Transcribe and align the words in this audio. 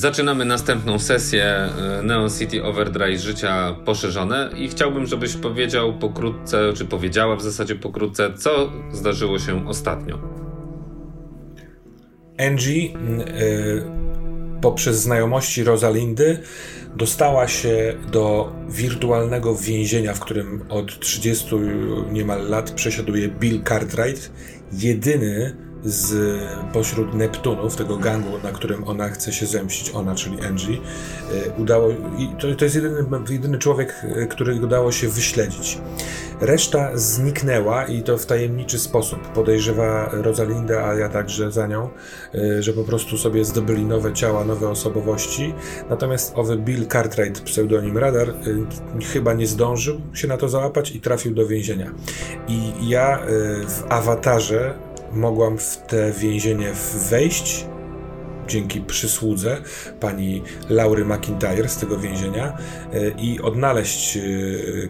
Zaczynamy 0.00 0.44
następną 0.44 0.98
sesję 0.98 1.44
e, 1.44 2.02
Neon 2.02 2.30
City 2.30 2.64
Overdrive 2.64 3.20
życia 3.20 3.76
poszerzone 3.84 4.50
i 4.56 4.68
chciałbym, 4.68 5.06
żebyś 5.06 5.36
powiedział 5.36 5.98
pokrótce, 5.98 6.72
czy 6.76 6.84
powiedziała 6.84 7.36
w 7.36 7.42
zasadzie 7.42 7.74
pokrótce, 7.74 8.34
co 8.34 8.72
zdarzyło 8.92 9.38
się 9.38 9.68
ostatnio. 9.68 10.18
Angie 12.38 12.82
y, 12.82 12.90
poprzez 14.60 15.02
znajomości 15.02 15.64
Rosalindy 15.64 16.38
dostała 16.96 17.48
się 17.48 17.94
do 18.12 18.52
wirtualnego 18.68 19.54
więzienia, 19.54 20.14
w 20.14 20.20
którym 20.20 20.64
od 20.68 21.00
30 21.00 21.54
niemal 22.12 22.48
lat 22.48 22.70
przesiaduje 22.70 23.28
Bill 23.28 23.62
Cartwright, 23.64 24.32
jedyny 24.72 25.56
z 25.84 26.40
pośród 26.72 27.14
Neptunów, 27.14 27.76
tego 27.76 27.96
gangu, 27.96 28.38
na 28.42 28.52
którym 28.52 28.88
ona 28.88 29.08
chce 29.08 29.32
się 29.32 29.46
zemścić, 29.46 29.90
ona, 29.94 30.14
czyli 30.14 30.40
Angie, 30.42 30.76
e, 30.76 31.50
udało, 31.58 31.88
to, 32.38 32.54
to 32.54 32.64
jest 32.64 32.76
jedyny, 32.76 33.04
jedyny 33.30 33.58
człowiek, 33.58 33.94
e, 34.04 34.26
którego 34.26 34.66
udało 34.66 34.92
się 34.92 35.08
wyśledzić. 35.08 35.78
Reszta 36.40 36.90
zniknęła 36.94 37.84
i 37.84 38.02
to 38.02 38.18
w 38.18 38.26
tajemniczy 38.26 38.78
sposób. 38.78 39.20
Podejrzewa 39.28 40.10
Rosalinda, 40.12 40.84
a 40.84 40.94
ja 40.94 41.08
także 41.08 41.52
za 41.52 41.66
nią, 41.66 41.88
e, 42.34 42.62
że 42.62 42.72
po 42.72 42.84
prostu 42.84 43.18
sobie 43.18 43.44
zdobyli 43.44 43.84
nowe 43.84 44.12
ciała, 44.12 44.44
nowe 44.44 44.68
osobowości. 44.68 45.54
Natomiast 45.90 46.32
owy 46.36 46.56
Bill 46.56 46.86
Cartwright, 46.86 47.40
pseudonim 47.40 47.98
Radar, 47.98 48.34
chyba 49.12 49.32
nie 49.32 49.46
zdążył 49.46 50.00
się 50.14 50.28
na 50.28 50.36
to 50.36 50.48
załapać 50.48 50.90
i 50.90 51.00
trafił 51.00 51.34
do 51.34 51.46
więzienia. 51.46 51.92
I 52.48 52.88
ja 52.88 53.18
w 53.68 53.84
awatarze 53.88 54.74
mogłam 55.12 55.58
w 55.58 55.76
te 55.76 56.12
więzienie 56.12 56.72
wejść 57.10 57.66
dzięki 58.50 58.80
przysłudze 58.80 59.62
pani 60.00 60.42
Laury 60.68 61.04
McIntyre 61.04 61.68
z 61.68 61.76
tego 61.76 61.98
więzienia 61.98 62.58
e, 62.92 63.10
i 63.18 63.40
odnaleźć 63.40 64.16
e, 64.16 64.20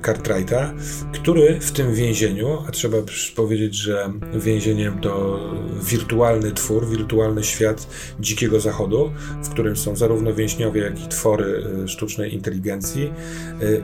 Cartwrighta, 0.07 0.75
który 1.13 1.61
w 1.61 1.73
tym 1.73 1.95
więzieniu, 1.95 2.59
a 2.69 2.71
trzeba 2.71 2.99
powiedzieć, 3.37 3.75
że 3.75 4.13
więzieniem 4.35 5.01
to 5.01 5.41
wirtualny 5.83 6.53
twór, 6.53 6.89
wirtualny 6.89 7.45
świat 7.45 7.87
dzikiego 8.21 8.61
zachodu, 8.61 9.13
w 9.45 9.49
którym 9.49 9.77
są 9.77 9.97
zarówno 9.97 10.35
więźniowie, 10.35 10.81
jak 10.81 11.05
i 11.05 11.09
twory 11.09 11.65
e, 11.85 11.89
sztucznej 11.89 12.35
inteligencji. 12.35 13.13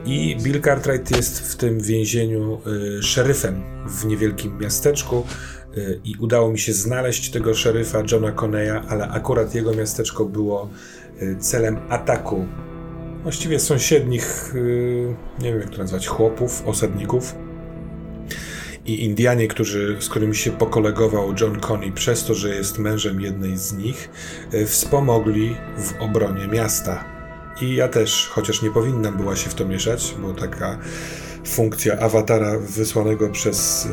I 0.05 0.37
Bill 0.43 0.61
Cartwright 0.61 1.15
jest 1.15 1.51
w 1.51 1.55
tym 1.55 1.79
więzieniu 1.79 2.61
szeryfem 3.01 3.63
w 3.87 4.05
niewielkim 4.05 4.57
miasteczku, 4.57 5.23
Y, 5.25 5.56
i 6.03 6.15
udało 6.19 6.51
mi 6.51 6.59
się 6.59 6.73
znaleźć 6.73 7.31
tego 7.31 7.53
szeryfa 7.53 8.03
Johna 8.11 8.31
Coneya, 8.31 8.81
ale 8.89 9.07
akurat 9.07 9.55
jego 9.55 9.73
miasteczko 9.73 10.25
było 10.25 10.69
y, 11.21 11.35
celem 11.39 11.77
ataku 11.89 12.45
właściwie 13.23 13.59
sąsiednich, 13.59 14.55
y, 14.55 15.15
nie 15.39 15.51
wiem 15.51 15.61
jak 15.61 15.69
to 15.69 15.77
nazwać, 15.77 16.07
chłopów, 16.07 16.67
osadników. 16.67 17.35
I 18.85 19.03
Indianie, 19.03 19.47
którzy, 19.47 19.97
z 19.99 20.09
którymi 20.09 20.35
się 20.35 20.51
pokolegował 20.51 21.33
John 21.41 21.59
Coney 21.59 21.91
przez 21.91 22.25
to, 22.25 22.33
że 22.33 22.55
jest 22.55 22.79
mężem 22.79 23.21
jednej 23.21 23.57
z 23.57 23.73
nich, 23.73 24.09
wspomogli 24.65 25.55
w 25.77 26.01
obronie 26.01 26.47
miasta. 26.47 27.03
I 27.61 27.75
ja 27.75 27.87
też, 27.87 28.29
chociaż 28.31 28.61
nie 28.61 28.71
powinnam 28.71 29.17
była 29.17 29.35
się 29.35 29.49
w 29.49 29.53
to 29.53 29.65
mieszać, 29.65 30.15
bo 30.21 30.33
taka 30.33 30.77
funkcja 31.45 31.99
awatara 31.99 32.59
wysłanego 32.59 33.29
przez 33.29 33.87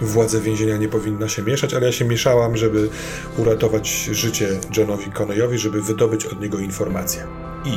władze 0.00 0.40
więzienia 0.40 0.76
nie 0.76 0.88
powinna 0.88 1.28
się 1.28 1.42
mieszać, 1.42 1.74
ale 1.74 1.86
ja 1.86 1.92
się 1.92 2.04
mieszałam, 2.04 2.56
żeby 2.56 2.88
uratować 3.38 3.88
życie 4.12 4.48
Johnowi 4.76 5.10
Coneyowi, 5.10 5.58
żeby 5.58 5.82
wydobyć 5.82 6.26
od 6.26 6.40
niego 6.40 6.58
informacje. 6.58 7.26
I 7.64 7.76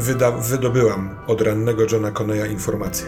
wyda- 0.00 0.38
wydobyłam 0.40 1.10
od 1.26 1.40
rannego 1.40 1.82
Johna 1.92 2.10
Coneya 2.10 2.52
informacje. 2.52 3.06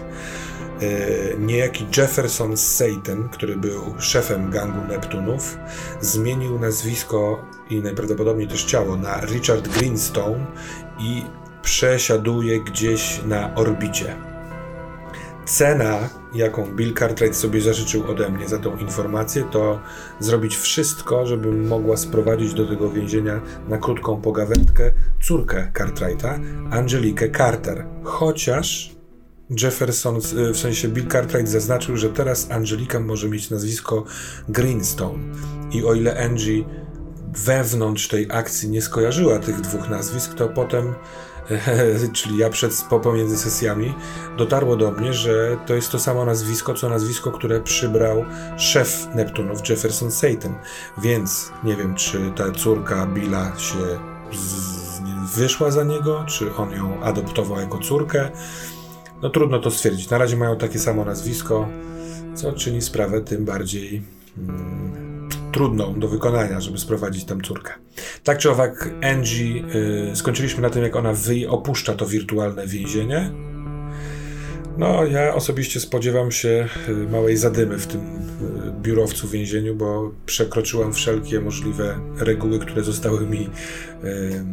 E, 0.80 1.36
niejaki 1.38 1.86
Jefferson 1.96 2.56
Satan, 2.56 3.28
który 3.28 3.56
był 3.56 3.94
szefem 3.98 4.50
gangu 4.50 4.88
Neptunów, 4.88 5.58
zmienił 6.00 6.58
nazwisko 6.58 7.44
i 7.70 7.80
najprawdopodobniej 7.80 8.48
też 8.48 8.64
ciało 8.64 8.96
na 8.96 9.20
Richard 9.20 9.68
Greenstone 9.68 10.46
i 10.98 11.22
przesiaduje 11.62 12.60
gdzieś 12.60 13.20
na 13.26 13.54
orbicie 13.54 14.16
cena, 15.48 16.08
jaką 16.34 16.66
Bill 16.76 16.94
Cartwright 16.94 17.36
sobie 17.36 17.60
zażyczył 17.60 18.10
ode 18.10 18.28
mnie 18.28 18.48
za 18.48 18.58
tą 18.58 18.76
informację, 18.76 19.44
to 19.52 19.80
zrobić 20.20 20.56
wszystko, 20.56 21.26
żebym 21.26 21.68
mogła 21.68 21.96
sprowadzić 21.96 22.54
do 22.54 22.66
tego 22.66 22.90
więzienia 22.90 23.40
na 23.68 23.78
krótką 23.78 24.20
pogawędkę 24.20 24.92
córkę 25.22 25.72
Cartwrighta, 25.78 26.38
Angelikę 26.70 27.30
Carter. 27.30 27.86
Chociaż 28.02 28.96
Jefferson, 29.62 30.20
w 30.54 30.56
sensie 30.58 30.88
Bill 30.88 31.08
Cartwright 31.08 31.48
zaznaczył, 31.48 31.96
że 31.96 32.08
teraz 32.08 32.50
Angelika 32.50 33.00
może 33.00 33.28
mieć 33.28 33.50
nazwisko 33.50 34.04
Greenstone. 34.48 35.18
I 35.72 35.84
o 35.84 35.94
ile 35.94 36.24
Angie 36.24 36.64
wewnątrz 37.44 38.08
tej 38.08 38.26
akcji 38.30 38.70
nie 38.70 38.82
skojarzyła 38.82 39.38
tych 39.38 39.60
dwóch 39.60 39.88
nazwisk, 39.88 40.34
to 40.34 40.48
potem 40.48 40.94
czyli 42.12 42.38
ja 42.38 42.50
przed, 42.50 42.84
pomiędzy 43.02 43.38
sesjami, 43.38 43.94
dotarło 44.38 44.76
do 44.76 44.90
mnie, 44.90 45.12
że 45.12 45.56
to 45.66 45.74
jest 45.74 45.90
to 45.90 45.98
samo 45.98 46.24
nazwisko, 46.24 46.74
co 46.74 46.88
nazwisko, 46.88 47.32
które 47.32 47.60
przybrał 47.60 48.24
szef 48.56 49.08
Neptunów, 49.14 49.68
Jefferson 49.68 50.10
Satan. 50.10 50.54
Więc 50.98 51.52
nie 51.64 51.76
wiem, 51.76 51.94
czy 51.94 52.32
ta 52.36 52.50
córka 52.50 53.06
Billa 53.06 53.52
się 53.56 53.98
z, 54.38 55.00
wyszła 55.36 55.70
za 55.70 55.84
niego, 55.84 56.24
czy 56.26 56.54
on 56.56 56.70
ją 56.70 57.02
adoptował 57.02 57.60
jako 57.60 57.78
córkę. 57.78 58.30
No 59.22 59.30
trudno 59.30 59.58
to 59.58 59.70
stwierdzić. 59.70 60.10
Na 60.10 60.18
razie 60.18 60.36
mają 60.36 60.56
takie 60.56 60.78
samo 60.78 61.04
nazwisko, 61.04 61.68
co 62.34 62.52
czyni 62.52 62.82
sprawę 62.82 63.20
tym 63.20 63.44
bardziej. 63.44 64.02
Hmm, 64.36 65.07
trudną 65.52 66.00
do 66.00 66.08
wykonania, 66.08 66.60
żeby 66.60 66.78
sprowadzić 66.78 67.24
tam 67.24 67.40
córkę. 67.40 67.72
Tak 68.24 68.38
czy 68.38 68.50
owak, 68.50 68.90
Angie, 69.02 69.64
y, 70.12 70.16
skończyliśmy 70.16 70.62
na 70.62 70.70
tym, 70.70 70.82
jak 70.82 70.96
ona 70.96 71.12
wy, 71.12 71.48
opuszcza 71.48 71.94
to 71.94 72.06
wirtualne 72.06 72.66
więzienie. 72.66 73.30
No, 74.78 75.04
ja 75.04 75.34
osobiście 75.34 75.80
spodziewam 75.80 76.32
się 76.32 76.68
y, 76.88 76.92
małej 76.92 77.36
zadymy 77.36 77.78
w 77.78 77.86
tym 77.86 78.00
y, 78.00 78.82
biurowcu 78.82 79.28
więzieniu, 79.28 79.74
bo 79.74 80.10
przekroczyłam 80.26 80.92
wszelkie 80.92 81.40
możliwe 81.40 81.98
reguły, 82.16 82.58
które 82.58 82.82
zostały 82.82 83.26
mi 83.26 83.50
y, 84.04 84.44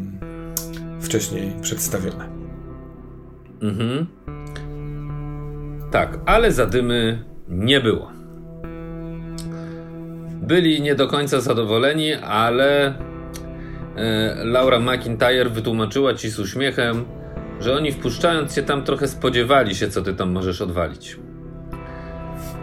wcześniej 1.02 1.54
przedstawione. 1.62 2.30
Mhm. 3.62 4.08
Tak, 5.92 6.20
ale 6.26 6.52
zadymy 6.52 7.26
nie 7.48 7.82
było 7.82 8.12
byli 10.42 10.82
nie 10.82 10.96
do 10.96 11.08
końca 11.08 11.42
zadowoleni, 11.42 12.14
ale 12.14 12.88
e, 12.88 12.94
Laura 14.44 14.80
McIntyre 14.80 15.50
wytłumaczyła 15.50 16.14
ci 16.14 16.30
z 16.30 16.40
uśmiechem, 16.40 17.06
że 17.60 17.76
oni 17.76 17.92
wpuszczając 17.92 18.56
cię 18.56 18.64
tam 18.64 18.84
trochę 18.84 19.08
spodziewali 19.08 19.76
się, 19.76 19.90
co 19.90 20.02
ty 20.02 20.14
tam 20.14 20.32
możesz 20.32 20.62
odwalić. 20.62 21.18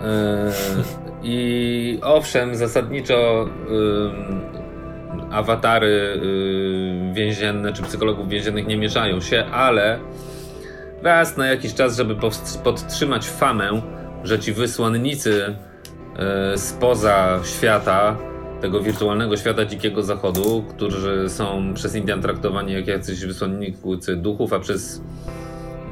E, 0.02 0.52
I 1.22 1.98
owszem, 2.02 2.56
zasadniczo 2.56 3.48
awatary 5.30 5.86
y, 5.86 7.14
więzienne 7.14 7.72
czy 7.72 7.82
psychologów 7.82 8.28
więziennych 8.28 8.66
nie 8.66 8.76
mieszają 8.76 9.20
się, 9.20 9.44
ale 9.44 9.98
raz 11.02 11.36
na 11.36 11.46
jakiś 11.46 11.74
czas, 11.74 11.96
żeby 11.96 12.16
podtrzymać 12.64 13.28
famę, 13.28 13.82
że 14.24 14.38
ci 14.38 14.52
wysłannicy 14.52 15.44
E, 15.46 15.71
spoza 16.56 17.40
świata, 17.44 18.16
tego 18.62 18.80
wirtualnego 18.80 19.36
świata 19.36 19.64
dzikiego 19.64 20.02
zachodu, 20.02 20.64
którzy 20.68 21.28
są 21.28 21.74
przez 21.74 21.94
Indian 21.94 22.22
traktowani 22.22 22.72
jak 22.72 22.86
jacyś 22.86 23.20
wysłannicy 23.20 24.16
duchów, 24.16 24.52
a 24.52 24.58
przez 24.58 25.02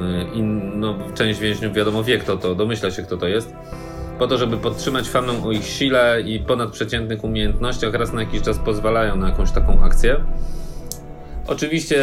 e, 0.00 0.34
in, 0.34 0.80
no, 0.80 0.98
część 1.14 1.40
więźniów 1.40 1.72
wiadomo 1.72 2.04
wie 2.04 2.18
kto 2.18 2.36
to, 2.36 2.54
domyśla 2.54 2.90
się 2.90 3.02
kto 3.02 3.16
to 3.16 3.28
jest. 3.28 3.52
Po 4.18 4.26
to, 4.26 4.38
żeby 4.38 4.56
podtrzymać 4.56 5.08
famę 5.08 5.32
o 5.44 5.52
ich 5.52 5.64
sile 5.64 6.22
i 6.26 6.40
ponadprzeciętnych 6.40 7.24
umiejętnościach, 7.24 7.94
raz 7.94 8.12
na 8.12 8.20
jakiś 8.20 8.42
czas 8.42 8.58
pozwalają 8.58 9.16
na 9.16 9.28
jakąś 9.28 9.50
taką 9.50 9.84
akcję. 9.84 10.16
Oczywiście 11.46 11.98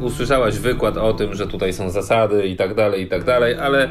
usłyszałaś 0.00 0.58
wykład 0.58 0.96
o 0.96 1.12
tym, 1.12 1.34
że 1.34 1.46
tutaj 1.46 1.72
są 1.72 1.90
zasady 1.90 2.46
i 2.46 2.56
tak 2.56 2.74
dalej, 2.74 3.02
i 3.02 3.06
tak 3.06 3.24
dalej, 3.24 3.54
ale 3.58 3.88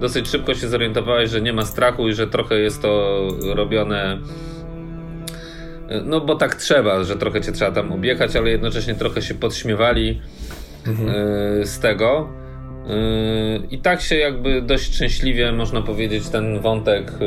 dosyć 0.00 0.28
szybko 0.28 0.54
się 0.54 0.68
zorientowałeś, 0.68 1.30
że 1.30 1.40
nie 1.40 1.52
ma 1.52 1.64
strachu 1.64 2.08
i 2.08 2.12
że 2.12 2.26
trochę 2.26 2.58
jest 2.58 2.82
to 2.82 3.22
robione. 3.54 4.18
No 6.04 6.20
bo 6.20 6.34
tak 6.34 6.54
trzeba, 6.54 7.04
że 7.04 7.16
trochę 7.16 7.40
cię 7.40 7.52
trzeba 7.52 7.70
tam 7.70 7.92
objechać, 7.92 8.36
ale 8.36 8.50
jednocześnie 8.50 8.94
trochę 8.94 9.22
się 9.22 9.34
podśmiewali 9.34 10.20
mhm. 10.86 11.08
E, 11.08 11.66
z 11.66 11.78
tego. 11.78 12.28
E, 12.88 13.56
I 13.70 13.78
tak 13.78 14.00
się 14.00 14.16
jakby 14.16 14.62
dość 14.62 14.94
szczęśliwie 14.94 15.52
można 15.52 15.82
powiedzieć 15.82 16.28
ten 16.28 16.60
wątek 16.60 17.12
e, 17.12 17.26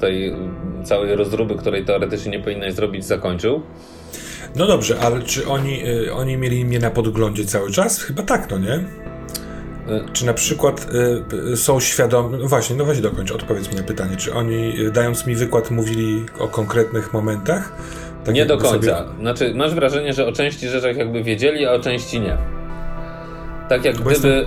tej 0.00 0.32
całej 0.84 1.16
rozruby, 1.16 1.54
której 1.54 1.84
teoretycznie 1.84 2.32
nie 2.32 2.40
powinnaś 2.40 2.72
zrobić, 2.72 3.04
zakończył. 3.04 3.62
No 4.56 4.66
dobrze, 4.66 4.98
ale 5.00 5.22
czy 5.22 5.48
oni, 5.48 5.82
oni 6.12 6.36
mieli 6.36 6.64
mnie 6.64 6.78
na 6.78 6.90
podglądzie 6.90 7.44
cały 7.44 7.70
czas? 7.70 8.02
Chyba 8.02 8.22
tak, 8.22 8.50
no 8.50 8.58
nie? 8.58 8.84
Y, 9.90 10.12
czy 10.12 10.26
na 10.26 10.34
przykład 10.34 10.86
y, 11.52 11.56
są 11.56 11.80
świadomi. 11.80 12.38
No 12.42 12.48
właśnie, 12.48 12.76
no 12.76 12.84
właśnie 12.84 13.02
dokończ, 13.02 13.30
odpowiedz 13.30 13.70
mi 13.70 13.76
na 13.76 13.82
pytanie. 13.82 14.16
Czy 14.16 14.34
oni, 14.34 14.80
y, 14.80 14.90
dając 14.90 15.26
mi 15.26 15.34
wykład, 15.34 15.70
mówili 15.70 16.26
o 16.38 16.48
konkretnych 16.48 17.12
momentach? 17.12 17.72
Tak 18.24 18.34
nie 18.34 18.46
do 18.46 18.58
końca. 18.58 18.98
Sobie... 18.98 19.20
Znaczy, 19.20 19.54
masz 19.54 19.74
wrażenie, 19.74 20.12
że 20.12 20.26
o 20.26 20.32
części 20.32 20.68
rzeczach 20.68 20.96
jakby 20.96 21.22
wiedzieli, 21.22 21.66
a 21.66 21.72
o 21.72 21.80
części 21.80 22.20
nie. 22.20 22.36
Tak 23.68 23.84
jak 23.84 24.00
Bo 24.00 24.10
gdyby. 24.10 24.46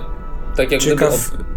Tak 0.56 0.72
jak 0.72 0.82
ciekaw, 0.82 1.30
gdyby. 1.30 1.54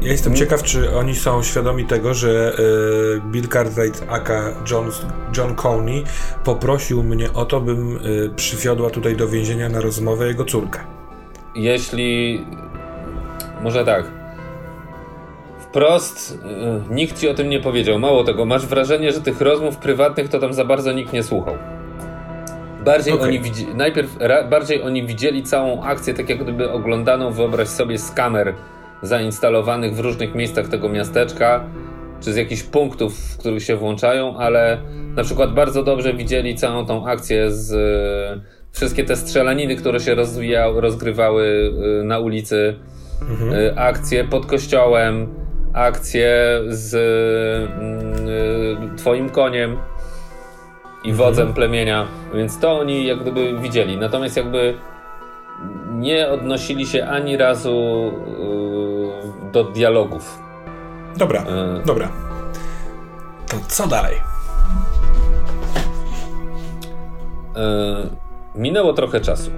Ja 0.00 0.12
jestem 0.12 0.32
hmm? 0.32 0.46
ciekaw, 0.46 0.62
czy 0.62 0.96
oni 0.96 1.14
są 1.14 1.42
świadomi 1.42 1.84
tego, 1.84 2.14
że 2.14 2.52
y, 2.58 3.20
Bill 3.30 3.48
Cartwright 3.48 4.04
aka 4.08 4.54
John, 4.70 4.90
John 5.36 5.54
Coney 5.54 6.04
poprosił 6.44 7.02
mnie 7.02 7.32
o 7.32 7.44
to, 7.44 7.60
bym 7.60 7.96
y, 7.96 8.30
przywiodła 8.36 8.90
tutaj 8.90 9.16
do 9.16 9.28
więzienia 9.28 9.68
na 9.68 9.80
rozmowę 9.80 10.26
jego 10.26 10.44
córkę. 10.44 10.80
Jeśli. 11.54 12.40
Może 13.62 13.84
tak. 13.84 14.04
Wprost 15.58 16.38
y, 16.90 16.94
nikt 16.94 17.20
ci 17.20 17.28
o 17.28 17.34
tym 17.34 17.48
nie 17.48 17.60
powiedział. 17.60 17.98
Mało 17.98 18.24
tego, 18.24 18.44
masz 18.44 18.66
wrażenie, 18.66 19.12
że 19.12 19.20
tych 19.20 19.40
rozmów 19.40 19.76
prywatnych 19.76 20.28
to 20.28 20.38
tam 20.38 20.52
za 20.52 20.64
bardzo 20.64 20.92
nikt 20.92 21.12
nie 21.12 21.22
słuchał. 21.22 21.54
Bardziej 22.84 23.14
okay. 23.14 23.28
oni 23.28 23.40
widzi, 23.40 23.66
najpierw 23.74 24.16
ra, 24.20 24.44
bardziej 24.44 24.82
oni 24.82 25.06
widzieli 25.06 25.42
całą 25.42 25.82
akcję 25.82 26.14
tak 26.14 26.28
jak 26.28 26.42
gdyby 26.42 26.70
oglądaną, 26.70 27.30
wyobraź 27.30 27.68
sobie, 27.68 27.98
z 27.98 28.10
kamer 28.10 28.54
zainstalowanych 29.02 29.94
w 29.94 30.00
różnych 30.00 30.34
miejscach 30.34 30.68
tego 30.68 30.88
miasteczka, 30.88 31.64
czy 32.20 32.32
z 32.32 32.36
jakichś 32.36 32.62
punktów, 32.62 33.18
w 33.18 33.38
których 33.38 33.62
się 33.62 33.76
włączają, 33.76 34.36
ale 34.36 34.80
na 35.16 35.22
przykład 35.22 35.54
bardzo 35.54 35.82
dobrze 35.82 36.14
widzieli 36.14 36.54
całą 36.54 36.86
tą 36.86 37.06
akcję 37.06 37.50
z 37.50 37.72
y, 37.72 38.40
wszystkie 38.72 39.04
te 39.04 39.16
strzelaniny, 39.16 39.76
które 39.76 40.00
się 40.00 40.14
rozwijały, 40.14 40.80
rozgrywały 40.80 41.44
y, 42.00 42.04
na 42.04 42.18
ulicy, 42.18 42.74
mhm. 43.20 43.54
y, 43.54 43.74
akcje 43.76 44.24
pod 44.24 44.46
kościołem, 44.46 45.34
akcje 45.72 46.60
z 46.68 46.96
twoim 48.96 49.30
koniem 49.30 49.76
i 51.04 51.12
wodzem 51.12 51.46
mhm. 51.48 51.54
plemienia, 51.54 52.06
więc 52.34 52.58
to 52.58 52.78
oni 52.78 53.06
jak 53.06 53.20
gdyby 53.20 53.58
widzieli. 53.60 53.96
Natomiast 53.96 54.36
jakby 54.36 54.74
nie 55.90 56.28
odnosili 56.28 56.86
się 56.86 57.06
ani 57.06 57.36
razu 57.36 58.12
yy, 59.44 59.52
do 59.52 59.64
dialogów. 59.64 60.38
Dobra, 61.16 61.40
yy. 61.40 61.82
dobra. 61.86 62.08
To 63.48 63.56
co 63.68 63.86
dalej? 63.86 64.16
Yy, 67.56 68.10
minęło 68.54 68.92
trochę 68.92 69.20
czasu. 69.20 69.50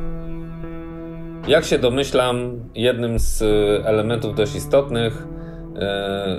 Jak 1.48 1.64
się 1.64 1.78
domyślam, 1.78 2.60
jednym 2.74 3.18
z 3.18 3.42
elementów 3.86 4.34
dość 4.34 4.54
istotnych 4.54 5.26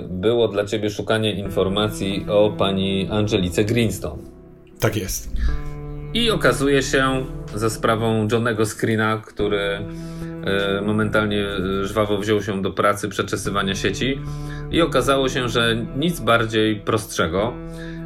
było 0.08 0.48
dla 0.48 0.64
ciebie 0.64 0.90
szukanie 0.90 1.32
informacji 1.32 2.26
o 2.28 2.52
pani 2.58 3.08
Angelice 3.10 3.64
Greenstone. 3.64 4.22
Tak 4.80 4.96
jest. 4.96 5.32
I 6.14 6.30
okazuje 6.30 6.82
się, 6.82 7.24
za 7.54 7.70
sprawą 7.70 8.28
Johnego 8.32 8.66
Screena, 8.66 9.22
który 9.26 9.58
e, 9.60 10.80
momentalnie 10.86 11.46
żwawo 11.82 12.18
wziął 12.18 12.42
się 12.42 12.62
do 12.62 12.70
pracy 12.70 13.08
przeczesywania 13.08 13.74
sieci, 13.74 14.20
i 14.70 14.80
okazało 14.80 15.28
się, 15.28 15.48
że 15.48 15.86
nic 15.96 16.20
bardziej 16.20 16.76
prostszego. 16.76 17.52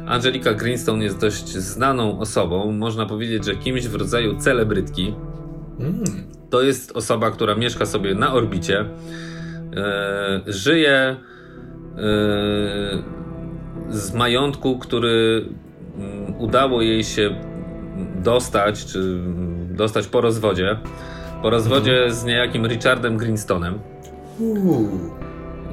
Angelika 0.07 0.53
Greenstone 0.53 1.03
jest 1.03 1.19
dość 1.19 1.47
znaną 1.47 2.19
osobą, 2.19 2.71
można 2.71 3.05
powiedzieć, 3.05 3.45
że 3.45 3.55
kimś 3.55 3.87
w 3.87 3.95
rodzaju 3.95 4.37
celebrytki. 4.37 5.13
Mm. 5.79 6.03
To 6.53 6.61
jest 6.61 6.91
osoba, 6.91 7.31
która 7.31 7.55
mieszka 7.55 7.85
sobie 7.85 8.15
na 8.15 8.33
orbicie, 8.33 8.79
e, 8.79 10.41
żyje 10.47 10.93
e, 10.93 11.15
z 13.89 14.13
majątku, 14.13 14.79
który 14.79 15.45
mm, 15.97 16.35
udało 16.39 16.81
jej 16.81 17.03
się 17.03 17.35
dostać, 18.15 18.85
czy 18.85 19.19
dostać 19.69 20.07
po 20.07 20.21
rozwodzie. 20.21 20.77
Po 21.41 21.49
rozwodzie 21.49 21.91
mhm. 21.91 22.13
z 22.13 22.23
niejakim 22.23 22.65
Richardem 22.67 23.17
Greenstonem. 23.17 23.79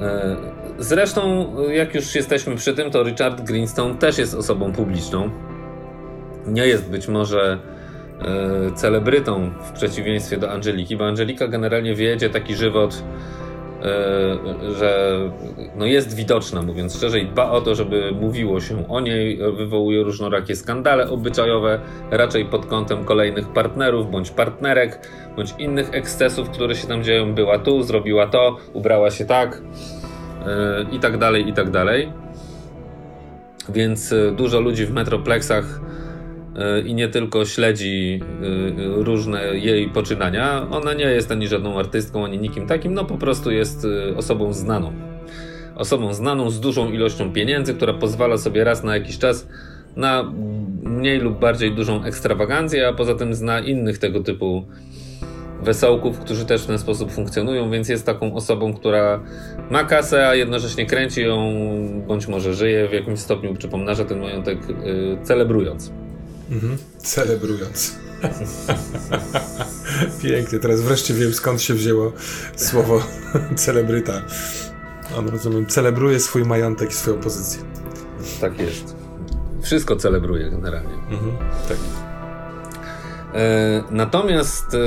E, 0.01 0.35
zresztą, 0.79 1.55
jak 1.69 1.95
już 1.95 2.15
jesteśmy 2.15 2.55
przy 2.55 2.73
tym, 2.73 2.91
to 2.91 3.03
Richard 3.03 3.41
Greenstone 3.41 3.95
też 3.95 4.17
jest 4.17 4.35
osobą 4.35 4.73
publiczną. 4.73 5.29
Nie 6.47 6.67
jest 6.67 6.89
być 6.89 7.07
może 7.07 7.59
celebrytą 8.75 9.51
w 9.63 9.71
przeciwieństwie 9.71 10.37
do 10.37 10.51
Angeliki, 10.51 10.97
bo 10.97 11.07
Angelika 11.07 11.47
generalnie 11.47 11.95
wiedzie 11.95 12.29
taki 12.29 12.55
żywot 12.55 13.03
E, 13.81 14.73
że 14.73 15.19
no 15.75 15.85
jest 15.85 16.15
widoczna, 16.15 16.61
mówiąc 16.61 16.95
szczerze, 16.95 17.19
i 17.19 17.25
dba 17.25 17.51
o 17.51 17.61
to, 17.61 17.75
żeby 17.75 18.11
mówiło 18.21 18.61
się 18.61 18.87
o 18.89 18.99
niej, 18.99 19.39
wywołuje 19.57 20.03
różnorakie 20.03 20.55
skandale 20.55 21.09
obyczajowe, 21.09 21.79
raczej 22.11 22.45
pod 22.45 22.65
kątem 22.65 23.05
kolejnych 23.05 23.47
partnerów 23.47 24.11
bądź 24.11 24.29
partnerek, 24.29 25.09
bądź 25.35 25.53
innych 25.59 25.89
ekscesów, 25.93 26.49
które 26.49 26.75
się 26.75 26.87
tam 26.87 27.03
dzieją. 27.03 27.33
Była 27.33 27.59
tu, 27.59 27.83
zrobiła 27.83 28.27
to, 28.27 28.57
ubrała 28.73 29.11
się 29.11 29.25
tak 29.25 29.61
e, 30.45 30.85
i 30.91 30.99
tak 30.99 31.17
dalej, 31.17 31.49
i 31.49 31.53
tak 31.53 31.69
dalej. 31.69 32.13
Więc 33.69 34.13
e, 34.13 34.31
dużo 34.31 34.59
ludzi 34.59 34.85
w 34.85 34.93
metroplexach 34.93 35.65
E, 35.65 36.00
i 36.85 36.93
nie 36.93 37.07
tylko 37.07 37.45
śledzi 37.45 38.19
e, 38.21 39.03
różne 39.03 39.57
jej 39.57 39.89
poczynania. 39.89 40.67
Ona 40.71 40.93
nie 40.93 41.05
jest 41.05 41.31
ani 41.31 41.47
żadną 41.47 41.79
artystką, 41.79 42.25
ani 42.25 42.37
nikim 42.37 42.67
takim, 42.67 42.93
no 42.93 43.05
po 43.05 43.17
prostu 43.17 43.51
jest 43.51 43.85
e, 43.85 44.17
osobą 44.17 44.53
znaną. 44.53 44.93
Osobą 45.75 46.13
znaną 46.13 46.49
z 46.49 46.59
dużą 46.59 46.91
ilością 46.91 47.33
pieniędzy, 47.33 47.73
która 47.73 47.93
pozwala 47.93 48.37
sobie 48.37 48.63
raz 48.63 48.83
na 48.83 48.95
jakiś 48.95 49.17
czas 49.17 49.47
na 49.95 50.33
mniej 50.83 51.19
lub 51.19 51.39
bardziej 51.39 51.71
dużą 51.71 52.03
ekstrawagancję, 52.03 52.87
a 52.87 52.93
poza 52.93 53.15
tym 53.15 53.35
zna 53.35 53.59
innych 53.59 53.97
tego 53.97 54.23
typu 54.23 54.65
wesołków, 55.63 56.19
którzy 56.19 56.45
też 56.45 56.63
w 56.63 56.67
ten 56.67 56.79
sposób 56.79 57.11
funkcjonują, 57.11 57.71
więc 57.71 57.89
jest 57.89 58.05
taką 58.05 58.35
osobą, 58.35 58.73
która 58.73 59.23
ma 59.69 59.83
kasę, 59.83 60.27
a 60.27 60.35
jednocześnie 60.35 60.85
kręci 60.85 61.21
ją, 61.21 61.53
bądź 62.07 62.27
może 62.27 62.53
żyje 62.53 62.87
w 62.87 62.93
jakimś 62.93 63.19
stopniu, 63.19 63.55
czy 63.55 63.67
pomnaża 63.67 64.05
ten 64.05 64.19
majątek, 64.19 64.57
yy, 64.69 65.17
celebrując. 65.23 66.00
Mhm. 66.51 66.77
Celebrując. 66.97 67.95
Pięknie, 70.23 70.59
teraz 70.59 70.81
wreszcie 70.81 71.13
wiem 71.13 71.33
skąd 71.33 71.61
się 71.61 71.73
wzięło 71.73 72.11
słowo 72.55 73.01
celebryta. 73.55 74.21
On, 75.17 75.29
rozumiem, 75.29 75.65
celebruje 75.65 76.19
swój 76.19 76.43
majątek 76.43 76.89
i 76.89 76.93
swoją 76.93 77.17
pozycję. 77.17 77.61
Tak 78.41 78.59
jest. 78.59 78.95
Wszystko 79.61 79.95
celebruje 79.95 80.49
generalnie. 80.49 80.93
Mhm, 80.93 81.31
tak. 81.67 81.77
E, 83.33 83.83
natomiast, 83.91 84.73
e, 84.73 84.77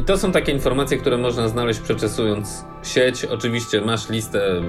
i 0.00 0.04
to 0.04 0.18
są 0.18 0.32
takie 0.32 0.52
informacje, 0.52 0.98
które 0.98 1.18
można 1.18 1.48
znaleźć 1.48 1.80
przeczesując 1.80 2.64
sieć. 2.82 3.24
Oczywiście 3.24 3.80
masz 3.80 4.08
listę 4.08 4.62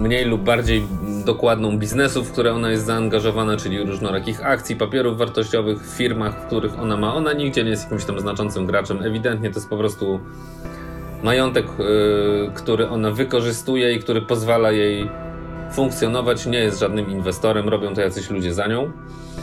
mniej 0.00 0.24
lub 0.24 0.42
bardziej 0.42 0.86
dokładną 1.24 1.78
biznesów, 1.78 2.28
w 2.28 2.32
które 2.32 2.52
ona 2.52 2.70
jest 2.70 2.86
zaangażowana, 2.86 3.56
czyli 3.56 3.84
różnorakich 3.84 4.46
akcji, 4.46 4.76
papierów 4.76 5.18
wartościowych 5.18 5.80
w 5.80 5.96
firmach, 5.96 6.42
w 6.42 6.46
których 6.46 6.78
ona 6.78 6.96
ma. 6.96 7.14
Ona 7.14 7.32
nigdzie 7.32 7.64
nie 7.64 7.70
jest 7.70 7.82
jakimś 7.82 8.04
tam 8.04 8.20
znaczącym 8.20 8.66
graczem. 8.66 9.02
Ewidentnie 9.02 9.50
to 9.50 9.58
jest 9.58 9.70
po 9.70 9.76
prostu 9.76 10.20
majątek, 11.22 11.66
yy, 11.78 12.50
który 12.54 12.88
ona 12.88 13.10
wykorzystuje 13.10 13.92
i 13.94 14.00
który 14.00 14.22
pozwala 14.22 14.72
jej 14.72 15.10
funkcjonować. 15.72 16.46
Nie 16.46 16.58
jest 16.58 16.80
żadnym 16.80 17.10
inwestorem, 17.10 17.68
robią 17.68 17.94
to 17.94 18.00
jacyś 18.00 18.30
ludzie 18.30 18.54
za 18.54 18.66
nią. 18.66 18.92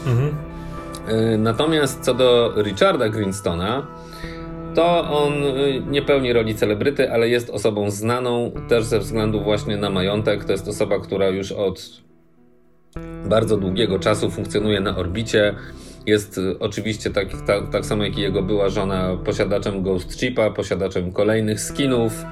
Mhm. 0.06 0.34
Yy, 1.08 1.38
natomiast 1.38 2.00
co 2.00 2.14
do 2.14 2.54
Richarda 2.56 3.08
Greenstona, 3.08 3.86
to 4.74 5.10
on 5.10 5.32
y, 5.32 5.82
nie 5.86 6.02
pełni 6.02 6.32
roli 6.32 6.54
celebryty, 6.54 7.12
ale 7.12 7.28
jest 7.28 7.50
osobą 7.50 7.90
znaną 7.90 8.52
też 8.68 8.84
ze 8.84 8.98
względu 8.98 9.40
właśnie 9.40 9.76
na 9.76 9.90
majątek. 9.90 10.44
To 10.44 10.52
jest 10.52 10.68
osoba, 10.68 10.98
która 10.98 11.28
już 11.28 11.52
od 11.52 12.02
bardzo 13.28 13.56
długiego 13.56 13.98
czasu 13.98 14.30
funkcjonuje 14.30 14.80
na 14.80 14.96
orbicie. 14.96 15.54
Jest 16.06 16.38
y, 16.38 16.58
oczywiście 16.58 17.10
tak, 17.10 17.28
tak, 17.46 17.70
tak 17.70 17.86
samo 17.86 18.04
jak 18.04 18.18
i 18.18 18.20
jego 18.20 18.42
była 18.42 18.68
żona 18.68 19.16
posiadaczem 19.24 19.82
Ghost 19.82 20.20
Chipa, 20.20 20.50
posiadaczem 20.50 21.12
kolejnych 21.12 21.60
skinów, 21.60 22.24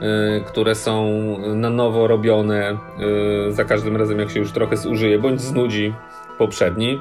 yy, 0.00 0.44
które 0.46 0.74
są 0.74 1.08
na 1.54 1.70
nowo 1.70 2.06
robione 2.06 2.78
yy, 2.98 3.52
za 3.52 3.64
każdym 3.64 3.96
razem 3.96 4.18
jak 4.18 4.30
się 4.30 4.40
już 4.40 4.52
trochę 4.52 4.76
zużyje 4.76 5.18
bądź 5.18 5.40
znudzi 5.40 5.92
poprzedni. 6.38 6.98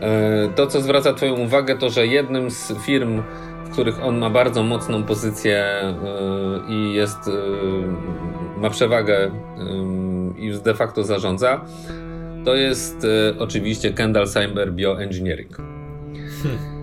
E, 0.00 0.48
to, 0.54 0.66
co 0.66 0.80
zwraca 0.80 1.12
Twoją 1.12 1.34
uwagę, 1.34 1.78
to 1.78 1.90
że 1.90 2.06
jednym 2.06 2.50
z 2.50 2.72
firm, 2.86 3.22
w 3.64 3.70
których 3.70 4.04
on 4.04 4.18
ma 4.18 4.30
bardzo 4.30 4.62
mocną 4.62 5.02
pozycję 5.02 5.64
i 6.68 6.94
jest, 6.94 7.18
ma 8.56 8.70
przewagę 8.70 9.30
i 10.38 10.52
de 10.64 10.74
facto 10.74 11.04
zarządza, 11.04 11.64
to 12.44 12.54
jest 12.54 13.06
oczywiście 13.38 13.92
Kendall 13.92 14.26
Cyber 14.26 14.72
Bioengineering. 14.72 15.56
Hmm. 16.42 16.80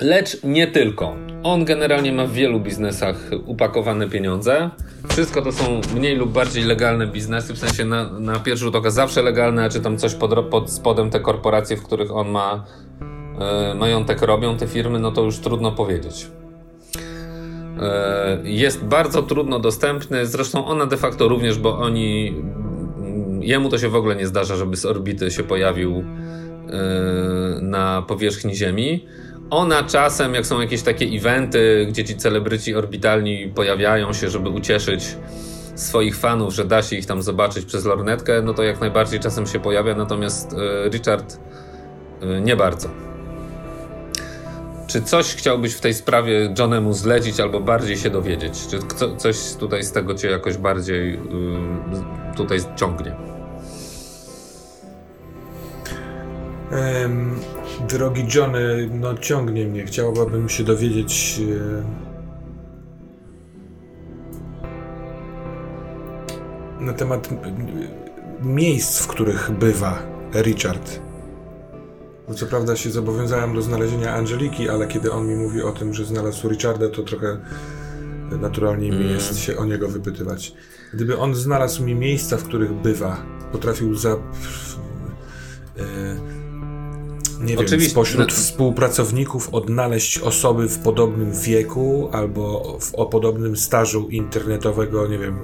Lecz 0.00 0.42
nie 0.44 0.66
tylko. 0.66 1.16
On 1.42 1.64
generalnie 1.64 2.12
ma 2.12 2.26
w 2.26 2.32
wielu 2.32 2.60
biznesach 2.60 3.16
upakowane 3.46 4.08
pieniądze. 4.08 4.70
Wszystko 5.08 5.42
to 5.42 5.52
są 5.52 5.80
mniej 5.96 6.16
lub 6.16 6.32
bardziej 6.32 6.64
legalne 6.64 7.06
biznesy, 7.06 7.54
w 7.54 7.58
sensie 7.58 7.84
na, 7.84 8.10
na 8.10 8.38
pierwszy 8.38 8.64
rzut 8.64 8.76
oka 8.76 8.90
zawsze 8.90 9.22
legalne, 9.22 9.64
a 9.64 9.68
czy 9.68 9.80
tam 9.80 9.98
coś 9.98 10.14
pod, 10.14 10.46
pod 10.46 10.70
spodem 10.70 11.10
te 11.10 11.20
korporacje, 11.20 11.76
w 11.76 11.82
których 11.82 12.16
on 12.16 12.28
ma 12.28 12.64
e, 13.40 13.74
majątek 13.74 14.22
robią, 14.22 14.56
te 14.56 14.66
firmy, 14.66 14.98
no 14.98 15.12
to 15.12 15.22
już 15.22 15.38
trudno 15.38 15.72
powiedzieć. 15.72 16.26
E, 17.80 18.38
jest 18.44 18.84
bardzo 18.84 19.22
trudno 19.22 19.58
dostępny, 19.58 20.26
zresztą 20.26 20.66
ona 20.66 20.86
de 20.86 20.96
facto 20.96 21.28
również, 21.28 21.58
bo 21.58 21.78
oni, 21.78 22.34
jemu 23.40 23.68
to 23.68 23.78
się 23.78 23.88
w 23.88 23.96
ogóle 23.96 24.16
nie 24.16 24.26
zdarza, 24.26 24.56
żeby 24.56 24.76
z 24.76 24.86
orbity 24.86 25.30
się 25.30 25.42
pojawił 25.42 25.98
e, 25.98 27.60
na 27.60 28.02
powierzchni 28.02 28.54
Ziemi. 28.54 29.06
Ona 29.50 29.82
czasem, 29.82 30.34
jak 30.34 30.46
są 30.46 30.60
jakieś 30.60 30.82
takie 30.82 31.04
eventy, 31.06 31.86
gdzie 31.88 32.04
ci 32.04 32.16
celebryci 32.16 32.74
orbitalni 32.74 33.52
pojawiają 33.54 34.12
się, 34.12 34.30
żeby 34.30 34.48
ucieszyć 34.48 35.16
swoich 35.74 36.16
fanów, 36.16 36.54
że 36.54 36.64
da 36.64 36.82
się 36.82 36.96
ich 36.96 37.06
tam 37.06 37.22
zobaczyć 37.22 37.64
przez 37.64 37.84
lornetkę, 37.84 38.42
no 38.42 38.54
to 38.54 38.62
jak 38.62 38.80
najbardziej 38.80 39.20
czasem 39.20 39.46
się 39.46 39.60
pojawia, 39.60 39.94
natomiast 39.94 40.52
e, 40.52 40.88
Richard 40.88 41.40
e, 42.22 42.40
nie 42.40 42.56
bardzo. 42.56 42.88
Czy 44.86 45.02
coś 45.02 45.34
chciałbyś 45.34 45.74
w 45.74 45.80
tej 45.80 45.94
sprawie 45.94 46.54
Johnemu 46.58 46.92
zlecić 46.92 47.40
albo 47.40 47.60
bardziej 47.60 47.96
się 47.96 48.10
dowiedzieć? 48.10 48.66
Czy 48.70 48.78
coś 49.16 49.54
tutaj 49.54 49.84
z 49.84 49.92
tego 49.92 50.14
cię 50.14 50.30
jakoś 50.30 50.56
bardziej 50.56 51.14
e, 51.14 51.18
tutaj 52.36 52.58
ciągnie? 52.76 53.16
Drogi 57.88 58.26
Johnny, 58.34 58.88
no 58.92 59.18
ciągnie 59.18 59.66
mnie. 59.66 59.84
Chciałabym 59.84 60.48
się 60.48 60.64
dowiedzieć. 60.64 61.40
E, 66.80 66.84
na 66.84 66.92
temat 66.92 67.28
miejsc, 68.42 69.02
w 69.02 69.06
których 69.06 69.50
bywa 69.50 70.02
Richard. 70.34 71.00
No 72.28 72.34
co 72.34 72.46
prawda 72.46 72.76
się 72.76 72.90
zobowiązałem 72.90 73.54
do 73.54 73.62
znalezienia 73.62 74.14
Angeliki, 74.14 74.68
ale 74.68 74.86
kiedy 74.86 75.12
on 75.12 75.26
mi 75.26 75.36
mówi 75.36 75.62
o 75.62 75.72
tym, 75.72 75.94
że 75.94 76.04
znalazł 76.04 76.48
Richarda, 76.48 76.88
to 76.88 77.02
trochę 77.02 77.40
naturalniej 78.40 78.90
mi 78.90 79.10
jest 79.10 79.38
się 79.38 79.56
o 79.56 79.64
niego 79.64 79.88
wypytywać. 79.88 80.54
Gdyby 80.94 81.18
on 81.18 81.34
znalazł 81.34 81.84
mi 81.84 81.94
miejsca, 81.94 82.36
w 82.36 82.44
których 82.44 82.72
bywa, 82.72 83.22
potrafił 83.52 83.94
za. 83.94 84.10
Yy, 85.76 86.39
nie 87.40 87.54
Oczywiście. 87.54 87.76
wiem, 87.78 87.90
spośród 87.90 88.32
współpracowników 88.32 89.54
odnaleźć 89.54 90.18
osoby 90.18 90.68
w 90.68 90.78
podobnym 90.78 91.32
wieku 91.32 92.08
albo 92.12 92.78
w, 92.80 92.94
o 92.94 93.06
podobnym 93.06 93.56
stażu 93.56 94.08
internetowego, 94.08 95.08
nie 95.08 95.18
wiem, 95.18 95.38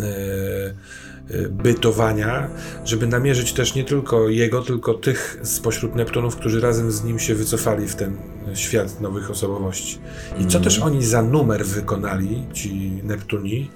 e, 0.00 0.04
e, 0.04 1.48
bytowania, 1.48 2.48
żeby 2.84 3.06
namierzyć 3.06 3.52
też 3.52 3.74
nie 3.74 3.84
tylko 3.84 4.28
jego, 4.28 4.62
tylko 4.62 4.94
tych 4.94 5.40
spośród 5.42 5.94
Neptunów, 5.94 6.36
którzy 6.36 6.60
razem 6.60 6.92
z 6.92 7.04
nim 7.04 7.18
się 7.18 7.34
wycofali 7.34 7.88
w 7.88 7.94
ten 7.94 8.16
świat 8.54 9.00
nowych 9.00 9.30
osobowości. 9.30 9.98
I 10.38 10.46
co 10.46 10.58
mm. 10.58 10.64
też 10.64 10.78
oni 10.78 11.04
za 11.04 11.22
numer 11.22 11.66
wykonali, 11.66 12.46
ci 12.52 13.00
Neptuni, 13.04 13.70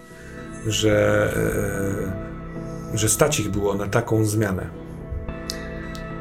że, 0.67 1.29
e, 2.95 2.99
że 2.99 3.09
stać 3.09 3.41
ich 3.41 3.51
było 3.51 3.75
na 3.75 3.87
taką 3.87 4.25
zmianę. 4.25 4.88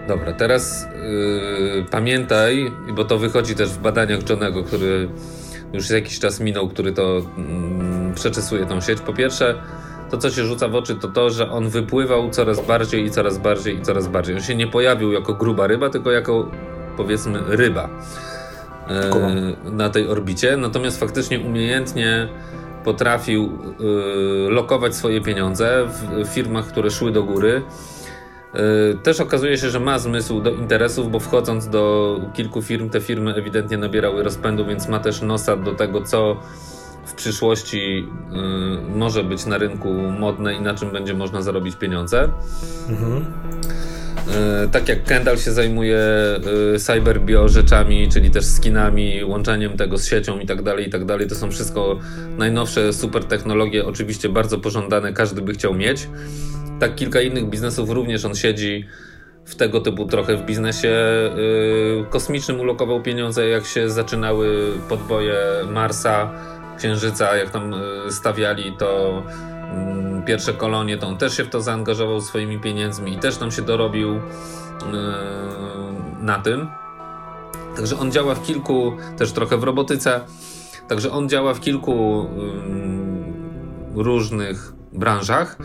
Dobra, 0.08 0.34
teraz 0.34 0.88
yy, 1.76 1.86
pamiętaj, 1.92 2.72
bo 2.94 3.06
to 3.06 3.18
wychodzi 3.18 3.56
też 3.56 3.70
w 3.70 3.78
badaniach 3.78 4.30
Johnego, 4.30 4.64
który 4.64 5.10
już 5.74 5.90
jakiś 5.90 6.20
czas 6.20 6.40
minął, 6.40 6.70
który 6.70 6.92
to 6.92 7.16
yy, 7.16 8.14
przeczesuje 8.16 8.66
tą 8.66 8.82
sieć. 8.82 9.00
Po 9.02 9.14
pierwsze, 9.14 9.56
to 10.12 10.18
co 10.18 10.30
się 10.30 10.46
rzuca 10.46 10.68
w 10.68 10.76
oczy, 10.76 10.96
to 10.96 11.08
to, 11.08 11.30
że 11.30 11.52
on 11.52 11.70
wypływał 11.70 12.30
coraz 12.30 12.66
bardziej 12.66 13.06
i 13.06 13.12
coraz 13.12 13.38
bardziej 13.38 13.78
i 13.78 13.82
coraz 13.82 14.08
bardziej. 14.08 14.36
On 14.36 14.42
się 14.42 14.56
nie 14.56 14.68
pojawił 14.68 15.12
jako 15.12 15.34
gruba 15.34 15.68
ryba, 15.68 15.90
tylko 15.90 16.12
jako 16.12 16.52
powiedzmy 16.98 17.40
ryba 17.48 17.90
yy, 18.90 19.72
na 19.72 19.90
tej 19.90 20.08
orbicie. 20.08 20.58
Natomiast 20.58 21.00
faktycznie 21.00 21.40
umiejętnie 21.40 22.28
potrafił 22.84 23.52
yy, 23.80 24.50
lokować 24.50 24.96
swoje 24.96 25.22
pieniądze 25.22 25.88
w 26.24 26.28
firmach, 26.28 26.68
które 26.68 26.92
szły 26.92 27.12
do 27.12 27.24
góry 27.24 27.62
też 29.04 29.20
okazuje 29.20 29.58
się, 29.58 29.70
że 29.70 29.80
ma 29.80 30.00
zmysł 30.00 30.42
do 30.42 30.52
interesów, 30.52 31.12
bo 31.12 31.20
wchodząc 31.20 31.68
do 31.68 32.16
kilku 32.34 32.62
firm, 32.62 32.90
te 32.90 33.02
firmy 33.02 33.36
ewidentnie 33.36 33.78
nabierały 33.78 34.24
rozpędu, 34.24 34.66
więc 34.66 34.88
ma 34.88 35.00
też 35.00 35.22
nosa 35.22 35.56
do 35.56 35.74
tego, 35.74 36.02
co 36.02 36.38
w 37.08 37.14
przyszłości 37.14 38.08
y, 38.90 38.98
może 38.98 39.24
być 39.24 39.46
na 39.46 39.58
rynku 39.58 39.94
modne 39.94 40.54
i 40.54 40.62
na 40.62 40.74
czym 40.74 40.92
będzie 40.92 41.14
można 41.14 41.42
zarobić 41.42 41.76
pieniądze. 41.76 42.30
Mhm. 42.90 43.26
Y, 44.66 44.70
tak 44.72 44.90
jak 44.90 45.04
Kendall 45.04 45.38
się 45.38 45.52
zajmuje 45.52 46.00
cyberbio 46.78 47.50
rzeczami, 47.50 48.10
czyli 48.10 48.32
też 48.32 48.46
skinami, 48.46 49.24
łączeniem 49.24 49.78
tego 49.78 49.98
z 49.98 50.06
siecią 50.06 50.40
i 50.40 50.46
tak 50.46 50.62
dalej, 50.62 50.88
i 50.88 50.90
tak 50.90 51.06
dalej. 51.06 51.28
To 51.28 51.36
są 51.36 51.52
wszystko 51.52 52.00
najnowsze 52.38 52.94
super 52.94 53.24
technologie, 53.24 53.86
oczywiście 53.86 54.30
bardzo 54.30 54.58
pożądane, 54.58 55.14
każdy 55.14 55.42
by 55.42 55.54
chciał 55.54 55.74
mieć 55.74 56.08
tak 56.80 56.96
kilka 56.96 57.22
innych 57.22 57.50
biznesów 57.50 57.90
również 57.90 58.26
on 58.26 58.36
siedzi 58.36 58.86
w 59.46 59.56
tego 59.56 59.82
typu 59.82 60.06
trochę 60.06 60.38
w 60.38 60.46
biznesie 60.46 60.90
yy, 60.90 62.06
kosmicznym 62.10 62.60
ulokował 62.60 63.02
pieniądze, 63.02 63.48
jak 63.48 63.66
się 63.66 63.90
zaczynały 63.90 64.74
podboje 64.90 65.38
Marsa, 65.72 66.32
Księżyca, 66.78 67.36
jak 67.36 67.50
tam 67.50 67.72
yy, 67.72 68.12
stawiali 68.12 68.74
to 68.80 69.24
yy, 70.16 70.24
pierwsze 70.26 70.54
kolonie, 70.54 70.98
to 70.98 71.08
on 71.08 71.18
też 71.18 71.38
się 71.38 71.44
w 71.44 71.50
to 71.50 71.62
zaangażował 71.62 72.22
swoimi 72.22 72.60
pieniędzmi 72.60 73.14
i 73.14 73.18
też 73.18 73.38
tam 73.38 73.52
się 73.52 73.62
dorobił 73.62 74.14
yy, 74.14 74.22
na 76.20 76.40
tym. 76.40 76.68
Także 77.76 78.00
on 78.00 78.12
działa 78.12 78.36
w 78.36 78.44
kilku, 78.44 78.98
też 79.18 79.32
trochę 79.32 79.58
w 79.58 79.64
robotyce, 79.64 80.22
także 80.88 81.12
on 81.12 81.30
działa 81.30 81.54
w 81.54 81.60
kilku 81.60 82.26
yy, 83.96 84.04
różnych 84.04 84.74
branżach. 84.94 85.58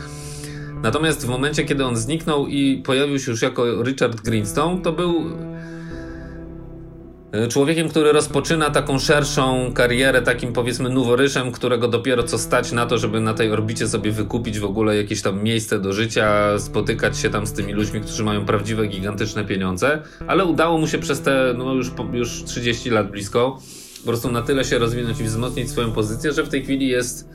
Natomiast 0.82 1.26
w 1.26 1.28
momencie, 1.28 1.64
kiedy 1.64 1.84
on 1.84 1.96
zniknął 1.96 2.46
i 2.46 2.82
pojawił 2.86 3.18
się 3.18 3.30
już 3.30 3.42
jako 3.42 3.82
Richard 3.82 4.20
Greenstone, 4.20 4.82
to 4.82 4.92
był 4.92 5.24
e, 7.32 7.48
człowiekiem, 7.48 7.88
który 7.88 8.12
rozpoczyna 8.12 8.70
taką 8.70 8.98
szerszą 8.98 9.72
karierę, 9.74 10.22
takim 10.22 10.52
powiedzmy 10.52 10.90
noworyszem, 10.90 11.52
którego 11.52 11.88
dopiero 11.88 12.22
co 12.22 12.38
stać 12.38 12.72
na 12.72 12.86
to, 12.86 12.98
żeby 12.98 13.20
na 13.20 13.34
tej 13.34 13.52
orbicie 13.52 13.88
sobie 13.88 14.12
wykupić 14.12 14.58
w 14.58 14.64
ogóle 14.64 14.96
jakieś 14.96 15.22
tam 15.22 15.42
miejsce 15.42 15.78
do 15.78 15.92
życia, 15.92 16.58
spotykać 16.58 17.18
się 17.18 17.30
tam 17.30 17.46
z 17.46 17.52
tymi 17.52 17.72
ludźmi, 17.72 18.00
którzy 18.00 18.24
mają 18.24 18.44
prawdziwe, 18.44 18.86
gigantyczne 18.86 19.44
pieniądze, 19.44 20.02
ale 20.26 20.44
udało 20.44 20.78
mu 20.78 20.86
się 20.86 20.98
przez 20.98 21.20
te 21.20 21.54
no 21.58 21.74
już, 21.74 21.90
już 22.12 22.44
30 22.44 22.90
lat 22.90 23.10
blisko 23.10 23.58
po 24.02 24.06
prostu 24.06 24.32
na 24.32 24.42
tyle 24.42 24.64
się 24.64 24.78
rozwinąć 24.78 25.20
i 25.20 25.24
wzmocnić 25.24 25.70
swoją 25.70 25.92
pozycję, 25.92 26.32
że 26.32 26.44
w 26.44 26.48
tej 26.48 26.64
chwili 26.64 26.88
jest 26.88 27.28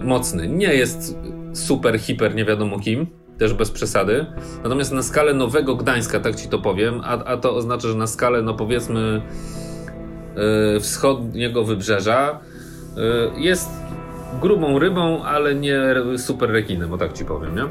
mocny. 0.00 0.48
Nie 0.48 0.74
jest 0.74 1.16
super, 1.52 1.98
hiper, 1.98 2.34
nie 2.34 2.44
wiadomo 2.44 2.78
kim, 2.78 3.06
też 3.38 3.54
bez 3.54 3.70
przesady. 3.70 4.26
Natomiast 4.62 4.92
na 4.92 5.02
skalę 5.02 5.34
Nowego 5.34 5.76
Gdańska, 5.76 6.20
tak 6.20 6.36
ci 6.36 6.48
to 6.48 6.58
powiem, 6.58 7.00
a, 7.04 7.24
a 7.24 7.36
to 7.36 7.54
oznacza, 7.54 7.88
że 7.88 7.94
na 7.94 8.06
skalę, 8.06 8.42
no 8.42 8.54
powiedzmy, 8.54 9.22
yy, 10.74 10.80
wschodniego 10.80 11.64
wybrzeża 11.64 12.38
yy, 12.96 13.40
jest 13.40 13.70
grubą 14.40 14.78
rybą, 14.78 15.24
ale 15.24 15.54
nie 15.54 15.82
super 16.16 16.50
rekinem, 16.50 16.92
o 16.92 16.98
tak 16.98 17.12
ci 17.12 17.24
powiem, 17.24 17.56
nie? 17.56 17.64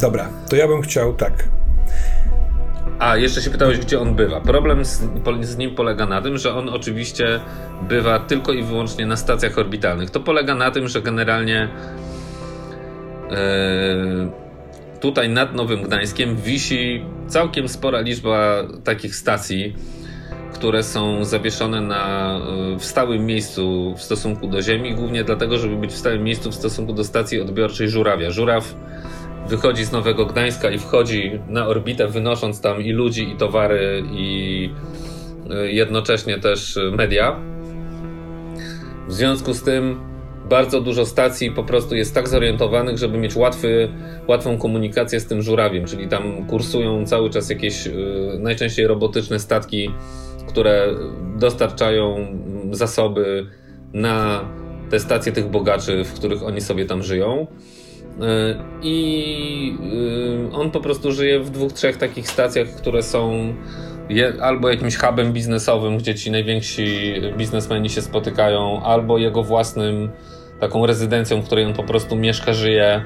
Dobra, 0.00 0.28
to 0.50 0.56
ja 0.56 0.68
bym 0.68 0.82
chciał 0.82 1.14
tak. 1.14 1.48
A, 2.98 3.16
jeszcze 3.16 3.42
się 3.42 3.50
pytałeś, 3.50 3.78
gdzie 3.78 4.00
on 4.00 4.14
bywa. 4.14 4.40
Problem 4.40 4.84
z, 4.84 5.02
z, 5.40 5.56
nim 5.56 5.74
polega 5.74 6.06
na 6.06 6.22
tym, 6.22 6.38
że 6.38 6.54
on 6.54 6.68
oczywiście 6.68 7.40
bywa 7.88 8.18
tylko 8.18 8.52
i 8.52 8.62
wyłącznie 8.62 9.06
na 9.06 9.16
stacjach 9.16 9.58
orbitalnych. 9.58 10.10
To 10.10 10.20
polega 10.20 10.54
na 10.54 10.70
tym, 10.70 10.88
że 10.88 11.02
generalnie 11.02 11.68
e, 13.30 14.30
tutaj 15.00 15.28
nad 15.28 15.54
Nowym 15.54 15.82
Gdańskiem 15.82 16.36
wisi 16.36 17.04
całkiem 17.28 17.68
spora 17.68 18.00
liczba 18.00 18.62
takich 18.84 19.16
stacji, 19.16 19.76
które 20.54 20.82
są 20.82 21.24
zawieszone 21.24 21.80
na, 21.80 22.36
e, 22.36 22.78
w 22.78 22.84
stałym 22.84 23.26
miejscu 23.26 23.94
w 23.96 24.02
stosunku 24.02 24.46
do 24.46 24.62
Ziemi, 24.62 24.94
głównie 24.94 25.24
dlatego, 25.24 25.58
żeby 25.58 25.76
być 25.76 25.92
w 25.92 25.96
stałym 25.96 26.24
miejscu 26.24 26.50
w 26.50 26.54
stosunku 26.54 26.92
do 26.92 27.04
stacji 27.04 27.40
odbiorczej 27.40 27.88
Żurawia. 27.88 28.30
Żuraw 28.30 28.74
wychodzi 29.48 29.84
z 29.84 29.92
Nowego 29.92 30.26
Gdańska 30.26 30.70
i 30.70 30.78
wchodzi 30.78 31.40
na 31.48 31.66
orbitę, 31.66 32.08
wynosząc 32.08 32.60
tam 32.60 32.82
i 32.82 32.92
ludzi, 32.92 33.32
i 33.32 33.36
towary, 33.36 34.02
i 34.12 34.70
y, 35.50 35.72
jednocześnie 35.72 36.38
też 36.38 36.78
media. 36.92 37.40
W 39.08 39.12
związku 39.12 39.54
z 39.54 39.62
tym 39.62 40.00
bardzo 40.48 40.80
dużo 40.80 41.06
stacji 41.06 41.50
po 41.50 41.64
prostu 41.64 41.94
jest 41.94 42.14
tak 42.14 42.28
zorientowanych, 42.28 42.98
żeby 42.98 43.18
mieć 43.18 43.36
łatwy, 43.36 43.88
łatwą 44.28 44.58
komunikację 44.58 45.20
z 45.20 45.26
tym 45.26 45.42
żurawiem, 45.42 45.84
czyli 45.84 46.08
tam 46.08 46.46
kursują 46.46 47.06
cały 47.06 47.30
czas 47.30 47.50
jakieś 47.50 47.86
y, 47.86 47.92
najczęściej 48.38 48.86
robotyczne 48.86 49.38
statki, 49.38 49.90
które 50.48 50.86
dostarczają 51.36 52.26
zasoby 52.70 53.46
na 53.92 54.44
te 54.90 55.00
stacje 55.00 55.32
tych 55.32 55.50
bogaczy, 55.50 56.04
w 56.04 56.12
których 56.12 56.42
oni 56.42 56.60
sobie 56.60 56.86
tam 56.86 57.02
żyją. 57.02 57.46
E, 58.20 58.54
I 58.82 59.78
e, 60.50 60.52
on 60.52 60.70
po 60.70 60.80
prostu 60.80 61.12
żyje 61.12 61.40
w 61.40 61.50
dwóch, 61.50 61.72
trzech 61.72 61.96
takich 61.96 62.28
stacjach, 62.30 62.68
które 62.68 63.02
są 63.02 63.54
albo 64.40 64.70
jakimś 64.70 64.96
hubem 64.96 65.32
biznesowym, 65.32 65.98
gdzie 65.98 66.14
ci 66.14 66.30
najwięksi 66.30 67.14
biznesmeni 67.36 67.90
się 67.90 68.02
spotykają, 68.02 68.82
albo 68.82 69.18
jego 69.18 69.42
własnym 69.42 70.10
taką 70.60 70.86
rezydencją, 70.86 71.42
w 71.42 71.46
której 71.46 71.64
on 71.64 71.74
po 71.74 71.82
prostu 71.82 72.16
mieszka, 72.16 72.52
żyje. 72.52 73.04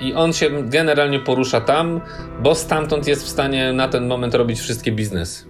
I 0.00 0.14
on 0.14 0.32
się 0.32 0.50
generalnie 0.62 1.18
porusza 1.18 1.60
tam, 1.60 2.00
bo 2.42 2.54
stamtąd 2.54 3.08
jest 3.08 3.24
w 3.24 3.28
stanie 3.28 3.72
na 3.72 3.88
ten 3.88 4.06
moment 4.06 4.34
robić 4.34 4.60
wszystkie 4.60 4.92
biznesy. 4.92 5.44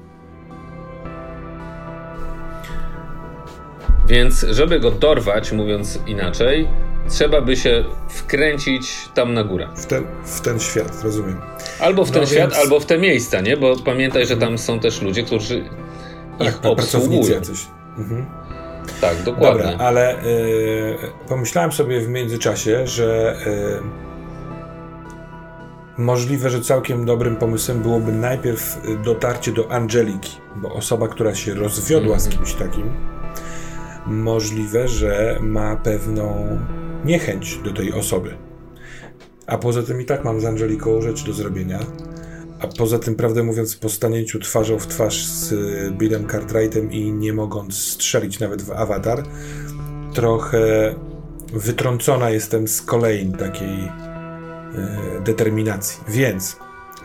Więc, 4.09 4.47
żeby 4.51 4.81
go 4.81 4.91
dorwać, 4.91 5.53
mówiąc 5.53 6.01
inaczej, 6.07 6.69
trzeba 7.09 7.41
by 7.41 7.57
się 7.57 7.85
wkręcić 8.09 9.09
tam 9.15 9.35
na 9.35 9.45
górę. 9.45 9.69
W 9.77 9.87
ten, 9.87 10.05
w 10.25 10.41
ten 10.41 10.61
świat, 10.61 11.03
rozumiem. 11.05 11.41
Albo 11.81 12.05
w 12.05 12.11
ten 12.11 12.21
no 12.21 12.27
świat, 12.27 12.51
więc... 12.51 12.63
albo 12.63 12.81
w 12.81 12.87
te 12.87 12.99
miejsca, 12.99 13.41
nie? 13.41 13.57
Bo 13.57 13.77
pamiętaj, 13.77 14.27
że 14.27 14.37
tam 14.37 14.59
są 14.59 14.81
też 14.81 15.03
ludzie, 15.03 15.23
którzy 15.23 15.59
ich 16.41 16.59
tak, 16.59 16.67
obsługują. 16.67 17.41
Coś. 17.41 17.67
Mhm. 17.99 18.27
Tak, 19.01 19.23
dokładnie. 19.23 19.63
Dobra, 19.63 19.87
ale 19.87 20.25
y, 20.25 20.97
pomyślałem 21.29 21.73
sobie 21.73 22.01
w 22.01 22.09
międzyczasie, 22.09 22.87
że 22.87 23.37
y, 23.47 24.09
możliwe, 25.99 26.51
że 26.51 26.61
całkiem 26.61 27.05
dobrym 27.05 27.37
pomysłem 27.37 27.83
byłoby 27.83 28.13
najpierw 28.13 28.81
dotarcie 29.05 29.53
do 29.53 29.73
Angeliki, 29.73 30.37
bo 30.57 30.75
osoba, 30.75 31.09
która 31.09 31.35
się 31.35 31.55
rozwiodła 31.55 32.15
mhm. 32.15 32.21
z 32.21 32.37
kimś 32.37 32.55
takim, 32.55 32.91
możliwe, 34.07 34.89
że 34.89 35.39
ma 35.41 35.77
pewną 35.77 36.59
niechęć 37.05 37.59
do 37.65 37.73
tej 37.73 37.93
osoby. 37.93 38.35
A 39.47 39.59
poza 39.59 39.83
tym 39.83 40.01
i 40.01 40.05
tak 40.05 40.25
mam 40.25 40.41
z 40.41 40.45
Angeliką 40.45 41.01
rzecz 41.01 41.25
do 41.25 41.33
zrobienia. 41.33 41.79
A 42.61 42.67
poza 42.67 42.99
tym, 42.99 43.15
prawdę 43.15 43.43
mówiąc, 43.43 43.77
po 43.77 43.89
stanięciu 43.89 44.39
twarzą 44.39 44.79
w 44.79 44.87
twarz 44.87 45.27
z 45.27 45.55
Billem 45.93 46.29
Cartwrightem 46.29 46.93
i 46.93 47.13
nie 47.13 47.33
mogąc 47.33 47.79
strzelić 47.79 48.41
nawet 48.41 48.63
w 48.63 48.73
awatar, 48.73 49.23
trochę 50.15 50.95
wytrącona 51.53 52.31
jestem 52.31 52.69
z 52.69 52.83
kolei 52.83 53.33
takiej 53.33 53.79
e, 53.79 53.91
determinacji. 55.25 56.01
Więc 56.09 56.57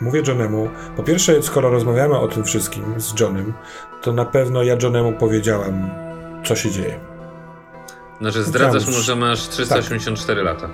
mówię 0.02 0.22
Johnemu, 0.28 0.70
po 0.98 1.04
pierwsze, 1.04 1.44
skoro 1.44 1.70
rozmawiamy 1.70 2.20
o 2.20 2.28
tym 2.28 2.44
wszystkim 2.44 2.84
z 2.98 3.20
Johnem, 3.20 3.54
to 4.02 4.14
na 4.14 4.26
pewno 4.26 4.64
ja 4.64 4.78
Johnemu 4.84 5.14
powiedziałam, 5.14 5.90
co 6.46 6.56
się 6.56 6.72
dzieje. 6.72 7.13
Znaczy 8.22 8.44
zdradzasz 8.44 8.88
mu, 8.88 9.02
że 9.02 9.16
masz 9.16 9.48
384 9.48 10.44
tak. 10.44 10.46
lata. 10.46 10.70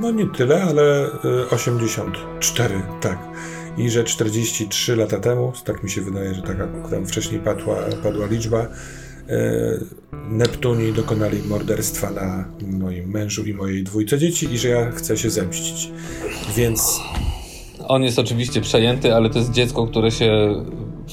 No 0.00 0.10
nie 0.10 0.26
tyle, 0.26 0.62
ale 0.62 1.08
84, 1.50 2.74
y, 2.74 2.82
tak. 3.00 3.18
I 3.78 3.90
że 3.90 4.04
43 4.04 4.96
lata 4.96 5.20
temu, 5.20 5.52
tak 5.64 5.82
mi 5.82 5.90
się 5.90 6.00
wydaje, 6.00 6.34
że 6.34 6.42
taka 6.42 6.66
tam 6.90 7.06
wcześniej 7.06 7.40
padła, 7.40 7.76
padła 8.02 8.26
liczba, 8.26 8.62
y, 8.62 10.06
Neptuni 10.30 10.92
dokonali 10.92 11.42
morderstwa 11.42 12.10
na 12.10 12.44
moim 12.62 13.10
mężu 13.10 13.44
i 13.44 13.54
mojej 13.54 13.84
dwójce 13.84 14.18
dzieci 14.18 14.52
i 14.52 14.58
że 14.58 14.68
ja 14.68 14.90
chcę 14.90 15.16
się 15.16 15.30
zemścić. 15.30 15.90
Więc... 16.56 17.00
On 17.88 18.02
jest 18.02 18.18
oczywiście 18.18 18.60
przejęty, 18.60 19.14
ale 19.14 19.30
to 19.30 19.38
jest 19.38 19.50
dziecko, 19.50 19.86
które 19.86 20.10
się 20.10 20.54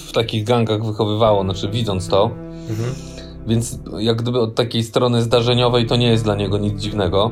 w 0.08 0.12
takich 0.12 0.44
gangach 0.44 0.86
wychowywało, 0.86 1.44
znaczy 1.44 1.70
widząc 1.70 2.08
to. 2.08 2.32
Mhm 2.70 3.13
więc 3.48 3.80
jak 4.00 4.22
gdyby 4.22 4.40
od 4.40 4.56
takiej 4.56 4.84
strony 4.84 5.22
zdarzeniowej 5.22 5.86
to 5.86 5.96
nie 5.96 6.08
jest 6.08 6.24
dla 6.24 6.36
niego 6.36 6.58
nic 6.58 6.82
dziwnego. 6.82 7.32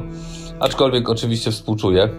Aczkolwiek 0.59 1.09
oczywiście 1.09 1.51
współczuję. 1.51 2.09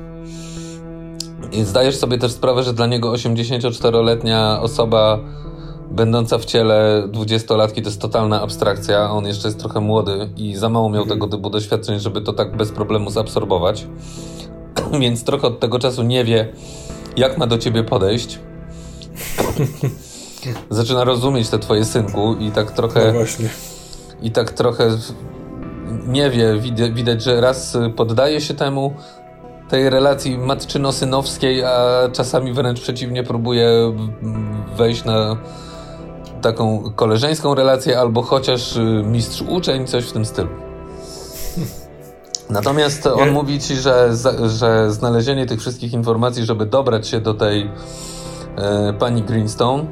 I 1.53 1.65
zdajesz 1.65 1.97
sobie 1.97 2.19
też 2.19 2.33
sprawę, 2.33 2.63
że 2.63 2.73
dla 2.73 2.87
niego 2.87 3.13
84-letnia 3.13 4.61
osoba 4.61 5.19
będąca 5.91 6.39
w 6.39 6.45
ciele 6.45 7.09
20-latki 7.09 7.75
to 7.75 7.89
jest 7.89 8.01
totalna 8.01 8.43
abstrakcja. 8.43 9.11
On 9.11 9.27
jeszcze 9.27 9.49
jest 9.49 9.59
trochę 9.59 9.81
młody 9.81 10.31
i 10.37 10.57
za 10.57 10.69
mało 10.69 10.91
miał 10.91 11.07
tego 11.07 11.27
typu 11.27 11.51
doświadczeń, 11.51 12.01
żeby 12.01 12.21
to 12.21 12.33
tak 12.33 12.57
bez 12.57 12.73
problemu 12.73 13.11
zabsorbować. 13.11 13.87
Więc 15.01 15.25
trochę 15.25 15.47
od 15.47 15.61
tego 15.61 15.79
czasu 15.79 16.03
nie 16.03 16.25
wie, 16.25 16.49
jak 17.17 17.39
ma 17.39 17.47
do 17.47 17.59
ciebie 17.59 17.85
podejść. 17.85 18.39
Zaczyna 20.71 21.05
rozumieć 21.05 21.49
te 21.49 21.59
twoje 21.59 21.85
synku 21.85 22.37
i 22.37 22.51
tak 22.51 22.71
trochę. 22.71 23.07
No 23.07 23.13
właśnie 23.13 23.49
i 24.23 24.31
tak 24.31 24.51
trochę 24.51 24.91
nie 26.07 26.31
wie, 26.31 26.59
widać, 26.93 27.23
że 27.23 27.41
raz 27.41 27.77
poddaje 27.97 28.41
się 28.41 28.55
temu, 28.55 28.95
tej 29.69 29.91
relacji 29.91 30.39
matczyno-synowskiej, 30.39 31.65
a 31.65 32.09
czasami 32.13 32.53
wręcz 32.53 32.81
przeciwnie 32.81 33.23
próbuje 33.23 33.93
wejść 34.77 35.05
na 35.05 35.37
taką 36.43 36.91
koleżeńską 36.97 37.55
relację, 37.55 37.99
albo 37.99 38.23
chociaż 38.23 38.79
mistrz-uczeń, 39.05 39.87
coś 39.87 40.05
w 40.05 40.13
tym 40.13 40.25
stylu. 40.25 40.49
Natomiast 42.51 43.07
on 43.07 43.31
mówi 43.31 43.61
ci, 43.61 43.77
że, 43.77 44.11
że 44.47 44.91
znalezienie 44.91 45.47
tych 45.47 45.61
wszystkich 45.61 45.93
informacji, 45.93 46.45
żeby 46.45 46.67
dobrać 46.67 47.09
się 47.09 47.21
do 47.21 47.35
tej 47.35 47.71
e, 48.57 48.93
pani 48.93 49.23
Greenstone, 49.23 49.87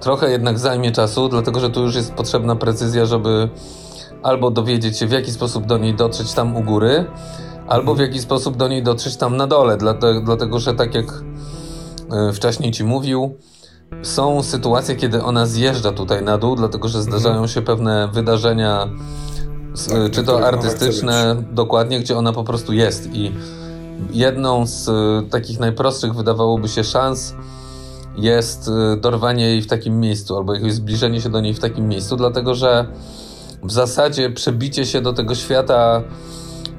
trochę 0.00 0.30
jednak 0.30 0.58
zajmie 0.58 0.92
czasu, 0.92 1.28
dlatego 1.28 1.60
że 1.60 1.70
tu 1.70 1.82
już 1.82 1.94
jest 1.94 2.12
potrzebna 2.12 2.56
precyzja, 2.56 3.06
żeby 3.06 3.48
albo 4.22 4.50
dowiedzieć 4.50 4.98
się, 4.98 5.06
w 5.06 5.12
jaki 5.12 5.32
sposób 5.32 5.66
do 5.66 5.78
niej 5.78 5.94
dotrzeć 5.94 6.32
tam 6.32 6.56
u 6.56 6.62
góry, 6.62 7.04
albo 7.68 7.94
w 7.94 7.98
jaki 7.98 8.18
sposób 8.18 8.56
do 8.56 8.68
niej 8.68 8.82
dotrzeć 8.82 9.16
tam 9.16 9.36
na 9.36 9.46
dole, 9.46 9.76
dlatego, 9.76 10.20
dlatego 10.20 10.58
że 10.58 10.74
tak 10.74 10.94
jak 10.94 11.06
e, 12.12 12.32
wcześniej 12.32 12.72
ci 12.72 12.84
mówił, 12.84 13.34
są 14.02 14.42
sytuacje, 14.42 14.96
kiedy 14.96 15.22
ona 15.22 15.46
zjeżdża 15.46 15.92
tutaj 15.92 16.22
na 16.22 16.38
dół, 16.38 16.56
dlatego 16.56 16.88
że 16.88 17.02
zdarzają 17.02 17.34
mhm. 17.34 17.48
się 17.48 17.62
pewne 17.62 18.08
wydarzenia, 18.12 18.88
tak, 19.88 20.12
czy 20.12 20.24
to 20.24 20.46
artystyczne, 20.46 21.36
dokładnie, 21.52 22.00
gdzie 22.00 22.18
ona 22.18 22.32
po 22.32 22.44
prostu 22.44 22.72
jest. 22.72 23.14
I 23.14 23.32
jedną 24.10 24.66
z 24.66 24.88
e, 24.88 25.30
takich 25.30 25.60
najprostszych, 25.60 26.14
wydawałoby 26.14 26.68
się, 26.68 26.84
szans 26.84 27.34
jest 28.16 28.68
y, 28.68 28.96
dorwanie 28.96 29.44
jej 29.44 29.62
w 29.62 29.66
takim 29.66 30.00
miejscu, 30.00 30.36
albo 30.36 30.54
jakieś 30.54 30.72
zbliżenie 30.72 31.20
się 31.20 31.28
do 31.28 31.40
niej 31.40 31.54
w 31.54 31.60
takim 31.60 31.88
miejscu, 31.88 32.16
dlatego 32.16 32.54
że 32.54 32.86
w 33.62 33.72
zasadzie 33.72 34.30
przebicie 34.30 34.86
się 34.86 35.00
do 35.00 35.12
tego 35.12 35.34
świata 35.34 36.02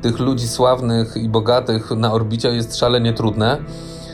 tych 0.01 0.19
ludzi 0.19 0.47
sławnych 0.47 1.17
i 1.17 1.29
bogatych 1.29 1.91
na 1.91 2.13
orbicie 2.13 2.49
jest 2.49 2.77
szalenie 2.77 3.13
trudne. 3.13 3.57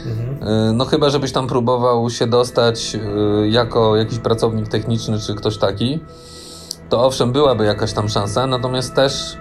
Mhm. 0.06 0.49
Y, 0.69 0.73
no 0.73 0.86
chyba, 0.86 1.10
żebyś 1.10 1.32
tam 1.32 1.47
próbował 1.47 2.10
się 2.10 2.27
dostać 2.27 2.95
y, 2.95 3.49
jako 3.49 3.95
jakiś 3.95 4.19
pracownik 4.19 4.67
techniczny 4.67 5.19
czy 5.19 5.36
ktoś 5.36 5.58
taki, 5.58 5.99
to 6.89 7.06
owszem, 7.06 7.32
byłaby 7.32 7.65
jakaś 7.65 7.93
tam 7.93 8.10
szansa, 8.10 8.47
natomiast 8.47 8.93
też 8.93 9.38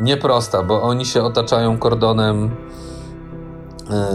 nieprosta, 0.00 0.62
bo 0.62 0.82
oni 0.82 1.06
się 1.06 1.22
otaczają 1.22 1.78
kordonem 1.78 2.50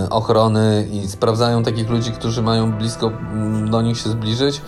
ochrony 0.10 0.88
i 0.92 1.08
sprawdzają 1.08 1.64
takich 1.64 1.90
ludzi, 1.90 2.12
którzy 2.12 2.42
mają 2.42 2.72
blisko 2.72 3.08
mm, 3.08 3.70
do 3.70 3.82
nich 3.82 3.98
się 3.98 4.10
zbliżyć. 4.10 4.62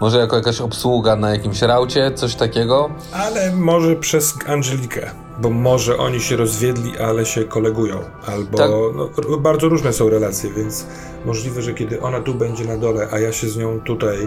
Może 0.00 0.18
jako 0.18 0.36
jakaś 0.36 0.60
obsługa 0.60 1.16
na 1.16 1.30
jakimś 1.30 1.62
raucie, 1.62 2.12
coś 2.14 2.34
takiego. 2.34 2.90
Ale 3.12 3.52
może 3.52 3.96
przez 3.96 4.34
Angelikę, 4.46 5.10
bo 5.40 5.50
może 5.50 5.98
oni 5.98 6.20
się 6.20 6.36
rozwiedli, 6.36 6.98
ale 6.98 7.26
się 7.26 7.44
kolegują. 7.44 7.98
Albo 8.26 8.58
tak. 8.58 8.70
no, 9.30 9.36
bardzo 9.36 9.68
różne 9.68 9.92
są 9.92 10.08
relacje, 10.08 10.50
więc 10.50 10.86
możliwe, 11.26 11.62
że 11.62 11.74
kiedy 11.74 12.00
ona 12.00 12.20
tu 12.20 12.34
będzie 12.34 12.64
na 12.64 12.76
dole, 12.76 13.08
a 13.12 13.18
ja 13.18 13.32
się 13.32 13.48
z 13.48 13.56
nią 13.56 13.80
tutaj 13.80 14.18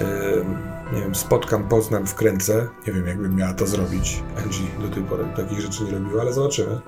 yy, 0.00 0.44
nie 0.92 1.00
wiem, 1.00 1.14
spotkam, 1.14 1.68
poznam, 1.68 2.06
wkręcę. 2.06 2.68
Nie 2.86 2.92
wiem, 2.92 3.06
jakbym 3.06 3.36
miała 3.36 3.54
to 3.54 3.66
zrobić. 3.66 4.22
Angie 4.36 4.88
do 4.88 4.94
tej 4.94 5.02
pory 5.02 5.24
takich 5.36 5.60
rzeczy 5.60 5.84
nie 5.84 5.90
robiła, 5.90 6.22
ale 6.22 6.32
zobaczymy. 6.32 6.80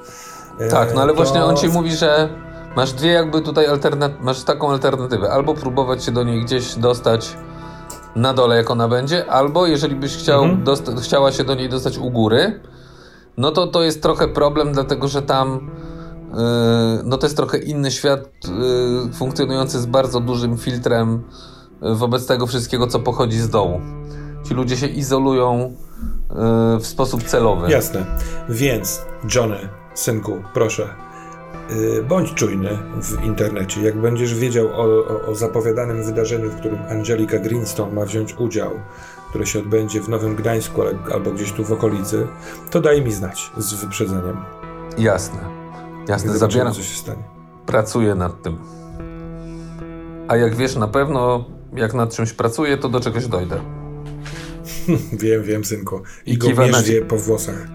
Tak, 0.70 0.94
no 0.94 1.02
ale 1.02 1.12
to... 1.12 1.16
właśnie 1.16 1.44
on 1.44 1.56
ci 1.56 1.68
mówi, 1.68 1.96
że 1.96 2.28
Masz 2.76 2.92
dwie 2.92 3.10
jakby 3.10 3.40
tutaj 3.40 3.66
alternatywy, 3.66 4.24
masz 4.24 4.42
taką 4.42 4.70
alternatywę. 4.70 5.30
Albo 5.30 5.54
próbować 5.54 6.04
się 6.04 6.12
do 6.12 6.24
niej 6.24 6.44
gdzieś 6.44 6.74
dostać 6.74 7.36
na 8.16 8.34
dole, 8.34 8.56
jak 8.56 8.70
ona 8.70 8.88
będzie, 8.88 9.30
albo 9.30 9.66
jeżeli 9.66 9.96
byś 9.96 10.16
chciał 10.16 10.44
mhm. 10.44 10.98
chciała 11.00 11.32
się 11.32 11.44
do 11.44 11.54
niej 11.54 11.68
dostać 11.68 11.98
u 11.98 12.10
góry, 12.10 12.60
no 13.36 13.50
to 13.50 13.66
to 13.66 13.82
jest 13.82 14.02
trochę 14.02 14.28
problem, 14.28 14.72
dlatego 14.72 15.08
że 15.08 15.22
tam 15.22 15.70
no 17.04 17.18
to 17.18 17.26
jest 17.26 17.36
trochę 17.36 17.58
inny 17.58 17.90
świat 17.90 18.20
yy, 19.04 19.12
funkcjonujący 19.12 19.80
z 19.80 19.86
bardzo 19.86 20.20
dużym 20.20 20.58
filtrem 20.58 21.22
wobec 21.80 22.26
tego 22.26 22.46
wszystkiego, 22.46 22.86
co 22.86 22.98
pochodzi 22.98 23.38
z 23.38 23.48
dołu. 23.48 23.80
Ci 24.48 24.54
ludzie 24.54 24.76
się 24.76 24.86
izolują 24.86 25.58
yy, 26.30 26.36
w 26.80 26.86
sposób 26.86 27.22
celowy. 27.22 27.70
Jasne. 27.70 28.06
Więc, 28.48 29.02
Johnny, 29.34 29.68
synku, 29.94 30.42
proszę, 30.54 30.88
bądź 32.08 32.34
czujny 32.34 32.78
w 33.02 33.24
internecie. 33.24 33.82
Jak 33.82 34.00
będziesz 34.00 34.34
wiedział 34.34 34.66
o, 34.66 34.82
o, 35.08 35.26
o 35.26 35.34
zapowiadanym 35.34 36.04
wydarzeniu, 36.04 36.50
w 36.50 36.56
którym 36.56 36.78
Angelika 36.90 37.38
Greenstone 37.38 37.94
ma 37.94 38.04
wziąć 38.04 38.34
udział, 38.38 38.70
które 39.28 39.46
się 39.46 39.58
odbędzie 39.58 40.00
w 40.00 40.08
Nowym 40.08 40.36
Gdańsku 40.36 40.82
albo 41.12 41.30
gdzieś 41.30 41.52
tu 41.52 41.64
w 41.64 41.72
okolicy, 41.72 42.26
to 42.70 42.80
daj 42.80 43.02
mi 43.02 43.12
znać 43.12 43.50
z 43.56 43.74
wyprzedzeniem. 43.74 44.36
Jasne. 44.98 45.38
Jasne, 46.08 46.38
zabieram. 46.38 46.72
co 46.72 46.82
się 46.82 46.96
stanie. 46.96 47.22
Pracuję 47.66 48.14
nad 48.14 48.42
tym. 48.42 48.58
A 50.28 50.36
jak 50.36 50.56
wiesz 50.56 50.76
na 50.76 50.88
pewno, 50.88 51.44
jak 51.76 51.94
nad 51.94 52.14
czymś 52.14 52.32
pracuję, 52.32 52.78
to 52.78 52.88
do 52.88 53.00
czegoś 53.00 53.26
dojdę. 53.26 53.60
wiem, 55.22 55.42
wiem, 55.42 55.64
synku. 55.64 56.02
I, 56.26 56.32
I 56.32 56.38
go 56.38 56.48
mierzwie 56.48 57.02
po 57.02 57.16
włosach. 57.16 57.68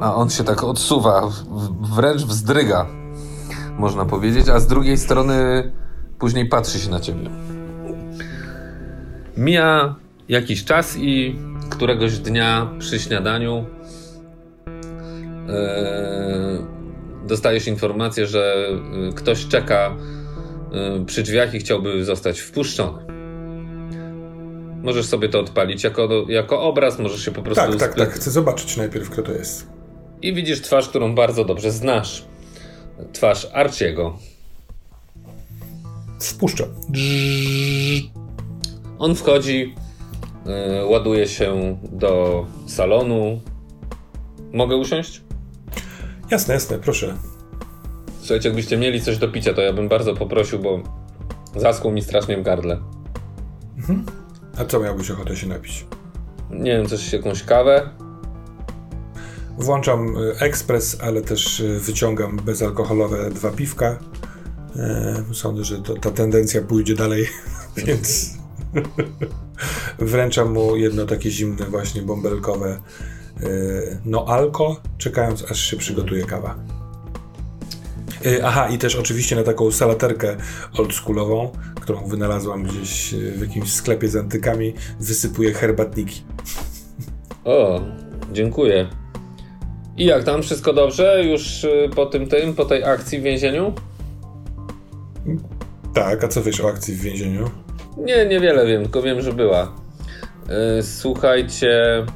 A 0.00 0.14
on 0.14 0.30
się 0.30 0.44
tak 0.44 0.64
odsuwa, 0.64 1.28
wręcz 1.96 2.22
wzdryga, 2.22 2.86
można 3.80 4.04
powiedzieć, 4.04 4.48
a 4.48 4.60
z 4.60 4.66
drugiej 4.66 4.98
strony 4.98 5.70
później 6.18 6.48
patrzy 6.48 6.78
się 6.78 6.90
na 6.90 7.00
ciebie. 7.00 7.30
Mija 9.36 9.94
jakiś 10.28 10.64
czas 10.64 10.96
i 10.98 11.38
któregoś 11.70 12.18
dnia 12.18 12.70
przy 12.78 12.98
śniadaniu 12.98 13.64
yy, 15.46 15.54
dostajesz 17.26 17.66
informację, 17.66 18.26
że 18.26 18.68
yy, 18.92 19.12
ktoś 19.12 19.46
czeka 19.46 19.96
yy, 20.72 21.04
przy 21.04 21.22
drzwiach 21.22 21.54
i 21.54 21.58
chciałby 21.58 22.04
zostać 22.04 22.40
wpuszczony. 22.40 22.98
Możesz 24.82 25.06
sobie 25.06 25.28
to 25.28 25.40
odpalić 25.40 25.84
jako, 25.84 26.08
jako 26.28 26.62
obraz, 26.62 26.98
możesz 26.98 27.24
się 27.24 27.30
po 27.30 27.42
prostu... 27.42 27.64
Tak, 27.64 27.76
tak, 27.76 27.94
tak. 27.94 28.10
Chcę 28.10 28.30
zobaczyć 28.30 28.76
najpierw, 28.76 29.10
kto 29.10 29.22
to 29.22 29.32
jest. 29.32 29.66
I 30.22 30.34
widzisz 30.34 30.60
twarz, 30.60 30.88
którą 30.88 31.14
bardzo 31.14 31.44
dobrze 31.44 31.70
znasz. 31.70 32.29
Twarz 33.12 33.48
Arciego. 33.52 34.18
Spuszcza. 36.18 36.64
On 38.98 39.14
wchodzi, 39.14 39.74
yy, 40.46 40.86
ładuje 40.86 41.28
się 41.28 41.78
do 41.92 42.46
salonu. 42.66 43.40
Mogę 44.52 44.76
usiąść? 44.76 45.22
Jasne, 46.30 46.54
jasne, 46.54 46.78
proszę. 46.78 47.16
Słuchajcie, 48.18 48.48
jakbyście 48.48 48.76
mieli 48.76 49.00
coś 49.00 49.18
do 49.18 49.28
picia, 49.28 49.54
to 49.54 49.62
ja 49.62 49.72
bym 49.72 49.88
bardzo 49.88 50.14
poprosił, 50.14 50.58
bo 50.58 50.80
zaschło 51.56 51.92
mi 51.92 52.02
strasznie 52.02 52.36
w 52.36 52.42
gardle. 52.42 52.80
Mhm. 53.76 54.06
A 54.58 54.64
co 54.64 54.80
miałbyś 54.80 55.10
ochotę 55.10 55.36
się 55.36 55.46
napić? 55.46 55.86
Nie 56.50 56.76
wiem, 56.76 56.86
coś, 56.86 57.12
jakąś 57.12 57.42
kawę? 57.42 57.90
Włączam 59.60 60.16
y, 60.16 60.38
ekspres, 60.38 60.96
ale 61.00 61.22
też 61.22 61.60
y, 61.60 61.80
wyciągam 61.80 62.36
bezalkoholowe 62.36 63.30
dwa 63.30 63.50
piwka. 63.50 63.98
E, 64.76 65.22
sądzę, 65.32 65.64
że 65.64 65.78
to, 65.78 65.94
ta 65.94 66.10
tendencja 66.10 66.62
pójdzie 66.62 66.94
dalej, 66.94 67.28
więc 67.86 68.30
wręczam 69.98 70.52
mu 70.52 70.76
jedno 70.76 71.06
takie 71.06 71.30
zimne, 71.30 71.66
właśnie 71.66 72.02
bąbelkowe 72.02 72.80
no 74.04 74.24
alko, 74.28 74.80
czekając 74.98 75.50
aż 75.50 75.60
się 75.60 75.76
przygotuje 75.76 76.24
kawa. 76.24 76.58
Aha, 78.44 78.68
i 78.68 78.78
też 78.78 78.96
oczywiście 78.96 79.36
na 79.36 79.42
taką 79.42 79.70
salaterkę 79.72 80.36
oldschoolową, 80.78 81.52
którą 81.80 82.06
wynalazłam 82.06 82.62
gdzieś 82.62 83.14
w 83.36 83.40
jakimś 83.40 83.72
sklepie 83.72 84.08
z 84.08 84.16
antykami, 84.16 84.74
wysypuję 85.00 85.54
herbatniki. 85.54 86.22
O, 87.44 87.80
dziękuję. 88.32 88.99
I 89.96 90.04
jak 90.04 90.24
tam? 90.24 90.42
Wszystko 90.42 90.72
dobrze? 90.72 91.24
Już 91.24 91.64
y, 91.64 91.90
po 91.96 92.06
tym 92.06 92.26
tym, 92.26 92.54
po 92.54 92.64
tej 92.64 92.84
akcji 92.84 93.18
w 93.18 93.22
więzieniu? 93.22 93.72
Tak, 95.94 96.24
a 96.24 96.28
co 96.28 96.42
wiesz 96.42 96.60
o 96.60 96.68
akcji 96.68 96.94
w 96.94 97.00
więzieniu? 97.00 97.50
Nie, 97.96 98.26
niewiele 98.26 98.66
wiem, 98.66 98.82
tylko 98.82 99.02
wiem, 99.02 99.20
że 99.20 99.32
była. 99.32 99.72
Yy, 100.48 100.82
słuchajcie. 100.82 102.06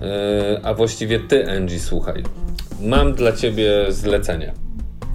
Yy, 0.00 0.60
a 0.62 0.74
właściwie 0.74 1.20
ty, 1.20 1.50
Angie, 1.50 1.80
słuchaj. 1.80 2.22
Mam 2.80 3.14
dla 3.14 3.32
ciebie 3.32 3.70
zlecenie. 3.88 4.65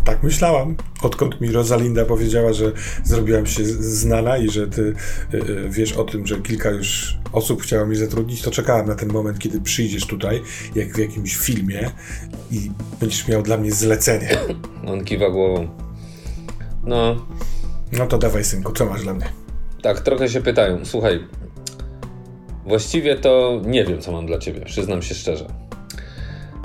Tak 0.06 0.24
myślałam. 0.24 0.76
Odkąd 1.02 1.42
mi 1.42 1.52
Rosalinda 1.52 2.06
powiedziała, 2.06 2.54
że 2.54 2.72
zrobiłam 3.04 3.46
się 3.46 3.66
znana 3.66 4.38
i 4.38 4.50
że 4.50 4.68
ty 4.68 4.94
yy, 5.34 5.70
wiesz 5.70 5.94
o 5.94 6.04
tym, 6.04 6.28
że 6.28 6.40
kilka 6.40 6.70
już 6.70 7.18
osób 7.32 7.62
chciało 7.62 7.86
mi 7.86 7.96
zatrudnić, 7.96 8.42
to 8.42 8.52
czekałem 8.52 8.88
na 8.88 8.96
ten 8.96 9.10
moment, 9.14 9.40
kiedy 9.40 9.62
przyjdziesz 9.62 10.06
tutaj, 10.06 10.42
jak 10.76 10.96
w 10.96 10.98
jakimś 10.98 11.38
filmie 11.38 11.92
i 12.52 12.72
będziesz 13.00 13.28
miał 13.28 13.42
dla 13.42 13.58
mnie 13.58 13.72
zlecenie. 13.72 14.30
On 14.88 15.04
kiwa 15.06 15.30
głową. 15.30 15.68
No. 16.84 17.26
No 17.92 18.08
to 18.08 18.18
dawaj, 18.18 18.44
synku, 18.44 18.74
co 18.74 18.86
masz 18.86 19.04
dla 19.04 19.14
mnie? 19.14 19.26
Tak, 19.82 20.00
trochę 20.00 20.30
się 20.30 20.42
pytają. 20.42 20.86
Słuchaj, 20.86 21.28
właściwie 22.66 23.16
to 23.16 23.62
nie 23.66 23.86
wiem, 23.86 24.02
co 24.02 24.12
mam 24.12 24.26
dla 24.26 24.38
ciebie, 24.38 24.62
przyznam 24.66 25.02
się 25.02 25.16
szczerze. 25.16 25.48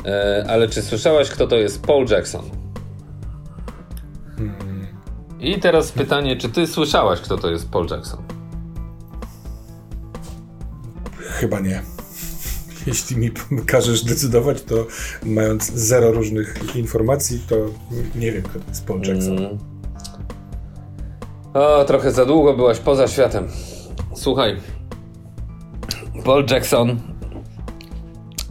E, 0.07 0.44
ale 0.49 0.68
czy 0.68 0.83
słyszałaś, 0.83 1.31
kto 1.31 1.46
to 1.46 1.57
jest 1.57 1.83
Paul 1.83 2.07
Jackson? 2.11 2.65
Hmm. 4.37 4.87
I 5.40 5.61
teraz 5.61 5.92
pytanie, 5.92 6.37
czy 6.37 6.49
ty 6.49 6.66
słyszałaś, 6.66 7.20
kto 7.20 7.38
to 7.38 7.51
jest 7.51 7.70
Paul 7.70 7.87
Jackson? 7.90 8.22
Chyba 11.18 11.61
nie. 11.61 11.83
Jeśli 12.87 13.16
mi 13.16 13.31
każesz 13.66 14.05
decydować, 14.05 14.62
to 14.62 14.75
mając 15.27 15.72
zero 15.72 16.12
różnych 16.12 16.77
informacji, 16.77 17.40
to 17.49 17.57
nie 18.14 18.33
wiem, 18.33 18.42
kto 18.42 18.59
to 18.59 18.68
jest 18.68 18.87
Paul 18.87 19.01
Jackson. 19.03 19.38
Mm. 19.38 19.59
O, 21.55 21.85
trochę 21.85 22.12
za 22.12 22.27
długo 22.27 22.55
byłaś 22.55 22.79
poza 22.79 23.09
światem. 23.09 23.49
Słuchaj, 24.14 24.57
Paul 26.25 26.46
Jackson 26.51 27.01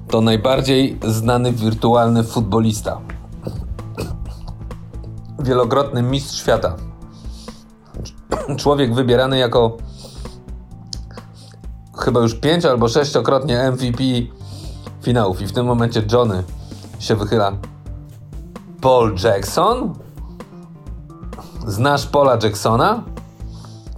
to 0.09 0.21
najbardziej 0.21 0.97
znany 1.07 1.51
wirtualny 1.51 2.23
futbolista. 2.23 3.01
Wielokrotny 5.45 6.01
mistrz 6.01 6.39
świata. 6.39 6.75
Człowiek 8.57 8.95
wybierany 8.95 9.37
jako 9.37 9.77
chyba 11.97 12.19
już 12.19 12.35
pięć 12.35 12.65
albo 12.65 12.87
sześciokrotnie 12.87 13.71
MVP 13.71 14.03
finałów. 15.01 15.41
I 15.41 15.47
w 15.47 15.51
tym 15.51 15.65
momencie 15.65 16.03
Johnny 16.11 16.43
się 16.99 17.15
wychyla. 17.15 17.51
Paul 18.81 19.15
Jackson? 19.23 19.93
Znasz 21.67 22.07
Paula 22.07 22.37
Jacksona? 22.43 23.03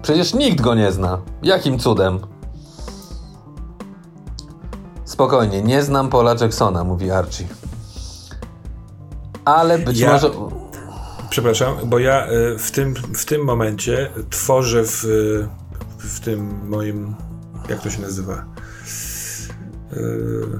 Przecież 0.01 0.33
nikt 0.33 0.61
go 0.61 0.75
nie 0.75 0.91
zna. 0.91 1.17
Jakim 1.43 1.79
cudem? 1.79 2.19
Spokojnie, 5.05 5.61
nie 5.61 5.83
znam 5.83 6.09
Paula 6.09 6.35
Jacksona, 6.41 6.83
mówi 6.83 7.11
Archie. 7.11 7.47
Ale 9.45 9.77
być 9.77 9.99
ja... 9.99 10.11
może. 10.13 10.31
Przepraszam, 11.29 11.77
bo 11.85 11.99
ja 11.99 12.31
y, 12.31 12.57
w 12.57 12.71
tym, 12.71 12.93
w 12.93 13.25
tym 13.25 13.43
momencie 13.43 14.09
tworzę 14.29 14.83
w, 14.83 15.03
w 15.97 16.19
tym 16.19 16.67
moim. 16.69 17.15
Jak 17.69 17.81
to 17.81 17.89
się 17.89 18.01
nazywa? 18.01 18.45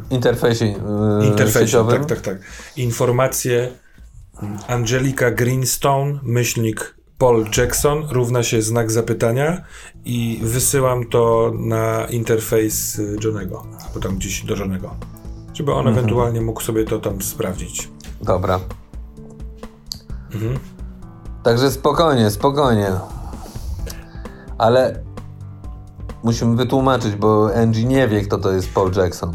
Interfejsie, 0.09 0.65
yy, 0.65 1.27
Interfejsie 1.27 1.87
tak, 1.89 2.05
tak, 2.05 2.21
tak. 2.21 2.37
Informacje 2.77 3.71
Angelika 4.67 5.31
Greenstone, 5.31 6.19
myślnik 6.23 6.95
Paul 7.17 7.45
Jackson 7.57 8.07
równa 8.09 8.43
się 8.43 8.61
znak 8.61 8.91
zapytania 8.91 9.61
i 10.05 10.39
wysyłam 10.43 11.05
to 11.05 11.51
na 11.59 12.05
interfejs 12.05 13.01
Johnego, 13.23 13.65
albo 13.87 13.99
tam 13.99 14.17
gdzieś 14.17 14.45
do 14.45 14.55
Johnego, 14.55 14.95
żeby 15.53 15.71
on 15.71 15.87
mhm. 15.87 15.97
ewentualnie 15.97 16.41
mógł 16.41 16.61
sobie 16.61 16.85
to 16.85 16.99
tam 16.99 17.21
sprawdzić. 17.21 17.89
Dobra. 18.21 18.59
Mhm. 20.33 20.59
Także 21.43 21.71
spokojnie, 21.71 22.29
spokojnie. 22.29 22.91
Ale 24.57 25.03
musimy 26.23 26.55
wytłumaczyć, 26.55 27.15
bo 27.15 27.49
Angie 27.55 27.83
nie 27.83 28.07
wie, 28.07 28.21
kto 28.21 28.37
to 28.37 28.51
jest 28.51 28.73
Paul 28.73 28.91
Jackson. 28.95 29.33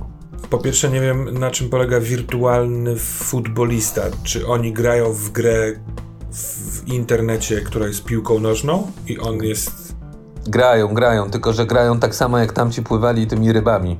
Po 0.50 0.58
pierwsze, 0.58 0.90
nie 0.90 1.00
wiem, 1.00 1.38
na 1.38 1.50
czym 1.50 1.70
polega 1.70 2.00
wirtualny 2.00 2.96
futbolista. 2.98 4.02
Czy 4.22 4.46
oni 4.46 4.72
grają 4.72 5.12
w 5.12 5.30
grę 5.30 5.72
w 6.32 6.88
internecie, 6.88 7.60
która 7.60 7.86
jest 7.86 8.04
piłką 8.04 8.40
nożną 8.40 8.86
i 9.06 9.18
on 9.18 9.36
jest... 9.36 9.94
Grają, 10.46 10.94
grają, 10.94 11.30
tylko 11.30 11.52
że 11.52 11.66
grają 11.66 12.00
tak 12.00 12.14
samo 12.14 12.38
jak 12.38 12.52
tamci 12.52 12.82
pływali 12.82 13.26
tymi 13.26 13.52
rybami. 13.52 13.98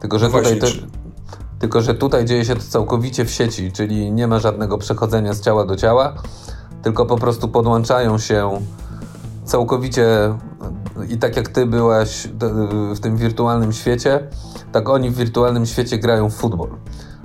Tylko, 0.00 0.18
że 0.18 0.28
no 0.28 0.38
tutaj... 0.38 0.60
Właśnie. 0.60 1.01
Tylko, 1.62 1.82
że 1.82 1.94
tutaj 1.94 2.24
dzieje 2.24 2.44
się 2.44 2.56
to 2.56 2.62
całkowicie 2.62 3.24
w 3.24 3.30
sieci, 3.30 3.72
czyli 3.72 4.12
nie 4.12 4.26
ma 4.26 4.38
żadnego 4.38 4.78
przechodzenia 4.78 5.34
z 5.34 5.40
ciała 5.40 5.64
do 5.64 5.76
ciała, 5.76 6.14
tylko 6.82 7.06
po 7.06 7.16
prostu 7.16 7.48
podłączają 7.48 8.18
się 8.18 8.50
całkowicie 9.44 10.06
i 11.08 11.18
tak 11.18 11.36
jak 11.36 11.48
ty 11.48 11.66
byłaś 11.66 12.28
w 12.94 13.00
tym 13.00 13.16
wirtualnym 13.16 13.72
świecie, 13.72 14.28
tak 14.72 14.88
oni 14.88 15.10
w 15.10 15.16
wirtualnym 15.16 15.66
świecie 15.66 15.98
grają 15.98 16.30
w 16.30 16.34
futbol. 16.34 16.68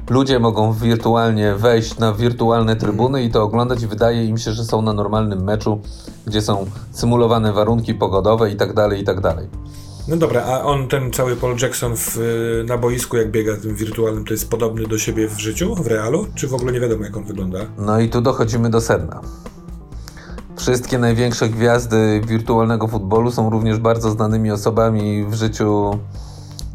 Ludzie 0.09 0.39
mogą 0.39 0.73
wirtualnie 0.73 1.55
wejść 1.55 1.97
na 1.97 2.13
wirtualne 2.13 2.75
trybuny 2.75 3.23
i 3.23 3.31
to 3.31 3.43
oglądać 3.43 3.81
i 3.81 3.87
wydaje 3.87 4.25
im 4.25 4.37
się, 4.37 4.51
że 4.51 4.65
są 4.65 4.81
na 4.81 4.93
normalnym 4.93 5.43
meczu, 5.43 5.79
gdzie 6.25 6.41
są 6.41 6.65
symulowane 6.91 7.53
warunki 7.53 7.93
pogodowe 7.93 8.51
i 8.51 8.55
tak 8.55 8.73
dalej, 8.73 9.01
i 9.01 9.03
tak 9.03 9.21
dalej. 9.21 9.47
No 10.07 10.17
dobra, 10.17 10.43
a 10.43 10.63
on, 10.63 10.87
ten 10.87 11.11
cały 11.11 11.35
Paul 11.35 11.55
Jackson 11.61 11.95
w, 11.95 12.17
na 12.67 12.77
boisku, 12.77 13.17
jak 13.17 13.31
biega 13.31 13.57
tym 13.57 13.75
wirtualnym, 13.75 14.25
to 14.25 14.33
jest 14.33 14.49
podobny 14.49 14.87
do 14.87 14.97
siebie 14.97 15.27
w 15.27 15.39
życiu, 15.39 15.75
w 15.75 15.87
realu? 15.87 16.27
Czy 16.35 16.47
w 16.47 16.53
ogóle 16.53 16.71
nie 16.71 16.79
wiadomo, 16.79 17.03
jak 17.03 17.17
on 17.17 17.23
wygląda? 17.23 17.59
No 17.77 17.99
i 17.99 18.09
tu 18.09 18.21
dochodzimy 18.21 18.69
do 18.69 18.81
sedna. 18.81 19.21
Wszystkie 20.57 20.97
największe 20.97 21.49
gwiazdy 21.49 22.21
wirtualnego 22.27 22.87
futbolu 22.87 23.31
są 23.31 23.49
również 23.49 23.79
bardzo 23.79 24.11
znanymi 24.11 24.51
osobami 24.51 25.25
w 25.25 25.33
życiu 25.33 25.99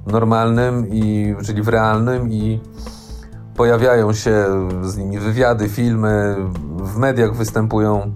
normalnym, 0.07 0.87
i, 0.91 1.35
czyli 1.47 1.63
w 1.63 1.69
realnym 1.69 2.33
i 2.33 2.61
pojawiają 3.57 4.13
się 4.13 4.47
z 4.83 4.97
nimi 4.97 5.19
wywiady, 5.19 5.69
filmy, 5.69 6.37
w 6.77 6.97
mediach 6.97 7.37
występują. 7.37 8.15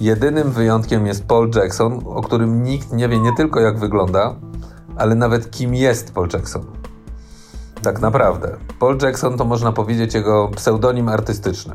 Jedynym 0.00 0.50
wyjątkiem 0.52 1.06
jest 1.06 1.24
Paul 1.24 1.50
Jackson, 1.54 2.02
o 2.06 2.22
którym 2.22 2.62
nikt 2.62 2.92
nie 2.92 3.08
wie 3.08 3.18
nie 3.18 3.32
tylko 3.36 3.60
jak 3.60 3.78
wygląda, 3.78 4.34
ale 4.96 5.14
nawet 5.14 5.50
kim 5.50 5.74
jest 5.74 6.12
Paul 6.12 6.28
Jackson. 6.32 6.64
Tak 7.82 8.00
naprawdę. 8.00 8.56
Paul 8.78 8.98
Jackson 9.02 9.38
to 9.38 9.44
można 9.44 9.72
powiedzieć 9.72 10.14
jego 10.14 10.48
pseudonim 10.48 11.08
artystyczny. 11.08 11.74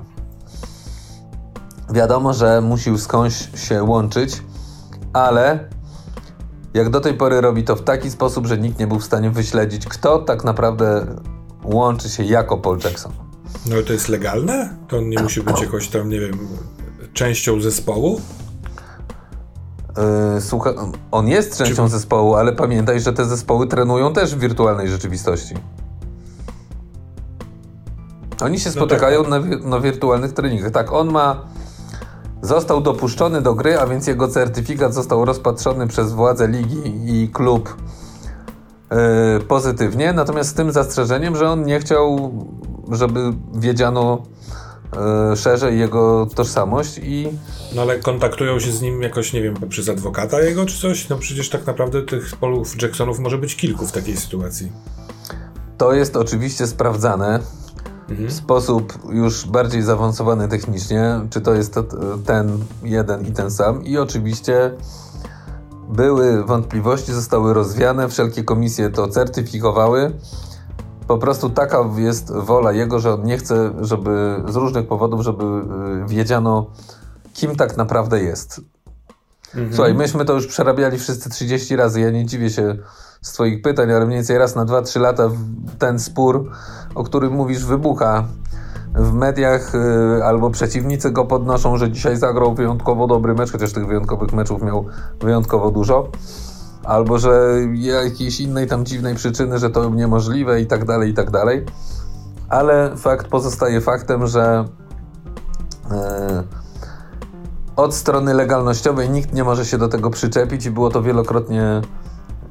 Wiadomo, 1.94 2.34
że 2.34 2.62
musił 2.62 2.98
skądś 2.98 3.50
się 3.68 3.84
łączyć, 3.84 4.44
ale 5.14 5.70
jak 6.74 6.90
do 6.90 7.00
tej 7.00 7.14
pory 7.14 7.42
robi 7.42 7.64
to 7.64 7.76
w 7.76 7.84
taki 7.84 8.12
sposób, 8.12 8.48
że 8.48 8.58
nikt 8.58 8.80
nie 8.80 8.88
był 8.88 9.00
w 9.00 9.04
stanie 9.04 9.30
wyśledzić, 9.30 9.86
kto 9.86 10.20
tak 10.20 10.44
naprawdę 10.44 11.06
łączy 11.64 12.10
się 12.10 12.24
jako 12.24 12.58
Paul 12.58 12.80
Jackson. 12.84 13.12
No 13.70 13.76
to 13.88 13.94
jest 13.94 14.10
legalne? 14.10 14.76
To 14.88 14.98
on 14.98 15.10
nie 15.10 15.24
musi 15.24 15.42
być 15.42 15.62
jakoś 15.62 15.88
tam, 15.88 16.10
nie 16.10 16.20
wiem, 16.20 16.40
częścią 17.14 17.62
zespołu? 17.62 18.22
Yy, 20.36 20.42
słuchaj, 20.42 20.74
on 21.12 21.28
jest 21.28 21.58
częścią 21.58 21.86
Czy... 21.86 21.92
zespołu, 21.92 22.36
ale 22.36 22.54
pamiętaj, 22.54 23.00
że 23.00 23.14
te 23.14 23.26
zespoły 23.26 23.68
trenują 23.68 24.14
też 24.14 24.36
w 24.36 24.40
wirtualnej 24.40 24.90
rzeczywistości. 24.90 25.56
Oni 28.42 28.60
się 28.60 28.70
no 28.70 28.76
spotykają 28.76 29.24
tak. 29.26 29.30
na, 29.32 29.70
na 29.70 29.80
wirtualnych 29.80 30.34
treningach. 30.34 30.72
Tak, 30.72 30.94
on 30.94 31.12
ma 31.12 31.54
Został 32.44 32.82
dopuszczony 32.82 33.42
do 33.42 33.56
gry, 33.56 33.80
a 33.80 33.88
więc 33.88 34.08
jego 34.08 34.28
certyfikat 34.28 34.94
został 34.94 35.26
rozpatrzony 35.26 35.88
przez 35.88 36.14
władze 36.14 36.48
ligi 36.48 36.82
i 37.06 37.30
klub 37.30 37.78
yy, 38.92 38.98
pozytywnie, 39.48 40.14
natomiast 40.14 40.50
z 40.50 40.54
tym 40.54 40.72
zastrzeżeniem, 40.72 41.36
że 41.36 41.50
on 41.50 41.66
nie 41.66 41.80
chciał, 41.80 42.32
żeby 42.92 43.34
wiedziano 43.54 44.24
szerzej 45.36 45.80
jego 45.80 46.28
tożsamość 46.36 46.98
i... 47.04 47.30
No 47.76 47.82
ale 47.82 48.00
kontaktują 48.00 48.60
się 48.60 48.72
z 48.72 48.82
nim 48.82 49.02
jakoś, 49.02 49.34
nie 49.34 49.42
wiem, 49.42 49.54
poprzez 49.54 49.90
adwokata 49.90 50.42
jego 50.42 50.66
czy 50.66 50.82
coś? 50.82 51.10
No 51.10 51.18
przecież 51.18 51.50
tak 51.50 51.66
naprawdę 51.66 52.02
tych 52.02 52.36
Polów 52.36 52.82
Jacksonów 52.82 53.20
może 53.20 53.38
być 53.38 53.56
kilku 53.56 53.88
w 53.88 53.92
takiej 53.92 54.18
sytuacji. 54.18 54.72
To 55.78 55.94
jest 55.94 56.18
oczywiście 56.18 56.68
sprawdzane 56.68 57.40
mhm. 58.10 58.30
w 58.30 58.34
sposób 58.34 58.94
już 59.10 59.46
bardziej 59.48 59.82
zaawansowany 59.82 60.48
technicznie, 60.48 61.20
czy 61.30 61.42
to 61.42 61.54
jest 61.54 61.76
ten 62.26 62.66
jeden 62.84 63.28
i 63.28 63.32
ten 63.32 63.52
sam. 63.52 63.84
I 63.84 63.98
oczywiście 63.98 64.72
były 65.90 66.44
wątpliwości, 66.44 67.14
zostały 67.14 67.54
rozwiane, 67.54 68.10
wszelkie 68.10 68.44
komisje 68.44 68.90
to 68.90 69.08
certyfikowały. 69.08 70.12
Po 71.14 71.18
prostu 71.18 71.50
taka 71.50 71.90
jest 71.98 72.32
wola 72.32 72.72
jego, 72.72 73.00
że 73.00 73.14
on 73.14 73.24
nie 73.24 73.38
chce, 73.38 73.72
żeby 73.82 74.44
z 74.48 74.56
różnych 74.56 74.88
powodów, 74.88 75.22
żeby 75.22 75.44
y, 75.44 76.08
wiedziano, 76.08 76.66
kim 77.34 77.56
tak 77.56 77.78
naprawdę 77.78 78.24
jest. 78.24 78.62
Mhm. 79.48 79.74
Słuchaj, 79.74 79.94
myśmy 79.94 80.26
to 80.26 80.34
już 80.34 80.48
przerabiali 80.48 81.00
wszyscy 81.00 81.30
30 81.30 81.76
razy. 81.76 82.02
Ja 82.02 82.12
nie 82.12 82.26
dziwię 82.26 82.50
się 82.50 82.78
z 83.22 83.32
Twoich 83.32 83.62
pytań, 83.62 83.92
ale 83.92 84.06
mniej 84.06 84.18
więcej 84.18 84.38
raz 84.38 84.56
na 84.56 84.66
2-3 84.66 85.00
lata 85.02 85.30
ten 85.80 86.00
spór, 86.00 86.52
o 86.96 87.04
którym 87.04 87.34
mówisz, 87.34 87.66
wybucha 87.66 88.24
w 88.96 89.14
mediach, 89.14 89.74
yy, 89.74 90.24
albo 90.24 90.50
przeciwnicy 90.50 91.12
go 91.12 91.26
podnoszą, 91.26 91.78
że 91.78 91.92
dzisiaj 91.92 92.18
zagrał 92.18 92.54
wyjątkowo 92.54 93.08
dobry 93.08 93.34
mecz, 93.34 93.52
chociaż 93.52 93.74
tych 93.74 93.88
wyjątkowych 93.88 94.34
meczów 94.34 94.62
miał 94.62 94.86
wyjątkowo 95.20 95.72
dużo. 95.72 96.08
Albo 96.84 97.20
że 97.20 97.58
jakiejś 97.74 98.40
innej 98.40 98.68
tam 98.68 98.86
dziwnej 98.86 99.16
przyczyny, 99.16 99.60
że 99.60 99.70
to 99.70 99.90
niemożliwe 99.90 100.62
i 100.62 100.68
tak 100.68 100.86
dalej, 100.86 101.12
i 101.12 101.14
tak 101.14 101.32
dalej. 101.32 101.66
Ale 102.50 102.98
fakt 102.98 103.28
pozostaje 103.28 103.82
faktem, 103.82 104.28
że 104.28 104.66
yy, 105.92 105.98
od 107.76 107.96
strony 107.96 108.34
legalnościowej 108.34 109.10
nikt 109.10 109.34
nie 109.34 109.44
może 109.44 109.66
się 109.66 109.78
do 109.78 109.88
tego 109.88 110.10
przyczepić 110.10 110.66
i 110.66 110.72
było 110.72 110.90
to 110.90 111.02
wielokrotnie 111.02 111.82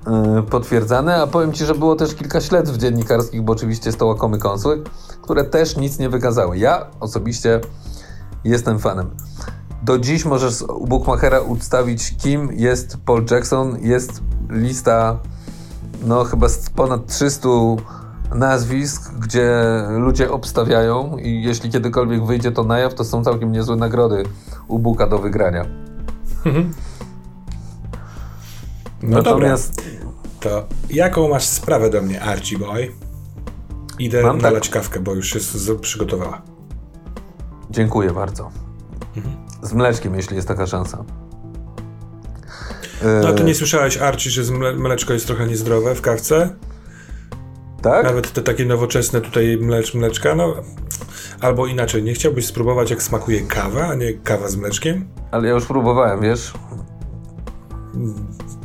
yy, 0.06 0.42
potwierdzane, 0.42 1.22
a 1.22 1.26
powiem 1.26 1.52
Ci, 1.52 1.64
że 1.64 1.74
było 1.74 1.96
też 1.96 2.14
kilka 2.14 2.40
śledztw 2.40 2.76
dziennikarskich, 2.76 3.42
bo 3.42 3.52
oczywiście 3.52 3.88
jest 3.88 3.98
to 3.98 4.06
łakomy 4.06 4.38
kąsły, 4.38 4.82
które 5.22 5.44
też 5.44 5.76
nic 5.76 5.98
nie 5.98 6.08
wykazały. 6.08 6.58
Ja 6.58 6.86
osobiście 7.00 7.60
jestem 8.44 8.78
fanem. 8.78 9.10
Do 9.82 9.98
dziś 9.98 10.24
możesz 10.24 10.62
u 10.62 10.86
Bookmachera 10.86 11.40
ustawić, 11.40 12.16
kim 12.16 12.48
jest 12.52 12.96
Paul 13.04 13.24
Jackson. 13.30 13.78
Jest 13.80 14.22
lista, 14.50 15.18
no 16.06 16.24
chyba 16.24 16.48
z 16.48 16.70
ponad 16.70 17.06
300 17.06 17.48
nazwisk, 18.34 19.12
gdzie 19.14 19.52
ludzie 19.90 20.30
obstawiają 20.30 21.16
i 21.18 21.42
jeśli 21.42 21.70
kiedykolwiek 21.70 22.24
wyjdzie 22.24 22.52
to 22.52 22.64
na 22.64 22.78
jaw, 22.78 22.94
to 22.94 23.04
są 23.04 23.24
całkiem 23.24 23.52
niezłe 23.52 23.76
nagrody 23.76 24.22
u 24.68 24.78
Buka 24.78 25.06
do 25.06 25.18
wygrania. 25.18 25.64
Mhm. 26.46 26.72
No 29.02 29.16
Natomiast... 29.16 29.76
Dobra. 29.76 30.12
To 30.40 30.66
jaką 30.90 31.28
masz 31.28 31.44
sprawę 31.44 31.90
do 31.90 32.02
mnie, 32.02 32.22
Archie 32.22 32.58
Boy? 32.58 32.92
Idę 33.98 34.22
Mam 34.22 34.38
nalać 34.38 34.68
tak... 34.68 34.72
kawkę, 34.72 35.00
bo 35.00 35.14
już 35.14 35.34
jest 35.34 35.70
przygotowała. 35.80 36.42
Dziękuję 37.70 38.10
bardzo. 38.10 38.50
Mhm. 39.16 39.41
Z 39.62 39.72
mleczkiem, 39.72 40.14
jeśli 40.14 40.36
jest 40.36 40.48
taka 40.48 40.66
szansa. 40.66 41.04
No 43.22 43.32
to 43.32 43.42
nie 43.42 43.54
słyszałeś, 43.54 43.96
Archie, 43.96 44.30
że 44.30 44.42
mleczko 44.76 45.12
jest 45.12 45.26
trochę 45.26 45.46
niezdrowe 45.46 45.94
w 45.94 46.00
kawce? 46.00 46.54
Tak? 47.82 48.04
Nawet 48.04 48.32
te 48.32 48.42
takie 48.42 48.64
nowoczesne 48.64 49.20
tutaj 49.20 49.58
mlecz, 49.60 49.94
mleczka, 49.94 50.34
no 50.34 50.54
albo 51.40 51.66
inaczej, 51.66 52.02
nie 52.02 52.14
chciałbyś 52.14 52.46
spróbować 52.46 52.90
jak 52.90 53.02
smakuje 53.02 53.40
kawa, 53.40 53.86
a 53.86 53.94
nie 53.94 54.12
kawa 54.12 54.48
z 54.48 54.56
mleczkiem? 54.56 55.08
Ale 55.30 55.48
ja 55.48 55.54
już 55.54 55.66
próbowałem, 55.66 56.20
wiesz? 56.20 56.52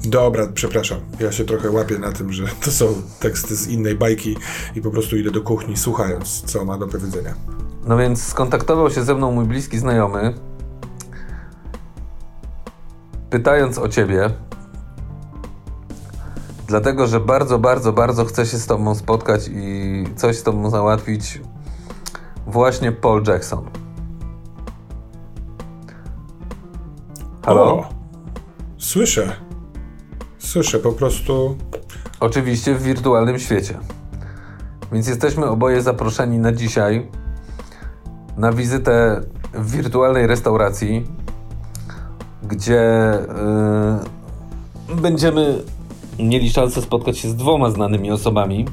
Dobra, 0.04 0.48
przepraszam. 0.54 1.00
Ja 1.20 1.32
się 1.32 1.46
trochę 1.46 1.72
łapię 1.72 2.00
na 2.00 2.12
tym, 2.12 2.34
że 2.34 2.44
to 2.66 2.72
są 2.72 2.86
teksty 3.20 3.56
z 3.56 3.68
innej 3.68 3.96
bajki 3.96 4.38
i 4.76 4.82
po 4.82 4.92
prostu 4.92 5.18
idę 5.18 5.32
do 5.32 5.42
kuchni 5.42 5.78
słuchając, 5.78 6.42
co 6.42 6.66
ma 6.66 6.78
do 6.78 6.88
powiedzenia. 6.88 7.34
No 7.88 7.98
więc 7.98 8.24
skontaktował 8.24 8.90
się 8.90 9.04
ze 9.04 9.16
mną 9.16 9.32
mój 9.32 9.46
bliski 9.46 9.80
znajomy, 9.80 10.34
pytając 13.30 13.78
o 13.78 13.90
ciebie, 13.90 14.30
dlatego 16.68 17.08
że 17.08 17.20
bardzo, 17.20 17.60
bardzo, 17.60 17.94
bardzo 17.94 18.26
chce 18.26 18.46
się 18.46 18.58
z 18.58 18.66
tobą 18.66 18.96
spotkać 18.96 19.50
i 19.54 20.06
coś 20.16 20.38
z 20.38 20.44
tobą 20.44 20.70
załatwić 20.70 21.42
właśnie 22.48 22.92
Paul 22.92 23.24
Jackson. 23.28 23.66
Halo? 27.46 27.64
O, 27.64 27.90
słyszę. 28.78 29.36
Słyszę 30.40 30.80
po 30.80 30.92
prostu. 30.92 31.58
Oczywiście 32.20 32.76
w 32.76 32.84
wirtualnym 32.84 33.40
świecie. 33.40 33.78
Więc 34.92 35.08
jesteśmy 35.08 35.46
oboje 35.46 35.82
zaproszeni 35.82 36.40
na 36.40 36.52
dzisiaj 36.52 37.12
na 38.38 38.54
wizytę 38.54 39.22
w 39.54 39.72
wirtualnej 39.72 40.28
restauracji, 40.28 41.08
gdzie 42.48 43.12
yy, 44.90 44.96
będziemy 44.96 45.64
mieli 46.20 46.50
szansę 46.50 46.82
spotkać 46.82 47.18
się 47.18 47.30
z 47.30 47.36
dwoma 47.36 47.70
znanymi 47.70 48.12
osobami. 48.12 48.66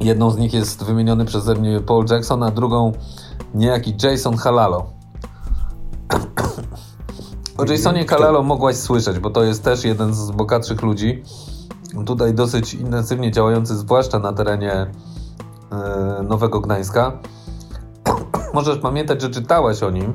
Jedną 0.00 0.30
z 0.30 0.38
nich 0.38 0.54
jest 0.54 0.84
wymieniony 0.84 1.24
przeze 1.24 1.54
mnie 1.54 1.80
Paul 1.80 2.06
Jackson, 2.10 2.42
a 2.42 2.50
drugą 2.50 2.92
niejaki 3.54 3.94
Jason 4.02 4.36
Halalo. 4.36 4.96
O 7.58 7.64
Jasonie 7.64 8.04
Kalalo 8.04 8.42
mogłaś 8.42 8.76
słyszeć, 8.76 9.18
bo 9.18 9.30
to 9.30 9.42
jest 9.42 9.64
też 9.64 9.84
jeden 9.84 10.14
z 10.14 10.30
bogatszych 10.30 10.82
ludzi. 10.82 11.22
tutaj 12.06 12.34
dosyć 12.34 12.74
intensywnie 12.74 13.30
działający, 13.30 13.76
zwłaszcza 13.76 14.18
na 14.18 14.32
terenie 14.32 14.72
e, 14.72 16.22
Nowego 16.22 16.60
Gdańska. 16.60 17.12
Możesz 18.54 18.78
pamiętać, 18.78 19.22
że 19.22 19.30
czytałaś 19.30 19.82
o 19.82 19.90
nim, 19.90 20.12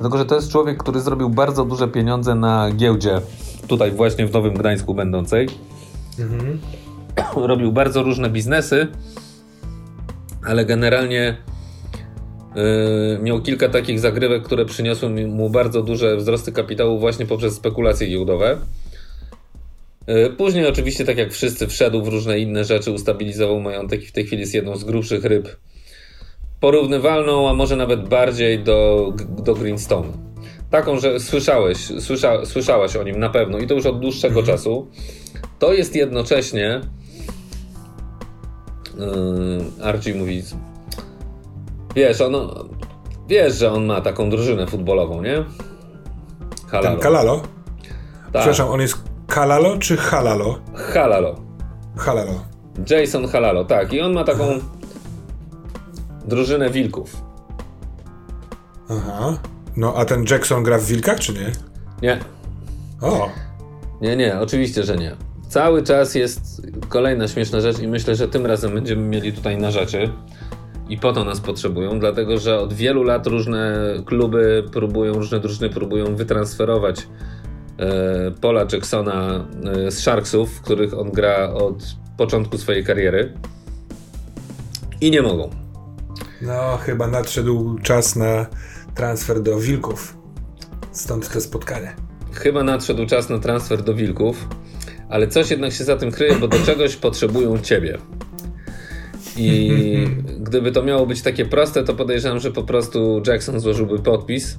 tylko 0.00 0.18
że 0.18 0.24
to 0.24 0.34
jest 0.34 0.50
człowiek, 0.50 0.78
który 0.78 1.00
zrobił 1.00 1.30
bardzo 1.30 1.64
duże 1.64 1.88
pieniądze 1.88 2.34
na 2.34 2.70
giełdzie, 2.76 3.20
tutaj 3.68 3.90
właśnie 3.90 4.26
w 4.26 4.32
Nowym 4.32 4.54
Gdańsku 4.54 4.94
będącej. 4.94 5.48
Mhm. 6.18 6.58
Robił 7.36 7.72
bardzo 7.72 8.02
różne 8.02 8.30
biznesy, 8.30 8.88
ale 10.44 10.64
generalnie 10.64 11.36
yy, 12.54 13.18
miał 13.22 13.42
kilka 13.42 13.68
takich 13.68 14.00
zagrywek, 14.00 14.42
które 14.42 14.64
przyniosły 14.64 15.26
mu 15.26 15.50
bardzo 15.50 15.82
duże 15.82 16.16
wzrosty 16.16 16.52
kapitału 16.52 16.98
właśnie 16.98 17.26
poprzez 17.26 17.54
spekulacje 17.54 18.08
giełdowe. 18.08 18.58
Yy, 20.06 20.30
później 20.30 20.66
oczywiście, 20.66 21.04
tak 21.04 21.18
jak 21.18 21.32
wszyscy, 21.32 21.66
wszedł 21.66 22.02
w 22.02 22.08
różne 22.08 22.38
inne 22.38 22.64
rzeczy, 22.64 22.92
ustabilizował 22.92 23.60
majątek 23.60 24.02
i 24.02 24.06
w 24.06 24.12
tej 24.12 24.26
chwili 24.26 24.40
jest 24.40 24.54
jedną 24.54 24.76
z 24.76 24.84
grubszych 24.84 25.24
ryb 25.24 25.48
porównywalną, 26.66 27.48
a 27.48 27.54
może 27.54 27.76
nawet 27.76 28.08
bardziej 28.08 28.64
do, 28.64 29.12
do 29.28 29.54
Greenstone. 29.54 30.08
Taką, 30.70 30.98
że 30.98 31.20
słyszałeś, 31.20 31.78
słysza, 32.00 32.44
słyszałaś 32.44 32.96
o 32.96 33.02
nim 33.02 33.18
na 33.18 33.30
pewno 33.30 33.58
i 33.58 33.66
to 33.66 33.74
już 33.74 33.86
od 33.86 34.00
dłuższego 34.00 34.40
mhm. 34.40 34.56
czasu. 34.56 34.90
To 35.58 35.72
jest 35.72 35.96
jednocześnie 35.96 36.80
yy, 38.98 39.84
Archie 39.84 40.14
mówi 40.14 40.42
wiesz, 41.96 42.20
on 42.20 42.34
wiesz, 43.28 43.54
że 43.54 43.72
on 43.72 43.86
ma 43.86 44.00
taką 44.00 44.30
drużynę 44.30 44.66
futbolową, 44.66 45.22
nie? 45.22 45.44
Halalo. 46.68 46.90
Ten 46.90 47.00
Kalalo? 47.00 47.42
Tak. 48.32 48.42
Przepraszam, 48.42 48.68
on 48.68 48.80
jest 48.80 48.96
Kalalo 49.26 49.78
czy 49.78 49.96
Halalo? 49.96 50.58
Halalo. 50.74 51.34
Halalo. 51.96 52.32
Jason 52.90 53.28
Halalo, 53.28 53.64
tak. 53.64 53.92
I 53.92 54.00
on 54.00 54.12
ma 54.12 54.24
taką 54.24 54.44
drużynę 56.26 56.70
wilków. 56.70 57.22
Aha. 58.90 59.38
No, 59.76 59.94
a 59.96 60.04
ten 60.04 60.24
Jackson 60.30 60.62
gra 60.62 60.78
w 60.78 60.84
wilkach, 60.84 61.20
czy 61.20 61.32
nie? 61.32 61.52
Nie. 62.02 62.18
O. 63.02 63.30
Nie, 64.00 64.16
nie, 64.16 64.38
oczywiście, 64.38 64.82
że 64.82 64.96
nie. 64.96 65.16
Cały 65.48 65.82
czas 65.82 66.14
jest 66.14 66.62
kolejna 66.88 67.28
śmieszna 67.28 67.60
rzecz 67.60 67.78
i 67.78 67.88
myślę, 67.88 68.16
że 68.16 68.28
tym 68.28 68.46
razem 68.46 68.74
będziemy 68.74 69.02
mieli 69.02 69.32
tutaj 69.32 69.58
na 69.58 69.70
rzeczy. 69.70 70.10
I 70.88 70.98
po 70.98 71.12
to 71.12 71.24
nas 71.24 71.40
potrzebują, 71.40 71.98
dlatego 71.98 72.38
że 72.38 72.58
od 72.58 72.72
wielu 72.72 73.02
lat 73.02 73.26
różne 73.26 73.74
kluby 74.04 74.64
próbują, 74.72 75.12
różne 75.12 75.40
drużyny 75.40 75.70
próbują 75.70 76.16
wytransferować 76.16 77.08
e, 77.78 78.30
Paula 78.40 78.66
Jacksona 78.72 79.46
e, 79.64 79.90
z 79.90 79.98
Sharksów, 79.98 80.50
w 80.50 80.60
których 80.60 80.98
on 80.98 81.10
gra 81.10 81.52
od 81.52 81.84
początku 82.16 82.58
swojej 82.58 82.84
kariery. 82.84 83.32
I 85.00 85.10
nie 85.10 85.22
mogą. 85.22 85.65
No, 86.42 86.76
chyba 86.76 87.06
nadszedł 87.06 87.78
czas 87.82 88.16
na 88.16 88.46
transfer 88.94 89.42
do 89.42 89.58
Wilków. 89.58 90.16
Stąd 90.92 91.32
to 91.32 91.40
spotkanie. 91.40 91.96
Chyba 92.32 92.62
nadszedł 92.62 93.06
czas 93.06 93.28
na 93.28 93.38
transfer 93.38 93.82
do 93.82 93.94
Wilków, 93.94 94.48
ale 95.08 95.28
coś 95.28 95.50
jednak 95.50 95.72
się 95.72 95.84
za 95.84 95.96
tym 95.96 96.10
kryje, 96.10 96.34
bo 96.34 96.48
do 96.48 96.58
czegoś 96.58 96.96
potrzebują 96.96 97.58
ciebie. 97.58 97.98
I 99.36 99.70
gdyby 100.46 100.72
to 100.72 100.82
miało 100.82 101.06
być 101.06 101.22
takie 101.22 101.44
proste, 101.44 101.84
to 101.84 101.94
podejrzewam, 101.94 102.40
że 102.40 102.52
po 102.52 102.62
prostu 102.62 103.22
Jackson 103.26 103.60
złożyłby 103.60 103.98
podpis 103.98 104.58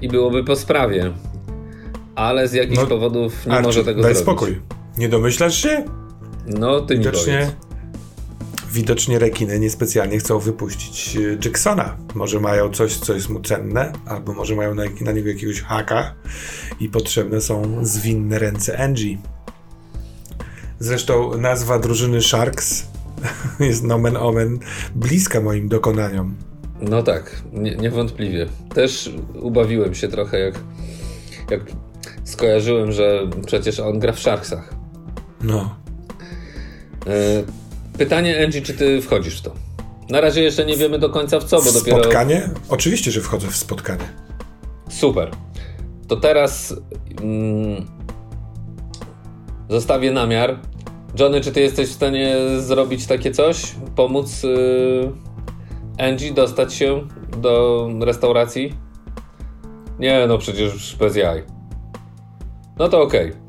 i 0.00 0.08
byłoby 0.08 0.44
po 0.44 0.56
sprawie. 0.56 1.12
Ale 2.14 2.48
z 2.48 2.52
jakichś 2.52 2.80
no, 2.80 2.86
powodów 2.86 3.46
nie 3.46 3.52
Archie, 3.52 3.66
może 3.66 3.84
tego 3.84 4.02
daj 4.02 4.14
zrobić. 4.14 4.26
Daj 4.26 4.36
spokój. 4.36 4.60
Nie 4.98 5.08
domyślasz 5.08 5.62
się? 5.62 5.84
No, 6.46 6.80
ty 6.80 6.98
Widocznie, 6.98 7.32
mi 7.32 7.38
powiedz 7.40 7.65
widocznie 8.76 9.18
rekiny 9.18 9.58
niespecjalnie 9.58 10.18
chcą 10.18 10.38
wypuścić 10.38 11.16
e, 11.16 11.20
Jacksona. 11.44 11.96
Może 12.14 12.40
mają 12.40 12.70
coś, 12.70 12.96
co 12.96 13.14
jest 13.14 13.28
mu 13.28 13.40
cenne, 13.40 13.92
albo 14.06 14.32
może 14.34 14.56
mają 14.56 14.74
na, 14.74 14.82
na 15.00 15.12
niego 15.12 15.28
jakiegoś 15.28 15.62
haka 15.62 16.14
i 16.80 16.88
potrzebne 16.88 17.40
są 17.40 17.84
zwinne 17.84 18.38
ręce 18.38 18.78
Angie. 18.78 19.18
Zresztą 20.78 21.38
nazwa 21.38 21.78
drużyny 21.78 22.22
Sharks 22.22 22.86
jest 23.60 23.82
nomen 23.82 24.16
omen 24.16 24.58
bliska 24.94 25.40
moim 25.40 25.68
dokonaniom. 25.68 26.34
No 26.80 27.02
tak, 27.02 27.42
nie, 27.52 27.76
niewątpliwie. 27.76 28.46
Też 28.74 29.10
ubawiłem 29.40 29.94
się 29.94 30.08
trochę, 30.08 30.38
jak, 30.38 30.54
jak 31.50 31.60
skojarzyłem, 32.24 32.92
że 32.92 33.30
przecież 33.46 33.80
on 33.80 33.98
gra 33.98 34.12
w 34.12 34.18
Sharksach. 34.18 34.74
No. 35.42 35.76
E, 37.06 37.65
Pytanie, 37.98 38.44
Angie, 38.44 38.62
czy 38.62 38.74
ty 38.74 39.02
wchodzisz 39.02 39.38
w 39.38 39.42
to? 39.42 39.54
Na 40.10 40.20
razie 40.20 40.42
jeszcze 40.42 40.66
nie 40.66 40.76
wiemy 40.76 40.98
do 40.98 41.10
końca 41.10 41.40
w 41.40 41.44
co, 41.44 41.56
bo 41.56 41.70
w 41.70 41.74
dopiero... 41.74 41.98
Spotkanie? 41.98 42.50
Oczywiście, 42.68 43.10
że 43.10 43.20
wchodzę 43.20 43.48
w 43.48 43.56
spotkanie. 43.56 44.04
Super. 44.88 45.30
To 46.08 46.16
teraz 46.16 46.74
mm, 47.22 47.86
zostawię 49.68 50.12
namiar. 50.12 50.58
Johnny, 51.18 51.40
czy 51.40 51.52
ty 51.52 51.60
jesteś 51.60 51.88
w 51.88 51.92
stanie 51.92 52.36
zrobić 52.58 53.06
takie 53.06 53.30
coś? 53.30 53.74
Pomóc 53.96 54.42
yy, 54.42 55.12
Angie 55.98 56.32
dostać 56.32 56.74
się 56.74 57.08
do 57.42 57.88
restauracji? 58.00 58.74
Nie, 59.98 60.26
no 60.28 60.38
przecież 60.38 60.96
bez 60.96 61.16
jaj. 61.16 61.42
No 62.78 62.88
to 62.88 63.02
okej. 63.02 63.26
Okay. 63.26 63.40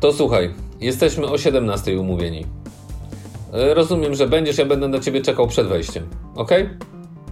To 0.00 0.12
słuchaj, 0.12 0.54
jesteśmy 0.80 1.26
o 1.26 1.38
17 1.38 2.00
umówieni. 2.00 2.59
E, 3.52 3.74
rozumiem, 3.74 4.14
że 4.14 4.28
będziesz, 4.28 4.58
ja 4.58 4.66
będę 4.66 4.88
na 4.88 5.00
ciebie 5.00 5.22
czekał 5.22 5.46
przed 5.46 5.66
wejściem. 5.66 6.08
Ok? 6.34 6.50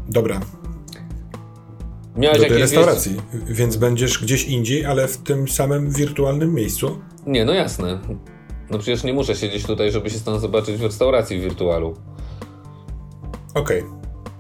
Dobra. 0.09 0.41
Miałeś 2.17 2.39
Do 2.39 2.49
tej 2.49 2.59
restauracji, 2.59 3.13
wieści? 3.13 3.55
więc 3.55 3.77
będziesz 3.77 4.19
gdzieś 4.19 4.45
indziej, 4.45 4.85
ale 4.85 5.09
w 5.09 5.17
tym 5.17 5.49
samym 5.49 5.91
wirtualnym 5.91 6.55
miejscu? 6.55 6.99
Nie, 7.27 7.45
no 7.45 7.53
jasne. 7.53 7.99
No 8.71 8.79
przecież 8.79 9.05
nie 9.05 9.13
muszę 9.13 9.37
siedzieć 9.37 9.67
tutaj, 9.67 9.93
żeby 9.93 10.11
się 10.11 10.19
stąd 10.19 10.41
zobaczyć 10.41 10.77
w 10.77 10.83
restauracji 10.83 11.39
w 11.39 11.43
wirtualu. 11.43 11.97
Okej, 13.55 13.81
okay. 13.81 13.93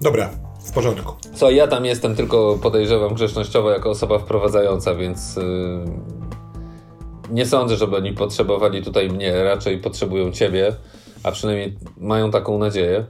dobra, 0.03 0.31
w 0.65 0.73
porządku. 0.73 1.13
Co, 1.35 1.51
ja 1.51 1.67
tam 1.67 1.85
jestem 1.85 2.17
tylko 2.17 2.59
podejrzewam 2.63 3.15
grzecznościowo 3.15 3.71
jako 3.71 3.91
osoba 3.91 4.19
wprowadzająca, 4.19 4.95
więc 4.95 5.37
yy, 5.37 5.43
nie 7.31 7.47
sądzę, 7.47 7.77
żeby 7.77 7.97
oni 7.97 8.13
potrzebowali 8.13 8.83
tutaj 8.83 9.09
mnie, 9.09 9.45
raczej 9.45 9.79
potrzebują 9.79 10.33
ciebie 10.33 10.73
a 11.23 11.33
przynajmniej 11.33 11.79
mają 11.97 12.31
taką 12.31 12.59
nadzieję. 12.59 13.07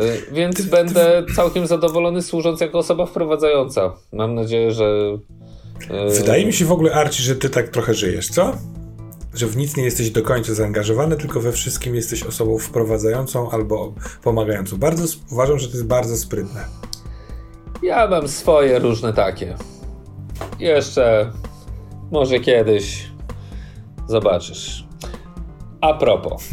Y, 0.00 0.32
więc 0.32 0.62
będę 0.62 1.22
całkiem 1.36 1.66
zadowolony 1.66 2.22
służąc 2.22 2.60
jako 2.60 2.78
osoba 2.78 3.06
wprowadzająca. 3.06 3.94
Mam 4.12 4.34
nadzieję, 4.34 4.70
że. 4.70 5.18
Y, 6.08 6.20
Wydaje 6.20 6.46
mi 6.46 6.52
się 6.52 6.64
w 6.64 6.72
ogóle, 6.72 6.94
Arci, 6.94 7.22
że 7.22 7.36
ty 7.36 7.50
tak 7.50 7.68
trochę 7.68 7.94
żyjesz, 7.94 8.28
co? 8.28 8.52
Że 9.34 9.46
w 9.46 9.56
nic 9.56 9.76
nie 9.76 9.84
jesteś 9.84 10.10
do 10.10 10.22
końca 10.22 10.54
zaangażowany, 10.54 11.16
tylko 11.16 11.40
we 11.40 11.52
wszystkim 11.52 11.94
jesteś 11.94 12.22
osobą 12.22 12.58
wprowadzającą 12.58 13.50
albo 13.50 13.94
pomagającą. 14.22 14.76
Bardzo 14.76 15.04
uważam, 15.32 15.58
że 15.58 15.66
to 15.66 15.72
jest 15.72 15.86
bardzo 15.86 16.16
sprytne. 16.16 16.64
Ja 17.82 18.08
mam 18.08 18.28
swoje 18.28 18.78
różne 18.78 19.12
takie. 19.12 19.56
Jeszcze 20.58 21.32
może 22.12 22.40
kiedyś 22.40 23.10
zobaczysz. 24.08 24.86
A 25.80 25.94
propos. 25.94 26.48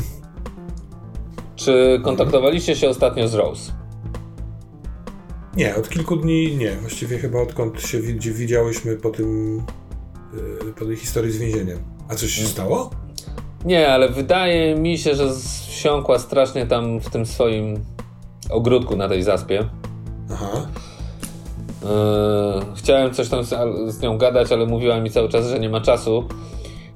Czy 1.63 1.99
kontaktowaliście 2.03 2.75
się 2.75 2.89
ostatnio 2.89 3.27
z 3.27 3.33
Rose? 3.33 3.71
Nie, 5.55 5.75
od 5.75 5.89
kilku 5.89 6.15
dni 6.15 6.57
nie. 6.57 6.71
Właściwie 6.71 7.17
chyba 7.17 7.41
odkąd 7.41 7.81
się 7.81 7.99
widziałyśmy 8.17 8.95
po 8.95 9.09
tym, 9.09 9.61
yy, 10.65 10.73
po 10.73 10.85
tej 10.85 10.95
historii 10.95 11.31
z 11.31 11.37
więzieniem. 11.37 11.79
A 12.09 12.15
coś 12.15 12.31
się 12.31 12.41
mm. 12.41 12.51
stało? 12.51 12.89
Nie, 13.65 13.89
ale 13.89 14.09
wydaje 14.09 14.75
mi 14.75 14.97
się, 14.97 15.15
że 15.15 15.29
wsiąkła 15.67 16.19
strasznie 16.19 16.65
tam 16.65 16.99
w 16.99 17.09
tym 17.09 17.25
swoim 17.25 17.85
ogródku 18.49 18.95
na 18.95 19.09
tej 19.09 19.23
zaspie. 19.23 19.69
Aha. 20.31 20.67
Yy, 21.81 21.89
chciałem 22.75 23.13
coś 23.13 23.29
tam 23.29 23.43
z, 23.43 23.49
z 23.95 24.01
nią 24.01 24.17
gadać, 24.17 24.51
ale 24.51 24.65
mówiła 24.65 24.99
mi 24.99 25.11
cały 25.11 25.29
czas, 25.29 25.47
że 25.47 25.59
nie 25.59 25.69
ma 25.69 25.81
czasu. 25.81 26.27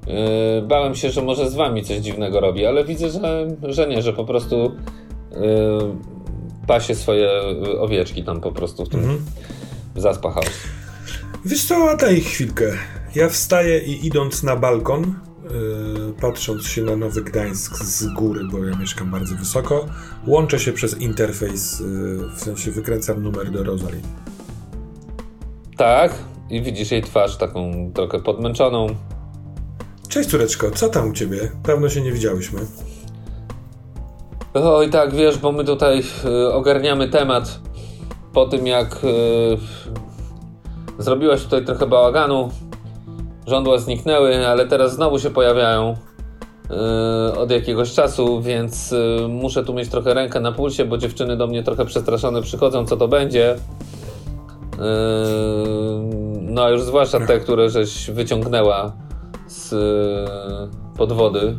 Yy, 0.08 0.62
bałem 0.62 0.96
się, 0.96 1.12
że 1.12 1.22
może 1.22 1.50
z 1.50 1.56
wami 1.56 1.84
coś 1.84 1.98
dziwnego 1.98 2.40
robi, 2.40 2.66
ale 2.66 2.86
widzę, 2.86 3.10
że, 3.10 3.48
że 3.64 3.88
nie, 3.88 4.02
że 4.02 4.14
po 4.14 4.26
prostu 4.26 4.76
yy, 5.32 5.40
pasie 6.68 6.96
swoje 6.96 7.30
owieczki 7.80 8.24
tam 8.24 8.42
po 8.42 8.52
prostu 8.52 8.86
w 8.86 8.90
tym 8.90 9.00
mhm. 9.00 9.26
Zaspa 9.96 10.32
House. 10.32 10.64
Wiesz 11.46 11.66
co, 11.66 11.98
daj 11.98 12.22
chwilkę. 12.22 12.74
Ja 13.16 13.30
wstaję 13.30 13.80
i 13.80 14.08
idąc 14.08 14.44
na 14.44 14.56
balkon, 14.56 15.02
yy, 15.04 16.14
patrząc 16.22 16.68
się 16.68 16.82
na 16.82 16.96
Nowy 16.96 17.22
Gdańsk 17.22 17.76
z 17.84 18.08
góry, 18.08 18.42
bo 18.52 18.66
ja 18.66 18.78
mieszkam 18.78 19.12
bardzo 19.12 19.36
wysoko, 19.36 19.86
łączę 20.28 20.60
się 20.60 20.74
przez 20.74 21.02
interfejs, 21.02 21.80
yy, 21.80 21.86
w 22.36 22.40
sensie 22.40 22.72
wykręcam 22.72 23.24
numer 23.24 23.52
do 23.52 23.64
Rosali. 23.64 24.02
Tak, 25.78 26.14
i 26.50 26.62
widzisz 26.62 26.92
jej 26.92 27.02
twarz 27.02 27.38
taką 27.38 27.92
trochę 27.94 28.20
podmęczoną, 28.20 28.88
Cześć 30.10 30.30
córeczko, 30.30 30.72
co 30.72 30.90
tam 30.90 31.10
u 31.10 31.14
ciebie? 31.14 31.52
Dawno 31.64 31.90
się 31.90 32.02
nie 32.02 32.12
widziałyśmy. 32.12 32.60
Oj 34.54 34.90
tak, 34.90 35.16
wiesz, 35.16 35.38
bo 35.38 35.52
my 35.52 35.64
tutaj 35.64 36.04
y, 36.26 36.54
ogarniamy 36.54 37.10
temat 37.10 37.60
po 38.34 38.46
tym 38.46 38.68
jak 38.68 39.04
y, 39.04 39.58
zrobiłaś 41.00 41.44
tutaj 41.44 41.66
trochę 41.66 41.88
bałaganu. 41.88 42.50
Żądła 43.48 43.78
zniknęły, 43.78 44.48
ale 44.48 44.68
teraz 44.68 44.96
znowu 44.96 45.20
się 45.20 45.30
pojawiają 45.30 45.96
y, 47.32 47.40
od 47.40 47.52
jakiegoś 47.52 47.94
czasu, 47.94 48.42
więc 48.42 48.94
muszę 49.30 49.64
tu 49.64 49.74
mieć 49.74 49.90
trochę 49.90 50.14
rękę 50.14 50.40
na 50.40 50.52
pulsie, 50.52 50.86
bo 50.86 50.98
dziewczyny 50.98 51.38
do 51.38 51.48
mnie 51.48 51.64
trochę 51.64 51.86
przestraszone 51.86 52.42
przychodzą, 52.42 52.86
co 52.86 52.98
to 52.98 53.08
będzie. 53.08 53.56
No 56.42 56.64
a 56.64 56.70
już 56.70 56.82
zwłaszcza 56.82 57.20
te, 57.20 57.40
które 57.40 57.70
żeś 57.70 58.12
wyciągnęła 58.12 59.07
z 59.48 59.74
y, 59.74 60.98
pod 60.98 61.14
wody. 61.14 61.58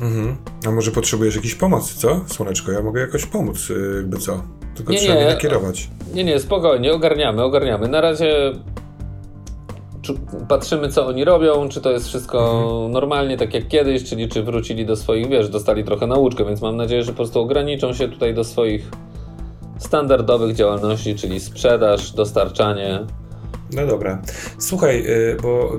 Mhm. 0.00 0.36
A 0.66 0.70
może 0.70 0.90
potrzebujesz 0.90 1.36
jakiejś 1.36 1.54
pomocy, 1.54 1.98
co? 1.98 2.20
Słoneczko, 2.26 2.72
ja 2.72 2.82
mogę 2.82 3.00
jakoś 3.00 3.26
pomóc, 3.26 3.70
y, 3.70 3.96
jakby 3.96 4.18
co? 4.18 4.42
Tylko 4.74 4.92
Nie, 4.92 4.98
trzeba 4.98 5.14
nie, 5.14 5.20
mnie 5.20 5.30
nakierować. 5.30 5.90
Nie, 6.14 6.24
nie, 6.24 6.40
spokojnie, 6.40 6.92
ogarniamy, 6.92 7.42
ogarniamy. 7.42 7.88
Na 7.88 8.00
razie 8.00 8.52
patrzymy, 10.48 10.88
co 10.88 11.06
oni 11.06 11.24
robią, 11.24 11.68
czy 11.68 11.80
to 11.80 11.90
jest 11.90 12.08
wszystko 12.08 12.88
normalnie, 12.90 13.36
tak 13.36 13.54
jak 13.54 13.68
kiedyś, 13.68 14.04
czyli 14.04 14.28
czy 14.28 14.42
wrócili 14.42 14.86
do 14.86 14.96
swoich, 14.96 15.28
wiesz, 15.28 15.48
dostali 15.48 15.84
trochę 15.84 16.06
nauczkę, 16.06 16.44
więc 16.44 16.62
mam 16.62 16.76
nadzieję, 16.76 17.02
że 17.02 17.12
po 17.12 17.16
prostu 17.16 17.40
ograniczą 17.40 17.92
się 17.92 18.08
tutaj 18.08 18.34
do 18.34 18.44
swoich 18.44 18.90
standardowych 19.78 20.56
działalności, 20.56 21.14
czyli 21.14 21.40
sprzedaż, 21.40 22.12
dostarczanie. 22.12 23.00
No 23.72 23.86
dobra. 23.86 24.22
Słuchaj, 24.58 25.04
y, 25.06 25.36
bo 25.42 25.76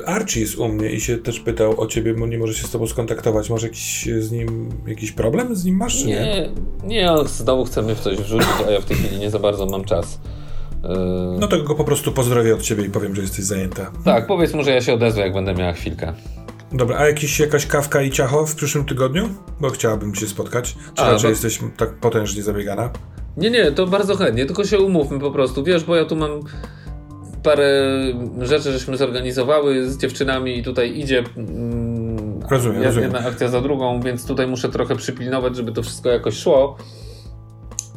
y, 0.00 0.06
Archie 0.06 0.40
jest 0.40 0.58
u 0.58 0.68
mnie 0.68 0.90
i 0.90 1.00
się 1.00 1.18
też 1.18 1.40
pytał 1.40 1.80
o 1.80 1.86
ciebie, 1.86 2.14
bo 2.14 2.26
nie 2.26 2.38
może 2.38 2.54
się 2.54 2.66
z 2.66 2.70
tobą 2.70 2.86
skontaktować. 2.86 3.50
Może 3.50 3.66
jakiś 3.66 4.08
z 4.18 4.30
nim, 4.32 4.68
jakiś 4.86 5.12
problem 5.12 5.56
z 5.56 5.64
nim 5.64 5.76
masz, 5.76 5.98
czy 6.00 6.06
nie? 6.06 6.14
Nie, 6.14 6.50
nie, 6.84 7.12
on 7.12 7.28
znowu 7.28 7.64
chce 7.64 7.82
mnie 7.82 7.94
w 7.94 8.00
coś 8.00 8.18
wrzucić, 8.18 8.48
a 8.66 8.70
ja 8.70 8.80
w 8.80 8.84
tej 8.84 8.96
chwili 8.96 9.18
nie 9.18 9.30
za 9.30 9.38
bardzo 9.38 9.66
mam 9.66 9.84
czas. 9.84 10.20
No 11.40 11.48
to 11.48 11.62
go 11.62 11.74
po 11.74 11.84
prostu 11.84 12.12
pozdrowię 12.12 12.54
od 12.54 12.62
ciebie 12.62 12.84
i 12.84 12.90
powiem, 12.90 13.14
że 13.14 13.22
jesteś 13.22 13.44
zajęta. 13.44 13.90
Tak, 14.04 14.26
powiedz 14.26 14.54
mu, 14.54 14.64
że 14.64 14.70
ja 14.70 14.80
się 14.80 14.94
odezwę, 14.94 15.20
jak 15.20 15.32
będę 15.32 15.54
miała 15.54 15.72
chwilkę. 15.72 16.12
Dobra, 16.72 16.98
a 16.98 17.06
jakiś, 17.06 17.40
jakaś 17.40 17.66
kawka 17.66 18.02
i 18.02 18.10
ciacho 18.10 18.46
w 18.46 18.54
przyszłym 18.54 18.84
tygodniu? 18.84 19.28
Bo 19.60 19.70
chciałabym 19.70 20.14
się 20.14 20.26
spotkać. 20.26 20.76
Czy 20.94 21.02
A, 21.02 21.10
raczej 21.10 21.22
bo- 21.22 21.28
jesteś 21.28 21.60
tak 21.76 21.94
potężnie 21.94 22.42
zabiegana? 22.42 22.90
Nie, 23.36 23.50
nie, 23.50 23.72
to 23.72 23.86
bardzo 23.86 24.16
chętnie, 24.16 24.46
tylko 24.46 24.64
się 24.64 24.78
umówmy 24.78 25.20
po 25.20 25.30
prostu, 25.30 25.64
wiesz, 25.64 25.84
bo 25.84 25.96
ja 25.96 26.04
tu 26.04 26.16
mam 26.16 26.30
parę 27.42 27.82
rzeczy, 28.40 28.72
żeśmy 28.72 28.96
zorganizowały 28.96 29.90
z 29.90 29.98
dziewczynami 29.98 30.58
i 30.58 30.62
tutaj 30.62 30.98
idzie 30.98 31.24
mm, 31.36 32.40
Rozumiem, 32.50 32.82
jedna 32.82 33.00
rozumiem. 33.02 33.26
akcja 33.26 33.48
za 33.48 33.60
drugą, 33.60 34.00
więc 34.00 34.26
tutaj 34.26 34.46
muszę 34.46 34.68
trochę 34.68 34.96
przypilnować, 34.96 35.56
żeby 35.56 35.72
to 35.72 35.82
wszystko 35.82 36.08
jakoś 36.10 36.36
szło. 36.36 36.76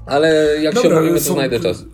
Ale 0.05 0.57
jak 0.61 0.75
się 0.75 0.81
Dobra, 0.83 0.97
umówimy, 0.97 1.17
to 1.19 1.23
są- 1.25 1.33
znajdę 1.33 1.59
czas. 1.59 1.85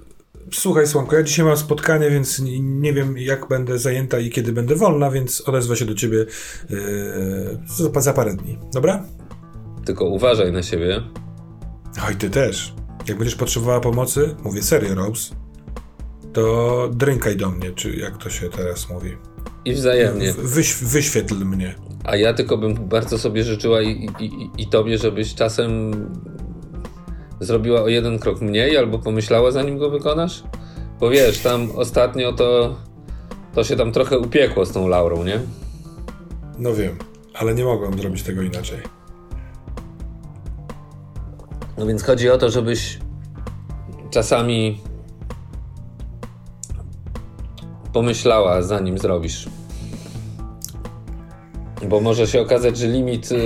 Słuchaj, 0.54 0.88
Słonko, 0.88 1.16
ja 1.16 1.24
dzisiaj 1.24 1.46
mam 1.46 1.58
spotkanie, 1.58 2.10
więc 2.10 2.42
nie, 2.62 2.94
wiem, 2.94 3.18
jak 3.18 3.48
będę 3.48 3.80
zajęta 3.80 4.20
i 4.20 4.30
kiedy 4.30 4.52
będę 4.54 4.76
wolna, 4.76 5.12
więc 5.12 5.42
odezwę 5.42 5.76
się 5.76 5.86
do 5.86 5.94
ciebie 5.96 6.18
yy, 6.70 6.78
za, 7.94 8.02
za 8.02 8.14
parę 8.14 8.34
dni. 8.34 8.58
Dobra? 8.74 9.04
Tylko 9.86 10.06
uważaj 10.06 10.52
na 10.52 10.64
siebie. 10.64 11.02
Oj, 12.08 12.16
ty 12.16 12.30
też. 12.30 12.74
Jak 13.08 13.18
będziesz 13.18 13.36
potrzebowała 13.36 13.80
pomocy, 13.80 14.36
mówię 14.44 14.62
serio, 14.64 14.96
Rose, 14.96 15.36
to 16.36 16.90
drynkaj 16.92 17.38
do 17.38 17.52
mnie, 17.52 17.72
czy 17.72 17.96
jak 17.96 18.18
to 18.18 18.30
się 18.30 18.50
teraz 18.50 18.90
mówi. 18.90 19.18
I 19.66 19.74
wzajemnie. 19.74 20.34
Wyś, 20.34 20.74
wyświetl 20.74 21.36
mnie. 21.36 21.76
A 22.04 22.16
ja 22.16 22.34
tylko 22.34 22.58
bym 22.58 22.74
bardzo 22.74 23.18
sobie 23.18 23.44
życzyła 23.44 23.82
i, 23.82 24.10
i, 24.20 24.26
i, 24.26 24.50
i 24.58 24.68
tobie, 24.68 24.98
żebyś 24.98 25.36
czasem 25.36 25.92
zrobiła 27.40 27.82
o 27.82 27.88
jeden 27.88 28.20
krok 28.20 28.42
mniej 28.42 28.78
albo 28.78 29.00
pomyślała 29.00 29.52
zanim 29.52 29.78
go 29.78 29.90
wykonasz. 29.90 30.44
Bo 31.00 31.10
wiesz, 31.10 31.40
tam 31.40 31.72
ostatnio 31.76 32.34
to, 32.34 32.76
to 33.54 33.64
się 33.64 33.76
tam 33.76 33.92
trochę 33.92 34.20
upiekło 34.20 34.66
z 34.66 34.72
tą 34.72 34.88
Laurą, 34.88 35.24
nie? 35.24 35.40
No 36.58 36.74
wiem, 36.74 36.98
ale 37.34 37.56
nie 37.56 37.64
mogłem 37.64 38.00
zrobić 38.00 38.24
tego 38.24 38.42
inaczej. 38.42 38.80
No 41.78 41.86
więc 41.86 42.04
chodzi 42.04 42.30
o 42.30 42.38
to, 42.38 42.50
żebyś 42.50 43.00
czasami 44.10 44.82
pomyślała 47.96 48.62
zanim 48.62 48.98
zrobisz. 48.98 49.50
Bo 51.90 52.02
może 52.02 52.28
się 52.28 52.42
okazać, 52.42 52.78
że 52.78 52.88
limit 52.88 53.32
y, 53.32 53.38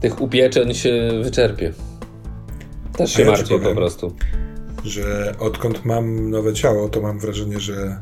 tych 0.00 0.20
upieczeń 0.20 0.74
się 0.74 1.10
wyczerpie. 1.22 1.72
Też 2.96 3.12
się 3.12 3.22
ja 3.22 3.30
martwię 3.30 3.58
po 3.58 3.74
prostu. 3.74 4.14
Że 4.84 5.34
odkąd 5.38 5.84
mam 5.84 6.30
nowe 6.30 6.54
ciało, 6.54 6.88
to 6.88 7.00
mam 7.00 7.18
wrażenie, 7.18 7.60
że. 7.60 8.00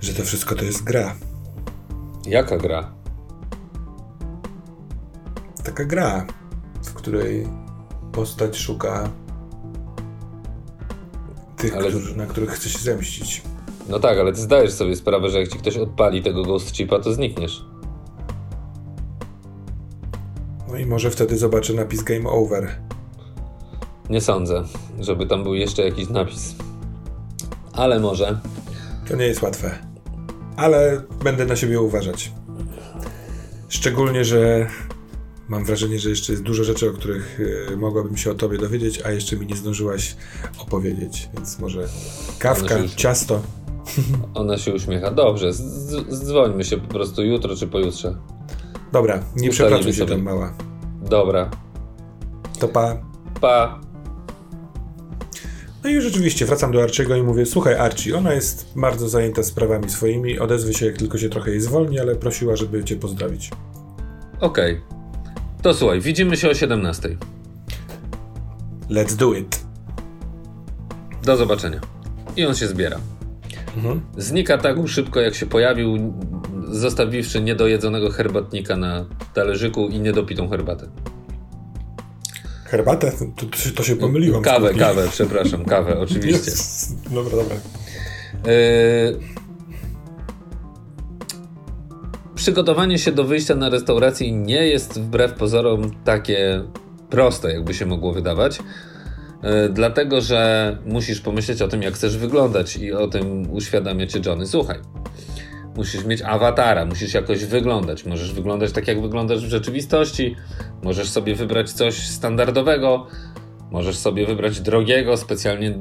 że 0.00 0.14
to 0.14 0.22
wszystko 0.22 0.54
to 0.54 0.64
jest 0.64 0.84
gra. 0.84 1.16
Jaka 2.26 2.56
gra? 2.56 2.92
Taka 5.64 5.84
gra, 5.84 6.26
w 6.84 6.94
której 6.94 7.46
postać 8.12 8.56
szuka 8.56 9.10
tych, 11.56 11.76
Ale- 11.76 11.88
którzy, 11.88 12.16
na 12.16 12.26
których 12.26 12.50
chce 12.50 12.68
się 12.68 12.78
zemścić. 12.78 13.42
No 13.88 13.98
tak, 13.98 14.18
ale 14.18 14.32
ty 14.32 14.40
zdajesz 14.40 14.72
sobie 14.72 14.96
sprawę, 14.96 15.30
że 15.30 15.40
jak 15.40 15.48
ci 15.48 15.58
ktoś 15.58 15.76
odpali 15.76 16.22
tego 16.22 16.42
ghost 16.42 16.76
chipa, 16.76 16.98
to 17.00 17.12
znikniesz. 17.14 17.64
No 20.68 20.76
i 20.76 20.86
może 20.86 21.10
wtedy 21.10 21.38
zobaczę 21.38 21.72
napis 21.74 22.02
Game 22.02 22.30
Over. 22.30 22.68
Nie 24.10 24.20
sądzę, 24.20 24.62
żeby 25.00 25.26
tam 25.26 25.42
był 25.42 25.54
jeszcze 25.54 25.82
jakiś 25.82 26.08
napis. 26.08 26.54
Ale 27.72 28.00
może. 28.00 28.40
To 29.08 29.16
nie 29.16 29.24
jest 29.26 29.42
łatwe. 29.42 29.78
Ale 30.56 31.02
będę 31.24 31.46
na 31.46 31.56
siebie 31.56 31.80
uważać. 31.80 32.32
Szczególnie, 33.68 34.24
że 34.24 34.66
mam 35.48 35.64
wrażenie, 35.64 35.98
że 35.98 36.10
jeszcze 36.10 36.32
jest 36.32 36.42
dużo 36.44 36.64
rzeczy, 36.64 36.90
o 36.90 36.92
których 36.92 37.40
y, 37.40 37.76
mogłabym 37.76 38.16
się 38.16 38.30
o 38.30 38.34
tobie 38.34 38.58
dowiedzieć, 38.58 39.02
a 39.04 39.10
jeszcze 39.10 39.36
mi 39.36 39.46
nie 39.46 39.56
zdążyłaś 39.56 40.16
opowiedzieć. 40.58 41.28
Więc 41.34 41.58
może 41.58 41.88
kawka, 42.38 42.74
ciasto. 42.96 43.42
Ona 44.34 44.58
się 44.58 44.74
uśmiecha. 44.74 45.10
Dobrze, 45.10 45.52
zdzwońmy 45.52 46.64
się 46.64 46.76
po 46.76 46.88
prostu 46.88 47.22
jutro 47.22 47.56
czy 47.56 47.66
pojutrze. 47.66 48.16
Dobra, 48.92 49.22
nie 49.36 49.50
przepracuj 49.50 49.92
się 49.92 50.06
tam 50.06 50.22
mała. 50.22 50.56
Dobra. 51.02 51.50
To 52.58 52.68
pa. 52.68 52.96
Pa. 53.40 53.80
No 55.84 55.90
i 55.90 56.00
rzeczywiście 56.00 56.46
wracam 56.46 56.72
do 56.72 56.82
Archiego 56.82 57.16
i 57.16 57.22
mówię, 57.22 57.46
słuchaj 57.46 57.74
Archie, 57.74 58.16
ona 58.16 58.32
jest 58.32 58.72
bardzo 58.76 59.08
zajęta 59.08 59.42
sprawami 59.42 59.90
swoimi, 59.90 60.38
odezwę 60.38 60.74
się 60.74 60.86
jak 60.86 60.96
tylko 60.96 61.18
się 61.18 61.28
trochę 61.28 61.50
jej 61.50 61.60
zwolni, 61.60 61.98
ale 61.98 62.16
prosiła, 62.16 62.56
żeby 62.56 62.84
cię 62.84 62.96
pozdrowić. 62.96 63.50
Okej. 64.40 64.80
To 65.66 65.74
słuchaj, 65.74 66.00
widzimy 66.00 66.36
się 66.36 66.50
o 66.50 66.54
17. 66.54 67.16
Let's 68.90 69.14
do 69.14 69.34
it. 69.34 69.60
Do 71.24 71.36
zobaczenia. 71.36 71.80
I 72.36 72.46
on 72.46 72.54
się 72.54 72.66
zbiera. 72.66 73.00
Mhm. 73.76 74.00
Znika 74.16 74.58
tak 74.58 74.76
szybko, 74.86 75.20
jak 75.20 75.34
się 75.34 75.46
pojawił, 75.46 76.12
zostawiwszy 76.68 77.42
niedojedzonego 77.42 78.10
herbatnika 78.10 78.76
na 78.76 79.06
talerzyku 79.34 79.88
i 79.88 80.00
niedopitą 80.00 80.48
herbatę. 80.48 80.86
Herbatę? 82.64 83.12
To, 83.36 83.46
to, 83.76 83.82
się- 83.82 83.96
pomyliłam. 83.96 84.42
Kawę, 84.42 84.74
kawę, 84.74 85.08
przepraszam, 85.10 85.64
kawę, 85.64 85.98
oczywiście. 85.98 86.50
Jezus. 86.50 86.88
Dobra, 87.14 87.36
dobra. 87.36 87.56
Yy, 88.52 89.20
Przygotowanie 92.46 92.98
się 92.98 93.12
do 93.12 93.24
wyjścia 93.24 93.54
na 93.54 93.68
restauracji 93.68 94.32
nie 94.32 94.66
jest 94.66 95.00
wbrew 95.00 95.32
pozorom 95.32 95.90
takie 96.04 96.62
proste, 97.10 97.52
jakby 97.52 97.74
się 97.74 97.86
mogło 97.86 98.12
wydawać. 98.12 98.58
Yy, 98.58 99.68
Dlatego, 99.68 100.20
że 100.20 100.78
musisz 100.84 101.20
pomyśleć 101.20 101.62
o 101.62 101.68
tym, 101.68 101.82
jak 101.82 101.94
chcesz 101.94 102.16
wyglądać 102.16 102.76
i 102.76 102.92
o 102.92 103.06
tym 103.08 103.50
uświadamia 103.50 104.06
cię 104.06 104.20
Johnny. 104.26 104.46
Słuchaj, 104.46 104.78
musisz 105.76 106.04
mieć 106.04 106.22
awatara, 106.22 106.84
musisz 106.84 107.14
jakoś 107.14 107.44
wyglądać. 107.44 108.04
Możesz 108.04 108.32
wyglądać 108.32 108.72
tak, 108.72 108.88
jak 108.88 109.02
wyglądasz 109.02 109.46
w 109.46 109.50
rzeczywistości. 109.50 110.36
Możesz 110.82 111.08
sobie 111.08 111.34
wybrać 111.34 111.72
coś 111.72 111.94
standardowego. 111.94 113.06
Możesz 113.70 113.96
sobie 113.96 114.26
wybrać 114.26 114.60
drogiego, 114.60 115.16
specjalnie 115.16 115.78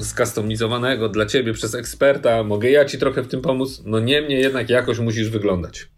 skustomizowanego 0.00 1.08
dla 1.08 1.26
ciebie 1.26 1.52
przez 1.52 1.74
eksperta. 1.74 2.44
Mogę 2.44 2.70
ja 2.70 2.84
ci 2.84 2.98
trochę 2.98 3.22
w 3.22 3.28
tym 3.28 3.40
pomóc. 3.40 3.82
No 3.86 4.00
niemniej 4.00 4.40
jednak 4.40 4.70
jakoś 4.70 4.98
musisz 4.98 5.30
wyglądać. 5.30 5.88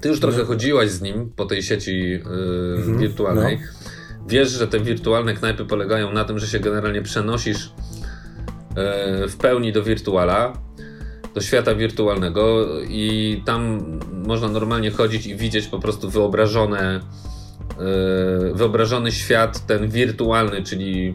Ty 0.00 0.08
już 0.08 0.20
trochę 0.20 0.44
chodziłaś 0.44 0.90
z 0.90 1.00
nim 1.00 1.32
po 1.36 1.46
tej 1.46 1.62
sieci 1.62 2.10
yy, 2.10 2.96
wirtualnej. 2.98 3.58
Wiesz, 4.28 4.48
że 4.48 4.68
te 4.68 4.80
wirtualne 4.80 5.34
knajpy 5.34 5.64
polegają 5.64 6.12
na 6.12 6.24
tym, 6.24 6.38
że 6.38 6.46
się 6.46 6.60
generalnie 6.60 7.02
przenosisz 7.02 7.72
yy, 8.76 9.28
w 9.28 9.36
pełni 9.36 9.72
do 9.72 9.82
wirtuala. 9.82 10.52
do 11.34 11.40
świata 11.40 11.74
wirtualnego 11.74 12.66
i 12.88 13.42
tam 13.46 13.82
można 14.12 14.48
normalnie 14.48 14.90
chodzić 14.90 15.26
i 15.26 15.36
widzieć 15.36 15.66
po 15.66 15.78
prostu 15.78 16.10
wyobrażone, 16.10 17.00
yy, 17.78 18.54
wyobrażony 18.54 19.12
świat, 19.12 19.66
ten 19.66 19.88
wirtualny, 19.88 20.62
czyli 20.62 21.14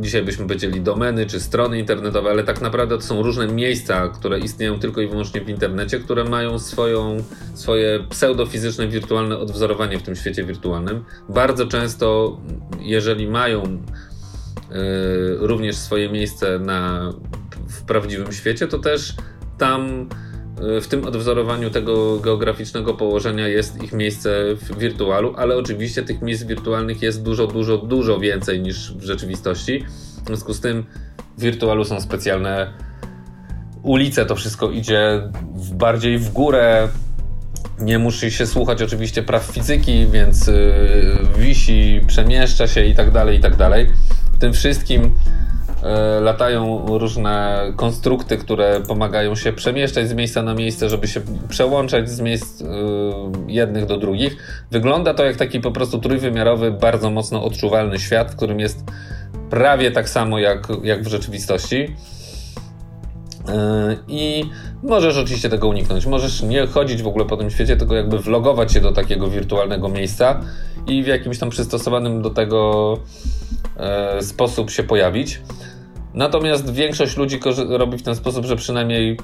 dzisiaj 0.00 0.22
byśmy 0.22 0.46
powiedzieli 0.46 0.80
domeny 0.80 1.26
czy 1.26 1.40
strony 1.40 1.78
internetowe, 1.78 2.30
ale 2.30 2.44
tak 2.44 2.60
naprawdę 2.60 2.96
to 2.96 3.02
są 3.02 3.22
różne 3.22 3.48
miejsca, 3.48 4.08
które 4.08 4.38
istnieją 4.38 4.78
tylko 4.78 5.00
i 5.00 5.08
wyłącznie 5.08 5.40
w 5.40 5.48
internecie, 5.48 5.98
które 5.98 6.24
mają 6.24 6.58
swoją, 6.58 7.16
swoje 7.54 8.04
pseudofizyczne, 8.10 8.88
wirtualne 8.88 9.38
odwzorowanie 9.38 9.98
w 9.98 10.02
tym 10.02 10.16
świecie 10.16 10.44
wirtualnym. 10.44 11.04
Bardzo 11.28 11.66
często, 11.66 12.40
jeżeli 12.80 13.28
mają 13.28 13.62
y, 13.64 13.78
również 15.38 15.76
swoje 15.76 16.08
miejsce 16.08 16.58
na, 16.58 17.12
w 17.68 17.82
prawdziwym 17.82 18.32
świecie, 18.32 18.68
to 18.68 18.78
też 18.78 19.14
tam 19.58 20.08
w 20.56 20.86
tym 20.88 21.04
odwzorowaniu 21.04 21.70
tego 21.70 22.18
geograficznego 22.18 22.94
położenia 22.94 23.48
jest 23.48 23.82
ich 23.82 23.92
miejsce 23.92 24.30
w 24.54 24.78
wirtualu, 24.78 25.34
ale 25.36 25.56
oczywiście 25.56 26.02
tych 26.02 26.22
miejsc 26.22 26.42
wirtualnych 26.42 27.02
jest 27.02 27.22
dużo, 27.22 27.46
dużo, 27.46 27.78
dużo 27.78 28.20
więcej 28.20 28.60
niż 28.60 28.94
w 28.94 29.02
rzeczywistości. 29.02 29.84
W 30.22 30.26
związku 30.26 30.54
z 30.54 30.60
tym 30.60 30.84
w 31.38 31.42
wirtualu 31.42 31.84
są 31.84 32.00
specjalne 32.00 32.72
ulice, 33.82 34.26
to 34.26 34.36
wszystko 34.36 34.70
idzie 34.70 35.22
w 35.54 35.74
bardziej 35.74 36.18
w 36.18 36.32
górę. 36.32 36.88
Nie 37.80 37.98
musi 37.98 38.30
się 38.30 38.46
słuchać 38.46 38.82
oczywiście 38.82 39.22
praw 39.22 39.44
fizyki, 39.44 40.06
więc 40.06 40.46
yy, 40.46 40.54
wisi, 41.38 42.00
przemieszcza 42.06 42.66
się 42.66 42.84
i 42.84 42.94
tak 42.94 43.10
dalej, 43.10 43.38
i 43.38 43.40
tak 43.40 43.56
dalej. 43.56 43.90
W 44.32 44.38
tym 44.38 44.52
wszystkim 44.52 45.10
E, 45.10 45.45
latają 46.20 46.86
różne 46.98 47.62
konstrukty, 47.76 48.36
które 48.36 48.80
pomagają 48.88 49.34
się 49.34 49.52
przemieszczać 49.52 50.08
z 50.08 50.14
miejsca 50.14 50.42
na 50.42 50.54
miejsce, 50.54 50.88
żeby 50.88 51.08
się 51.08 51.20
przełączać 51.48 52.10
z 52.10 52.20
miejsc 52.20 52.62
e, 52.62 52.66
jednych 53.48 53.86
do 53.86 53.96
drugich. 53.96 54.36
Wygląda 54.70 55.14
to 55.14 55.24
jak 55.24 55.36
taki 55.36 55.60
po 55.60 55.72
prostu 55.72 55.98
trójwymiarowy, 55.98 56.70
bardzo 56.70 57.10
mocno 57.10 57.44
odczuwalny 57.44 57.98
świat, 57.98 58.32
w 58.32 58.36
którym 58.36 58.60
jest 58.60 58.84
prawie 59.50 59.90
tak 59.90 60.08
samo 60.08 60.38
jak, 60.38 60.68
jak 60.82 61.02
w 61.02 61.08
rzeczywistości. 61.08 61.96
E, 63.48 63.96
I 64.08 64.44
możesz 64.82 65.16
oczywiście 65.16 65.48
tego 65.48 65.68
uniknąć. 65.68 66.06
Możesz 66.06 66.42
nie 66.42 66.66
chodzić 66.66 67.02
w 67.02 67.06
ogóle 67.06 67.24
po 67.24 67.36
tym 67.36 67.50
świecie, 67.50 67.76
tylko 67.76 67.94
jakby 67.94 68.18
vlogować 68.18 68.72
się 68.72 68.80
do 68.80 68.92
takiego 68.92 69.30
wirtualnego 69.30 69.88
miejsca 69.88 70.40
i 70.86 71.02
w 71.02 71.06
jakimś 71.06 71.38
tam 71.38 71.50
przystosowanym 71.50 72.22
do 72.22 72.30
tego 72.30 72.98
sposób 74.20 74.70
się 74.70 74.82
pojawić. 74.82 75.40
Natomiast 76.14 76.72
większość 76.72 77.16
ludzi 77.16 77.40
robi 77.68 77.98
w 77.98 78.02
ten 78.02 78.16
sposób, 78.16 78.44
że 78.44 78.56
przynajmniej 78.56 79.16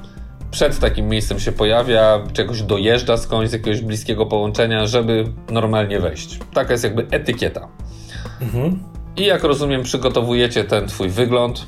przed 0.51 0.79
takim 0.79 1.09
miejscem 1.09 1.41
się 1.41 1.53
pojawia, 1.53 2.20
czegoś 2.33 2.62
dojeżdża 2.62 3.16
skądś 3.16 3.51
z 3.51 3.53
jakiegoś 3.53 3.81
bliskiego 3.81 4.27
połączenia, 4.27 4.87
żeby 4.87 5.25
normalnie 5.51 6.01
wejść. 6.01 6.39
Taka 6.55 6.73
jest 6.73 6.85
jakby 6.85 7.07
etykieta. 7.11 7.68
Mhm. 8.41 8.83
I 9.16 9.25
jak 9.25 9.45
rozumiem, 9.45 9.83
przygotowujecie 9.83 10.64
ten 10.64 10.87
twój 10.87 11.09
wygląd 11.09 11.66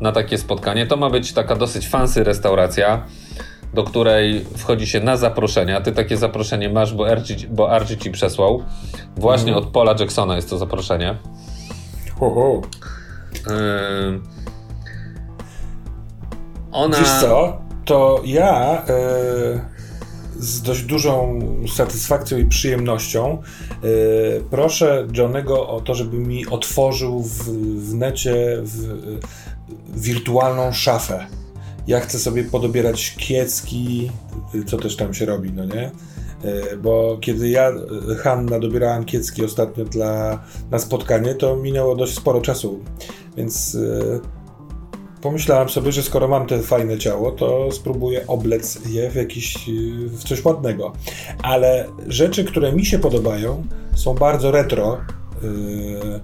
na 0.00 0.12
takie 0.12 0.38
spotkanie. 0.38 0.86
To 0.86 0.96
ma 0.96 1.10
być 1.10 1.32
taka 1.32 1.56
dosyć 1.56 1.88
fancy 1.88 2.24
restauracja, 2.24 3.06
do 3.74 3.84
której 3.84 4.44
wchodzi 4.56 4.86
się 4.86 5.00
na 5.00 5.16
zaproszenia. 5.16 5.80
Ty 5.80 5.92
takie 5.92 6.16
zaproszenie 6.16 6.68
masz, 6.68 6.94
bo 6.94 7.08
Archie, 7.08 7.36
bo 7.50 7.70
Archie 7.70 7.96
ci 7.96 8.10
przesłał. 8.10 8.62
Właśnie 9.16 9.52
mhm. 9.52 9.66
od 9.66 9.72
Paula 9.72 9.94
Jacksona 10.00 10.36
jest 10.36 10.50
to 10.50 10.58
zaproszenie. 10.58 11.16
Ho, 12.20 12.30
ho. 12.30 12.62
Yy, 13.46 14.20
ona... 16.72 16.98
Wiesz 16.98 17.10
co, 17.20 17.58
to 17.84 18.20
ja 18.24 18.84
e, 18.88 19.78
z 20.38 20.62
dość 20.62 20.82
dużą 20.82 21.40
satysfakcją 21.74 22.38
i 22.38 22.44
przyjemnością 22.44 23.38
e, 23.38 23.86
proszę 24.50 25.06
Johnego 25.16 25.68
o 25.68 25.80
to, 25.80 25.94
żeby 25.94 26.16
mi 26.16 26.46
otworzył 26.46 27.22
w, 27.22 27.44
w 27.88 27.94
necie 27.94 28.58
w, 28.62 29.18
wirtualną 29.88 30.72
szafę. 30.72 31.26
Ja 31.86 32.00
chcę 32.00 32.18
sobie 32.18 32.44
podobierać 32.44 33.14
kiecki, 33.18 34.10
co 34.66 34.76
też 34.76 34.96
tam 34.96 35.14
się 35.14 35.26
robi, 35.26 35.52
no 35.52 35.64
nie? 35.64 35.90
E, 36.44 36.76
bo 36.76 37.18
kiedy 37.20 37.48
ja, 37.48 37.72
Hanna, 38.18 38.58
dobierałam 38.58 39.04
kiecki 39.04 39.44
ostatnio 39.44 39.84
dla, 39.84 40.44
na 40.70 40.78
spotkanie, 40.78 41.34
to 41.34 41.56
minęło 41.56 41.96
dość 41.96 42.14
sporo 42.14 42.40
czasu, 42.40 42.80
więc 43.36 43.76
pomyślałem 45.20 45.68
sobie, 45.68 45.92
że 45.92 46.02
skoro 46.02 46.28
mam 46.28 46.46
te 46.46 46.62
fajne 46.62 46.98
ciało, 46.98 47.32
to 47.32 47.72
spróbuję 47.72 48.26
oblec 48.26 48.78
je 48.86 49.10
w 49.10 49.14
jakiś, 49.14 49.56
w 50.06 50.24
coś 50.24 50.44
ładnego. 50.44 50.92
Ale 51.42 51.86
rzeczy, 52.06 52.44
które 52.44 52.72
mi 52.72 52.84
się 52.86 52.98
podobają, 52.98 53.64
są 53.94 54.14
bardzo 54.14 54.50
retro. 54.50 54.98
Yy, 55.42 56.20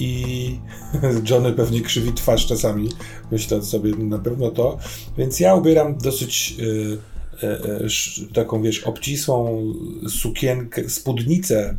i 0.00 0.60
Johnny 1.30 1.52
pewnie 1.52 1.80
krzywi 1.80 2.12
twarz 2.12 2.46
czasami, 2.46 2.88
myśląc 3.30 3.68
sobie 3.68 3.96
na 3.96 4.18
pewno 4.18 4.50
to. 4.50 4.78
Więc 5.18 5.40
ja 5.40 5.54
ubieram 5.54 5.98
dosyć 5.98 6.50
yy, 6.58 6.98
yy, 7.42 8.32
taką, 8.34 8.62
wiesz, 8.62 8.84
obcisłą 8.84 9.72
sukienkę, 10.08 10.88
spódnicę 10.88 11.76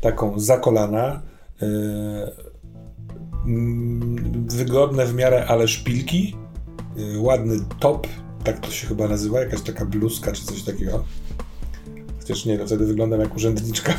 taką 0.00 0.38
za 0.40 0.58
kolana 0.58 1.22
Mm, 3.46 4.48
wygodne 4.48 5.06
w 5.06 5.14
miarę, 5.14 5.46
ale 5.46 5.68
szpilki, 5.68 6.36
ładny 7.16 7.58
top, 7.80 8.06
tak 8.44 8.60
to 8.60 8.70
się 8.70 8.86
chyba 8.86 9.08
nazywa, 9.08 9.40
jakaś 9.40 9.60
taka 9.60 9.84
bluzka 9.84 10.32
czy 10.32 10.44
coś 10.44 10.62
takiego. 10.62 11.04
Chociaż 12.20 12.44
nie, 12.44 12.58
to 12.58 12.66
wtedy 12.66 12.86
wyglądam 12.86 13.20
jak 13.20 13.36
urzędniczka. 13.36 13.94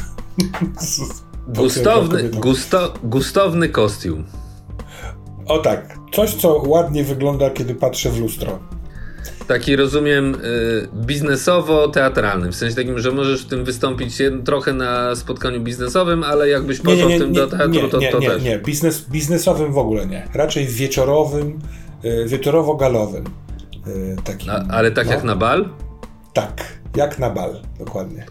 Gustowny, 1.48 2.30
gusto, 2.30 2.94
gustowny 3.04 3.70
kostium. 3.70 4.26
O 5.48 5.60
tak, 5.60 5.98
coś 6.14 6.34
co 6.34 6.64
ładnie 6.66 7.04
wygląda, 7.04 7.50
kiedy 7.50 7.76
patrzę 7.76 8.10
w 8.10 8.20
lustro. 8.20 8.60
Taki 9.48 9.76
rozumiem 9.76 10.36
y, 10.36 10.88
biznesowo-teatralny, 11.06 12.52
w 12.52 12.56
sensie 12.56 12.76
takim, 12.76 13.00
że 13.00 13.12
możesz 13.12 13.46
w 13.46 13.48
tym 13.48 13.64
wystąpić 13.66 14.14
trochę 14.46 14.74
na 14.74 15.16
spotkaniu 15.16 15.62
biznesowym, 15.62 16.24
ale 16.24 16.50
jakbyś 16.50 16.80
poszedł 16.80 17.02
nie, 17.02 17.08
nie, 17.08 17.10
nie, 17.10 17.20
w 17.20 17.22
tym 17.22 17.34
do 17.34 17.48
teatru, 17.48 17.90
to, 17.90 17.98
nie, 17.98 18.12
to 18.12 18.20
nie, 18.20 18.28
też. 18.28 18.44
Nie, 18.44 18.60
Biznes, 18.60 19.10
biznesowym 19.10 19.74
w 19.74 19.78
ogóle 19.78 20.06
nie. 20.06 20.28
Raczej 20.34 20.68
wieczorowym, 20.68 21.60
y, 22.06 22.26
wieczorowo-galowym. 22.28 23.24
Y, 23.88 24.16
takim, 24.24 24.50
A, 24.50 24.66
ale 24.70 24.92
tak 24.92 25.08
no. 25.08 25.14
jak 25.14 25.24
na 25.24 25.36
bal? 25.36 25.70
Tak, 26.34 26.80
jak 26.96 27.20
na 27.20 27.30
bal, 27.30 27.62
dokładnie. 27.80 28.26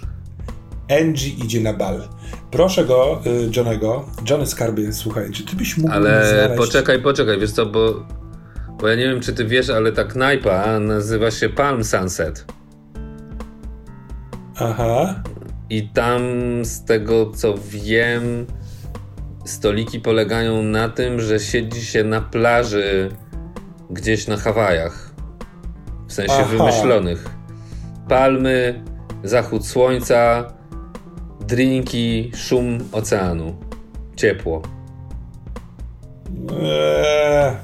Angie 0.91 1.28
idzie 1.28 1.61
na 1.61 1.72
bal. 1.72 2.09
Proszę 2.51 2.85
go, 2.85 3.22
Johnego, 3.57 4.05
Johnny 4.30 4.47
Skarbie, 4.47 4.93
słuchaj, 4.93 5.30
czy 5.30 5.47
ty 5.47 5.57
byś 5.57 5.76
mógł 5.76 5.93
Ale 5.93 6.28
znaleźć... 6.28 6.57
poczekaj, 6.57 7.03
poczekaj, 7.03 7.41
wiesz 7.41 7.53
co, 7.53 7.66
bo 7.66 8.07
bo 8.80 8.89
ja 8.89 8.97
nie 8.97 9.05
wiem, 9.05 9.20
czy 9.20 9.32
ty 9.32 9.45
wiesz, 9.45 9.70
ale 9.70 9.93
ta 9.93 10.05
knajpa 10.05 10.78
nazywa 10.78 11.30
się 11.30 11.49
Palm 11.49 11.85
Sunset. 11.85 12.45
Aha. 14.57 15.22
I 15.70 15.89
tam, 15.89 16.22
z 16.62 16.85
tego 16.85 17.30
co 17.30 17.55
wiem, 17.68 18.47
stoliki 19.45 20.01
polegają 20.01 20.62
na 20.62 20.89
tym, 20.89 21.20
że 21.20 21.41
siedzi 21.41 21.85
się 21.85 22.05
na 22.05 22.20
plaży 22.20 23.11
gdzieś 23.91 24.26
na 24.26 24.37
Hawajach. 24.37 25.11
W 26.07 26.12
sensie 26.12 26.35
Aha. 26.35 26.45
wymyślonych. 26.45 27.30
Palmy, 28.09 28.85
zachód 29.24 29.66
słońca, 29.66 30.53
drinki, 31.47 32.31
szum 32.35 32.79
oceanu. 32.93 33.57
Ciepło. 34.17 34.63
Eee. 36.63 37.57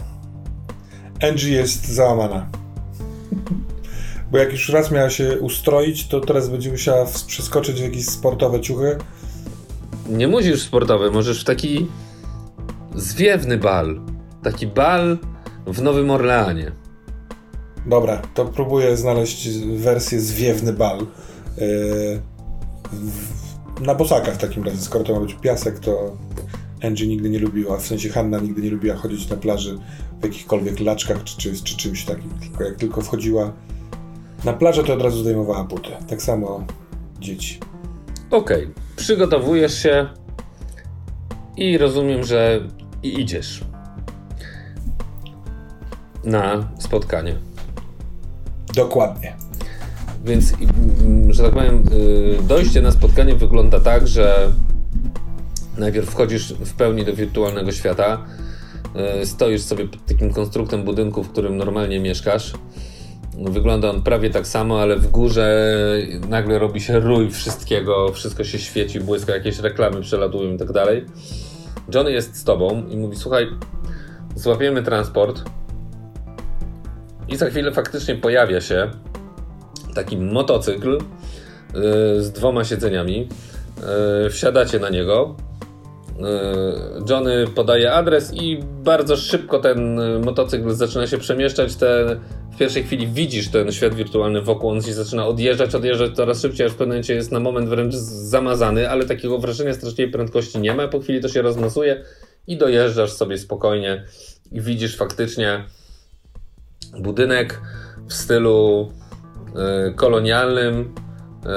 Angie 1.30 1.50
jest 1.50 1.88
załamana. 1.88 2.48
Bo 4.30 4.38
jak 4.38 4.52
już 4.52 4.68
raz 4.68 4.90
miała 4.90 5.10
się 5.10 5.40
ustroić, 5.40 6.08
to 6.08 6.20
teraz 6.20 6.48
będzie 6.48 6.70
musiała 6.70 7.06
przeskoczyć 7.26 7.80
w 7.80 7.84
jakieś 7.84 8.06
sportowe 8.06 8.60
ciuchy. 8.60 8.98
Nie 10.08 10.28
musisz 10.28 10.62
sportowe, 10.62 11.10
możesz 11.10 11.40
w 11.40 11.44
taki 11.44 11.86
zwiewny 12.94 13.58
bal. 13.58 14.00
Taki 14.42 14.66
bal 14.66 15.18
w 15.66 15.82
Nowym 15.82 16.10
Orleanie. 16.10 16.72
Dobra, 17.86 18.22
to 18.34 18.44
próbuję 18.44 18.96
znaleźć 18.96 19.48
wersję 19.58 20.20
zwiewny 20.20 20.72
bal. 20.72 20.98
Yy, 21.58 22.20
na 23.80 23.94
bosakach 23.94 24.34
w 24.34 24.38
takim 24.38 24.64
razie, 24.64 24.78
skoro 24.78 25.04
to 25.04 25.12
ma 25.12 25.20
być 25.20 25.34
piasek, 25.34 25.78
to 25.78 26.16
Angie 26.82 27.06
nigdy 27.06 27.30
nie 27.30 27.38
lubiła, 27.38 27.78
w 27.78 27.86
sensie 27.86 28.08
Hanna 28.08 28.38
nigdy 28.38 28.62
nie 28.62 28.70
lubiła 28.70 28.96
chodzić 28.96 29.28
na 29.28 29.36
plaży 29.36 29.78
w 30.20 30.24
jakichkolwiek 30.24 30.80
laczkach 30.80 31.24
czy, 31.24 31.36
czy, 31.36 31.62
czy 31.62 31.76
czymś 31.76 32.04
takim. 32.04 32.30
Tylko 32.40 32.64
jak 32.64 32.76
tylko 32.76 33.00
wchodziła 33.00 33.52
na 34.44 34.52
plażę, 34.52 34.84
to 34.84 34.94
od 34.94 35.02
razu 35.02 35.18
zdejmowała 35.18 35.64
buty. 35.64 35.90
Tak 36.08 36.22
samo 36.22 36.64
dzieci. 37.20 37.60
Okej, 38.30 38.62
okay. 38.62 38.74
przygotowujesz 38.96 39.82
się 39.82 40.08
i 41.56 41.78
rozumiem, 41.78 42.24
że 42.24 42.68
idziesz 43.02 43.64
na 46.24 46.68
spotkanie. 46.78 47.36
Dokładnie. 48.74 49.36
Więc, 50.24 50.52
mm, 50.52 51.32
że 51.32 51.42
tak 51.42 51.52
powiem, 51.52 51.84
y, 51.92 52.42
dojście 52.42 52.82
na 52.82 52.92
spotkanie 52.92 53.34
wygląda 53.34 53.80
tak, 53.80 54.08
że 54.08 54.52
najpierw 55.78 56.10
wchodzisz 56.10 56.52
w 56.52 56.74
pełni 56.74 57.04
do 57.04 57.14
wirtualnego 57.14 57.72
świata, 57.72 58.26
y, 59.22 59.26
stoisz 59.26 59.62
sobie 59.62 59.88
pod 59.88 60.06
takim 60.06 60.32
konstruktem 60.32 60.84
budynku, 60.84 61.22
w 61.22 61.28
którym 61.28 61.56
normalnie 61.56 62.00
mieszkasz. 62.00 62.52
Wygląda 63.38 63.90
on 63.90 64.02
prawie 64.02 64.30
tak 64.30 64.46
samo, 64.46 64.80
ale 64.80 64.96
w 64.96 65.10
górze 65.10 65.72
nagle 66.28 66.58
robi 66.58 66.80
się 66.80 67.00
rój 67.00 67.30
wszystkiego, 67.30 68.12
wszystko 68.12 68.44
się 68.44 68.58
świeci, 68.58 69.00
błyska, 69.00 69.34
jakieś 69.34 69.58
reklamy 69.58 70.00
przelatują 70.00 70.54
i 70.54 70.58
tak 70.58 70.72
dalej. 70.72 71.06
Johnny 71.94 72.12
jest 72.12 72.36
z 72.36 72.44
tobą 72.44 72.86
i 72.88 72.96
mówi: 72.96 73.16
Słuchaj, 73.16 73.46
złapiemy 74.34 74.82
transport. 74.82 75.42
I 77.28 77.36
za 77.36 77.50
chwilę 77.50 77.72
faktycznie 77.72 78.14
pojawia 78.14 78.60
się 78.60 78.90
taki 79.94 80.16
motocykl 80.16 80.98
y, 80.98 82.22
z 82.22 82.32
dwoma 82.32 82.64
siedzeniami. 82.64 83.28
Y, 84.26 84.30
wsiadacie 84.30 84.78
na 84.78 84.88
niego. 84.88 85.36
Y, 86.18 87.10
Johnny 87.10 87.46
podaje 87.54 87.92
adres 87.92 88.34
i 88.34 88.60
bardzo 88.84 89.16
szybko 89.16 89.58
ten 89.58 90.00
motocykl 90.24 90.70
zaczyna 90.70 91.06
się 91.06 91.18
przemieszczać. 91.18 91.76
Te, 91.76 92.20
w 92.52 92.56
pierwszej 92.56 92.84
chwili 92.84 93.06
widzisz 93.06 93.48
ten 93.48 93.72
świat 93.72 93.94
wirtualny 93.94 94.42
wokół, 94.42 94.70
on 94.70 94.82
się 94.82 94.94
zaczyna 94.94 95.26
odjeżdżać, 95.26 95.74
odjeżdżać 95.74 96.16
coraz 96.16 96.42
szybciej, 96.42 96.66
aż 96.66 96.72
w 96.72 96.76
pewnym 96.76 96.88
momencie 96.88 97.14
jest 97.14 97.32
na 97.32 97.40
moment 97.40 97.68
wręcz 97.68 97.94
zamazany, 97.94 98.90
ale 98.90 99.04
takiego 99.04 99.38
wrażenia 99.38 99.74
strasznej 99.74 100.10
prędkości 100.10 100.58
nie 100.58 100.74
ma. 100.74 100.88
Po 100.88 101.00
chwili 101.00 101.20
to 101.20 101.28
się 101.28 101.42
rozmasuje 101.42 102.04
i 102.46 102.56
dojeżdżasz 102.56 103.12
sobie 103.12 103.38
spokojnie 103.38 104.04
i 104.52 104.60
widzisz 104.60 104.96
faktycznie 104.96 105.64
budynek 106.98 107.60
w 108.08 108.12
stylu 108.12 108.88
kolonialnym, 109.96 110.80
y, 110.80 111.48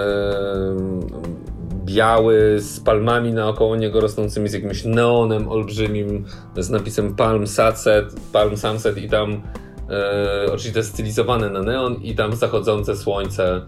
biały, 1.86 2.60
z 2.60 2.80
palmami 2.80 3.34
naokoło 3.34 3.76
niego 3.76 4.02
rosnącymi, 4.02 4.50
z 4.50 4.54
jakimś 4.54 4.86
neonem 4.86 5.50
olbrzymim, 5.50 6.26
z 6.58 6.70
napisem 6.70 7.16
Palm 7.16 7.48
Sunset, 7.48 8.06
Palm 8.32 8.58
Sunset 8.58 8.98
i 8.98 9.10
tam 9.10 9.32
y, 9.32 10.52
oczywiście 10.52 10.84
stylizowane 10.84 11.50
na 11.50 11.62
neon 11.62 11.96
i 11.96 12.16
tam 12.16 12.36
zachodzące 12.36 12.96
słońce 12.96 13.62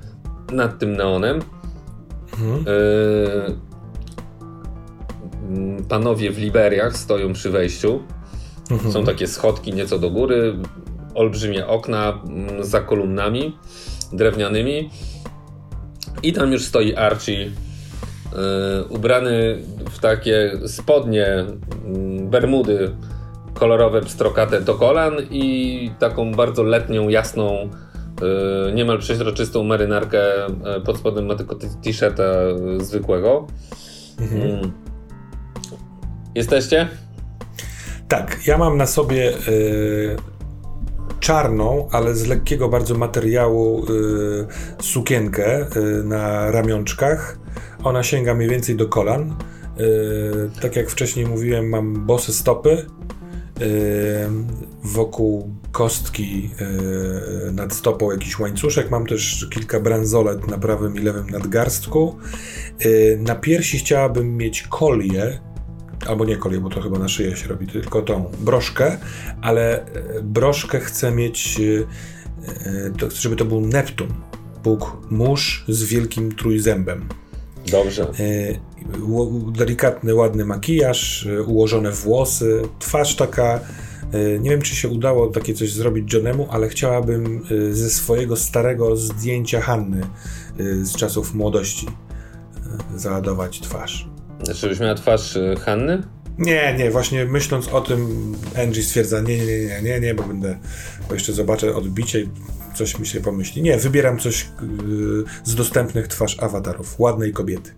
nad 0.51 0.79
tym 0.79 0.95
neonem. 0.95 1.41
Mhm. 2.33 2.65
Panowie 5.89 6.31
w 6.31 6.39
Liberiach 6.39 6.97
stoją 6.97 7.33
przy 7.33 7.49
wejściu. 7.49 7.99
Mhm. 8.71 8.91
Są 8.91 9.05
takie 9.05 9.27
schodki 9.27 9.73
nieco 9.73 9.99
do 9.99 10.09
góry, 10.09 10.55
olbrzymie 11.15 11.67
okna 11.67 12.21
za 12.59 12.81
kolumnami 12.81 13.57
drewnianymi. 14.13 14.89
I 16.23 16.33
tam 16.33 16.51
już 16.51 16.65
stoi 16.65 16.95
Archie, 16.95 17.33
yy, 17.33 17.51
ubrany 18.89 19.59
w 19.91 19.99
takie 19.99 20.51
spodnie, 20.67 21.45
yy, 22.17 22.27
bermudy 22.29 22.91
kolorowe, 23.53 24.01
pstrokate 24.01 24.61
do 24.61 24.75
kolan 24.75 25.13
i 25.31 25.91
taką 25.99 26.31
bardzo 26.31 26.63
letnią, 26.63 27.09
jasną, 27.09 27.69
yy, 28.21 28.73
niemal 28.73 28.99
przeźroczystą 28.99 29.63
marynarkę. 29.63 30.21
Pod 30.85 30.97
spodem 30.97 31.25
ma 31.25 31.35
tylko 31.35 31.55
t-shirta 31.55 32.23
zwykłego. 32.77 33.47
Mhm. 34.19 34.41
Mm. 34.41 34.71
Jesteście? 36.35 36.87
Tak, 38.07 38.47
ja 38.47 38.57
mam 38.57 38.77
na 38.77 38.85
sobie 38.85 39.33
y, 39.47 40.15
czarną, 41.19 41.87
ale 41.91 42.15
z 42.15 42.27
lekkiego 42.27 42.69
bardzo 42.69 42.95
materiału 42.95 43.85
y, 43.85 44.83
sukienkę 44.83 45.67
y, 45.77 46.03
na 46.03 46.51
ramionczkach. 46.51 47.39
Ona 47.83 48.03
sięga 48.03 48.35
mniej 48.35 48.49
więcej 48.49 48.75
do 48.75 48.87
kolan. 48.87 49.35
tak 50.61 50.75
jak 50.75 50.89
wcześniej 50.89 51.25
mówiłem, 51.25 51.69
mam 51.69 52.05
bose 52.05 52.33
stopy. 52.33 52.85
wokół 54.83 55.49
kostki 55.71 56.49
nad 57.51 57.73
stopą 57.73 58.11
jakiś 58.11 58.39
łańcuszek. 58.39 58.91
Mam 58.91 59.05
też 59.05 59.47
kilka 59.53 59.79
bransolet 59.79 60.47
na 60.47 60.57
prawym 60.57 60.95
i 60.95 60.99
lewym 60.99 61.29
nadgarstku. 61.29 62.17
na 63.17 63.35
piersi 63.35 63.77
chciałabym 63.77 64.37
mieć 64.37 64.63
kolię 64.63 65.39
albo 66.07 66.25
nie 66.25 66.37
kolię, 66.37 66.59
bo 66.59 66.69
to 66.69 66.81
chyba 66.81 66.99
na 66.99 67.07
szyję 67.07 67.37
się 67.37 67.47
robi, 67.47 67.67
tylko 67.67 68.01
tą 68.01 68.31
broszkę, 68.39 68.97
ale 69.41 69.85
e, 69.85 70.21
broszkę 70.23 70.79
chcę 70.79 71.11
mieć, 71.11 71.59
e, 71.59 73.05
e, 73.05 73.11
żeby 73.19 73.35
to 73.35 73.45
był 73.45 73.61
Neptun, 73.61 74.07
Bóg 74.63 74.97
mórz 75.09 75.65
z 75.67 75.83
wielkim 75.83 76.35
trójzębem. 76.35 77.09
Dobrze. 77.71 78.07
Delikatny, 79.57 80.15
ładny 80.15 80.45
makijaż, 80.45 81.27
ułożone 81.47 81.91
włosy, 81.91 82.61
twarz 82.79 83.15
taka. 83.15 83.59
Nie 84.39 84.49
wiem, 84.49 84.61
czy 84.61 84.75
się 84.75 84.89
udało 84.89 85.27
takie 85.27 85.53
coś 85.53 85.73
zrobić 85.73 86.13
Johnemu, 86.13 86.47
ale 86.49 86.69
chciałabym 86.69 87.41
ze 87.71 87.89
swojego 87.89 88.35
starego 88.35 88.95
zdjęcia 88.95 89.61
Hanny 89.61 90.01
z 90.83 90.95
czasów 90.95 91.33
młodości 91.33 91.87
załadować 92.95 93.59
twarz. 93.59 94.14
Żebyś 94.53 94.79
miała 94.79 94.95
twarz 94.95 95.35
y, 95.35 95.55
Hanny? 95.65 96.03
Nie, 96.37 96.75
nie, 96.77 96.91
właśnie 96.91 97.25
myśląc 97.25 97.67
o 97.67 97.81
tym, 97.81 98.31
Angie 98.63 98.83
stwierdza, 98.83 99.21
nie, 99.21 99.37
nie, 99.37 99.65
nie, 99.65 99.81
nie, 99.81 99.99
nie, 99.99 100.15
bo 100.15 100.23
będę, 100.23 100.57
bo 101.07 101.13
jeszcze 101.13 101.33
zobaczę 101.33 101.75
odbicie 101.75 102.21
i 102.21 102.29
coś 102.73 102.99
mi 102.99 103.07
się 103.07 103.21
pomyśli. 103.21 103.61
Nie, 103.61 103.77
wybieram 103.77 104.19
coś 104.19 104.47
yy, 104.87 105.23
z 105.43 105.55
dostępnych 105.55 106.07
twarz 106.07 106.39
awatarów, 106.39 106.99
ładnej 106.99 107.33
kobiety. 107.33 107.71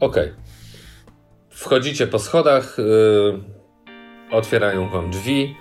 Okej. 0.00 0.24
Okay. 0.24 0.34
Wchodzicie 1.50 2.06
po 2.06 2.18
schodach, 2.18 2.76
yy, 2.78 3.40
otwierają 4.30 4.90
wam 4.90 5.10
drzwi, 5.10 5.56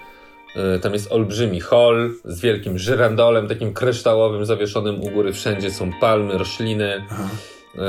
yy, 0.56 0.80
tam 0.80 0.94
jest 0.94 1.12
olbrzymi 1.12 1.60
hall 1.60 2.14
z 2.26 2.42
wielkim 2.42 2.78
żyrandolem, 2.78 3.48
takim 3.48 3.74
kryształowym, 3.74 4.46
zawieszonym 4.46 5.02
u 5.02 5.10
góry, 5.10 5.34
wszędzie 5.34 5.72
są 5.72 5.92
palmy, 6.00 6.38
rośliny, 6.38 6.96
y, 6.96 7.80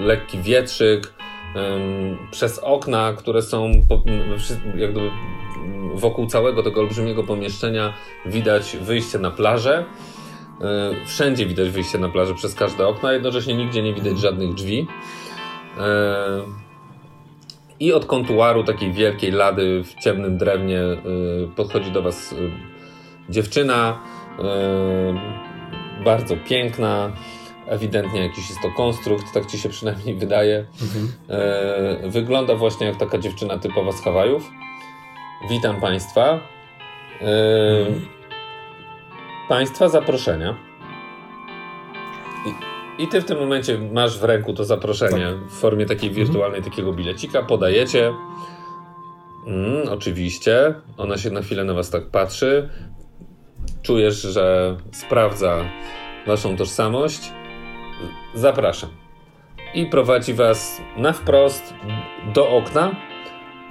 lekki 0.00 0.42
wietrzyk, 0.42 1.12
przez 2.30 2.58
okna, 2.58 3.12
które 3.12 3.42
są 3.42 3.72
jakby 4.76 5.00
wokół 5.94 6.26
całego 6.26 6.62
tego 6.62 6.80
olbrzymiego 6.80 7.22
pomieszczenia 7.22 7.92
widać 8.26 8.76
wyjście 8.80 9.18
na 9.18 9.30
plażę. 9.30 9.84
E, 10.60 11.06
wszędzie 11.06 11.46
widać 11.46 11.70
wyjście 11.70 11.98
na 11.98 12.08
plażę 12.08 12.34
przez 12.34 12.54
każde 12.54 12.86
okno, 12.86 13.12
jednocześnie 13.12 13.54
nigdzie 13.54 13.82
nie 13.82 13.94
widać 13.94 14.18
żadnych 14.18 14.54
drzwi. 14.54 14.86
E, 15.78 16.42
I 17.80 17.92
od 17.92 18.06
kontuaru 18.06 18.64
takiej 18.64 18.92
wielkiej 18.92 19.32
lady 19.32 19.84
w 19.84 19.94
ciemnym 19.94 20.38
drewnie 20.38 20.80
e, 20.80 20.96
podchodzi 21.56 21.90
do 21.90 22.02
Was 22.02 22.34
dziewczyna, 23.28 23.98
bardzo 26.04 26.36
piękna, 26.36 27.12
ewidentnie 27.70 28.22
jakiś 28.22 28.48
jest 28.48 28.62
to 28.62 28.70
konstrukt, 28.70 29.32
tak 29.34 29.46
ci 29.46 29.58
się 29.58 29.68
przynajmniej 29.68 30.14
wydaje. 30.14 30.66
Mhm. 30.82 31.12
E, 31.28 32.08
wygląda 32.10 32.54
właśnie 32.54 32.86
jak 32.86 32.96
taka 32.96 33.18
dziewczyna 33.18 33.58
typowa 33.58 33.92
z 33.92 34.02
Hawajów. 34.02 34.50
Witam 35.50 35.80
Państwa. 35.80 36.40
E, 37.20 37.80
mhm. 37.80 38.06
Państwa 39.48 39.88
zaproszenia. 39.88 40.56
I, 42.46 43.02
I, 43.02 43.08
ty 43.08 43.20
w 43.20 43.24
tym 43.24 43.38
momencie 43.38 43.78
masz 43.78 44.18
w 44.18 44.24
ręku 44.24 44.54
to 44.54 44.64
zaproszenie 44.64 45.26
tak. 45.26 45.50
w 45.50 45.60
formie 45.60 45.86
takiej 45.86 46.08
mhm. 46.08 46.26
wirtualnej, 46.26 46.58
mhm. 46.58 46.70
takiego 46.70 46.92
bilecika, 46.92 47.42
podajecie. 47.42 48.12
Mm, 49.46 49.88
oczywiście. 49.88 50.74
Ona 50.96 51.18
się 51.18 51.30
na 51.30 51.42
chwilę 51.42 51.64
na 51.64 51.74
was 51.74 51.90
tak 51.90 52.06
patrzy. 52.06 52.68
Czujesz, 53.82 54.22
że 54.22 54.76
sprawdza 54.92 55.64
waszą 56.26 56.56
tożsamość 56.56 57.39
zapraszam. 58.34 58.90
I 59.74 59.86
prowadzi 59.86 60.34
was 60.34 60.80
na 60.96 61.12
wprost 61.12 61.74
do 62.34 62.50
okna. 62.50 62.90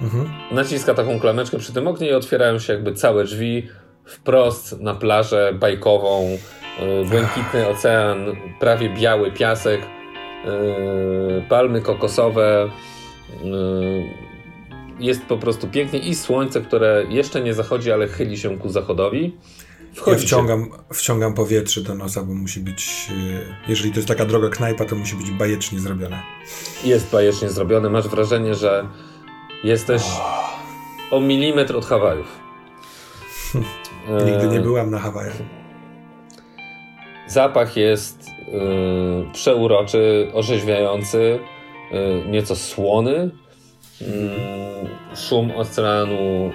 Mhm. 0.00 0.30
Naciska 0.50 0.94
taką 0.94 1.20
klameczkę 1.20 1.58
przy 1.58 1.72
tym 1.72 1.86
oknie 1.88 2.08
i 2.08 2.12
otwierają 2.12 2.58
się 2.58 2.72
jakby 2.72 2.92
całe 2.92 3.24
drzwi 3.24 3.68
wprost 4.04 4.80
na 4.80 4.94
plażę 4.94 5.52
bajkową. 5.54 6.38
E, 6.78 7.04
błękitny 7.04 7.68
ocean, 7.68 8.26
prawie 8.60 8.90
biały 8.90 9.32
piasek, 9.32 9.80
e, 9.80 11.48
palmy 11.48 11.80
kokosowe. 11.80 12.68
E, 13.44 14.30
jest 15.00 15.26
po 15.26 15.36
prostu 15.36 15.68
pięknie 15.68 15.98
i 15.98 16.14
słońce, 16.14 16.60
które 16.60 17.04
jeszcze 17.08 17.40
nie 17.40 17.54
zachodzi, 17.54 17.92
ale 17.92 18.08
chyli 18.08 18.38
się 18.38 18.58
ku 18.58 18.68
zachodowi. 18.68 19.36
Ja 20.06 20.14
wciągam, 20.14 20.70
wciągam 20.92 21.34
powietrze 21.34 21.80
do 21.80 21.94
nosa, 21.94 22.22
bo 22.22 22.34
musi 22.34 22.60
być, 22.60 23.08
e, 23.10 23.68
jeżeli 23.68 23.90
to 23.90 23.96
jest 23.96 24.08
taka 24.08 24.24
droga 24.24 24.48
knajpa, 24.48 24.84
to 24.84 24.96
musi 24.96 25.16
być 25.16 25.30
bajecznie 25.30 25.78
zrobione. 25.78 26.22
Jest 26.84 27.10
bajecznie 27.10 27.50
zrobione. 27.50 27.90
Masz 27.90 28.08
wrażenie, 28.08 28.54
że 28.54 28.86
jesteś 29.64 30.02
oh. 30.02 30.50
o 31.10 31.20
milimetr 31.20 31.76
od 31.76 31.86
Hawajów. 31.86 32.26
Nigdy 34.26 34.48
nie 34.48 34.60
byłam 34.60 34.90
na 34.90 34.98
Hawajach. 34.98 35.36
Zapach 37.26 37.76
jest 37.76 38.26
yy, 38.28 39.32
przeuroczy, 39.32 40.30
orzeźwiający, 40.34 41.38
yy, 41.92 42.24
nieco 42.30 42.56
słony. 42.56 43.30
Yy, 44.00 44.06
szum 45.16 45.50
oceanu 45.50 46.50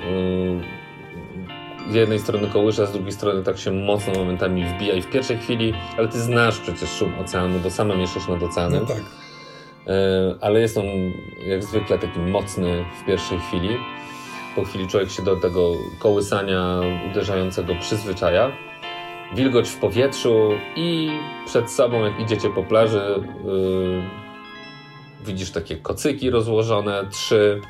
z 1.90 1.94
jednej 1.94 2.20
strony 2.20 2.48
kołysza, 2.48 2.86
z 2.86 2.92
drugiej 2.92 3.12
strony 3.12 3.44
tak 3.44 3.58
się 3.58 3.72
mocno 3.72 4.14
momentami 4.14 4.66
wbija 4.66 4.94
i 4.94 5.02
w 5.02 5.10
pierwszej 5.10 5.38
chwili, 5.38 5.74
ale 5.98 6.08
ty 6.08 6.20
znasz 6.20 6.60
przecież 6.60 6.90
szum 6.90 7.20
oceanu, 7.20 7.60
bo 7.60 7.70
sama 7.70 7.96
mieszkasz 7.96 8.28
nad 8.28 8.44
oceanem. 8.44 8.80
No 8.82 8.88
tak. 8.88 9.04
Yy, 9.88 9.94
ale 10.42 10.60
jest 10.60 10.78
on 10.78 10.86
jak 11.48 11.64
zwykle 11.64 11.98
taki 11.98 12.20
mocny 12.20 12.86
w 13.02 13.06
pierwszej 13.06 13.40
chwili. 13.40 13.70
Po 14.56 14.64
chwili 14.64 14.88
człowiek 14.88 15.10
się 15.10 15.24
do 15.24 15.36
tego 15.36 15.72
kołysania 16.00 16.82
uderzającego 17.12 17.76
przyzwyczaja 17.76 18.52
wilgoć 19.36 19.70
w 19.70 19.78
powietrzu 19.78 20.52
i 20.76 21.10
przed 21.46 21.72
sobą, 21.72 22.04
jak 22.04 22.20
idziecie 22.20 22.50
po 22.50 22.64
plaży, 22.64 23.24
yy, 23.46 24.02
widzisz 25.26 25.52
takie 25.52 25.76
kocyki 25.76 26.30
rozłożone, 26.30 27.06
trzy. 27.12 27.62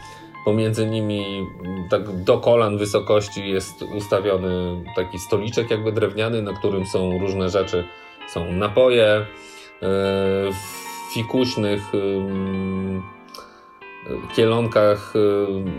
Pomiędzy 0.45 0.85
nimi, 0.85 1.47
tak 1.89 2.23
do 2.23 2.37
kolan 2.37 2.77
wysokości, 2.77 3.49
jest 3.49 3.81
ustawiony 3.81 4.83
taki 4.95 5.19
stoliczek, 5.19 5.71
jakby 5.71 5.91
drewniany, 5.91 6.41
na 6.41 6.53
którym 6.53 6.85
są 6.85 7.19
różne 7.19 7.49
rzeczy. 7.49 7.83
Są 8.33 8.51
napoje, 8.51 9.25
yy, 9.81 9.87
fikuśnych. 11.13 11.93
Yy, 11.93 13.15
kielonkach, 14.35 15.13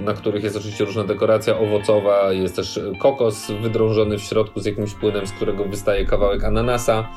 na 0.04 0.14
których 0.14 0.44
jest 0.44 0.56
oczywiście 0.56 0.84
różna 0.84 1.04
dekoracja 1.04 1.58
owocowa, 1.58 2.32
jest 2.32 2.56
też 2.56 2.80
kokos 3.00 3.50
wydrążony 3.60 4.18
w 4.18 4.22
środku 4.22 4.60
z 4.60 4.66
jakimś 4.66 4.94
płynem, 4.94 5.26
z 5.26 5.32
którego 5.32 5.64
wystaje 5.64 6.04
kawałek 6.04 6.44
ananasa, 6.44 7.08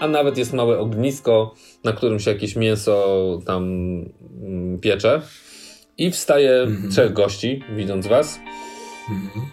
a 0.00 0.08
nawet 0.08 0.38
jest 0.38 0.52
małe 0.52 0.78
ognisko, 0.78 1.54
na 1.84 1.92
którym 1.92 2.20
się 2.20 2.30
jakieś 2.30 2.56
mięso 2.56 3.38
tam 3.46 3.64
piecze. 4.80 5.22
I 5.98 6.10
wstaje 6.10 6.62
mhm. 6.62 6.90
trzech 6.90 7.12
gości, 7.12 7.64
widząc 7.76 8.06
was. 8.06 8.40
Mhm. 9.10 9.46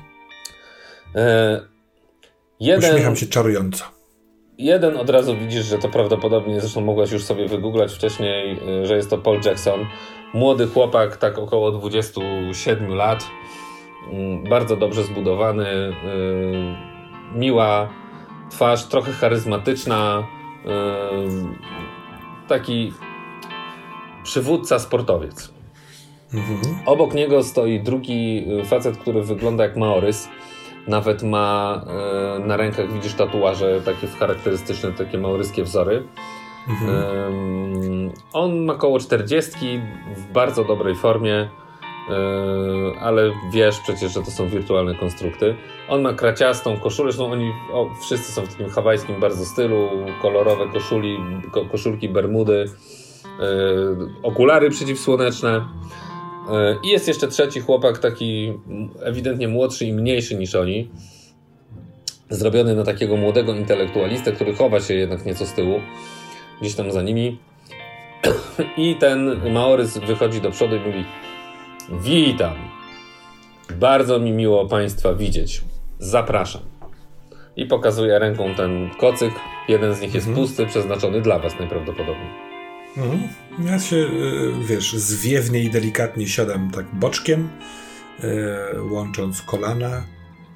Jeden... 2.60 2.92
Uśmiecham 2.92 3.16
się 3.16 3.26
czarująco. 3.26 3.86
Jeden 4.58 4.98
od 4.98 5.10
razu 5.10 5.38
widzisz, 5.38 5.66
że 5.66 5.78
to 5.78 5.90
prawdopodobnie, 5.90 6.60
zresztą 6.60 6.82
mogłaś 6.82 7.12
już 7.12 7.24
sobie 7.24 7.48
wygooglać 7.48 7.94
wcześniej, 7.94 8.60
y, 8.82 8.86
że 8.86 8.96
jest 8.96 9.10
to 9.10 9.18
Paul 9.18 9.40
Jackson. 9.46 9.86
Młody 10.34 10.68
chłopak, 10.68 11.18
tak 11.18 11.38
około 11.38 11.72
27 11.72 12.96
lat. 12.96 13.28
Mm, 14.12 14.44
bardzo 14.44 14.76
dobrze 14.76 15.04
zbudowany, 15.04 15.68
y, 15.68 15.94
miła 17.36 17.90
twarz, 18.50 18.86
trochę 18.86 19.12
charyzmatyczna. 19.12 20.28
Taki 22.48 22.94
przywódca, 24.24 24.80
sportowiec. 24.80 25.59
Mhm. 26.34 26.60
Obok 26.86 27.14
niego 27.14 27.44
stoi 27.44 27.80
drugi 27.80 28.48
facet, 28.66 28.98
który 28.98 29.24
wygląda 29.24 29.64
jak 29.64 29.78
Maorys 29.78 30.30
nawet 30.90 31.24
ma 31.24 31.82
e, 32.38 32.40
na 32.40 32.58
rękach, 32.58 32.94
widzisz 32.94 33.14
tatuaże 33.14 33.82
takie 33.82 34.08
charakterystyczne, 34.08 34.92
takie 34.92 35.18
małoryskie 35.18 35.64
wzory. 35.64 36.08
Mhm. 36.70 38.12
On 38.34 38.66
ma 38.66 38.74
około 38.74 39.00
40, 39.00 39.82
w 40.16 40.32
bardzo 40.32 40.64
dobrej 40.64 40.96
formie, 40.96 41.36
e, 41.36 43.00
ale 43.00 43.32
wiesz 43.54 43.80
przecież, 43.80 44.14
że 44.14 44.22
to 44.22 44.32
są 44.32 44.48
wirtualne 44.48 44.96
konstrukty. 44.96 45.56
On 45.90 46.02
ma 46.02 46.14
kraciastą 46.14 46.80
koszulę, 46.80 47.12
zresztą 47.12 47.32
oni 47.32 47.52
o, 47.74 47.90
wszyscy 48.02 48.32
są 48.32 48.42
w 48.46 48.50
takim 48.50 48.70
hawajskim 48.70 49.20
bardzo 49.20 49.46
stylu, 49.46 49.90
kolorowe 50.22 50.68
koszuli, 50.74 51.18
koszulki, 51.72 52.10
bermudy, 52.10 52.66
e, 53.40 53.46
okulary 54.24 54.70
przeciwsłoneczne. 54.70 55.66
E, 56.50 56.80
I 56.84 56.88
jest 56.88 57.08
jeszcze 57.08 57.28
trzeci 57.28 57.60
chłopak, 57.60 57.98
taki 57.98 58.54
ewidentnie 59.04 59.48
młodszy 59.48 59.86
i 59.86 59.94
mniejszy 59.94 60.36
niż 60.36 60.56
oni. 60.56 60.90
Zrobiony 62.30 62.76
na 62.76 62.84
takiego 62.84 63.18
młodego 63.18 63.54
intelektualistę, 63.54 64.32
który 64.32 64.56
chowa 64.56 64.80
się 64.80 64.94
jednak 64.94 65.26
nieco 65.26 65.46
z 65.46 65.54
tyłu, 65.54 65.80
gdzieś 66.62 66.76
tam 66.76 66.92
za 66.92 67.02
nimi. 67.02 67.40
I 68.78 68.96
ten 68.96 69.52
Maorys 69.52 69.98
wychodzi 69.98 70.42
do 70.42 70.52
przodu 70.52 70.76
i 70.76 70.80
mówi: 70.80 71.06
Witam. 72.02 72.56
Bardzo 73.76 74.20
mi 74.20 74.32
miło 74.32 74.68
Państwa 74.68 75.14
widzieć. 75.14 75.62
Zapraszam. 76.00 76.62
I 77.56 77.66
pokazuje 77.66 78.20
ręką 78.20 78.56
ten 78.56 78.90
kocyk. 79.00 79.34
Jeden 79.68 79.94
z 79.94 80.02
nich 80.02 80.14
jest 80.14 80.28
mhm. 80.28 80.48
pusty, 80.48 80.66
przeznaczony 80.66 81.22
dla 81.22 81.40
Was 81.40 81.60
najprawdopodobniej. 81.60 82.49
Mhm. 83.04 83.28
Ja 83.66 83.80
się, 83.80 83.96
e, 83.96 84.10
wiesz, 84.66 84.94
zwiewnie 84.94 85.64
i 85.64 85.70
delikatnie 85.70 86.28
siadam 86.28 86.72
tak 86.72 86.86
boczkiem, 86.96 87.50
e, 88.20 88.82
łącząc 88.82 89.42
kolana, 89.42 90.04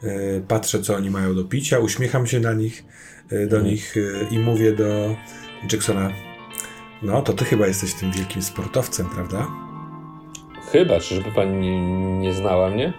e, 0.04 0.42
patrzę, 0.48 0.82
co 0.82 0.96
oni 0.96 1.10
mają 1.10 1.36
do 1.36 1.44
picia, 1.44 1.80
uśmiecham 1.80 2.28
się 2.28 2.40
na 2.40 2.54
nich, 2.54 2.84
do 3.30 3.58
mhm. 3.58 3.66
nich 3.66 3.96
i 4.32 4.40
mówię 4.40 4.72
do 4.72 5.16
Jacksona, 5.72 6.10
no 7.02 7.22
to 7.22 7.34
ty 7.34 7.46
chyba 7.46 7.68
jesteś 7.68 7.94
tym 7.94 8.12
wielkim 8.12 8.42
sportowcem, 8.42 9.10
prawda? 9.10 9.48
Chyba, 10.72 11.00
czyżby 11.00 11.32
pani 11.32 11.58
nie, 11.58 11.80
nie 12.18 12.34
znała 12.34 12.70
mnie? 12.70 12.94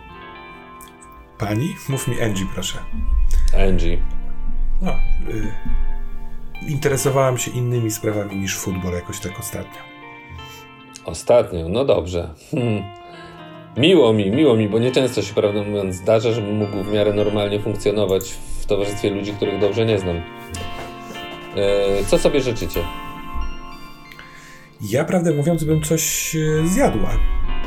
Pani? 1.38 1.76
Mów 1.88 2.08
mi 2.08 2.20
Angie, 2.20 2.46
proszę. 2.54 2.78
Angie. 3.68 3.98
No, 4.82 4.92
y 5.28 5.83
interesowałem 6.68 7.38
się 7.38 7.50
innymi 7.50 7.90
sprawami 7.90 8.36
niż 8.36 8.58
futbol 8.58 8.92
jakoś 8.92 9.20
tak 9.20 9.40
ostatnio. 9.40 9.80
Ostatnio, 11.04 11.68
no 11.68 11.84
dobrze. 11.84 12.34
Hmm. 12.50 12.82
Miło 13.76 14.12
mi, 14.12 14.30
miło 14.30 14.56
mi, 14.56 14.68
bo 14.68 14.78
nieczęsto 14.78 15.22
się, 15.22 15.34
prawdę 15.34 15.62
mówiąc, 15.62 15.94
zdarza, 15.94 16.32
żebym 16.32 16.56
mógł 16.56 16.82
w 16.82 16.92
miarę 16.92 17.12
normalnie 17.12 17.60
funkcjonować 17.60 18.30
w 18.60 18.66
towarzystwie 18.66 19.10
ludzi, 19.10 19.32
których 19.32 19.60
dobrze 19.60 19.86
nie 19.86 19.98
znam. 19.98 20.16
E, 20.16 22.04
co 22.06 22.18
sobie 22.18 22.40
życzycie? 22.40 22.80
Ja, 24.80 25.04
prawdę 25.04 25.34
mówiąc, 25.34 25.64
bym 25.64 25.82
coś 25.82 26.36
e, 26.36 26.68
zjadła, 26.68 27.10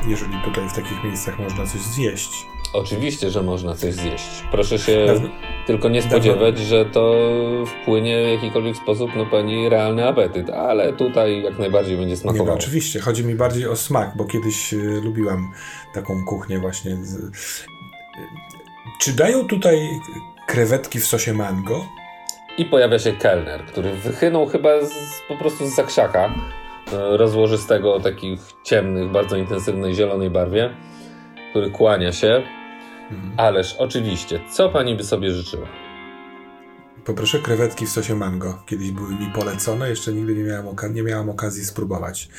jeżeli 0.08 0.38
tutaj 0.46 0.70
w 0.70 0.74
takich 0.74 1.04
miejscach 1.04 1.40
można 1.40 1.66
coś 1.66 1.82
zjeść. 1.82 2.46
Oczywiście, 2.74 3.30
że 3.32 3.44
można 3.44 3.76
coś 3.76 3.94
zjeść. 3.94 4.44
Proszę 4.52 4.80
się 4.80 5.06
Dawno, 5.08 5.30
tylko 5.68 5.90
nie 5.90 6.02
spodziewać, 6.02 6.56
dawno. 6.56 6.68
że 6.70 6.86
to 6.86 7.16
wpłynie 7.66 8.26
w 8.28 8.32
jakikolwiek 8.32 8.78
sposób 8.78 9.16
na 9.16 9.26
pani 9.26 9.70
realny 9.70 10.08
apetyt, 10.08 10.50
ale 10.50 10.94
tutaj 10.94 11.44
jak 11.44 11.60
najbardziej 11.60 11.98
będzie 11.98 12.18
smakowało. 12.18 12.46
Nie, 12.46 12.52
no, 12.52 12.58
oczywiście, 12.58 13.00
chodzi 13.00 13.26
mi 13.26 13.36
bardziej 13.36 13.68
o 13.68 13.76
smak, 13.76 14.12
bo 14.18 14.26
kiedyś 14.26 14.74
y, 14.74 15.02
lubiłam 15.04 15.52
taką 15.94 16.26
kuchnię 16.26 16.60
właśnie. 16.60 16.96
Z... 16.96 17.66
Czy 19.00 19.14
dają 19.14 19.48
tutaj 19.48 19.90
krewetki 20.48 21.00
w 21.00 21.06
sosie 21.06 21.34
mango? 21.34 21.86
I 22.58 22.66
pojawia 22.66 23.00
się 23.00 23.14
kelner, 23.14 23.66
który 23.66 23.94
wychynął 23.94 24.48
chyba 24.48 24.70
z, 24.86 25.22
po 25.28 25.36
prostu 25.38 25.68
z 25.68 25.76
zakrzaka 25.76 26.34
rozłożystego 26.92 27.94
o 27.94 28.00
takich 28.00 28.40
ciemnych, 28.64 29.12
bardzo 29.12 29.38
intensywnej 29.38 29.96
zielonej 29.96 30.30
barwie, 30.30 30.70
który 31.52 31.72
kłania 31.72 32.12
się 32.12 32.44
Mhm. 33.12 33.34
Ależ 33.38 33.76
oczywiście, 33.80 34.40
co 34.52 34.70
pani 34.70 34.96
by 34.96 35.04
sobie 35.04 35.32
życzyła? 35.32 35.68
Poproszę 37.06 37.40
krewetki 37.40 37.86
w 37.86 37.90
sosie 37.90 38.16
mango. 38.16 38.64
Kiedyś 38.66 38.92
były 38.92 39.10
mi 39.10 39.32
polecone, 39.36 39.90
jeszcze 39.90 40.14
nigdy 40.14 40.36
nie 40.36 40.44
miałam, 40.44 40.66
oka- 40.66 40.94
nie 40.94 41.32
okazji 41.32 41.66
spróbować. 41.66 42.30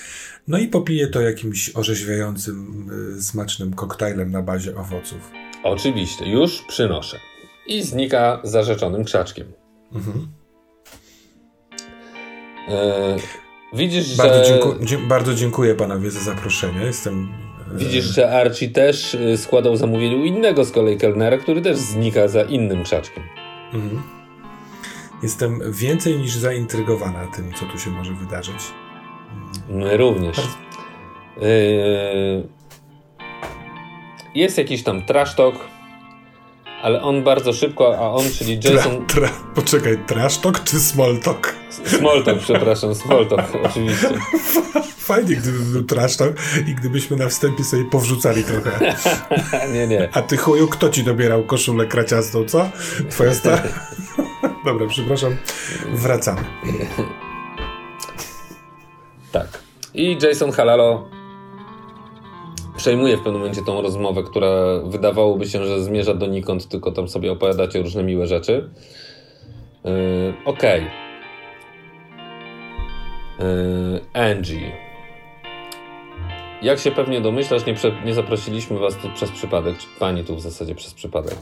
No 0.49 0.59
i 0.59 0.68
popiję 0.68 1.07
to 1.07 1.20
jakimś 1.20 1.76
orzeźwiającym, 1.76 2.86
y, 3.18 3.22
smacznym 3.22 3.74
koktajlem 3.74 4.30
na 4.30 4.42
bazie 4.42 4.76
owoców. 4.76 5.30
Oczywiście, 5.62 6.30
już 6.30 6.62
przynoszę. 6.62 7.18
I 7.66 7.82
znika 7.82 8.40
zarzeczonym 8.44 9.05
krzaczkiem. 9.05 9.53
Mhm. 9.92 10.28
E, 12.68 13.16
widzisz, 13.72 14.16
bardzo 14.16 14.44
że... 14.44 14.50
Dziękuję, 14.50 14.98
bardzo 15.08 15.34
dziękuję 15.34 15.74
panowie 15.74 16.10
za 16.10 16.20
zaproszenie. 16.20 16.80
Jestem 16.80 17.28
Widzisz, 17.74 18.04
że 18.04 18.40
Archie 18.40 18.68
też 18.68 19.14
y, 19.14 19.36
składał 19.36 19.76
zamówienie 19.76 20.16
u 20.16 20.24
innego 20.24 20.64
z 20.64 20.72
kolei 20.72 20.96
kelnera, 20.96 21.38
który 21.38 21.62
też 21.62 21.76
znika 21.76 22.28
za 22.28 22.42
innym 22.42 22.84
krzaczkiem. 22.84 23.22
Mhm. 23.72 24.02
Jestem 25.22 25.72
więcej 25.72 26.16
niż 26.16 26.34
zaintrygowana 26.34 27.26
tym, 27.36 27.52
co 27.52 27.66
tu 27.66 27.78
się 27.78 27.90
może 27.90 28.12
wydarzyć. 28.12 28.60
My 29.68 29.96
również. 29.96 30.36
Yy... 31.40 32.48
Jest 34.34 34.58
jakiś 34.58 34.82
tam 34.82 35.02
trash 35.02 35.34
talk, 35.34 35.54
ale 36.82 37.02
on 37.02 37.22
bardzo 37.22 37.52
szybko, 37.52 37.98
a 37.98 38.10
on, 38.10 38.24
czyli 38.38 38.60
Jason... 38.64 39.06
Tra, 39.06 39.20
tra, 39.20 39.30
poczekaj, 39.54 39.98
trash 40.06 40.38
talk 40.38 40.64
czy 40.64 40.80
small 40.80 41.18
talk? 41.18 41.54
Small 41.84 42.22
talk, 42.24 42.38
przepraszam, 42.38 42.94
small 42.94 43.26
talk, 43.26 43.42
oczywiście. 43.70 44.08
Fajnie, 44.98 45.36
gdyby 45.36 45.58
był 45.58 45.82
trash 45.82 46.16
talk 46.16 46.36
i 46.66 46.74
gdybyśmy 46.74 47.16
na 47.16 47.28
wstępie 47.28 47.64
sobie 47.64 47.84
powrzucali 47.84 48.44
trochę. 48.44 48.94
nie, 49.74 49.86
nie. 49.86 50.08
A 50.12 50.22
ty 50.22 50.36
chuju, 50.36 50.68
kto 50.68 50.88
ci 50.88 51.04
dobierał 51.04 51.44
koszulę 51.44 51.86
kraciastą, 51.86 52.44
co? 52.44 52.70
Twoja 53.10 53.34
stara? 53.34 53.62
Dobra, 54.64 54.86
przepraszam. 54.86 55.36
Wracamy. 55.92 56.44
Tak. 59.32 59.62
I 59.94 60.18
Jason 60.22 60.52
Halalo 60.52 61.17
przejmuje 62.78 63.16
w 63.16 63.20
pewnym 63.20 63.40
momencie 63.40 63.62
tą 63.62 63.82
rozmowę, 63.82 64.22
która 64.22 64.78
wydawałoby 64.84 65.46
się, 65.46 65.64
że 65.64 65.82
zmierza 65.82 66.14
donikąd, 66.14 66.68
tylko 66.68 66.92
tam 66.92 67.08
sobie 67.08 67.32
opowiadacie 67.32 67.82
różne 67.82 68.02
miłe 68.02 68.26
rzeczy. 68.26 68.70
Yy, 69.84 69.90
Okej. 70.44 70.86
Yy, 73.38 74.00
Angie. 74.12 74.72
Jak 76.62 76.78
się 76.78 76.90
pewnie 76.90 77.20
domyślasz, 77.20 77.66
nie, 77.66 77.74
prze, 77.74 77.92
nie 78.04 78.14
zaprosiliśmy 78.14 78.78
was 78.78 78.96
tu 78.96 79.08
przez 79.14 79.30
przypadek, 79.30 79.78
czy 79.78 79.86
pani 79.98 80.24
tu 80.24 80.36
w 80.36 80.40
zasadzie 80.40 80.74
przez 80.74 80.94
przypadek. 80.94 81.34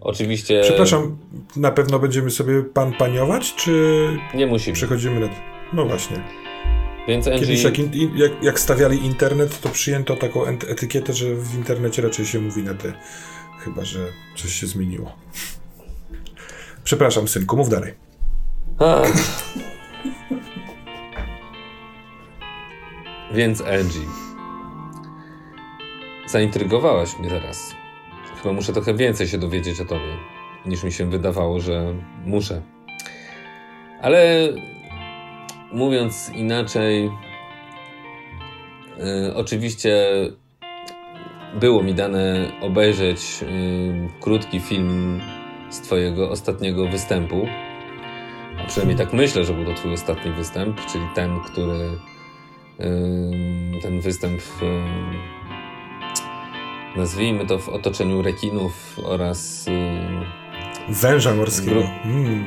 Oczywiście. 0.00 0.60
Przepraszam, 0.62 1.18
na 1.56 1.70
pewno 1.70 1.98
będziemy 1.98 2.30
sobie 2.30 2.62
pan 2.62 2.92
paniować, 2.92 3.54
czy 3.54 4.08
Nie 4.34 4.46
musimy. 4.46 4.74
przechodzimy 4.74 5.20
na... 5.20 5.28
No 5.72 5.84
właśnie. 5.84 6.41
Więc 7.08 7.26
Angie. 7.26 7.40
Kiedyś 7.40 7.62
jak, 7.62 7.78
in, 7.78 8.16
jak, 8.16 8.42
jak 8.42 8.60
stawiali 8.60 9.06
internet, 9.06 9.60
to 9.60 9.68
przyjęto 9.68 10.16
taką 10.16 10.46
etykietę, 10.46 11.12
że 11.12 11.34
w 11.34 11.54
internecie 11.54 12.02
raczej 12.02 12.26
się 12.26 12.40
mówi 12.40 12.62
na 12.62 12.74
ty. 12.74 12.92
Chyba, 13.58 13.84
że 13.84 13.98
coś 14.36 14.52
się 14.52 14.66
zmieniło. 14.66 15.16
Przepraszam, 16.84 17.28
synku, 17.28 17.56
mów 17.56 17.68
dalej. 17.68 17.94
A. 18.78 19.02
Więc 23.34 23.60
Angie. 23.60 24.06
Zaintrygowałaś 26.26 27.18
mnie 27.18 27.28
teraz. 27.28 27.74
Chyba 28.42 28.54
muszę 28.54 28.72
trochę 28.72 28.94
więcej 28.94 29.28
się 29.28 29.38
dowiedzieć 29.38 29.80
o 29.80 29.84
tobie, 29.84 30.16
niż 30.66 30.84
mi 30.84 30.92
się 30.92 31.10
wydawało, 31.10 31.60
że 31.60 31.94
muszę. 32.24 32.62
Ale 34.02 34.48
mówiąc 35.72 36.30
inaczej, 36.34 37.10
y, 39.28 39.34
oczywiście 39.34 39.96
było 41.60 41.82
mi 41.82 41.94
dane 41.94 42.50
obejrzeć 42.60 43.20
y, 43.42 43.46
krótki 44.20 44.60
film 44.60 45.20
z 45.70 45.80
twojego 45.80 46.30
ostatniego 46.30 46.88
występu. 46.88 47.46
A 48.58 48.64
przynajmniej 48.66 48.98
tak 48.98 49.12
myślę, 49.12 49.44
że 49.44 49.54
był 49.54 49.64
to 49.64 49.74
twój 49.74 49.92
ostatni 49.94 50.32
występ, 50.32 50.86
czyli 50.92 51.04
ten, 51.14 51.40
który 51.40 51.88
ym, 52.80 53.80
ten 53.82 54.00
występ 54.00 54.40
nazwijmy 56.96 57.46
to 57.46 57.58
w 57.58 57.68
otoczeniu 57.68 58.22
rekinów 58.22 58.98
oraz 59.04 59.68
ym, 59.68 60.24
Węża 60.88 61.34
morskiego. 61.34 61.80
Gru- 61.80 61.88
Mm. 62.04 62.44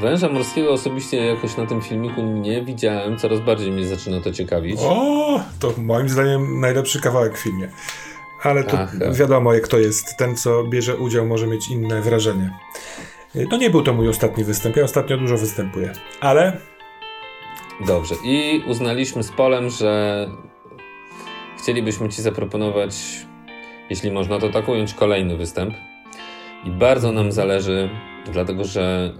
Węża 0.00 0.28
morskiego 0.28 0.72
osobiście 0.72 1.16
jakoś 1.16 1.56
na 1.56 1.66
tym 1.66 1.80
filmiku 1.80 2.22
nie 2.22 2.62
widziałem, 2.62 3.18
coraz 3.18 3.40
bardziej 3.40 3.72
mnie 3.72 3.86
zaczyna 3.86 4.20
to 4.20 4.32
ciekawić. 4.32 4.80
O, 4.80 5.40
to 5.60 5.74
moim 5.78 6.08
zdaniem 6.08 6.60
najlepszy 6.60 7.00
kawałek 7.00 7.38
w 7.38 7.42
filmie. 7.42 7.68
Ale 8.42 8.64
to 8.64 8.78
Ach, 8.78 9.14
wiadomo, 9.14 9.54
jak 9.54 9.68
to 9.68 9.78
jest. 9.78 10.16
Ten, 10.16 10.36
co 10.36 10.64
bierze 10.64 10.96
udział, 10.96 11.26
może 11.26 11.46
mieć 11.46 11.68
inne 11.68 12.00
wrażenie. 12.00 12.50
No 13.50 13.56
nie 13.56 13.70
był 13.70 13.82
to 13.82 13.92
mój 13.92 14.08
ostatni 14.08 14.44
występ. 14.44 14.76
Ja 14.76 14.84
ostatnio 14.84 15.16
dużo 15.16 15.36
występuję. 15.36 15.92
Ale 16.20 16.60
Dobrze. 17.80 18.14
I 18.24 18.62
uznaliśmy 18.66 19.22
z 19.22 19.30
Polem, 19.30 19.70
że 19.70 20.28
chcielibyśmy 21.58 22.08
Ci 22.08 22.22
zaproponować, 22.22 22.96
jeśli 23.90 24.10
można 24.10 24.38
to 24.38 24.48
tak 24.48 24.68
ująć, 24.68 24.94
kolejny 24.94 25.36
występ. 25.36 25.74
I 26.64 26.70
bardzo 26.70 27.12
nam 27.12 27.32
zależy, 27.32 27.90
dlatego 28.32 28.64
że 28.64 29.12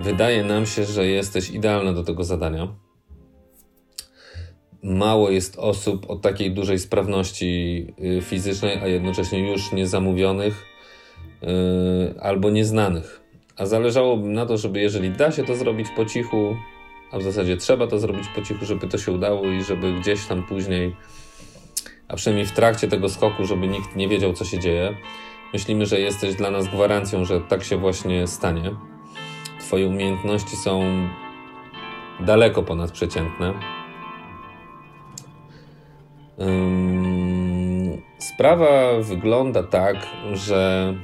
wydaje 0.00 0.44
nam 0.44 0.66
się, 0.66 0.84
że 0.84 1.06
jesteś 1.06 1.50
idealna 1.50 1.92
do 1.92 2.04
tego 2.04 2.24
zadania. 2.24 2.68
Mało 4.82 5.30
jest 5.30 5.58
osób 5.58 6.10
o 6.10 6.16
takiej 6.16 6.50
dużej 6.50 6.78
sprawności 6.78 7.86
yy, 7.98 8.20
fizycznej, 8.22 8.78
a 8.78 8.86
jednocześnie 8.86 9.50
już 9.50 9.72
niezamówionych 9.72 10.64
yy, 11.42 11.48
albo 12.20 12.50
nieznanych. 12.50 13.20
A 13.56 13.66
zależałoby 13.66 14.28
na 14.28 14.46
to, 14.46 14.56
żeby 14.56 14.80
jeżeli 14.80 15.10
da 15.10 15.32
się 15.32 15.44
to 15.44 15.56
zrobić 15.56 15.88
po 15.96 16.04
cichu, 16.04 16.56
a 17.12 17.18
w 17.18 17.22
zasadzie 17.22 17.56
trzeba 17.56 17.86
to 17.86 17.98
zrobić 17.98 18.28
po 18.34 18.42
cichu, 18.42 18.64
żeby 18.64 18.88
to 18.88 18.98
się 18.98 19.12
udało 19.12 19.46
i 19.46 19.62
żeby 19.62 19.92
gdzieś 19.92 20.26
tam 20.26 20.42
później, 20.46 20.96
a 22.08 22.16
przynajmniej 22.16 22.46
w 22.46 22.52
trakcie 22.52 22.88
tego 22.88 23.08
skoku, 23.08 23.44
żeby 23.44 23.68
nikt 23.68 23.96
nie 23.96 24.08
wiedział, 24.08 24.32
co 24.32 24.44
się 24.44 24.58
dzieje. 24.58 24.96
Myślimy, 25.52 25.86
że 25.86 26.00
jesteś 26.00 26.34
dla 26.34 26.50
nas 26.50 26.68
gwarancją, 26.68 27.24
że 27.24 27.40
tak 27.40 27.64
się 27.64 27.76
właśnie 27.76 28.26
stanie. 28.26 28.70
Twoje 29.60 29.88
umiejętności 29.88 30.56
są 30.56 30.82
daleko 32.20 32.62
ponadprzeciętne. 32.62 33.54
Ym, 36.40 37.02
Sprawa 38.22 39.00
wygląda 39.00 39.62
tak, 39.62 39.96
że 40.32 40.94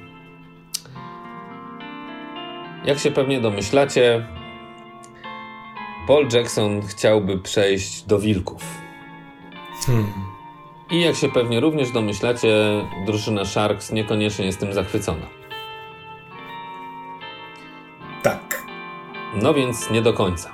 jak 2.85 2.99
się 2.99 3.11
pewnie 3.11 3.41
domyślacie, 3.41 4.27
Paul 6.07 6.29
Jackson 6.33 6.83
chciałby 6.83 7.39
przejść 7.39 8.03
do 8.03 8.19
wilków. 8.19 8.63
hmm, 9.87 10.13
I 10.91 11.01
jak 11.01 11.17
się 11.17 11.29
pewnie 11.29 11.61
również 11.61 11.91
domyślacie, 11.91 12.85
drużyna 13.07 13.45
Sharks 13.45 13.93
niekoniecznie 13.93 14.47
jest 14.47 14.61
tym 14.61 14.73
zachwycona. 14.73 15.27
tak. 18.23 18.67
No 19.43 19.55
więc 19.55 19.91
nie 19.91 20.03
do 20.03 20.13
końca. 20.13 20.51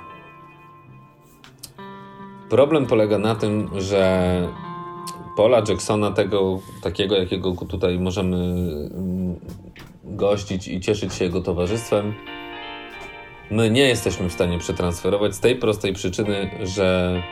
Problem 2.49 2.85
polega 2.85 3.17
na 3.17 3.35
tym, 3.35 3.69
że 3.77 4.47
Paula 5.37 5.61
Jacksona, 5.67 6.11
tego 6.11 6.59
takiego, 6.83 7.15
jakiego 7.15 7.51
tutaj 7.51 7.99
możemy 7.99 8.37
mm, 8.37 9.35
gościć 10.03 10.67
i 10.67 10.79
cieszyć 10.79 11.13
się 11.13 11.25
jego 11.25 11.41
towarzystwem, 11.41 12.13
my 13.51 13.69
nie 13.69 13.87
jesteśmy 13.87 14.29
w 14.29 14.33
stanie 14.33 14.59
przetransferować 14.59 15.35
z 15.35 15.39
tej 15.39 15.55
prostej 15.55 15.93
przyczyny, 15.93 16.49
że 16.63 17.23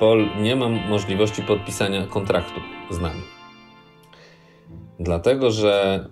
Paul 0.00 0.28
nie 0.40 0.56
ma 0.56 0.68
możliwości 0.68 1.42
podpisania 1.42 2.06
kontraktu 2.06 2.60
z 2.90 3.00
nami. 3.00 3.22
Dlatego, 5.00 5.50
że 5.50 6.04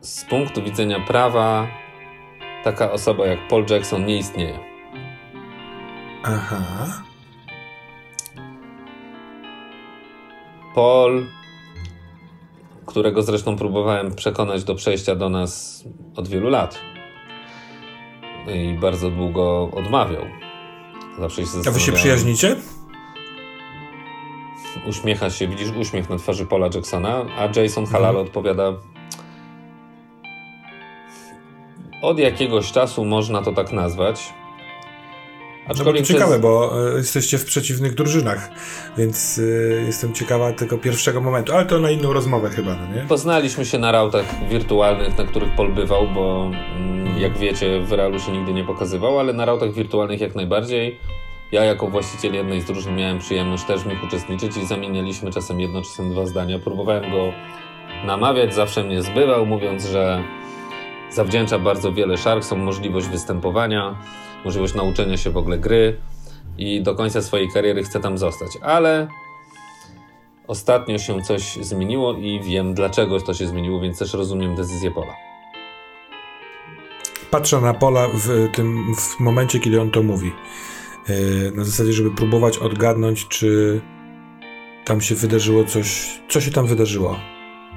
z 0.00 0.24
punktu 0.24 0.62
widzenia 0.62 1.00
prawa 1.00 1.66
taka 2.64 2.92
osoba 2.92 3.26
jak 3.26 3.48
Paul 3.48 3.64
Jackson 3.70 4.06
nie 4.06 4.16
istnieje. 4.16 4.58
Aha. 6.22 7.02
Paul, 10.74 11.26
którego 12.86 13.22
zresztą 13.22 13.56
próbowałem 13.56 14.14
przekonać 14.14 14.64
do 14.64 14.74
przejścia 14.74 15.14
do 15.14 15.28
nas 15.28 15.84
od 16.16 16.28
wielu 16.28 16.48
lat 16.48 16.80
i 18.54 18.78
bardzo 18.80 19.10
długo 19.10 19.70
odmawiał. 19.72 20.43
Zawsze 21.18 21.46
się 21.46 21.58
A 21.68 21.70
wy 21.70 21.80
się 21.80 21.92
przyjaźnicie? 21.92 22.56
Uśmiecha 24.88 25.30
się, 25.30 25.48
widzisz 25.48 25.70
uśmiech 25.80 26.10
na 26.10 26.18
twarzy 26.18 26.46
Paula 26.46 26.68
Jacksona, 26.74 27.24
a 27.38 27.60
Jason 27.60 27.86
Halal 27.86 28.16
odpowiada 28.16 28.72
od 32.02 32.18
jakiegoś 32.18 32.72
czasu 32.72 33.04
można 33.04 33.42
to 33.42 33.52
tak 33.52 33.72
nazwać. 33.72 34.34
No 35.68 35.74
Aczkolwiek 35.74 36.06
ciekawe, 36.06 36.30
przez- 36.30 36.42
bo 36.42 36.72
e, 36.94 36.96
jesteście 36.96 37.38
w 37.38 37.44
przeciwnych 37.44 37.94
drużynach, 37.94 38.50
więc 38.98 39.38
e, 39.38 39.42
jestem 39.82 40.12
ciekawa 40.12 40.52
tego 40.52 40.78
pierwszego 40.78 41.20
momentu, 41.20 41.52
ale 41.54 41.66
to 41.66 41.80
na 41.80 41.90
inną 41.90 42.12
rozmowę 42.12 42.50
chyba, 42.50 42.74
no 42.74 42.94
nie? 42.96 43.02
Poznaliśmy 43.08 43.64
się 43.64 43.78
na 43.78 43.92
rautach 43.92 44.48
wirtualnych, 44.48 45.18
na 45.18 45.24
których 45.24 45.54
Paul 45.56 45.72
bywał, 45.72 46.08
bo 46.14 46.50
mm, 46.76 47.18
jak 47.18 47.38
wiecie, 47.38 47.80
w 47.80 47.92
realu 47.92 48.18
się 48.18 48.32
nigdy 48.32 48.52
nie 48.52 48.64
pokazywał, 48.64 49.18
ale 49.20 49.32
na 49.32 49.44
rautach 49.44 49.72
wirtualnych 49.72 50.20
jak 50.20 50.34
najbardziej. 50.34 50.98
Ja 51.52 51.64
jako 51.64 51.88
właściciel 51.88 52.34
jednej 52.34 52.60
z 52.60 52.64
drużyn 52.64 52.96
miałem 52.96 53.18
przyjemność 53.18 53.64
też 53.64 53.80
w 53.80 53.86
nich 53.86 54.04
uczestniczyć 54.04 54.56
i 54.56 54.66
zamienialiśmy 54.66 55.30
czasem 55.30 55.60
jedno, 55.60 55.82
czasem 55.82 56.10
dwa 56.12 56.26
zdania. 56.26 56.58
Próbowałem 56.58 57.10
go 57.10 57.32
namawiać, 58.06 58.54
zawsze 58.54 58.84
mnie 58.84 59.02
zbywał, 59.02 59.46
mówiąc, 59.46 59.84
że 59.84 60.22
zawdzięcza 61.10 61.58
bardzo 61.58 61.92
wiele 61.92 62.16
Sharksom 62.16 62.60
możliwość 62.60 63.06
występowania, 63.08 63.94
możliwość 64.44 64.74
nauczenia 64.74 65.16
się 65.16 65.30
w 65.30 65.36
ogóle 65.36 65.58
gry 65.58 65.96
i 66.58 66.82
do 66.82 66.94
końca 66.94 67.22
swojej 67.22 67.48
kariery 67.48 67.82
chce 67.82 68.00
tam 68.00 68.18
zostać. 68.18 68.50
Ale 68.62 69.08
Ostatnio 70.46 70.98
się 70.98 71.22
coś 71.22 71.58
zmieniło 71.60 72.12
i 72.12 72.40
wiem 72.40 72.74
dlaczego 72.74 73.20
to 73.20 73.34
się 73.34 73.46
zmieniło, 73.46 73.80
więc 73.80 73.98
też 73.98 74.14
rozumiem 74.14 74.56
decyzję 74.56 74.90
Pola. 74.90 75.14
Patrzę 77.30 77.60
na 77.60 77.74
Pola 77.74 78.08
w 78.14 78.48
tym 78.54 78.94
w 78.94 79.20
momencie, 79.20 79.60
kiedy 79.60 79.80
on 79.80 79.90
to 79.90 80.02
mówi. 80.02 80.32
E, 81.08 81.50
Na 81.50 81.64
zasadzie, 81.64 81.92
żeby 81.92 82.10
próbować 82.10 82.58
odgadnąć, 82.58 83.28
czy 83.28 83.80
tam 84.84 85.00
się 85.00 85.14
wydarzyło 85.14 85.64
coś. 85.64 86.20
Co 86.28 86.40
się 86.40 86.50
tam 86.50 86.66
wydarzyło? 86.66 87.16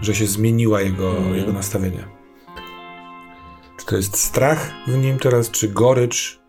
że 0.02 0.16
się 0.16 0.28
zmieniła 0.28 0.82
jego, 0.82 1.18
mhm. 1.18 1.36
jego 1.36 1.54
nastawienie. 1.54 2.08
Czy 3.78 3.86
to 3.86 3.96
jest 3.96 4.18
strach 4.18 4.74
w 4.88 4.98
nim 4.98 5.20
teraz, 5.20 5.52
czy 5.52 5.68
gorycz? 5.68 6.40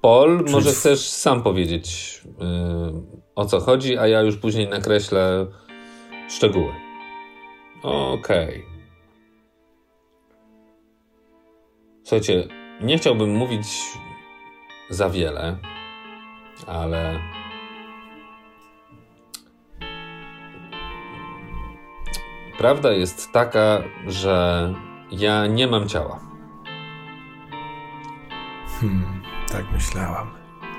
Pol, 0.00 0.44
czy... 0.46 0.52
może 0.52 0.70
chcesz 0.70 1.08
sam 1.08 1.42
powiedzieć 1.42 2.20
yy, 2.24 3.02
o 3.34 3.46
co 3.46 3.60
chodzi, 3.60 3.98
a 3.98 4.06
ja 4.06 4.22
już 4.22 4.36
później 4.36 4.68
nakreślę 4.68 5.46
szczegóły. 6.28 6.72
Okej. 7.82 8.48
Okay. 8.48 8.78
Słuchajcie, 12.02 12.48
nie 12.80 12.98
chciałbym 12.98 13.30
mówić 13.30 13.66
za 14.90 15.10
wiele, 15.10 15.58
ale 16.66 17.20
prawda 22.58 22.92
jest 22.92 23.32
taka, 23.32 23.82
że 24.06 24.74
ja 25.10 25.46
nie 25.46 25.66
mam 25.66 25.88
ciała. 25.88 26.20
Hmm, 28.80 29.17
tak 29.52 29.72
myślałam. 29.72 30.30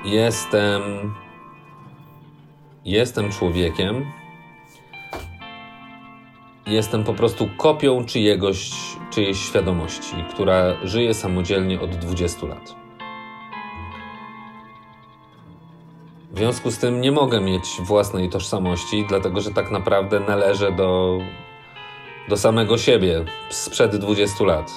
Jestem. 0.04 0.82
Jestem 2.84 3.32
człowiekiem. 3.32 4.06
Jestem 6.66 7.04
po 7.04 7.14
prostu 7.14 7.48
kopią 7.56 8.04
czyjegoś, 8.04 8.70
czyjejś 9.10 9.38
świadomości, 9.38 10.24
która 10.30 10.76
żyje 10.82 11.14
samodzielnie 11.14 11.80
od 11.80 11.90
20 11.90 12.46
lat. 12.46 12.74
W 16.32 16.38
związku 16.38 16.70
z 16.70 16.78
tym 16.78 17.00
nie 17.00 17.12
mogę 17.12 17.40
mieć 17.40 17.80
własnej 17.80 18.28
tożsamości, 18.28 19.04
dlatego 19.08 19.40
że 19.40 19.50
tak 19.50 19.70
naprawdę 19.70 20.20
należę 20.20 20.72
do, 20.72 21.18
do 22.28 22.36
samego 22.36 22.78
siebie 22.78 23.24
sprzed 23.48 23.96
20 23.96 24.44
lat. 24.44 24.72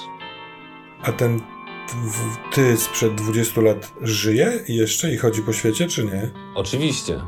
A 1.04 1.12
ten 1.12 1.42
ty 2.52 2.78
sprzed 2.78 3.16
20 3.16 3.62
lat 3.62 3.94
żyje 4.02 4.60
jeszcze 4.68 5.14
i 5.14 5.18
chodzi 5.18 5.42
po 5.42 5.54
świecie, 5.54 5.88
czy 5.88 6.06
nie? 6.06 6.30
Oczywiście. 6.56 7.20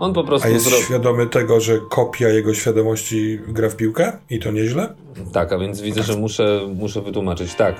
On 0.00 0.12
po 0.12 0.24
prostu. 0.24 0.48
A 0.48 0.50
jest 0.50 0.70
świadomy 0.84 1.26
tego, 1.26 1.60
że 1.60 1.78
kopia 1.88 2.28
jego 2.28 2.54
świadomości 2.54 3.38
gra 3.48 3.68
w 3.68 3.76
piłkę? 3.76 4.18
I 4.30 4.38
to 4.38 4.50
nieźle? 4.50 4.94
Tak, 5.32 5.52
a 5.52 5.58
więc 5.58 5.80
widzę, 5.80 6.02
że 6.02 6.16
muszę, 6.16 6.60
muszę 6.74 7.02
wytłumaczyć. 7.02 7.54
Tak. 7.54 7.74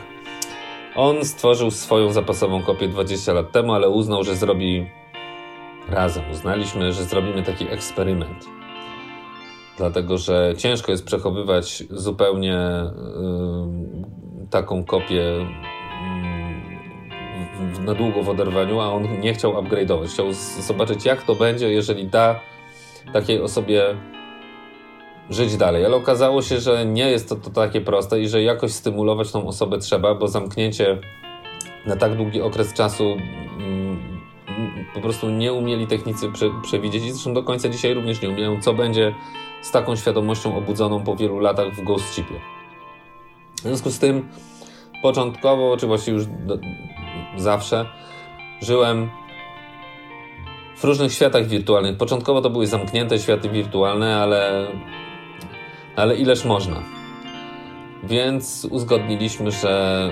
On 0.94 1.24
stworzył 1.24 1.70
swoją 1.70 2.12
zapasową 2.12 2.62
kopię 2.62 2.88
20 2.88 3.32
lat 3.32 3.52
temu, 3.52 3.72
ale 3.72 3.88
uznał, 3.88 4.24
że 4.24 4.36
zrobi 4.36 4.86
razem. 5.88 6.24
Uznaliśmy, 6.30 6.92
że 6.92 7.04
zrobimy 7.04 7.42
taki 7.42 7.68
eksperyment. 7.68 8.44
Dlatego, 9.76 10.18
że 10.18 10.54
ciężko 10.56 10.92
jest 10.92 11.04
przechowywać 11.04 11.84
zupełnie 11.90 12.58
yy, 14.40 14.46
taką 14.50 14.84
kopię 14.84 15.46
na 17.80 17.94
długo 17.94 18.22
w 18.22 18.28
oderwaniu, 18.28 18.80
a 18.80 18.92
on 18.92 19.20
nie 19.20 19.34
chciał 19.34 19.52
upgrade'ować. 19.52 20.08
Chciał 20.08 20.26
zobaczyć, 20.60 21.04
jak 21.04 21.22
to 21.22 21.34
będzie, 21.34 21.72
jeżeli 21.72 22.06
da 22.06 22.40
takiej 23.12 23.42
osobie 23.42 23.96
żyć 25.30 25.56
dalej. 25.56 25.84
Ale 25.84 25.96
okazało 25.96 26.42
się, 26.42 26.60
że 26.60 26.86
nie 26.86 27.10
jest 27.10 27.28
to, 27.28 27.36
to 27.36 27.50
takie 27.50 27.80
proste 27.80 28.20
i 28.20 28.28
że 28.28 28.42
jakoś 28.42 28.72
stymulować 28.72 29.32
tą 29.32 29.46
osobę 29.46 29.78
trzeba, 29.78 30.14
bo 30.14 30.28
zamknięcie 30.28 30.98
na 31.86 31.96
tak 31.96 32.16
długi 32.16 32.40
okres 32.40 32.74
czasu 32.74 33.16
mm, 33.58 34.20
po 34.94 35.00
prostu 35.00 35.30
nie 35.30 35.52
umieli 35.52 35.86
technicy 35.86 36.32
prze, 36.32 36.50
przewidzieć 36.62 37.04
i 37.04 37.12
zresztą 37.12 37.34
do 37.34 37.42
końca 37.42 37.68
dzisiaj 37.68 37.94
również 37.94 38.22
nie 38.22 38.28
umieją, 38.28 38.62
co 38.62 38.74
będzie 38.74 39.14
z 39.62 39.70
taką 39.70 39.96
świadomością 39.96 40.56
obudzoną 40.56 41.04
po 41.04 41.16
wielu 41.16 41.38
latach 41.38 41.74
w 41.74 41.84
Ghost 41.84 42.14
Chipie. 42.14 42.40
W 43.56 43.60
związku 43.60 43.90
z 43.90 43.98
tym 43.98 44.28
początkowo, 45.02 45.76
czy 45.76 45.86
właściwie 45.86 46.16
już 46.16 46.26
do, 46.26 46.58
zawsze, 47.36 47.86
żyłem 48.62 49.10
w 50.76 50.84
różnych 50.84 51.12
światach 51.12 51.46
wirtualnych. 51.46 51.96
Początkowo 51.96 52.40
to 52.40 52.50
były 52.50 52.66
zamknięte 52.66 53.18
światy 53.18 53.48
wirtualne, 53.48 54.16
ale, 54.16 54.66
ale 55.96 56.16
ileż 56.16 56.44
można. 56.44 56.82
Więc 58.02 58.66
uzgodniliśmy, 58.70 59.50
że 59.50 60.10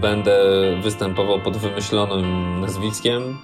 będę 0.00 0.42
występował 0.82 1.40
pod 1.40 1.56
wymyślonym 1.56 2.60
nazwiskiem. 2.60 3.38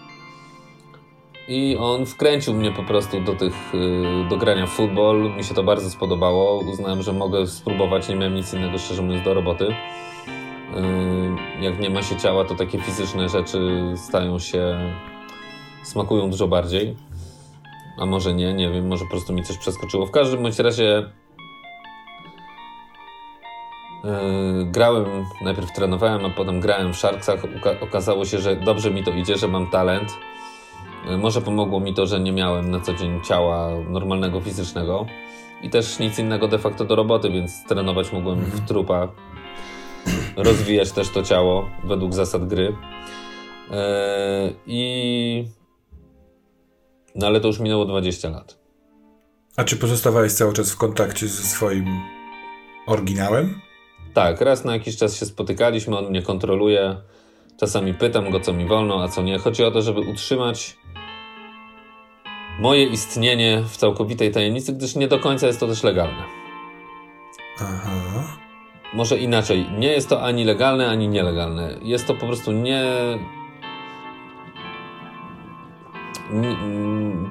I 1.49 1.77
on 1.81 2.07
wkręcił 2.07 2.55
mnie 2.55 2.73
po 2.73 2.83
prostu 2.83 3.21
do 3.21 3.35
tych, 3.35 3.75
y, 3.75 4.29
do 4.29 4.37
grania 4.37 4.67
w 4.67 4.71
futbol. 4.71 5.37
Mi 5.37 5.45
się 5.45 5.55
to 5.55 5.63
bardzo 5.63 5.91
spodobało. 5.91 6.61
Uznałem, 6.61 7.03
że 7.03 7.13
mogę 7.13 7.47
spróbować. 7.47 8.09
Nie 8.09 8.17
miałem 8.17 8.35
nic 8.35 8.55
innego, 8.55 8.79
szczerze 8.79 9.03
mówiąc, 9.03 9.25
do 9.25 9.35
roboty. 9.35 9.75
Yy, 10.75 11.65
jak 11.65 11.79
nie 11.79 11.91
ma 11.91 12.03
się 12.03 12.17
ciała, 12.17 12.45
to 12.45 12.55
takie 12.55 12.79
fizyczne 12.79 13.29
rzeczy 13.29 13.93
stają 13.97 14.39
się. 14.39 14.79
smakują 15.83 16.31
dużo 16.31 16.49
bardziej. 16.49 16.97
A 17.99 18.07
może 18.07 18.35
nie, 18.35 18.55
nie 18.55 18.71
wiem, 18.71 18.89
może 18.89 19.05
po 19.05 19.11
prostu 19.11 19.33
mi 19.33 19.43
coś 19.43 19.59
przeskoczyło. 19.59 20.07
W 20.07 20.11
każdym 20.11 20.43
bądź 20.43 20.59
razie. 20.59 21.11
Yy, 24.05 24.65
grałem, 24.65 25.05
najpierw 25.43 25.73
trenowałem, 25.73 26.25
a 26.25 26.31
potem 26.31 26.61
grałem 26.61 26.93
w 26.93 26.97
Sharksach. 26.97 27.43
okazało 27.81 28.25
się, 28.25 28.39
że 28.39 28.57
dobrze 28.57 28.91
mi 28.91 29.05
to 29.05 29.11
idzie, 29.11 29.37
że 29.37 29.49
mam 29.49 29.67
talent. 29.67 30.13
Yy, 31.09 31.19
może 31.19 31.41
pomogło 31.41 31.81
mi 31.81 31.95
to, 31.95 32.07
że 32.07 32.21
nie 32.21 32.33
miałem 32.33 32.71
na 32.71 32.81
co 32.81 32.95
dzień 32.95 33.21
ciała 33.23 33.71
normalnego, 33.89 34.41
fizycznego. 34.41 35.07
I 35.63 35.71
też 35.71 35.99
nic 35.99 36.19
innego 36.19 36.49
de 36.49 36.59
facto 36.59 36.85
do 36.85 36.97
roboty, 36.97 37.31
więc 37.31 37.65
trenować 37.65 38.13
mogłem 38.13 38.39
w 38.39 38.69
trupa 38.69 39.09
rozwijać 40.37 40.93
też 40.93 41.09
to 41.09 41.23
ciało 41.23 41.71
według 41.85 42.15
zasad 42.15 42.49
gry. 42.49 42.77
E, 43.71 44.53
I. 44.67 45.45
No 47.15 47.27
ale 47.27 47.41
to 47.41 47.47
już 47.47 47.59
minęło 47.59 47.85
20 47.85 48.29
lat. 48.29 48.59
A 49.57 49.65
czy 49.65 49.77
pozostawałeś 49.77 50.33
cały 50.33 50.53
czas 50.53 50.71
w 50.71 50.77
kontakcie 50.77 51.29
ze 51.29 51.43
swoim 51.43 51.87
oryginałem? 52.87 53.61
Tak, 54.15 54.41
raz 54.41 54.65
na 54.65 54.73
jakiś 54.73 54.97
czas 54.97 55.17
się 55.17 55.27
spotykaliśmy, 55.27 55.99
on 55.99 56.11
mnie 56.11 56.23
kontroluje. 56.23 56.97
Czasami 57.61 57.95
pytam 57.95 58.31
go, 58.31 58.41
co 58.41 58.53
mi 58.53 58.67
wolno, 58.67 59.03
a 59.03 59.09
co 59.09 59.23
nie. 59.23 59.39
Chodzi 59.39 59.65
o 59.65 59.71
to, 59.71 59.83
żeby 59.83 60.01
utrzymać 60.01 60.77
moje 62.61 62.87
istnienie 62.87 63.63
w 63.69 63.77
całkowitej 63.77 64.33
tajemnicy, 64.33 64.73
gdyż 64.73 64.97
nie 64.97 65.09
do 65.09 65.19
końca 65.19 65.47
jest 65.47 65.61
to 65.61 65.67
też 65.67 65.83
legalne. 65.83 66.23
Aha 67.61 68.46
może 68.95 69.19
inaczej, 69.19 69.67
nie 69.79 69.89
jest 69.89 70.09
to 70.09 70.23
ani 70.23 70.45
legalne, 70.45 70.89
ani 70.89 71.09
nielegalne. 71.09 71.79
Jest 71.83 72.07
to 72.07 72.15
po 72.15 72.27
prostu 72.27 72.53
nie. 72.53 72.83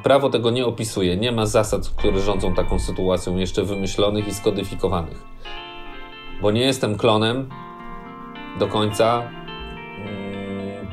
Prawo 0.04 0.30
tego 0.30 0.52
nie 0.52 0.66
opisuje. 0.66 1.18
Nie 1.18 1.32
ma 1.32 1.46
zasad, 1.46 1.90
które 1.90 2.20
rządzą 2.20 2.54
taką 2.54 2.80
sytuacją, 2.80 3.38
jeszcze 3.38 3.64
wymyślonych 3.64 4.28
i 4.28 4.34
skodyfikowanych. 4.34 5.24
Bo 6.42 6.52
nie 6.52 6.62
jestem 6.62 6.98
klonem 6.98 7.50
do 8.60 8.68
końca. 8.68 9.24
Mm, 9.98 10.88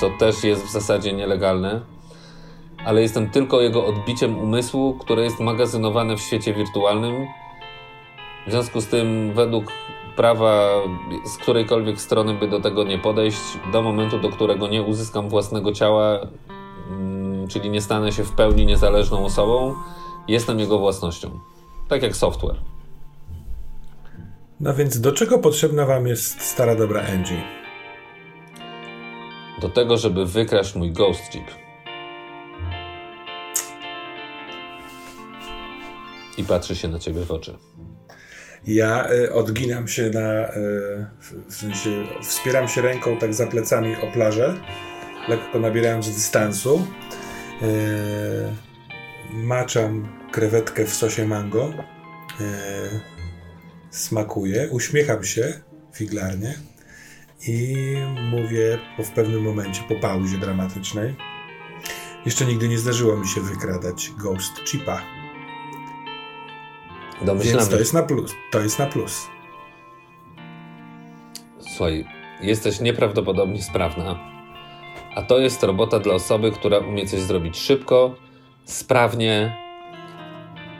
to 0.00 0.10
też 0.18 0.44
jest 0.44 0.64
w 0.64 0.70
zasadzie 0.70 1.12
nielegalne, 1.12 1.80
ale 2.84 3.02
jestem 3.02 3.30
tylko 3.30 3.60
jego 3.60 3.86
odbiciem 3.86 4.38
umysłu, 4.38 4.94
które 4.94 5.22
jest 5.22 5.40
magazynowane 5.40 6.16
w 6.16 6.20
świecie 6.20 6.54
wirtualnym 6.54 7.26
w 8.48 8.50
związku 8.50 8.80
z 8.80 8.86
tym, 8.86 9.32
według 9.34 9.72
prawa 10.16 10.68
z 11.24 11.36
którejkolwiek 11.36 12.00
strony 12.00 12.34
by 12.34 12.48
do 12.48 12.60
tego 12.60 12.84
nie 12.84 12.98
podejść, 12.98 13.38
do 13.72 13.82
momentu, 13.82 14.18
do 14.18 14.28
którego 14.28 14.68
nie 14.68 14.82
uzyskam 14.82 15.28
własnego 15.28 15.72
ciała, 15.72 16.20
mm, 16.90 17.48
czyli 17.48 17.70
nie 17.70 17.80
stanę 17.80 18.12
się 18.12 18.24
w 18.24 18.32
pełni 18.32 18.66
niezależną 18.66 19.24
osobą, 19.24 19.74
jestem 20.28 20.60
jego 20.60 20.78
własnością. 20.78 21.30
Tak 21.88 22.02
jak 22.02 22.16
software. 22.16 22.56
No 24.60 24.74
więc 24.74 25.00
do 25.00 25.12
czego 25.12 25.38
potrzebna 25.38 25.86
wam 25.86 26.06
jest 26.06 26.40
stara 26.40 26.74
dobra 26.74 27.02
Angie? 27.14 27.42
Do 29.60 29.68
tego, 29.68 29.96
żeby 29.96 30.26
wykraść 30.26 30.74
mój 30.74 30.92
Ghost 30.92 31.34
Jeep. 31.34 31.50
I 36.38 36.44
patrzy 36.44 36.76
się 36.76 36.88
na 36.88 36.98
ciebie 36.98 37.24
w 37.24 37.30
oczy. 37.30 37.67
Ja 38.68 39.12
y, 39.12 39.32
odginam 39.32 39.88
się 39.88 40.10
na, 40.10 40.48
y, 40.48 41.06
w 41.48 41.54
sensie 41.54 41.90
wspieram 42.22 42.68
się 42.68 42.82
ręką 42.82 43.16
tak 43.16 43.34
za 43.34 43.46
plecami 43.46 43.96
o 43.96 44.06
plażę, 44.12 44.54
lekko 45.28 45.58
nabierając 45.58 46.14
dystansu. 46.14 46.86
Y, 47.62 47.66
maczam 49.32 50.08
krewetkę 50.32 50.84
w 50.84 50.94
sosie 50.94 51.26
mango. 51.26 51.72
Smakuję, 53.90 54.68
uśmiecham 54.70 55.24
się 55.24 55.60
figlarnie 55.94 56.54
i 57.46 57.76
mówię 58.30 58.78
po 58.96 59.02
w 59.02 59.10
pewnym 59.10 59.42
momencie, 59.42 59.82
po 59.88 59.94
pauzie 59.94 60.38
dramatycznej. 60.38 61.16
Jeszcze 62.26 62.44
nigdy 62.44 62.68
nie 62.68 62.78
zdarzyło 62.78 63.16
mi 63.16 63.28
się 63.28 63.40
wykradać 63.40 64.10
Ghost 64.18 64.52
Chipa 64.66 65.17
Domyślamy 67.22 67.58
Więc 67.58 67.70
to 67.70 67.78
jest 67.78 67.94
na 67.94 68.02
plus. 68.02 68.34
To 68.50 68.60
jest 68.60 68.78
na 68.78 68.86
plus. 68.86 69.28
Słuchaj, 71.58 72.04
jesteś 72.40 72.80
nieprawdopodobnie 72.80 73.62
sprawna. 73.62 74.18
A 75.14 75.22
to 75.22 75.38
jest 75.38 75.62
robota 75.62 75.98
dla 75.98 76.14
osoby, 76.14 76.50
która 76.52 76.78
umie 76.78 77.06
coś 77.06 77.20
zrobić 77.20 77.58
szybko, 77.58 78.14
sprawnie. 78.64 79.56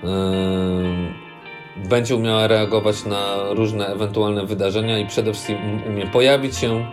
Yy, 0.03 1.89
będzie 1.89 2.17
umiała 2.17 2.47
reagować 2.47 3.05
na 3.05 3.37
różne 3.51 3.87
ewentualne 3.87 4.47
wydarzenia 4.47 4.99
i 4.99 5.07
przede 5.07 5.33
wszystkim 5.33 5.83
umie 5.87 6.07
pojawić 6.07 6.57
się 6.57 6.87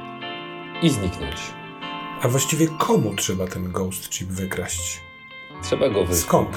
i 0.81 0.89
zniknąć. 0.89 1.35
A 2.21 2.27
właściwie 2.27 2.67
komu 2.67 3.15
trzeba 3.15 3.47
ten 3.47 3.71
ghost 3.71 4.09
chip 4.09 4.27
wykraść? 4.27 5.01
Trzeba 5.63 5.89
go 5.89 6.05
wy... 6.05 6.15
Skąd? 6.15 6.49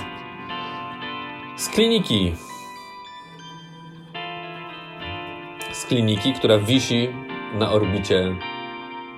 Z 1.56 1.68
kliniki. 1.68 2.34
Z 5.78 5.84
kliniki, 5.84 6.32
która 6.32 6.58
wisi 6.58 7.08
na 7.54 7.72
orbicie 7.72 8.36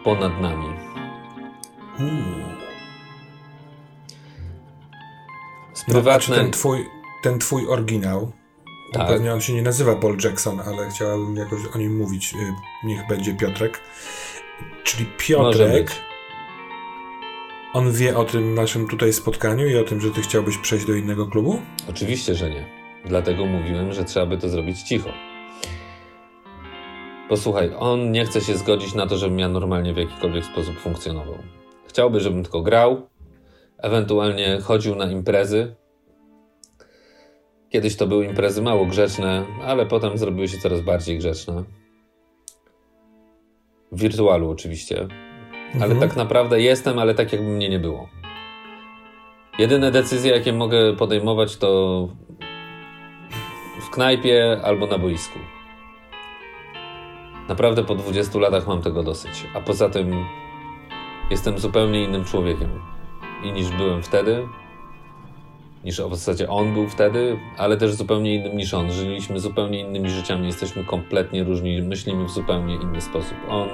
ponad 0.05 0.41
nami. 0.41 0.67
Uuu. 2.01 2.51
Z 5.75 5.79
No, 5.81 5.85
czy 5.87 5.91
prywatnej. 5.93 6.39
ten 6.39 6.51
twój, 6.51 6.87
ten 7.23 7.39
twój 7.39 7.67
oryginał, 7.69 8.33
Tak. 8.93 9.09
pewnie 9.09 9.33
on 9.33 9.41
się 9.41 9.53
nie 9.53 9.63
nazywa 9.63 9.97
Paul 9.97 10.17
Jackson, 10.25 10.61
ale 10.61 10.91
chciałabym 10.91 11.37
jakoś 11.37 11.61
o 11.75 11.79
nim 11.79 11.97
mówić. 11.99 12.35
y, 12.35 12.37
Niech 12.87 13.07
będzie 13.09 13.35
Piotrek. 13.35 13.81
Czyli 14.85 15.07
Piotrek, 15.19 15.93
on 17.73 17.93
wie 17.93 18.17
o 18.19 18.25
tym 18.25 18.55
naszym 18.55 18.89
tutaj 18.89 19.13
spotkaniu 19.13 19.67
i 19.67 19.77
o 19.77 19.85
tym, 19.85 20.01
że 20.01 20.11
ty 20.11 20.23
chciałbyś 20.23 20.59
przejść 20.59 20.87
do 20.87 20.95
innego 20.95 21.27
klubu? 21.27 21.61
Oczywiście, 21.91 22.35
że 22.35 22.51
nie. 22.51 22.65
Dlatego 23.05 23.47
mówiłem, 23.47 23.93
że 23.93 24.05
trzeba 24.05 24.27
by 24.27 24.39
to 24.39 24.49
zrobić 24.49 24.83
cicho. 24.83 25.11
Posłuchaj, 27.31 27.71
on 27.79 28.13
nie 28.13 28.25
chce 28.25 28.41
się 28.41 28.55
zgodzić 28.55 28.95
na 28.95 29.07
to, 29.07 29.17
żebym 29.17 29.39
ja 29.39 29.49
normalnie 29.49 29.95
w 29.95 29.97
jakikolwiek 29.97 30.45
sposób 30.45 30.77
funkcjonował. 30.79 31.39
Chciałby, 31.89 32.21
żebym 32.21 32.43
tylko 32.43 32.63
grał, 32.63 33.09
ewentualnie 33.79 34.59
chodził 34.61 34.95
na 34.97 35.11
imprezy. 35.11 35.75
Kiedyś 37.69 37.97
to 37.97 38.07
były 38.07 38.27
imprezy 38.27 38.63
mało 38.63 38.87
grzeczne, 38.87 39.47
ale 39.65 39.87
potem 39.87 40.19
zrobiły 40.19 40.49
się 40.49 40.59
coraz 40.59 40.81
bardziej 40.81 41.19
grzeczne. 41.19 41.65
W 43.93 44.01
wirtualu 44.01 44.51
oczywiście. 44.51 45.09
Ale 45.75 45.85
Mhm. 45.93 46.01
tak 46.01 46.17
naprawdę 46.17 46.61
jestem, 46.61 46.99
ale 46.99 47.15
tak 47.15 47.33
jakby 47.33 47.49
mnie 47.49 47.69
nie 47.69 47.79
było. 47.79 48.09
Jedyne 49.59 49.91
decyzje, 49.91 50.33
jakie 50.33 50.53
mogę 50.53 50.97
podejmować, 50.97 51.57
to 51.57 52.09
w 53.81 53.91
knajpie 53.91 54.61
albo 54.65 54.87
na 54.87 54.99
boisku. 54.99 55.39
Naprawdę 57.51 57.85
po 57.85 57.95
20 57.95 58.39
latach 58.39 58.67
mam 58.67 58.83
tego 58.83 59.03
dosyć. 59.03 59.47
A 59.55 59.61
poza 59.61 59.89
tym 59.89 60.25
jestem 61.31 61.59
zupełnie 61.59 62.05
innym 62.05 62.25
człowiekiem. 62.25 62.69
I 63.45 63.53
niż 63.53 63.71
byłem 63.71 64.03
wtedy, 64.03 64.49
niż 65.85 66.01
w 66.01 66.11
zasadzie 66.15 66.49
on 66.49 66.75
był 66.75 66.89
wtedy, 66.89 67.39
ale 67.59 67.77
też 67.77 67.95
zupełnie 67.95 68.35
innym 68.35 68.57
niż 68.57 68.75
on. 68.75 68.93
Żyliśmy 68.93 69.41
zupełnie 69.41 69.81
innymi 69.81 70.11
życiami, 70.11 70.47
jesteśmy 70.47 70.85
kompletnie 70.85 71.45
różni, 71.45 71.83
myślimy 71.83 72.25
w 72.25 72.31
zupełnie 72.31 72.75
inny 72.75 73.01
sposób. 73.01 73.37
On 73.49 73.69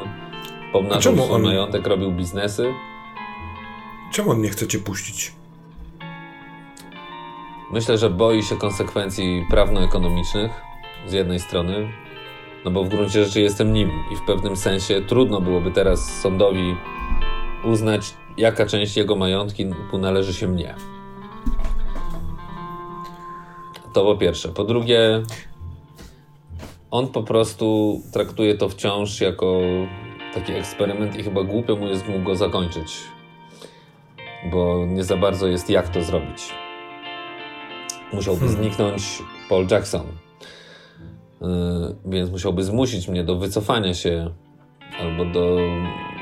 pomnażał 0.72 1.16
swój 1.16 1.34
on- 1.36 1.42
majątek, 1.42 1.86
robił 1.86 2.12
biznesy. 2.12 2.74
Czemu 4.12 4.30
on 4.30 4.40
nie 4.40 4.48
chce 4.48 4.66
cię 4.66 4.78
puścić? 4.78 5.32
Myślę, 7.72 7.98
że 7.98 8.10
boi 8.10 8.42
się 8.42 8.56
konsekwencji 8.56 9.46
prawno-ekonomicznych 9.50 10.50
z 11.06 11.12
jednej 11.12 11.40
strony, 11.40 11.88
no 12.66 12.72
bo 12.72 12.84
w 12.84 12.88
gruncie 12.88 13.24
rzeczy 13.24 13.40
jestem 13.40 13.72
nim 13.72 13.90
i 14.12 14.16
w 14.16 14.22
pewnym 14.22 14.56
sensie 14.56 15.00
trudno 15.00 15.40
byłoby 15.40 15.70
teraz 15.70 16.20
sądowi 16.20 16.76
uznać, 17.64 18.14
jaka 18.36 18.66
część 18.66 18.96
jego 18.96 19.16
majątku 19.16 19.98
należy 19.98 20.34
się 20.34 20.48
mnie. 20.48 20.74
To 23.92 24.04
po 24.04 24.16
pierwsze. 24.16 24.48
Po 24.48 24.64
drugie, 24.64 25.22
on 26.90 27.08
po 27.08 27.22
prostu 27.22 28.00
traktuje 28.12 28.54
to 28.54 28.68
wciąż 28.68 29.20
jako 29.20 29.60
taki 30.34 30.52
eksperyment 30.52 31.16
i 31.16 31.22
chyba 31.22 31.42
głupio 31.42 31.76
mu 31.76 31.86
jest 31.86 32.08
mu 32.08 32.22
go 32.22 32.36
zakończyć, 32.36 32.98
bo 34.50 34.86
nie 34.86 35.04
za 35.04 35.16
bardzo 35.16 35.46
jest 35.46 35.70
jak 35.70 35.88
to 35.88 36.02
zrobić 36.02 36.54
musiałby 38.12 38.40
Hmm. 38.40 38.56
zniknąć 38.56 39.22
Paul 39.48 39.66
Jackson. 39.70 40.25
Yy, 41.40 41.48
więc 42.06 42.30
musiałby 42.30 42.64
zmusić 42.64 43.08
mnie 43.08 43.24
do 43.24 43.36
wycofania 43.36 43.94
się 43.94 44.30
albo 45.00 45.24
do 45.24 45.58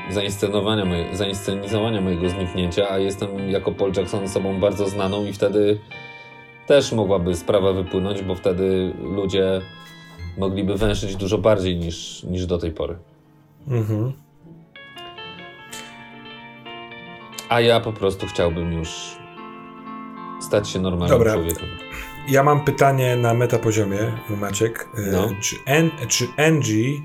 zainscenowania, 0.09 0.85
moje, 0.85 1.15
zainscenizowania 1.15 2.01
mojego 2.01 2.29
zniknięcia, 2.29 2.89
a 2.89 2.97
jestem 2.97 3.49
jako 3.49 3.71
Paul 3.71 3.91
Jackson 3.97 4.23
osobą 4.23 4.59
bardzo 4.59 4.89
znaną 4.89 5.25
i 5.25 5.33
wtedy 5.33 5.79
też 6.67 6.91
mogłaby 6.91 7.35
sprawa 7.35 7.73
wypłynąć, 7.73 8.21
bo 8.21 8.35
wtedy 8.35 8.93
ludzie 9.03 9.61
mogliby 10.37 10.75
węszyć 10.75 11.15
dużo 11.15 11.37
bardziej 11.37 11.77
niż, 11.77 12.23
niż 12.23 12.45
do 12.45 12.57
tej 12.57 12.71
pory. 12.71 12.97
Mhm. 13.67 14.13
A 17.49 17.61
ja 17.61 17.79
po 17.79 17.93
prostu 17.93 18.27
chciałbym 18.27 18.73
już 18.73 19.17
stać 20.41 20.69
się 20.69 20.79
normalnym 20.79 21.17
Dobra. 21.17 21.33
człowiekiem. 21.33 21.67
Ja 22.27 22.43
mam 22.43 22.63
pytanie 22.65 23.15
na 23.15 23.33
metapoziomie, 23.33 23.99
Maciek. 24.41 24.87
Y, 24.99 25.11
No. 25.11 25.29
Czy, 25.41 25.55
N, 25.65 25.91
czy 26.07 26.27
Angie 26.37 27.01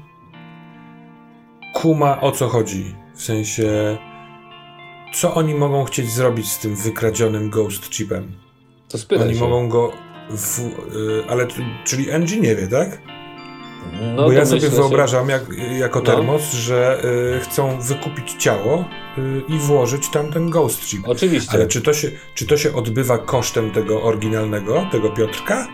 kuma 1.75 2.21
o 2.21 2.33
co 2.33 2.49
chodzi? 2.49 2.95
W 3.15 3.23
sensie, 3.23 3.99
co 5.15 5.35
oni 5.35 5.55
mogą 5.55 5.85
chcieć 5.85 6.11
zrobić 6.11 6.49
z 6.53 6.59
tym 6.59 6.77
wykradzionym 6.77 7.51
ghost 7.51 7.91
chipem? 7.91 8.33
To 8.89 8.99
spytaj 8.99 9.27
Oni 9.29 9.35
się. 9.37 9.41
mogą 9.41 9.69
go. 9.69 9.93
W, 10.31 10.59
y, 10.61 11.25
ale 11.29 11.47
czyli 11.85 12.13
Angie 12.13 12.41
nie 12.41 12.57
wie, 12.57 12.69
tak? 12.69 12.99
No, 14.17 14.23
Bo 14.25 14.33
ja 14.33 14.47
sobie 14.47 14.69
wyobrażam 14.69 15.29
jak, 15.29 15.43
jako 15.79 15.99
No. 15.99 16.05
termos, 16.05 16.53
że 16.53 17.03
y, 17.37 17.41
chcą 17.41 17.81
wykupić 17.81 18.33
ciało 18.39 18.85
y, 19.19 19.43
i 19.49 19.59
włożyć 19.59 20.09
tam 20.11 20.33
ten 20.33 20.51
ghost 20.51 20.81
chip. 20.87 21.01
Oczywiście. 21.09 21.53
Ale 21.55 21.67
czy 21.67 21.83
to, 21.83 21.93
się, 21.93 22.11
czy 22.35 22.47
to 22.47 22.57
się 22.57 22.75
odbywa 22.75 23.19
kosztem 23.19 23.71
tego 23.71 24.03
oryginalnego, 24.03 24.87
tego 24.93 25.11
Piotrka? 25.11 25.67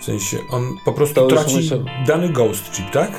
W 0.00 0.04
sensie, 0.04 0.36
on 0.50 0.62
po 0.84 0.92
prostu 0.92 1.14
To 1.14 1.26
traci 1.26 1.56
musiał- 1.56 1.84
dany 2.06 2.28
ghost 2.28 2.72
chip, 2.72 2.90
tak? 2.90 3.10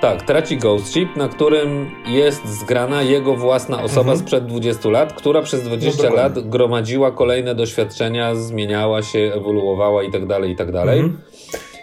Tak, 0.00 0.22
traci 0.22 0.56
Ghost 0.56 0.94
Chip, 0.94 1.16
na 1.16 1.28
którym 1.28 1.90
jest 2.06 2.46
zgrana 2.48 3.02
jego 3.02 3.36
własna 3.36 3.82
osoba 3.82 4.00
Mhm. 4.12 4.18
sprzed 4.18 4.46
20 4.46 4.88
lat, 4.90 5.12
która 5.12 5.42
przez 5.42 5.62
20 5.62 6.08
No 6.08 6.14
lat 6.16 6.48
gromadziła 6.48 7.10
kolejne 7.12 7.54
doświadczenia, 7.54 8.34
zmieniała 8.34 9.02
się, 9.02 9.32
ewoluowała 9.34 10.02
i 10.02 10.10
tak 10.10 10.26
dalej, 10.26 10.50
i 10.52 10.56
tak 10.56 10.72
dalej. 10.72 11.00
Mhm. 11.00 11.20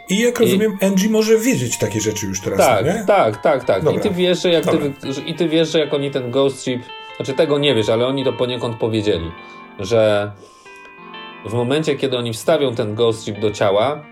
I 0.10 0.19
jak 0.19 0.40
rozumiem, 0.40 0.77
Angie 0.82 1.10
może 1.10 1.38
wiedzieć 1.38 1.77
takie 1.77 2.02
rzeczy 2.02 2.26
już 2.27 2.41
teraz, 2.41 2.60
Tak, 2.60 2.86
nie? 2.86 3.03
tak, 3.07 3.41
tak, 3.41 3.64
tak. 3.64 3.95
I 3.95 3.99
ty 3.99 4.10
wiesz, 4.10 4.41
że 4.41 4.49
jak 4.49 4.65
ty, 4.65 4.72
Dobra. 4.72 5.14
że- 5.14 5.22
i 5.22 5.34
ty 5.34 5.49
wiesz, 5.49 5.72
że 5.72 5.80
jak 5.80 5.94
oni 5.94 6.11
ten 6.11 6.32
Ghost 6.32 6.64
Chip, 6.65 6.82
znaczy 7.15 7.34
tego 7.34 7.57
nie 7.57 7.76
wiesz, 7.76 7.90
ale 7.90 8.07
oni 8.07 8.23
to 8.26 8.34
poniekąd 8.34 8.76
powiedzieli, 8.77 9.32
że 9.80 10.32
w 11.45 11.53
momencie, 11.53 11.95
kiedy 11.95 12.18
oni 12.18 12.34
wstawią 12.34 12.76
ten 12.76 12.95
Ghost 12.95 13.26
Chip 13.26 13.40
do 13.40 13.52
ciała, 13.52 14.03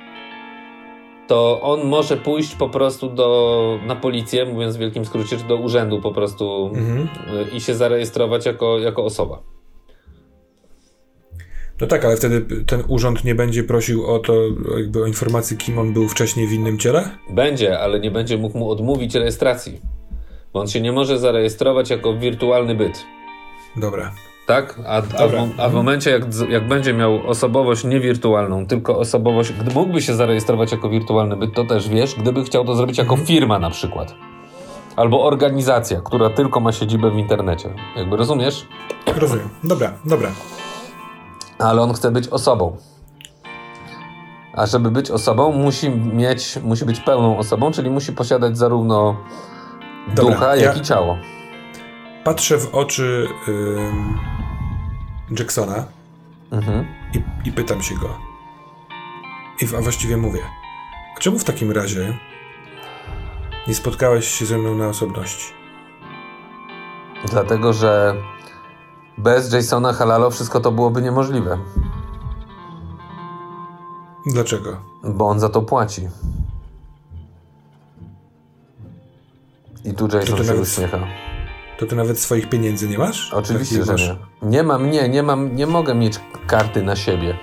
to 1.28 1.62
on 1.62 1.84
może 1.88 2.18
pójść 2.18 2.56
po 2.56 2.70
prostu 2.70 3.10
do, 3.10 3.80
na 3.86 3.96
policję, 3.96 4.46
mówiąc 4.46 4.76
w 4.76 4.80
wielkim 4.80 5.06
skrócie, 5.06 5.38
czy 5.38 5.44
do 5.44 5.56
urzędu 5.56 6.02
po 6.02 6.12
prostu 6.12 6.72
Mhm. 6.76 7.08
y, 7.54 7.56
i 7.58 7.62
się 7.62 7.76
zarejestrować 7.76 8.46
jako, 8.46 8.80
jako 8.80 9.04
osoba. 9.06 9.40
No 11.84 11.88
tak, 11.88 12.06
ale 12.06 12.18
wtedy 12.18 12.64
ten 12.66 12.84
urząd 12.88 13.24
nie 13.24 13.36
będzie 13.36 13.64
prosił 13.64 14.06
o 14.06 14.20
to, 14.20 14.34
jakby 14.78 15.04
o 15.04 15.06
informację, 15.06 15.58
kim 15.58 15.80
on 15.80 15.94
był 15.94 16.08
wcześniej 16.10 16.48
w 16.48 16.52
innym 16.54 16.80
ciele? 16.80 17.10
Będzie, 17.30 17.80
ale 17.80 18.00
nie 18.00 18.12
będzie 18.12 18.38
mógł 18.38 18.58
mu 18.58 18.70
odmówić 18.70 19.16
rejestracji, 19.16 19.82
bo 20.54 20.60
on 20.60 20.68
się 20.68 20.82
nie 20.82 20.92
może 20.92 21.20
zarejestrować 21.20 21.90
jako 21.90 22.14
wirtualny 22.14 22.76
byt. 22.76 23.06
Dobra. 23.76 24.12
Tak? 24.48 24.80
A, 24.86 24.98
a, 24.98 25.28
w, 25.28 25.34
a 25.58 25.70
w 25.70 25.74
momencie, 25.74 26.12
jak, 26.12 26.24
jak 26.50 26.68
będzie 26.68 26.94
miał 26.94 27.28
osobowość 27.28 27.84
niewirtualną, 27.84 28.68
tylko 28.68 29.00
osobowość, 29.00 29.54
gdy 29.54 29.74
mógłby 29.74 30.02
się 30.02 30.14
zarejestrować 30.14 30.72
jako 30.72 30.90
wirtualny 30.90 31.38
byt, 31.38 31.54
to 31.54 31.64
też 31.66 31.90
wiesz, 31.90 32.16
gdyby 32.16 32.44
chciał 32.44 32.66
to 32.66 32.76
zrobić 32.76 32.98
jako 32.98 33.18
firma 33.18 33.60
na 33.60 33.70
przykład. 33.70 34.16
Albo 34.96 35.24
organizacja, 35.24 36.02
która 36.02 36.30
tylko 36.30 36.60
ma 36.60 36.72
siedzibę 36.72 37.12
w 37.12 37.18
internecie. 37.18 37.70
Jakby 37.96 38.18
rozumiesz? 38.18 38.68
Rozumiem. 39.18 39.50
Dobra, 39.64 39.94
dobra. 40.06 40.32
Ale 41.60 41.82
on 41.82 41.94
chce 41.94 42.12
być 42.12 42.28
osobą. 42.28 42.78
A 44.56 44.66
żeby 44.66 44.92
być 44.92 45.12
osobą, 45.12 45.52
musi 45.52 45.90
mieć, 45.90 46.60
musi 46.64 46.86
być 46.86 47.00
pełną 47.00 47.38
osobą, 47.38 47.72
czyli 47.72 47.90
musi 47.90 48.12
posiadać 48.14 48.58
zarówno 48.58 49.18
Dobra, 50.16 50.34
ducha, 50.34 50.56
ja- 50.56 50.64
jak 50.66 50.78
i 50.78 50.82
ciało. 50.82 51.18
Patrzę 52.24 52.58
w 52.58 52.76
oczy 52.76 53.28
ym, 53.48 54.20
Jacksona 55.40 55.86
Mhm. 56.52 56.86
i, 57.14 57.48
i 57.50 57.52
pytam 57.52 57.82
się 57.82 57.96
go. 57.96 58.10
I 59.62 59.76
a 59.78 59.82
właściwie 59.82 60.18
mówię, 60.18 60.40
a 61.18 61.20
czemu 61.20 61.40
w 61.40 61.44
takim 61.44 61.72
razie 61.72 62.18
nie 63.68 63.74
spotkałeś 63.76 64.28
się 64.28 64.46
ze 64.46 64.58
mną 64.58 64.76
na 64.76 64.88
osobności? 64.88 65.54
Dlatego, 67.30 67.74
że 67.74 68.16
bez 69.18 69.54
Jasona 69.54 69.94
Halalo 69.94 70.30
wszystko 70.32 70.60
to 70.60 70.72
byłoby 70.72 71.02
niemożliwe. 71.02 71.58
Dlaczego? 74.26 74.78
Bo 75.04 75.28
on 75.28 75.40
za 75.40 75.50
to 75.50 75.62
płaci. 75.62 76.08
I 79.86 79.94
tu 79.94 80.06
Jason 80.08 80.38
się 80.38 80.44
nawet- 80.44 80.62
uśmiecha. 80.62 81.00
To 81.80 81.86
ty 81.86 81.96
nawet 81.96 82.20
swoich 82.20 82.50
pieniędzy 82.50 82.90
nie 82.90 82.98
masz? 82.98 83.34
Oczywiście, 83.34 83.84
że 83.86 83.92
masz- 83.92 84.02
nie. 84.08 84.16
Nie 84.42 84.64
mam, 84.64 84.92
nie, 84.92 85.10
nie 85.10 85.24
mam, 85.24 85.56
nie 85.56 85.68
mogę 85.68 85.96
mieć 85.96 86.20
karty 86.48 86.82
na 86.84 86.96
siebie. 86.96 87.38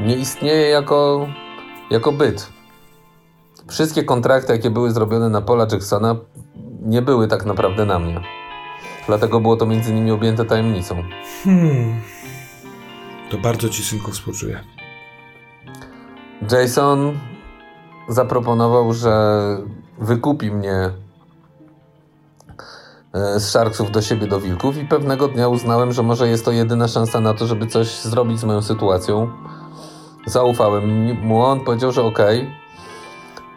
Nie 0.00 0.16
istnieje 0.16 0.68
jako, 0.68 1.26
jako 1.90 2.12
byt. 2.12 2.52
Wszystkie 3.68 4.04
kontrakty, 4.04 4.52
jakie 4.52 4.70
były 4.70 4.90
zrobione 4.92 5.28
na 5.28 5.40
Paula 5.40 5.66
Jacksona, 5.72 6.16
nie 6.82 7.02
były 7.02 7.28
tak 7.28 7.44
naprawdę 7.44 7.84
na 7.84 7.98
mnie. 7.98 8.20
Dlatego 9.08 9.40
było 9.40 9.56
to 9.56 9.66
między 9.66 9.92
nimi 9.92 10.10
objęte 10.10 10.44
tajemnicą. 10.44 11.02
Hmm. 11.44 12.00
To 13.30 13.38
bardzo 13.38 13.68
ci, 13.68 13.82
synku, 13.82 14.10
współczuję. 14.10 14.60
Jason 16.52 17.18
zaproponował, 18.08 18.92
że 18.92 19.38
wykupi 19.98 20.50
mnie 20.50 20.90
e, 23.12 23.40
z 23.40 23.48
Sharksów 23.48 23.90
do 23.90 24.02
siebie, 24.02 24.26
do 24.26 24.40
Wilków 24.40 24.76
i 24.76 24.84
pewnego 24.84 25.28
dnia 25.28 25.48
uznałem, 25.48 25.92
że 25.92 26.02
może 26.02 26.28
jest 26.28 26.44
to 26.44 26.52
jedyna 26.52 26.88
szansa 26.88 27.20
na 27.20 27.34
to, 27.34 27.46
żeby 27.46 27.66
coś 27.66 28.00
zrobić 28.00 28.40
z 28.40 28.44
moją 28.44 28.62
sytuacją. 28.62 29.30
Zaufałem 30.26 31.14
mu, 31.26 31.42
on 31.42 31.60
powiedział, 31.60 31.92
że 31.92 32.02
okej. 32.02 32.50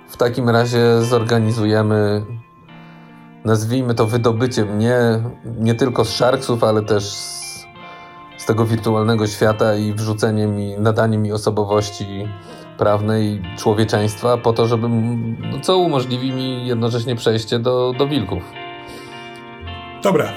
W 0.09 0.17
takim 0.17 0.49
razie 0.49 1.01
zorganizujemy, 1.01 2.25
nazwijmy 3.45 3.95
to 3.95 4.07
wydobycie 4.07 4.65
mnie, 4.65 4.97
nie 5.59 5.75
tylko 5.75 6.05
z 6.05 6.09
Sharksów, 6.09 6.63
ale 6.63 6.81
też 6.81 7.03
z, 7.03 7.65
z 8.37 8.45
tego 8.45 8.65
wirtualnego 8.65 9.27
świata 9.27 9.75
i 9.75 9.93
wrzucenie 9.93 10.47
mi, 10.47 10.75
nadanie 10.77 11.17
mi 11.17 11.31
osobowości 11.31 12.27
prawnej 12.77 13.41
człowieczeństwa 13.57 14.37
po 14.37 14.53
to, 14.53 14.67
żeby, 14.67 14.89
no, 14.89 15.59
co 15.61 15.77
umożliwi 15.77 16.31
mi 16.31 16.67
jednocześnie 16.67 17.15
przejście 17.15 17.59
do, 17.59 17.93
do 17.97 18.07
wilków. 18.07 18.43
Dobra. 20.03 20.33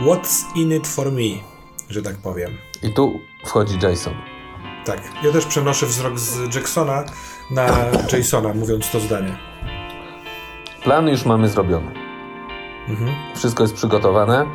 What's 0.00 0.44
in 0.54 0.72
it 0.72 0.86
for 0.86 1.12
me, 1.12 1.42
że 1.88 2.02
tak 2.02 2.16
powiem. 2.16 2.50
I 2.82 2.94
tu 2.94 3.20
wchodzi 3.44 3.78
Jason. 3.82 4.14
Tak. 4.84 5.00
Ja 5.24 5.32
też 5.32 5.46
przenoszę 5.46 5.86
wzrok 5.86 6.18
z 6.18 6.54
Jacksona 6.54 7.04
na 7.50 7.66
Jasona, 8.12 8.54
mówiąc 8.54 8.90
to 8.90 9.00
zdanie. 9.00 9.55
Plan 10.86 11.08
już 11.08 11.24
mamy 11.24 11.48
zrobiony. 11.48 11.90
Mhm. 12.88 13.10
Wszystko 13.34 13.62
jest 13.62 13.74
przygotowane. 13.74 14.46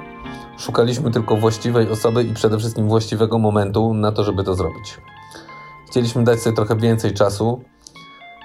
Szukaliśmy 0.58 1.12
tylko 1.12 1.36
właściwej 1.36 1.90
osoby 1.90 2.24
i 2.24 2.34
przede 2.34 2.58
wszystkim 2.58 2.88
właściwego 2.88 3.38
momentu 3.38 3.94
na 3.94 4.12
to, 4.12 4.24
żeby 4.24 4.44
to 4.44 4.56
zrobić. 4.56 4.98
Chcieliśmy 5.88 6.24
dać 6.24 6.42
sobie 6.42 6.56
trochę 6.56 6.76
więcej 6.76 7.14
czasu, 7.14 7.64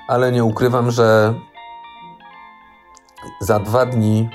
ale 0.08 0.32
nie 0.32 0.44
ukrywam, 0.44 0.90
że 0.90 1.34
za 3.40 3.58
dwa 3.58 3.86
dni 3.86 4.28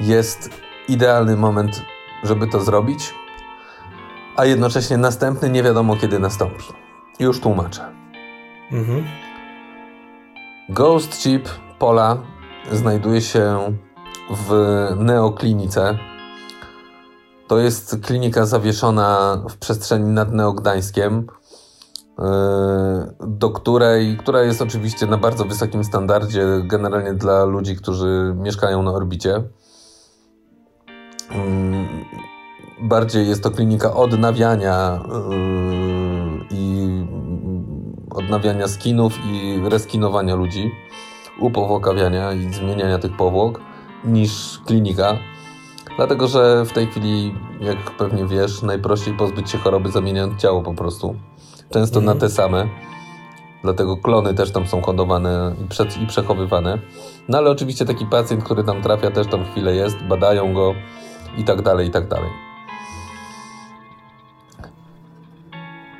jest 0.00 0.50
idealny 0.88 1.36
moment, 1.36 1.82
żeby 2.22 2.46
to 2.46 2.60
zrobić, 2.60 3.14
a 4.36 4.44
jednocześnie 4.44 4.96
następny 4.96 5.50
nie 5.50 5.62
wiadomo 5.62 5.96
kiedy 5.96 6.18
nastąpi. 6.18 6.64
Już 7.18 7.40
tłumaczę. 7.40 7.92
Mhm. 8.72 9.04
Ghost 10.68 11.22
Chip 11.22 11.48
Pola 11.78 12.39
znajduje 12.72 13.20
się 13.20 13.58
w 14.30 14.52
Neoklinice. 14.96 15.98
To 17.48 17.58
jest 17.58 17.96
klinika 18.02 18.46
zawieszona 18.46 19.36
w 19.50 19.56
przestrzeni 19.56 20.12
nad 20.12 20.32
Neogdańskiem, 20.32 21.26
yy, 22.18 22.24
do 23.26 23.50
której, 23.50 24.16
która 24.16 24.42
jest 24.42 24.62
oczywiście 24.62 25.06
na 25.06 25.16
bardzo 25.16 25.44
wysokim 25.44 25.84
standardzie, 25.84 26.46
generalnie 26.64 27.14
dla 27.14 27.44
ludzi, 27.44 27.76
którzy 27.76 28.34
mieszkają 28.36 28.82
na 28.82 28.92
orbicie. 28.92 29.42
Yy, 31.30 32.20
Bardziej 32.82 33.28
jest 33.28 33.42
to 33.42 33.50
klinika 33.50 33.94
odnawiania 33.94 35.00
yy, 35.08 36.46
i 36.50 36.88
odnawiania 38.10 38.68
skinów 38.68 39.18
i 39.32 39.60
reskinowania 39.68 40.34
ludzi, 40.34 40.70
upowłokawiania 41.40 42.32
i 42.32 42.54
zmieniania 42.54 42.98
tych 42.98 43.16
powłok 43.16 43.60
niż 44.04 44.60
klinika. 44.66 45.18
Dlatego, 45.96 46.28
że 46.28 46.64
w 46.64 46.72
tej 46.72 46.86
chwili, 46.86 47.34
jak 47.60 47.90
pewnie 47.90 48.26
wiesz, 48.26 48.62
najprościej 48.62 49.14
pozbyć 49.14 49.50
się 49.50 49.58
choroby 49.58 49.90
zamieniając 49.90 50.40
ciało 50.40 50.62
po 50.62 50.74
prostu. 50.74 51.14
Często 51.70 51.98
Mhm. 51.98 52.16
na 52.16 52.20
te 52.20 52.28
same. 52.30 52.68
Dlatego 53.62 53.96
klony 53.96 54.34
też 54.34 54.52
tam 54.52 54.66
są 54.66 54.82
hodowane 54.82 55.54
i, 55.64 55.68
przed, 55.68 56.02
i 56.02 56.06
przechowywane. 56.06 56.78
No 57.28 57.38
ale 57.38 57.50
oczywiście 57.50 57.84
taki 57.84 58.06
pacjent, 58.06 58.44
który 58.44 58.64
tam 58.64 58.82
trafia, 58.82 59.10
też 59.10 59.26
tam 59.26 59.44
chwilę 59.44 59.74
jest, 59.74 59.96
badają 60.02 60.54
go 60.54 60.74
i 61.38 61.44
tak 61.44 61.62
dalej, 61.62 61.88
i 61.88 61.90
tak 61.90 62.08
dalej. 62.08 62.30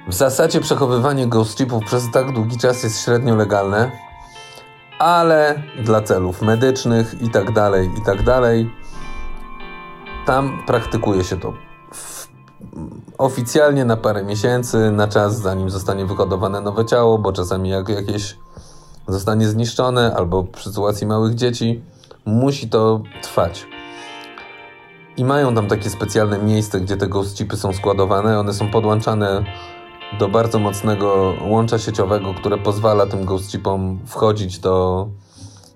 W 0.09 0.15
zasadzie 0.15 0.61
przechowywanie 0.61 1.27
ghost 1.27 1.59
chipów 1.59 1.85
przez 1.85 2.11
tak 2.11 2.33
długi 2.33 2.59
czas 2.59 2.83
jest 2.83 3.05
średnio 3.05 3.37
legalne, 3.37 3.91
ale 5.01 5.63
dla 5.85 6.01
celów 6.01 6.43
medycznych 6.43 7.23
i 7.23 7.31
tak 7.31 7.53
dalej, 7.53 7.91
i 7.99 8.05
tak 8.05 8.23
dalej, 8.23 8.71
tam 10.27 10.63
praktykuje 10.67 11.25
się 11.25 11.37
to 11.41 11.53
oficjalnie 13.19 13.85
na 13.85 13.97
parę 13.97 14.25
miesięcy, 14.25 14.91
na 14.91 15.09
czas 15.09 15.41
zanim 15.41 15.71
zostanie 15.71 16.07
wyhodowane 16.07 16.61
nowe 16.61 16.85
ciało, 16.85 17.19
bo 17.19 17.33
czasami 17.33 17.69
jak 17.69 17.89
jakieś 17.89 18.37
zostanie 19.09 19.49
zniszczone 19.49 20.15
albo 20.17 20.45
przy 20.45 20.69
sytuacji 20.69 21.07
małych 21.07 21.35
dzieci, 21.35 21.83
musi 22.25 22.69
to 22.69 23.03
trwać. 23.23 23.67
I 25.17 25.25
mają 25.25 25.55
tam 25.55 25.67
takie 25.67 25.91
specjalne 25.91 26.39
miejsce, 26.39 26.81
gdzie 26.81 26.97
te 26.97 27.09
ghost 27.09 27.37
chipy 27.37 27.57
są 27.57 27.73
składowane, 27.73 28.41
one 28.41 28.55
są 28.55 28.71
podłączane 28.71 29.45
do 30.19 30.29
bardzo 30.29 30.59
mocnego 30.59 31.35
łącza 31.49 31.79
sieciowego, 31.79 32.35
które 32.35 32.59
pozwala 32.59 33.07
tym 33.07 33.25
ghost 33.25 33.51
chipom 33.51 34.01
wchodzić 34.07 34.59
do 34.59 35.07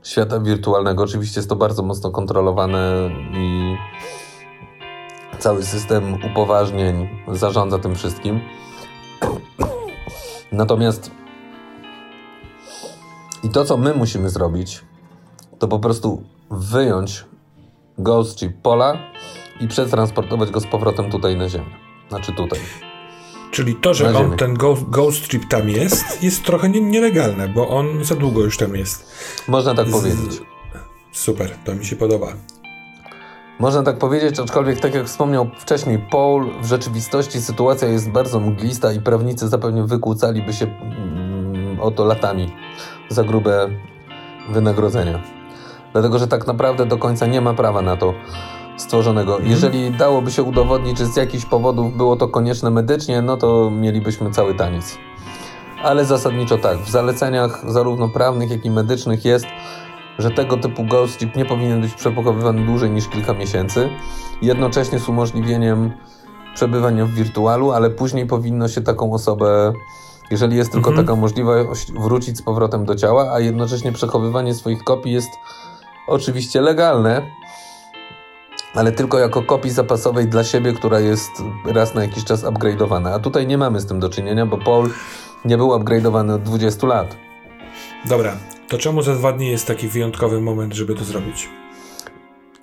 świata 0.02 0.40
wirtualnego. 0.40 1.02
Oczywiście 1.02 1.40
jest 1.40 1.48
to 1.48 1.56
bardzo 1.56 1.82
mocno 1.82 2.10
kontrolowane 2.10 3.10
i 3.32 3.76
cały 5.38 5.62
system 5.62 6.18
upoważnień 6.32 7.08
zarządza 7.28 7.78
tym 7.78 7.94
wszystkim. 7.94 8.40
Natomiast 10.52 11.10
i 13.42 13.48
to, 13.48 13.64
co 13.64 13.76
my 13.76 13.94
musimy 13.94 14.30
zrobić, 14.30 14.84
to 15.58 15.68
po 15.68 15.78
prostu 15.78 16.22
wyjąć 16.50 17.24
ghost 17.98 18.38
chip 18.38 18.62
pola 18.62 18.98
i 19.60 19.68
przetransportować 19.68 20.50
go 20.50 20.60
z 20.60 20.66
powrotem 20.66 21.10
tutaj 21.10 21.36
na 21.36 21.48
ziemię. 21.48 21.76
Znaczy 22.08 22.32
tutaj. 22.32 22.58
Czyli 23.54 23.74
to, 23.74 23.94
że 23.94 24.16
on, 24.16 24.36
ten 24.36 24.54
ghost, 24.54 24.82
ghost 24.90 25.28
Chip 25.28 25.48
tam 25.48 25.68
jest, 25.68 26.22
jest 26.22 26.44
trochę 26.44 26.68
nie, 26.68 26.80
nielegalne, 26.80 27.48
bo 27.48 27.68
on 27.68 28.04
za 28.04 28.14
długo 28.14 28.40
już 28.40 28.56
tam 28.56 28.76
jest. 28.76 29.12
Można 29.48 29.74
tak 29.74 29.88
Z- 29.88 29.92
powiedzieć. 29.92 30.42
Super, 31.12 31.50
to 31.64 31.74
mi 31.74 31.84
się 31.84 31.96
podoba. 31.96 32.26
Można 33.58 33.82
tak 33.82 33.98
powiedzieć, 33.98 34.38
aczkolwiek 34.38 34.80
tak 34.80 34.94
jak 34.94 35.06
wspomniał 35.06 35.50
wcześniej 35.58 35.98
Paul, 36.10 36.50
w 36.62 36.66
rzeczywistości 36.66 37.40
sytuacja 37.40 37.88
jest 37.88 38.10
bardzo 38.10 38.40
mglista 38.40 38.92
i 38.92 39.00
prawnicy 39.00 39.48
zapewne 39.48 39.86
wykłócaliby 39.86 40.52
się 40.52 40.66
mm, 40.66 41.80
o 41.80 41.90
to 41.90 42.04
latami 42.04 42.52
za 43.08 43.24
grube 43.24 43.68
wynagrodzenia. 44.50 45.22
Dlatego, 45.92 46.18
że 46.18 46.28
tak 46.28 46.46
naprawdę 46.46 46.86
do 46.86 46.98
końca 46.98 47.26
nie 47.26 47.40
ma 47.40 47.54
prawa 47.54 47.82
na 47.82 47.96
to 47.96 48.14
stworzonego. 48.76 49.38
Jeżeli 49.42 49.90
dałoby 49.90 50.30
się 50.32 50.42
udowodnić, 50.42 50.98
że 50.98 51.06
z 51.06 51.16
jakichś 51.16 51.44
powodów 51.44 51.96
było 51.96 52.16
to 52.16 52.28
konieczne 52.28 52.70
medycznie, 52.70 53.22
no 53.22 53.36
to 53.36 53.70
mielibyśmy 53.70 54.30
cały 54.30 54.54
taniec. 54.54 54.98
Ale 55.82 56.04
zasadniczo 56.04 56.58
tak, 56.58 56.78
w 56.78 56.90
zaleceniach 56.90 57.64
zarówno 57.72 58.08
prawnych, 58.08 58.50
jak 58.50 58.64
i 58.64 58.70
medycznych 58.70 59.24
jest, 59.24 59.46
że 60.18 60.30
tego 60.30 60.56
typu 60.56 60.84
ghost 60.84 61.18
chip 61.18 61.36
nie 61.36 61.44
powinien 61.44 61.80
być 61.80 61.94
przepakowywany 61.94 62.66
dłużej 62.66 62.90
niż 62.90 63.08
kilka 63.08 63.32
miesięcy, 63.34 63.88
jednocześnie 64.42 64.98
z 64.98 65.08
umożliwieniem 65.08 65.92
przebywania 66.54 67.04
w 67.04 67.10
wirtualu, 67.10 67.72
ale 67.72 67.90
później 67.90 68.26
powinno 68.26 68.68
się 68.68 68.80
taką 68.80 69.12
osobę, 69.12 69.72
jeżeli 70.30 70.56
jest 70.56 70.72
tylko 70.72 70.90
Mhm. 70.90 71.06
taka 71.06 71.20
możliwość, 71.20 71.92
wrócić 71.92 72.38
z 72.38 72.42
powrotem 72.42 72.84
do 72.84 72.94
ciała, 72.94 73.32
a 73.32 73.40
jednocześnie 73.40 73.92
przechowywanie 73.92 74.54
swoich 74.54 74.84
kopii 74.84 75.12
jest 75.12 75.30
oczywiście 76.06 76.60
legalne, 76.60 77.22
ale 78.74 78.92
tylko 78.92 79.18
jako 79.18 79.42
kopii 79.42 79.70
zapasowej 79.70 80.28
dla 80.28 80.44
siebie, 80.44 80.72
która 80.72 81.00
jest 81.00 81.30
raz 81.66 81.94
na 81.94 82.02
jakiś 82.02 82.24
czas 82.24 82.44
upgrade'owana. 82.44 83.14
A 83.14 83.18
tutaj 83.18 83.46
nie 83.46 83.58
mamy 83.58 83.80
z 83.80 83.86
tym 83.86 84.00
do 84.00 84.08
czynienia, 84.08 84.46
bo 84.46 84.58
Paul 84.58 84.90
nie 85.44 85.56
był 85.56 85.68
upgrade'owany 85.68 86.34
od 86.34 86.42
20 86.42 86.86
lat. 86.86 87.16
Dobra, 88.08 88.36
to 88.68 88.78
czemu 88.78 89.02
za 89.02 89.14
dwa 89.14 89.32
dni 89.32 89.48
jest 89.48 89.66
taki 89.66 89.88
wyjątkowy 89.88 90.40
moment, 90.40 90.74
żeby 90.74 90.94
to 90.94 91.04
zrobić? 91.04 91.48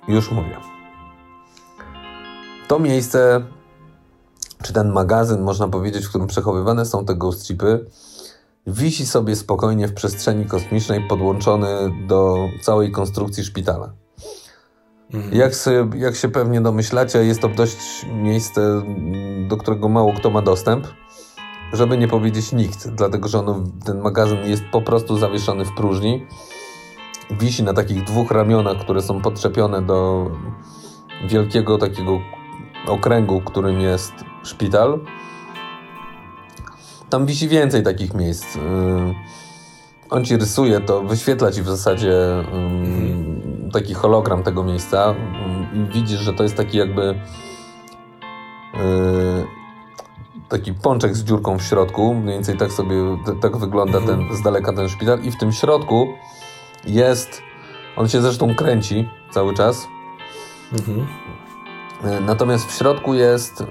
Już 0.08 0.30
mówię. 0.30 0.56
To 2.68 2.78
miejsce, 2.78 3.44
czy 4.62 4.72
ten 4.72 4.92
magazyn, 4.92 5.42
można 5.42 5.68
powiedzieć, 5.68 6.06
w 6.06 6.08
którym 6.08 6.26
przechowywane 6.26 6.86
są 6.86 7.04
te 7.04 7.14
ghost 7.14 7.46
chipy, 7.46 7.86
wisi 8.66 9.06
sobie 9.06 9.36
spokojnie 9.36 9.88
w 9.88 9.94
przestrzeni 9.94 10.46
kosmicznej, 10.46 11.08
podłączony 11.08 11.68
do 12.06 12.36
całej 12.60 12.90
konstrukcji 12.90 13.44
szpitala. 13.44 14.01
Mhm. 15.14 15.34
Jak, 15.34 15.54
sobie, 15.54 15.98
jak 16.00 16.16
się 16.16 16.28
pewnie 16.28 16.60
domyślacie, 16.60 17.24
jest 17.24 17.40
to 17.40 17.48
dość 17.48 18.06
miejsce, 18.12 18.82
do 19.48 19.56
którego 19.56 19.88
mało 19.88 20.12
kto 20.12 20.30
ma 20.30 20.42
dostęp, 20.42 20.86
żeby 21.72 21.98
nie 21.98 22.08
powiedzieć 22.08 22.52
nikt, 22.52 22.88
dlatego 22.88 23.28
że 23.28 23.38
ono, 23.38 23.64
ten 23.84 24.00
magazyn 24.00 24.38
jest 24.44 24.64
po 24.72 24.82
prostu 24.82 25.18
zawieszony 25.18 25.64
w 25.64 25.74
próżni. 25.74 26.26
Wisi 27.30 27.62
na 27.62 27.72
takich 27.72 28.04
dwóch 28.04 28.30
ramionach, 28.30 28.78
które 28.78 29.02
są 29.02 29.20
podczepione 29.20 29.82
do 29.82 30.30
wielkiego 31.28 31.78
takiego 31.78 32.20
okręgu, 32.86 33.40
którym 33.40 33.80
jest 33.80 34.12
szpital. 34.42 35.00
Tam 37.10 37.26
wisi 37.26 37.48
więcej 37.48 37.82
takich 37.82 38.14
miejsc. 38.14 38.56
Y, 38.56 38.60
on 40.12 40.24
ci 40.24 40.36
rysuje 40.36 40.80
to, 40.80 41.02
wyświetla 41.02 41.52
ci 41.52 41.62
w 41.62 41.68
zasadzie 41.68 42.38
mhm. 42.38 43.70
taki 43.72 43.94
hologram 43.94 44.42
tego 44.42 44.64
miejsca 44.64 45.14
i 45.74 45.94
widzisz, 45.94 46.20
że 46.20 46.32
to 46.32 46.42
jest 46.42 46.56
taki 46.56 46.78
jakby 46.78 47.10
y, 47.10 47.16
taki 50.48 50.74
pączek 50.74 51.16
z 51.16 51.24
dziurką 51.24 51.58
w 51.58 51.62
środku. 51.62 52.14
Mniej 52.14 52.34
więcej 52.34 52.56
tak 52.56 52.72
sobie, 52.72 52.96
tak 53.40 53.56
wygląda 53.56 54.00
ten, 54.00 54.36
z 54.36 54.42
daleka 54.42 54.72
ten 54.72 54.88
szpital 54.88 55.20
i 55.22 55.30
w 55.30 55.38
tym 55.38 55.52
środku 55.52 56.06
jest, 56.84 57.42
on 57.96 58.08
się 58.08 58.22
zresztą 58.22 58.54
kręci 58.54 59.08
cały 59.30 59.54
czas. 59.54 59.88
Mhm. 60.72 61.00
Y, 61.00 62.20
natomiast 62.20 62.72
w 62.72 62.78
środku 62.78 63.14
jest 63.14 63.64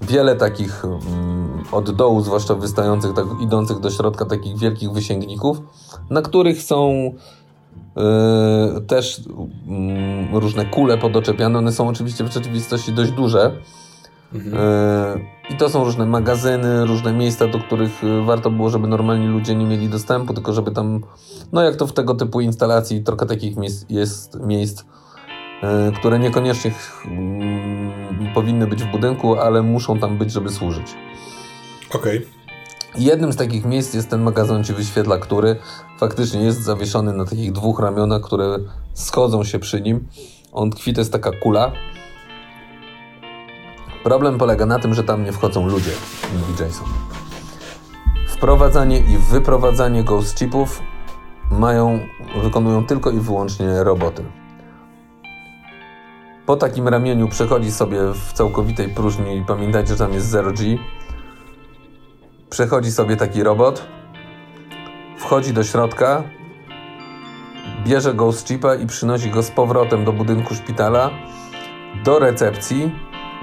wiele 0.00 0.36
takich 0.36 0.84
mm, 0.84 1.64
od 1.72 1.90
dołu, 1.90 2.20
zwłaszcza 2.20 2.54
wystających, 2.54 3.12
tak, 3.12 3.26
idących 3.40 3.78
do 3.78 3.90
środka, 3.90 4.24
takich 4.24 4.58
wielkich 4.58 4.92
wysięgników, 4.92 5.60
na 6.10 6.22
których 6.22 6.62
są 6.62 7.12
yy, 7.96 8.80
też 8.80 9.22
yy, 10.32 10.40
różne 10.40 10.66
kule 10.66 10.98
podoczepiane. 10.98 11.58
One 11.58 11.72
są 11.72 11.88
oczywiście 11.88 12.24
w 12.24 12.32
rzeczywistości 12.32 12.92
dość 12.92 13.10
duże. 13.12 13.52
Mhm. 14.34 14.54
Yy, 14.54 15.54
I 15.54 15.56
to 15.56 15.68
są 15.68 15.84
różne 15.84 16.06
magazyny, 16.06 16.86
różne 16.86 17.12
miejsca, 17.12 17.46
do 17.46 17.58
których 17.58 18.04
y, 18.04 18.22
warto 18.22 18.50
było, 18.50 18.70
żeby 18.70 18.88
normalni 18.88 19.26
ludzie 19.26 19.54
nie 19.54 19.66
mieli 19.66 19.88
dostępu, 19.88 20.34
tylko 20.34 20.52
żeby 20.52 20.70
tam, 20.70 21.00
no 21.52 21.62
jak 21.62 21.76
to 21.76 21.86
w 21.86 21.92
tego 21.92 22.14
typu 22.14 22.40
instalacji, 22.40 23.02
trochę 23.02 23.26
takich 23.26 23.56
miejsc 23.56 23.86
jest 23.88 24.40
miejsc 24.40 24.84
E, 24.84 24.99
które 25.96 26.18
niekoniecznie 26.18 26.72
powinny 28.34 28.66
być 28.66 28.82
w 28.84 28.90
budynku, 28.90 29.36
ale 29.36 29.62
muszą 29.62 29.98
tam 29.98 30.18
być, 30.18 30.32
żeby 30.32 30.50
służyć. 30.50 30.94
Okej. 31.94 32.18
Okay. 32.18 32.40
Jednym 32.98 33.32
z 33.32 33.36
takich 33.36 33.64
miejsc 33.64 33.94
jest 33.94 34.10
ten 34.10 34.22
magazyn 34.22 34.64
Ci 34.64 34.72
wyświetla, 34.72 35.18
który 35.18 35.56
faktycznie 35.98 36.40
jest 36.40 36.62
zawieszony 36.62 37.12
na 37.12 37.24
takich 37.24 37.52
dwóch 37.52 37.80
ramionach, 37.80 38.22
które 38.22 38.58
schodzą 38.94 39.44
się 39.44 39.58
przy 39.58 39.80
nim. 39.80 40.08
On 40.52 40.70
tkwi, 40.70 40.94
to 40.94 41.00
jest 41.00 41.12
taka 41.12 41.30
kula. 41.32 41.72
Problem 44.04 44.38
polega 44.38 44.66
na 44.66 44.78
tym, 44.78 44.94
że 44.94 45.04
tam 45.04 45.24
nie 45.24 45.32
wchodzą 45.32 45.68
ludzie, 45.68 45.90
mówi 46.32 46.62
Jason. 46.62 46.86
Wprowadzanie 48.28 48.98
i 48.98 49.18
wyprowadzanie 49.18 50.04
ghost 50.04 50.38
chipów 50.38 50.82
mają, 51.50 52.00
wykonują 52.42 52.86
tylko 52.86 53.10
i 53.10 53.20
wyłącznie 53.20 53.84
roboty. 53.84 54.39
Po 56.50 56.56
takim 56.56 56.88
ramieniu 56.88 57.28
przechodzi 57.28 57.72
sobie 57.72 57.98
w 58.14 58.32
całkowitej 58.32 58.88
próżni 58.88 59.36
i 59.36 59.44
pamiętajcie, 59.44 59.88
że 59.88 59.96
tam 59.96 60.12
jest 60.12 60.32
0G. 60.32 60.78
Przechodzi 62.50 62.92
sobie 62.92 63.16
taki 63.16 63.42
robot, 63.42 63.86
wchodzi 65.18 65.52
do 65.52 65.64
środka, 65.64 66.22
bierze 67.86 68.14
go 68.14 68.32
z 68.32 68.44
chipa 68.44 68.74
i 68.74 68.86
przynosi 68.86 69.30
go 69.30 69.42
z 69.42 69.50
powrotem 69.50 70.04
do 70.04 70.12
budynku 70.12 70.54
szpitala, 70.54 71.10
do 72.04 72.18
recepcji, 72.18 72.92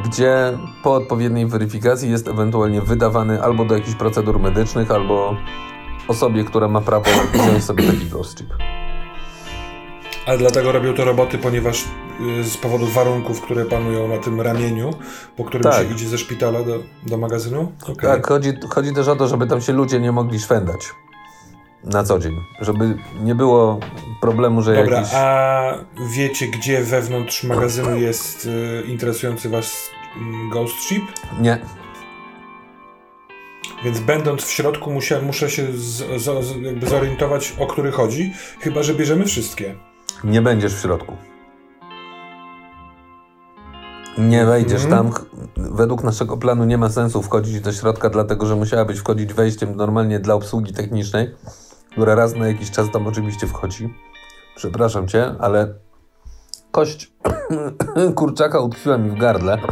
gdzie 0.05 0.57
po 0.84 0.93
odpowiedniej 0.93 1.45
weryfikacji 1.45 2.11
jest 2.11 2.27
ewentualnie 2.27 2.81
wydawany 2.81 3.43
albo 3.43 3.65
do 3.65 3.75
jakichś 3.75 3.95
procedur 3.95 4.39
medycznych, 4.39 4.91
albo 4.91 5.35
osobie, 6.07 6.43
która 6.43 6.67
ma 6.67 6.81
prawo 6.81 7.09
wziąć 7.34 7.63
sobie 7.63 7.84
taki 7.84 8.05
ghost 8.05 8.38
chip. 8.38 8.53
Ale 10.27 10.37
dlatego 10.37 10.71
robią 10.71 10.93
to 10.93 11.05
roboty, 11.05 11.37
ponieważ 11.37 11.85
y, 12.39 12.43
z 12.43 12.57
powodu 12.57 12.87
warunków, 12.87 13.41
które 13.41 13.65
panują 13.65 14.07
na 14.07 14.17
tym 14.17 14.41
ramieniu, 14.41 14.93
po 15.37 15.43
którym 15.43 15.63
tak. 15.63 15.87
się 15.87 15.93
idzie 15.93 16.07
ze 16.07 16.17
szpitala 16.17 16.63
do, 16.63 16.79
do 17.05 17.17
magazynu? 17.17 17.71
Okay. 17.83 17.95
Tak, 17.95 18.27
chodzi, 18.27 18.53
chodzi 18.69 18.93
też 18.93 19.07
o 19.07 19.15
to, 19.15 19.27
żeby 19.27 19.47
tam 19.47 19.61
się 19.61 19.73
ludzie 19.73 19.99
nie 19.99 20.11
mogli 20.11 20.39
szwendać 20.39 20.79
na 21.83 22.03
co 22.03 22.19
dzień, 22.19 22.33
żeby 22.61 22.97
nie 23.23 23.35
było 23.35 23.79
problemu, 24.21 24.61
że 24.61 24.75
Dobra, 24.75 24.97
jakiś... 24.97 25.13
a 25.15 25.73
wiecie, 26.09 26.47
gdzie 26.47 26.81
wewnątrz 26.81 27.43
magazynu 27.43 27.97
jest 27.97 28.45
y, 28.45 28.83
interesujący 28.87 29.49
was 29.49 29.89
y, 30.17 30.19
Ghost 30.53 30.75
Ship? 30.75 31.03
Nie. 31.41 31.57
Więc 33.83 33.99
będąc 33.99 34.43
w 34.43 34.51
środku 34.51 34.91
musia, 34.91 35.21
muszę 35.21 35.49
się 35.49 35.67
z, 35.71 36.21
z, 36.21 36.55
jakby 36.61 36.87
zorientować, 36.87 37.53
o 37.59 37.67
który 37.67 37.91
chodzi, 37.91 38.33
chyba 38.59 38.83
że 38.83 38.93
bierzemy 38.93 39.25
wszystkie. 39.25 39.75
Nie 40.23 40.41
będziesz 40.41 40.76
w 40.76 40.81
środku. 40.81 41.14
Nie 44.18 44.45
wejdziesz 44.45 44.85
mm. 44.85 44.98
tam. 44.98 45.11
Według 45.57 46.03
naszego 46.03 46.38
planu 46.38 46.65
nie 46.65 46.77
ma 46.77 46.89
sensu 46.89 47.22
wchodzić 47.22 47.61
do 47.61 47.73
środka, 47.73 48.10
dlatego 48.10 48.45
że 48.45 48.56
musiałabyś 48.56 48.99
wchodzić 48.99 49.34
wejściem 49.34 49.76
normalnie 49.76 50.19
dla 50.19 50.34
obsługi 50.34 50.73
technicznej, 50.73 51.35
która 51.91 52.15
raz 52.15 52.35
na 52.35 52.48
jakiś 52.48 52.72
czas 52.72 52.91
tam 52.91 53.07
oczywiście 53.07 53.48
wchodzi. 53.48 53.94
Przepraszam 54.56 55.07
cię, 55.07 55.35
ale 55.39 55.73
kość 56.72 57.11
kurczaka 58.15 58.60
utkwiła 58.60 58.98
mi 58.98 59.10
w 59.10 59.19
gardle. 59.19 59.57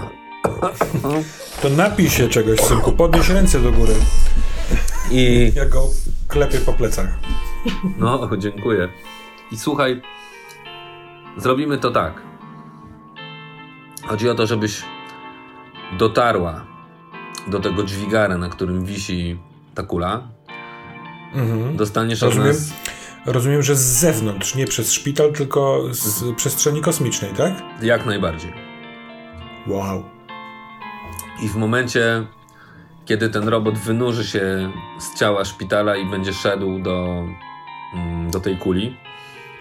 To 1.61 1.69
napij 1.69 2.09
się 2.09 2.29
czegoś, 2.29 2.59
synku. 2.59 2.91
Podnieś 2.91 3.29
ręce 3.29 3.59
do 3.59 3.71
góry. 3.71 3.93
I... 5.11 5.51
Ja 5.55 5.65
go 5.65 5.87
klepię 6.27 6.57
po 6.57 6.73
plecach. 6.73 7.07
No, 7.97 8.29
dziękuję. 8.37 8.89
I 9.51 9.57
słuchaj, 9.57 10.01
Zrobimy 11.37 11.77
to 11.77 11.91
tak. 11.91 12.21
Chodzi 14.07 14.29
o 14.29 14.35
to, 14.35 14.47
żebyś 14.47 14.83
dotarła 15.97 16.65
do 17.47 17.59
tego 17.59 17.83
dźwigara, 17.83 18.37
na 18.37 18.49
którym 18.49 18.85
wisi 18.85 19.39
ta 19.75 19.83
kula. 19.83 20.27
Mhm. 21.33 21.77
Dostaniesz 21.77 22.21
rozumiem, 22.21 22.47
od 22.47 22.55
nas... 22.55 22.73
Rozumiem, 23.25 23.63
że 23.63 23.75
z 23.75 23.79
zewnątrz, 23.79 24.55
nie 24.55 24.65
przez 24.65 24.93
szpital, 24.93 25.31
tylko 25.31 25.81
z 25.91 26.35
przestrzeni 26.35 26.81
kosmicznej, 26.81 27.33
tak? 27.33 27.53
Jak 27.81 28.05
najbardziej. 28.05 28.53
Wow. 29.67 30.03
I 31.43 31.49
w 31.49 31.55
momencie, 31.55 32.25
kiedy 33.05 33.29
ten 33.29 33.47
robot 33.47 33.77
wynurzy 33.77 34.23
się 34.23 34.71
z 34.99 35.19
ciała 35.19 35.45
szpitala 35.45 35.95
i 35.95 36.05
będzie 36.05 36.33
szedł 36.33 36.79
do, 36.79 37.23
mm, 37.93 38.31
do 38.31 38.39
tej 38.39 38.57
kuli, 38.57 38.97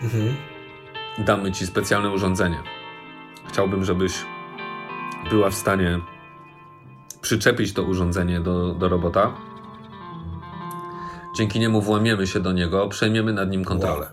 mhm 0.03 0.54
damy 1.19 1.53
ci 1.53 1.67
specjalne 1.67 2.11
urządzenie. 2.11 2.59
Chciałbym, 3.49 3.85
żebyś 3.85 4.13
była 5.31 5.51
w 5.51 5.55
stanie 5.55 6.01
przyczepić 7.21 7.73
to 7.73 7.83
urządzenie 7.83 8.41
do, 8.41 8.75
do 8.75 8.89
robota. 8.89 9.35
Dzięki 11.37 11.61
niemu 11.61 11.81
włamiemy 11.81 12.27
się 12.27 12.41
do 12.41 12.53
niego, 12.53 12.89
przejmiemy 12.89 13.33
nad 13.33 13.51
nim 13.51 13.65
kontrolę. 13.65 14.11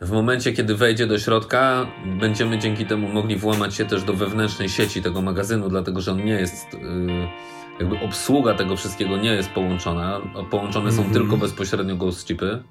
W 0.00 0.10
momencie, 0.10 0.52
kiedy 0.52 0.74
wejdzie 0.74 1.06
do 1.06 1.18
środka, 1.18 1.86
będziemy 2.20 2.58
dzięki 2.58 2.86
temu 2.86 3.08
mogli 3.08 3.36
włamać 3.36 3.74
się 3.74 3.84
też 3.84 4.02
do 4.04 4.14
wewnętrznej 4.14 4.68
sieci 4.68 5.02
tego 5.02 5.22
magazynu, 5.22 5.68
dlatego 5.68 6.00
że 6.00 6.12
on 6.12 6.24
nie 6.24 6.32
jest. 6.32 6.72
Yy, 6.72 6.80
jakby 7.80 8.00
obsługa 8.00 8.54
tego 8.54 8.76
wszystkiego 8.76 9.16
nie 9.16 9.32
jest 9.32 9.50
połączona. 9.50 10.20
Połączone 10.50 10.92
są 10.92 11.02
mm 11.02 11.10
-hmm. 11.10 11.14
tylko 11.14 11.36
bezpośrednio 11.36 11.96
ghost 11.96 12.26
chipy. 12.26 12.62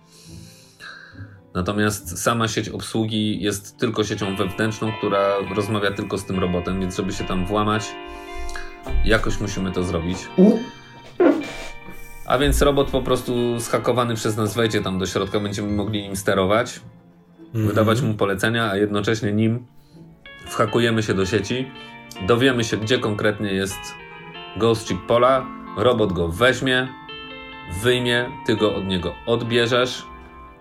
Natomiast 1.53 2.23
sama 2.23 2.47
sieć 2.47 2.69
obsługi 2.69 3.41
jest 3.41 3.77
tylko 3.77 4.03
siecią 4.03 4.35
wewnętrzną, 4.35 4.91
która 4.97 5.33
rozmawia 5.55 5.91
tylko 5.91 6.17
z 6.17 6.25
tym 6.25 6.39
robotem, 6.39 6.79
więc 6.79 6.95
żeby 6.95 7.13
się 7.13 7.23
tam 7.23 7.45
włamać, 7.45 7.83
jakoś 9.05 9.39
musimy 9.39 9.71
to 9.71 9.83
zrobić. 9.83 10.17
A 12.25 12.37
więc 12.37 12.61
robot 12.61 12.91
po 12.91 13.01
prostu 13.01 13.59
schakowany 13.59 14.15
przez 14.15 14.37
nas 14.37 14.55
wejdzie 14.55 14.81
tam 14.81 14.99
do 14.99 15.05
środka, 15.05 15.39
będziemy 15.39 15.71
mogli 15.71 16.01
nim 16.01 16.15
sterować, 16.15 16.81
mhm. 17.45 17.67
wydawać 17.67 18.01
mu 18.01 18.13
polecenia, 18.13 18.71
a 18.71 18.75
jednocześnie 18.75 19.31
nim 19.31 19.65
whakujemy 20.47 21.03
się 21.03 21.13
do 21.13 21.25
sieci, 21.25 21.67
dowiemy 22.27 22.63
się, 22.63 22.77
gdzie 22.77 22.99
konkretnie 22.99 23.53
jest 23.53 23.79
Ghost 24.57 24.87
Chip 24.87 25.05
Pola, 25.07 25.45
Robot 25.77 26.13
go 26.13 26.27
weźmie, 26.27 26.87
wyjmie, 27.83 28.31
ty 28.45 28.55
go 28.55 28.75
od 28.75 28.85
niego 28.85 29.15
odbierzesz 29.25 30.05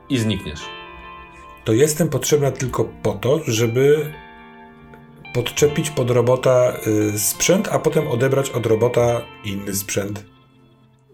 i 0.08 0.18
znikniesz. 0.18 0.77
To 1.68 1.72
jestem 1.72 2.08
potrzebna 2.08 2.50
tylko 2.50 2.84
po 3.02 3.12
to, 3.12 3.40
żeby 3.46 4.12
podczepić 5.34 5.90
pod 5.90 6.10
robota 6.10 6.72
y, 6.86 7.18
sprzęt, 7.18 7.68
a 7.72 7.78
potem 7.78 8.08
odebrać 8.08 8.50
od 8.50 8.66
robota 8.66 9.20
inny 9.44 9.74
sprzęt. 9.74 10.26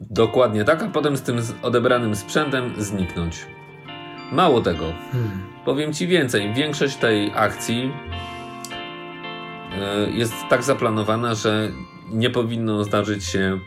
Dokładnie 0.01 0.65
tak, 0.65 0.83
a 0.83 0.89
potem 0.89 1.17
z 1.17 1.23
tym 1.23 1.39
odebranym 1.63 2.17
sprzętem 2.17 2.75
zniknąć. 2.79 3.47
Mało 4.33 4.61
tego, 4.61 4.93
hmm. 5.13 5.31
powiem 5.65 5.93
Ci 5.93 6.07
więcej. 6.07 6.55
Większość 6.55 6.97
tej 6.97 7.33
akcji 7.35 7.93
y, 10.09 10.13
jest 10.13 10.35
tak 10.51 10.63
zaplanowana, 10.63 11.35
że 11.35 11.73
nie 12.11 12.31
powinno 12.31 12.85
zdarzyć 12.85 13.25
się 13.25 13.59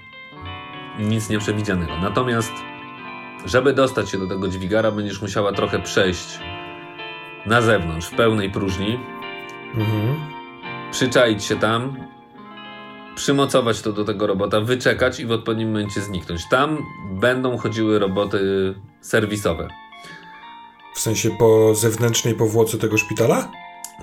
nic 0.99 1.30
nieprzewidzianego. 1.30 1.97
Natomiast, 2.01 2.53
żeby 3.45 3.73
dostać 3.73 4.09
się 4.09 4.18
do 4.18 4.27
tego 4.27 4.47
dźwigara, 4.47 4.91
będziesz 4.91 5.22
musiała 5.22 5.51
trochę 5.51 5.80
przejść 5.80 6.39
na 7.47 7.61
zewnątrz, 7.61 8.07
w 8.07 8.15
pełnej 8.15 8.51
próżni. 8.51 8.99
Mhm. 9.75 10.15
Przyczaić 10.91 11.43
się 11.43 11.55
tam, 11.55 11.97
przymocować 13.15 13.81
to 13.81 13.93
do 13.93 14.05
tego 14.05 14.27
robota, 14.27 14.61
wyczekać 14.61 15.19
i 15.19 15.25
w 15.25 15.31
odpowiednim 15.31 15.67
momencie 15.71 16.01
zniknąć. 16.01 16.49
Tam 16.49 16.77
będą 17.11 17.57
chodziły 17.57 17.99
roboty 17.99 18.39
serwisowe. 19.01 19.67
W 20.95 20.99
sensie 20.99 21.29
po 21.39 21.75
zewnętrznej 21.75 22.35
powłoce 22.35 22.77
tego 22.77 22.97
szpitala? 22.97 23.51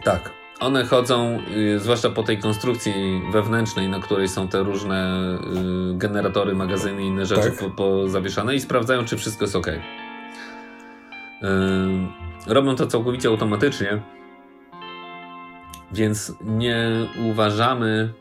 Tak. 0.04 0.30
One 0.60 0.84
chodzą, 0.84 1.38
y, 1.56 1.78
zwłaszcza 1.78 2.10
po 2.10 2.22
tej 2.22 2.38
konstrukcji 2.38 3.22
wewnętrznej, 3.32 3.88
na 3.88 4.00
której 4.00 4.28
są 4.28 4.48
te 4.48 4.62
różne 4.62 5.18
y, 5.92 5.98
generatory, 5.98 6.54
magazyny 6.54 7.02
i 7.02 7.06
inne 7.06 7.26
rzeczy 7.26 7.50
tak. 7.50 7.58
po, 7.58 7.70
po 7.70 8.08
zawieszane 8.08 8.54
i 8.54 8.60
sprawdzają, 8.60 9.04
czy 9.04 9.16
wszystko 9.16 9.44
jest 9.44 9.56
ok. 9.56 9.66
Robią 12.46 12.76
to 12.76 12.86
całkowicie 12.86 13.28
automatycznie, 13.28 14.02
więc 15.92 16.32
nie 16.44 17.06
uważamy, 17.30 18.12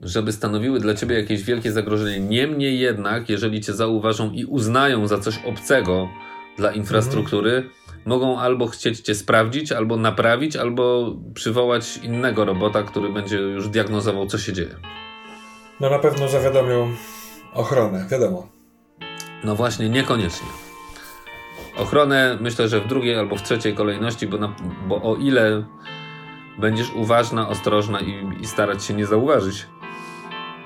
żeby 0.00 0.32
stanowiły 0.32 0.80
dla 0.80 0.94
ciebie 0.94 1.20
jakieś 1.20 1.42
wielkie 1.42 1.72
zagrożenie. 1.72 2.20
Niemniej 2.20 2.78
jednak, 2.78 3.28
jeżeli 3.28 3.60
cię 3.60 3.72
zauważą 3.72 4.30
i 4.30 4.44
uznają 4.44 5.06
za 5.06 5.18
coś 5.18 5.44
obcego 5.44 6.08
dla 6.56 6.72
infrastruktury, 6.72 7.50
mhm 7.50 7.80
mogą 8.04 8.38
albo 8.38 8.66
chcieć 8.66 9.00
cię 9.00 9.14
sprawdzić, 9.14 9.72
albo 9.72 9.96
naprawić, 9.96 10.56
albo 10.56 11.14
przywołać 11.34 11.96
innego 11.96 12.44
robota, 12.44 12.82
który 12.82 13.12
będzie 13.12 13.36
już 13.36 13.68
diagnozował, 13.68 14.26
co 14.26 14.38
się 14.38 14.52
dzieje. 14.52 14.76
No 15.80 15.90
na 15.90 15.98
pewno 15.98 16.28
zawiadomią 16.28 16.94
ochronę, 17.54 18.06
wiadomo. 18.10 18.48
No 19.44 19.56
właśnie, 19.56 19.88
niekoniecznie. 19.88 20.46
Ochronę 21.76 22.38
myślę, 22.40 22.68
że 22.68 22.80
w 22.80 22.86
drugiej 22.86 23.18
albo 23.18 23.36
w 23.36 23.42
trzeciej 23.42 23.74
kolejności, 23.74 24.26
bo, 24.26 24.38
na, 24.38 24.54
bo 24.88 25.02
o 25.02 25.16
ile 25.16 25.64
będziesz 26.58 26.92
uważna, 26.94 27.48
ostrożna 27.48 28.00
i, 28.00 28.28
i 28.40 28.46
starać 28.46 28.84
się 28.84 28.94
nie 28.94 29.06
zauważyć, 29.06 29.66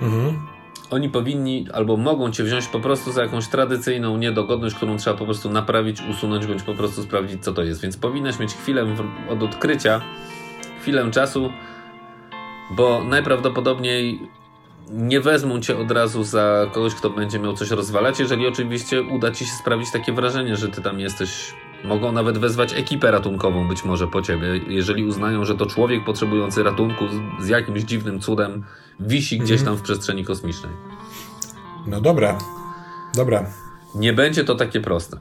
mhm 0.03 0.55
oni 0.91 1.09
powinni 1.09 1.67
albo 1.73 1.97
mogą 1.97 2.31
cię 2.31 2.45
wziąć 2.45 2.67
po 2.67 2.81
prostu 2.81 3.13
za 3.13 3.23
jakąś 3.23 3.49
tradycyjną 3.49 4.17
niedogodność, 4.17 4.75
którą 4.75 4.97
trzeba 4.97 5.17
po 5.17 5.25
prostu 5.25 5.51
naprawić, 5.51 6.03
usunąć, 6.11 6.47
bądź 6.47 6.63
po 6.63 6.75
prostu 6.75 7.03
sprawdzić, 7.03 7.45
co 7.45 7.53
to 7.53 7.63
jest. 7.63 7.83
Więc 7.83 7.97
powinnaś 7.97 8.39
mieć 8.39 8.55
chwilę 8.55 8.87
od 9.29 9.43
odkrycia, 9.43 10.01
chwilę 10.81 11.11
czasu, 11.11 11.53
bo 12.71 13.05
najprawdopodobniej 13.05 14.29
nie 14.91 15.21
wezmą 15.21 15.61
cię 15.61 15.79
od 15.79 15.91
razu 15.91 16.25
za 16.25 16.67
kogoś, 16.73 16.95
kto 16.95 17.11
będzie 17.11 17.39
miał 17.39 17.55
coś 17.55 17.71
rozwalać, 17.71 18.19
jeżeli 18.21 18.47
oczywiście 18.47 19.03
uda 19.03 19.31
ci 19.31 19.47
się 19.47 19.53
sprawić 19.53 19.91
takie 19.93 20.13
wrażenie, 20.13 20.57
że 20.57 20.69
ty 20.69 20.83
tam 20.83 21.01
jesteś. 21.01 21.55
Mogą 21.85 22.13
nawet 22.13 22.39
wezwać 22.39 22.75
ekipę 22.75 23.11
ratunkową 23.11 23.69
być 23.69 23.85
może 23.85 24.07
po 24.07 24.23
ciebie, 24.23 24.61
jeżeli 24.69 25.05
uznają, 25.05 25.45
że 25.45 25.55
to 25.55 25.67
człowiek 25.67 26.05
potrzebujący 26.05 26.63
ratunku 26.63 27.05
z, 27.41 27.49
jakimś 27.49 27.83
dziwnym 27.83 28.21
cudem 28.21 28.65
wisi 29.01 29.39
gdzieś 29.39 29.61
mhm. 29.61 29.67
tam 29.67 29.77
w 29.77 29.83
przestrzeni 29.83 30.25
kosmicznej. 30.25 30.73
No 31.87 32.01
dobra, 32.01 32.39
dobra. 33.15 33.47
Nie 33.95 34.13
będzie 34.13 34.45
to 34.45 34.55
takie 34.55 34.81
proste. 34.81 35.17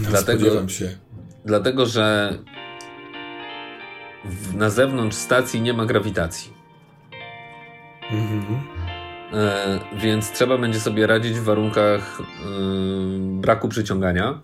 No, 0.00 0.08
dlatego, 0.10 0.68
się. 0.68 0.98
Dlatego, 1.44 1.86
że 1.86 2.38
w, 4.24 4.54
na 4.54 4.70
zewnątrz 4.70 5.16
stacji 5.16 5.60
nie 5.60 5.72
ma 5.72 5.86
grawitacji. 5.86 6.59
Mhm. 8.12 8.60
E, 9.32 9.78
więc 9.96 10.32
trzeba 10.32 10.58
będzie 10.58 10.80
sobie 10.80 11.06
radzić 11.06 11.38
w 11.38 11.44
warunkach 11.44 12.20
e, 12.20 12.24
braku 13.18 13.68
przyciągania. 13.68 14.40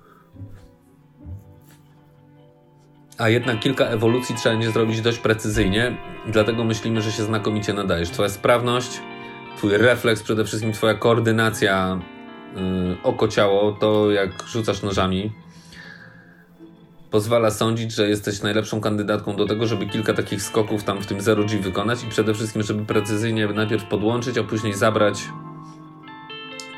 A 3.18 3.28
jednak 3.28 3.60
kilka 3.60 3.84
ewolucji 3.84 4.34
trzeba 4.34 4.54
będzie 4.54 4.70
zrobić 4.70 5.00
dość 5.00 5.18
precyzyjnie, 5.18 5.96
dlatego 6.26 6.64
myślimy, 6.64 7.02
że 7.02 7.12
się 7.12 7.22
znakomicie 7.22 7.72
nadajesz. 7.72 8.10
Twoja 8.10 8.28
sprawność, 8.28 9.00
twój 9.56 9.76
refleks, 9.76 10.22
przede 10.22 10.44
wszystkim 10.44 10.72
twoja 10.72 10.94
koordynacja 10.94 12.00
yy, 12.56 12.96
oko-ciało, 13.02 13.72
to 13.72 14.10
jak 14.10 14.30
rzucasz 14.46 14.82
nożami, 14.82 15.32
pozwala 17.16 17.50
sądzić, 17.50 17.92
że 17.92 18.08
jesteś 18.08 18.42
najlepszą 18.42 18.80
kandydatką 18.80 19.36
do 19.36 19.46
tego, 19.46 19.66
żeby 19.66 19.86
kilka 19.86 20.12
takich 20.12 20.42
skoków 20.42 20.84
tam 20.84 21.02
w 21.02 21.06
tym 21.06 21.18
0G 21.18 21.60
wykonać 21.60 22.04
i 22.04 22.06
przede 22.06 22.34
wszystkim, 22.34 22.62
żeby 22.62 22.84
precyzyjnie 22.84 23.46
najpierw 23.46 23.84
podłączyć, 23.84 24.38
a 24.38 24.44
później 24.44 24.74
zabrać 24.74 25.24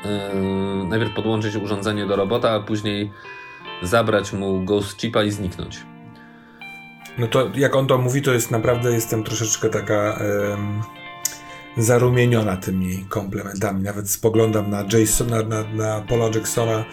yy, 0.05 0.87
najpierw 0.87 1.13
podłączyć 1.13 1.55
urządzenie 1.55 2.05
do 2.05 2.15
robota, 2.15 2.51
a 2.51 2.59
później 2.59 3.11
zabrać 3.81 4.33
mu 4.33 4.61
ghost 4.65 4.97
chipa 4.97 5.23
i 5.23 5.31
zniknąć. 5.31 5.79
No 7.17 7.27
to 7.27 7.49
jak 7.55 7.75
on 7.75 7.87
to 7.87 7.97
mówi, 7.97 8.21
to 8.21 8.33
jest 8.33 8.51
naprawdę, 8.51 8.91
jestem 8.91 9.23
troszeczkę 9.23 9.69
taka 9.69 10.19
zarumieniona 11.77 12.57
tymi 12.57 13.05
komplementami. 13.09 13.83
Nawet 13.83 14.09
spoglądam 14.09 14.69
na 14.69 14.85
Jasona, 14.93 15.43
na, 15.43 15.63
na 15.63 16.01
Paula 16.01 16.29
Jacksona 16.35 16.85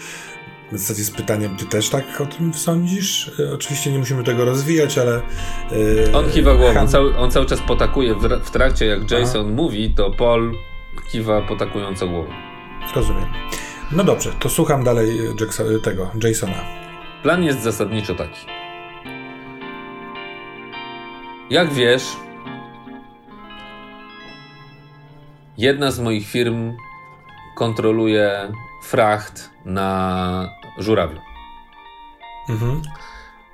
w 0.73 0.79
zasadzie 0.79 1.05
z 1.05 1.11
pytaniem, 1.11 1.57
ty 1.57 1.67
też 1.67 1.89
tak 1.89 2.21
o 2.21 2.27
tym 2.27 2.55
sądzisz? 2.55 3.31
E, 3.41 3.55
oczywiście 3.55 3.93
nie 3.93 3.99
musimy 3.99 4.25
tego 4.25 4.45
rozwijać, 4.45 4.99
ale... 4.99 5.23
Yy, 5.71 6.17
on 6.17 6.31
kiwa 6.31 6.55
głową, 6.55 6.75
Han... 6.75 6.89
cały, 6.89 7.17
on 7.17 7.31
cały 7.31 7.47
czas 7.47 7.61
potakuje 7.61 8.15
w, 8.15 8.23
w 8.45 8.51
trakcie, 8.51 8.87
jak 8.87 9.11
Jason 9.11 9.55
mówi, 9.55 9.91
to 9.91 10.11
Paul 10.11 10.55
kiwa 11.13 11.43
potakująco 11.43 12.09
głową. 12.09 12.31
Rozumiem. 12.95 13.27
No 13.93 14.05
dobrze, 14.05 14.33
to 14.41 14.49
słucham 14.49 14.85
dalej 14.85 15.21
Jackson, 15.41 15.81
tego, 15.81 16.11
Jasona. 16.23 16.65
Plan 17.23 17.45
jest 17.45 17.63
zasadniczo 17.63 18.15
taki. 18.15 18.47
Jak 21.51 21.73
wiesz, 21.73 22.17
jedna 25.59 25.91
z 25.91 26.01
moich 26.01 26.29
firm 26.29 26.73
kontroluje 27.57 28.53
fracht 28.83 29.56
na 29.67 30.49
żurawiu. 30.79 31.21
Mhm. 32.49 32.83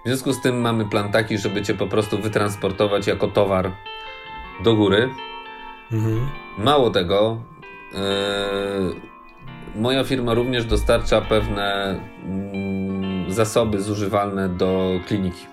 W 0.05 0.09
związku 0.09 0.33
z 0.33 0.41
tym 0.41 0.61
mamy 0.61 0.85
plan 0.85 1.13
taki, 1.13 1.39
żeby 1.39 1.63
cię 1.63 1.75
po 1.75 1.87
prostu 1.87 2.19
wytransportować 2.19 3.07
jako 3.07 3.29
towar 3.29 3.73
do 4.65 4.75
góry. 4.75 5.11
Mhm. 5.93 6.29
Mało 6.59 6.91
tego, 6.91 7.43
yy, 7.93 9.01
moja 9.75 10.05
firma 10.05 10.35
również 10.35 10.65
dostarcza 10.65 11.21
pewne 11.21 12.01
yy, 13.27 13.33
zasoby 13.35 13.83
zużywalne 13.83 14.49
do 14.49 15.01
kliniki. 15.07 15.47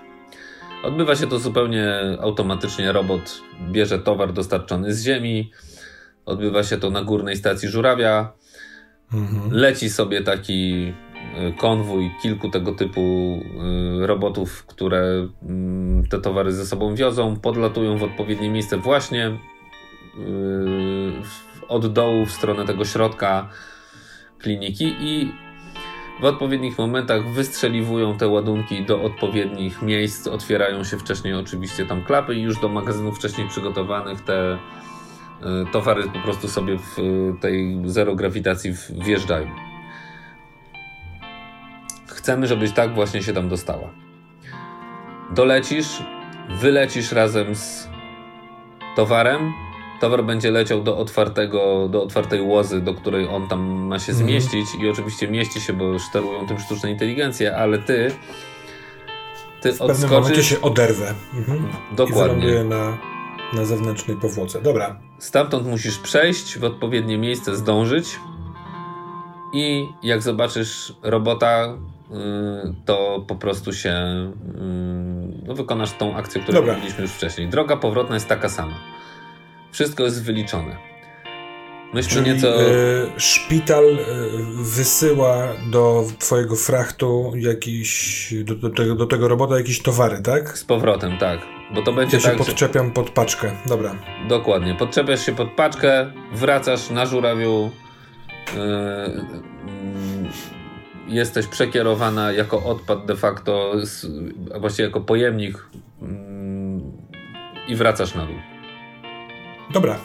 Odbywa 0.83 1.15
się 1.15 1.27
to 1.27 1.39
zupełnie 1.39 1.93
automatycznie. 2.21 2.91
Robot 2.91 3.41
bierze 3.71 3.99
towar 3.99 4.33
dostarczony 4.33 4.93
z 4.93 5.03
ziemi. 5.03 5.51
Odbywa 6.25 6.63
się 6.63 6.77
to 6.77 6.89
na 6.89 7.03
górnej 7.03 7.35
stacji 7.35 7.69
żurawia. 7.69 8.31
Mhm. 9.13 9.51
Leci 9.51 9.89
sobie 9.89 10.21
taki 10.21 10.93
y, 11.47 11.53
konwój 11.57 12.11
kilku 12.21 12.49
tego 12.49 12.71
typu 12.71 13.01
y, 14.03 14.07
robotów, 14.07 14.65
które 14.65 15.27
mm, 15.43 16.07
te 16.07 16.21
towary 16.21 16.51
ze 16.51 16.65
sobą 16.65 16.95
wiozą, 16.95 17.35
podlatują 17.35 17.97
w 17.97 18.03
odpowiednie 18.03 18.49
miejsce 18.49 18.77
właśnie 18.77 19.27
y, 19.27 19.37
od 21.67 21.93
dołu 21.93 22.25
w 22.25 22.31
stronę 22.31 22.65
tego 22.65 22.85
środka 22.85 23.49
kliniki 24.39 24.95
i 24.99 25.31
w 26.21 26.23
odpowiednich 26.23 26.77
momentach 26.77 27.33
wystrzeliwują 27.33 28.17
te 28.17 28.27
ładunki 28.27 28.85
do 28.85 29.01
odpowiednich 29.01 29.81
miejsc, 29.81 30.27
otwierają 30.27 30.83
się 30.83 30.97
wcześniej 30.97 31.33
oczywiście 31.33 31.85
tam 31.85 32.03
klapy 32.03 32.35
i 32.35 32.41
już 32.41 32.59
do 32.59 32.69
magazynów 32.69 33.17
wcześniej 33.17 33.47
przygotowanych 33.47 34.21
te 34.21 34.57
towary 35.71 36.03
po 36.03 36.19
prostu 36.19 36.47
sobie 36.47 36.77
w 36.77 36.99
e, 36.99 37.01
tej 37.41 37.81
zero 37.85 38.15
grawitacji 38.15 38.73
wjeżdżają. 38.89 39.47
Chcemy, 42.07 42.47
żebyś 42.47 42.71
tak 42.71 42.95
właśnie 42.95 43.23
się 43.23 43.33
tam 43.33 43.49
dostała. 43.49 43.89
Dolecisz, 45.35 46.03
wylecisz 46.49 47.11
razem 47.11 47.55
z 47.55 47.89
towarem 48.95 49.53
towar 50.01 50.23
będzie 50.23 50.51
leciał 50.51 50.83
do, 50.83 50.97
otwartego, 50.97 51.87
do 51.87 52.03
otwartej 52.03 52.41
łozy, 52.41 52.81
do 52.81 52.93
której 52.93 53.27
on 53.27 53.47
tam 53.47 53.59
ma 53.61 53.99
się 53.99 54.11
Mhm. 54.11 54.27
zmieścić 54.29 54.67
i 54.81 54.89
oczywiście 54.89 55.27
mieści 55.27 55.61
się, 55.61 55.73
bo 55.73 55.99
sterują 55.99 56.47
tym 56.47 56.59
sztuczne 56.59 56.91
inteligencje, 56.91 57.55
ale 57.57 57.77
ty 57.79 58.11
ty 59.61 59.71
W 59.73 59.77
pewnym 59.77 60.09
momencie 60.09 60.17
odskoczysz 60.17 60.49
się 60.49 60.61
oderwę. 60.61 61.13
Mhm. 61.33 61.59
I 61.93 61.95
dokładnie. 61.95 62.23
wyląduję 62.23 62.63
na, 62.63 62.97
na 63.53 63.65
zewnętrznej 63.65 64.17
powłoce. 64.17 64.61
Dobra. 64.61 64.99
Stamtąd 65.19 65.67
musisz 65.67 65.97
przejść, 65.97 66.57
w 66.57 66.63
odpowiednie 66.63 67.17
miejsce 67.17 67.55
zdążyć 67.55 68.19
i 69.53 69.87
jak 70.03 70.21
zobaczysz 70.21 70.93
robota, 71.01 71.77
yy, 72.09 72.75
to 72.85 73.25
po 73.27 73.35
prostu 73.35 73.73
się 73.73 73.89
yy, 73.89 75.43
no, 75.47 75.53
wykonasz 75.53 75.91
tą 75.91 76.15
akcję, 76.15 76.41
którą 76.41 76.55
Dobra. 76.55 76.73
robiliśmy 76.73 77.01
już 77.01 77.11
wcześniej. 77.11 77.49
Droga 77.49 77.77
powrotna 77.77 78.15
jest 78.15 78.27
taka 78.27 78.49
sama. 78.49 78.75
Wszystko 79.71 80.03
jest 80.03 80.23
wyliczone. 80.23 80.75
Myśmy 81.93 82.11
Czyli 82.11 82.35
nieco... 82.35 82.61
e, 82.61 82.65
szpital 83.17 83.85
e, 83.85 83.97
wysyła 84.53 85.47
do 85.71 86.05
twojego 86.19 86.55
frachtu 86.55 87.31
jakiś, 87.35 88.33
do, 88.43 88.55
do, 88.55 88.69
tego, 88.69 88.95
do 88.95 89.05
tego 89.05 89.27
robota 89.27 89.57
jakieś 89.57 89.81
towary, 89.81 90.21
tak? 90.21 90.57
Z 90.57 90.63
powrotem, 90.63 91.17
tak. 91.17 91.39
Bo 91.75 91.81
to 91.81 91.93
będzie 91.93 92.17
Ja 92.17 92.23
się 92.23 92.29
tak, 92.29 92.37
że... 92.37 92.43
podczepiam 92.45 92.91
pod 92.91 93.09
paczkę. 93.09 93.51
Dobra. 93.65 93.95
Dokładnie. 94.27 94.75
Podczepiasz 94.75 95.25
się 95.25 95.35
pod 95.35 95.51
paczkę, 95.51 96.11
wracasz 96.33 96.89
na 96.89 97.05
żurawiu. 97.05 97.71
Yy, 98.55 98.61
yy, 101.07 101.15
jesteś 101.15 101.47
przekierowana 101.47 102.31
jako 102.31 102.63
odpad 102.63 103.05
de 103.05 103.15
facto, 103.15 103.73
a 104.55 104.59
właściwie 104.59 104.87
jako 104.87 105.01
pojemnik 105.01 105.69
yy, 106.01 106.07
i 107.67 107.75
wracasz 107.75 108.15
na 108.15 108.25
dół. 108.25 108.35
Dobra. 109.73 109.99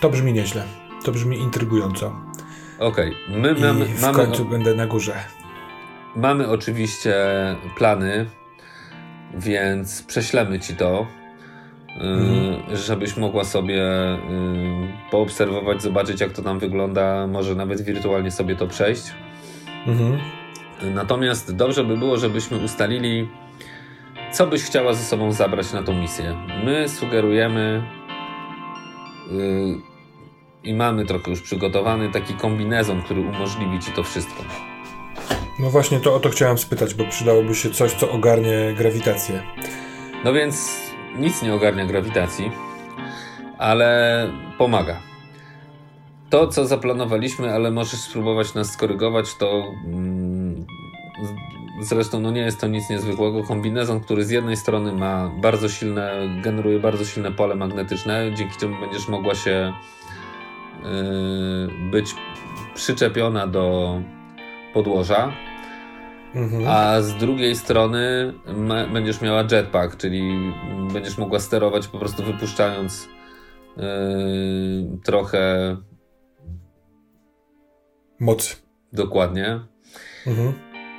To 0.00 0.10
brzmi 0.10 0.32
nieźle. 0.32 0.83
To 1.04 1.12
brzmi 1.12 1.38
intrygująco. 1.38 2.12
Okej, 2.78 3.14
my 3.28 3.54
I 3.58 3.60
mamy, 3.62 3.84
w 3.84 4.02
mamy, 4.02 4.14
końcu 4.16 4.44
będę 4.44 4.74
na 4.74 4.86
górze. 4.86 5.14
mamy 6.16 6.48
oczywiście 6.50 7.14
plany, 7.76 8.26
więc 9.34 10.02
prześlemy 10.02 10.60
ci 10.60 10.76
to. 10.76 11.06
yy, 12.00 12.06
Mhm. 12.06 12.76
Żebyś 12.76 13.16
mogła 13.16 13.44
sobie 13.44 13.74
yy, 13.74 14.88
poobserwować, 15.10 15.82
zobaczyć, 15.82 16.20
jak 16.20 16.32
to 16.32 16.42
tam 16.42 16.58
wygląda, 16.58 17.26
może 17.26 17.54
nawet 17.54 17.80
wirtualnie 17.82 18.30
sobie 18.30 18.56
to 18.56 18.66
przejść. 18.66 19.02
Mhm. 19.86 20.18
Natomiast 20.94 21.56
dobrze 21.56 21.84
by 21.84 21.96
było, 21.96 22.16
żebyśmy 22.16 22.58
ustalili, 22.58 23.28
co 24.32 24.46
byś 24.46 24.62
chciała 24.64 24.92
ze 24.92 25.04
sobą 25.04 25.32
zabrać 25.32 25.72
na 25.72 25.82
tą 25.82 25.92
misję. 26.00 26.36
My 26.64 26.88
sugerujemy 26.88 27.82
yy, 29.30 29.93
i 30.64 30.74
mamy 30.74 31.04
trochę 31.04 31.30
już 31.30 31.40
przygotowany 31.40 32.10
taki 32.12 32.34
kombinezon, 32.34 33.02
który 33.02 33.20
umożliwi 33.20 33.78
ci 33.78 33.92
to 33.92 34.02
wszystko. 34.02 34.42
No 35.58 35.70
właśnie 35.70 36.00
to 36.00 36.14
o 36.14 36.20
to 36.20 36.30
chciałem 36.30 36.58
spytać, 36.58 36.94
bo 36.94 37.04
przydałoby 37.04 37.54
się 37.54 37.70
coś, 37.70 37.92
co 37.92 38.10
ogarnie 38.10 38.74
grawitację. 38.78 39.42
No 40.24 40.32
więc 40.32 40.80
nic 41.18 41.42
nie 41.42 41.54
ogarnia 41.54 41.86
grawitacji, 41.86 42.50
ale 43.58 44.30
pomaga. 44.58 45.00
To, 46.30 46.48
co 46.48 46.66
zaplanowaliśmy, 46.66 47.54
ale 47.54 47.70
możesz 47.70 48.00
spróbować 48.00 48.54
nas 48.54 48.72
skorygować, 48.72 49.34
to 49.34 49.72
mm, 49.86 50.66
zresztą 51.82 52.20
no 52.20 52.30
nie 52.30 52.40
jest 52.40 52.60
to 52.60 52.66
nic 52.66 52.90
niezwykłego. 52.90 53.42
Kombinezon, 53.42 54.00
który 54.00 54.24
z 54.24 54.30
jednej 54.30 54.56
strony 54.56 54.92
ma 54.92 55.30
bardzo 55.42 55.68
silne, 55.68 56.12
generuje 56.42 56.80
bardzo 56.80 57.04
silne 57.04 57.32
pole 57.32 57.54
magnetyczne, 57.54 58.30
dzięki 58.34 58.56
czemu 58.60 58.80
będziesz 58.80 59.08
mogła 59.08 59.34
się 59.34 59.72
być 61.90 62.14
przyczepiona 62.74 63.46
do 63.46 64.00
podłoża, 64.74 65.32
Mhm. 66.34 66.64
a 66.68 67.02
z 67.02 67.14
drugiej 67.14 67.56
strony 67.56 68.32
będziesz 68.92 69.20
miała 69.20 69.44
jetpack, 69.52 69.96
czyli 69.96 70.52
będziesz 70.92 71.18
mogła 71.18 71.38
sterować 71.40 71.88
po 71.88 71.98
prostu 71.98 72.22
wypuszczając 72.22 73.08
yy, 73.76 73.82
trochę 75.04 75.76
Mocy. 78.20 78.56
dokładnie. 78.92 79.60
Mhm. 80.26 80.52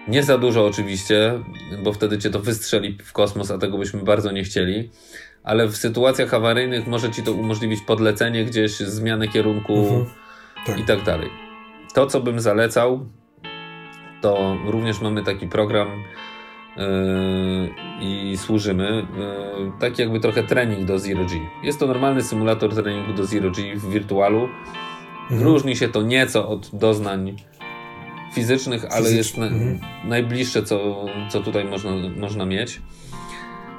Nie 0.07 0.23
za 0.23 0.37
dużo 0.37 0.65
oczywiście, 0.65 1.39
bo 1.83 1.93
wtedy 1.93 2.17
cię 2.17 2.29
to 2.29 2.39
wystrzeli 2.39 2.97
w 3.03 3.13
kosmos, 3.13 3.51
a 3.51 3.57
tego 3.57 3.77
byśmy 3.77 4.03
bardzo 4.03 4.31
nie 4.31 4.43
chcieli. 4.43 4.89
Ale 5.45 5.67
w 5.67 5.77
sytuacjach 5.77 6.33
awaryjnych 6.33 6.87
może 6.87 7.11
ci 7.11 7.23
to 7.23 7.33
umożliwić 7.33 7.81
podlecenie 7.81 8.45
gdzieś, 8.45 8.77
zmianę 8.77 9.27
kierunku 9.27 9.73
Mhm. 9.73 10.05
Tak. 10.65 10.79
i 10.79 10.83
tak 10.83 11.03
dalej. 11.03 11.29
To, 11.93 12.07
co 12.07 12.21
bym 12.21 12.39
zalecał, 12.39 13.05
to 14.21 14.57
również 14.65 15.01
mamy 15.01 15.23
taki 15.23 15.47
program 15.47 15.87
yy, 16.77 16.83
i 18.01 18.37
służymy. 18.37 19.07
Yy, 19.17 19.71
taki 19.79 20.01
jakby 20.01 20.19
trochę 20.19 20.43
trening 20.43 20.85
do 20.85 20.99
Zero 20.99 21.25
G. 21.25 21.39
Jest 21.63 21.79
to 21.79 21.87
normalny 21.87 22.23
symulator 22.23 22.75
treningu 22.75 23.13
do 23.13 23.25
Zero 23.25 23.51
G 23.51 23.75
w 23.75 23.89
wirtualu. 23.89 24.49
Mhm. 25.21 25.43
Różni 25.43 25.75
się 25.75 25.89
to 25.89 26.01
nieco 26.01 26.49
od 26.49 26.69
doznań 26.73 27.35
fizycznych, 28.33 28.85
ale 28.91 29.11
jest 29.11 29.37
na, 29.37 29.45
mhm. 29.45 29.79
najbliższe, 30.03 30.63
co, 30.63 31.05
co 31.29 31.39
tutaj 31.41 31.65
można, 31.65 31.91
można 32.17 32.45
mieć. 32.45 32.81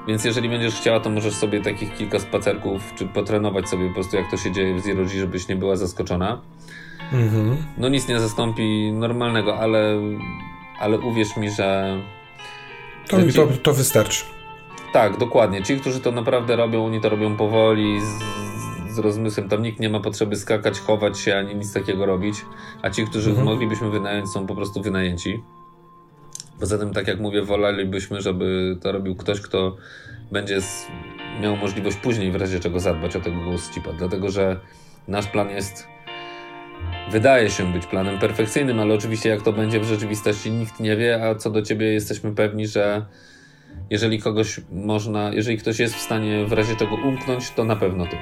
Więc 0.07 0.25
jeżeli 0.25 0.49
będziesz 0.49 0.75
chciała, 0.75 0.99
to 0.99 1.09
możesz 1.09 1.33
sobie 1.33 1.61
takich 1.61 1.93
kilka 1.97 2.19
spacerków, 2.19 2.93
czy 2.95 3.05
potrenować 3.07 3.69
sobie 3.69 3.87
po 3.87 3.93
prostu, 3.93 4.15
jak 4.17 4.31
to 4.31 4.37
się 4.37 4.51
dzieje 4.51 4.75
w 4.75 4.81
Zero 4.81 5.03
G, 5.05 5.09
żebyś 5.19 5.47
nie 5.47 5.55
była 5.55 5.75
zaskoczona. 5.75 6.41
Mhm. 7.13 7.57
No 7.77 7.89
nic 7.89 8.07
nie 8.07 8.19
zastąpi 8.19 8.91
normalnego, 8.91 9.59
ale, 9.59 9.99
ale 10.79 10.99
uwierz 10.99 11.37
mi, 11.37 11.49
że 11.51 11.97
To, 13.09 13.17
mi 13.17 13.33
to, 13.33 13.47
to 13.63 13.73
wystarczy. 13.73 14.23
tak, 14.93 15.17
dokładnie. 15.17 15.63
Ci, 15.63 15.77
którzy 15.79 15.99
to 15.99 16.11
naprawdę 16.11 16.55
robią, 16.55 16.85
oni 16.85 17.01
to 17.01 17.09
robią 17.09 17.35
powoli, 17.37 17.99
z, 18.01 18.93
z 18.93 18.99
rozmysłem. 18.99 19.49
Tam 19.49 19.61
nikt 19.61 19.79
nie 19.79 19.89
ma 19.89 19.99
potrzeby 19.99 20.35
skakać, 20.35 20.79
chować 20.79 21.19
się, 21.19 21.37
ani 21.37 21.55
nic 21.55 21.73
takiego 21.73 22.05
robić. 22.05 22.45
A 22.81 22.89
ci, 22.89 23.05
którzy 23.05 23.29
Mhm. 23.29 23.47
moglibyśmy 23.47 23.89
wynająć, 23.89 24.29
są 24.29 24.47
po 24.47 24.55
prostu 24.55 24.81
wynajęci. 24.81 25.43
Poza 26.59 26.77
tym, 26.77 26.93
tak 26.93 27.07
jak 27.07 27.19
mówię, 27.19 27.41
wolelibyśmy, 27.41 28.21
żeby 28.21 28.77
to 28.81 28.91
robił 28.91 29.15
ktoś, 29.15 29.41
kto 29.41 29.77
będzie 30.31 30.59
miał 31.41 31.57
możliwość 31.57 31.97
później 31.97 32.31
w 32.31 32.35
razie 32.35 32.59
czego 32.59 32.79
zadbać 32.79 33.15
o 33.15 33.19
tego 33.19 33.43
ghost 33.43 33.73
chipa. 33.73 33.93
Dlatego, 33.93 34.29
że 34.29 34.59
nasz 35.07 35.27
plan 35.27 35.49
jest 35.49 35.87
wydaje 37.11 37.49
się 37.49 37.73
być 37.73 37.85
planem 37.85 38.19
perfekcyjnym, 38.19 38.79
ale 38.79 38.93
oczywiście 38.93 39.29
jak 39.29 39.41
to 39.41 39.53
będzie 39.53 39.79
w 39.79 39.83
rzeczywistości 39.83 40.51
nikt 40.51 40.79
nie 40.79 40.97
wie, 40.97 41.23
a 41.23 41.35
co 41.35 41.49
do 41.49 41.61
ciebie 41.61 41.93
jesteśmy 41.93 42.35
pewni, 42.35 42.67
że 42.67 43.05
jeżeli 43.89 44.21
kogoś 44.21 44.61
można, 44.71 45.33
jeżeli 45.33 45.57
ktoś 45.57 45.79
jest 45.79 45.95
w 45.95 46.01
stanie 46.01 46.45
w 46.45 46.51
razie 46.51 46.75
czego 46.75 46.95
umknąć, 46.95 47.51
to 47.51 47.63
na 47.63 47.75
pewno 47.75 48.05
ty. 48.05 48.17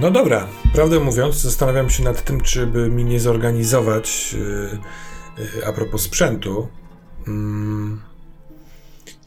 No 0.00 0.10
dobra, 0.10 0.46
prawdę 0.74 1.00
mówiąc, 1.00 1.34
zastanawiam 1.34 1.90
się 1.90 2.04
nad 2.04 2.24
tym, 2.24 2.40
czy 2.40 2.66
by 2.66 2.90
mi 2.90 3.04
nie 3.04 3.20
zorganizować 3.20 4.32
yy, 4.32 4.78
a 5.66 5.72
propos 5.72 6.02
sprzętu 6.02 6.68
mm, 7.28 8.00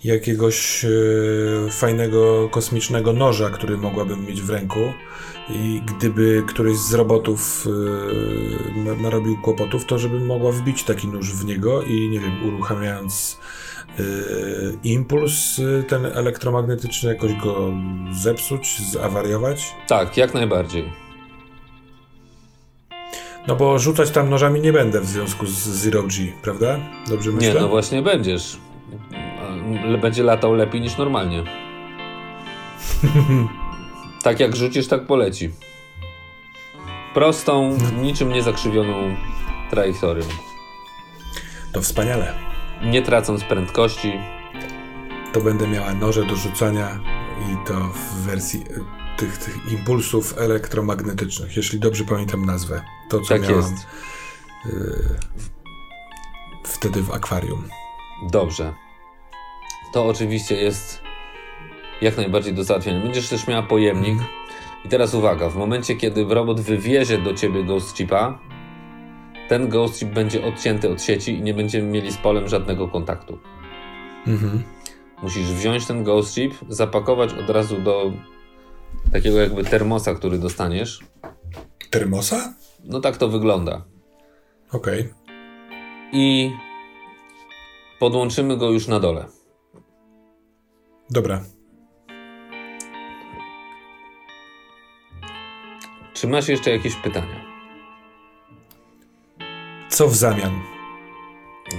jakiegoś 0.03 0.83
yy, 0.83 1.67
fajnego 1.71 2.49
kosmicznego 2.49 3.13
noża, 3.13 3.49
który 3.49 3.77
mogłabym 3.77 4.25
mieć 4.25 4.41
w 4.41 4.49
ręku. 4.49 4.79
I 5.49 5.81
gdyby 5.85 6.43
któryś 6.47 6.77
z 6.77 6.93
robotów 6.93 7.65
na- 8.75 8.95
narobił 8.95 9.37
kłopotów, 9.41 9.85
to 9.85 9.99
żebym 9.99 10.25
mogła 10.25 10.51
wbić 10.51 10.83
taki 10.83 11.07
nóż 11.07 11.33
w 11.33 11.45
niego 11.45 11.81
i 11.81 12.09
nie 12.09 12.19
wiem, 12.19 12.47
uruchamiając 12.47 13.37
yy, 13.99 14.05
impuls 14.83 15.61
ten 15.87 16.05
elektromagnetyczny, 16.05 17.09
jakoś 17.09 17.33
go 17.33 17.73
zepsuć, 18.23 18.81
zawariować. 18.91 19.75
Tak, 19.87 20.17
jak 20.17 20.33
najbardziej. 20.33 21.06
No 23.47 23.55
bo 23.55 23.79
rzucać 23.79 24.11
tam 24.11 24.29
nożami 24.29 24.61
nie 24.61 24.73
będę 24.73 25.01
w 25.01 25.05
związku 25.05 25.45
z 25.45 25.53
Zero 25.53 26.03
G, 26.03 26.27
prawda? 26.41 26.79
Dobrze 27.07 27.31
myślę? 27.31 27.53
Nie, 27.53 27.59
no 27.59 27.67
właśnie 27.67 28.01
będziesz. 28.01 28.57
Będzie 30.01 30.23
latał 30.23 30.53
lepiej 30.53 30.81
niż 30.81 30.97
normalnie. 30.97 31.43
tak 34.23 34.39
jak 34.39 34.55
rzucisz, 34.55 34.87
tak 34.87 35.05
poleci. 35.05 35.49
Prostą, 37.13 37.77
niczym 38.01 38.33
nie 38.33 38.43
zakrzywioną 38.43 39.15
trajektorią. 39.69 40.23
To 41.73 41.81
wspaniale. 41.81 42.33
Nie 42.85 43.01
tracąc 43.01 43.43
prędkości. 43.43 44.13
To 45.33 45.41
będę 45.41 45.67
miała 45.67 45.93
noże 45.93 46.25
do 46.25 46.35
rzucania 46.35 46.99
i 47.39 47.67
to 47.67 47.73
w 47.73 48.25
wersji 48.25 48.63
tych, 49.17 49.37
tych 49.37 49.71
impulsów 49.71 50.37
elektromagnetycznych, 50.37 51.57
jeśli 51.57 51.79
dobrze 51.79 52.03
pamiętam 52.03 52.45
nazwę. 52.45 52.81
To, 53.09 53.19
co 53.21 53.27
Tak 53.33 53.41
miałam 53.41 53.57
jest. 53.57 53.87
y, 54.65 55.15
wtedy 56.63 57.01
w 57.01 57.11
akwarium. 57.11 57.63
Dobrze. 58.31 58.73
To 59.93 60.05
oczywiście 60.05 60.55
jest 60.55 61.01
jak 62.01 62.17
najbardziej 62.17 62.53
do 62.53 62.63
załatwienia. 62.63 63.01
Będziesz 63.01 63.29
też 63.29 63.47
miała 63.47 63.63
pojemnik. 63.63 64.19
I 64.85 64.89
teraz 64.89 65.13
uwaga, 65.13 65.49
w 65.49 65.55
momencie, 65.55 65.95
kiedy 65.95 66.23
robot 66.23 66.61
wywiezie 66.61 67.17
do 67.17 67.33
ciebie 67.33 67.63
Ghost 67.63 67.97
Chipa, 67.97 68.39
ten 69.49 69.69
Ghost 69.69 69.99
Chip 69.99 70.09
będzie 70.09 70.45
odcięty 70.45 70.89
od 70.89 71.01
sieci 71.01 71.33
i 71.33 71.41
nie 71.41 71.53
będziemy 71.53 71.87
mieli 71.87 72.11
z 72.11 72.17
polem 72.17 72.47
żadnego 72.47 72.87
kontaktu. 72.87 73.39
Mhm. 74.27 74.63
Musisz 75.23 75.47
wziąć 75.47 75.85
ten 75.85 76.03
Ghost 76.03 76.35
Chip, 76.35 76.53
zapakować 76.69 77.33
od 77.33 77.49
razu 77.49 77.81
do 77.81 78.11
takiego 79.11 79.39
jakby 79.39 79.63
termosa, 79.63 80.15
który 80.15 80.37
dostaniesz. 80.39 80.99
Termosa? 81.89 82.53
No 82.83 82.99
tak 83.01 83.17
to 83.17 83.27
wygląda. 83.27 83.85
Okej. 84.71 85.13
I 86.11 86.51
podłączymy 87.99 88.57
go 88.57 88.71
już 88.71 88.87
na 88.87 88.99
dole. 88.99 89.25
Dobra. 91.09 91.41
Czy 96.13 96.27
masz 96.27 96.47
jeszcze 96.47 96.71
jakieś 96.71 96.95
pytania? 96.95 97.45
Co 99.89 100.07
w 100.07 100.15
zamian? 100.15 100.61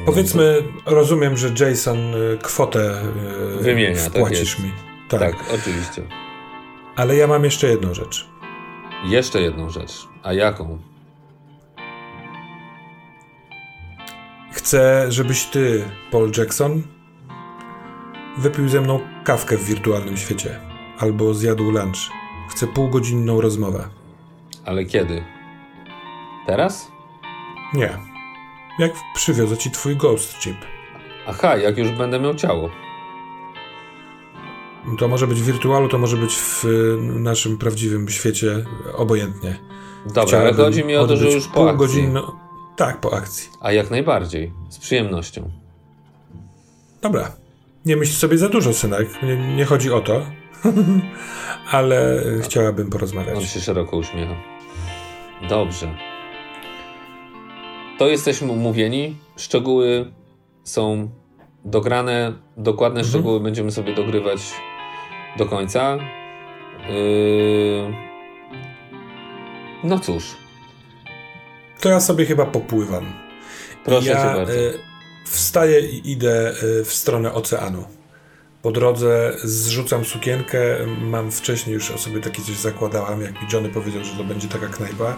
Powiedzmy, 0.07 0.63
rozumiem, 0.87 1.37
że 1.37 1.67
Jason 1.67 2.15
y, 2.15 2.39
kwotę 2.43 3.03
y, 3.59 3.63
Wymienia, 3.63 4.03
tak 4.05 4.13
wpłacisz 4.13 4.39
jest. 4.41 4.59
mi. 4.59 4.73
Tak, 5.09 5.21
Tak. 5.21 5.35
oczywiście. 5.55 6.03
Ale 6.99 7.17
ja 7.17 7.27
mam 7.27 7.45
jeszcze 7.45 7.67
jedną 7.67 7.95
rzecz. 7.95 8.29
Jeszcze 9.05 9.41
jedną 9.41 9.71
rzecz. 9.71 10.09
A 10.23 10.33
jaką? 10.33 10.79
Chcę, 14.53 15.13
żebyś 15.13 15.45
ty, 15.45 15.85
Paul 16.11 16.31
Jackson, 16.39 16.83
wypił 18.39 18.69
ze 18.69 18.81
mną 18.81 19.01
kawkę 19.25 19.57
w 19.57 19.65
wirtualnym 19.65 20.17
świecie. 20.17 20.61
Albo 20.99 21.35
zjadł 21.35 21.71
lunch. 21.71 22.11
Chcę 22.51 22.67
półgodzinną 22.67 23.41
rozmowę. 23.41 23.89
Ale 24.65 24.85
kiedy? 24.85 25.25
Teraz? 26.47 26.93
Nie. 27.75 27.99
Jak 28.79 28.93
przywiozę 29.15 29.57
ci 29.57 29.71
twój 29.71 29.97
ghost 29.97 30.39
chip. 30.39 30.57
Aha, 31.27 31.57
jak 31.57 31.79
już 31.79 31.91
będę 31.91 32.21
miał 32.21 32.35
ciało. 32.35 32.71
To 34.99 35.09
może 35.09 35.27
być 35.27 35.41
w 35.41 35.45
wirtualu, 35.45 35.89
to 35.89 35.99
może 35.99 36.17
być 36.17 36.35
w 36.37 36.65
y, 36.65 36.97
naszym 37.03 37.59
prawdziwym 37.59 38.09
świecie, 38.09 38.65
obojętnie. 38.97 39.59
Dobra, 40.07 40.23
ale 40.23 40.27
Chciałbym 40.27 40.55
chodzi 40.57 40.85
mi 40.85 40.97
o 40.97 41.07
to, 41.07 41.17
że 41.17 41.31
już 41.31 41.47
po 41.49 41.71
akcji. 41.71 42.09
Tak, 42.77 43.01
po 43.01 43.13
akcji. 43.13 43.49
A 43.61 43.73
jak 43.73 43.91
najbardziej. 43.91 44.53
Z 44.69 44.79
przyjemnością. 44.79 45.51
Dobra. 47.03 47.33
Nie 47.85 47.97
myśl 47.97 48.13
sobie 48.13 48.39
za 48.39 48.49
dużo, 48.49 48.73
synek. 48.73 49.09
Nie, 49.23 49.37
nie 49.57 49.65
chodzi 49.65 49.93
o 49.93 50.01
to. 50.01 50.23
Ale 51.71 52.23
chciałabym 52.43 52.87
On 52.87 52.93
porozmawiać. 52.93 53.45
się 53.45 53.61
szeroko 53.61 53.97
uśmiecha. 53.97 54.35
Dobrze. 55.49 55.95
To 57.99 58.09
jesteśmy 58.09 58.53
umówieni. 58.53 59.17
Szczegóły 59.37 60.13
są 60.65 61.11
dograne. 61.65 62.33
Dokładne 62.57 63.01
Mhm. 63.01 63.13
szczegóły 63.13 63.41
będziemy 63.41 63.71
sobie 63.73 63.95
dogrywać 63.95 64.41
do 65.37 65.47
końca. 65.47 65.99
Yy... 66.89 67.95
No 69.85 69.99
cóż, 69.99 70.25
To 71.81 71.89
ja 71.89 72.01
sobie 72.01 72.27
chyba 72.27 72.47
popływam. 72.47 73.13
proszę 73.85 74.09
ja, 74.09 74.17
cię 74.17 74.39
bardzo. 74.39 74.53
y, 74.55 74.79
Wstaję 75.25 75.81
i 75.81 76.11
idę 76.11 76.55
y, 76.81 76.85
w 76.85 76.93
stronę 76.95 77.33
oceanu. 77.35 77.85
Po 78.63 78.73
drodze 78.73 79.37
zrzucam 79.45 80.05
sukienkę. 80.05 80.59
Mam 81.01 81.31
wcześniej 81.33 81.75
już 81.75 81.91
o 81.91 81.99
sobie 81.99 82.21
takie 82.21 82.43
coś 82.43 82.57
zakładałam. 82.57 83.23
Jak 83.23 83.33
mi 83.43 83.49
Johnny 83.53 83.69
powiedział, 83.69 84.05
że 84.05 84.13
to 84.17 84.25
będzie 84.25 84.49
taka 84.49 84.67
knajpa. 84.67 85.17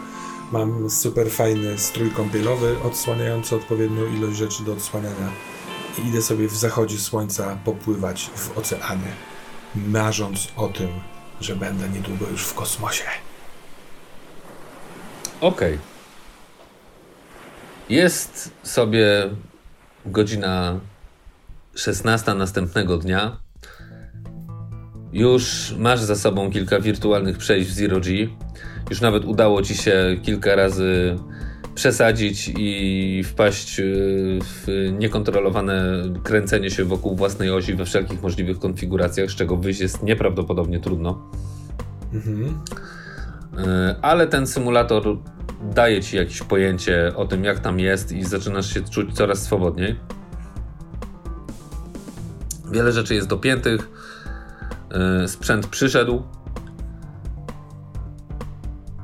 Mam 0.53 0.91
super 0.91 1.31
fajny 1.31 1.79
strój 1.79 2.11
kąpielowy, 2.11 2.77
odsłaniający 2.85 3.57
odpowiednią 3.57 4.07
ilość 4.17 4.37
rzeczy 4.37 4.65
do 4.65 4.73
odsłaniania. 4.73 5.31
I 6.05 6.09
idę 6.09 6.23
sobie 6.23 6.49
w 6.49 6.57
zachodzie 6.57 6.99
słońca 6.99 7.59
popływać 7.65 8.31
w 8.35 8.59
oceanie, 8.59 9.13
marząc 9.75 10.49
o 10.57 10.69
tym, 10.69 10.89
że 11.41 11.57
będę 11.57 11.89
niedługo 11.89 12.29
już 12.29 12.45
w 12.45 12.55
kosmosie. 12.55 13.05
Okej. 15.41 15.79
Jest 17.89 18.51
sobie 18.63 19.31
godzina 20.07 20.81
16 21.75 22.35
następnego 22.35 22.99
dnia. 22.99 23.39
Już 25.13 25.75
masz 25.79 26.01
za 26.01 26.17
sobą 26.17 26.51
kilka 26.51 26.81
wirtualnych 26.81 27.39
przejść 27.39 27.71
w 27.71 27.73
Zero 27.73 28.01
G. 28.01 28.29
Już 28.91 29.01
nawet 29.01 29.25
udało 29.25 29.63
ci 29.63 29.75
się 29.75 30.17
kilka 30.23 30.55
razy 30.55 31.19
przesadzić 31.81 32.53
i 32.59 33.23
wpaść 33.25 33.81
y, 33.81 34.39
w 34.43 34.67
niekontrolowane 34.99 36.03
kręcenie 36.23 36.71
się 36.71 36.85
wokół 36.85 37.17
własnej 37.17 37.51
osi 37.51 37.75
we 37.75 37.85
wszelkich 37.85 38.23
możliwych 38.23 38.59
konfiguracjach, 38.59 39.31
z 39.31 39.35
czego 39.35 39.57
wyjść 39.57 39.81
jest 39.81 40.03
nieprawdopodobnie 40.03 40.81
trudno. 40.81 41.31
Mhm. 42.13 42.45
Y, 42.45 42.55
ale 44.03 44.27
ten 44.27 44.47
symulator 44.47 45.19
daje 45.75 46.03
ci 46.03 46.17
jakieś 46.17 46.43
pojęcie 46.43 47.13
o 47.17 47.25
tym, 47.27 47.45
jak 47.45 47.61
tam 47.61 47.79
jest, 47.81 48.13
i 48.13 48.25
zaczynasz 48.25 48.75
się 48.75 48.81
czuć 48.83 49.15
coraz 49.15 49.43
swobodniej. 49.43 49.97
Wiele 52.73 52.93
rzeczy 52.93 53.15
jest 53.15 53.29
dopiętych. 53.29 53.91
y, 55.25 55.29
Sprzęt 55.29 55.67
przyszedł. 55.67 56.23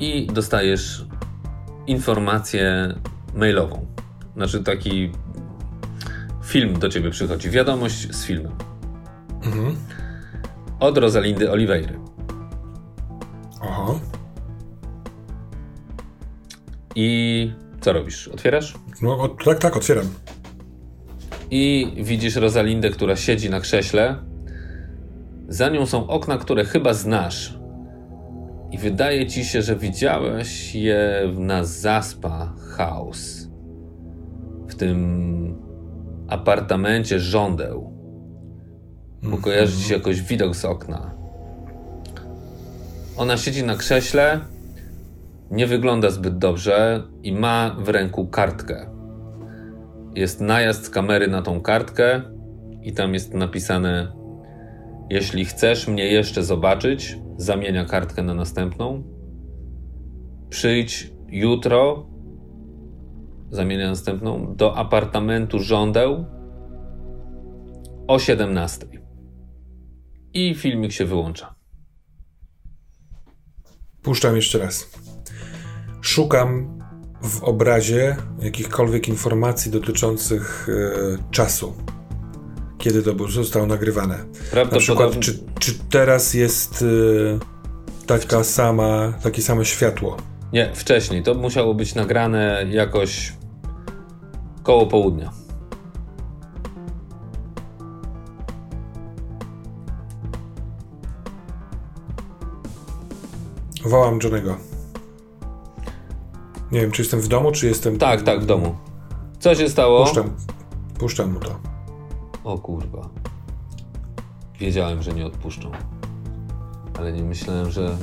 I 0.01 0.27
dostajesz 0.27 1.06
informację 1.87 2.95
mailową. 3.35 3.87
Znaczy 4.37 4.63
taki 4.63 5.13
film 6.45 6.79
do 6.79 6.89
ciebie 6.89 7.11
przychodzi. 7.11 7.51
Wiadomość 7.51 8.15
z 8.15 8.25
filmem. 8.25 8.53
Mhm. 9.45 9.77
Od 10.81 10.99
Rosalindy 10.99 11.51
Oliveira. 11.51 11.93
Oho. 13.61 14.01
I 16.95 17.51
co 17.81 17.93
robisz? 17.93 18.29
Otwierasz? 18.29 18.75
No, 19.03 19.19
o, 19.19 19.29
tak, 19.29 19.59
tak, 19.59 19.77
otwieram. 19.77 20.07
I 21.51 21.93
widzisz 21.97 22.37
Rosalindę, 22.37 22.91
która 22.91 23.17
siedzi 23.17 23.51
na 23.51 23.61
krześle. 23.61 24.17
Za 25.49 25.69
nią 25.69 25.87
są 25.87 26.07
okna, 26.07 26.39
które 26.39 26.65
chyba 26.65 26.95
znasz. 26.95 27.56
I 28.71 28.79
wydaje 28.79 29.27
ci 29.27 29.45
się, 29.45 29.63
że 29.63 29.77
widziałeś 29.77 30.75
je 30.75 31.33
na 31.39 31.65
Zaspa 31.65 32.53
House. 32.77 33.49
W 34.69 34.75
tym 34.75 35.59
apartamencie 36.29 37.21
żądeł. 37.21 37.93
Bo 39.23 39.37
kojarzy 39.37 39.77
ci 39.77 39.83
się 39.83 39.95
jakoś 39.95 40.23
widok 40.23 40.57
z 40.57 40.65
okna. 40.65 41.15
Ona 43.17 43.37
siedzi 43.37 43.65
na 43.65 43.77
krześle, 43.77 44.41
nie 45.51 45.67
wygląda 45.67 46.11
zbyt 46.11 46.39
dobrze 46.39 47.03
i 47.23 47.33
ma 47.33 47.77
w 47.79 47.89
ręku 47.89 48.27
kartkę 48.27 48.97
jest 50.17 50.41
najazd 50.41 50.85
z 50.85 50.91
kamery 50.91 51.29
na 51.29 51.43
tą 51.43 51.61
kartkę 51.61 52.23
i 52.83 52.93
tam 52.93 53.15
jest 53.15 53.35
napisane 53.35 54.13
jeśli 55.11 55.45
chcesz 55.45 55.89
mnie 55.89 56.07
jeszcze 56.07 56.43
zobaczyć, 56.43 57.19
zamienia 57.37 57.85
kartkę 57.85 58.23
na 58.23 58.35
następną. 58.35 59.03
Przyjdź 60.49 61.13
jutro, 61.29 62.07
zamienia 63.51 63.89
następną, 63.89 64.55
do 64.57 64.77
apartamentu 64.77 65.59
żądeł 65.59 66.25
o 68.09 68.19
17. 68.19 68.87
I 70.35 70.55
filmik 70.55 70.93
się 70.93 71.05
wyłącza. 71.05 71.55
Puszczam 74.03 74.37
jeszcze 74.37 74.59
raz. 74.59 74.91
Szukam 76.01 76.79
w 77.23 77.43
obrazie 77.43 78.17
jakichkolwiek 78.39 79.09
informacji 79.09 79.71
dotyczących 79.71 80.69
e, 80.69 81.31
czasu. 81.31 81.75
Kiedy 82.79 83.03
to 83.03 83.29
zostało 83.29 83.67
nagrywane. 83.67 84.25
Na 84.73 84.79
przykład, 84.79 85.19
czy, 85.21 85.39
czy 85.59 85.75
teraz 85.91 86.35
jest 86.35 86.85
e, 88.03 88.07
taka 88.07 88.45
sama, 88.45 89.13
takie 89.23 89.43
samo 89.43 89.65
światło? 89.65 90.17
nie, 90.53 90.75
wcześniej. 90.75 91.23
To 91.23 91.35
musiało 91.35 91.75
być 91.75 91.95
nagrane 91.95 92.67
jakoś 92.71 93.33
koło 94.63 94.87
południa. 94.87 95.31
Wołam 103.85 104.19
Johnego. 104.23 104.57
Nie 106.73 106.81
wiem, 106.81 106.91
czy 106.91 107.03
jestem 107.03 107.21
w 107.21 107.29
domu, 107.29 107.53
czy 107.53 107.67
jestem. 107.67 107.99
Tak, 107.99 108.23
tak, 108.23 108.41
w 108.41 108.47
domu. 108.47 108.77
Co 109.39 109.55
się 109.55 109.69
stało? 109.69 110.05
Puszczam, 110.05 110.31
puszczam 110.99 111.33
mu 111.33 111.41
to. 111.41 111.76
O 112.47 112.59
kurwa. 112.59 113.09
Wiedziałem, 114.61 115.03
że 115.03 115.13
nie 115.13 115.27
odpuszczą. 115.27 115.71
Ale 116.99 117.13
nie 117.13 117.23
myślałem, 117.23 117.71
że, 117.71 117.97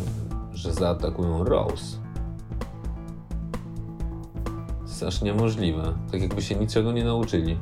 że 0.54 0.74
zaatakują 0.74 1.44
Rose. 1.44 1.98
Jest 4.82 5.04
aż 5.04 5.22
niemożliwe. 5.22 5.94
Tak 6.12 6.22
jakby 6.22 6.42
się 6.42 6.56
niczego 6.56 6.92
nie 6.92 7.04
nauczyli. 7.04 7.58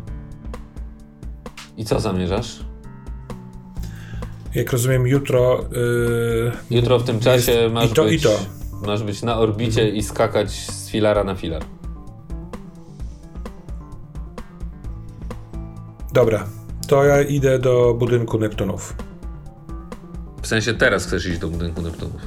I 1.77 1.85
co 1.85 1.99
zamierzasz? 1.99 2.65
Jak 4.55 4.71
rozumiem, 4.71 5.07
jutro. 5.07 5.59
Yy, 5.71 6.51
Jutro 6.77 6.99
w 6.99 7.03
tym 7.03 7.19
czasie 7.19 7.51
jest 7.51 7.73
masz, 7.73 7.91
i 7.91 7.93
to, 7.93 8.03
być, 8.03 8.21
i 8.21 8.23
to. 8.23 8.39
masz 8.85 9.03
być 9.03 9.21
na 9.23 9.37
orbicie 9.37 9.89
i 9.89 10.03
skakać 10.03 10.51
z 10.51 10.89
filara 10.89 11.23
na 11.23 11.35
filar. 11.35 11.63
Dobra, 16.13 16.45
to 16.91 17.03
ja 17.03 17.21
idę 17.21 17.59
do 17.59 17.93
budynku 17.93 18.37
Neptunów. 18.37 18.95
W 20.41 20.47
sensie 20.47 20.73
teraz 20.73 21.05
chcesz 21.05 21.25
iść 21.25 21.39
do 21.39 21.47
budynku 21.47 21.81
Neptunów. 21.81 22.21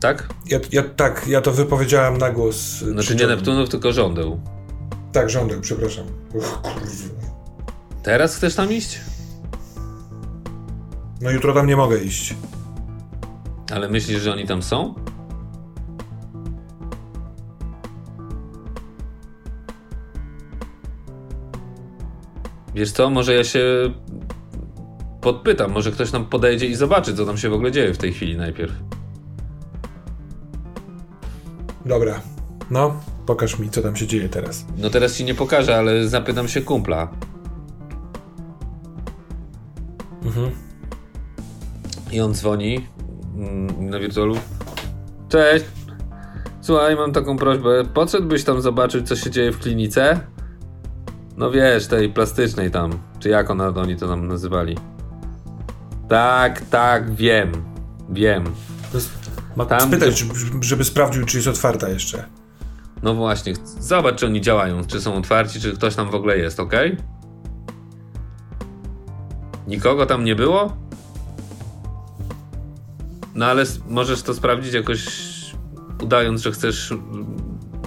Tak? 0.00 0.28
Ja, 0.46 0.58
ja 0.72 0.82
tak, 0.82 1.28
ja 1.28 1.40
to 1.40 1.52
wypowiedziałem 1.52 2.18
na 2.18 2.30
głos. 2.30 2.56
Znaczy 2.78 3.16
nie. 3.16 3.26
Neptunów, 3.26 3.68
tylko 3.68 3.92
żądeł. 3.92 4.40
Tak, 5.12 5.30
żądeł, 5.30 5.60
przepraszam. 5.60 6.04
Uch. 6.34 6.58
Teraz 8.02 8.36
chcesz 8.36 8.54
tam 8.54 8.72
iść? 8.72 9.00
No 11.20 11.30
jutro 11.30 11.54
tam 11.54 11.66
nie 11.66 11.76
mogę 11.76 11.98
iść. 11.98 12.34
Ale 13.70 13.88
myślisz, 13.88 14.22
że 14.22 14.32
oni 14.32 14.46
tam 14.46 14.62
są? 14.62 14.94
Wiesz 22.78 22.92
co, 22.92 23.10
może 23.10 23.34
ja 23.34 23.44
się 23.44 23.64
podpytam, 25.20 25.72
może 25.72 25.92
ktoś 25.92 26.12
nam 26.12 26.24
podejdzie 26.24 26.66
i 26.66 26.74
zobaczy, 26.74 27.14
co 27.14 27.26
tam 27.26 27.38
się 27.38 27.48
w 27.48 27.52
ogóle 27.52 27.72
dzieje 27.72 27.94
w 27.94 27.98
tej 27.98 28.12
chwili 28.12 28.36
najpierw. 28.36 28.72
Dobra, 31.86 32.20
no, 32.70 33.00
pokaż 33.26 33.58
mi, 33.58 33.70
co 33.70 33.82
tam 33.82 33.96
się 33.96 34.06
dzieje 34.06 34.28
teraz. 34.28 34.64
No 34.76 34.90
teraz 34.90 35.16
ci 35.16 35.24
nie 35.24 35.34
pokażę, 35.34 35.76
ale 35.76 36.08
zapytam 36.08 36.48
się 36.48 36.60
kumpla. 36.60 37.08
Mhm. 40.24 40.50
I 42.12 42.20
on 42.20 42.34
dzwoni 42.34 42.86
mm, 43.36 43.90
na 43.90 43.98
wirtualu. 43.98 44.36
Cześć. 45.28 45.64
Słuchaj, 46.60 46.96
mam 46.96 47.12
taką 47.12 47.36
prośbę. 47.36 47.84
Podszedłbyś 47.94 48.44
tam 48.44 48.62
zobaczyć, 48.62 49.08
co 49.08 49.16
się 49.16 49.30
dzieje 49.30 49.52
w 49.52 49.58
klinice? 49.58 50.20
No 51.38 51.50
wiesz, 51.50 51.86
tej 51.86 52.08
plastycznej 52.08 52.70
tam. 52.70 52.90
Czy 53.18 53.28
jak 53.28 53.50
ona, 53.50 53.68
oni 53.68 53.96
to 53.96 54.06
nam 54.06 54.28
nazywali? 54.28 54.76
Tak, 56.08 56.60
tak, 56.60 57.14
wiem. 57.14 57.52
Wiem. 58.10 58.44
Ma 59.56 59.66
Tam, 59.66 59.80
spytać, 59.80 60.24
gdzie- 60.24 60.62
żeby, 60.62 60.84
sprawdził, 60.84 61.24
czy 61.24 61.36
jest 61.36 61.48
otwarta 61.48 61.88
jeszcze. 61.88 62.24
No 63.02 63.14
właśnie, 63.14 63.52
zobacz, 63.80 64.16
czy 64.16 64.26
oni 64.26 64.40
działają, 64.40 64.84
czy 64.84 65.00
są 65.00 65.14
otwarci, 65.14 65.60
czy 65.60 65.72
ktoś 65.72 65.94
tam 65.94 66.10
w 66.10 66.14
ogóle 66.14 66.38
jest, 66.38 66.60
ok? 66.60 66.72
Nikogo 69.66 70.06
tam 70.06 70.24
nie 70.24 70.36
było? 70.36 70.76
No 73.34 73.46
ale 73.46 73.64
możesz 73.88 74.22
to 74.22 74.34
sprawdzić 74.34 74.74
jakoś 74.74 75.08
udając, 76.02 76.42
że 76.42 76.52
chcesz, 76.52 76.94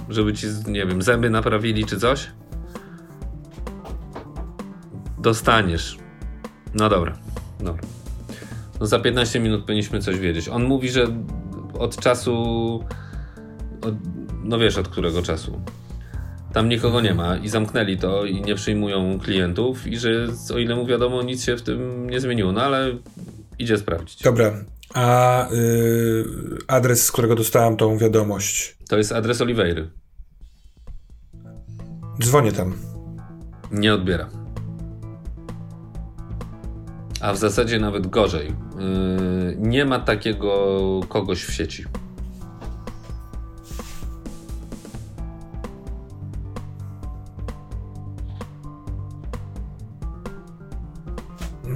żeby 0.08 0.32
ci, 0.34 0.46
nie 0.66 0.86
wiem, 0.86 1.02
zęby 1.02 1.30
naprawili 1.30 1.84
czy 1.84 2.00
coś? 2.00 2.30
Dostaniesz. 5.22 5.98
No 6.74 6.88
dobra, 6.88 7.18
dobra. 7.60 7.82
No 8.80 8.86
za 8.86 8.98
15 8.98 9.40
minut 9.40 9.64
powinniśmy 9.64 10.00
coś 10.00 10.18
wiedzieć. 10.18 10.48
On 10.48 10.64
mówi, 10.64 10.90
że 10.90 11.06
od 11.78 11.96
czasu 11.96 12.34
od, 13.82 13.94
no 14.44 14.58
wiesz 14.58 14.78
od 14.78 14.88
którego 14.88 15.22
czasu. 15.22 15.60
Tam 16.52 16.68
nikogo 16.68 17.00
nie 17.00 17.14
ma 17.14 17.36
i 17.36 17.48
zamknęli 17.48 17.96
to 17.96 18.24
i 18.24 18.42
nie 18.42 18.54
przyjmują 18.54 19.18
klientów 19.18 19.86
i 19.86 19.98
że 19.98 20.26
o 20.54 20.58
ile 20.58 20.76
mu 20.76 20.86
wiadomo 20.86 21.22
nic 21.22 21.44
się 21.44 21.56
w 21.56 21.62
tym 21.62 22.10
nie 22.10 22.20
zmieniło, 22.20 22.52
no 22.52 22.62
ale 22.62 22.98
idzie 23.58 23.78
sprawdzić. 23.78 24.22
Dobra, 24.22 24.52
a 24.94 25.48
y, 25.52 26.24
adres, 26.66 27.06
z 27.06 27.12
którego 27.12 27.34
dostałem 27.34 27.76
tą 27.76 27.98
wiadomość. 27.98 28.76
To 28.88 28.98
jest 28.98 29.12
adres 29.12 29.40
Oliveira. 29.40 29.82
Dzwonię 32.22 32.52
tam. 32.52 32.74
Nie 33.72 33.94
odbiera. 33.94 34.41
A 37.22 37.32
w 37.32 37.36
zasadzie 37.36 37.78
nawet 37.78 38.06
gorzej. 38.06 38.46
Yy, 38.48 39.56
nie 39.58 39.84
ma 39.84 39.98
takiego 39.98 41.00
kogoś 41.08 41.44
w 41.44 41.52
sieci. 41.52 41.84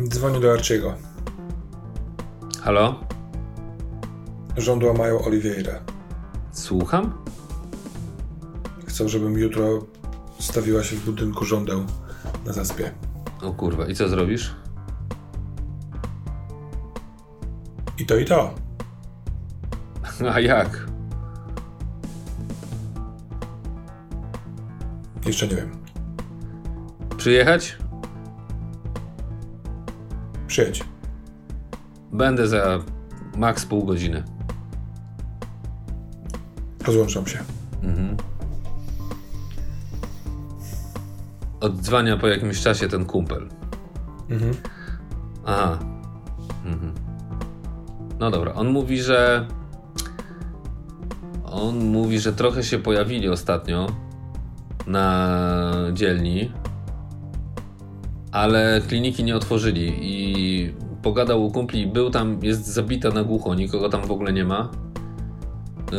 Dzwonię 0.09 0.41
do 0.41 0.53
Archiego. 0.53 0.95
Halo? 2.63 3.01
Żądła 4.57 4.93
mają 4.93 5.25
Oliveira. 5.25 5.81
Słucham? 6.53 7.15
Chcą, 8.87 9.09
żebym 9.09 9.39
jutro 9.39 9.87
stawiła 10.39 10.83
się 10.83 10.97
w 10.97 11.05
budynku 11.05 11.45
żądeł 11.45 11.85
na 12.47 12.53
zaspie. 12.53 12.93
O 13.43 13.53
kurwa, 13.53 13.87
i 13.87 13.95
co 13.95 14.09
zrobisz? 14.09 14.66
I 17.99 18.07
to 18.07 18.17
i 18.17 18.25
to. 18.25 18.55
A 20.35 20.41
jak? 20.41 20.87
Jeszcze 25.27 25.49
nie 25.49 25.57
wiem. 25.57 25.71
Przyjechać? 27.17 27.79
Przyjedź. 30.47 30.85
Będę 32.13 32.49
za 32.49 32.79
maks 33.37 33.67
pół 33.67 33.85
godziny. 33.85 34.25
Rozłączam 36.87 37.27
się. 37.27 37.39
Mhm. 37.83 38.17
Oddzwania 41.61 42.17
po 42.17 42.27
jakimś 42.27 42.61
czasie 42.61 42.89
ten 42.89 43.05
kumpel. 43.05 43.49
Mhm. 44.31 44.55
Aha. 45.47 45.79
Mhm. 46.65 47.06
No 48.21 48.31
dobra, 48.31 48.55
on 48.55 48.69
mówi, 48.69 49.03
że. 49.03 49.47
On 51.45 51.79
mówi, 51.79 52.19
że 52.19 52.33
trochę 52.33 52.65
się 52.65 52.79
pojawili 52.79 53.29
ostatnio 53.29 53.87
na 54.87 55.73
dzielni, 55.93 56.53
ale 58.33 58.81
kliniki 58.89 59.25
nie 59.25 59.37
otworzyli 59.37 59.93
i 60.01 60.75
pogadał 61.03 61.45
u 61.45 61.51
kumpli, 61.51 61.87
był 61.87 62.11
tam, 62.11 62.39
jest 62.43 62.67
zabita 62.67 63.11
na 63.11 63.25
głucho, 63.25 63.55
nikogo 63.55 63.89
tam 63.89 64.07
w 64.07 64.11
ogóle 64.11 64.33
nie 64.33 64.45
ma. 64.45 64.71
Yy, 65.93 65.99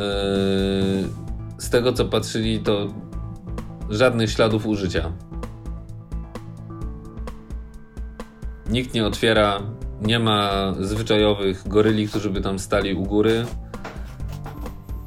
z 1.58 1.70
tego 1.70 1.94
co 1.94 2.06
patrzyli, 2.06 2.60
to 2.60 2.88
żadnych 3.90 4.32
śladów 4.32 4.66
użycia. 4.66 5.12
Nikt 8.70 8.94
nie 8.94 9.06
otwiera, 9.06 9.60
nie 10.02 10.20
ma 10.20 10.74
zwyczajowych 10.80 11.68
goryli, 11.68 12.08
którzy 12.08 12.30
by 12.30 12.42
tam 12.42 12.60
stali 12.60 12.94
u 12.94 13.04
góry. 13.04 13.46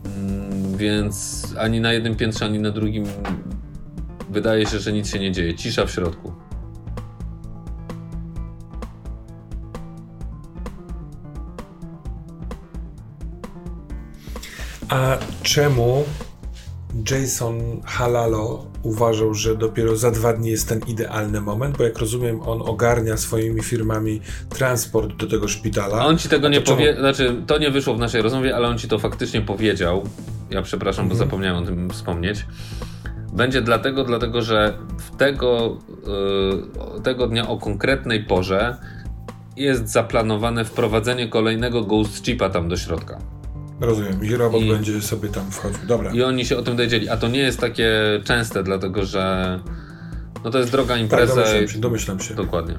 Mm, 0.04 0.76
Więc 0.76 1.46
ani 1.58 1.80
na 1.80 1.92
jednym 1.92 2.16
piętrze, 2.16 2.44
ani 2.44 2.58
na 2.58 2.70
drugim 2.70 3.04
wydaje 4.30 4.66
się, 4.66 4.78
że 4.78 4.92
nic 4.92 5.08
się 5.10 5.18
nie 5.18 5.32
dzieje. 5.32 5.54
Cisza 5.54 5.86
w 5.86 5.90
środku. 5.90 6.32
A 14.88 15.18
czemu 15.42 16.04
Jason 17.10 17.80
Halalo 17.84 18.69
uważał, 18.82 19.34
że 19.34 19.56
dopiero 19.56 19.96
za 19.96 20.10
dwa 20.10 20.32
dni 20.32 20.50
jest 20.50 20.68
ten 20.68 20.80
idealny 20.86 21.40
moment? 21.40 21.78
Bo 21.78 21.84
jak 21.84 21.98
rozumiem, 21.98 22.42
on 22.42 22.62
ogarnia 22.62 23.16
swoimi 23.16 23.62
firmami 23.62 24.20
transport 24.48 25.16
do 25.16 25.26
tego 25.26 25.48
szpitala. 25.48 26.00
A 26.00 26.06
on 26.06 26.18
ci 26.18 26.28
tego 26.28 26.48
nie 26.48 26.60
to 26.60 26.66
czemu- 26.66 26.78
powie, 26.78 26.96
znaczy 26.98 27.42
to 27.46 27.58
nie 27.58 27.70
wyszło 27.70 27.94
w 27.94 27.98
naszej 27.98 28.22
rozmowie, 28.22 28.56
ale 28.56 28.68
on 28.68 28.78
ci 28.78 28.88
to 28.88 28.98
faktycznie 28.98 29.40
powiedział. 29.40 30.04
Ja 30.50 30.62
przepraszam, 30.62 31.08
bo 31.08 31.14
zapomniałem 31.14 31.62
o 31.62 31.66
tym 31.66 31.90
wspomnieć. 31.90 32.46
Będzie 33.32 33.62
dlatego, 33.62 34.04
dlatego 34.04 34.42
że 34.42 34.78
w 34.98 35.16
tego, 35.16 35.78
yy, 36.94 37.02
tego 37.02 37.26
dnia 37.26 37.48
o 37.48 37.58
konkretnej 37.58 38.24
porze 38.24 38.76
jest 39.56 39.88
zaplanowane 39.88 40.64
wprowadzenie 40.64 41.28
kolejnego 41.28 41.82
ghost 41.82 42.24
chipa 42.24 42.50
tam 42.50 42.68
do 42.68 42.76
środka. 42.76 43.18
Rozumiem. 43.80 44.24
I 44.24 44.34
robot 44.36 44.62
I- 44.62 44.68
będzie 44.70 45.02
sobie 45.02 45.28
tam 45.28 45.50
wchodził. 45.50 45.86
Dobra. 45.86 46.10
I 46.12 46.22
oni 46.22 46.44
się 46.44 46.56
o 46.56 46.62
tym 46.62 46.76
dowiedzieli. 46.76 47.08
A 47.08 47.16
to 47.16 47.28
nie 47.28 47.38
jest 47.38 47.60
takie 47.60 47.90
częste, 48.24 48.62
dlatego 48.62 49.04
że 49.06 49.60
no 50.44 50.50
to 50.50 50.58
jest 50.58 50.70
droga 50.70 50.94
Tak, 50.94 51.02
impreza. 51.02 51.34
domyślam 51.34 51.64
i- 51.64 51.68
się, 51.68 51.78
domyślam 51.78 52.20
się. 52.20 52.34
Dokładnie. 52.34 52.78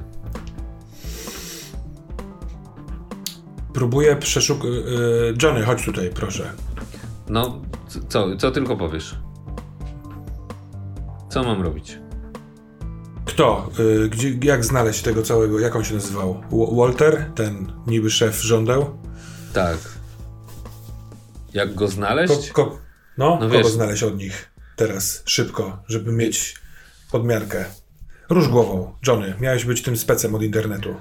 Próbuję 3.74 4.16
przeszukać. 4.16 4.70
Johnny, 5.42 5.62
chodź 5.62 5.84
tutaj, 5.84 6.10
proszę. 6.14 6.52
No, 7.28 7.60
co, 8.08 8.36
co 8.36 8.50
tylko 8.50 8.76
powiesz? 8.76 9.16
Co 11.30 11.42
mam 11.42 11.62
robić? 11.62 11.98
Kto? 13.24 13.70
Y, 14.04 14.08
gdzie, 14.08 14.34
jak 14.42 14.64
znaleźć 14.64 15.02
tego 15.02 15.22
całego? 15.22 15.60
Jak 15.60 15.76
on 15.76 15.84
się 15.84 15.94
nazywał? 15.94 16.42
W 16.50 16.76
Walter? 16.76 17.30
Ten 17.34 17.72
niby 17.86 18.10
szef 18.10 18.42
żądeł? 18.42 18.86
Tak. 19.52 19.78
Jak 21.54 21.74
go 21.74 21.88
znaleźć? 21.88 22.50
Ko, 22.50 22.64
ko, 22.64 22.78
no, 23.18 23.28
No 23.30 23.38
kogo 23.40 23.48
wiesz- 23.58 23.66
znaleźć 23.70 24.02
od 24.02 24.16
nich 24.16 24.50
teraz, 24.76 25.22
szybko, 25.26 25.78
żeby 25.88 26.12
mieć 26.12 26.54
podmiarkę. 27.12 27.64
Róż 28.30 28.48
głową. 28.48 28.92
Johnny, 29.06 29.34
miałeś 29.40 29.64
być 29.64 29.82
tym 29.82 29.96
specem 29.96 30.34
od 30.34 30.42
internetu. 30.42 30.94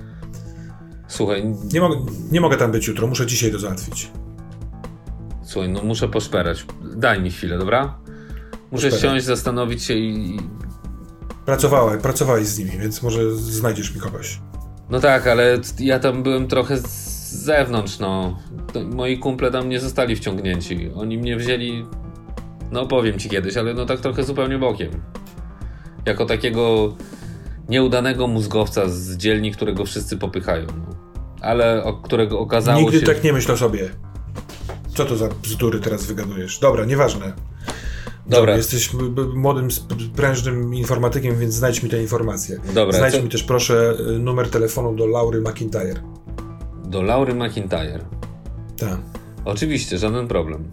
Słuchaj, 1.08 1.56
Nie, 1.74 1.82
mogę, 1.82 1.96
nie 2.32 2.42
mogę 2.42 2.58
tam 2.58 2.72
być 2.72 2.88
jutro, 2.88 3.08
muszę 3.08 3.26
dzisiaj 3.26 3.52
to 3.52 3.60
załatwić. 3.60 4.12
słuchaj, 5.46 5.70
no 5.70 5.84
muszę 5.84 6.08
poszperać. 6.08 6.66
Daj 6.96 7.22
mi 7.22 7.32
chwilę, 7.32 7.58
dobra? 7.58 8.00
Muszę 8.72 8.90
Poszperaj. 8.90 9.16
siąść, 9.16 9.26
zastanowić 9.26 9.84
się 9.84 9.94
i... 9.94 10.40
Pracowałeś, 11.46 12.02
pracowałeś 12.02 12.48
z 12.48 12.60
nimi, 12.60 12.72
więc 12.72 13.02
może 13.04 13.36
znajdziesz 13.36 13.96
mi 13.96 14.02
kogoś. 14.02 14.40
No 14.90 15.00
tak, 15.00 15.28
ale 15.28 15.60
ja 15.80 16.00
tam 16.00 16.24
byłem 16.24 16.48
trochę 16.48 16.78
z 16.78 17.21
zewnątrz, 17.32 18.00
no. 18.00 18.38
Moi 18.86 19.18
kumple 19.18 19.52
tam 19.52 19.70
nie 19.70 19.80
zostali 19.80 20.16
wciągnięci. 20.16 20.92
Oni 20.96 21.18
mnie 21.18 21.38
wzięli... 21.38 21.86
No 22.72 22.88
powiem 22.88 23.20
ci 23.20 23.30
kiedyś, 23.30 23.58
ale 23.58 23.74
no 23.74 23.86
tak 23.86 24.00
trochę 24.00 24.24
zupełnie 24.24 24.58
bokiem. 24.58 24.92
Jako 26.06 26.26
takiego 26.26 26.96
nieudanego 27.70 28.28
mózgowca 28.28 28.90
z 28.90 29.18
dzielni, 29.18 29.52
którego 29.52 29.86
wszyscy 29.86 30.18
popychają. 30.18 30.68
No. 30.68 30.96
Ale 31.42 31.84
o 31.84 31.94
którego 31.94 32.40
okazało 32.40 32.82
Nigdy 32.82 33.00
się... 33.00 33.06
tak 33.06 33.24
nie 33.24 33.34
myśl 33.34 33.52
o 33.52 33.58
sobie. 33.58 33.90
Co 34.96 35.06
to 35.06 35.18
za 35.18 35.28
bzdury 35.44 35.80
teraz 35.80 36.06
wygadujesz? 36.06 36.60
Dobra, 36.60 36.86
nieważne. 36.86 37.34
Dobra. 38.28 38.58
Jesteś 38.58 38.96
b- 38.96 39.10
b- 39.10 39.36
młodym, 39.36 39.68
prężnym 40.16 40.74
informatykiem, 40.76 41.40
więc 41.40 41.54
znajdź 41.54 41.84
mi 41.84 41.90
te 41.90 42.02
informacje. 42.02 42.60
Dobra, 42.74 42.98
Znajdź 42.98 43.16
co- 43.16 43.24
mi 43.24 43.30
też 43.30 43.44
proszę 43.44 43.94
y, 44.16 44.20
numer 44.20 44.50
telefonu 44.50 44.96
do 44.96 45.08
Laury 45.08 45.42
McIntyre. 45.42 45.94
Do 46.92 47.02
Laury 47.02 47.34
McIntyre. 47.36 48.00
Tak. 48.78 49.00
Oczywiście, 49.46 49.98
żaden 49.98 50.28
problem. 50.28 50.64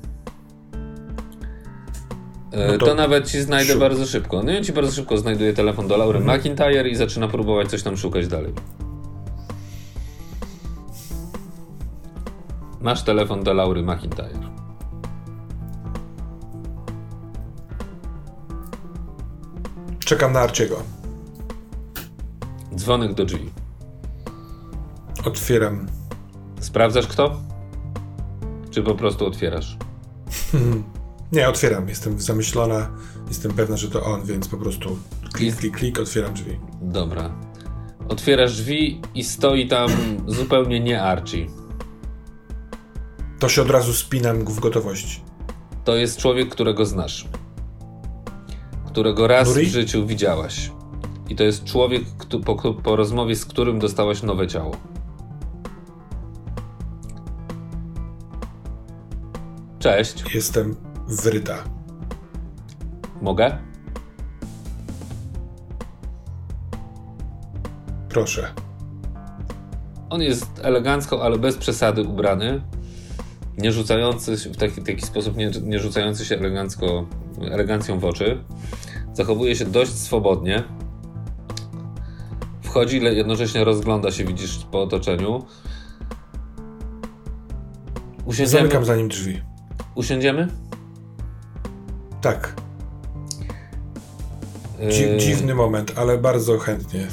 E, 2.53 2.73
No 2.73 2.79
to, 2.79 2.87
to 2.87 2.95
nawet 2.95 3.31
ci 3.31 3.41
znajdę 3.41 3.77
bardzo 3.77 4.07
szybko. 4.07 4.43
No 4.43 4.53
ja 4.53 4.63
ci 4.65 4.73
bardzo 4.73 4.93
szybko 4.93 5.17
znajduję 5.19 5.53
telefon 5.53 5.89
do 5.89 5.97
Laury 5.97 6.19
Mhm. 6.19 6.39
McIntyre 6.41 6.89
i 6.89 6.95
zaczyna 6.97 7.29
próbować 7.29 7.69
coś 7.71 7.83
tam 7.83 7.97
szukać 7.97 8.29
dalej. 8.29 8.53
Masz 12.81 13.03
telefon 13.03 13.43
do 13.43 13.55
Laury 13.55 13.83
McIntyre. 13.83 14.49
Czekam 19.99 20.33
na 20.33 20.41
Arciego. 20.41 20.83
Dzwonek 22.77 23.15
do 23.15 23.25
drzwi. 23.25 23.51
Otwieram. 25.25 25.87
Sprawdzasz 26.61 27.07
kto? 27.07 27.41
Czy 28.71 28.83
po 28.83 28.95
prostu 28.95 29.27
otwierasz? 29.27 29.77
Nie, 31.33 31.49
otwieram. 31.49 31.89
Jestem 31.89 32.21
zamyślona. 32.21 32.91
Jestem 33.29 33.53
pewna, 33.53 33.77
że 33.77 33.91
to 33.91 34.05
on, 34.05 34.25
więc 34.25 34.49
po 34.49 34.57
prostu 34.57 34.99
klik, 35.33 35.57
klik, 35.57 35.77
klik, 35.77 36.01
otwieram 36.01 36.35
drzwi. 36.35 36.59
Dobra. 36.83 37.31
Otwierasz 38.09 38.57
drzwi 38.57 39.01
i 39.15 39.25
stoi 39.25 39.69
tam 39.69 39.91
zupełnie 40.27 40.81
nie 40.81 41.03
Archie. 41.03 41.47
To 43.39 43.49
się 43.49 43.63
od 43.63 43.71
razu 43.71 43.93
spinam 43.93 44.45
w 44.45 44.61
gotowości. 44.61 45.21
To 45.85 45.97
jest 45.97 46.19
człowiek, 46.19 46.49
którego 46.49 46.87
znasz. 46.87 47.29
Którego 48.87 49.27
raz 49.27 49.49
Nuri? 49.49 49.67
w 49.67 49.71
życiu 49.71 50.07
widziałaś. 50.07 50.71
I 51.29 51.37
to 51.37 51.45
jest 51.45 51.65
człowiek, 51.65 52.03
po, 52.45 52.75
po 52.75 52.97
rozmowie 52.97 53.37
z 53.37 53.45
którym 53.45 53.79
dostałaś 53.79 54.23
nowe 54.23 54.47
ciało. 54.47 54.77
Cześć, 59.79 60.35
Jestem 60.35 60.77
wryta. 61.09 61.65
mogę? 63.23 63.59
Proszę. 68.09 68.55
On 70.11 70.23
jest 70.23 70.47
elegancko, 70.63 71.23
ale 71.23 71.39
bez 71.39 71.57
przesady 71.57 72.03
ubrany. 72.03 72.63
Nie 73.59 73.73
rzucający 73.73 74.37
się 74.39 74.51
w 74.51 74.57
taki, 74.57 74.83
taki 74.83 75.03
sposób, 75.03 75.37
nie, 75.37 75.51
nie 75.63 75.79
rzucający 75.79 76.25
się 76.25 76.37
elegancko, 76.37 77.07
elegancją 77.51 77.99
w 77.99 78.05
oczy. 78.05 78.45
Zachowuje 79.13 79.57
się 79.57 79.65
dość 79.65 79.93
swobodnie. 79.93 80.65
Wchodzi, 82.63 83.01
ale 83.01 83.15
jednocześnie 83.15 83.65
rozgląda 83.65 84.11
się, 84.11 84.25
widzisz, 84.25 84.67
po 84.71 84.83
otoczeniu. 84.83 85.47
Usiądziemy? 88.27 88.49
Zamykam 88.49 88.85
za 88.85 88.97
nim 88.97 89.09
drzwi. 89.09 89.48
Usiądziemy? 90.03 90.49
Tak. 92.21 92.55
Dzi 94.91 95.03
Yy, 95.03 95.19
dziwny 95.19 95.55
moment, 95.55 95.93
ale 95.97 96.19
bardzo 96.19 96.59
chętnie. 96.59 97.07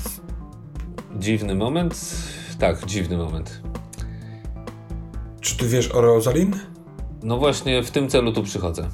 dziwny 1.19 1.55
moment? 1.55 2.15
Tak, 2.59 2.85
dziwny 2.85 3.17
moment. 3.17 3.61
Czy 5.41 5.57
ty 5.57 5.67
wiesz 5.67 5.91
o 5.91 6.01
Rosalind? 6.01 6.55
No 7.23 7.37
właśnie 7.37 7.83
w 7.83 7.91
tym 7.91 8.09
celu 8.09 8.31
tu 8.33 8.43
przychodzę. 8.43 8.89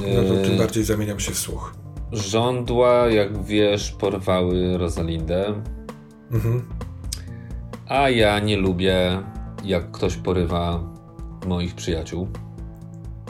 No 0.00 0.22
to 0.22 0.42
tym 0.42 0.52
Yy, 0.52 0.58
bardziej 0.58 0.84
zamieniam 0.84 1.20
się 1.20 1.32
w 1.32 1.38
słuch. 1.38 1.74
Żądła, 2.12 3.06
jak 3.08 3.44
wiesz, 3.44 3.92
porwały 3.92 4.78
Rosalindę, 4.78 5.54
Mhm. 6.32 6.68
a 7.88 8.10
ja 8.10 8.38
nie 8.40 8.56
lubię, 8.56 9.22
jak 9.64 9.90
ktoś 9.90 10.16
porywa 10.16 10.93
moich 11.44 11.74
przyjaciół. 11.74 12.28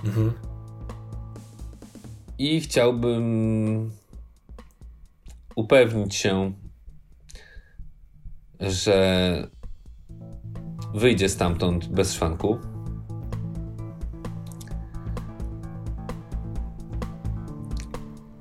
Mhm. 0.04 0.32
I 2.38 2.60
chciałbym 2.60 3.90
upewnić 5.56 6.14
się, 6.14 6.52
że 8.60 9.48
wyjdzie 10.94 11.28
stamtąd 11.28 11.88
bez 11.88 12.12
szwanku. 12.12 12.58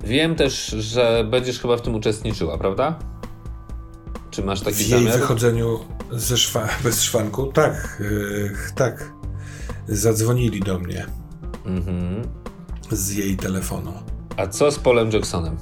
Wiem 0.04 0.34
też, 0.36 0.66
że 0.66 1.24
będziesz 1.30 1.60
chyba 1.60 1.76
w 1.76 1.82
tym 1.82 1.94
uczestniczyła, 1.94 2.58
prawda? 2.58 2.98
Czy 4.30 4.44
masz 4.44 4.60
taki 4.60 4.76
W 4.76 4.80
jej 4.80 4.88
zamiar? 4.90 5.20
wychodzeniu 5.20 5.78
ze 6.10 6.36
szwa 6.36 6.68
bez 6.84 7.02
szwanku? 7.02 7.46
Tak, 7.46 7.96
yy, 8.00 8.52
tak. 8.74 9.13
Zadzwonili 9.88 10.60
do 10.60 10.78
mnie 10.78 11.06
Mhm. 11.66 12.22
z 12.90 13.10
jej 13.10 13.36
telefonu. 13.36 13.92
A 14.36 14.46
co 14.46 14.70
z 14.70 14.78
Polem 14.78 15.10
Jacksonem? 15.10 15.56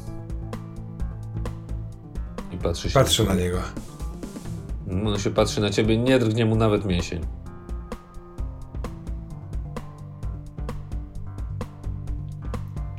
I 2.53 2.57
patrzy 2.57 2.91
się. 2.91 2.95
Patrzę 2.95 3.25
na 3.25 3.35
niego. 3.35 3.59
On 5.07 5.19
się 5.19 5.31
patrzy 5.31 5.61
na 5.61 5.71
ciebie, 5.71 5.99
nie 5.99 6.19
drgnie 6.19 6.45
mu 6.47 6.57
nawet 6.57 6.85
mięsień. 6.85 7.21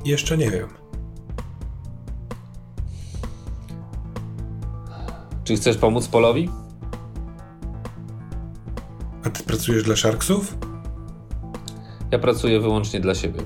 Jeszcze 0.05 0.37
nie 0.37 0.51
wiem. 0.51 0.67
Czy 5.43 5.55
chcesz 5.55 5.77
pomóc 5.77 6.07
Polowi? 6.07 6.49
A 9.25 9.29
ty 9.29 9.43
pracujesz 9.43 9.83
dla 9.83 9.95
Sharksów? 9.95 10.57
Ja 12.13 12.19
pracuję 12.19 12.59
wyłącznie 12.59 12.99
dla 12.99 13.15
siebie. 13.15 13.39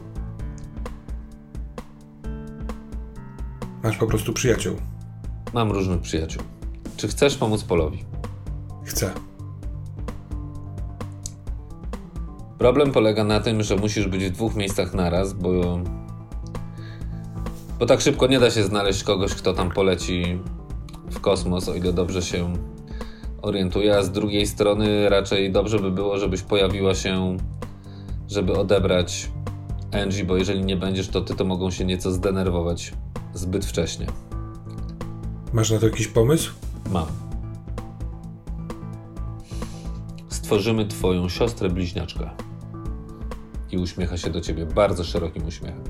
Masz 3.84 3.98
po 3.98 4.08
prostu 4.08 4.34
przyjaciół. 4.34 4.76
Mam 5.54 5.72
różnych 5.72 6.02
przyjaciół. 6.02 6.44
Czy 6.98 7.08
chcesz 7.08 7.38
pomóc 7.38 7.64
Polowi? 7.64 8.04
Chcę. 8.84 9.12
Problem 12.58 12.92
polega 12.92 13.24
na 13.24 13.40
tym, 13.40 13.64
że 13.64 13.76
musisz 13.76 14.08
być 14.08 14.26
w 14.26 14.32
dwóch 14.32 14.56
miejscach 14.56 14.94
naraz, 14.94 15.34
bo. 15.34 15.80
Bo 17.80 17.86
tak 17.86 18.02
szybko 18.02 18.28
nie 18.28 18.40
da 18.40 18.52
się 18.52 18.64
znaleźć 18.64 19.04
kogoś, 19.04 19.34
kto 19.34 19.54
tam 19.54 19.72
poleci 19.72 20.40
w 21.12 21.20
kosmos, 21.20 21.70
o 21.70 21.76
ile 21.76 21.94
dobrze 21.94 22.22
się 22.22 22.54
orientuje. 23.42 23.98
A 23.98 24.04
z 24.04 24.12
drugiej 24.12 24.48
strony 24.48 25.10
raczej 25.10 25.52
dobrze 25.52 25.80
by 25.80 25.92
było, 25.92 26.18
żebyś 26.18 26.42
pojawiła 26.42 26.96
się, 26.96 27.38
żeby 28.28 28.54
odebrać 28.54 29.32
Angie, 29.92 30.24
bo 30.24 30.38
jeżeli 30.38 30.66
nie 30.66 30.76
będziesz, 30.76 31.08
to 31.08 31.22
ty 31.22 31.36
to 31.36 31.46
mogą 31.46 31.72
się 31.72 31.86
nieco 31.86 32.12
zdenerwować 32.12 32.94
zbyt 33.34 33.66
wcześnie. 33.66 34.08
Masz 35.54 35.72
na 35.72 35.80
to 35.80 35.86
jakiś 35.86 36.08
pomysł? 36.08 36.52
Mam. 36.90 37.28
stworzymy 40.48 40.86
twoją 40.86 41.30
siostrę 41.30 41.70
bliźniaczkę. 41.70 42.30
I 43.72 43.78
uśmiecha 43.78 44.18
się 44.18 44.30
do 44.30 44.42
ciebie 44.42 44.66
bardzo 44.66 45.04
szerokim 45.04 45.48
uśmiechem. 45.48 45.84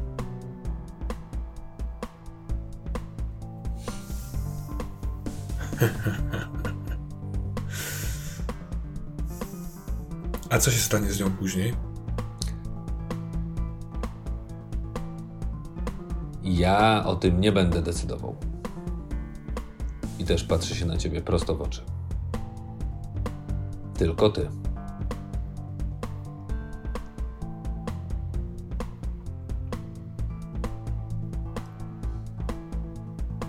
A 10.49 10.57
co 10.57 10.71
się 10.71 10.79
stanie 10.79 11.11
z 11.11 11.19
nią 11.19 11.31
później? 11.31 11.86
Ja 16.47 17.03
o 17.05 17.15
tym 17.15 17.41
nie 17.41 17.51
będę 17.51 17.81
decydował. 17.81 18.35
I 20.19 20.25
też 20.25 20.43
patrzy 20.43 20.75
się 20.75 20.85
na 20.85 20.97
ciebie 20.97 21.21
prosto 21.21 21.55
w 21.55 21.61
oczy. 21.61 21.81
Tylko 23.97 24.29
ty. 24.29 24.49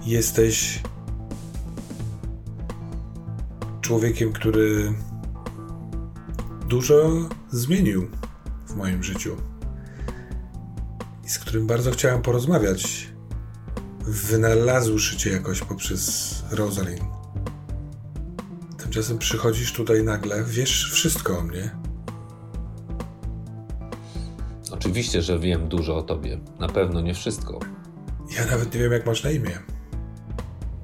Jesteś 0.07 0.83
człowiekiem, 3.81 4.33
który 4.33 4.95
dużo 6.69 7.11
zmienił 7.51 8.11
w 8.67 8.77
moim 8.77 9.03
życiu 9.03 9.37
którym 11.49 11.67
bardzo 11.67 11.91
chciałem 11.91 12.23
porozmawiać. 12.23 13.09
Wynalazłszy 14.01 15.17
cię 15.17 15.31
jakoś 15.31 15.61
poprzez 15.61 16.35
Rosalind. 16.51 17.03
Tymczasem 18.79 19.19
przychodzisz 19.19 19.73
tutaj 19.73 20.05
nagle, 20.05 20.45
wiesz 20.45 20.91
wszystko 20.93 21.39
o 21.39 21.43
mnie. 21.43 21.71
Oczywiście, 24.71 25.23
że 25.23 25.39
wiem 25.39 25.69
dużo 25.69 25.97
o 25.97 26.03
tobie. 26.03 26.41
Na 26.59 26.69
pewno 26.69 27.01
nie 27.01 27.15
wszystko. 27.15 27.61
Ja 28.37 28.47
nawet 28.47 28.75
nie 28.75 28.81
wiem, 28.81 28.93
jak 28.93 29.07
masz 29.07 29.25
na 29.25 29.31
imię. 29.31 29.59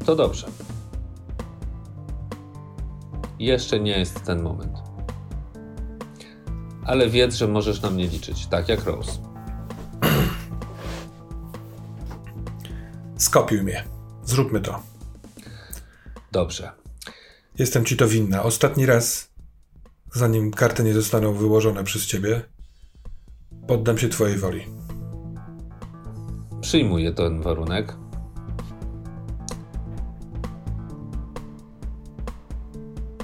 To 0.04 0.16
dobrze. 0.16 0.46
Jeszcze 3.38 3.80
nie 3.80 3.98
jest 3.98 4.22
ten 4.22 4.42
moment. 4.42 4.78
Ale 6.84 7.08
wiedz, 7.08 7.34
że 7.34 7.48
możesz 7.48 7.82
na 7.82 7.90
mnie 7.90 8.08
liczyć, 8.08 8.46
tak 8.46 8.68
jak 8.68 8.84
Rose. 8.84 9.23
Skopiuj 13.34 13.62
mnie. 13.62 13.84
Zróbmy 14.24 14.60
to. 14.60 14.82
Dobrze. 16.32 16.70
Jestem 17.58 17.84
ci 17.84 17.96
to 17.96 18.08
winna. 18.08 18.42
Ostatni 18.42 18.86
raz, 18.86 19.30
zanim 20.12 20.50
karty 20.50 20.84
nie 20.84 20.94
zostaną 20.94 21.32
wyłożone 21.32 21.84
przez 21.84 22.06
ciebie, 22.06 22.42
poddam 23.68 23.98
się 23.98 24.08
twojej 24.08 24.38
woli. 24.38 24.66
Przyjmuję 26.60 27.12
ten 27.12 27.42
warunek. 27.42 27.96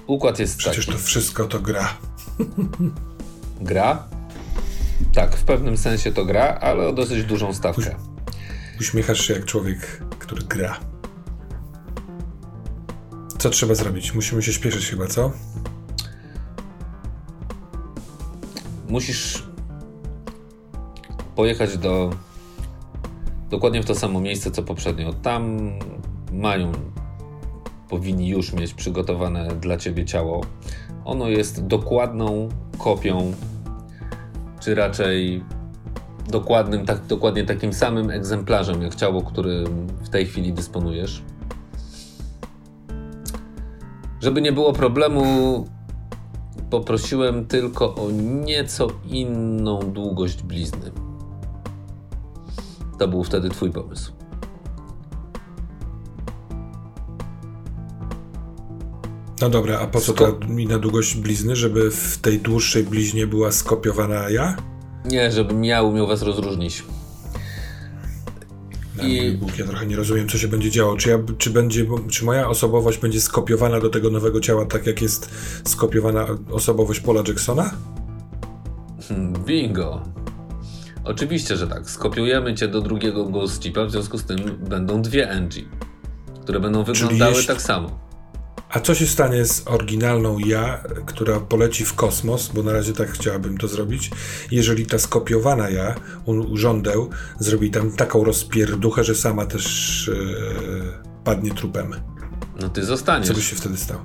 Układ 0.06 0.38
jest 0.38 0.56
Przecież 0.56 0.86
taki. 0.86 0.98
to 0.98 1.04
wszystko 1.04 1.44
to 1.44 1.60
gra. 1.60 1.96
Gra? 3.60 4.08
Tak, 5.14 5.36
w 5.36 5.44
pewnym 5.44 5.76
sensie 5.76 6.12
to 6.12 6.24
gra, 6.24 6.58
ale 6.60 6.88
o 6.88 6.92
dosyć 6.92 7.24
dużą 7.24 7.54
stawkę. 7.54 8.09
Uśmiechasz 8.80 9.20
się 9.20 9.34
jak 9.34 9.44
człowiek, 9.44 10.02
który 10.18 10.42
gra. 10.42 10.80
Co 13.38 13.50
trzeba 13.50 13.74
zrobić? 13.74 14.14
Musimy 14.14 14.42
się 14.42 14.52
śpieszyć 14.52 14.86
chyba, 14.86 15.06
co? 15.06 15.32
Musisz 18.88 19.42
pojechać 21.36 21.78
do 21.78 22.10
dokładnie 23.50 23.82
w 23.82 23.86
to 23.86 23.94
samo 23.94 24.20
miejsce 24.20 24.50
co 24.50 24.62
poprzednio. 24.62 25.12
Tam 25.12 25.72
mają, 26.32 26.72
powinni 27.88 28.28
już 28.28 28.52
mieć 28.52 28.74
przygotowane 28.74 29.48
dla 29.48 29.76
ciebie 29.76 30.04
ciało. 30.04 30.40
Ono 31.04 31.28
jest 31.28 31.66
dokładną 31.66 32.48
kopią, 32.78 33.34
czy 34.60 34.74
raczej 34.74 35.44
dokładnym, 36.30 36.86
tak, 36.86 37.06
dokładnie 37.06 37.44
takim 37.44 37.72
samym 37.72 38.10
egzemplarzem 38.10 38.82
jak 38.82 38.94
ciało, 38.94 39.22
którym 39.22 39.86
w 39.86 40.08
tej 40.08 40.26
chwili 40.26 40.52
dysponujesz. 40.52 41.22
Żeby 44.20 44.42
nie 44.42 44.52
było 44.52 44.72
problemu, 44.72 45.24
poprosiłem 46.70 47.46
tylko 47.46 47.94
o 47.94 48.10
nieco 48.44 48.88
inną 49.08 49.80
długość 49.80 50.42
blizny. 50.42 50.90
To 52.98 53.08
był 53.08 53.24
wtedy 53.24 53.50
Twój 53.50 53.70
pomysł. 53.70 54.12
No 59.40 59.48
dobra, 59.48 59.78
a 59.78 59.86
po 59.86 60.00
co 60.00 60.12
ta 60.12 60.24
inna 60.58 60.78
długość 60.78 61.16
blizny? 61.16 61.56
Żeby 61.56 61.90
w 61.90 62.18
tej 62.18 62.38
dłuższej 62.38 62.84
bliźnie 62.84 63.26
była 63.26 63.52
skopiowana 63.52 64.30
ja? 64.30 64.56
Nie, 65.04 65.32
żebym 65.32 65.64
ja 65.64 65.82
umiał 65.82 66.06
Was 66.06 66.22
rozróżnić. 66.22 66.84
I- 69.02 69.30
Bóg, 69.32 69.58
ja 69.58 69.66
trochę 69.66 69.86
nie 69.86 69.96
rozumiem, 69.96 70.28
co 70.28 70.38
się 70.38 70.48
będzie 70.48 70.70
działo. 70.70 70.96
Czy, 70.96 71.08
ja, 71.10 71.18
czy, 71.38 71.50
będzie, 71.50 71.86
czy 72.10 72.24
moja 72.24 72.48
osobowość 72.48 72.98
będzie 72.98 73.20
skopiowana 73.20 73.80
do 73.80 73.90
tego 73.90 74.10
nowego 74.10 74.40
ciała, 74.40 74.66
tak 74.66 74.86
jak 74.86 75.02
jest 75.02 75.30
skopiowana 75.64 76.26
osobowość 76.50 77.00
Paula 77.00 77.22
Jacksona? 77.28 77.70
Hmm, 79.08 79.32
Bingo. 79.44 80.02
Oczywiście, 81.04 81.56
że 81.56 81.66
tak. 81.66 81.90
Skopiujemy 81.90 82.54
Cię 82.54 82.68
do 82.68 82.80
drugiego 82.80 83.24
Ghost 83.24 83.62
Chipa, 83.62 83.84
w 83.84 83.90
związku 83.90 84.18
z 84.18 84.24
tym 84.24 84.38
będą 84.68 85.02
dwie 85.02 85.28
NG, 85.40 85.52
które 86.42 86.60
będą 86.60 86.84
wyglądały 86.84 87.32
jeśli- 87.32 87.46
tak 87.46 87.62
samo. 87.62 88.09
A 88.70 88.80
co 88.80 88.94
się 88.94 89.06
stanie 89.06 89.44
z 89.44 89.62
oryginalną 89.68 90.38
ja, 90.38 90.84
która 91.06 91.40
poleci 91.40 91.84
w 91.84 91.94
kosmos, 91.94 92.48
bo 92.54 92.62
na 92.62 92.72
razie 92.72 92.92
tak 92.92 93.10
chciałabym 93.10 93.58
to 93.58 93.68
zrobić, 93.68 94.10
jeżeli 94.50 94.86
ta 94.86 94.98
skopiowana 94.98 95.70
ja, 95.70 95.94
żądeł, 96.54 97.10
zrobi 97.38 97.70
tam 97.70 97.90
taką 97.92 98.24
rozpierduchę, 98.24 99.04
że 99.04 99.14
sama 99.14 99.46
też 99.46 100.08
e, 100.08 100.14
padnie 101.24 101.50
trupem. 101.54 101.94
No 102.60 102.68
Ty 102.68 102.80
Co 102.80 102.86
zostaniesz. 102.86 103.32
by 103.32 103.42
się 103.42 103.56
wtedy 103.56 103.76
stało? 103.76 104.00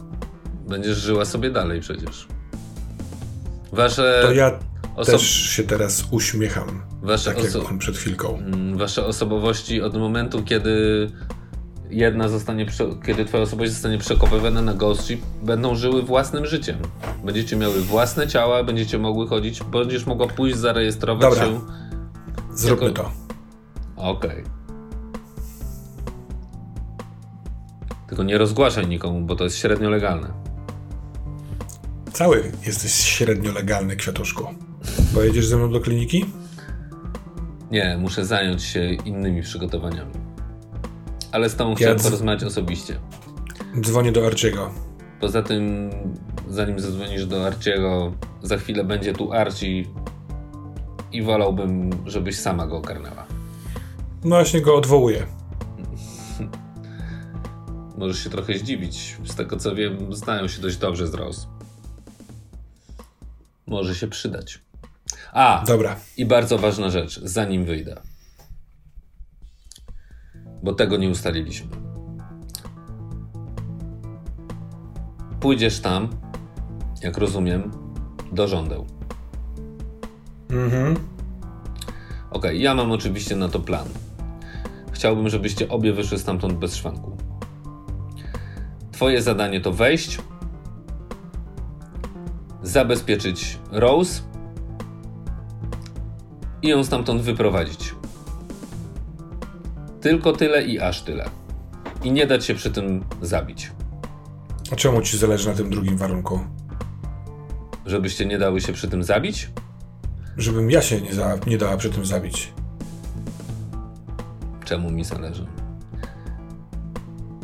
Będziesz 0.70 0.98
żyła 0.98 1.26
sobie 1.26 1.52
dalej 1.52 1.82
przecież. 1.82 2.28
Wasze, 3.72 4.20
To 4.24 4.34
ja 4.34 4.60
oso- 4.96 5.06
też 5.12 5.22
się 5.32 5.64
teraz 5.64 6.04
uśmiecham, 6.12 6.82
wasze, 7.04 7.34
tak 7.34 7.44
jak 7.44 7.52
oso- 7.54 7.70
on 7.70 7.78
przed 7.80 7.98
chwilką. 7.98 8.38
Mm, 8.38 8.78
wasze 8.78 9.06
osobowości 9.06 9.82
od 9.82 9.94
momentu, 9.98 10.44
kiedy 10.44 10.72
jedna 11.90 12.30
zostanie, 12.30 12.66
kiedy 13.06 13.26
twoja 13.26 13.44
osobowość 13.44 13.72
zostanie 13.72 13.98
przekopowana 13.98 14.62
na 14.62 14.74
Ghost 14.74 15.06
Ship, 15.06 15.22
będą 15.44 15.76
żyły 15.76 16.04
własnym 16.04 16.46
życiem. 16.46 16.78
Będziecie 17.24 17.56
miały 17.56 17.82
własne 17.82 18.28
ciała, 18.28 18.64
będziecie 18.64 18.98
mogły 18.98 19.28
chodzić, 19.28 19.64
będziesz 19.64 20.06
mogła 20.06 20.28
pójść 20.28 20.58
zarejestrować 20.58 21.30
Dobra. 21.30 21.46
się. 21.46 21.62
Zróbmy 22.54 22.88
jako- 22.88 23.04
to. 23.04 23.12
Okej. 23.96 24.44
Tylko 28.08 28.24
nie 28.24 28.38
rozgłaszaj 28.38 28.88
nikomu, 28.88 29.22
bo 29.22 29.36
to 29.36 29.44
jest 29.44 29.58
średnio 29.58 29.90
legalne. 29.90 30.28
Cały 32.14 32.52
jesteś 32.66 32.92
średnio 32.92 33.52
legalny, 33.52 33.96
kwiatuszku. 33.96 34.48
Pojedziesz 35.14 35.48
ze 35.48 35.58
mną 35.58 35.72
do 35.72 35.80
kliniki? 35.80 36.26
Nie, 37.72 37.98
muszę 38.02 38.26
zająć 38.26 38.64
się 38.64 38.94
innymi 38.94 39.42
przygotowaniami. 39.42 40.25
Ale 41.36 41.50
z 41.50 41.60
Ja 41.60 41.76
chciałem 41.76 42.00
porozmawiać 42.00 42.44
osobiście. 42.44 43.00
Dzwonię 43.82 44.12
do 44.12 44.28
Arciego. 44.28 44.72
Poza 45.22 45.42
tym, 45.42 45.92
zanim 46.50 46.80
zadzwonisz 46.80 47.26
do 47.26 47.48
Arciego, 47.48 48.14
za 48.44 48.58
chwilę 48.58 48.84
będzie 48.84 49.14
tu 49.14 49.34
Arci 49.34 49.88
i 51.12 51.22
wolałbym, 51.22 51.90
żebyś 52.06 52.40
sama 52.40 52.68
go 52.68 52.78
ogarnęła. 52.78 53.26
No 54.24 54.36
właśnie 54.36 54.62
go 54.62 54.76
odwołuję. 54.76 55.26
Możesz 57.98 58.24
się 58.24 58.30
trochę 58.30 58.58
zdziwić. 58.58 59.18
Z 59.26 59.36
tego 59.36 59.58
co 59.58 59.76
wiem, 59.76 60.16
znają 60.16 60.48
się 60.48 60.62
dość 60.62 60.78
dobrze 60.78 61.08
z 61.08 61.14
Rose. 61.14 61.48
Może 63.68 63.96
się 63.96 64.08
przydać. 64.08 64.60
A, 65.34 65.64
Dobra. 65.68 65.96
i 66.18 66.26
bardzo 66.26 66.58
ważna 66.58 66.90
rzecz, 66.90 67.20
zanim 67.24 67.66
wyjdę. 67.66 68.02
Bo 70.66 70.74
tego 70.74 70.98
nie 70.98 71.10
ustaliliśmy. 71.10 71.68
Pójdziesz 75.40 75.80
tam, 75.80 76.10
jak 77.04 77.18
rozumiem, 77.18 77.72
do 78.32 78.48
żądeł. 78.48 78.86
Mhm. 80.50 80.96
Okej, 82.32 82.62
ja 82.62 82.76
mam 82.76 82.92
oczywiście 82.92 83.36
na 83.36 83.50
to 83.50 83.60
plan. 83.60 83.88
Chciałbym, 84.92 85.30
żebyście 85.30 85.70
obie 85.70 85.94
wyszły 85.94 86.18
stamtąd 86.18 86.54
bez 86.54 86.76
szwanku. 86.76 87.18
Twoje 88.92 89.22
zadanie 89.22 89.62
to 89.62 89.72
wejść, 89.72 90.18
zabezpieczyć 92.64 93.60
Rose 93.72 94.22
i 96.62 96.68
ją 96.68 96.84
stamtąd 96.84 97.22
wyprowadzić. 97.22 97.96
Tylko 100.06 100.34
tyle 100.34 100.64
i 100.64 100.80
aż 100.80 101.02
tyle. 101.02 101.30
I 102.04 102.12
nie 102.12 102.28
dać 102.28 102.46
się 102.46 102.56
przy 102.56 102.72
tym 102.72 103.06
zabić. 103.22 103.72
A 104.72 104.76
czemu 104.76 105.02
ci 105.02 105.18
zależy 105.18 105.50
na 105.50 105.56
tym 105.56 105.70
drugim 105.70 105.98
warunku? 105.98 106.40
Żebyście 107.86 108.26
nie 108.26 108.38
dały 108.38 108.62
się 108.62 108.74
przy 108.74 108.88
tym 108.88 109.04
zabić? 109.04 109.50
Żebym 110.38 110.72
ja 110.72 110.82
się 110.82 111.02
nie, 111.02 111.14
za, 111.14 111.38
nie 111.48 111.58
dała 111.58 111.78
przy 111.78 111.90
tym 111.90 112.06
zabić. 112.06 112.54
Czemu 114.66 114.92
mi 114.92 115.04
zależy? 115.04 115.46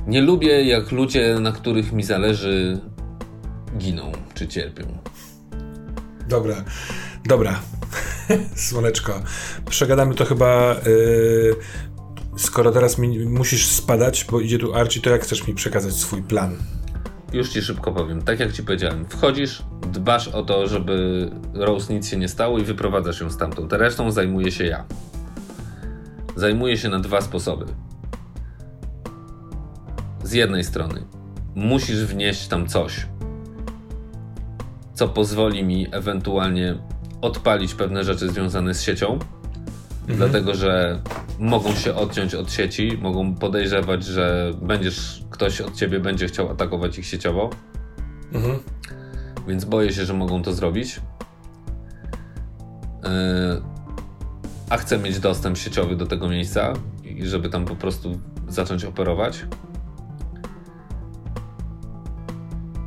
Nie 0.07 0.21
lubię, 0.21 0.63
jak 0.63 0.91
ludzie, 0.91 1.39
na 1.39 1.51
których 1.51 1.93
mi 1.93 2.03
zależy, 2.03 2.79
giną 3.77 4.11
czy 4.33 4.47
cierpią. 4.47 4.97
Dobra, 6.29 6.63
dobra. 7.25 7.59
Słoneczko. 8.55 9.21
Przegadamy 9.69 10.15
to 10.15 10.25
chyba. 10.25 10.75
Yy, 10.85 11.55
skoro 12.41 12.71
teraz 12.71 12.97
mi, 12.97 13.25
musisz 13.25 13.65
spadać, 13.65 14.25
bo 14.31 14.39
idzie 14.39 14.59
tu 14.59 14.73
Archie, 14.73 15.01
to 15.01 15.09
jak 15.09 15.21
chcesz 15.21 15.47
mi 15.47 15.53
przekazać 15.53 15.93
swój 15.93 16.23
plan? 16.23 16.55
Już 17.33 17.49
ci 17.49 17.61
szybko 17.61 17.91
powiem. 17.91 18.21
Tak 18.21 18.39
jak 18.39 18.53
ci 18.53 18.63
powiedziałem, 18.63 19.05
wchodzisz, 19.09 19.63
dbasz 19.91 20.27
o 20.27 20.43
to, 20.43 20.67
żeby 20.67 21.29
Rose 21.53 21.93
nic 21.93 22.07
się 22.07 22.17
nie 22.17 22.27
stało 22.27 22.59
i 22.59 22.63
wyprowadzasz 22.63 23.21
ją 23.21 23.29
stamtąd. 23.29 23.73
Resztą 23.73 24.11
zajmuję 24.11 24.51
się 24.51 24.65
ja. 24.65 24.85
Zajmuję 26.35 26.77
się 26.77 26.89
na 26.89 26.99
dwa 26.99 27.21
sposoby. 27.21 27.65
Z 30.23 30.33
jednej 30.33 30.63
strony, 30.63 31.05
musisz 31.55 32.05
wnieść 32.05 32.47
tam 32.47 32.67
coś, 32.67 33.07
co 34.93 35.09
pozwoli 35.09 35.63
mi 35.63 35.87
ewentualnie 35.91 36.77
odpalić 37.21 37.73
pewne 37.73 38.03
rzeczy 38.03 38.29
związane 38.29 38.73
z 38.73 38.81
siecią, 38.81 39.19
mhm. 40.01 40.17
dlatego 40.17 40.55
że 40.55 41.01
mogą 41.39 41.75
się 41.75 41.95
odciąć 41.95 42.35
od 42.35 42.51
sieci, 42.51 42.97
mogą 43.01 43.35
podejrzewać, 43.35 44.05
że 44.05 44.53
będziesz, 44.61 45.23
ktoś 45.29 45.61
od 45.61 45.75
ciebie 45.75 45.99
będzie 45.99 46.27
chciał 46.27 46.51
atakować 46.51 46.97
ich 46.97 47.05
sieciowo. 47.05 47.49
Mhm. 48.33 48.59
Więc 49.47 49.65
boję 49.65 49.93
się, 49.93 50.05
że 50.05 50.13
mogą 50.13 50.43
to 50.43 50.53
zrobić. 50.53 51.01
Yy, 53.03 53.09
a 54.69 54.77
chcę 54.77 54.97
mieć 54.97 55.19
dostęp 55.19 55.57
sieciowy 55.57 55.95
do 55.95 56.05
tego 56.05 56.29
miejsca 56.29 56.73
i 57.03 57.25
żeby 57.25 57.49
tam 57.49 57.65
po 57.65 57.75
prostu 57.75 58.19
zacząć 58.47 58.85
operować. 58.85 59.45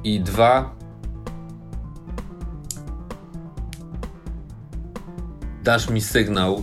I 0.05 0.21
dwa, 0.21 0.75
dasz 5.63 5.91
mi 5.91 6.01
sygnał 6.01 6.63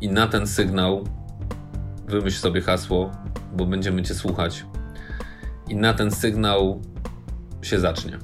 i 0.00 0.08
na 0.08 0.26
ten 0.26 0.46
sygnał 0.46 1.04
wymyśl 2.08 2.38
sobie 2.38 2.60
hasło, 2.60 3.10
bo 3.56 3.66
będziemy 3.66 4.02
cię 4.02 4.14
słuchać. 4.14 4.64
I 5.68 5.76
na 5.76 5.94
ten 5.94 6.10
sygnał 6.10 6.82
się 7.62 7.80
zacznie. 7.80 8.18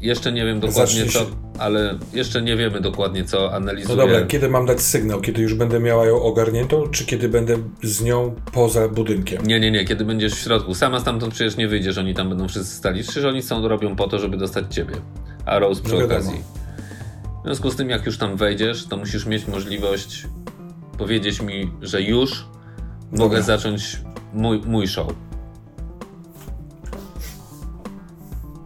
Jeszcze 0.00 0.32
nie 0.32 0.44
wiem 0.44 0.60
dokładnie 0.60 1.06
co, 1.06 1.26
ale 1.58 1.98
jeszcze 2.12 2.42
nie 2.42 2.56
wiemy 2.56 2.80
dokładnie 2.80 3.24
co 3.24 3.54
analizuję. 3.54 3.96
No 3.96 4.02
dobra, 4.02 4.26
kiedy 4.26 4.48
mam 4.48 4.66
dać 4.66 4.80
sygnał? 4.80 5.20
Kiedy 5.20 5.42
już 5.42 5.54
będę 5.54 5.80
miała 5.80 6.06
ją 6.06 6.22
ogarniętą, 6.22 6.88
czy 6.88 7.06
kiedy 7.06 7.28
będę 7.28 7.56
z 7.82 8.02
nią 8.02 8.34
poza 8.52 8.88
budynkiem? 8.88 9.46
Nie, 9.46 9.60
nie, 9.60 9.70
nie, 9.70 9.84
kiedy 9.84 10.04
będziesz 10.04 10.34
w 10.34 10.38
środku. 10.38 10.74
Sama 10.74 11.00
stamtąd 11.00 11.34
przecież 11.34 11.56
nie 11.56 11.68
wyjdziesz, 11.68 11.98
oni 11.98 12.14
tam 12.14 12.28
będą 12.28 12.48
wszyscy 12.48 12.76
stali. 12.76 13.02
Przecież 13.02 13.24
oni 13.24 13.42
są 13.42 13.68
robią 13.68 13.96
po 13.96 14.08
to, 14.08 14.18
żeby 14.18 14.36
dostać 14.36 14.74
ciebie. 14.74 14.94
A 15.46 15.58
Rose 15.58 15.82
przy 15.82 15.94
no 15.94 16.04
okazji. 16.04 16.57
W 17.48 17.50
związku 17.50 17.70
z 17.70 17.76
tym, 17.76 17.90
jak 17.90 18.06
już 18.06 18.18
tam 18.18 18.36
wejdziesz, 18.36 18.86
to 18.86 18.96
musisz 18.96 19.26
mieć 19.26 19.46
możliwość 19.46 20.26
powiedzieć 20.98 21.42
mi, 21.42 21.72
że 21.82 22.02
już 22.02 22.46
Dobra. 23.02 23.24
mogę 23.24 23.42
zacząć 23.42 24.00
mój, 24.34 24.60
mój 24.66 24.88
show. 24.88 25.12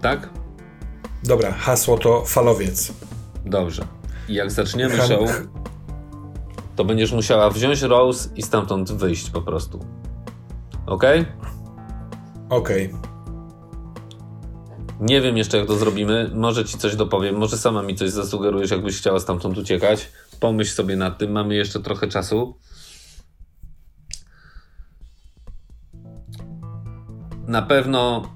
Tak? 0.01 0.31
Dobra, 1.25 1.53
hasło 1.53 1.99
to 1.99 2.25
falowiec. 2.25 2.93
Dobrze. 3.47 3.85
I 4.29 4.35
jak 4.35 4.51
zaczniemy 4.51 4.97
Han... 4.97 5.09
show, 5.09 5.31
to 6.77 6.85
będziesz 6.85 7.13
musiała 7.13 7.51
wziąć 7.51 7.83
Rose 7.83 8.29
i 8.37 8.43
stamtąd 8.43 8.93
wyjść 8.93 9.31
po 9.31 9.43
prostu. 9.43 9.85
Ok? 10.87 11.05
Ok. 12.49 12.71
Nie 15.03 15.21
wiem 15.21 15.37
jeszcze, 15.37 15.59
jak 15.59 15.67
to 15.67 15.77
zrobimy. 15.77 16.31
Może 16.35 16.65
ci 16.65 16.79
coś 16.79 16.97
dopowiem, 16.97 17.37
może 17.37 17.59
sama 17.59 17.83
mi 17.83 17.95
coś 17.95 18.11
zasugerujesz, 18.11 18.71
jakbyś 18.71 18.99
chciała 18.99 19.21
stamtąd 19.21 19.59
uciekać. 19.59 20.09
Pomyśl 20.41 20.75
sobie 20.75 20.97
nad 20.97 21.19
tym, 21.19 21.33
mamy 21.33 21.55
jeszcze 21.55 21.81
trochę 21.81 22.09
czasu. 22.09 22.59
Na 27.47 27.63
pewno 27.63 28.33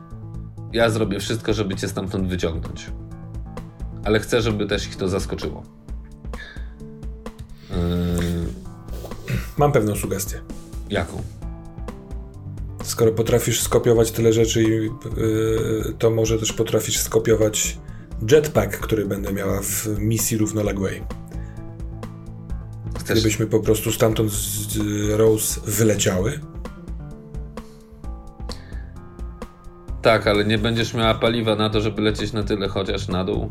ja 0.73 0.91
zrobię 0.91 1.21
wszystko, 1.21 1.53
żeby 1.53 1.77
cię 1.77 1.89
stamtąd 1.89 2.29
wyciągnąć. 2.29 2.87
Ale 4.05 4.21
chcę, 4.21 4.43
żeby 4.43 4.67
też 4.67 4.87
ich 4.87 4.97
to 4.97 5.09
zaskoczyło. 5.09 5.63
Yy... 7.71 7.77
Mam 9.57 9.73
pewną 9.73 9.97
sugestię. 9.97 10.41
Jaką? 10.91 11.36
Skoro 12.87 13.13
potrafisz 13.13 13.61
skopiować 13.61 14.11
tyle 14.11 14.33
rzeczy, 14.33 14.63
yy, 14.63 14.91
to 15.99 16.11
może 16.11 16.39
też 16.39 16.53
potrafisz 16.53 16.99
skopiować 16.99 17.79
jetpack, 18.31 18.79
który 18.79 19.07
będę 19.07 19.33
miała 19.33 19.61
w 19.63 19.87
misji 19.99 20.39
równoległej. 20.39 21.03
Chcesz? 22.99 23.19
Gdybyśmy 23.21 23.47
po 23.47 23.61
prostu 23.61 23.93
stamtąd 23.93 24.31
z 24.31 24.79
Rose 25.11 25.61
wyleciały, 25.67 26.41
Tak, 30.07 30.27
ale 30.27 30.45
nie 30.45 30.59
będziesz 30.59 30.95
miała 30.95 31.15
paliwa 31.15 31.57
na 31.57 31.71
to, 31.71 31.81
żeby 31.81 32.03
lecieć 32.03 32.33
na 32.33 32.43
tyle 32.43 32.69
chociaż 32.69 33.09
na 33.09 33.25
dół. 33.25 33.51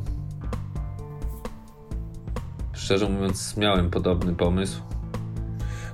Szczerze 2.73 3.09
mówiąc, 3.09 3.57
miałem 3.57 3.89
podobny 3.89 4.35
pomysł. 4.35 4.81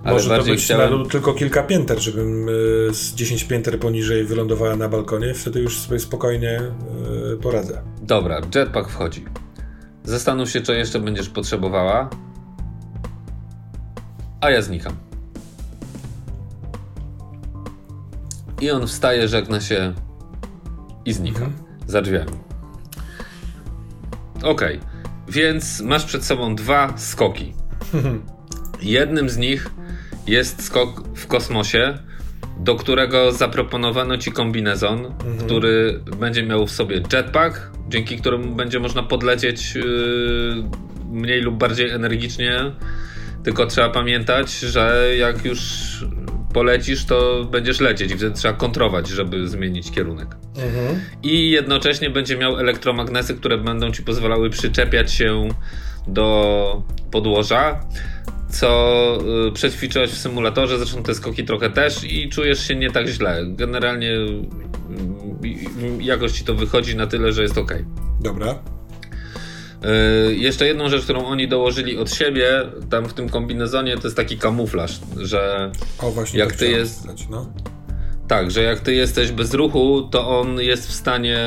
Ale 0.03 0.13
Może 0.13 0.37
to 0.37 0.43
być 0.43 0.63
chciałem... 0.63 0.99
na 0.99 1.05
tylko 1.05 1.33
kilka 1.33 1.63
pięter, 1.63 1.99
żebym 1.99 2.49
y, 2.49 2.51
z 2.91 3.13
10 3.13 3.43
pięter 3.43 3.79
poniżej 3.79 4.23
wylądowała 4.23 4.75
na 4.75 4.89
balkonie, 4.89 5.33
wtedy 5.33 5.59
już 5.59 5.79
sobie 5.79 5.99
spokojnie 5.99 6.61
y, 7.33 7.37
poradzę. 7.37 7.81
Dobra, 8.01 8.41
jetpack 8.55 8.89
wchodzi. 8.89 9.25
Zastanów 10.03 10.49
się, 10.49 10.61
co 10.61 10.73
jeszcze 10.73 10.99
będziesz 10.99 11.29
potrzebowała. 11.29 12.09
A 14.41 14.49
ja 14.49 14.61
znikam. 14.61 14.95
I 18.61 18.71
on 18.71 18.87
wstaje, 18.87 19.27
żegna 19.27 19.61
się 19.61 19.93
i 21.05 21.13
znika 21.13 21.45
mhm. 21.45 21.63
za 21.87 22.01
drzwiami. 22.01 22.31
Ok, 24.43 24.61
więc 25.27 25.81
masz 25.81 26.05
przed 26.05 26.25
sobą 26.25 26.55
dwa 26.55 26.97
skoki. 26.97 27.53
Jednym 28.81 29.29
z 29.29 29.37
nich 29.37 29.69
jest 30.27 30.64
skok 30.64 31.03
w 31.15 31.27
kosmosie, 31.27 31.98
do 32.60 32.76
którego 32.76 33.31
zaproponowano 33.31 34.18
ci 34.18 34.31
kombinezon, 34.31 35.06
mhm. 35.06 35.38
który 35.38 35.99
będzie 36.19 36.43
miał 36.43 36.68
w 36.68 36.72
sobie 36.72 37.02
jetpack, 37.14 37.72
dzięki 37.89 38.18
któremu 38.18 38.56
będzie 38.56 38.80
można 38.80 39.03
podlecieć 39.03 39.76
yy, 39.76 39.84
mniej 41.11 41.41
lub 41.41 41.56
bardziej 41.56 41.89
energicznie. 41.89 42.72
Tylko 43.43 43.65
trzeba 43.65 43.89
pamiętać, 43.89 44.52
że 44.60 45.14
jak 45.18 45.45
już 45.45 45.60
polecisz, 46.53 47.05
to 47.05 47.47
będziesz 47.51 47.79
lecieć 47.79 48.11
i 48.11 48.17
wtedy 48.17 48.35
trzeba 48.35 48.53
kontrować, 48.53 49.07
żeby 49.07 49.47
zmienić 49.47 49.91
kierunek. 49.91 50.27
Mhm. 50.55 50.99
I 51.23 51.49
jednocześnie 51.49 52.09
będzie 52.09 52.37
miał 52.37 52.57
elektromagnesy, 52.57 53.35
które 53.35 53.57
będą 53.57 53.91
ci 53.91 54.03
pozwalały 54.03 54.49
przyczepiać 54.49 55.13
się 55.13 55.49
do 56.07 56.83
podłoża, 57.11 57.79
co 58.49 59.17
y, 59.47 59.51
przećwiczyłaś 59.51 60.09
w 60.09 60.17
symulatorze, 60.17 60.77
zresztą 60.77 61.03
te 61.03 61.15
skoki 61.15 61.43
trochę 61.43 61.69
też 61.69 62.03
i 62.03 62.29
czujesz 62.29 62.67
się 62.67 62.75
nie 62.75 62.91
tak 62.91 63.07
źle. 63.07 63.43
Generalnie 63.47 64.11
y, 64.11 64.27
y, 65.45 66.03
jakoś 66.03 66.31
ci 66.31 66.43
to 66.43 66.55
wychodzi 66.55 66.95
na 66.95 67.07
tyle, 67.07 67.31
że 67.31 67.41
jest 67.41 67.57
ok. 67.57 67.73
Dobra. 68.21 68.59
Yy, 69.83 70.35
jeszcze 70.35 70.67
jedną 70.67 70.89
rzecz, 70.89 71.03
którą 71.03 71.25
oni 71.25 71.47
dołożyli 71.47 71.97
od 71.97 72.13
siebie, 72.13 72.49
tam 72.89 73.05
w 73.05 73.13
tym 73.13 73.29
kombinezonie, 73.29 73.97
to 73.97 74.03
jest 74.03 74.17
taki 74.17 74.37
kamuflaż, 74.37 74.99
że 75.17 75.71
o, 75.99 76.11
właśnie 76.11 76.39
jak 76.39 76.55
ty 76.55 76.71
jest. 76.71 77.29
no. 77.29 77.53
Tak, 78.27 78.51
że 78.51 78.63
jak 78.63 78.79
ty 78.79 78.93
jesteś 78.93 79.31
bez 79.31 79.53
ruchu, 79.53 80.01
to 80.11 80.39
on 80.39 80.59
jest 80.59 80.87
w 80.87 80.91
stanie 80.91 81.39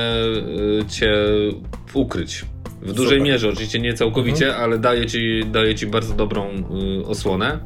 yy, 0.57 0.85
cię 0.89 1.15
ukryć. 1.95 2.45
W 2.83 2.93
dużej 2.93 3.19
Super. 3.19 3.33
mierze, 3.33 3.49
oczywiście 3.49 3.79
nie 3.81 3.95
całkowicie, 3.95 4.47
mhm. 4.47 4.65
ale 4.65 4.79
daje 4.79 5.07
ci, 5.07 5.45
daje 5.53 5.75
ci 5.75 5.87
bardzo 5.87 6.15
dobrą 6.15 6.51
yy, 6.99 7.07
osłonę. 7.07 7.59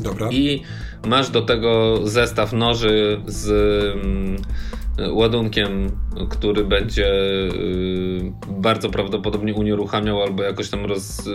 Dobra. 0.00 0.28
I 0.30 0.62
masz 1.06 1.30
do 1.30 1.42
tego 1.42 2.00
zestaw 2.04 2.52
noży 2.52 3.20
z 3.26 3.50
ładunkiem, 5.10 5.90
który 6.30 6.64
będzie 6.64 7.06
y, 7.06 8.32
bardzo 8.48 8.90
prawdopodobnie 8.90 9.54
unieruchamiał 9.54 10.22
albo 10.22 10.42
jakoś 10.42 10.70
tam 10.70 10.84
roz, 10.84 11.26
y, 11.26 11.30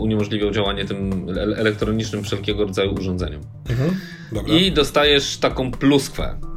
uniemożliwiał 0.00 0.50
działanie 0.50 0.84
tym 0.84 1.26
elektronicznym 1.56 2.24
wszelkiego 2.24 2.64
rodzaju 2.64 2.94
urządzeniom. 2.94 3.42
Mhm. 3.70 3.96
I 4.46 4.72
dostajesz 4.72 5.36
taką 5.36 5.70
pluskwę 5.70 6.51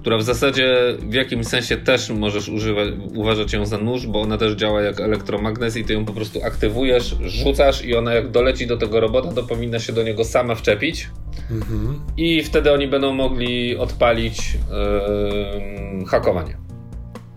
która 0.00 0.16
w 0.18 0.22
zasadzie 0.22 0.96
w 0.98 1.14
jakimś 1.14 1.46
sensie 1.46 1.76
też 1.76 2.10
możesz 2.10 2.48
używać, 2.48 2.88
uważać 3.14 3.52
ją 3.52 3.66
za 3.66 3.78
nóż, 3.78 4.06
bo 4.06 4.20
ona 4.20 4.38
też 4.38 4.52
działa 4.52 4.82
jak 4.82 5.00
elektromagnes 5.00 5.76
i 5.76 5.84
ty 5.84 5.92
ją 5.92 6.04
po 6.04 6.12
prostu 6.12 6.44
aktywujesz, 6.44 7.16
rzucasz 7.20 7.84
i 7.84 7.96
ona 7.96 8.14
jak 8.14 8.30
doleci 8.30 8.66
do 8.66 8.76
tego 8.76 9.00
robota, 9.00 9.32
to 9.32 9.42
powinna 9.42 9.78
się 9.78 9.92
do 9.92 10.02
niego 10.02 10.24
sama 10.24 10.54
wczepić. 10.54 11.08
Mhm. 11.50 12.00
I 12.16 12.42
wtedy 12.42 12.72
oni 12.72 12.88
będą 12.88 13.12
mogli 13.12 13.76
odpalić 13.76 14.54
yy, 15.98 16.06
hakowanie. 16.06 16.56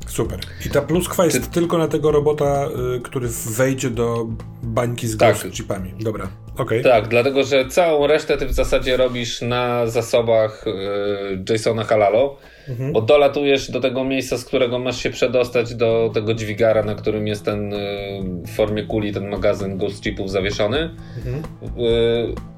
Super. 0.07 0.39
I 0.65 0.69
ta 0.69 0.81
pluskwa 0.81 1.25
jest 1.25 1.43
Ty... 1.43 1.49
tylko 1.49 1.77
na 1.77 1.87
tego 1.87 2.11
robota, 2.11 2.67
y, 2.95 2.99
który 2.99 3.27
wejdzie 3.57 3.89
do 3.89 4.27
bańki 4.63 5.07
z 5.07 5.17
tak. 5.17 5.51
chipami. 5.51 5.93
Dobra. 5.99 6.27
Okay. 6.57 6.83
Tak, 6.83 7.07
dlatego 7.07 7.43
że 7.43 7.65
całą 7.65 8.07
resztę 8.07 8.37
ty 8.37 8.45
w 8.45 8.53
zasadzie 8.53 8.97
robisz 8.97 9.41
na 9.41 9.87
zasobach 9.87 10.65
y, 10.67 11.53
Jasona 11.53 11.83
Halalo, 11.83 12.37
mhm. 12.69 12.93
bo 12.93 13.01
dolatujesz 13.01 13.71
do 13.71 13.79
tego 13.79 14.03
miejsca, 14.03 14.37
z 14.37 14.45
którego 14.45 14.79
masz 14.79 15.03
się 15.03 15.09
przedostać 15.09 15.75
do 15.75 16.11
tego 16.13 16.33
dźwigara, 16.33 16.83
na 16.83 16.95
którym 16.95 17.27
jest 17.27 17.45
ten 17.45 17.73
y, 17.73 17.77
w 18.45 18.55
formie 18.55 18.83
kuli 18.83 19.13
ten 19.13 19.29
magazyn 19.29 19.77
Ghost 19.77 20.03
Chipów 20.03 20.31
zawieszony. 20.31 20.89
Mhm. 21.17 21.43
Y, 21.79 22.51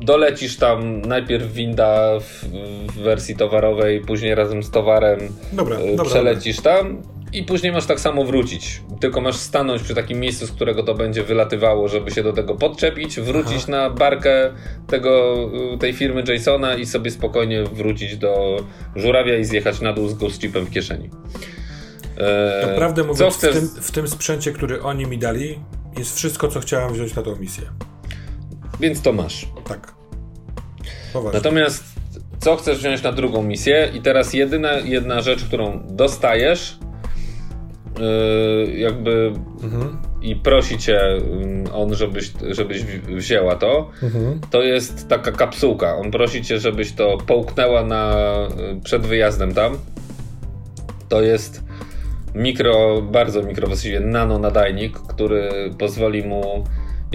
dolecisz 0.00 0.56
tam 0.56 1.00
najpierw 1.00 1.52
winda 1.52 2.20
w, 2.20 2.44
w, 2.92 3.02
wersji 3.02 3.36
towarowej, 3.36 4.00
później 4.00 4.34
razem 4.34 4.62
z 4.62 4.70
towarem 4.70 5.18
dobra, 5.52 5.80
y, 5.80 5.96
dobra, 5.96 6.04
przelecisz 6.04 6.60
tam 6.60 7.02
i 7.34 7.42
później 7.42 7.72
masz 7.72 7.86
tak 7.86 8.00
samo 8.00 8.24
wrócić. 8.24 8.82
Tylko 9.00 9.20
masz 9.20 9.36
stanąć 9.36 9.82
przy 9.82 9.94
takim 9.94 10.20
miejscu, 10.20 10.46
z 10.46 10.50
którego 10.52 10.82
to 10.82 10.94
będzie 10.94 11.22
wylatywało, 11.22 11.88
żeby 11.88 12.10
się 12.10 12.22
do 12.22 12.32
tego 12.32 12.54
podczepić, 12.54 13.20
wrócić 13.20 13.62
Aha. 13.62 13.70
na 13.70 13.90
barkę 13.90 14.52
tego, 14.86 15.36
y, 15.74 15.78
tej 15.78 15.92
firmy 15.92 16.24
Jasona 16.28 16.74
i 16.74 16.86
sobie 16.86 17.10
spokojnie 17.10 17.64
wrócić 17.64 18.16
do 18.16 18.56
żurawia 18.96 19.36
i 19.36 19.44
zjechać 19.44 19.80
na 19.80 19.92
dół 19.92 20.08
z 20.08 20.14
ghost 20.14 20.40
chipem 20.40 20.64
w 20.64 20.70
kieszeni. 20.70 21.10
Eee, 22.18 22.66
Naprawdę 22.66 23.04
mówiąc, 23.04 23.34
chcesz... 23.34 23.56
w, 23.56 23.58
tym, 23.58 23.82
w 23.82 23.90
tym 23.90 24.08
sprzęcie, 24.08 24.52
który 24.52 24.82
oni 24.82 25.06
mi 25.06 25.18
dali, 25.18 25.58
jest 25.98 26.16
wszystko, 26.16 26.48
co 26.48 26.60
chciałem 26.60 26.92
wziąć 26.92 27.14
na 27.14 27.22
tą 27.22 27.36
misję. 27.36 27.64
Więc 28.80 29.02
to 29.02 29.12
masz. 29.12 29.48
Tak. 29.68 29.94
Poważnie. 31.12 31.38
Natomiast 31.38 31.84
co 32.40 32.56
chcesz 32.56 32.78
wziąć 32.78 33.02
na 33.02 33.12
drugą 33.12 33.42
misję 33.42 33.90
i 33.94 34.00
teraz 34.00 34.34
jedyna 34.34 34.72
jedna 34.72 35.20
rzecz, 35.20 35.44
którą 35.44 35.80
dostajesz 35.86 36.78
jakby 38.76 39.32
mhm. 39.62 39.96
i 40.22 40.36
prosi 40.36 40.78
cię 40.78 41.00
yy, 41.64 41.72
on, 41.72 41.94
żebyś, 41.94 42.32
żebyś 42.50 42.84
wzięła 42.84 43.56
to, 43.56 43.90
mhm. 44.02 44.40
to 44.50 44.62
jest 44.62 45.08
taka 45.08 45.32
kapsułka. 45.32 45.96
On 45.96 46.10
prosi 46.10 46.42
cię, 46.42 46.60
żebyś 46.60 46.92
to 46.92 47.18
połknęła 47.26 47.84
na, 47.84 48.16
yy, 48.56 48.80
przed 48.84 49.06
wyjazdem 49.06 49.54
tam. 49.54 49.78
To 51.08 51.22
jest 51.22 51.64
mikro, 52.34 53.02
bardzo 53.02 53.42
mikro, 53.42 53.66
właściwie 53.66 54.00
nano 54.00 54.38
nadajnik, 54.38 54.98
który 54.98 55.50
pozwoli 55.78 56.22
mu 56.22 56.64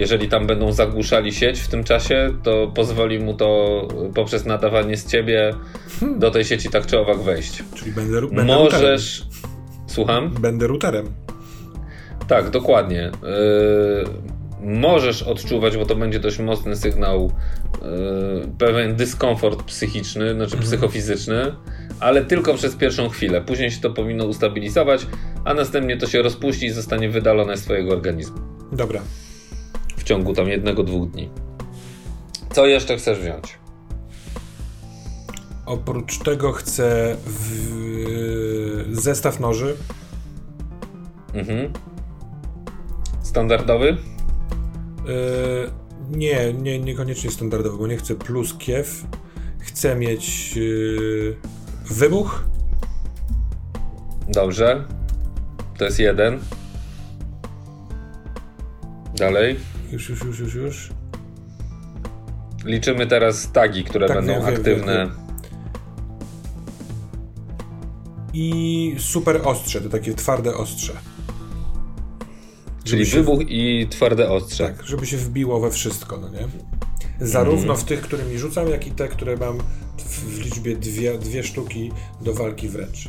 jeżeli 0.00 0.28
tam 0.28 0.46
będą 0.46 0.72
zagłuszali 0.72 1.32
sieć 1.32 1.60
w 1.60 1.68
tym 1.68 1.84
czasie, 1.84 2.34
to 2.42 2.72
pozwoli 2.74 3.18
mu 3.18 3.34
to 3.34 3.88
poprzez 4.14 4.44
nadawanie 4.44 4.96
z 4.96 5.06
ciebie 5.06 5.54
hmm. 6.00 6.18
do 6.18 6.30
tej 6.30 6.44
sieci 6.44 6.68
tak 6.68 6.86
czy 6.86 6.98
owak 6.98 7.18
wejść. 7.18 7.62
Czyli 7.74 7.92
będę, 7.92 8.20
będę 8.20 8.44
Możesz. 8.44 9.22
Słucham? 9.90 10.30
Będę 10.40 10.66
routerem. 10.66 11.06
Tak, 12.28 12.50
dokładnie. 12.50 13.10
Yy, 13.22 14.76
możesz 14.78 15.22
odczuwać, 15.22 15.76
bo 15.76 15.86
to 15.86 15.96
będzie 15.96 16.20
dość 16.20 16.38
mocny 16.38 16.76
sygnał, 16.76 17.32
yy, 17.82 18.48
pewien 18.58 18.96
dyskomfort 18.96 19.62
psychiczny, 19.62 20.34
znaczy 20.34 20.56
mhm. 20.56 20.62
psychofizyczny, 20.62 21.54
ale 22.00 22.24
tylko 22.24 22.54
przez 22.54 22.76
pierwszą 22.76 23.08
chwilę. 23.08 23.40
Później 23.40 23.70
się 23.70 23.80
to 23.80 23.90
powinno 23.90 24.24
ustabilizować, 24.24 25.06
a 25.44 25.54
następnie 25.54 25.96
to 25.96 26.06
się 26.06 26.22
rozpuści 26.22 26.66
i 26.66 26.70
zostanie 26.70 27.08
wydalone 27.08 27.56
z 27.56 27.62
Twojego 27.62 27.92
organizmu. 27.92 28.38
Dobra 28.72 29.00
w 30.00 30.04
ciągu 30.04 30.34
tam 30.34 30.48
jednego, 30.48 30.82
dwóch 30.82 31.10
dni. 31.10 31.30
Co 32.52 32.66
jeszcze 32.66 32.96
chcesz 32.96 33.18
wziąć? 33.18 33.59
Oprócz 35.70 36.18
tego 36.18 36.52
chcę 36.52 37.16
w... 37.26 38.88
zestaw 38.92 39.40
noży. 39.40 39.76
Mhm. 41.34 41.72
Standardowy? 43.22 43.86
Yy, 43.86 45.70
nie, 46.10 46.52
nie, 46.54 46.78
niekoniecznie 46.78 47.30
standardowy, 47.30 47.78
bo 47.78 47.86
nie 47.86 47.96
chcę 47.96 48.14
plus 48.14 48.54
kiew. 48.58 49.04
Chcę 49.58 49.96
mieć 49.96 50.56
yy, 50.56 51.36
wybuch. 51.84 52.44
Dobrze. 54.28 54.84
To 55.78 55.84
jest 55.84 55.98
jeden. 55.98 56.40
Dalej. 59.16 59.56
Już, 59.92 60.08
już, 60.08 60.24
już, 60.24 60.38
już, 60.38 60.54
już. 60.54 60.90
Liczymy 62.64 63.06
teraz 63.06 63.52
tagi, 63.52 63.84
które 63.84 64.08
tak, 64.08 64.16
będą 64.16 64.32
wiem, 64.32 64.44
aktywne. 64.44 64.96
Wiem, 64.96 65.08
wiem. 65.08 65.19
I 68.32 68.94
super 68.98 69.40
ostrze, 69.44 69.80
to 69.80 69.88
takie 69.88 70.14
twarde 70.14 70.54
ostrze. 70.54 70.92
Czyli 72.84 73.04
wybuch 73.04 73.40
i 73.48 73.86
twarde 73.90 74.30
ostrze. 74.30 74.66
Tak, 74.66 74.86
żeby 74.86 75.06
się 75.06 75.16
wbiło 75.16 75.60
we 75.60 75.70
wszystko, 75.70 76.16
no 76.16 76.28
nie? 76.28 76.48
Zarówno 77.20 77.72
mm. 77.72 77.76
w 77.76 77.84
tych, 77.84 78.00
którymi 78.00 78.38
rzucam, 78.38 78.68
jak 78.68 78.86
i 78.86 78.90
te, 78.90 79.08
które 79.08 79.36
mam 79.36 79.58
w, 79.98 80.02
w 80.04 80.40
liczbie 80.40 80.76
dwie, 80.76 81.18
dwie 81.18 81.42
sztuki 81.42 81.92
do 82.20 82.34
walki 82.34 82.68
wręcz. 82.68 83.08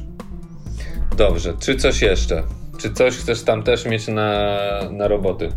Dobrze, 1.17 1.53
czy 1.59 1.75
coś 1.75 2.01
jeszcze? 2.01 2.43
Czy 2.77 2.93
coś 2.93 3.17
chcesz 3.17 3.43
tam 3.43 3.63
też 3.63 3.85
mieć 3.85 4.07
na, 4.07 4.57
na 4.91 5.07
roboty? 5.07 5.51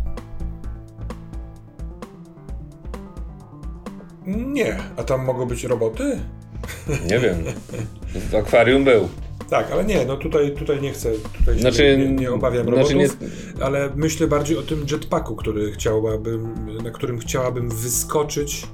Nie. 4.25 4.77
A 4.97 5.03
tam 5.03 5.25
mogą 5.25 5.45
być 5.45 5.63
roboty? 5.63 6.19
Nie 7.09 7.19
wiem. 7.19 7.43
W 8.31 8.35
akwarium 8.35 8.83
był. 8.83 9.09
Tak, 9.49 9.71
ale 9.71 9.85
nie, 9.85 10.05
no 10.05 10.17
tutaj, 10.17 10.51
tutaj 10.51 10.81
nie 10.81 10.91
chcę, 10.91 11.11
tutaj 11.39 11.59
znaczy, 11.59 11.97
nie, 11.97 12.07
nie 12.07 12.31
obawiam 12.31 12.69
robotów, 12.69 12.91
znaczy 12.91 13.15
nie... 13.57 13.63
ale 13.63 13.89
myślę 13.95 14.27
bardziej 14.27 14.57
o 14.57 14.61
tym 14.61 14.85
jetpacku, 14.91 15.35
który 15.35 15.71
chciałabym, 15.71 16.53
na 16.83 16.91
którym 16.91 17.19
chciałabym 17.19 17.69
wyskoczyć. 17.69 18.67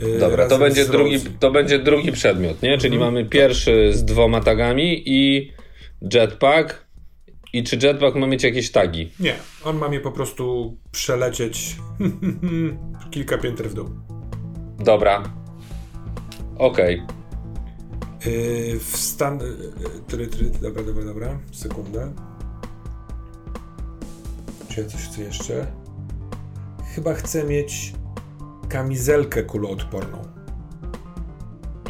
Yy, 0.00 0.18
Dobra, 0.18 0.48
to 0.48 0.58
będzie, 0.58 0.84
drugi, 0.84 1.20
to 1.40 1.50
będzie 1.50 1.78
drugi 1.78 2.12
przedmiot, 2.12 2.62
nie? 2.62 2.78
Czyli 2.78 2.96
mhm. 2.96 3.14
mamy 3.14 3.28
pierwszy 3.28 3.92
z 3.92 4.04
dwoma 4.04 4.40
tagami 4.40 5.02
i 5.06 5.52
jetpack. 6.12 6.84
I 7.52 7.64
czy 7.64 7.76
jetpack 7.76 8.16
ma 8.16 8.26
mieć 8.26 8.42
jakieś 8.42 8.70
tagi? 8.70 9.10
Nie, 9.20 9.34
on 9.64 9.78
ma 9.78 9.88
mnie 9.88 10.00
po 10.00 10.12
prostu 10.12 10.76
przelecieć 10.92 11.76
kilka 13.10 13.38
pięter 13.38 13.68
w 13.68 13.74
dół. 13.74 13.88
Dobra. 14.78 15.22
Okej. 16.58 17.00
Okay. 17.00 17.23
Yy, 18.26 18.78
w 18.78 18.96
stan... 18.96 19.38
Try, 20.08 20.26
try, 20.26 20.50
dobra, 20.50 20.82
dobra, 20.82 21.04
dobra. 21.04 21.38
Sekundę. 21.52 22.12
Czy 24.68 24.80
ja 24.80 24.88
coś 24.88 25.00
chcę 25.00 25.22
jeszcze? 25.22 25.66
Chyba 26.94 27.14
chcę 27.14 27.44
mieć 27.44 27.92
kamizelkę 28.68 29.42
kuloodporną. 29.42 30.18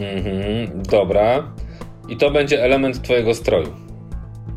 Mhm, 0.00 0.82
dobra. 0.82 1.54
I 2.08 2.16
to 2.16 2.30
będzie 2.30 2.62
element 2.64 3.02
twojego 3.02 3.34
stroju. 3.34 3.72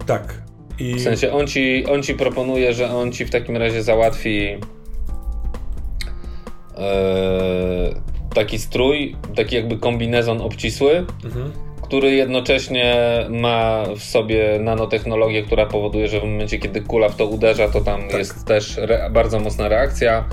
Tak. 0.05 0.41
I... 0.79 0.95
W 0.95 1.01
sensie 1.01 1.33
on 1.33 1.47
ci, 1.47 1.85
on 1.85 2.03
ci 2.03 2.13
proponuje, 2.13 2.73
że 2.73 2.95
on 2.95 3.11
ci 3.11 3.25
w 3.25 3.29
takim 3.29 3.57
razie 3.57 3.83
załatwi 3.83 4.41
yy, 4.41 4.59
taki 8.35 8.59
strój, 8.59 9.15
taki 9.35 9.55
jakby 9.55 9.77
kombinezon 9.77 10.41
obcisły, 10.41 11.05
mhm. 11.25 11.66
Który 11.87 12.11
jednocześnie 12.11 12.95
ma 13.29 13.83
w 13.97 14.03
sobie 14.03 14.59
nanotechnologię, 14.59 15.43
która 15.43 15.65
powoduje, 15.65 16.07
że 16.07 16.19
w 16.19 16.23
momencie, 16.23 16.59
kiedy 16.59 16.81
kula 16.81 17.09
w 17.09 17.15
to 17.15 17.25
uderza, 17.25 17.69
to 17.69 17.81
tam 17.81 18.01
tak. 18.07 18.19
jest 18.19 18.45
też 18.45 18.79
bardzo 19.11 19.39
mocna 19.39 19.67
reakcja. 19.67 20.25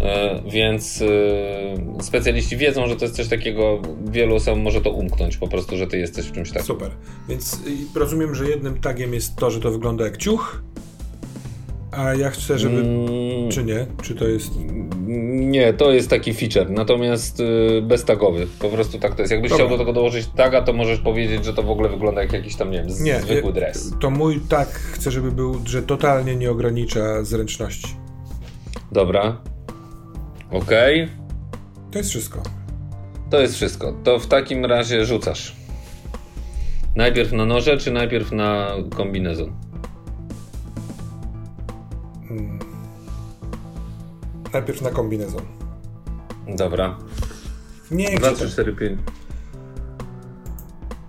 Yy, 0.00 0.50
więc 0.50 1.00
yy, 1.00 2.02
specjaliści 2.02 2.56
wiedzą, 2.56 2.88
że 2.88 2.96
to 2.96 3.04
jest 3.04 3.16
coś 3.16 3.28
takiego, 3.28 3.82
wielu 4.04 4.34
osobom 4.34 4.60
może 4.60 4.80
to 4.80 4.90
umknąć 4.90 5.36
po 5.36 5.48
prostu, 5.48 5.76
że 5.76 5.86
ty 5.86 5.98
jesteś 5.98 6.26
w 6.26 6.32
czymś 6.32 6.48
takim. 6.48 6.66
Super. 6.66 6.90
Więc 7.28 7.60
rozumiem, 7.94 8.34
że 8.34 8.48
jednym 8.48 8.80
tagiem 8.80 9.14
jest 9.14 9.36
to, 9.36 9.50
że 9.50 9.60
to 9.60 9.70
wygląda 9.70 10.04
jak 10.04 10.16
ciuch, 10.16 10.62
a 11.98 12.14
ja 12.14 12.30
chcę, 12.30 12.58
żeby. 12.58 12.80
Mm 12.80 13.28
czy 13.48 13.64
nie? 13.64 13.86
Czy 14.02 14.14
to 14.14 14.28
jest... 14.28 14.52
Nie, 15.30 15.72
to 15.72 15.92
jest 15.92 16.10
taki 16.10 16.34
feature, 16.34 16.70
natomiast 16.70 17.40
y, 17.40 17.82
beztagowy. 17.82 18.46
Po 18.58 18.68
prostu 18.68 18.98
tak 18.98 19.14
to 19.14 19.22
jest. 19.22 19.32
Jakbyś 19.32 19.50
Dobra. 19.50 19.64
chciał 19.64 19.78
do 19.78 19.84
tego 19.84 19.92
dołożyć 19.92 20.26
taga, 20.26 20.62
to 20.62 20.72
możesz 20.72 20.98
powiedzieć, 20.98 21.44
że 21.44 21.54
to 21.54 21.62
w 21.62 21.70
ogóle 21.70 21.88
wygląda 21.88 22.22
jak 22.22 22.32
jakiś 22.32 22.56
tam, 22.56 22.70
nie 22.70 22.78
wiem, 22.78 22.88
Nie, 23.00 23.20
zwykły 23.20 23.50
y, 23.50 23.54
dres. 23.54 23.92
To 24.00 24.10
mój 24.10 24.40
tak 24.48 24.68
chcę, 24.68 25.10
żeby 25.10 25.32
był, 25.32 25.60
że 25.64 25.82
totalnie 25.82 26.36
nie 26.36 26.50
ogranicza 26.50 27.24
zręczności. 27.24 27.88
Dobra. 28.92 29.40
Okej. 30.50 31.08
To 31.90 31.98
jest 31.98 32.10
wszystko. 32.10 32.42
To 33.30 33.40
jest 33.40 33.54
wszystko. 33.54 33.94
To 34.04 34.18
w 34.18 34.26
takim 34.26 34.64
razie 34.64 35.04
rzucasz. 35.04 35.56
Najpierw 36.96 37.32
na 37.32 37.44
noże, 37.44 37.78
czy 37.78 37.90
najpierw 37.90 38.32
na 38.32 38.72
kombinezon? 38.96 39.52
Najpierw 44.52 44.82
na 44.82 44.90
kombinezon. 44.90 45.42
Dobra. 46.56 46.98
Nie, 47.90 48.16
2, 48.16 48.30
gdzie 48.30 48.36
3, 48.36 48.48
4, 48.50 48.72
5. 48.72 49.00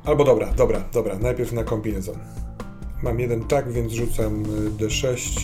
Albo 0.05 0.23
dobra, 0.23 0.53
dobra, 0.53 0.83
dobra. 0.93 1.19
Najpierw 1.19 1.53
na 1.53 1.63
kombinezon. 1.63 2.15
Mam 3.03 3.19
jeden 3.19 3.43
tak, 3.43 3.71
więc 3.71 3.93
rzucam 3.93 4.43
y, 4.43 4.71
D6 4.71 5.39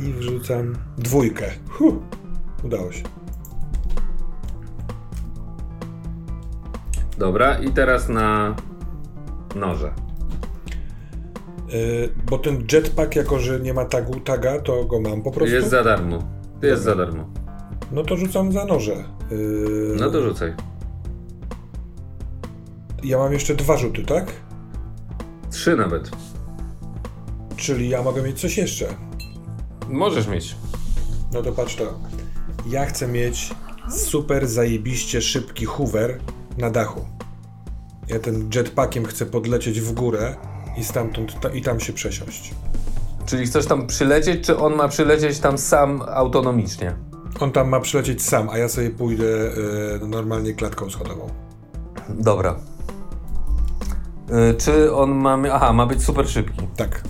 i 0.00 0.12
wrzucam 0.12 0.76
dwójkę. 0.98 1.50
Huh, 1.68 1.94
udało 2.64 2.92
się. 2.92 3.02
Dobra, 7.18 7.58
i 7.58 7.70
teraz 7.70 8.08
na 8.08 8.56
noże. 9.54 9.92
Y, 11.72 12.08
bo 12.30 12.38
ten 12.38 12.66
jetpack, 12.72 13.16
jako 13.16 13.38
że 13.38 13.60
nie 13.60 13.74
ma 13.74 13.84
tagu, 13.84 14.20
taga, 14.20 14.60
to 14.60 14.84
go 14.84 15.00
mam 15.00 15.22
po 15.22 15.30
prostu. 15.30 15.54
Jest 15.54 15.70
za 15.70 15.84
darmo. 15.84 16.37
Jest 16.62 16.82
za 16.82 16.94
darmo. 16.94 17.28
No 17.92 18.02
to 18.04 18.16
rzucam 18.16 18.52
za 18.52 18.64
noże. 18.64 19.04
Y, 19.32 19.96
No 20.00 20.10
to 20.10 20.22
rzucaj. 20.22 20.54
Ja 23.04 23.18
mam 23.18 23.32
jeszcze 23.32 23.54
dwa 23.54 23.76
rzuty, 23.76 24.04
tak? 24.04 24.32
Trzy 25.50 25.76
nawet. 25.76 26.10
Czyli 27.56 27.88
ja 27.88 28.02
mogę 28.02 28.22
mieć 28.22 28.40
coś 28.40 28.56
jeszcze. 28.58 28.86
Możesz 29.88 30.28
mieć. 30.28 30.56
No 31.32 31.42
to 31.42 31.52
patrz 31.52 31.76
to. 31.76 31.98
Ja 32.66 32.86
chcę 32.86 33.08
mieć 33.08 33.54
super 33.90 34.46
zajebiście 34.48 35.22
szybki 35.22 35.64
hoover 35.64 36.20
na 36.58 36.70
dachu. 36.70 37.04
Ja 38.08 38.18
tym 38.18 38.50
jetpackiem 38.54 39.04
chcę 39.04 39.26
podlecieć 39.26 39.80
w 39.80 39.92
górę 39.92 40.36
i 40.78 40.84
stamtąd 40.84 41.40
ta, 41.40 41.48
i 41.48 41.62
tam 41.62 41.80
się 41.80 41.92
przesiąść. 41.92 42.54
Czyli 43.28 43.46
chcesz 43.46 43.66
tam 43.66 43.86
przylecieć, 43.86 44.46
czy 44.46 44.58
on 44.58 44.74
ma 44.74 44.88
przylecieć 44.88 45.38
tam 45.38 45.58
sam 45.58 46.02
autonomicznie? 46.08 46.96
On 47.40 47.52
tam 47.52 47.68
ma 47.68 47.80
przylecieć 47.80 48.22
sam, 48.22 48.48
a 48.48 48.58
ja 48.58 48.68
sobie 48.68 48.90
pójdę 48.90 49.24
y, 49.24 50.06
normalnie 50.06 50.54
klatką 50.54 50.90
schodową. 50.90 51.28
Dobra. 52.08 52.56
Y, 54.50 54.54
czy 54.54 54.94
on 54.94 55.10
ma. 55.14 55.38
Aha, 55.52 55.72
ma 55.72 55.86
być 55.86 56.04
super 56.04 56.28
szybki. 56.28 56.66
Tak. 56.76 57.02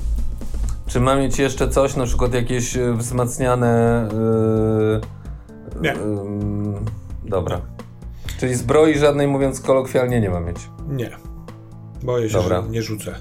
Czy 0.87 1.01
ma 1.01 1.17
mieć 1.17 1.39
jeszcze 1.39 1.69
coś, 1.69 1.97
na 1.97 2.05
przykład 2.05 2.35
jakieś 2.35 2.77
y, 2.77 2.95
wzmacniane. 2.95 4.09
Yy, 4.13 5.81
Nie. 5.81 5.95
dobra. 7.25 7.61
Czyli 8.41 8.55
zbroi 8.55 8.99
żadnej, 8.99 9.29
mówiąc 9.29 9.61
kolokwialnie, 9.61 10.21
nie 10.21 10.31
ma 10.31 10.41
mieć. 10.41 10.71
Nie. 10.89 11.11
Boję 12.03 12.29
się, 12.29 12.39
Dobra. 12.39 12.63
że 12.63 12.69
nie 12.69 12.83
rzucę. 12.83 13.15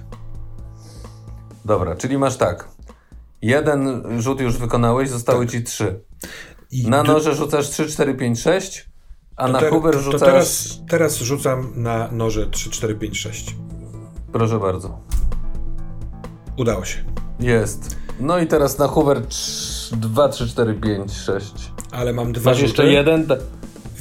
Dobra, 1.66 1.96
czyli 1.96 2.18
masz 2.18 2.38
tak. 2.38 2.77
Jeden 3.42 4.04
rzut 4.22 4.42
już 4.42 4.58
wykonałeś, 4.58 5.10
zostały 5.10 5.48
ci 5.48 5.64
trzy. 5.64 6.00
I 6.72 6.88
Na 6.90 7.04
noże 7.04 7.36
rzucasz 7.36 7.70
3, 7.70 7.86
4, 7.88 8.14
5, 8.16 8.40
6, 8.42 8.90
a 9.36 9.48
na 9.48 9.60
ter- 9.60 9.70
Hoover 9.70 9.94
to 9.94 10.00
rzucasz. 10.02 10.20
teraz, 10.22 10.80
teraz 10.90 11.18
rzucam 11.18 11.72
na 11.76 12.10
noże 12.12 12.48
3, 12.48 12.70
4, 12.70 12.96
5, 12.96 13.20
6. 13.20 13.56
Proszę 14.32 14.60
bardzo. 14.60 15.00
Udało 16.58 16.86
się. 16.86 17.04
Jest. 17.40 17.96
No 18.20 18.40
i 18.40 18.48
teraz 18.48 18.78
na 18.78 18.88
Hoover 18.88 19.22
2, 19.92 20.30
3, 20.30 20.48
4, 20.48 20.74
5, 20.74 21.12
6. 21.14 21.72
Ale 21.92 22.14
mam 22.14 22.34
dwa 22.34 22.50
Masz 22.52 22.58
rzuty. 22.58 22.68
jeszcze 22.68 22.86
jeden. 22.88 23.28
ta- 23.28 23.36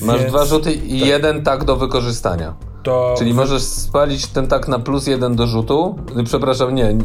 Masz 0.02 0.24
dwa 0.24 0.44
rzuty 0.44 0.72
i 0.72 1.00
tak. 1.00 1.08
jeden 1.08 1.42
tak 1.44 1.64
do 1.64 1.76
wykorzystania. 1.76 2.54
To 2.82 3.14
Czyli 3.18 3.34
możesz 3.34 3.62
spalić 3.62 4.26
ten 4.26 4.46
tak 4.46 4.68
na 4.68 4.78
plus 4.78 5.06
jeden 5.06 5.36
do 5.36 5.46
rzutu. 5.46 5.96
Przepraszam, 6.24 6.74
nie, 6.74 6.90
y, 6.90 6.96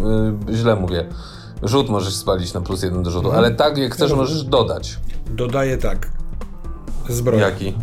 źle 0.53 0.76
mówię. 0.76 1.10
Rzut 1.64 1.90
możesz 1.90 2.14
spalić 2.16 2.54
na 2.54 2.62
plus 2.62 2.84
jeden 2.84 3.04
do 3.04 3.12
rzutu, 3.12 3.32
ale 3.32 3.52
tak 3.52 3.78
jak 3.78 3.94
chcesz 3.96 4.14
możesz 4.14 4.44
dodać. 4.44 5.00
dodaję 5.32 5.78
tak. 5.78 6.12
Zbroję. 7.10 7.42
Jaki? 7.42 7.74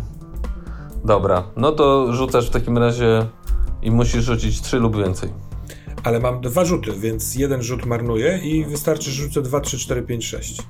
Dobra, 1.05 1.43
no 1.55 1.71
to 1.71 2.13
rzucasz 2.13 2.47
w 2.47 2.49
takim 2.49 2.77
razie 2.77 3.25
i 3.81 3.91
musisz 3.91 4.23
rzucić 4.23 4.61
trzy 4.61 4.79
lub 4.79 4.97
więcej. 4.97 5.33
Ale 6.03 6.19
mam 6.19 6.41
dwa 6.41 6.65
rzuty, 6.65 6.91
więc 6.91 7.35
jeden 7.35 7.63
rzut 7.63 7.85
marnuję 7.85 8.37
i 8.37 8.65
wystarczy, 8.65 9.11
że 9.11 9.23
rzucę 9.23 9.41
2, 9.41 9.59
3, 9.59 9.77
4, 9.77 10.01
5, 10.01 10.25
6. 10.27 10.61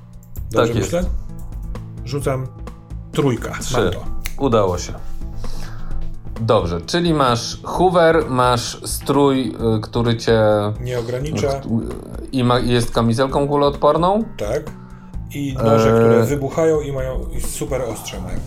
Dobrze 0.50 0.66
Tak 0.68 0.76
jest. 0.76 0.92
myślę? 0.92 1.10
Rzucam 2.04 2.46
trójka. 3.12 3.58
Trzy. 3.60 3.90
Udało 4.38 4.78
się. 4.78 4.92
Dobrze, 6.40 6.80
czyli 6.80 7.14
masz 7.14 7.60
Hoover, 7.62 8.24
masz 8.28 8.80
strój, 8.84 9.48
y, 9.76 9.80
który 9.80 10.16
cię. 10.16 10.40
Nie 10.80 10.98
ogranicza. 10.98 11.60
i 12.32 12.44
ma, 12.44 12.58
jest 12.58 12.90
kamizelką 12.94 13.48
kuloodporną. 13.48 14.24
Tak. 14.36 14.62
I 15.34 15.54
noże, 15.64 15.88
Eee. 15.94 16.00
które 16.00 16.22
wybuchają 16.24 16.80
i 16.80 16.92
mają 16.92 17.26
i 17.36 17.40
super 17.40 17.82
ostrze 17.82 18.20
mają. 18.20 18.38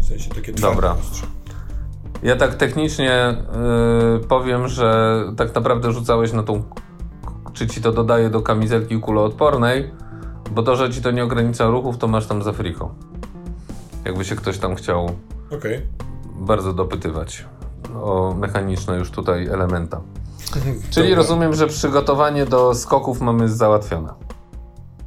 W 0.00 0.04
sensie 0.04 0.30
takie 0.30 0.52
twarde 0.52 0.74
Dobra. 0.76 0.96
ostrze. 1.00 1.26
Ja 2.22 2.36
tak 2.36 2.54
technicznie 2.54 3.36
y, 4.24 4.26
powiem, 4.28 4.68
że 4.68 5.18
tak 5.36 5.54
naprawdę 5.54 5.92
rzucałeś 5.92 6.32
na 6.32 6.42
tą. 6.42 6.62
Czy 7.52 7.66
ci 7.66 7.82
to 7.82 7.92
dodaje 7.92 8.30
do 8.30 8.42
kamizelki 8.42 9.00
kuloodpornej, 9.00 9.90
bo 10.50 10.62
to, 10.62 10.76
że 10.76 10.90
ci 10.90 11.02
to 11.02 11.10
nie 11.10 11.24
ogranicza 11.24 11.66
ruchów, 11.66 11.98
to 11.98 12.08
masz 12.08 12.26
tam 12.26 12.42
za 12.42 12.52
friką. 12.52 12.94
Jakby 14.04 14.24
się 14.24 14.36
ktoś 14.36 14.58
tam 14.58 14.74
chciał 14.74 15.10
Okej. 15.56 15.82
Bardzo 16.42 16.72
dopytywać 16.72 17.46
o 18.02 18.34
mechaniczne 18.34 18.96
już 18.96 19.10
tutaj 19.10 19.46
elementa. 19.46 20.00
Czyli 20.90 21.08
Dobra. 21.08 21.16
rozumiem, 21.16 21.54
że 21.54 21.66
przygotowanie 21.66 22.46
do 22.46 22.74
skoków 22.74 23.20
mamy 23.20 23.48
załatwione. 23.48 24.14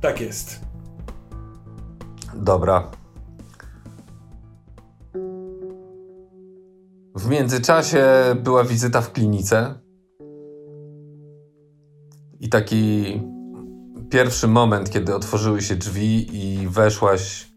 Tak 0.01 0.21
jest. 0.21 0.59
Dobra. 2.35 2.83
W 7.15 7.29
międzyczasie 7.29 8.05
była 8.43 8.63
wizyta 8.63 9.01
w 9.01 9.11
klinice. 9.11 9.79
I 12.39 12.49
taki 12.49 13.21
pierwszy 14.09 14.47
moment, 14.47 14.89
kiedy 14.89 15.15
otworzyły 15.15 15.61
się 15.61 15.75
drzwi 15.75 16.37
i 16.37 16.67
weszłaś 16.67 17.51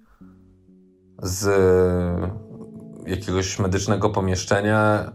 z 1.23 1.49
jakiegoś 3.09 3.59
medycznego 3.59 4.11
pomieszczenia, 4.11 5.13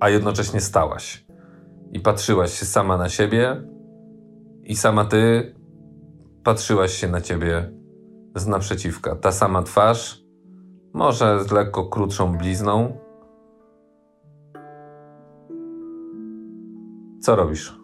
a 0.00 0.08
jednocześnie 0.08 0.60
stałaś. 0.60 1.26
I 1.92 2.00
patrzyłaś 2.00 2.58
się 2.58 2.66
sama 2.66 2.98
na 2.98 3.08
siebie, 3.08 3.62
i 4.62 4.76
sama 4.76 5.04
ty 5.04 5.54
patrzyłaś 6.44 6.92
się 6.92 7.08
na 7.08 7.20
ciebie 7.20 7.72
z 8.36 8.46
naprzeciwka. 8.46 9.16
Ta 9.16 9.32
sama 9.32 9.62
twarz, 9.62 10.24
może 10.94 11.44
z 11.44 11.50
lekko 11.50 11.84
krótszą 11.84 12.36
blizną. 12.38 12.98
Co 17.20 17.36
robisz? 17.36 17.78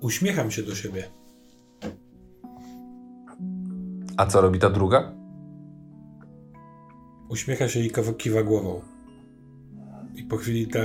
Uśmiecham 0.00 0.50
się 0.50 0.62
do 0.62 0.74
siebie. 0.74 1.04
A 4.16 4.26
co 4.26 4.40
robi 4.40 4.58
ta 4.58 4.70
druga? 4.70 5.15
Uśmiecha 7.28 7.68
się 7.68 7.80
i 7.80 7.90
kiwa 8.18 8.42
głową. 8.42 8.82
I 10.14 10.22
po 10.22 10.36
chwili 10.36 10.66
ta 10.66 10.80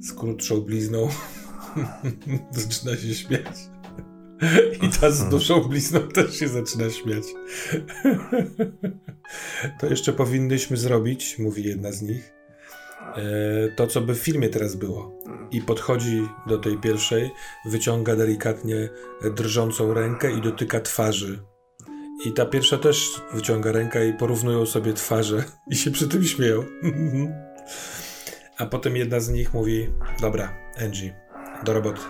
z 0.00 0.12
krótszą 0.12 0.60
blizną 0.60 1.08
zaczyna 2.50 2.96
się 2.96 3.14
śmiać. 3.14 3.56
I 4.82 4.88
ta 4.88 5.10
z 5.10 5.28
dłuższą 5.28 5.60
blizną 5.60 6.00
też 6.00 6.38
się 6.38 6.48
zaczyna 6.48 6.90
śmiać. 6.90 7.24
to 9.80 9.86
jeszcze 9.86 10.12
powinnyśmy 10.12 10.76
zrobić, 10.76 11.38
mówi 11.38 11.64
jedna 11.64 11.92
z 11.92 12.02
nich, 12.02 12.32
e, 13.16 13.22
to 13.76 13.86
co 13.86 14.00
by 14.00 14.14
w 14.14 14.18
filmie 14.18 14.48
teraz 14.48 14.74
było. 14.74 15.18
I 15.50 15.60
podchodzi 15.60 16.28
do 16.46 16.58
tej 16.58 16.78
pierwszej, 16.78 17.30
wyciąga 17.66 18.16
delikatnie 18.16 18.88
drżącą 19.36 19.94
rękę 19.94 20.32
i 20.32 20.40
dotyka 20.40 20.80
twarzy 20.80 21.42
i 22.24 22.32
ta 22.32 22.46
pierwsza 22.46 22.78
też 22.78 23.22
wyciąga 23.32 23.72
rękę 23.72 24.08
i 24.08 24.12
porównują 24.12 24.66
sobie 24.66 24.92
twarze 24.92 25.44
i 25.70 25.76
się 25.76 25.90
przy 25.90 26.08
tym 26.08 26.24
śmieją. 26.24 26.64
A 28.58 28.66
potem 28.66 28.96
jedna 28.96 29.20
z 29.20 29.28
nich 29.28 29.54
mówi: 29.54 29.88
Dobra, 30.20 30.54
Angie, 30.84 31.14
do 31.64 31.72
roboty. 31.72 32.00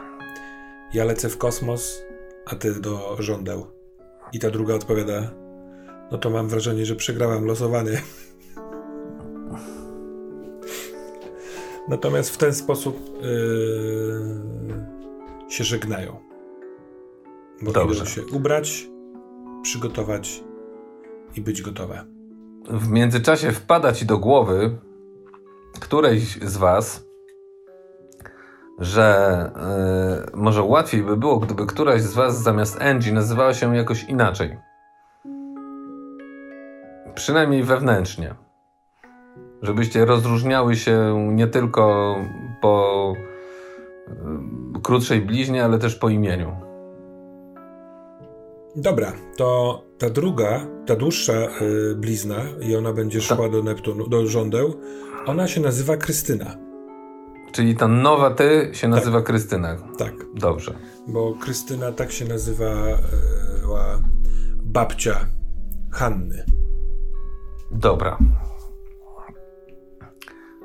Ja 0.95 1.05
lecę 1.05 1.29
w 1.29 1.39
kosmos, 1.39 2.03
a 2.47 2.55
ty 2.55 2.81
do 2.81 3.17
żądeł. 3.19 3.67
I 4.33 4.39
ta 4.39 4.51
druga 4.51 4.75
odpowiada, 4.75 5.31
no 6.11 6.19
to 6.19 6.31
mam 6.31 6.49
wrażenie, 6.49 6.87
że 6.87 6.97
przegrałam 6.97 7.45
losowanie. 7.45 8.03
Natomiast 11.89 12.31
w 12.31 12.37
ten 12.37 12.55
sposób 12.55 13.23
yy, 13.23 14.41
się 15.49 15.65
żegnają. 15.65 16.17
Bo 17.63 17.73
Dobrze. 17.73 18.07
się 18.07 18.27
ubrać, 18.27 18.89
przygotować 19.63 20.45
i 21.37 21.41
być 21.41 21.63
gotowe. 21.63 22.05
W 22.71 22.89
międzyczasie 22.89 23.53
wpada 23.53 23.93
ci 23.93 24.07
do 24.07 24.19
głowy 24.19 24.79
którejś 25.81 26.39
z 26.43 26.57
was, 26.57 27.07
że 28.79 29.07
e, 29.57 30.37
może 30.37 30.63
łatwiej 30.63 31.03
by 31.03 31.17
było, 31.17 31.39
gdyby 31.39 31.67
któraś 31.67 32.03
z 32.03 32.15
was 32.15 32.43
zamiast 32.43 32.83
Angie 32.83 33.13
nazywała 33.13 33.55
się 33.55 33.77
jakoś 33.77 34.05
inaczej. 34.05 34.59
Przynajmniej 37.15 37.63
wewnętrznie. 37.63 38.35
Żebyście 39.63 40.05
rozróżniały 40.05 40.77
się 40.77 41.27
nie 41.33 41.47
tylko 41.47 42.17
po 42.61 43.15
e, 44.09 44.81
krótszej 44.83 45.21
bliźnie, 45.21 45.65
ale 45.65 45.79
też 45.79 45.95
po 45.95 46.09
imieniu. 46.09 46.72
Dobra, 48.77 49.13
to 49.37 49.83
ta 49.99 50.11
druga, 50.11 50.67
ta 50.87 50.97
dłuższa 50.97 51.33
y, 51.33 51.95
blizna 51.97 52.37
i 52.61 52.77
ona 52.77 52.93
będzie 52.93 53.21
szła 53.21 53.49
do 53.49 53.63
Neptunu, 53.63 54.09
do 54.09 54.27
żądeł, 54.27 54.81
ona 55.27 55.49
się 55.49 55.61
nazywa 55.61 55.97
Krystyna. 55.97 56.57
Czyli 57.53 57.77
ta 57.77 57.89
nowa 57.89 58.31
ty 58.31 58.71
się 58.73 58.89
nazywa 58.89 59.23
Krystyna. 59.23 59.77
Tak, 59.99 60.13
Dobrze. 60.35 60.75
bo 61.09 61.35
Krystyna 61.35 61.93
tak 61.93 62.13
się 62.13 62.25
nazywała 62.25 62.99
babcia 64.63 65.27
Hanny. 65.91 66.45
Dobra. 67.73 68.19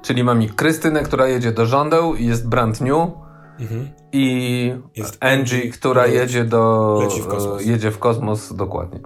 Czyli 0.01 0.23
mamy 0.23 0.49
Krystynę, 0.49 1.03
która 1.03 1.27
jedzie 1.27 1.51
do 1.51 1.65
żądeł 1.65 2.15
i 2.15 2.25
jest 2.25 2.49
brand 2.49 2.81
new. 2.81 3.09
Mhm. 3.59 3.87
I 4.11 4.73
Jest 4.95 5.17
Angie, 5.23 5.69
która 5.69 6.03
która 6.03 6.07
jedzie 6.07 6.43
do. 6.45 6.99
leci 7.01 7.21
w 7.21 7.27
kosmos. 7.27 7.65
Jedzie 7.65 7.91
w 7.91 7.99
kosmos, 7.99 8.53
dokładnie. 8.53 8.99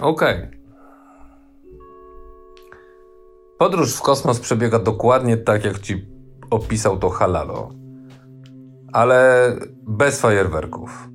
Okej. 0.00 0.48
Podróż 3.58 3.94
w 3.94 4.02
kosmos 4.02 4.40
przebiega 4.40 4.78
dokładnie 4.78 5.36
tak, 5.36 5.64
jak 5.64 5.78
ci 5.78 6.06
opisał 6.50 6.98
to 6.98 7.10
Halalo. 7.10 7.70
Ale 8.92 9.52
bez 9.82 10.20
fajerwerków. 10.20 11.08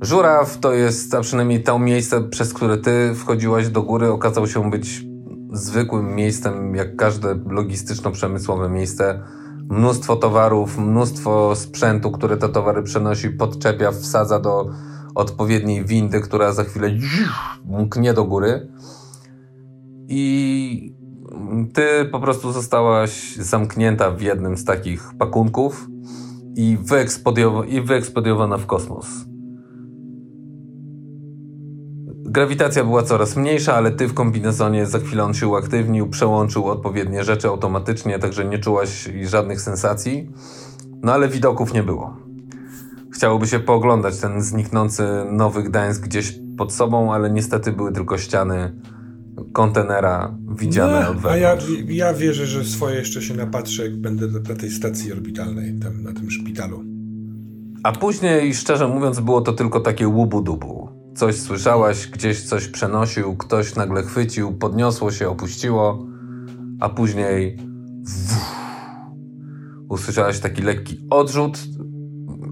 Żuraw 0.00 0.58
to 0.58 0.72
jest, 0.72 1.14
a 1.14 1.20
przynajmniej 1.20 1.62
to 1.62 1.78
miejsce, 1.78 2.20
przez 2.20 2.54
które 2.54 2.76
ty 2.76 3.14
wchodziłaś 3.14 3.68
do 3.68 3.82
góry, 3.82 4.10
okazał 4.10 4.46
się 4.46 4.70
być 4.70 5.04
zwykłym 5.52 6.14
miejscem, 6.14 6.74
jak 6.74 6.96
każde 6.96 7.34
logistyczno-przemysłowe 7.34 8.68
miejsce. 8.68 9.22
Mnóstwo 9.70 10.16
towarów, 10.16 10.78
mnóstwo 10.78 11.56
sprzętu, 11.56 12.10
które 12.10 12.36
te 12.36 12.48
towary 12.48 12.82
przenosi, 12.82 13.30
podczepia, 13.30 13.92
wsadza 13.92 14.40
do 14.40 14.70
odpowiedniej 15.14 15.84
windy, 15.84 16.20
która 16.20 16.52
za 16.52 16.64
chwilę 16.64 16.90
mknie 17.64 18.14
do 18.14 18.24
góry. 18.24 18.68
I 20.08 20.94
ty 21.74 22.08
po 22.12 22.20
prostu 22.20 22.52
zostałaś 22.52 23.36
zamknięta 23.36 24.10
w 24.10 24.20
jednym 24.20 24.56
z 24.56 24.64
takich 24.64 25.10
pakunków 25.18 25.88
i, 26.56 26.78
i 27.68 27.80
wyeksplodowana 27.80 28.56
w 28.56 28.66
kosmos. 28.66 29.06
Grawitacja 32.30 32.84
była 32.84 33.02
coraz 33.02 33.36
mniejsza, 33.36 33.74
ale 33.74 33.90
ty 33.90 34.08
w 34.08 34.14
kombinezonie 34.14 34.86
za 34.86 34.98
chwilę 34.98 35.24
on 35.24 35.34
się 35.34 35.48
uaktywnił, 35.48 36.08
przełączył 36.08 36.66
odpowiednie 36.66 37.24
rzeczy 37.24 37.48
automatycznie, 37.48 38.18
także 38.18 38.44
nie 38.44 38.58
czułaś 38.58 39.08
żadnych 39.24 39.60
sensacji. 39.60 40.30
No 41.02 41.12
ale 41.12 41.28
widoków 41.28 41.74
nie 41.74 41.82
było. 41.82 42.16
Chciałoby 43.14 43.46
się 43.46 43.60
pooglądać 43.60 44.18
ten 44.18 44.42
zniknący 44.42 45.02
Nowy 45.32 45.62
Gdańsk 45.62 46.02
gdzieś 46.02 46.38
pod 46.58 46.72
sobą, 46.72 47.12
ale 47.14 47.30
niestety 47.30 47.72
były 47.72 47.92
tylko 47.92 48.18
ściany 48.18 48.72
kontenera 49.52 50.34
widziane 50.58 51.00
No, 51.04 51.10
od 51.10 51.26
a 51.26 51.36
ja, 51.36 51.56
wewnątrz. 51.56 51.84
ja 51.88 52.14
wierzę, 52.14 52.46
że 52.46 52.64
swoje 52.64 52.96
jeszcze 52.96 53.22
się 53.22 53.34
napatrzę, 53.34 53.82
jak 53.82 53.96
będę 54.00 54.26
na, 54.26 54.38
na 54.38 54.54
tej 54.54 54.70
stacji 54.70 55.12
orbitalnej, 55.12 55.78
tam, 55.78 56.02
na 56.02 56.12
tym 56.12 56.30
szpitalu. 56.30 56.84
A 57.82 57.92
później, 57.92 58.54
szczerze 58.54 58.88
mówiąc, 58.88 59.20
było 59.20 59.40
to 59.40 59.52
tylko 59.52 59.80
takie 59.80 60.08
łubu-dubu. 60.08 60.97
Coś 61.18 61.36
słyszałaś, 61.36 62.06
gdzieś 62.06 62.42
coś 62.42 62.68
przenosił, 62.68 63.36
ktoś 63.36 63.74
nagle 63.74 64.02
chwycił, 64.02 64.52
podniosło 64.52 65.10
się, 65.10 65.28
opuściło, 65.28 66.06
a 66.80 66.88
później 66.88 67.58
usłyszałaś 69.88 70.40
taki 70.40 70.62
lekki 70.62 71.06
odrzut, 71.10 71.58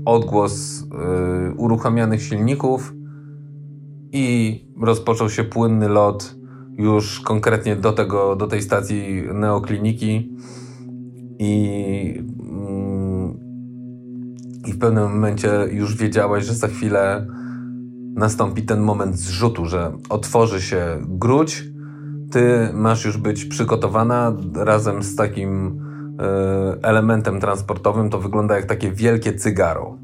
odgłos 0.04 0.80
yy, 0.80 1.54
uruchamianych 1.56 2.22
silników 2.22 2.94
i 4.12 4.64
rozpoczął 4.80 5.30
się 5.30 5.44
płynny 5.44 5.88
lot 5.88 6.36
już 6.78 7.20
konkretnie 7.20 7.76
do, 7.76 7.92
tego, 7.92 8.36
do 8.36 8.46
tej 8.46 8.62
stacji 8.62 9.24
neokliniki 9.34 10.36
i 11.38 12.24
mm, 12.40 13.38
i 14.66 14.72
w 14.72 14.78
pewnym 14.78 15.04
momencie 15.04 15.50
już 15.70 15.96
wiedziałaś, 15.96 16.44
że 16.44 16.54
za 16.54 16.68
chwilę 16.68 17.26
nastąpi 18.16 18.62
ten 18.62 18.80
moment 18.80 19.18
zrzutu, 19.18 19.66
że 19.66 19.92
otworzy 20.08 20.62
się 20.62 20.98
gruć. 21.00 21.64
Ty 22.30 22.70
masz 22.74 23.04
już 23.04 23.16
być 23.16 23.44
przygotowana 23.44 24.36
razem 24.54 25.02
z 25.02 25.16
takim 25.16 25.80
e, 26.20 26.76
elementem 26.82 27.40
transportowym. 27.40 28.10
To 28.10 28.18
wygląda 28.18 28.56
jak 28.56 28.66
takie 28.66 28.92
wielkie 28.92 29.34
cygaro. 29.34 29.96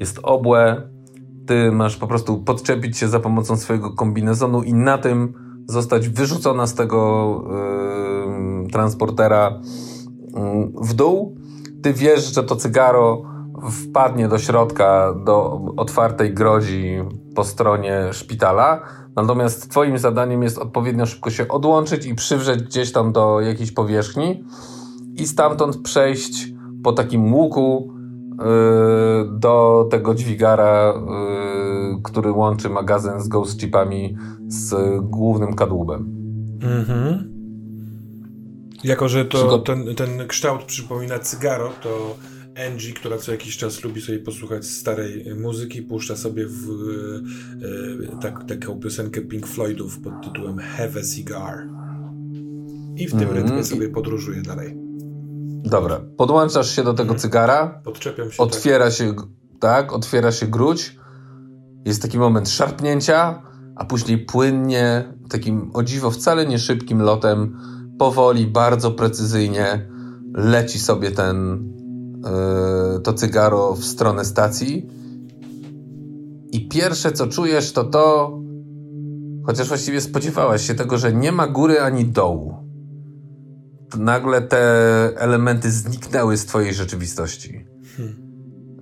Jest 0.00 0.18
obłe. 0.22 0.82
Ty 1.46 1.72
masz 1.72 1.96
po 1.96 2.06
prostu 2.06 2.42
podczepić 2.42 2.98
się 2.98 3.08
za 3.08 3.20
pomocą 3.20 3.56
swojego 3.56 3.90
kombinezonu 3.90 4.62
i 4.62 4.74
na 4.74 4.98
tym 4.98 5.34
zostać 5.68 6.08
wyrzucona 6.08 6.66
z 6.66 6.74
tego 6.74 7.44
e, 8.66 8.68
transportera 8.68 9.60
mm, 10.34 10.72
w 10.82 10.94
dół. 10.94 11.36
Ty 11.82 11.92
wiesz, 11.92 12.34
że 12.34 12.44
to 12.44 12.56
cygaro 12.56 13.35
wpadnie 13.70 14.28
do 14.28 14.38
środka, 14.38 15.14
do 15.24 15.60
otwartej 15.76 16.34
grodzi 16.34 16.98
po 17.34 17.44
stronie 17.44 18.08
szpitala. 18.12 18.80
Natomiast 19.16 19.70
Twoim 19.70 19.98
zadaniem 19.98 20.42
jest 20.42 20.58
odpowiednio 20.58 21.06
szybko 21.06 21.30
się 21.30 21.48
odłączyć 21.48 22.06
i 22.06 22.14
przywrzeć 22.14 22.62
gdzieś 22.62 22.92
tam 22.92 23.12
do 23.12 23.40
jakiejś 23.40 23.72
powierzchni 23.72 24.44
i 25.16 25.26
stamtąd 25.26 25.82
przejść 25.82 26.48
po 26.84 26.92
takim 26.92 27.34
łuku 27.34 27.92
yy, 28.38 29.38
do 29.38 29.86
tego 29.90 30.14
dźwigara, 30.14 30.94
yy, 30.94 32.02
który 32.02 32.32
łączy 32.32 32.70
magazyn 32.70 33.20
z 33.20 33.28
ghost 33.28 33.60
chipami 33.60 34.16
z 34.48 34.74
głównym 35.02 35.54
kadłubem. 35.54 36.16
Mhm. 36.62 37.36
Jako, 38.84 39.08
że 39.08 39.24
to, 39.24 39.58
ten, 39.58 39.94
ten 39.94 40.26
kształt 40.26 40.62
przypomina 40.62 41.18
cygaro, 41.18 41.70
to 41.82 41.88
Angie, 42.56 42.92
która 42.92 43.18
co 43.18 43.32
jakiś 43.32 43.56
czas 43.56 43.84
lubi 43.84 44.00
sobie 44.00 44.18
posłuchać 44.18 44.66
starej 44.66 45.34
muzyki, 45.34 45.82
puszcza 45.82 46.16
sobie 46.16 46.46
w, 46.46 46.70
e, 48.12 48.20
tak, 48.22 48.44
taką 48.48 48.80
piosenkę 48.80 49.20
Pink 49.20 49.46
Floydów 49.46 50.00
pod 50.00 50.12
tytułem 50.24 50.58
Have 50.58 51.00
a 51.00 51.02
Cigar. 51.14 51.68
I 52.96 53.06
w 53.06 53.10
tym 53.10 53.20
Mhm. 53.20 53.42
rytmie 53.42 53.64
sobie 53.64 53.88
podróżuje 53.88 54.42
dalej. 54.42 54.74
Dobra, 55.64 56.00
podłączasz 56.16 56.76
się 56.76 56.84
do 56.84 56.94
tego 56.94 57.14
cygara. 57.14 57.80
Podczepiam 57.84 58.30
się 58.32 58.42
Otwiera 58.42 58.90
się, 58.90 59.14
tak, 59.60 59.92
otwiera 59.92 60.32
się 60.32 60.46
gruć. 60.46 60.96
Jest 61.84 62.02
taki 62.02 62.18
moment 62.18 62.48
szarpnięcia, 62.48 63.42
a 63.76 63.84
później 63.84 64.18
płynnie, 64.18 65.14
takim 65.28 65.70
o 65.74 65.82
dziwo 65.82 66.10
wcale 66.10 66.46
nie 66.46 66.58
szybkim 66.58 67.02
lotem, 67.02 67.58
powoli, 67.98 68.46
bardzo 68.46 68.90
precyzyjnie 68.90 69.88
leci 70.34 70.78
sobie 70.78 71.10
ten, 71.10 71.64
to 73.02 73.12
cygaro 73.12 73.74
w 73.74 73.84
stronę 73.84 74.24
stacji. 74.24 74.90
I 76.52 76.68
pierwsze 76.68 77.12
co 77.12 77.26
czujesz 77.26 77.72
to 77.72 77.84
to, 77.84 78.32
chociaż 79.46 79.68
właściwie 79.68 80.00
spodziewałaś 80.00 80.66
się 80.66 80.74
tego, 80.74 80.98
że 80.98 81.12
nie 81.12 81.32
ma 81.32 81.46
góry 81.46 81.80
ani 81.80 82.04
dołu. 82.04 82.54
To 83.90 83.98
nagle 83.98 84.42
te 84.42 84.58
elementy 85.16 85.70
zniknęły 85.70 86.36
z 86.36 86.46
twojej 86.46 86.74
rzeczywistości. 86.74 87.66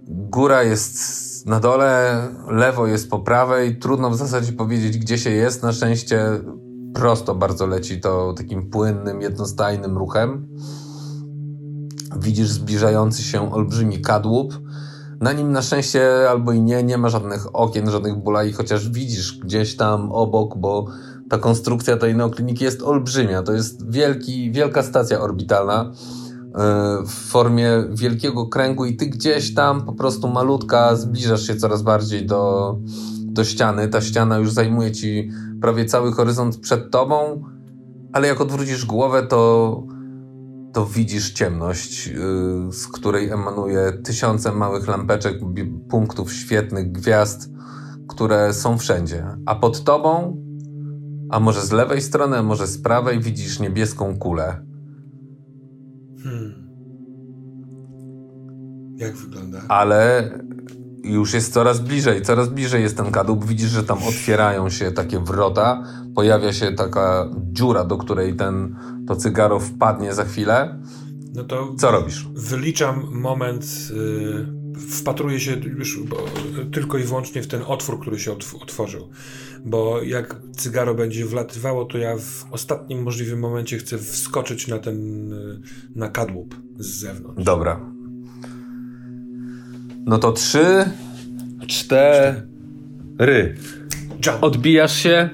Góra 0.09 0.63
jest 0.63 1.47
na 1.47 1.61
dole, 1.61 2.21
lewo 2.51 2.87
jest 2.87 3.11
po 3.11 3.19
prawej. 3.19 3.79
Trudno 3.79 4.11
w 4.11 4.17
zasadzie 4.17 4.53
powiedzieć, 4.53 4.99
gdzie 4.99 5.19
się 5.19 5.31
jest. 5.31 5.63
Na 5.63 5.73
szczęście 5.73 6.41
prosto 6.95 7.35
bardzo 7.35 7.67
leci 7.67 8.01
to 8.01 8.33
takim 8.33 8.71
płynnym, 8.71 9.21
jednostajnym 9.21 9.99
ruchem. 9.99 10.49
Widzisz 12.21 12.51
zbliżający 12.51 13.23
się 13.23 13.53
olbrzymi 13.53 14.01
kadłub. 14.01 14.61
Na 15.21 15.33
nim 15.33 15.53
na 15.53 15.63
szczęście 15.63 16.31
albo 16.31 16.53
i 16.53 16.61
nie, 16.61 16.83
nie 16.83 16.99
ma 16.99 17.09
żadnych 17.09 17.57
okien, 17.57 17.91
żadnych 17.91 18.17
bulai, 18.17 18.53
chociaż 18.53 18.89
widzisz 18.89 19.39
gdzieś 19.39 19.77
tam 19.77 20.13
obok, 20.13 20.59
bo 20.59 20.87
ta 21.29 21.39
konstrukcja 21.39 21.97
tej 21.97 22.15
neokliniki 22.15 22.65
jest 22.65 22.83
olbrzymia. 22.83 23.43
To 23.43 23.53
jest 23.53 23.91
wielki, 23.91 24.53
wielka 24.53 24.83
stacja 24.83 25.21
orbitalna 25.21 25.93
w 27.07 27.31
formie 27.31 27.71
wielkiego 27.91 28.47
kręgu 28.47 28.85
i 28.85 28.97
ty 28.97 29.07
gdzieś 29.07 29.55
tam 29.55 29.87
po 29.87 29.93
prostu 29.93 30.29
malutka 30.29 30.97
zbliżasz 30.97 31.47
się 31.47 31.57
coraz 31.57 31.83
bardziej 31.83 32.27
do, 32.27 32.77
do 33.25 33.45
ściany. 33.45 33.89
Ta 33.89 34.01
ściana 34.01 34.39
już 34.39 34.53
zajmuje 34.53 34.93
ci 34.93 35.31
prawie 35.61 35.85
cały 35.85 36.13
horyzont 36.13 36.57
przed 36.57 36.91
tobą, 36.91 37.43
ale 38.13 38.29
jak 38.29 38.41
odwrócisz 38.41 38.87
głowę, 38.87 39.23
to, 39.23 39.83
to 40.75 40.87
widzisz 40.87 41.31
ciemność, 41.31 42.07
yy, 42.07 42.73
z 42.73 42.89
której 42.89 43.29
emanuje 43.29 43.93
tysiące 43.93 44.53
małych 44.53 44.89
lampeczek, 44.89 45.41
punktów 45.89 46.33
świetnych, 46.33 46.93
gwiazd, 46.93 47.51
które 48.09 48.53
są 48.53 48.79
wszędzie. 48.79 49.27
A 49.47 49.55
pod 49.55 49.85
tobą, 49.85 50.37
a 51.31 51.41
może 51.41 51.61
z 51.61 51.73
lewej 51.73 52.03
strony, 52.03 52.39
a 52.39 52.43
może 52.43 52.67
z 52.67 52.83
prawej, 52.83 53.21
widzisz 53.21 53.61
niebieską 53.61 54.19
kulę 54.19 54.65
Hmm. 56.25 56.55
Jak 58.97 59.17
wygląda? 59.17 59.63
Ale 59.69 60.31
już 61.05 61.35
jest 61.35 61.53
coraz 61.53 61.81
bliżej, 61.81 62.23
coraz 62.23 62.49
bliżej 62.49 62.83
jest 62.83 62.97
ten 62.97 63.13
kadłub. 63.13 63.45
Widzisz, 63.45 63.71
że 63.71 63.85
tam 63.85 63.99
otwierają 64.09 64.71
się 64.71 64.93
takie 64.93 65.21
wrota, 65.21 65.85
pojawia 66.15 66.53
się 66.53 66.73
taka 66.73 67.31
dziura, 67.53 67.85
do 67.85 67.97
której 67.97 68.37
ten, 68.37 68.77
to 69.09 69.17
cygaro 69.17 69.61
wpadnie 69.61 70.15
za 70.15 70.25
chwilę. 70.25 70.79
No 71.35 71.45
to 71.45 71.75
Co 71.79 71.91
robisz? 71.91 72.29
Wyliczam 72.35 73.09
moment, 73.13 73.67
yy, 73.91 74.47
wpatruję 74.79 75.41
się 75.41 75.53
już 75.53 76.01
tylko 76.73 76.99
i 76.99 77.03
wyłącznie 77.03 77.43
w 77.43 77.47
ten 77.47 77.63
otwór, 77.67 78.01
który 78.01 78.19
się 78.19 78.33
otworzył 78.63 79.09
bo 79.65 80.03
jak 80.03 80.41
cygaro 80.57 80.95
będzie 80.95 81.27
wlatywało, 81.27 81.85
to 81.85 81.99
ja 81.99 82.17
w 82.17 82.47
ostatnim 82.51 83.03
możliwym 83.03 83.39
momencie 83.39 83.79
chcę 83.79 83.99
wskoczyć 83.99 84.69
na 84.69 84.79
ten, 84.79 85.33
y, 85.33 85.61
na 85.95 86.09
kadłub 86.09 86.55
z 86.79 86.87
zewnątrz. 86.87 87.45
Dobra. 87.45 87.94
No 90.07 90.19
to 90.19 90.33
trzy, 90.33 90.85
cztery. 91.67 92.45
Jump. 94.27 94.39
Odbijasz 94.41 94.97
się 94.97 95.31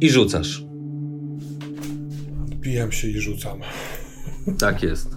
i 0.00 0.10
rzucasz. 0.10 0.64
Odbijam 2.44 2.92
się 2.92 3.08
i 3.08 3.20
rzucam. 3.20 3.58
Tak 4.58 4.82
jest. 4.82 5.16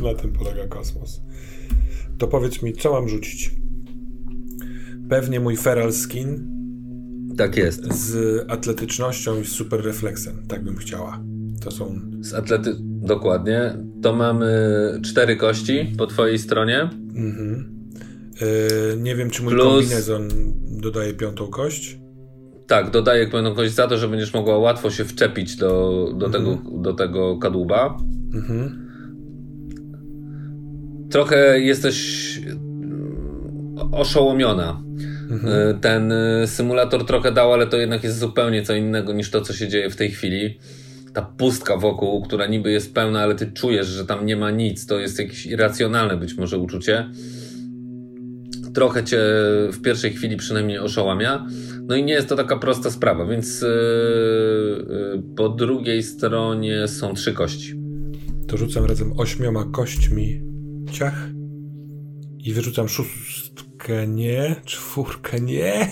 Na 0.00 0.14
tym 0.14 0.32
polega 0.32 0.66
kosmos. 0.66 1.20
To 2.18 2.28
powiedz 2.28 2.62
mi, 2.62 2.72
co 2.72 2.92
mam 2.92 3.08
rzucić? 3.08 3.50
Pewnie 5.08 5.40
mój 5.40 5.56
feral 5.56 5.92
skin 5.92 6.54
tak 7.36 7.56
jest. 7.56 7.92
Z 7.92 8.44
atletycznością 8.50 9.40
i 9.40 9.44
z 9.44 9.48
super 9.48 9.84
refleksem, 9.84 10.46
tak 10.48 10.64
bym 10.64 10.76
chciała. 10.76 11.20
To 11.60 11.70
są. 11.70 12.00
Z 12.20 12.34
atlety... 12.34 12.74
Dokładnie. 12.80 13.76
To 14.02 14.16
mamy 14.16 14.48
cztery 15.02 15.36
kości 15.36 15.92
po 15.98 16.06
twojej 16.06 16.38
stronie. 16.38 16.90
Mhm. 17.14 17.73
Yy, 18.40 18.96
nie 18.96 19.16
wiem, 19.16 19.30
czy 19.30 19.42
mój 19.42 19.54
Plus... 19.54 19.64
kombinezon 19.64 20.28
dodaje 20.80 21.14
piątą 21.14 21.46
kość. 21.46 21.98
Tak, 22.66 22.90
dodaje 22.90 23.30
piątą 23.30 23.54
kość 23.54 23.74
za 23.74 23.88
to, 23.88 23.98
że 23.98 24.08
będziesz 24.08 24.34
mogła 24.34 24.58
łatwo 24.58 24.90
się 24.90 25.04
wczepić 25.04 25.56
do, 25.56 25.68
do, 26.16 26.26
mhm. 26.26 26.32
tego, 26.32 26.80
do 26.80 26.94
tego 26.94 27.38
kadłuba. 27.38 27.96
Mhm. 28.34 28.84
Trochę 31.10 31.60
jesteś 31.60 32.40
oszołomiona 33.92 34.84
Mhm. 35.30 35.70
E, 35.70 35.74
ten 35.74 36.12
e, 36.12 36.46
symulator 36.46 37.06
trochę 37.06 37.32
dał, 37.32 37.52
ale 37.52 37.66
to 37.66 37.76
jednak 37.76 38.04
jest 38.04 38.18
zupełnie 38.18 38.62
co 38.62 38.74
innego 38.74 39.12
niż 39.12 39.30
to, 39.30 39.40
co 39.40 39.52
się 39.52 39.68
dzieje 39.68 39.90
w 39.90 39.96
tej 39.96 40.10
chwili. 40.10 40.58
Ta 41.14 41.22
pustka 41.22 41.76
wokół, 41.76 42.22
która 42.22 42.46
niby 42.46 42.70
jest 42.70 42.94
pełna, 42.94 43.22
ale 43.22 43.34
ty 43.34 43.52
czujesz, 43.52 43.86
że 43.86 44.06
tam 44.06 44.26
nie 44.26 44.36
ma 44.36 44.50
nic. 44.50 44.86
To 44.86 44.98
jest 44.98 45.18
jakieś 45.18 45.46
irracjonalne 45.46 46.16
być 46.16 46.34
może 46.34 46.58
uczucie. 46.58 47.10
Trochę 48.74 49.04
cię 49.04 49.18
w 49.72 49.80
pierwszej 49.82 50.12
chwili 50.12 50.36
przynajmniej 50.36 50.78
oszołamia. 50.78 51.46
No 51.82 51.96
i 51.96 52.04
nie 52.04 52.12
jest 52.12 52.28
to 52.28 52.36
taka 52.36 52.58
prosta 52.58 52.90
sprawa, 52.90 53.26
więc 53.26 53.62
yy, 53.62 53.68
yy, 53.68 55.22
po 55.36 55.48
drugiej 55.48 56.02
stronie 56.02 56.88
są 56.88 57.14
trzy 57.14 57.32
kości. 57.32 57.74
To 58.48 58.56
rzucam 58.56 58.84
razem 58.84 59.12
ośmioma 59.16 59.64
kośćmi 59.72 60.42
ciach 60.92 61.28
i 62.38 62.52
wyrzucam 62.52 62.88
szóstkę 62.88 64.06
nie, 64.06 64.56
czwórkę 64.64 65.40
nie. 65.40 65.90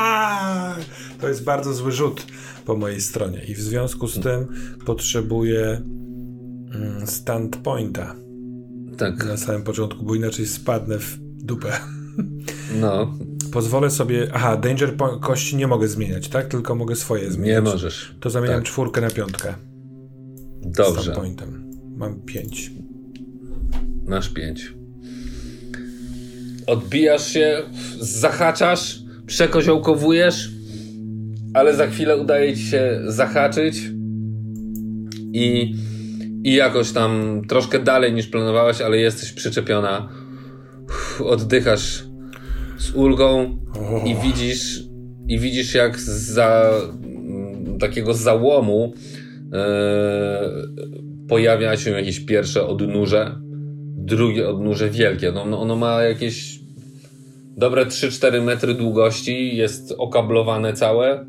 to 1.20 1.28
jest 1.28 1.44
bardzo 1.44 1.74
zły 1.74 1.92
rzut 1.92 2.26
po 2.64 2.76
mojej 2.76 3.00
stronie 3.00 3.44
i 3.48 3.54
w 3.54 3.60
związku 3.60 4.08
z 4.08 4.20
tym 4.20 4.46
potrzebuję 4.86 5.82
mm, 6.74 7.06
standpointa. 7.06 8.14
Tak. 8.98 9.24
Na 9.24 9.36
samym 9.36 9.62
początku, 9.62 10.04
bo 10.04 10.14
inaczej 10.14 10.46
spadnę 10.46 10.98
w 10.98 11.29
dupę. 11.44 11.72
No. 12.80 13.18
Pozwolę 13.52 13.90
sobie. 13.90 14.28
Aha, 14.32 14.56
danger 14.56 14.96
kości 15.20 15.56
nie 15.56 15.66
mogę 15.66 15.88
zmieniać, 15.88 16.28
tak? 16.28 16.46
Tylko 16.46 16.74
mogę 16.74 16.96
swoje 16.96 17.30
zmieniać. 17.30 17.64
Nie 17.64 17.70
możesz. 17.70 18.14
To 18.20 18.30
zamieniam 18.30 18.56
tak. 18.56 18.64
czwórkę 18.64 19.00
na 19.00 19.10
piątkę. 19.10 19.54
Dobrze. 20.62 21.02
Standpointem. 21.02 21.70
Mam 21.96 22.20
pięć. 22.20 22.72
Masz 24.06 24.28
pięć 24.28 24.80
odbijasz 26.70 27.32
się, 27.32 27.62
zahaczasz, 28.00 28.98
przekoziołkowujesz, 29.26 30.50
ale 31.54 31.74
za 31.76 31.86
chwilę 31.86 32.16
udaje 32.16 32.56
ci 32.56 32.62
się 32.62 33.00
zahaczyć 33.06 33.82
i, 35.32 35.74
i 36.44 36.54
jakoś 36.54 36.92
tam 36.92 37.42
troszkę 37.48 37.78
dalej 37.78 38.12
niż 38.12 38.26
planowałeś, 38.26 38.80
ale 38.80 38.98
jesteś 38.98 39.32
przyczepiona. 39.32 40.08
Oddychasz 41.24 42.04
z 42.78 42.90
ulgą 42.94 43.58
i 44.04 44.14
widzisz, 44.14 44.82
i 45.28 45.38
widzisz 45.38 45.74
jak 45.74 46.00
za 46.00 46.72
takiego 47.80 48.14
załomu 48.14 48.92
yy, 49.52 49.58
pojawia 51.28 51.76
się 51.76 51.90
jakieś 51.90 52.20
pierwsze 52.20 52.66
odnóże, 52.66 53.40
drugie 53.96 54.48
odnóże 54.48 54.90
wielkie. 54.90 55.32
No, 55.32 55.60
ono 55.60 55.76
ma 55.76 56.02
jakieś 56.02 56.60
dobre 57.56 57.86
3-4 57.86 58.42
metry 58.42 58.74
długości, 58.74 59.56
jest 59.56 59.94
okablowane 59.98 60.72
całe 60.72 61.26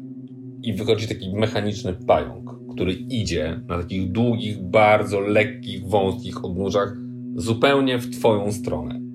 i 0.63 0.73
wychodzi 0.73 1.07
taki 1.07 1.35
mechaniczny 1.35 1.93
pająk, 1.93 2.49
który 2.73 2.93
idzie 2.93 3.61
na 3.67 3.77
takich 3.77 4.11
długich, 4.11 4.61
bardzo 4.61 5.19
lekkich, 5.19 5.87
wąskich 5.87 6.45
odnóżach 6.45 6.93
zupełnie 7.35 7.97
w 7.97 8.09
twoją 8.09 8.51
stronę. 8.51 9.10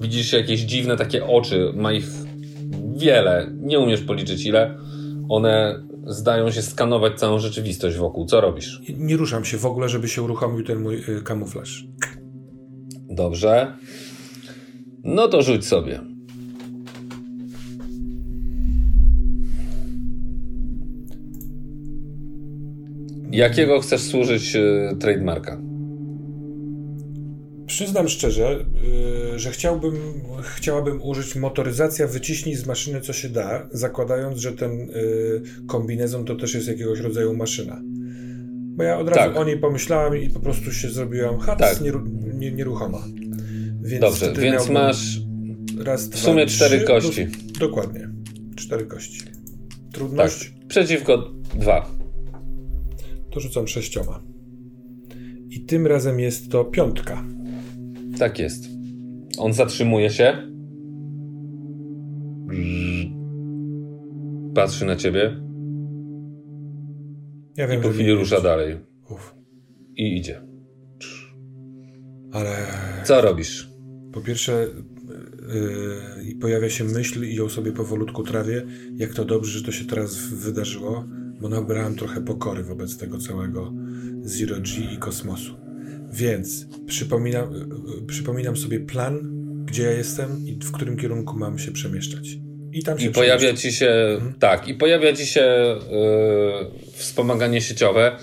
Widzisz 0.00 0.32
jakieś 0.32 0.60
dziwne 0.60 0.96
takie 0.96 1.26
oczy, 1.26 1.72
ma 1.74 1.92
ich 1.92 2.06
wiele, 2.96 3.50
nie 3.56 3.78
umiesz 3.78 4.00
policzyć 4.00 4.46
ile. 4.46 4.78
One 5.28 5.82
zdają 6.06 6.50
się 6.50 6.62
skanować 6.62 7.18
całą 7.18 7.38
rzeczywistość 7.38 7.96
wokół. 7.96 8.26
Co 8.26 8.40
robisz? 8.40 8.82
Nie 8.98 9.16
ruszam 9.16 9.44
się 9.44 9.58
w 9.58 9.66
ogóle, 9.66 9.88
żeby 9.88 10.08
się 10.08 10.22
uruchomił 10.22 10.64
ten 10.64 10.80
mój 10.80 10.96
y, 10.96 11.22
kamuflaż. 11.22 11.86
Dobrze. 13.10 13.76
No 15.04 15.28
to 15.28 15.42
rzuć 15.42 15.66
sobie. 15.66 16.00
Jakiego 23.30 23.80
chcesz 23.80 24.00
służyć 24.00 24.56
y, 24.56 24.96
trademarka? 25.00 25.60
Przyznam 27.76 28.08
szczerze, 28.08 28.64
y, 29.34 29.38
że 29.38 29.50
chciałbym, 29.50 29.94
chciałabym 30.56 31.02
użyć 31.02 31.36
motoryzacja 31.36 32.06
wyciśnij 32.06 32.54
z 32.54 32.66
maszyny 32.66 33.00
co 33.00 33.12
się 33.12 33.28
da, 33.28 33.68
zakładając, 33.72 34.38
że 34.38 34.52
ten 34.52 34.80
y, 34.80 35.42
kombinezon 35.66 36.24
to 36.24 36.34
też 36.34 36.54
jest 36.54 36.68
jakiegoś 36.68 37.00
rodzaju 37.00 37.34
maszyna. 37.34 37.82
Bo 38.76 38.82
ja 38.82 38.98
od 38.98 39.08
razu 39.08 39.20
tak. 39.20 39.36
o 39.36 39.44
niej 39.44 39.58
pomyślałem 39.58 40.22
i 40.22 40.30
po 40.30 40.40
prostu 40.40 40.72
się 40.72 40.88
zrobiłam 40.88 41.38
hac 41.38 41.58
tak. 41.58 41.80
nieru, 41.80 42.04
nie, 42.34 42.52
nieruchoma. 42.52 43.04
Więc 43.82 44.00
Dobrze, 44.00 44.32
więc 44.32 44.68
masz 44.68 45.20
raz, 45.78 46.08
w 46.08 46.18
sumie 46.18 46.46
cztery 46.46 46.80
kości. 46.80 47.26
dokładnie, 47.60 48.10
cztery 48.56 48.86
kości. 48.86 49.22
Trudność? 49.92 50.44
Tak. 50.44 50.68
Przeciwko 50.68 51.30
dwa. 51.54 51.90
To 53.30 53.40
rzucam 53.40 53.68
sześcioma. 53.68 54.22
I 55.50 55.60
tym 55.60 55.86
razem 55.86 56.20
jest 56.20 56.50
to 56.50 56.64
piątka. 56.64 57.35
Tak 58.18 58.38
jest. 58.38 58.64
On 59.38 59.52
zatrzymuje 59.52 60.10
się. 60.10 60.56
Patrzy 64.54 64.84
na 64.84 64.96
ciebie. 64.96 65.40
Ja 67.56 67.66
wiem, 67.68 67.80
I 67.80 67.82
po 67.82 67.88
chwili 67.88 68.12
rusza 68.12 68.40
dalej. 68.40 68.76
Uf. 69.10 69.34
I 69.96 70.16
idzie. 70.16 70.42
Ale. 72.32 72.56
Co 73.04 73.20
robisz? 73.20 73.70
Po 74.12 74.20
pierwsze, 74.20 74.66
yy, 76.24 76.34
pojawia 76.40 76.70
się 76.70 76.84
myśl 76.84 77.24
i 77.24 77.34
ją 77.34 77.48
sobie 77.48 77.72
powolutku 77.72 78.22
trawię, 78.22 78.66
jak 78.96 79.14
to 79.14 79.24
dobrze, 79.24 79.58
że 79.58 79.64
to 79.64 79.72
się 79.72 79.84
teraz 79.84 80.16
wydarzyło, 80.28 81.04
bo 81.40 81.48
nabrałem 81.48 81.94
trochę 81.94 82.20
pokory 82.20 82.62
wobec 82.62 82.98
tego 82.98 83.18
całego 83.18 83.72
Zero 84.22 84.56
G 84.60 84.94
i 84.94 84.96
kosmosu. 84.96 85.65
Więc 86.16 86.66
przypominam, 86.86 87.54
przypominam 88.06 88.56
sobie 88.56 88.80
plan, 88.80 89.20
gdzie 89.66 89.82
ja 89.82 89.90
jestem 89.90 90.46
i 90.46 90.52
w 90.52 90.72
którym 90.72 90.96
kierunku 90.96 91.38
mam 91.38 91.58
się 91.58 91.72
przemieszczać. 91.72 92.28
I 92.72 92.82
tam 92.82 92.98
się 92.98 93.06
I 93.06 93.10
pojawia 93.10 93.54
ci 93.54 93.72
się, 93.72 93.90
mhm. 94.14 94.34
tak, 94.34 94.68
i 94.68 94.74
pojawia 94.74 95.12
ci 95.12 95.26
się 95.26 95.76
yy, 95.90 96.92
wspomaganie 96.92 97.60
sieciowe, 97.60 98.16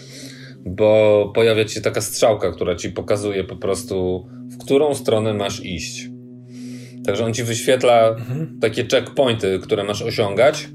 bo 0.65 1.31
pojawia 1.35 1.65
ci 1.65 1.75
się 1.75 1.81
taka 1.81 2.01
strzałka, 2.01 2.51
która 2.51 2.75
ci 2.75 2.89
pokazuje 2.89 3.43
po 3.43 3.55
prostu, 3.55 4.27
w 4.51 4.57
którą 4.57 4.95
stronę 4.95 5.33
masz 5.33 5.65
iść. 5.65 6.09
Także 7.05 7.25
on 7.25 7.33
ci 7.33 7.43
wyświetla 7.43 8.09
mhm. 8.09 8.59
takie 8.61 8.87
checkpointy, 8.87 9.59
które 9.63 9.83
masz 9.83 10.01
osiągać. 10.01 10.69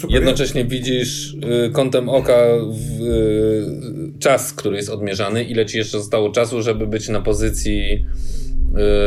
Super. 0.00 0.14
Jednocześnie 0.14 0.64
widzisz 0.64 1.34
y, 1.34 1.70
kątem 1.72 2.08
oka 2.08 2.36
w, 2.72 3.02
y, 3.02 4.18
czas, 4.18 4.52
który 4.52 4.76
jest 4.76 4.88
odmierzany, 4.88 5.44
ile 5.44 5.66
ci 5.66 5.78
jeszcze 5.78 5.98
zostało 5.98 6.30
czasu, 6.30 6.62
żeby 6.62 6.86
być 6.86 7.08
na 7.08 7.20
pozycji 7.20 8.04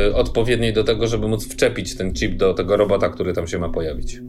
y, 0.09 0.15
odpowiedniej 0.15 0.73
do 0.73 0.83
tego, 0.83 1.07
żeby 1.07 1.27
móc 1.27 1.47
wczepić 1.47 1.95
ten 1.95 2.13
chip 2.13 2.37
do 2.37 2.53
tego 2.53 2.77
robota, 2.77 3.09
który 3.09 3.33
tam 3.33 3.47
się 3.47 3.59
ma 3.59 3.69
pojawić. 3.69 4.21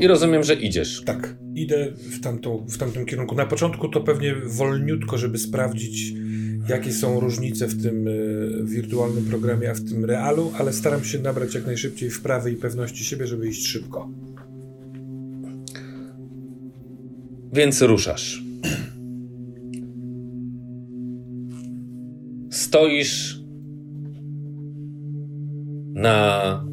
I 0.00 0.06
rozumiem, 0.06 0.44
że 0.44 0.54
idziesz. 0.54 1.02
Tak, 1.04 1.36
idę 1.54 1.92
w, 1.96 2.20
tamtą, 2.20 2.66
w 2.68 2.78
tamtym 2.78 3.06
kierunku. 3.06 3.34
Na 3.34 3.46
początku 3.46 3.88
to 3.88 4.00
pewnie 4.00 4.34
wolniutko, 4.44 5.18
żeby 5.18 5.38
sprawdzić, 5.38 6.12
jakie 6.68 6.92
są 6.92 7.20
różnice 7.20 7.66
w 7.66 7.82
tym 7.82 8.08
y, 8.08 8.64
wirtualnym 8.64 9.24
programie, 9.24 9.70
a 9.70 9.74
w 9.74 9.84
tym 9.84 10.04
realu, 10.04 10.52
ale 10.58 10.72
staram 10.72 11.04
się 11.04 11.18
nabrać 11.18 11.54
jak 11.54 11.66
najszybciej 11.66 12.10
wprawy 12.10 12.52
i 12.52 12.56
pewności 12.56 13.04
siebie, 13.04 13.26
żeby 13.26 13.48
iść 13.48 13.66
szybko. 13.66 14.08
Więc 17.52 17.82
ruszasz. 17.82 18.42
Stoisz 22.50 23.40
na 25.94 26.64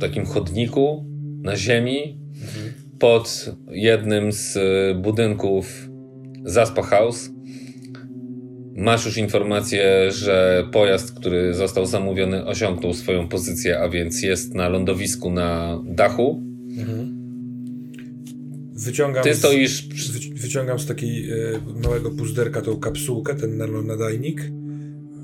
takim 0.00 0.26
chodniku, 0.26 1.04
na 1.42 1.56
ziemi, 1.56 2.18
pod 2.98 3.54
jednym 3.70 4.32
z 4.32 4.56
e, 4.56 4.94
budynków 4.94 5.88
Zaspa 6.44 6.82
House. 6.82 7.30
Masz 8.76 9.06
już 9.06 9.16
informację, 9.16 10.12
że 10.12 10.64
pojazd, 10.72 11.14
który 11.14 11.54
został 11.54 11.86
zamówiony, 11.86 12.46
osiągnął 12.46 12.94
swoją 12.94 13.28
pozycję, 13.28 13.80
a 13.80 13.88
więc 13.88 14.22
jest 14.22 14.54
na 14.54 14.68
lądowisku 14.68 15.30
na 15.30 15.80
dachu. 15.84 16.42
Mhm. 16.78 17.17
Wyciągam, 18.84 19.24
Ty 19.24 19.34
stoisz... 19.34 19.88
z, 19.88 20.40
wyciągam 20.42 20.78
z 20.78 20.86
takiej 20.86 21.30
e, 21.30 21.34
małego 21.84 22.10
puzderka 22.10 22.62
tą 22.62 22.80
kapsułkę, 22.80 23.34
ten 23.34 23.86
nadajnik, 23.86 24.42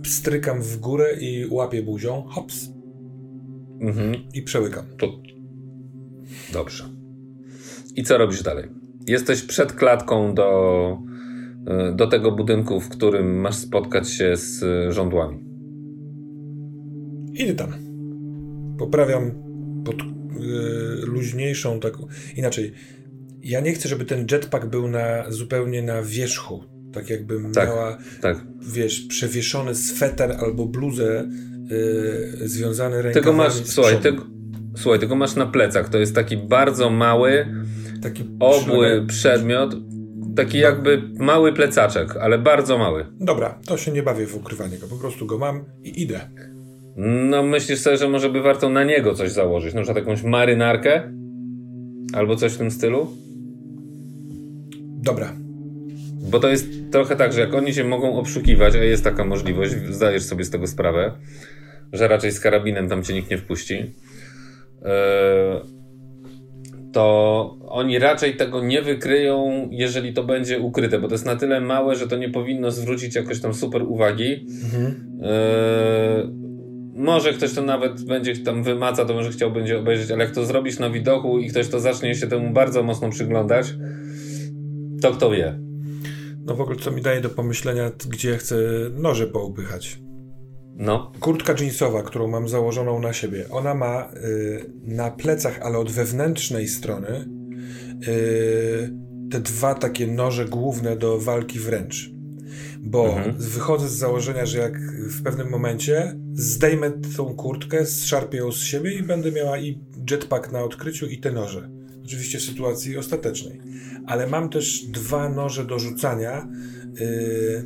strykam 0.07 0.63
w 0.63 0.77
górę 0.77 1.17
i 1.21 1.47
łapię 1.51 1.83
buzią, 1.83 2.23
hops, 2.23 2.69
mhm. 3.81 4.15
i 4.35 4.43
przełykam. 4.43 4.85
To... 4.99 5.07
Dobrze. 6.53 6.85
I 7.97 8.03
co 8.03 8.19
robisz 8.19 8.43
dalej? 8.43 8.69
Jesteś 9.07 9.43
przed 9.43 9.73
klatką 9.73 10.35
do, 10.35 10.99
e, 11.67 11.93
do 11.97 12.07
tego 12.07 12.33
budynku, 12.33 12.81
w 12.81 12.89
którym 12.89 13.41
masz 13.41 13.57
spotkać 13.57 14.11
się 14.11 14.37
z 14.37 14.63
e, 14.63 14.93
żądłami. 14.93 15.45
Idę 17.35 17.55
tam. 17.55 17.73
Poprawiam 18.79 19.31
pod 19.85 19.97
yy, 19.97 21.07
luźniejszą 21.07 21.81
taką. 21.81 22.07
Inaczej. 22.37 22.73
Ja 23.45 23.61
nie 23.61 23.73
chcę, 23.73 23.89
żeby 23.89 24.05
ten 24.05 24.27
jetpack 24.33 24.67
był 24.67 24.89
na, 24.89 25.31
zupełnie 25.31 25.83
na 25.83 26.03
wierzchu. 26.03 26.65
Tak 26.93 27.11
jakbym 27.11 27.53
tak, 27.53 27.69
miała, 27.69 27.99
tak. 28.21 28.47
wiesz, 28.61 29.01
przewieszony 29.01 29.75
sweter 29.75 30.33
albo 30.33 30.67
bluzę 30.67 31.29
yy, 32.41 32.49
związany 32.49 33.03
rękawami. 33.03 33.15
Tego 33.15 33.33
masz, 33.33 33.53
słuchaj, 33.53 34.01
tego, 34.01 34.27
słuchaj, 34.77 35.01
tego 35.01 35.17
masz 35.17 35.37
na 35.37 35.47
plecach. 35.47 35.89
To 35.89 35.99
jest 35.99 36.15
taki 36.15 36.37
bardzo 36.37 36.91
mały, 36.91 37.47
taki 38.03 38.25
obły 38.41 39.07
przedmiot, 39.07 39.75
taki 40.37 40.59
jakby 40.59 41.03
mały 41.19 41.53
plecaczek, 41.53 42.17
ale 42.17 42.39
bardzo 42.39 42.79
mały. 42.79 43.07
Dobra, 43.21 43.59
to 43.67 43.77
się 43.77 43.93
nie 43.93 44.03
bawię 44.03 44.27
w 44.27 44.37
ukrywanie 44.37 44.79
go, 44.79 44.87
po 44.87 44.97
prostu 44.97 45.27
go 45.27 45.39
mam 45.39 45.65
i 45.83 46.03
idę. 46.03 46.21
No 46.97 47.43
myślisz 47.43 47.81
sobie, 47.81 47.97
że 47.97 48.09
może 48.09 48.31
by 48.31 48.43
warto 48.43 48.71
na 48.71 48.85
niego 48.85 49.15
coś 49.15 49.31
założyć, 49.31 49.75
na 49.75 49.83
przykład 49.83 50.07
jakąś 50.07 50.23
marynarkę? 50.23 51.13
Albo 52.15 52.37
coś 52.37 52.53
w 52.53 52.59
tym 52.59 52.71
stylu? 52.71 53.25
Dobra. 55.05 55.33
Bo 56.31 56.41
to 56.41 56.49
jest 56.49 56.67
trochę 56.93 57.17
tak, 57.17 57.33
że 57.33 57.41
jak 57.41 57.55
oni 57.55 57.75
się 57.75 57.85
mogą 57.85 58.17
obszukiwać, 58.17 58.75
a 58.75 58.85
jest 58.85 59.05
taka 59.05 59.25
możliwość, 59.25 59.73
zdajesz 59.91 60.23
sobie 60.23 60.45
z 60.45 60.51
tego 60.51 60.67
sprawę, 60.67 61.13
że 61.93 62.09
raczej 62.09 62.33
z 62.33 62.41
karabinem 62.41 62.89
tam 62.89 63.05
cię 63.05 63.15
nikt 63.15 63.31
nie 63.31 63.39
wpuści. 63.39 63.75
Yy 63.75 65.75
to 66.95 67.57
oni 67.69 67.99
raczej 67.99 68.37
tego 68.37 68.65
nie 68.65 68.83
wykryją, 68.83 69.69
jeżeli 69.71 70.13
to 70.13 70.25
będzie 70.25 70.61
ukryte, 70.61 70.99
bo 70.99 71.09
to 71.09 71.15
jest 71.15 71.27
na 71.27 71.37
tyle 71.37 71.61
małe, 71.61 71.95
że 71.95 72.09
to 72.09 72.17
nie 72.17 72.29
powinno 72.29 72.71
zwrócić 72.71 73.15
jakoś 73.15 73.41
tam 73.41 73.55
super 73.55 73.83
uwagi. 73.83 74.47
Mhm. 74.65 75.21
E, 75.23 76.29
może 76.95 77.33
ktoś 77.33 77.55
to 77.55 77.63
nawet 77.63 78.05
będzie 78.05 78.37
tam 78.37 78.63
wymaca, 78.63 79.05
to 79.05 79.15
może 79.15 79.31
chciał 79.31 79.53
będzie 79.53 79.79
obejrzeć, 79.79 80.11
ale 80.11 80.25
jak 80.25 80.35
to 80.35 80.45
zrobisz 80.45 80.79
na 80.79 80.91
widoku 80.91 81.39
i 81.39 81.49
ktoś 81.49 81.69
to 81.69 81.81
zacznie 81.81 82.15
się 82.15 82.27
temu 82.27 82.53
bardzo 82.53 82.83
mocno 82.83 83.11
przyglądać, 83.11 83.67
to 85.05 85.13
kto 85.13 85.31
wie. 85.31 85.59
No 86.45 86.55
w 86.55 86.61
ogóle 86.61 86.79
co 86.79 86.91
mi 86.91 87.03
daje 87.03 87.21
do 87.21 87.31
pomyślenia, 87.31 87.91
gdzie 88.09 88.37
chcę 88.37 88.57
noże 88.93 89.27
poupychać. 89.27 89.99
No. 90.77 91.13
Kurtka 91.21 91.55
jeansowa, 91.61 92.03
którą 92.03 92.29
mam 92.29 92.49
założoną 92.49 93.01
na 93.01 93.13
siebie, 93.13 93.45
ona 93.51 93.75
ma 93.75 94.09
y, 94.25 94.71
na 94.83 95.11
plecach, 95.11 95.61
ale 95.63 95.79
od 95.79 95.91
wewnętrznej 95.91 96.69
strony 96.69 97.29
y, 98.09 98.91
te 99.31 99.41
dwa 99.41 99.75
takie 99.75 100.07
noże 100.07 100.45
główne 100.45 100.97
do 100.97 101.19
walki 101.19 101.59
wręcz. 101.59 102.11
Bo 102.81 103.07
mhm. 103.07 103.35
wychodzę 103.39 103.89
z 103.89 103.93
założenia, 103.93 104.47
że 104.47 104.59
jak 104.59 104.79
w 105.11 105.23
pewnym 105.23 105.51
momencie 105.51 106.15
zdejmę 106.33 106.91
tą 107.17 107.35
kurtkę, 107.35 107.87
zszarpię 107.87 108.39
ją 108.39 108.53
z 108.53 108.63
siebie 108.63 108.93
i 108.93 109.03
będę 109.03 109.33
miała 109.33 109.59
i 109.59 109.81
jetpack 110.11 110.53
na 110.53 110.63
odkryciu 110.63 111.07
i 111.07 111.19
te 111.19 111.33
noże. 111.33 111.71
Oczywiście 112.05 112.39
w 112.39 112.43
sytuacji 112.43 112.97
ostatecznej. 112.97 113.61
Ale 114.07 114.27
mam 114.27 114.49
też 114.49 114.85
dwa 114.87 115.29
noże 115.29 115.65
do 115.65 115.79
rzucania. 115.79 116.49
Yy, 117.01 117.65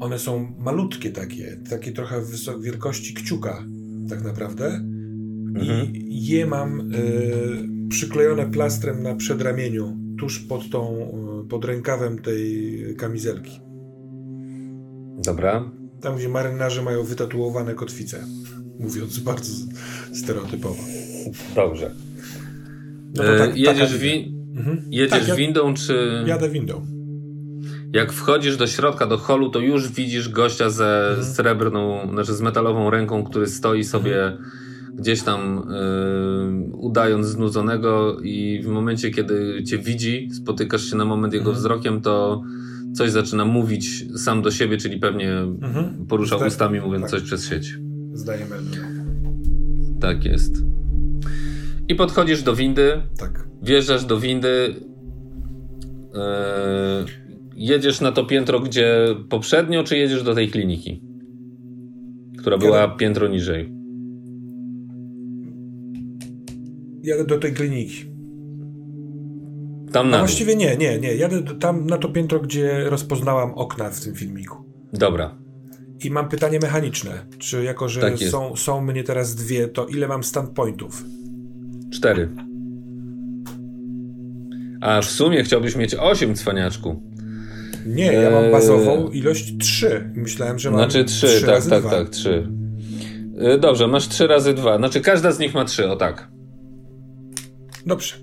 one 0.00 0.18
są 0.18 0.54
malutkie 0.58 1.10
takie, 1.10 1.60
takie 1.70 1.92
trochę 1.92 2.22
wielkości 2.60 3.14
kciuka 3.14 3.64
tak 4.08 4.24
naprawdę. 4.24 4.66
Mhm. 5.56 5.94
I 5.94 6.26
je 6.26 6.46
mam 6.46 6.80
y, 6.80 7.88
przyklejone 7.88 8.46
plastrem 8.46 9.02
na 9.02 9.14
przedramieniu, 9.14 9.96
tuż 10.18 10.38
pod 10.38 10.70
tą, 10.70 11.10
y, 11.44 11.48
pod 11.48 11.64
rękawem 11.64 12.18
tej 12.18 12.78
kamizelki. 12.98 13.60
Dobra. 15.24 15.70
Tam, 16.00 16.16
gdzie 16.16 16.28
marynarze 16.28 16.82
mają 16.82 17.04
wytatuowane 17.04 17.74
kotwice. 17.74 18.24
Mówiąc 18.80 19.18
bardzo 19.18 19.52
stereotypowo. 20.12 20.82
Dobrze. 21.54 21.94
No 23.14 23.22
tak, 23.38 23.56
jedziesz, 23.56 23.96
wi 23.96 24.34
mhm. 24.56 24.82
jedziesz 24.90 25.26
tak, 25.26 25.36
windą, 25.36 25.74
czy... 25.74 26.24
Jadę 26.26 26.48
windą. 26.48 26.86
Jak 27.92 28.12
wchodzisz 28.12 28.56
do 28.56 28.66
środka, 28.66 29.06
do 29.06 29.18
holu, 29.18 29.50
to 29.50 29.60
już 29.60 29.88
widzisz 29.88 30.28
gościa 30.28 30.70
ze 30.70 31.08
mhm. 31.08 31.26
srebrną, 31.26 32.10
znaczy 32.12 32.34
z 32.34 32.40
metalową 32.40 32.90
ręką, 32.90 33.24
który 33.24 33.46
stoi 33.46 33.84
sobie 33.84 34.26
mhm. 34.26 34.50
gdzieś 34.94 35.22
tam 35.22 35.58
y, 35.58 36.76
udając 36.76 37.26
znudzonego 37.26 38.20
i 38.22 38.60
w 38.64 38.66
momencie, 38.66 39.10
kiedy 39.10 39.64
cię 39.64 39.78
widzi, 39.78 40.28
spotykasz 40.32 40.90
się 40.90 40.96
na 40.96 41.04
moment 41.04 41.34
jego 41.34 41.50
mhm. 41.50 41.58
wzrokiem, 41.58 42.00
to 42.00 42.42
coś 42.94 43.10
zaczyna 43.10 43.44
mówić 43.44 44.04
sam 44.16 44.42
do 44.42 44.50
siebie, 44.50 44.76
czyli 44.76 44.98
pewnie 44.98 45.38
mhm. 45.38 46.06
porusza 46.06 46.36
ustami, 46.36 46.80
mówiąc 46.80 47.02
tak. 47.02 47.10
coś 47.10 47.22
przez 47.22 47.48
sieć. 47.48 47.78
Zdajemy. 48.12 48.56
Tak 50.00 50.24
jest. 50.24 50.62
I 51.88 51.94
podchodzisz 51.94 52.42
do 52.42 52.54
windy. 52.54 53.02
Tak. 53.18 53.48
Wjeżdżasz 53.62 54.04
do 54.04 54.20
windy. 54.20 54.74
Yy, 56.14 56.20
jedziesz 57.56 58.00
na 58.00 58.12
to 58.12 58.24
piętro, 58.24 58.60
gdzie 58.60 59.06
poprzednio, 59.28 59.84
czy 59.84 59.98
jedziesz 59.98 60.22
do 60.22 60.34
tej 60.34 60.48
kliniki? 60.48 61.02
Która 62.38 62.58
była 62.58 62.88
piętro 62.88 63.28
niżej. 63.28 63.72
Jadę 67.02 67.24
do 67.24 67.38
tej 67.38 67.52
kliniki. 67.52 68.04
Tam 69.92 70.10
na. 70.10 70.18
właściwie 70.18 70.56
nie, 70.56 70.76
nie, 70.76 70.98
nie. 70.98 71.14
Jadę 71.14 71.42
do, 71.42 71.54
tam 71.54 71.86
na 71.86 71.98
to 71.98 72.08
piętro, 72.08 72.40
gdzie 72.40 72.90
rozpoznałam 72.90 73.54
okna 73.54 73.90
w 73.90 74.00
tym 74.00 74.14
filmiku. 74.14 74.56
Dobra. 74.92 75.38
I 76.04 76.10
mam 76.10 76.28
pytanie 76.28 76.58
mechaniczne. 76.62 77.26
Czy 77.38 77.64
jako, 77.64 77.88
że 77.88 78.00
Tak 78.00 78.18
są, 78.18 78.56
są 78.56 78.80
mnie 78.80 79.04
teraz 79.04 79.34
dwie, 79.34 79.68
to 79.68 79.86
ile 79.86 80.08
mam 80.08 80.24
standpointów? 80.24 81.04
Cztery. 81.90 82.28
A 84.80 85.00
w 85.00 85.04
sumie 85.04 85.42
chciałbyś 85.44 85.76
mieć 85.76 85.94
osiem 85.94 86.34
cwaniaczku. 86.34 87.02
Nie, 87.86 88.12
ja 88.12 88.30
mam 88.30 88.44
Eee. 88.44 88.52
bazową 88.52 89.08
ilość 89.08 89.54
trzy. 89.58 90.10
Myślałem, 90.14 90.58
że 90.58 90.70
mam 90.70 90.78
Znaczy 90.80 91.04
trzy, 91.04 91.26
trzy 91.26 91.40
tak, 91.40 91.48
razy 91.50 91.70
tak, 91.70 91.80
dwa. 91.80 91.90
tak, 91.90 92.08
trzy. 92.08 92.48
Y, 93.54 93.58
Dobrze, 93.58 93.86
masz 93.88 94.08
trzy 94.08 94.26
razy 94.26 94.54
dwa. 94.54 94.78
Znaczy 94.78 95.00
każda 95.00 95.32
z 95.32 95.38
nich 95.38 95.54
ma 95.54 95.64
trzy, 95.64 95.88
o 95.90 95.96
tak. 95.96 96.28
Dobrze, 97.86 98.14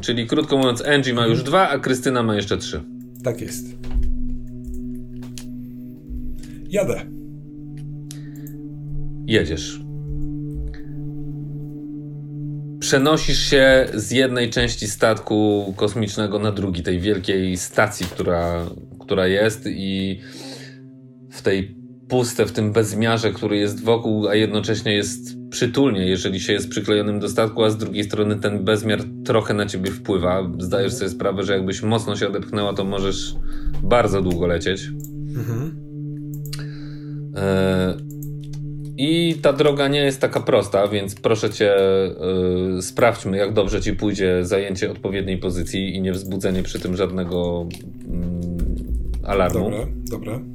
Czyli 0.00 0.26
krótko 0.26 0.56
mówiąc, 0.56 0.82
Angie 0.86 1.14
ma 1.14 1.26
już 1.26 1.42
dwa, 1.42 1.68
a 1.68 1.78
Krystyna 1.78 2.22
ma 2.22 2.34
jeszcze 2.36 2.56
trzy. 2.58 2.80
tak 3.24 3.40
jest. 3.40 3.66
Jadę. 6.70 7.00
Jedziesz. 9.26 9.80
Przenosisz 12.84 13.38
się 13.38 13.86
z 13.94 14.10
jednej 14.10 14.50
części 14.50 14.88
statku 14.88 15.74
kosmicznego 15.76 16.38
na 16.38 16.52
drugi, 16.52 16.82
tej 16.82 17.00
wielkiej 17.00 17.56
stacji, 17.56 18.06
która, 18.06 18.66
która 19.00 19.26
jest 19.26 19.66
i 19.66 20.20
w 21.30 21.42
tej 21.42 21.76
puste, 22.08 22.46
w 22.46 22.52
tym 22.52 22.72
bezmiarze, 22.72 23.32
który 23.32 23.56
jest 23.56 23.84
wokół, 23.84 24.28
a 24.28 24.34
jednocześnie 24.34 24.94
jest 24.94 25.20
przytulnie, 25.50 26.06
jeżeli 26.06 26.40
się 26.40 26.52
jest 26.52 26.68
przyklejonym 26.68 27.20
do 27.20 27.28
statku, 27.28 27.64
a 27.64 27.70
z 27.70 27.76
drugiej 27.76 28.04
strony 28.04 28.36
ten 28.36 28.64
bezmiar 28.64 29.00
trochę 29.24 29.54
na 29.54 29.66
ciebie 29.66 29.90
wpływa. 29.90 30.50
Zdajesz 30.58 30.92
sobie 30.92 31.10
sprawę, 31.10 31.42
że 31.42 31.52
jakbyś 31.52 31.82
mocno 31.82 32.16
się 32.16 32.28
odepchnęła, 32.28 32.74
to 32.74 32.84
możesz 32.84 33.34
bardzo 33.82 34.22
długo 34.22 34.46
lecieć. 34.46 34.90
Mhm. 35.36 35.76
E, 37.36 38.13
I 38.96 39.34
ta 39.42 39.52
droga 39.52 39.88
nie 39.88 40.00
jest 40.00 40.20
taka 40.20 40.40
prosta, 40.40 40.88
więc 40.88 41.14
proszę 41.14 41.50
cię, 41.50 41.76
e, 41.76 42.82
sprawdźmy, 42.82 43.36
jak 43.36 43.52
dobrze 43.52 43.80
ci 43.80 43.92
pójdzie 43.92 44.44
zajęcie 44.44 44.90
odpowiedniej 44.90 45.38
pozycji 45.38 45.96
i 45.96 46.00
nie 46.00 46.12
wzbudzenie 46.12 46.62
przy 46.62 46.80
tym 46.80 46.96
żadnego 46.96 47.68
mm, 48.08 48.40
alarmu. 49.24 49.70
Dobra, 49.70 49.86
dobra. 50.10 50.34
Mm. 50.34 50.54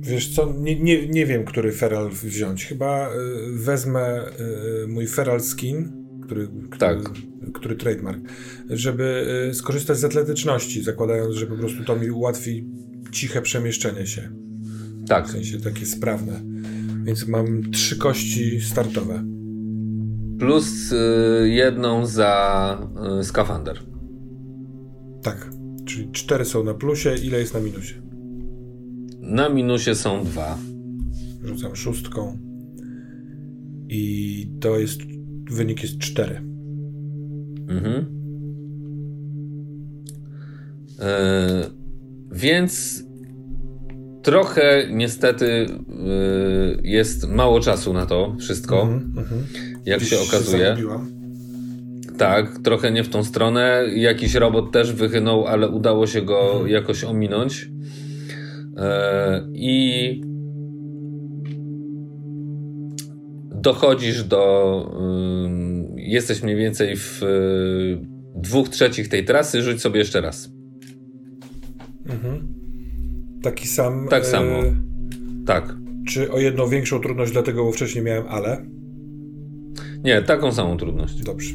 Wiesz 0.00 0.34
co, 0.34 0.54
nie, 0.58 0.80
nie, 0.80 1.08
nie 1.08 1.26
wiem, 1.26 1.44
który 1.44 1.72
feral 1.72 2.10
wziąć. 2.10 2.64
Chyba 2.64 3.08
y, 3.08 3.12
wezmę 3.52 4.24
y, 4.84 4.86
mój 4.88 5.06
feral 5.06 5.40
skin, 5.40 6.03
który, 6.24 6.46
który, 6.48 6.78
Tak. 6.78 6.98
który 7.54 7.76
trademark, 7.76 8.18
żeby 8.70 9.26
y, 9.50 9.54
skorzystać 9.54 9.98
z 9.98 10.04
atletyczności, 10.04 10.82
zakładając, 10.82 11.34
że 11.34 11.46
po 11.46 11.56
prostu 11.56 11.84
to 11.84 11.96
mi 11.96 12.10
ułatwi 12.10 12.66
ciche 13.12 13.42
przemieszczenie 13.42 14.06
się. 14.06 14.28
Tak, 15.08 15.28
W 15.28 15.30
sensie 15.30 15.60
takie 15.60 15.86
sprawne. 15.86 16.40
Więc 17.04 17.26
mam 17.28 17.70
trzy 17.70 17.96
kości 17.96 18.60
startowe. 18.60 19.24
plus 20.38 20.92
y, 20.92 21.48
jedną 21.48 22.06
za 22.06 22.88
y, 23.20 23.24
skafander. 23.24 23.78
Tak. 25.22 25.50
Czyli 25.86 26.08
cztery 26.12 26.44
są 26.44 26.64
na 26.64 26.74
plusie, 26.74 27.14
ile 27.22 27.38
jest 27.38 27.54
na 27.54 27.60
minusie? 27.60 27.94
Na 29.20 29.48
minusie 29.48 29.94
są 29.94 30.24
dwa. 30.24 30.58
Rzucam 31.44 31.76
szóstką. 31.76 32.38
I 33.88 34.46
to 34.60 34.78
jest. 34.78 35.00
Wynik 35.50 35.82
jest 35.82 35.98
cztery. 35.98 36.34
Mhm. 37.68 38.06
E, 41.00 41.70
więc 42.32 43.04
trochę 44.22 44.86
niestety 44.90 45.46
e, 45.46 45.66
jest 46.82 47.28
mało 47.28 47.60
czasu 47.60 47.92
na 47.92 48.06
to 48.06 48.36
wszystko, 48.40 48.82
Mhm, 48.82 49.18
mhm. 49.18 49.40
jak 49.86 49.98
Gdzieś 49.98 50.10
się 50.10 50.16
okazuje. 50.28 50.64
zagubiłam. 50.66 51.10
tak, 52.18 52.58
trochę 52.64 52.92
nie 52.92 53.04
w 53.04 53.08
tą 53.08 53.24
stronę. 53.24 53.82
Jakiś 53.94 54.34
robot 54.34 54.72
też 54.72 54.92
wychynął, 54.92 55.46
ale 55.46 55.68
udało 55.68 56.06
się 56.06 56.22
go 56.22 56.50
Mhm. 56.52 56.68
jakoś 56.70 57.04
ominąć. 57.04 57.70
E, 58.76 59.48
I 59.52 60.20
dochodzisz 63.64 64.24
do. 64.24 64.92
jesteś 65.96 66.42
mniej 66.42 66.56
więcej 66.56 66.96
w 66.96 67.22
y, 67.22 67.98
dwóch 68.34 68.68
trzecich 68.68 69.08
tej 69.08 69.24
trasy. 69.24 69.62
Rzuć 69.62 69.80
sobie 69.80 69.98
jeszcze 69.98 70.20
raz. 70.20 70.50
Mhm. 72.06 72.54
Taki 73.42 73.68
sam. 73.68 74.08
Tak 74.10 74.26
samo. 74.26 74.62
Tak. 75.46 75.76
Czy 76.08 76.32
o 76.32 76.38
jedną 76.38 76.68
większą 76.68 77.00
trudność, 77.00 77.32
dlatego 77.32 77.64
bo 77.64 77.72
wcześniej 77.72 78.04
miałem 78.04 78.24
ale? 78.28 78.64
Nie, 80.04 80.22
taką 80.22 80.52
samą 80.52 80.76
trudność. 80.76 81.22
Dobrze. 81.22 81.54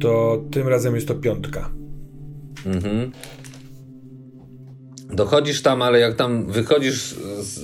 To 0.00 0.44
tym 0.50 0.68
razem 0.68 0.94
jest 0.94 1.08
to 1.08 1.14
piątka. 1.14 1.70
Mhm. 2.66 3.10
Dochodzisz 5.12 5.62
tam, 5.62 5.82
ale 5.82 6.00
jak 6.00 6.14
tam 6.14 6.52
wychodzisz 6.52 7.14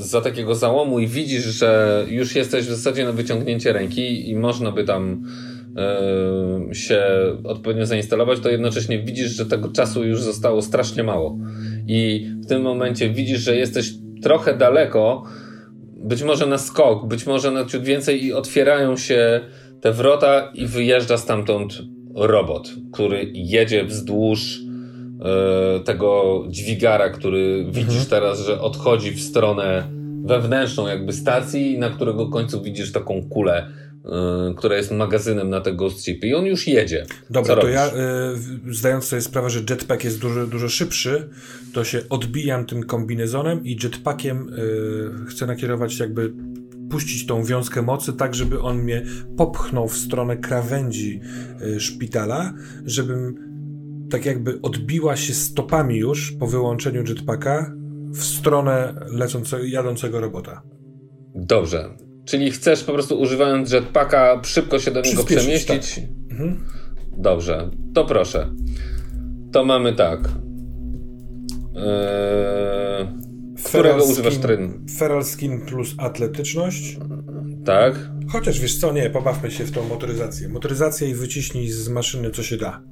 za 0.01 0.21
takiego 0.21 0.55
załomu 0.55 0.99
i 0.99 1.07
widzisz, 1.07 1.45
że 1.45 2.05
już 2.09 2.37
jesteś 2.37 2.67
w 2.67 2.71
zasadzie 2.71 3.05
na 3.05 3.13
wyciągnięcie 3.13 3.73
ręki 3.73 4.31
i 4.31 4.37
można 4.37 4.73
by 4.73 4.85
tam 4.85 5.25
e, 5.77 6.75
się 6.75 7.03
odpowiednio 7.45 7.87
zainstalować, 7.87 8.41
to 8.41 8.51
jednocześnie 8.51 8.99
widzisz, 8.99 9.31
że 9.31 9.47
tego 9.47 9.69
czasu 9.69 10.05
już 10.05 10.23
zostało 10.23 10.63
strasznie 10.63 11.03
mało. 11.03 11.39
I 11.87 12.31
w 12.45 12.47
tym 12.47 12.63
momencie 12.63 13.11
widzisz, 13.11 13.41
że 13.41 13.57
jesteś 13.57 13.93
trochę 14.23 14.57
daleko, 14.57 15.25
być 15.97 16.23
może 16.23 16.47
na 16.47 16.59
skok, 16.59 17.07
być 17.07 17.27
może 17.27 17.51
na 17.51 17.65
ciut 17.65 17.83
więcej 17.83 18.25
i 18.25 18.33
otwierają 18.33 18.97
się 18.97 19.41
te 19.81 19.93
wrota 19.93 20.53
i 20.55 20.67
wyjeżdża 20.67 21.17
stamtąd 21.17 21.83
robot, 22.15 22.71
który 22.93 23.31
jedzie 23.35 23.85
wzdłuż 23.85 24.70
tego 25.85 26.43
dźwigara, 26.49 27.11
który 27.11 27.67
widzisz 27.71 28.07
teraz, 28.07 28.41
że 28.41 28.61
odchodzi 28.61 29.11
w 29.11 29.21
stronę 29.21 30.01
wewnętrzną 30.25 30.87
jakby 30.87 31.13
stacji, 31.13 31.79
na 31.79 31.91
którego 31.91 32.29
końcu 32.29 32.63
widzisz 32.63 32.93
taką 32.93 33.29
kulę, 33.29 33.67
e, 34.05 34.55
która 34.57 34.77
jest 34.77 34.91
magazynem 34.91 35.51
na 35.51 35.61
te 35.61 35.73
ghost 35.73 36.05
chipy 36.05 36.27
i 36.27 36.35
on 36.35 36.47
już 36.47 36.67
jedzie. 36.67 37.07
Dobra, 37.31 37.55
Co 37.55 37.61
to 37.61 37.67
robisz? 37.67 37.75
ja, 37.75 37.87
y, 38.71 38.75
zdając 38.75 39.05
sobie 39.05 39.23
sprawę, 39.23 39.51
że 39.51 39.61
jetpack 39.71 40.05
jest 40.05 40.21
dużo, 40.21 40.47
dużo 40.47 40.69
szybszy, 40.69 41.29
to 41.73 41.85
się 41.85 42.01
odbijam 42.11 42.67
tym 42.67 42.83
kombinezonem 42.83 43.65
i 43.65 43.79
jetpackiem 43.83 44.49
y, 44.49 45.27
chcę 45.27 45.47
nakierować 45.47 45.99
jakby 45.99 46.33
puścić 46.91 47.27
tą 47.27 47.45
wiązkę 47.45 47.83
mocy 47.83 48.13
tak, 48.13 48.35
żeby 48.35 48.61
on 48.61 48.79
mnie 48.79 49.03
popchnął 49.37 49.89
w 49.89 49.97
stronę 49.97 50.37
krawędzi 50.37 51.21
y, 51.63 51.81
szpitala, 51.81 52.53
żebym 52.87 53.50
tak 54.11 54.27
jakby 54.27 54.61
odbiła 54.63 55.17
się 55.17 55.35
stopami 55.35 55.97
już 55.97 56.33
po 56.33 56.47
wyłączeniu 56.47 57.05
jetpacka 57.09 57.73
w 58.13 58.25
stronę 58.25 58.95
lecącego, 59.13 59.65
jadącego 59.65 60.21
robota. 60.21 60.63
Dobrze. 61.35 61.89
Czyli 62.25 62.51
chcesz 62.51 62.85
po 62.85 62.93
prostu 62.93 63.21
używając 63.21 63.73
jetpacka 63.73 64.41
szybko 64.45 64.79
się 64.79 64.91
do 64.91 65.01
niego 65.01 65.25
przemieścić? 65.25 66.01
Mhm. 66.31 66.65
Dobrze, 67.17 67.71
to 67.95 68.05
proszę. 68.05 68.51
To 69.53 69.65
mamy 69.65 69.93
tak. 69.93 70.21
Eee, 71.77 73.07
którego 73.65 73.95
Feral 73.95 74.11
używasz 74.11 74.35
skin- 74.35 74.43
tryn? 74.43 74.87
Feral 74.99 75.25
skin 75.25 75.61
plus 75.61 75.95
atletyczność. 75.99 76.99
Tak? 77.65 78.11
Chociaż 78.29 78.61
wiesz 78.61 78.79
co, 78.79 78.93
nie, 78.93 79.11
pobawmy 79.11 79.51
się 79.51 79.65
w 79.65 79.71
tą 79.71 79.89
motoryzację. 79.89 80.49
Motoryzację 80.49 81.09
i 81.09 81.15
wyciśnij 81.15 81.69
z 81.71 81.89
maszyny 81.89 82.31
co 82.31 82.43
się 82.43 82.57
da. 82.57 82.83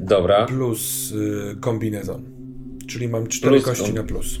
Dobra. 0.00 0.46
Plus 0.46 1.12
y, 1.12 1.56
kombinezon. 1.60 2.22
Czyli 2.86 3.08
mam 3.08 3.26
cztery 3.26 3.52
Plus 3.60 3.64
kości 3.64 3.94
na 3.94 4.02
plus. 4.02 4.40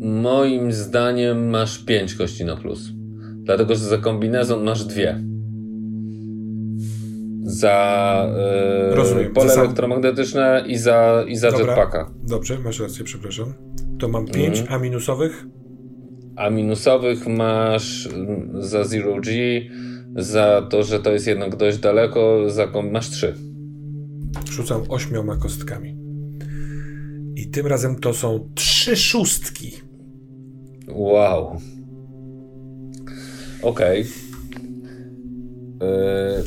Moim 0.00 0.72
zdaniem 0.72 1.48
masz 1.50 1.84
5 1.84 2.14
kości 2.14 2.44
na 2.44 2.56
plus. 2.56 2.90
Dlatego, 3.42 3.74
że 3.74 3.84
za 3.84 3.98
kombinezon 3.98 4.64
masz 4.64 4.84
dwie. 4.84 5.20
Za 7.42 8.26
e, 8.36 8.94
Rozumiem. 8.94 9.32
pole 9.32 9.48
Za 9.48 9.54
sam- 9.54 9.64
elektromagnetyczne 9.64 10.64
i 10.66 10.76
za, 10.78 11.24
i 11.28 11.36
za 11.36 11.50
Dobra. 11.50 11.66
jetpacka. 11.66 12.10
Dobrze, 12.28 12.58
masz 12.58 12.80
rację, 12.80 13.04
przepraszam. 13.04 13.54
To 13.98 14.08
mam 14.08 14.26
pięć, 14.26 14.60
Mhm. 14.60 14.80
a 14.80 14.82
minusowych? 14.84 15.46
A 16.36 16.50
minusowych 16.50 17.26
masz 17.26 18.06
mm, 18.14 18.50
za 18.62 18.84
Zero 18.84 19.20
G, 19.20 19.30
za 20.16 20.66
to, 20.70 20.82
że 20.82 21.00
to 21.00 21.12
jest 21.12 21.26
jednak 21.26 21.56
dość 21.56 21.78
daleko, 21.78 22.50
za 22.50 22.66
masz 22.90 23.10
3. 23.10 23.34
Rzucam 24.50 24.82
ośmioma 24.88 25.36
kostkami. 25.36 25.96
I 27.36 27.50
tym 27.50 27.66
razem 27.66 27.96
to 27.96 28.14
są 28.14 28.48
trzy 28.54 28.96
szóstki. 28.96 29.72
Wow. 30.88 31.60
Okej. 33.62 34.06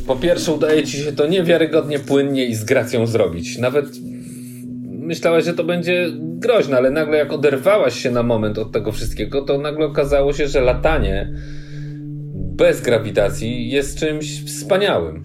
po 0.08 0.16
pierwsze, 0.16 0.54
udaje 0.54 0.84
ci 0.84 0.98
się 0.98 1.12
to 1.12 1.28
niewiarygodnie 1.28 2.00
płynnie 2.00 2.46
i 2.46 2.56
z 2.56 2.64
gracją 2.64 3.08
zrobić. 3.08 3.58
Nawet 3.58 3.86
myślałaś, 4.84 5.46
że 5.46 5.54
to 5.54 5.64
będzie 5.64 6.12
groźne, 6.20 6.78
ale 6.78 6.92
nagle 6.92 7.18
jak 7.18 7.34
oderwałaś 7.34 8.00
się 8.00 8.12
na 8.12 8.24
moment 8.24 8.58
od 8.58 8.72
tego 8.72 8.92
wszystkiego, 8.92 9.42
to 9.42 9.58
nagle 9.58 9.86
okazało 9.86 10.34
się, 10.34 10.48
że 10.48 10.62
latanie 10.62 11.34
bez 12.58 12.82
grawitacji 12.82 13.70
jest 13.70 14.00
czymś 14.00 14.44
wspaniałym. 14.46 15.24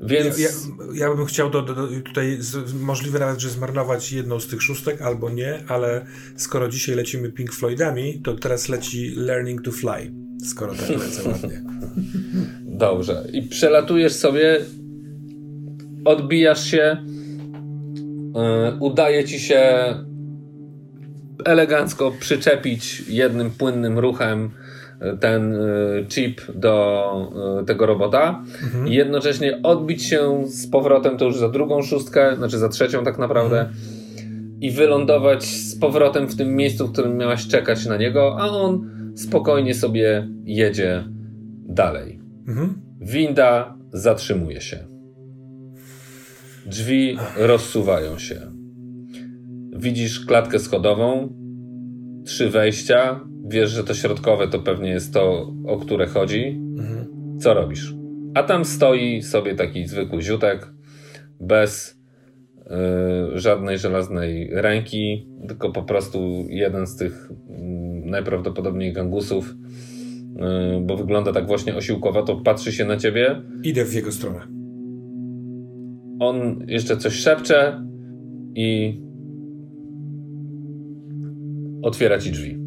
Więc... 0.00 0.38
Ja, 0.38 0.48
ja, 0.48 1.08
ja 1.08 1.14
bym 1.14 1.26
chciał 1.26 1.50
do, 1.50 1.62
do, 1.62 1.88
tutaj 2.04 2.36
z, 2.40 2.74
możliwe 2.74 3.18
nawet, 3.18 3.40
że 3.40 3.50
zmarnować 3.50 4.12
jedną 4.12 4.40
z 4.40 4.46
tych 4.46 4.62
szóstek 4.62 5.02
albo 5.02 5.30
nie, 5.30 5.64
ale 5.68 6.06
skoro 6.36 6.68
dzisiaj 6.68 6.94
lecimy 6.94 7.32
Pink 7.32 7.52
Floydami, 7.52 8.20
to 8.24 8.34
teraz 8.34 8.68
leci 8.68 9.12
Learning 9.16 9.62
to 9.62 9.72
Fly, 9.72 10.12
skoro 10.44 10.74
tak 10.74 10.88
lecę 11.04 11.28
ładnie. 11.28 11.62
Dobrze. 12.62 13.24
I 13.32 13.42
przelatujesz 13.42 14.12
sobie, 14.12 14.60
odbijasz 16.04 16.70
się, 16.70 16.96
yy, 18.34 18.78
udaje 18.80 19.24
ci 19.24 19.40
się 19.40 19.64
elegancko 21.44 22.12
przyczepić 22.20 23.02
jednym 23.08 23.50
płynnym 23.50 23.98
ruchem 23.98 24.50
ten 25.20 25.54
y, 25.54 26.06
chip 26.08 26.40
do 26.54 27.30
y, 27.62 27.64
tego 27.64 27.86
robota 27.86 28.44
mhm. 28.62 28.88
i 28.88 28.94
jednocześnie 28.94 29.62
odbić 29.62 30.02
się 30.02 30.42
z 30.46 30.70
powrotem 30.70 31.18
to 31.18 31.24
już 31.24 31.38
za 31.38 31.48
drugą 31.48 31.82
szóstkę, 31.82 32.36
znaczy 32.36 32.58
za 32.58 32.68
trzecią 32.68 33.04
tak 33.04 33.18
naprawdę 33.18 33.60
mhm. 33.60 33.76
i 34.60 34.70
wylądować 34.70 35.44
z 35.44 35.78
powrotem 35.78 36.26
w 36.26 36.36
tym 36.36 36.56
miejscu, 36.56 36.86
w 36.86 36.92
którym 36.92 37.16
miałaś 37.16 37.48
czekać 37.48 37.86
na 37.86 37.96
niego, 37.96 38.36
a 38.40 38.48
on 38.48 38.90
spokojnie 39.16 39.74
sobie 39.74 40.28
jedzie 40.44 41.04
dalej. 41.68 42.20
Mhm. 42.48 42.82
Winda 43.00 43.76
zatrzymuje 43.92 44.60
się. 44.60 44.78
Drzwi 46.66 47.18
rozsuwają 47.36 48.18
się. 48.18 48.40
Widzisz 49.72 50.26
klatkę 50.26 50.58
schodową, 50.58 51.28
trzy 52.26 52.50
wejścia, 52.50 53.20
wiesz, 53.48 53.70
że 53.70 53.84
to 53.84 53.94
środkowe 53.94 54.48
to 54.48 54.58
pewnie 54.58 54.90
jest 54.90 55.14
to, 55.14 55.52
o 55.66 55.76
które 55.78 56.06
chodzi. 56.06 56.60
Mhm. 56.78 57.06
Co 57.40 57.54
robisz? 57.54 57.94
A 58.34 58.42
tam 58.42 58.64
stoi 58.64 59.22
sobie 59.22 59.54
taki 59.54 59.86
zwykły 59.86 60.22
ziutek, 60.22 60.72
bez 61.40 62.00
y, 62.60 63.38
żadnej 63.38 63.78
żelaznej 63.78 64.48
ręki, 64.52 65.28
tylko 65.48 65.72
po 65.72 65.82
prostu 65.82 66.46
jeden 66.48 66.86
z 66.86 66.96
tych 66.96 67.30
y, 67.30 67.34
najprawdopodobniej 68.04 68.92
gangusów, 68.92 69.50
y, 69.50 70.80
bo 70.80 70.96
wygląda 70.96 71.32
tak 71.32 71.46
właśnie 71.46 71.76
osiłkowato, 71.76 72.36
patrzy 72.36 72.72
się 72.72 72.84
na 72.84 72.96
ciebie. 72.96 73.42
Idę 73.62 73.84
w 73.84 73.94
jego 73.94 74.12
stronę. 74.12 74.40
On 76.20 76.64
jeszcze 76.68 76.96
coś 76.96 77.14
szepcze 77.14 77.86
i 78.54 79.00
otwiera 81.86 82.18
ci 82.18 82.30
drzwi 82.30 82.58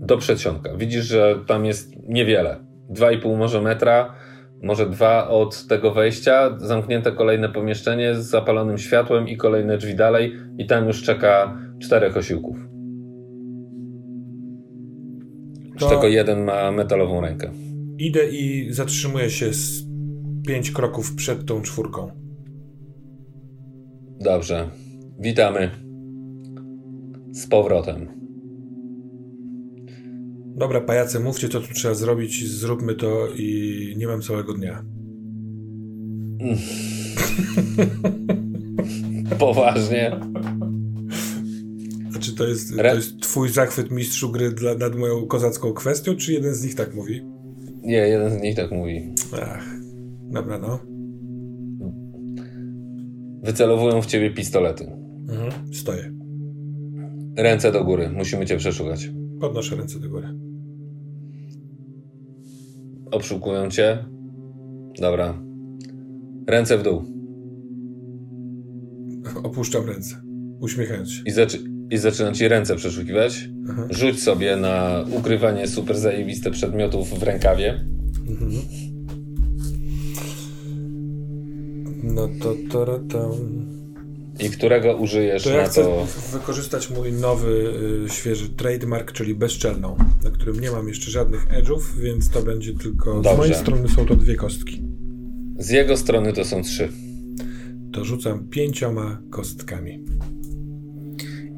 do 0.00 0.18
przedsionka. 0.18 0.76
Widzisz, 0.76 1.04
że 1.04 1.38
tam 1.46 1.64
jest 1.64 2.08
niewiele. 2.08 2.56
2,5 2.90 3.38
może 3.38 3.60
metra, 3.60 4.14
może 4.62 4.90
dwa 4.90 5.28
od 5.28 5.66
tego 5.66 5.92
wejścia, 5.92 6.58
zamknięte 6.58 7.12
kolejne 7.12 7.48
pomieszczenie 7.48 8.14
z 8.14 8.26
zapalonym 8.26 8.78
światłem 8.78 9.28
i 9.28 9.36
kolejne 9.36 9.78
drzwi 9.78 9.94
dalej 9.94 10.32
i 10.58 10.66
tam 10.66 10.86
już 10.86 11.02
czeka 11.02 11.58
czterech 11.82 12.16
osiłków. 12.16 12.56
To... 15.78 15.86
Z 15.86 15.90
czego 15.90 16.08
jeden 16.08 16.44
ma 16.44 16.72
metalową 16.72 17.20
rękę. 17.20 17.50
Idę 17.98 18.26
i 18.30 18.72
zatrzymuję 18.72 19.30
się 19.30 19.52
z 19.52 19.86
pięć 20.46 20.70
kroków 20.70 21.14
przed 21.14 21.46
tą 21.46 21.62
czwórką. 21.62 22.10
Dobrze. 24.20 24.68
Witamy. 25.18 25.91
Z 27.32 27.46
powrotem. 27.46 28.08
Dobra, 30.56 30.80
pajace, 30.80 31.20
mówcie, 31.20 31.48
co 31.48 31.60
tu 31.60 31.74
trzeba 31.74 31.94
zrobić, 31.94 32.48
zróbmy 32.48 32.94
to 32.94 33.28
i 33.36 33.94
nie 33.96 34.06
mam 34.06 34.22
całego 34.22 34.54
dnia. 34.54 34.84
Poważnie. 39.38 40.20
Znaczy, 42.10 42.34
to 42.34 42.46
jest, 42.46 42.76
to 42.76 42.94
jest 42.94 43.20
twój 43.20 43.48
zachwyt 43.48 43.90
mistrzu 43.90 44.32
gry 44.32 44.52
dla, 44.52 44.74
nad 44.74 44.96
moją 44.96 45.26
kozacką 45.26 45.72
kwestią, 45.72 46.16
czy 46.16 46.32
jeden 46.32 46.54
z 46.54 46.64
nich 46.64 46.74
tak 46.74 46.94
mówi? 46.94 47.22
Nie, 47.82 47.96
jeden 47.96 48.38
z 48.38 48.42
nich 48.42 48.56
tak 48.56 48.70
mówi. 48.70 49.14
Ach, 49.42 49.66
dobra, 50.30 50.58
no. 50.58 50.78
Wycelowują 53.42 54.02
w 54.02 54.06
ciebie 54.06 54.30
pistolety. 54.30 54.84
Mhm, 55.28 55.74
stoję. 55.74 56.21
Ręce 57.36 57.72
do 57.72 57.84
góry, 57.84 58.10
musimy 58.10 58.46
cię 58.46 58.56
przeszukać. 58.56 59.10
Podnoszę 59.40 59.76
ręce 59.76 60.00
do 60.00 60.08
góry. 60.08 60.28
Obszukują 63.10 63.70
cię. 63.70 64.04
Dobra. 65.00 65.42
Ręce 66.46 66.78
w 66.78 66.82
dół. 66.82 67.02
Opuszczam 69.42 69.86
ręce, 69.86 70.22
uśmiechając 70.60 71.10
się. 71.10 71.22
I, 71.26 71.30
zaczy 71.30 71.58
i 71.90 71.98
zaczyna 71.98 72.32
ci 72.32 72.48
ręce 72.48 72.76
przeszukiwać. 72.76 73.48
Aha. 73.70 73.86
Rzuć 73.90 74.22
sobie 74.22 74.56
na 74.56 75.04
ukrywanie 75.18 75.68
super 75.68 75.98
zajebiste 75.98 76.50
przedmiotów 76.50 77.18
w 77.18 77.22
rękawie. 77.22 77.84
Mhm. 78.28 78.50
No 82.02 82.28
to 82.40 82.54
to, 82.70 82.98
to 82.98 83.36
i 84.38 84.50
którego 84.50 84.96
użyjesz 84.96 85.42
to 85.42 85.50
ja 85.50 85.62
na 85.62 85.68
chcę 85.68 85.82
to. 85.82 86.06
wykorzystać 86.32 86.90
mój 86.90 87.12
nowy, 87.12 87.72
y, 88.06 88.10
świeży 88.10 88.48
trademark, 88.48 89.12
czyli 89.12 89.34
bezczelną, 89.34 89.96
na 90.24 90.30
którym 90.30 90.60
nie 90.60 90.70
mam 90.70 90.88
jeszcze 90.88 91.10
żadnych 91.10 91.48
edge'ów, 91.48 91.80
więc 92.00 92.30
to 92.30 92.42
będzie 92.42 92.74
tylko. 92.74 93.14
Dobrze. 93.14 93.34
Z 93.34 93.38
mojej 93.38 93.54
strony 93.54 93.88
są 93.88 94.06
to 94.06 94.16
dwie 94.16 94.34
kostki. 94.36 94.82
Z 95.58 95.70
jego 95.70 95.96
strony 95.96 96.32
to 96.32 96.44
są 96.44 96.62
trzy. 96.62 96.88
To 97.92 98.04
rzucam 98.04 98.48
pięcioma 98.48 99.22
kostkami. 99.30 100.04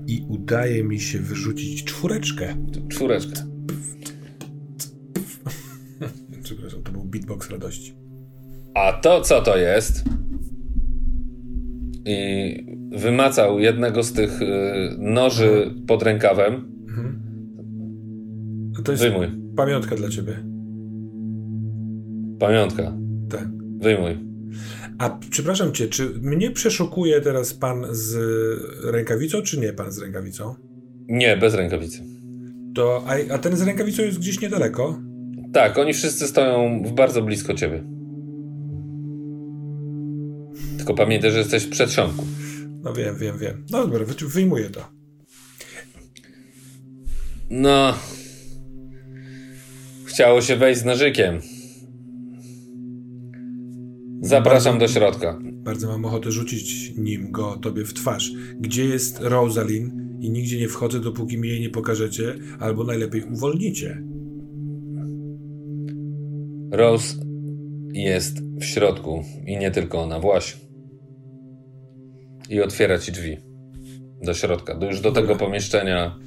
I 0.06 0.24
udaje 0.28 0.84
mi 0.84 1.00
się 1.00 1.18
wyrzucić 1.18 1.84
czwóreczkę. 1.84 2.56
Czwóreczkę. 2.88 3.32
Przepraszam, 6.44 6.82
to 6.82 6.92
był 6.92 7.04
beatbox 7.04 7.50
radości. 7.50 7.94
A 8.74 8.92
to 8.92 9.20
co 9.20 9.42
to 9.42 9.56
jest? 9.56 10.04
I 12.04 12.66
wymacał 12.92 13.58
jednego 13.58 14.02
z 14.02 14.12
tych 14.12 14.42
y, 14.42 14.46
noży 14.98 15.48
mhm. 15.48 15.86
pod 15.86 16.02
rękawem. 16.02 16.54
Mhm. 16.88 17.20
To 18.84 18.92
jest 18.92 19.04
Wyjmuj. 19.04 19.26
pamiątka 19.56 19.96
dla 19.96 20.08
ciebie. 20.08 20.32
Pamiątka. 22.38 22.92
Tak. 23.30 23.48
Wyjmuj. 23.80 24.18
A 24.98 25.18
przepraszam 25.30 25.72
cię, 25.72 25.88
czy 25.88 26.08
mnie 26.22 26.50
przeszukuje 26.50 27.20
teraz 27.20 27.54
pan 27.54 27.86
z 27.90 28.16
rękawicą, 28.84 29.42
czy 29.42 29.60
nie 29.60 29.72
pan 29.72 29.92
z 29.92 29.98
rękawicą? 29.98 30.54
Nie, 31.08 31.36
bez 31.36 31.54
rękawicy. 31.54 32.02
To, 32.74 33.04
a, 33.06 33.34
a 33.34 33.38
ten 33.38 33.56
z 33.56 33.62
rękawicą 33.62 34.02
jest 34.02 34.18
gdzieś 34.18 34.40
niedaleko? 34.40 35.00
Tak, 35.52 35.78
oni 35.78 35.92
wszyscy 35.92 36.26
stoją 36.26 36.82
bardzo 36.96 37.22
blisko 37.22 37.54
ciebie. 37.54 37.93
Tylko 40.84 40.94
pamiętaj, 41.04 41.30
że 41.30 41.38
jesteś 41.38 41.64
w 41.64 41.70
przedsionku. 41.70 42.26
No 42.82 42.92
wiem, 42.92 43.18
wiem, 43.18 43.38
wiem. 43.38 43.66
No 43.70 43.86
dobra, 43.86 44.06
wyjmuję 44.26 44.70
to. 44.70 44.88
No. 47.50 47.94
Chciało 50.04 50.40
się 50.40 50.56
wejść 50.56 50.80
z 50.80 50.84
nożykiem. 50.84 51.40
Zapraszam 54.20 54.78
bardzo, 54.78 54.86
do 54.86 55.00
środka. 55.00 55.38
Bardzo 55.42 55.88
mam 55.88 56.04
ochotę 56.04 56.32
rzucić 56.32 56.92
nim 56.96 57.32
go 57.32 57.56
tobie 57.56 57.84
w 57.84 57.94
twarz. 57.94 58.32
Gdzie 58.60 58.84
jest 58.84 59.18
Rosalind? 59.20 59.92
I 60.20 60.30
nigdzie 60.30 60.60
nie 60.60 60.68
wchodzę, 60.68 61.00
dopóki 61.00 61.38
mi 61.38 61.48
jej 61.48 61.60
nie 61.60 61.70
pokażecie, 61.70 62.34
albo 62.60 62.84
najlepiej 62.84 63.22
uwolnicie. 63.22 64.02
Rose 66.70 67.16
jest 67.92 68.40
w 68.60 68.64
środku 68.64 69.22
i 69.46 69.56
nie 69.56 69.70
tylko 69.70 70.02
ona, 70.02 70.20
właśnie 70.20 70.63
i 72.50 72.60
otwiera 72.60 72.98
ci 72.98 73.12
drzwi 73.12 73.36
do 74.22 74.34
środka, 74.34 74.74
do, 74.74 74.86
już 74.86 75.00
do 75.00 75.12
tego 75.12 75.36
pomieszczenia. 75.36 76.18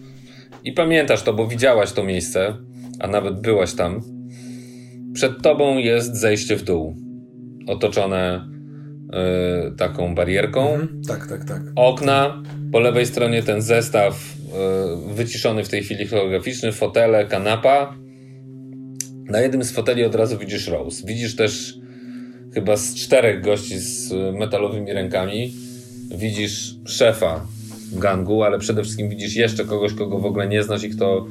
I 0.64 0.72
pamiętasz 0.72 1.24
to, 1.24 1.34
bo 1.34 1.48
widziałaś 1.48 1.92
to 1.92 2.04
miejsce, 2.04 2.58
a 3.00 3.08
nawet 3.08 3.42
byłaś 3.42 3.74
tam. 3.74 4.02
Przed 5.14 5.42
tobą 5.42 5.78
jest 5.78 6.16
zejście 6.16 6.56
w 6.56 6.64
dół, 6.64 6.96
otoczone 7.68 8.50
y, 9.70 9.76
taką 9.76 10.16
barierką. 10.16 10.74
Mhm. 10.74 11.02
Tak, 11.08 11.28
tak, 11.28 11.46
tak. 11.46 11.62
Okna, 11.76 12.44
po 12.72 12.80
lewej 12.80 13.06
stronie 13.06 13.44
ten 13.44 13.62
zestaw 13.62 14.36
y, 15.12 15.14
wyciszony 15.14 15.64
w 15.64 15.70
tej 15.70 15.84
chwili 15.84 16.08
holograficzny, 16.08 16.72
fotele, 16.72 17.26
kanapa 17.26 17.96
Na 19.26 19.40
jednym 19.42 19.64
z 19.64 19.72
foteli 19.72 20.06
od 20.06 20.16
razu 20.16 20.38
widzisz 20.38 20.68
Rose. 20.68 21.08
Widzisz 21.08 21.36
też 21.36 21.78
chyba 22.54 22.78
z 22.78 22.96
czterech 22.96 23.42
gości 23.42 23.80
z 23.80 24.14
metalowymi 24.36 24.94
rękami. 24.94 25.67
Widzisz 26.12 26.76
szefa 26.86 27.46
gangu, 27.94 28.44
ale 28.44 28.60
przede 28.60 28.84
wszystkim 28.84 29.10
widzisz 29.10 29.36
jeszcze 29.36 29.66
kogoś, 29.66 29.94
kogo 29.94 30.20
w 30.20 30.26
ogóle 30.26 30.48
nie 30.48 30.64
znasz 30.64 30.84
i 30.84 30.90
kto 30.90 31.28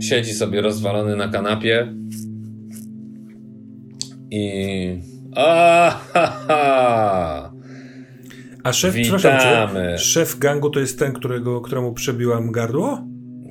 siedzi 0.00 0.34
sobie 0.34 0.60
rozwalony 0.60 1.16
na 1.16 1.28
kanapie. 1.28 1.94
I. 4.30 4.98
A, 5.36 5.90
ha, 6.12 6.26
ha. 6.48 7.52
A 8.64 8.72
szef, 8.72 8.94
Witamy. 8.94 9.98
szef 9.98 10.38
gangu 10.38 10.70
to 10.70 10.80
jest 10.80 10.98
ten, 10.98 11.12
którego, 11.12 11.60
któremu 11.60 11.92
przebiłam 11.92 12.52
gardło? 12.52 13.04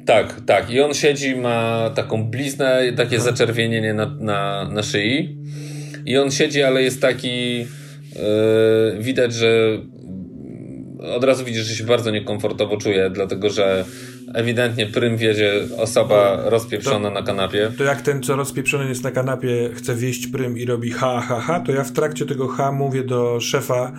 Tak, 0.05 0.41
tak. 0.45 0.69
I 0.69 0.81
on 0.81 0.93
siedzi, 0.93 1.35
ma 1.35 1.89
taką 1.95 2.23
bliznę, 2.23 2.93
takie 2.97 3.19
zaczerwienienie 3.19 3.93
na, 3.93 4.15
na, 4.19 4.69
na 4.69 4.83
szyi. 4.83 5.37
I 6.05 6.17
on 6.17 6.31
siedzi, 6.31 6.63
ale 6.63 6.83
jest 6.83 7.01
taki. 7.01 7.65
Yy, 8.15 9.03
widać, 9.03 9.33
że 9.33 9.79
od 10.99 11.23
razu 11.23 11.45
widzisz, 11.45 11.65
że 11.65 11.75
się 11.75 11.83
bardzo 11.83 12.11
niekomfortowo 12.11 12.77
czuje, 12.77 13.09
dlatego 13.09 13.49
że 13.49 13.85
ewidentnie 14.33 14.85
prym 14.85 15.17
wiedzie 15.17 15.53
osoba 15.77 16.41
rozpieprzona 16.45 17.09
na 17.09 17.23
kanapie. 17.23 17.71
To 17.77 17.83
jak 17.83 18.01
ten, 18.01 18.23
co 18.23 18.35
rozpieprzony 18.35 18.89
jest 18.89 19.03
na 19.03 19.11
kanapie, 19.11 19.69
chce 19.73 19.95
wieść 19.95 20.27
prym 20.27 20.57
i 20.57 20.65
robi 20.65 20.91
ha, 20.91 21.21
ha, 21.21 21.39
ha, 21.39 21.59
to 21.59 21.71
ja 21.71 21.83
w 21.83 21.91
trakcie 21.91 22.25
tego 22.25 22.47
ha 22.47 22.71
mówię 22.71 23.03
do 23.03 23.39
szefa, 23.39 23.93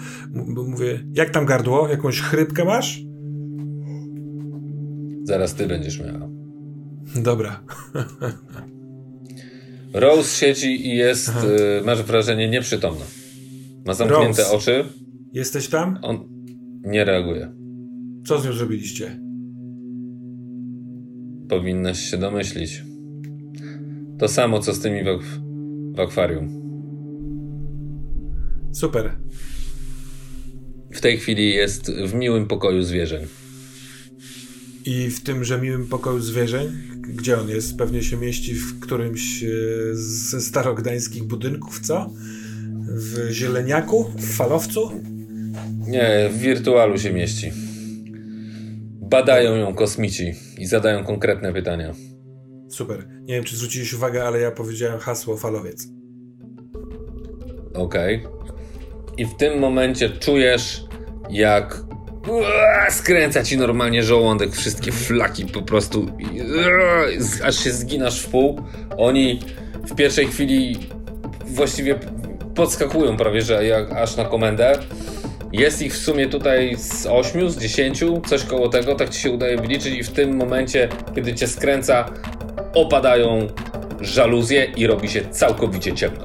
mówię, 0.47 1.05
jak 1.13 1.31
tam 1.31 1.47
gardło? 1.47 1.89
Jakąś 1.89 2.21
chrypkę 2.21 2.65
masz? 2.65 3.01
Zaraz 5.25 5.55
ty 5.55 5.67
będziesz 5.67 6.01
miała. 6.01 6.29
Dobra. 7.17 7.61
Rose 9.95 10.39
siedzi 10.39 10.87
i 10.87 10.97
jest, 10.97 11.29
y, 11.29 11.85
masz 11.85 12.03
wrażenie, 12.03 12.49
nieprzytomna. 12.49 13.05
Ma 13.87 13.95
zamknięte 13.95 14.43
Rose. 14.43 14.51
oczy, 14.57 14.85
Jesteś 15.33 15.69
tam? 15.69 15.99
on 16.03 16.29
nie 16.85 17.05
reaguje. 17.05 17.53
Co 18.27 18.41
z 18.41 18.45
nią 18.45 18.53
zrobiliście? 18.53 19.21
Powinnaś 21.49 21.99
się 22.11 22.17
domyślić. 22.19 22.85
To 24.19 24.29
samo, 24.29 24.61
co 24.61 24.75
z 24.75 24.81
tymi 24.81 25.05
w, 25.05 25.09
ak- 25.09 25.41
w 25.97 26.01
akwarium. 26.01 26.63
Super. 28.73 29.11
W 30.93 31.01
tej 31.01 31.19
chwili 31.19 31.51
jest 31.51 31.91
w 32.07 32.15
miłym 32.15 32.47
pokoju 32.47 32.83
zwierzeń. 32.83 33.27
I 34.87 35.11
w 35.11 35.21
tymże 35.23 35.61
miłym 35.61 35.87
pokoju 35.87 36.21
zwierzeń, 36.21 36.69
gdzie 37.01 37.41
on 37.41 37.49
jest? 37.49 37.77
Pewnie 37.77 38.03
się 38.03 38.17
mieści 38.17 38.55
w 38.55 38.81
którymś 38.81 39.45
e, 39.45 39.49
ze 39.95 40.41
starogdańskich 40.41 41.23
budynków, 41.25 41.81
co? 41.81 42.11
W 42.95 43.31
zieleniaku? 43.31 44.13
W 44.17 44.37
falowcu? 44.37 44.91
Nie, 45.87 46.31
w 46.33 46.39
wirtualu 46.39 46.99
się 46.99 47.13
mieści. 47.13 47.53
Badają 49.01 49.57
ją 49.57 49.75
kosmici 49.75 50.35
i 50.59 50.67
zadają 50.67 51.05
konkretne 51.05 51.53
pytania. 51.53 51.95
Super. 52.71 53.09
Nie 53.23 53.35
wiem, 53.35 53.45
czy 53.45 53.57
zwróciłeś 53.57 53.95
uwagę, 53.95 54.25
ale 54.25 54.41
ja 54.41 54.51
powiedziałem 54.51 54.99
hasło 54.99 55.37
falowiec. 55.37 55.89
Okej. 57.75 58.25
I 59.19 59.27
w 59.27 59.37
tym 59.37 59.59
momencie 59.59 60.11
czujesz, 60.11 60.85
jak 61.31 61.85
skręca 62.91 63.43
ci 63.43 63.57
normalnie 63.57 64.03
żołądek, 64.03 64.53
wszystkie 64.53 64.93
flaki 64.93 65.47
po 65.47 65.63
prostu, 65.63 66.07
aż 67.45 67.65
się 67.65 67.71
zginasz 67.71 68.23
w 68.23 68.29
pół. 68.29 68.61
Oni 68.97 69.41
w 69.91 69.95
pierwszej 69.95 70.27
chwili 70.27 70.77
właściwie 71.47 71.99
podskakują 72.55 73.17
prawie, 73.17 73.43
że 73.43 73.67
jak 73.67 73.93
aż 73.93 74.17
na 74.17 74.25
komendę. 74.25 74.79
Jest 75.53 75.83
ich 75.83 75.95
w 75.95 75.97
sumie 75.97 76.29
tutaj 76.29 76.77
z 76.77 77.07
8, 77.07 77.51
z 77.51 77.59
10, 77.59 78.05
coś 78.27 78.45
koło 78.45 78.69
tego, 78.69 78.95
tak 78.95 79.11
ci 79.11 79.21
się 79.21 79.31
udaje 79.31 79.57
wyliczyć 79.57 79.95
i 79.95 80.03
w 80.03 80.13
tym 80.13 80.37
momencie, 80.37 80.89
kiedy 81.15 81.35
cię 81.35 81.49
skręca, 81.49 82.05
opadają 82.75 83.47
żaluzje 84.01 84.65
i 84.65 84.87
robi 84.87 85.09
się 85.09 85.29
całkowicie 85.31 85.95
ciemno. 85.95 86.23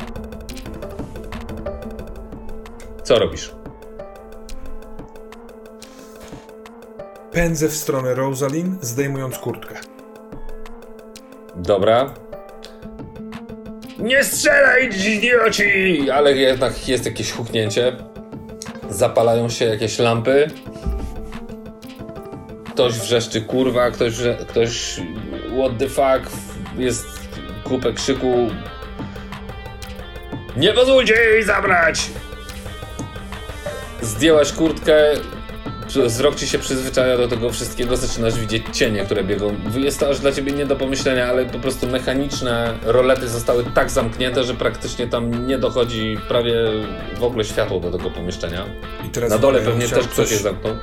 Co 3.04 3.20
robisz? 3.20 3.52
Pędzę 7.32 7.70
w 7.70 7.76
stronę 7.76 8.14
Rosalind, 8.14 8.84
zdejmując 8.84 9.38
kurtkę. 9.38 9.76
Dobra. 11.56 12.27
Nie 14.00 14.24
strzelaj, 14.24 14.90
idioci! 15.16 16.12
Ale 16.12 16.34
jednak 16.34 16.88
jest 16.88 17.06
jakieś 17.06 17.32
huknięcie. 17.32 17.96
Zapalają 18.90 19.50
się 19.50 19.66
jakieś 19.66 20.00
lampy. 20.00 20.48
Ktoś 22.74 22.94
wrzeszczy 22.94 23.42
kurwa, 23.42 23.92
ktoś, 23.92 24.14
ktoś 24.48 25.00
what 25.60 25.78
the 25.80 25.90
fuck, 25.90 26.38
jest 26.78 27.06
kupę 27.64 27.94
krzyku. 27.94 28.50
Nie 30.58 30.74
pozwólcie 30.74 31.14
jej 31.14 31.44
zabrać! 31.44 32.10
Zdjęłaś 34.02 34.52
kurtkę, 34.52 34.96
wzrok 35.96 36.36
ci 36.36 36.48
się 36.48 36.60
przyzwyczaja 36.60 37.18
do 37.18 37.28
tego 37.28 37.50
wszystkiego, 37.52 37.98
zaczynasz 37.98 38.40
widzieć 38.40 38.64
cienie, 38.74 39.06
które 39.06 39.24
biegą. 39.24 39.56
Jest 39.76 40.00
to 40.00 40.10
aż 40.10 40.20
dla 40.20 40.32
ciebie 40.32 40.52
nie 40.52 40.66
do 40.66 40.76
pomyślenia, 40.76 41.28
ale 41.28 41.46
po 41.46 41.60
prostu 41.60 41.88
mechaniczne 41.88 42.74
rolety 42.84 43.30
zostały 43.30 43.64
tak 43.64 43.92
zamknięte, 43.92 44.44
że 44.44 44.54
praktycznie 44.54 45.08
tam 45.08 45.48
nie 45.48 45.58
dochodzi 45.58 46.18
prawie 46.28 46.54
w 47.18 47.24
ogóle 47.24 47.46
światło 47.46 47.80
do 47.80 47.92
tego 47.98 48.12
pomieszczenia. 48.12 48.66
I 49.06 49.10
teraz 49.10 49.30
Na 49.32 49.38
dole 49.38 49.62
pewnie 49.62 49.88
też 49.88 50.08
ktoś 50.08 50.16
coś- 50.16 50.32
je 50.32 50.38
zamknął. 50.38 50.76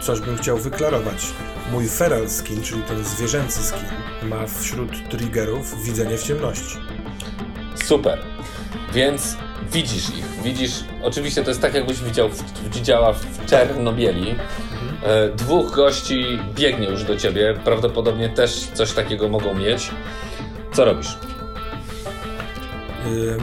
Coś 0.00 0.20
bym 0.20 0.36
chciał 0.36 0.58
wyklarować. 0.58 1.26
Mój 1.72 1.88
feral 1.88 2.28
skin, 2.30 2.62
czyli 2.62 2.82
ten 2.82 3.04
zwierzęcy 3.04 3.62
skin, 3.62 3.84
ma 4.28 4.46
wśród 4.46 5.08
triggerów 5.08 5.84
widzenie 5.84 6.16
w 6.18 6.22
ciemności. 6.22 6.76
Super. 7.84 8.18
Więc 8.94 9.36
widzisz 9.72 10.08
ich. 10.08 10.42
Widzisz, 10.44 10.72
oczywiście 11.02 11.42
to 11.42 11.50
jest 11.50 11.62
tak, 11.62 11.74
jakbyś 11.74 12.00
widział, 12.02 12.28
w- 12.28 12.70
widziała 12.74 13.12
w 13.12 13.46
Czernobieli. 13.46 14.34
E, 15.02 15.28
dwóch 15.28 15.70
gości 15.76 16.38
biegnie 16.54 16.86
już 16.86 17.04
do 17.04 17.16
ciebie. 17.16 17.54
Prawdopodobnie 17.64 18.28
też 18.28 18.54
coś 18.74 18.92
takiego 18.92 19.28
mogą 19.28 19.54
mieć. 19.54 19.90
Co 20.72 20.84
robisz? 20.84 21.18
Y, 23.06 23.36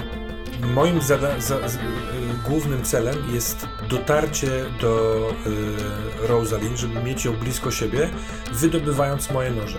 moim 0.68 1.02
zada- 1.02 1.40
za- 1.40 1.68
z- 1.70 1.76
y, 1.76 1.80
głównym 2.50 2.84
celem 2.84 3.16
jest 3.34 3.68
dotarcie 3.90 4.48
do 4.82 5.16
y, 6.24 6.28
Rosalind, 6.28 6.78
żeby 6.78 7.04
mieć 7.04 7.26
ją 7.26 7.34
blisko 7.34 7.72
siebie, 7.72 8.10
wydobywając 8.52 9.32
moje 9.32 9.52
noże. 9.52 9.78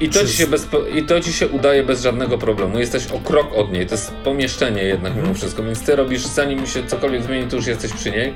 I 0.00 0.08
to, 0.08 0.12
Przez- 0.18 0.30
ci 0.30 0.36
się 0.36 0.46
bez, 0.46 0.66
I 0.94 1.02
to 1.02 1.20
ci 1.20 1.32
się 1.32 1.48
udaje 1.48 1.82
bez 1.82 2.02
żadnego 2.02 2.38
problemu. 2.38 2.78
Jesteś 2.78 3.06
o 3.12 3.18
krok 3.18 3.54
od 3.54 3.72
niej. 3.72 3.86
To 3.86 3.94
jest 3.94 4.10
pomieszczenie 4.10 4.82
jednak 4.82 5.16
mimo 5.16 5.34
wszystko, 5.34 5.62
więc 5.62 5.84
ty 5.84 5.96
robisz, 5.96 6.26
zanim 6.26 6.66
się 6.66 6.86
cokolwiek 6.86 7.22
zmieni, 7.22 7.50
to 7.50 7.56
już 7.56 7.66
jesteś 7.66 7.92
przy 7.92 8.10
niej. 8.10 8.34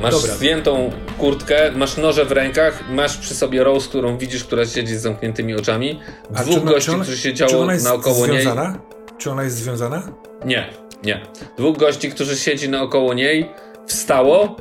Masz 0.00 0.14
Dobra. 0.14 0.34
zdjętą 0.34 0.90
kurtkę, 1.18 1.72
masz 1.72 1.96
noże 1.96 2.24
w 2.24 2.32
rękach, 2.32 2.84
masz 2.90 3.16
przy 3.16 3.34
sobie 3.34 3.64
Rose, 3.64 3.88
którą 3.88 4.18
widzisz, 4.18 4.44
która 4.44 4.66
siedzi 4.66 4.96
z 4.96 5.02
zamkniętymi 5.02 5.54
oczami. 5.54 6.00
Dwóch 6.30 6.56
ona- 6.62 6.70
gości, 6.72 6.90
ona- 6.90 7.04
którzy 7.04 7.56
ona 7.58 7.72
jest 7.72 7.84
naokoło 7.84 8.26
niej. 8.26 8.42
związana? 8.42 8.78
Czy 9.18 9.30
ona 9.30 9.42
jest 9.42 9.56
związana? 9.56 10.02
Nie, 10.44 10.66
nie. 11.04 11.20
Dwóch 11.58 11.76
gości, 11.78 12.10
którzy 12.10 12.36
siedzi 12.36 12.68
naokoło 12.68 13.14
niej, 13.14 13.48
wstało, 13.86 14.56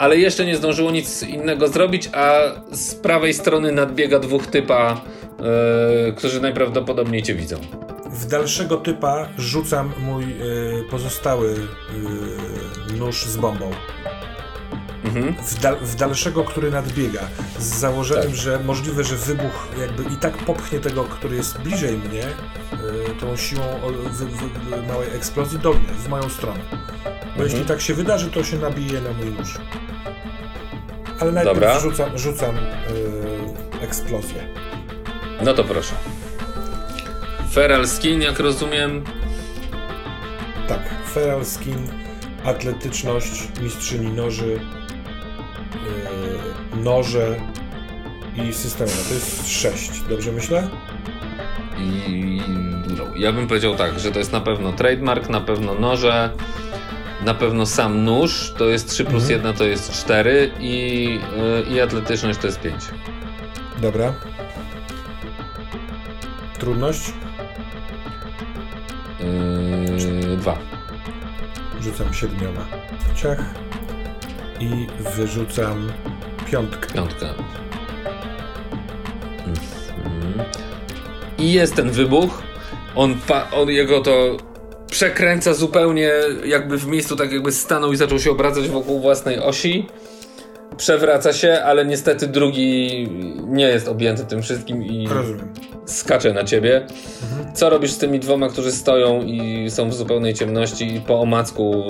ale 0.00 0.18
jeszcze 0.18 0.46
nie 0.46 0.56
zdążyło 0.56 0.90
nic 0.90 1.22
innego 1.22 1.68
zrobić, 1.68 2.10
a 2.12 2.40
z 2.72 2.94
prawej 2.94 3.34
strony 3.34 3.72
nadbiega 3.72 4.18
dwóch 4.18 4.46
typa, 4.46 5.00
e, 6.08 6.12
którzy 6.12 6.40
najprawdopodobniej 6.40 7.22
cię 7.22 7.34
widzą. 7.34 7.56
W 8.10 8.26
dalszego 8.26 8.76
typa 8.76 9.28
rzucam 9.38 9.92
mój 9.98 10.24
y, 10.24 10.84
pozostały 10.90 11.56
y, 12.90 12.92
nóż 12.92 13.24
z 13.24 13.36
bombą. 13.36 13.70
Mhm. 15.04 15.34
W, 15.34 15.60
dal, 15.60 15.76
w 15.76 15.94
dalszego, 15.94 16.44
który 16.44 16.70
nadbiega, 16.70 17.20
z 17.58 17.64
założeniem, 17.64 18.24
Tak. 18.24 18.34
że 18.34 18.58
możliwe, 18.64 19.04
że 19.04 19.16
wybuch 19.16 19.68
jakby 19.80 20.02
i 20.14 20.16
tak 20.16 20.36
popchnie 20.36 20.80
tego, 20.80 21.04
który 21.04 21.36
jest 21.36 21.58
bliżej 21.58 21.96
mnie, 21.96 22.22
tą 23.20 23.36
siłą 23.36 23.62
małej 24.88 25.08
eksplozji 25.16 25.58
do 25.58 25.70
mnie, 25.70 25.88
w 26.04 26.08
moją 26.08 26.28
stronę. 26.28 26.60
Bo 27.36 27.42
jeśli 27.42 27.64
tak 27.64 27.80
się 27.80 27.94
wydarzy, 27.94 28.30
to 28.30 28.44
się 28.44 28.58
nabije 28.58 29.00
na 29.00 29.12
mój 29.12 29.26
nóż. 29.26 29.58
Ale 31.20 31.32
najpierw 31.32 31.56
Dobra. 31.56 31.80
rzucam, 31.80 32.18
rzucam 32.18 32.56
y, 32.56 32.60
eksplozję. 33.80 34.46
No 35.44 35.54
to 35.54 35.64
proszę. 35.64 35.94
Feral 37.52 37.88
Skin, 37.88 38.22
jak 38.22 38.38
rozumiem. 38.40 39.04
Tak, 40.68 40.80
feral 41.14 41.44
skin, 41.44 41.88
atletyczność, 42.44 43.48
mistrzyni 43.62 44.12
noży, 44.12 44.60
yy, 46.76 46.82
noże 46.82 47.36
i 48.36 48.52
systemowe. 48.52 48.96
To 49.08 49.14
jest 49.14 49.48
6, 49.48 50.00
dobrze 50.08 50.32
myślę? 50.32 50.68
I 51.78 52.40
ja 53.16 53.32
bym 53.32 53.46
powiedział 53.48 53.76
tak, 53.76 54.00
że 54.00 54.12
to 54.12 54.18
jest 54.18 54.32
na 54.32 54.40
pewno 54.40 54.72
trademark, 54.72 55.28
na 55.28 55.40
pewno 55.40 55.74
noże, 55.74 56.30
na 57.24 57.34
pewno 57.34 57.66
sam 57.66 58.04
nóż 58.04 58.52
to 58.58 58.68
jest 58.68 58.88
3 58.88 59.04
plus 59.04 59.22
Mhm. 59.22 59.40
1 59.40 59.56
to 59.56 59.64
jest 59.64 59.92
4 59.92 60.50
i, 60.60 61.04
yy, 61.68 61.74
i 61.74 61.80
atletyczność 61.80 62.38
to 62.38 62.46
jest 62.46 62.60
5. 62.60 62.84
Dobra. 63.80 64.14
Trudność? 66.58 67.12
Yy, 69.20 70.36
2. 70.36 70.58
Rzucam 71.80 72.14
siedmioma. 72.14 72.66
Ciach. 73.14 73.54
I 74.60 74.86
wyrzucam 75.16 75.92
piątkę. 76.50 76.94
Piątka. 76.94 77.26
Mhm. 79.46 80.46
I 81.38 81.52
jest 81.52 81.76
ten 81.76 81.90
wybuch. 81.90 82.42
On, 82.94 83.14
on 83.52 83.68
jego 83.68 84.00
to 84.00 84.36
przekręca 85.00 85.54
zupełnie 85.54 86.10
jakby 86.44 86.78
w 86.78 86.86
miejscu, 86.86 87.16
tak 87.16 87.32
jakby 87.32 87.52
stanął 87.52 87.92
i 87.92 87.96
zaczął 87.96 88.18
się 88.18 88.30
obracać 88.30 88.68
wokół 88.68 89.00
własnej 89.00 89.38
osi. 89.38 89.86
Przewraca 90.76 91.32
się, 91.32 91.62
ale 91.64 91.86
niestety 91.86 92.26
drugi 92.26 93.08
nie 93.46 93.68
jest 93.68 93.88
objęty 93.88 94.24
tym 94.24 94.42
wszystkim 94.42 94.82
i 94.82 95.08
Rozumiem. 95.08 95.52
skacze 95.86 96.32
na 96.32 96.44
ciebie. 96.44 96.86
Co 97.54 97.70
robisz 97.70 97.92
z 97.92 97.98
tymi 97.98 98.20
dwoma, 98.20 98.48
którzy 98.48 98.72
stoją 98.72 99.22
i 99.22 99.70
są 99.70 99.88
w 99.88 99.94
zupełnej 99.94 100.34
ciemności 100.34 100.94
i 100.96 101.00
po 101.00 101.20
omacku 101.20 101.84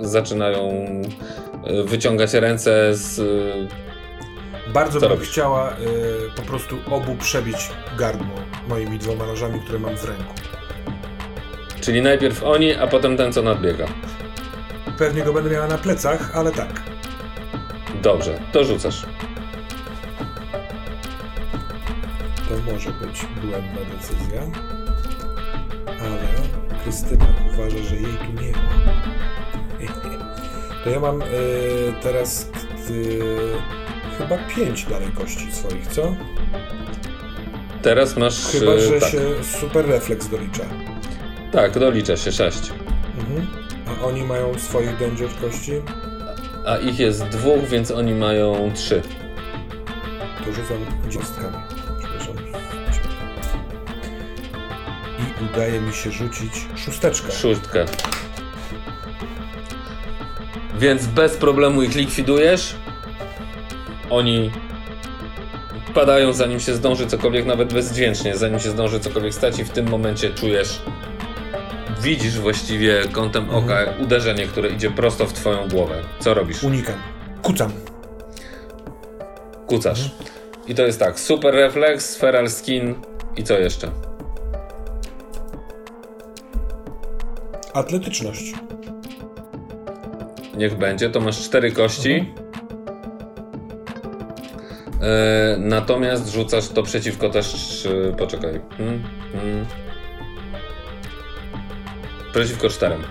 zaczynają 0.00 0.86
y, 1.70 1.84
wyciągać 1.84 2.34
ręce 2.34 2.94
z 2.94 3.20
Bardzo 4.72 5.00
Co 5.00 5.06
bym 5.08 5.16
robisz? 5.16 5.30
chciała 5.30 5.70
y, 5.70 5.74
po 6.36 6.42
prostu 6.42 6.76
obu 6.90 7.16
przebić 7.16 7.56
gardło 7.98 8.36
moimi 8.68 8.98
dwoma 8.98 9.26
nożami, 9.26 9.60
które 9.60 9.78
mam 9.78 9.96
w 9.96 10.04
ręku. 10.04 10.47
Czyli 11.88 12.02
najpierw 12.02 12.42
oni, 12.42 12.74
a 12.74 12.86
potem 12.86 13.16
ten, 13.16 13.32
co 13.32 13.42
nadbiega. 13.42 13.86
Pewnie 14.98 15.22
go 15.22 15.32
będę 15.32 15.50
miała 15.50 15.66
na 15.66 15.78
plecach, 15.78 16.36
ale 16.36 16.52
tak. 16.52 16.82
Dobrze, 18.02 18.40
to 18.52 18.64
rzucasz. 18.64 19.06
To 22.48 22.72
może 22.72 22.90
być 22.90 23.26
błędna 23.42 23.80
decyzja. 23.96 24.42
Ale 25.86 26.18
Krystyna 26.82 27.26
uważa, 27.54 27.78
że 27.78 27.96
jej 27.96 28.04
tu 28.04 28.42
nie 28.42 28.52
ma. 28.52 28.92
To 30.84 30.90
ja 30.90 31.00
mam 31.00 31.22
y, 31.22 31.26
teraz 32.02 32.50
y, 32.90 33.20
chyba 34.18 34.38
pięć 34.38 34.84
dalej 34.84 35.08
kości 35.08 35.52
swoich, 35.52 35.86
co? 35.86 36.14
Teraz 37.82 38.16
masz. 38.16 38.46
Chyba, 38.46 38.72
e, 38.72 38.80
że 38.80 39.00
tak, 39.00 39.10
się 39.10 39.20
super 39.60 39.86
refleks 39.86 40.28
dolicza. 40.28 40.64
Tak, 41.52 41.78
dolicza 41.78 42.16
się 42.16 42.32
6. 42.32 42.58
Mhm. 43.18 43.46
A 43.86 44.04
oni 44.04 44.24
mają 44.24 44.58
swoich 44.58 44.98
danger 44.98 45.28
kości? 45.40 45.72
A 46.66 46.76
ich 46.76 46.98
jest 46.98 47.24
dwóch, 47.24 47.64
więc 47.64 47.90
oni 47.90 48.14
mają 48.14 48.72
trzy. 48.74 49.02
To 50.44 50.52
rzucam 50.52 50.86
dziesiątkami. 51.08 51.56
Przepraszam. 52.00 52.34
I 55.18 55.44
udaje 55.44 55.80
mi 55.80 55.92
się 55.92 56.10
rzucić 56.10 56.52
szósteczkę. 56.76 57.32
Szóstkę. 57.32 57.84
Więc 60.78 61.06
bez 61.06 61.36
problemu 61.36 61.82
ich 61.82 61.94
likwidujesz. 61.94 62.74
Oni 64.10 64.50
padają, 65.94 66.32
zanim 66.32 66.60
się 66.60 66.74
zdąży 66.74 67.06
cokolwiek, 67.06 67.46
nawet 67.46 67.72
bezdźwięcznie, 67.72 68.36
zanim 68.36 68.60
się 68.60 68.70
zdąży 68.70 69.00
cokolwiek 69.00 69.34
stać, 69.34 69.58
i 69.58 69.64
w 69.64 69.70
tym 69.70 69.88
momencie 69.88 70.30
czujesz, 70.30 70.80
widzisz 72.00 72.38
właściwie 72.38 73.02
kątem 73.12 73.50
oka 73.50 73.78
uderzenie, 74.02 74.46
które 74.46 74.68
idzie 74.68 74.90
prosto 74.90 75.26
w 75.26 75.32
twoją 75.32 75.68
głowę. 75.68 75.94
Co 76.20 76.34
robisz? 76.34 76.62
Unikam. 76.64 76.94
Kucam. 77.42 77.72
Kucasz. 79.66 80.10
I 80.68 80.74
to 80.74 80.82
jest 80.82 80.98
tak, 80.98 81.20
super 81.20 81.54
refleks, 81.54 82.16
feral 82.16 82.50
skin 82.50 82.94
i 83.36 83.44
co 83.44 83.58
jeszcze? 83.58 83.90
Atletyczność. 87.74 88.52
Niech 90.56 90.78
będzie, 90.78 91.10
to 91.10 91.20
masz 91.20 91.42
cztery 91.42 91.72
kości. 91.72 92.34
E, 95.02 95.56
natomiast 95.58 96.28
rzucasz 96.28 96.68
to 96.68 96.82
przeciwko 96.82 97.30
też. 97.30 97.86
e, 97.86 98.12
poczekaj. 98.12 98.60
Hmm, 98.76 99.02
hmm. 99.32 99.66
Przeciwko 102.38 102.68
czterem. 102.68 103.02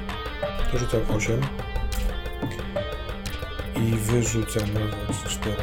To 0.71 0.77
rzucam 0.77 1.01
8. 1.17 1.41
I 3.75 3.95
wyrzucam 3.95 4.63
raz, 5.07 5.23
4. 5.23 5.55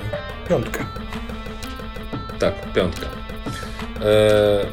Piątkę. 0.49 0.85
Tak, 2.39 2.73
piątkę. 2.73 3.07
E, 4.05 4.67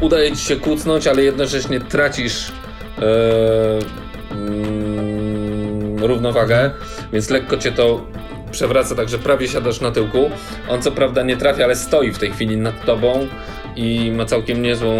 udaje 0.00 0.36
ci 0.36 0.44
się 0.44 0.56
kucnąć, 0.56 1.06
ale 1.06 1.22
jednocześnie 1.22 1.80
tracisz 1.80 2.52
e, 2.98 3.02
mm, 4.30 6.04
równowagę, 6.04 6.70
więc 7.12 7.30
lekko 7.30 7.56
cię 7.56 7.72
to 7.72 8.06
przewraca, 8.50 8.94
tak 8.94 9.08
że 9.08 9.18
prawie 9.18 9.48
siadasz 9.48 9.80
na 9.80 9.90
tyłku. 9.90 10.30
On 10.68 10.82
co 10.82 10.92
prawda 10.92 11.22
nie 11.22 11.36
trafia, 11.36 11.64
ale 11.64 11.76
stoi 11.76 12.12
w 12.12 12.18
tej 12.18 12.32
chwili 12.32 12.56
nad 12.56 12.84
tobą 12.84 13.28
i 13.76 14.12
ma 14.12 14.24
całkiem 14.24 14.62
niezłą 14.62 14.94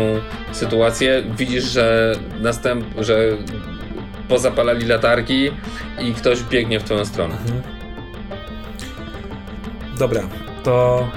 sytuację. 0.53 1.23
Widzisz, 1.39 1.65
że 1.65 2.15
następ, 2.41 2.85
że 2.99 3.37
pozapalali 4.29 4.87
latarki 4.87 5.51
i 6.01 6.15
ktoś 6.15 6.43
biegnie 6.43 6.81
w 6.81 6.85
twoją 6.85 7.05
stronę. 7.05 7.35
Dobra, 9.99 10.23
to. 10.63 11.09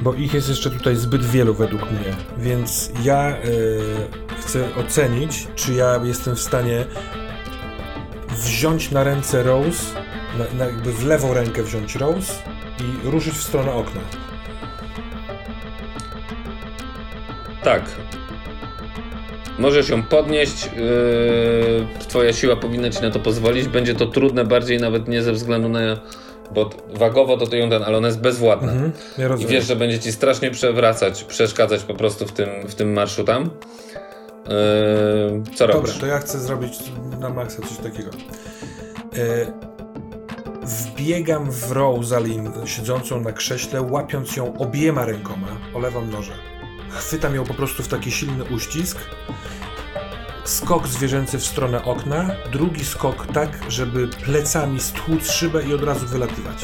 Bo 0.00 0.14
ich 0.14 0.34
jest 0.34 0.48
jeszcze 0.48 0.70
tutaj 0.70 0.96
zbyt 0.96 1.24
wielu 1.24 1.54
według 1.54 1.82
mnie, 1.82 2.16
więc 2.38 2.92
ja 3.02 3.36
y, 3.44 3.80
chcę 4.40 4.74
ocenić, 4.76 5.48
czy 5.54 5.74
ja 5.74 6.00
jestem 6.04 6.36
w 6.36 6.40
stanie 6.40 6.84
wziąć 8.28 8.90
na 8.90 9.04
ręce 9.04 9.42
Rose, 9.42 9.94
na, 10.38 10.58
na 10.58 10.64
jakby 10.64 10.92
w 10.92 11.06
lewą 11.06 11.34
rękę 11.34 11.62
wziąć 11.62 11.94
Rose 11.94 12.32
i 12.80 13.10
ruszyć 13.10 13.34
w 13.34 13.42
stronę 13.42 13.72
okna. 13.72 14.00
Tak. 17.64 17.82
Możesz 19.58 19.88
ją 19.88 20.02
podnieść. 20.02 20.64
Yy, 20.64 22.08
twoja 22.08 22.32
siła 22.32 22.56
powinna 22.56 22.90
ci 22.90 23.02
na 23.02 23.10
to 23.10 23.18
pozwolić. 23.18 23.68
Będzie 23.68 23.94
to 23.94 24.06
trudne 24.06 24.44
bardziej 24.44 24.78
nawet 24.78 25.08
nie 25.08 25.22
ze 25.22 25.32
względu 25.32 25.68
na. 25.68 25.80
Bo 26.54 26.70
wagowo 26.94 27.36
to 27.36 27.46
ty 27.46 27.58
ją 27.58 27.70
ten, 27.70 27.82
ale 27.82 27.96
ona 27.98 28.06
jest 28.06 28.20
bezwładna. 28.20 28.72
Mhm, 28.72 28.92
ja 29.18 29.28
I 29.36 29.46
wiesz, 29.46 29.64
że 29.66 29.76
będzie 29.76 29.98
ci 29.98 30.12
strasznie 30.12 30.50
przewracać, 30.50 31.24
przeszkadzać 31.24 31.82
po 31.82 31.94
prostu 31.94 32.26
w 32.26 32.32
tym, 32.32 32.48
w 32.68 32.74
tym 32.74 32.92
marszu 32.92 33.24
tam. 33.24 33.42
Yy, 33.44 33.50
co 35.54 35.66
Dobra, 35.66 35.80
robisz? 35.80 35.98
to 35.98 36.06
ja 36.06 36.18
chcę 36.18 36.38
zrobić 36.38 36.72
na 37.20 37.30
maksa 37.30 37.62
coś 37.62 37.76
takiego. 37.76 38.10
E, 39.18 39.52
wbiegam 40.62 41.50
w 41.50 41.72
Rosalind 41.72 42.48
siedzącą 42.64 43.20
na 43.20 43.32
krześle, 43.32 43.82
łapiąc 43.82 44.36
ją 44.36 44.58
obiema 44.58 45.04
rękoma, 45.04 45.46
olewam 45.74 46.10
noże. 46.10 46.32
Chwytam 46.90 47.34
ją 47.34 47.44
po 47.44 47.54
prostu 47.54 47.82
w 47.82 47.88
taki 47.88 48.10
silny 48.12 48.44
uścisk. 48.44 48.98
Skok 50.44 50.88
zwierzęcy 50.88 51.38
w 51.38 51.44
stronę 51.44 51.84
okna, 51.84 52.30
drugi 52.52 52.84
skok 52.84 53.26
tak, 53.32 53.58
żeby 53.68 54.08
plecami 54.08 54.80
stłuc 54.80 55.30
szybę 55.30 55.62
i 55.64 55.74
od 55.74 55.82
razu 55.84 56.06
wylatywać. 56.06 56.56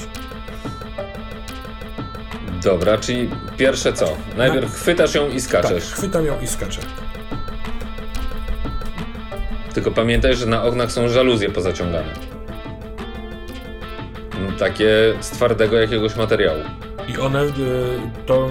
Dobra, 2.63 2.99
czyli 2.99 3.31
pierwsze 3.57 3.93
co? 3.93 4.17
Najpierw 4.37 4.75
chwytasz 4.75 5.15
ją 5.15 5.27
i 5.29 5.33
Tak, 5.33 5.41
skaczesz. 5.43 5.85
chwytam 5.85 6.27
ją 6.27 6.41
i 6.41 6.47
skaczę. 6.47 6.81
Tylko 9.75 9.91
pamiętaj, 9.91 10.37
że 10.37 10.47
na 10.47 10.63
oknach 10.65 10.93
są 10.93 11.09
żaluzje 11.09 11.51
pozaciągane. 11.51 12.13
Takie 14.59 14.89
z 15.21 15.31
twardego 15.31 15.77
jakiegoś 15.77 16.17
materiału. 16.17 16.59
I 17.09 17.19
one, 17.19 17.45
y, 17.45 17.51
to 18.27 18.49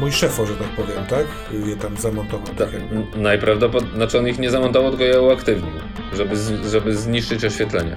mój 0.00 0.12
szefo, 0.12 0.46
że 0.46 0.54
tak 0.54 0.68
powiem, 0.68 1.06
tak? 1.08 1.26
Je 1.68 1.76
tam 1.76 1.96
zamontował. 1.96 2.46
Ta, 2.46 2.64
Tak 2.64 2.72
jakby. 2.72 3.18
najprawdopodobniej, 3.18 3.96
znaczy 3.96 4.18
on 4.18 4.28
ich 4.28 4.38
nie 4.38 4.50
zamontował, 4.50 4.90
tylko 4.90 5.04
je 5.04 5.20
uaktywnił, 5.20 5.72
żeby, 6.12 6.36
z, 6.36 6.70
żeby 6.72 6.96
zniszczyć 6.96 7.44
oświetlenie. 7.44 7.96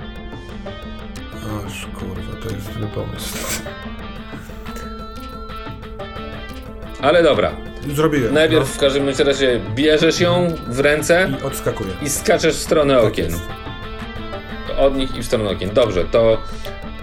Aż 1.68 1.86
kurwa, 1.86 2.34
to 2.44 2.56
jest 2.56 2.74
zły 2.74 2.88
pomysł. 2.96 3.38
Ale 7.02 7.24
dobra, 7.24 7.52
Zrobiłem. 7.96 8.34
najpierw 8.34 8.70
w 8.70 8.80
każdym 8.80 9.10
razie 9.26 9.60
bierzesz 9.76 10.20
ją 10.20 10.48
w 10.68 10.80
ręce 10.80 11.28
no, 11.32 11.38
i 11.40 11.42
odskakuję. 11.44 11.90
i 12.02 12.10
skaczesz 12.10 12.56
w 12.56 12.60
stronę 12.60 12.96
Tak 12.96 13.04
okien. 13.06 13.26
jest. 13.26 13.42
Od 14.80 14.96
nich 14.98 15.16
i 15.16 15.22
w 15.22 15.26
stronę 15.26 15.50
okien. 15.50 15.70
Dobrze, 15.74 16.04
to 16.06 16.38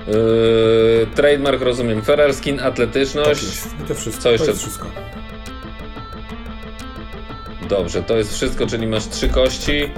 yy, 0.06 1.06
trademark 1.14 1.62
rozumiem, 1.62 2.02
feral 2.02 2.34
skin, 2.34 2.56
Tak 2.56 2.66
atletyczność. 2.66 3.44
I 3.84 3.88
to 3.88 3.94
wszystko. 3.94 4.22
Co 4.22 4.30
jeszcze? 4.30 4.46
To 4.46 4.50
jest 4.52 4.62
wszystko. 4.62 4.86
Dobrze, 7.68 8.02
to 8.02 8.16
jest 8.16 8.34
wszystko, 8.34 8.66
czyli 8.66 8.86
masz 8.86 9.08
trzy 9.08 9.28
kości. 9.28 9.90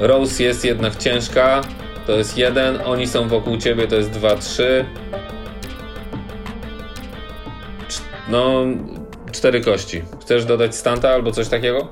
Rose 0.00 0.42
jest 0.42 0.64
jednak 0.64 0.96
ciężka. 0.96 1.60
To 2.06 2.12
jest 2.12 2.38
jeden. 2.38 2.78
Oni 2.84 3.06
są 3.06 3.28
wokół 3.28 3.56
ciebie, 3.58 3.88
to 3.88 3.96
jest 3.96 4.10
dwa, 4.10 4.36
trzy. 4.36 4.84
Cz- 7.88 8.00
No, 8.28 8.64
cztery 9.32 9.60
kości. 9.60 10.02
Chcesz 10.20 10.44
dodać 10.44 10.76
stanta 10.76 11.08
albo 11.10 11.32
coś 11.32 11.48
takiego? 11.48 11.88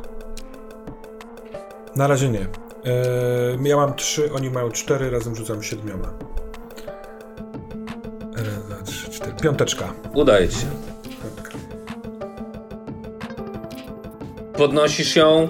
Na 1.96 2.06
razie 2.06 2.28
nie. 2.28 2.40
Eee, 2.40 3.68
ja 3.68 3.76
mam 3.76 3.94
trzy, 3.94 4.32
oni 4.32 4.50
mają 4.50 4.70
cztery, 4.70 5.10
razem 5.10 5.36
rzucam 5.36 5.62
siedmioma. 5.62 6.12
Piąteczka. 9.42 9.92
Udaje 10.14 10.48
ci 10.48 10.54
się. 10.54 10.66
Podnosisz 14.56 15.16
ją, 15.16 15.48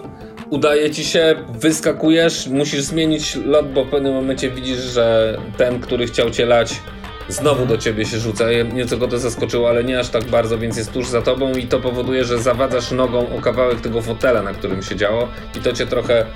udaje 0.51 0.91
ci 0.91 1.05
się, 1.05 1.35
wyskakujesz, 1.49 2.47
musisz 2.47 2.83
zmienić 2.83 3.37
lot, 3.37 3.73
bo 3.73 3.85
w 3.85 3.91
pewnym 3.91 4.15
momencie 4.15 4.51
widzisz, 4.51 4.79
że 4.79 5.37
ten, 5.57 5.81
który 5.81 6.07
chciał 6.07 6.31
cię 6.31 6.47
lać, 6.47 6.81
znowu 7.29 7.67
do 7.67 7.79
ciebie 7.79 8.05
się 8.05 8.19
rzuca. 8.19 8.45
Nieco 8.73 8.97
go 8.97 9.09
to 9.09 9.19
zaskoczyło, 9.19 9.69
ale 9.69 9.85
nie 9.85 9.99
aż 9.99 10.09
tak 10.09 10.25
bardzo, 10.25 10.59
więc 10.59 10.77
jest 10.77 10.93
tuż 10.93 11.09
za 11.09 11.23
tobą 11.23 11.53
i 11.53 11.67
to 11.67 11.81
powoduje, 11.81 12.25
że 12.25 12.39
zawadzasz 12.39 12.91
nogą 12.91 13.37
o 13.37 13.41
kawałek 13.41 13.81
tego 13.81 14.03
fotela, 14.03 14.43
na 14.43 14.53
którym 14.53 14.83
siedziało 14.83 15.29
i 15.59 15.61
to 15.61 15.73
cię 15.73 15.87
trochę 15.87 16.27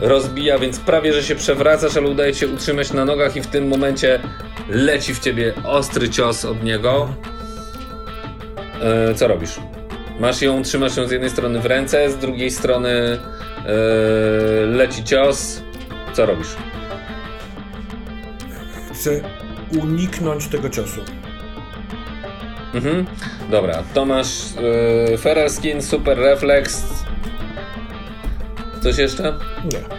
rozbija, 0.00 0.58
więc 0.58 0.80
prawie, 0.80 1.12
że 1.12 1.22
się 1.22 1.34
przewracasz, 1.34 1.96
ale 1.96 2.08
udaje 2.08 2.34
się 2.34 2.48
utrzymać 2.48 2.92
na 2.92 3.04
nogach 3.04 3.36
i 3.36 3.40
w 3.42 3.46
tym 3.46 3.68
momencie 3.68 4.20
leci 4.68 5.14
w 5.14 5.18
ciebie 5.18 5.54
ostry 5.64 6.10
cios 6.10 6.44
od 6.44 6.64
niego. 6.64 7.08
E, 8.82 9.14
co 9.14 9.28
robisz? 9.28 9.60
Masz 10.20 10.42
ją, 10.42 10.62
trzymasz 10.62 10.96
ją 10.96 11.06
z 11.06 11.10
jednej 11.10 11.30
strony 11.30 11.60
w 11.60 11.66
ręce, 11.66 12.10
z 12.10 12.16
drugiej 12.16 12.50
strony 12.50 12.90
e, 12.90 13.18
leci 14.66 15.04
cios. 15.04 15.62
Co 16.12 16.26
robisz? 16.26 16.48
Chcę 18.92 19.20
uniknąć 19.82 20.48
tego 20.48 20.68
ciosu. 20.68 21.00
Mhm. 22.74 23.06
Dobra, 23.50 23.82
to 23.94 24.04
masz 24.04 24.28
Feral 25.18 25.50
Skin, 25.50 25.82
Super 25.82 26.18
Reflex. 26.18 26.84
Coś 28.80 28.98
jeszcze? 28.98 29.34
Nie. 29.64 29.98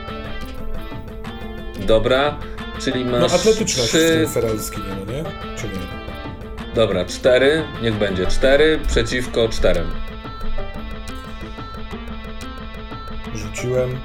Dobra, 1.85 2.39
czyli 2.79 3.05
masz 3.05 3.21
No 3.31 3.37
atletyczność 3.37 3.89
w 3.89 3.91
trzy... 3.91 4.07
tym 4.09 4.29
feralskinie, 4.29 4.87
no 4.99 5.13
nie? 5.13 5.23
Czy 5.57 5.67
nie? 5.67 6.09
Dobra, 6.75 7.05
cztery, 7.05 7.63
niech 7.81 7.93
będzie. 7.93 8.25
Cztery 8.27 8.79
przeciwko 8.87 9.49
czterem. 9.49 9.87
Rzuciłem 13.35 13.99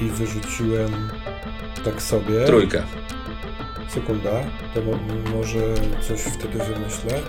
i 0.00 0.04
wyrzuciłem 0.04 1.10
tak 1.84 2.02
sobie. 2.02 2.44
Trójkę. 2.44 2.82
Sekunda, 3.88 4.30
to 4.74 4.82
mo 4.82 4.92
może 5.36 5.60
coś 6.08 6.20
wtedy 6.20 6.58
wymyślę, 6.58 7.20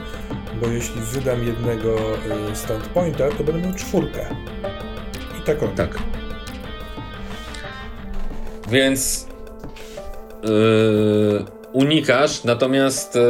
bo 0.61 0.67
jeśli 0.67 1.01
wydam 1.01 1.43
jednego 1.47 1.95
y, 2.51 2.55
standpointa, 2.55 3.29
to 3.37 3.43
będę 3.43 3.67
miał 3.67 3.77
czwórkę. 3.77 4.35
I 5.39 5.41
tak 5.41 5.61
robię. 5.61 5.75
Tak. 5.75 5.97
Więc 8.69 9.27
yy, 10.43 11.45
unikasz, 11.73 12.43
natomiast 12.43 13.15
yy, 13.15 13.21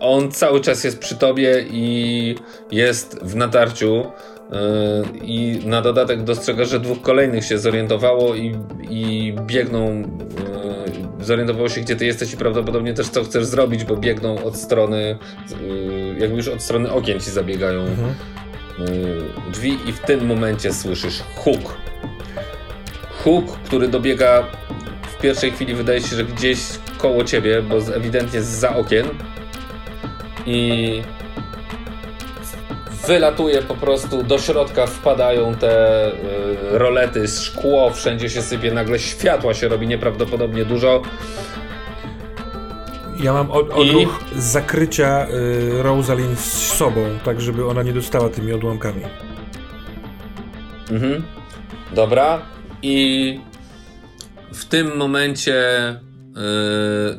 on 0.00 0.30
cały 0.30 0.60
czas 0.60 0.84
jest 0.84 0.98
przy 0.98 1.16
tobie 1.16 1.64
i 1.70 2.34
jest 2.70 3.18
w 3.22 3.36
natarciu. 3.36 4.04
Yy, 4.50 5.18
I 5.22 5.60
na 5.66 5.82
dodatek 5.82 6.22
dostrzegasz, 6.22 6.68
że 6.70 6.80
dwóch 6.80 7.02
kolejnych 7.02 7.44
się 7.44 7.58
zorientowało 7.58 8.34
i, 8.34 8.56
i 8.90 9.34
biegną. 9.46 10.02
Yy, 11.18 11.24
zorientowało 11.24 11.68
się, 11.68 11.80
gdzie 11.80 11.96
ty 11.96 12.06
jesteś, 12.06 12.32
i 12.32 12.36
prawdopodobnie 12.36 12.94
też 12.94 13.08
co 13.08 13.24
chcesz 13.24 13.44
zrobić, 13.44 13.84
bo 13.84 13.96
biegną 13.96 14.44
od 14.44 14.56
strony. 14.56 15.18
Yy, 15.60 16.16
jakby 16.18 16.36
już 16.36 16.48
od 16.48 16.62
strony 16.62 16.92
okien 16.92 17.20
ci 17.20 17.30
zabiegają 17.30 17.80
Mhm. 17.80 18.14
drzwi 19.52 19.78
i 19.86 19.92
w 19.92 20.00
tym 20.00 20.26
momencie 20.26 20.72
słyszysz 20.72 21.22
huk. 21.36 21.87
Huk, 23.24 23.58
który 23.64 23.88
dobiega 23.88 24.44
w 25.02 25.20
pierwszej 25.20 25.50
chwili 25.52 25.74
wydaje 25.74 26.00
się, 26.00 26.16
że 26.16 26.24
gdzieś 26.24 26.58
koło 26.98 27.24
ciebie, 27.24 27.62
bo 27.62 27.76
ewidentnie 27.94 28.42
za 28.42 28.76
okien 28.76 29.06
i 30.46 31.02
wylatuje 33.06 33.62
po 33.62 33.74
prostu 33.74 34.22
do 34.22 34.38
środka, 34.38 34.86
wpadają 34.86 35.54
te 35.54 36.06
y, 36.08 36.14
rolety, 36.72 37.28
szkło, 37.28 37.90
wszędzie 37.90 38.30
się 38.30 38.42
sypie, 38.42 38.72
nagle 38.72 38.98
światła 38.98 39.54
się 39.54 39.68
robi 39.68 39.86
nieprawdopodobnie 39.86 40.64
dużo. 40.64 41.02
Ja 43.22 43.32
mam 43.32 43.50
od, 43.50 43.68
I- 43.68 43.72
odruch 43.72 44.20
zakrycia 44.36 45.26
y, 45.28 45.82
Rosalind 45.82 46.38
z 46.38 46.72
sobą, 46.76 47.00
tak 47.24 47.40
żeby 47.40 47.66
ona 47.66 47.82
nie 47.82 47.92
dostała 47.92 48.28
tymi 48.28 48.52
odłamkami. 48.52 49.02
Mhm. 50.90 51.22
Dobra. 51.92 52.40
I 52.82 53.40
w 54.52 54.64
tym 54.64 54.96
momencie 54.96 55.90
y, 55.90 55.94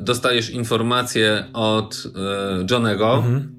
dostajesz 0.04 0.50
informację 0.50 1.44
od 1.54 1.96
y, 1.96 2.10
Johnego 2.72 3.14
Mhm. 3.18 3.56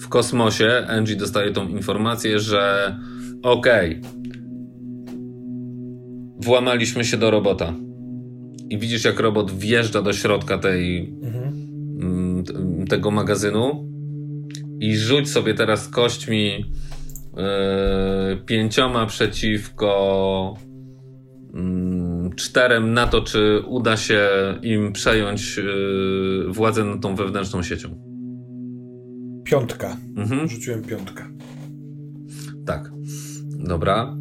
w 0.00 0.08
kosmosie. 0.08 0.86
Angie 0.88 1.16
dostaje 1.16 1.50
tą 1.52 1.68
informację, 1.68 2.38
że 2.38 2.96
okej, 3.42 4.00
włamaliśmy 6.42 7.04
się 7.04 7.16
do 7.16 7.30
robota. 7.30 7.74
I 8.70 8.78
widzisz, 8.78 9.04
jak 9.04 9.20
robot 9.20 9.50
wjeżdża 9.50 10.02
do 10.02 10.12
środka 10.12 10.58
tej, 10.58 11.14
Mhm. 11.22 11.44
mm, 12.02 12.44
t- 12.44 12.54
tego 12.88 13.10
magazynu 13.10 13.90
i 14.80 14.96
rzuć 14.96 15.28
sobie 15.30 15.54
teraz 15.54 15.88
kośćmi 15.88 16.46
yy, 16.46 18.36
pięcioma 18.46 19.06
przeciwko 19.06 20.54
mm, 20.58 20.69
czterem 22.36 22.92
na 22.94 23.06
to, 23.06 23.22
czy 23.22 23.62
uda 23.66 23.96
się 23.96 24.28
im 24.62 24.92
przejąć 24.92 25.56
yy, 25.56 26.44
władzę 26.48 26.84
nad 26.84 27.00
tą 27.00 27.14
wewnętrzną 27.16 27.62
siecią. 27.62 27.88
Piątka. 29.44 29.96
Mhm. 30.16 30.48
Rzuciłem 30.48 30.82
piątkę. 30.82 31.24
Tak. 32.66 32.90
Dobra. 33.58 34.16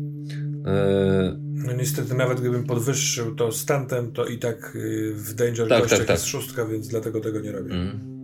Yy, 0.66 1.40
No 1.66 1.74
niestety 1.74 2.14
nawet 2.16 2.40
gdybym 2.40 2.64
podwyższył 2.64 3.36
to 3.36 3.52
stantem, 3.52 4.12
to 4.12 4.26
i 4.26 4.38
tak 4.38 4.76
y, 4.76 5.14
w 5.16 5.34
danger 5.34 5.68
Tak, 5.68 5.88
tak, 5.90 6.00
tak. 6.00 6.10
jest 6.10 6.26
szóstka, 6.26 6.66
więc 6.66 6.88
dlatego 6.88 7.20
tego 7.22 7.40
nie 7.40 7.52
robię. 7.52 7.72
mm. 7.74 8.19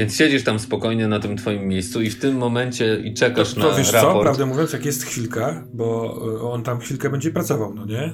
Więc 0.00 0.16
siedzisz 0.16 0.44
tam 0.44 0.58
spokojnie 0.58 1.08
na 1.08 1.20
tym 1.20 1.36
twoim 1.36 1.68
miejscu 1.68 2.02
i 2.02 2.10
w 2.10 2.18
tym 2.18 2.36
momencie 2.36 3.00
i 3.04 3.14
czekasz 3.14 3.54
To, 3.54 3.60
na 3.60 3.66
to 3.66 3.76
wiesz 3.76 3.86
co, 3.90 3.92
raport. 3.96 4.22
prawdę 4.22 4.46
mówiąc, 4.46 4.72
jak 4.72 4.84
jest 4.84 5.04
chwilka, 5.04 5.64
bo 5.74 6.18
y, 6.36 6.40
on 6.42 6.62
tam 6.62 6.78
chwilkę 6.80 7.10
będzie 7.10 7.30
pracował, 7.30 7.74
no 7.74 7.86
nie? 7.86 8.12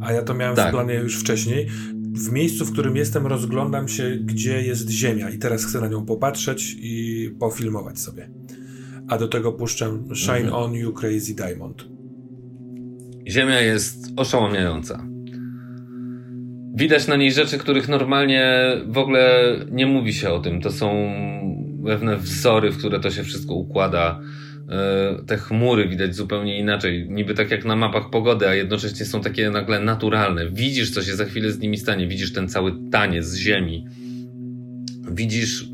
A 0.00 0.12
ja 0.12 0.22
to 0.22 0.34
miałem 0.34 0.56
Tak. 0.56 0.68
w 0.68 0.70
planie 0.70 0.94
już 0.94 1.20
wcześniej. 1.20 1.66
W 2.12 2.32
miejscu, 2.32 2.64
w 2.64 2.72
którym 2.72 2.96
jestem, 2.96 3.26
rozglądam 3.26 3.88
się, 3.88 4.16
gdzie 4.24 4.62
jest 4.62 4.90
Ziemia 4.90 5.30
i 5.30 5.38
teraz 5.38 5.64
chcę 5.64 5.80
na 5.80 5.88
nią 5.88 6.06
popatrzeć 6.06 6.76
i 6.80 7.30
pofilmować 7.40 7.98
sobie. 8.00 8.30
A 9.08 9.18
do 9.18 9.28
tego 9.28 9.52
puszczam 9.52 10.14
Shine 10.16 10.36
Mhm. 10.36 10.54
On 10.54 10.74
You 10.74 10.92
Crazy 10.92 11.34
Diamond. 11.34 11.84
Ziemia 13.28 13.60
jest 13.60 14.12
oszałamiająca. 14.16 15.06
Widać 16.78 17.06
na 17.06 17.16
niej 17.16 17.32
rzeczy, 17.32 17.58
których 17.58 17.88
normalnie 17.88 18.62
w 18.86 18.98
ogóle 18.98 19.56
nie 19.70 19.86
mówi 19.86 20.12
się 20.12 20.30
o 20.30 20.38
tym. 20.38 20.60
To 20.60 20.72
są 20.72 21.12
pewne 21.86 22.16
wzory, 22.16 22.70
w 22.70 22.78
które 22.78 23.00
to 23.00 23.10
się 23.10 23.24
wszystko 23.24 23.54
układa. 23.54 24.20
E, 24.70 25.24
Te 25.26 25.36
chmury 25.36 25.88
widać 25.88 26.16
zupełnie 26.16 26.58
inaczej, 26.58 27.06
niby 27.10 27.34
tak 27.34 27.50
jak 27.50 27.64
na 27.64 27.76
mapach 27.76 28.10
pogody, 28.10 28.48
a 28.48 28.54
jednocześnie 28.54 29.06
są 29.06 29.20
takie 29.20 29.50
nagle 29.50 29.80
naturalne. 29.80 30.50
Widzisz, 30.50 30.90
co 30.90 31.02
się 31.02 31.16
za 31.16 31.24
chwilę 31.24 31.52
z 31.52 31.58
nimi 31.58 31.76
stanie, 31.78 32.06
widzisz 32.08 32.32
ten 32.32 32.48
cały 32.48 32.72
taniec 32.90 33.26
z 33.26 33.36
ziemi. 33.36 33.86
Widzisz 35.10 35.64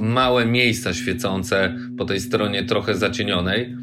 małe 0.00 0.46
miejsca 0.46 0.94
świecące 0.94 1.74
po 1.98 2.04
tej 2.04 2.20
stronie 2.20 2.64
trochę 2.64 2.94
zacienionej. 2.94 3.76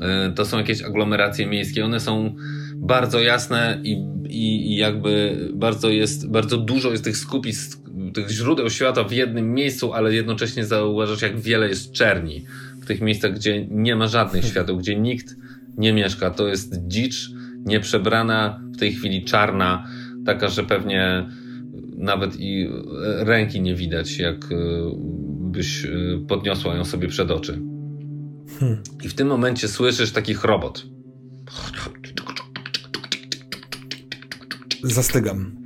E, 0.00 0.32
To 0.36 0.44
są 0.44 0.58
jakieś 0.58 0.82
aglomeracje 0.82 1.46
miejskie. 1.46 1.84
One 1.84 2.00
są 2.00 2.34
bardzo 2.82 3.20
jasne 3.20 3.80
i, 3.84 3.92
i, 4.28 4.72
i 4.72 4.76
jakby 4.76 5.38
bardzo 5.54 5.90
jest, 5.90 6.30
bardzo 6.30 6.58
dużo 6.58 6.90
jest 6.90 7.04
tych 7.04 7.16
skupisk, 7.16 7.78
tych 8.14 8.30
źródeł 8.30 8.70
światła 8.70 9.04
w 9.04 9.12
jednym 9.12 9.54
miejscu, 9.54 9.92
ale 9.92 10.14
jednocześnie 10.14 10.64
zauważasz, 10.64 11.22
jak 11.22 11.40
wiele 11.40 11.68
jest 11.68 11.92
czerni 11.92 12.44
w 12.82 12.86
tych 12.86 13.00
miejscach, 13.00 13.34
gdzie 13.34 13.66
nie 13.66 13.96
ma 13.96 14.06
żadnych 14.06 14.44
świateł, 14.44 14.78
gdzie 14.78 14.96
nikt 14.96 15.36
nie 15.76 15.92
mieszka. 15.92 16.30
To 16.30 16.48
jest 16.48 16.86
dzicz 16.86 17.30
nieprzebrana, 17.64 18.60
w 18.74 18.78
tej 18.78 18.92
chwili 18.92 19.24
czarna, 19.24 19.86
taka, 20.26 20.48
że 20.48 20.62
pewnie 20.62 21.26
nawet 21.96 22.40
i 22.40 22.68
ręki 23.18 23.60
nie 23.60 23.74
widać, 23.74 24.18
jak 24.18 24.44
e, 24.44 24.56
byś 25.40 25.84
e, 25.84 25.88
podniosła 26.28 26.74
ją 26.74 26.84
sobie 26.84 27.08
przed 27.08 27.30
oczy. 27.30 27.58
Hmm. 28.58 28.82
I 29.04 29.08
w 29.08 29.14
tym 29.14 29.28
momencie 29.28 29.68
słyszysz 29.68 30.12
taki 30.12 30.34
robot. 30.42 30.86
Zastygam. 34.82 35.56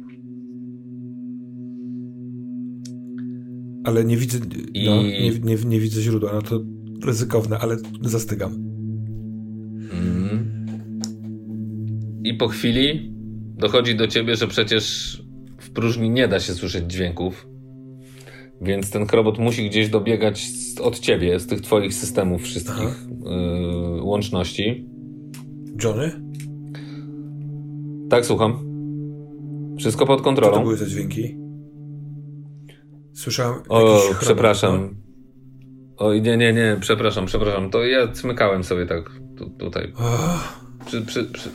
Ale 3.85 4.05
nie 4.05 4.17
widzę. 4.17 4.39
I- 4.75 4.86
No, 4.86 5.03
nie, 5.03 5.31
nie, 5.31 5.57
nie 5.67 5.81
widzę 5.81 6.01
źródła. 6.03 6.33
No 6.35 6.43
to 6.43 6.61
ryzykowne, 7.05 7.59
ale 7.59 7.77
zastygam. 8.03 8.53
Mhm. 9.93 10.47
I 12.25 12.35
po 12.35 12.49
chwili 12.49 13.12
dochodzi 13.59 13.95
do 13.97 14.07
ciebie, 14.07 14.36
że 14.36 14.47
przecież 14.47 15.17
w 15.59 15.70
próżni 15.70 16.11
nie 16.11 16.28
da 16.28 16.41
się 16.41 16.53
słyszeć 16.55 16.93
dźwięków. 16.93 17.47
Więc 18.62 18.91
ten 18.91 19.07
krobot 19.07 19.39
musi 19.39 19.70
gdzieś 19.70 19.89
dobiegać 19.89 20.47
z, 20.51 20.81
od 20.81 20.99
ciebie, 20.99 21.41
z 21.41 21.47
tych 21.47 21.61
twoich 21.61 21.95
systemów 21.95 22.43
wszystkich 22.43 23.07
yy, 23.25 24.03
łączności. 24.03 24.89
Johnny? 25.85 26.11
Tak, 28.11 28.27
słucham. 28.27 28.76
Wszystko 29.86 30.06
pod 30.06 30.18
Co 30.18 30.23
to 30.23 30.24
kontrolą. 30.24 30.62
były 30.62 30.76
za 30.76 30.86
dźwięki? 30.86 31.36
Słyszałem. 33.15 33.60
O, 33.68 33.81
no. 33.81 34.18
przepraszam. 34.20 34.97
O, 35.97 36.15
nie, 36.15 36.36
nie, 36.36 36.52
nie, 36.52 36.76
przepraszam, 36.81 37.26
przepraszam. 37.26 37.70
To 37.70 37.84
ja 37.84 38.12
cmykałem 38.12 38.65
sobie 38.65 38.86
tak 38.86 39.10
tu, 39.39 39.50
tutaj. 39.50 39.92
No. 40.00 40.18
Przy, 40.86 41.02
przy, 41.02 41.24
przy... 41.24 41.50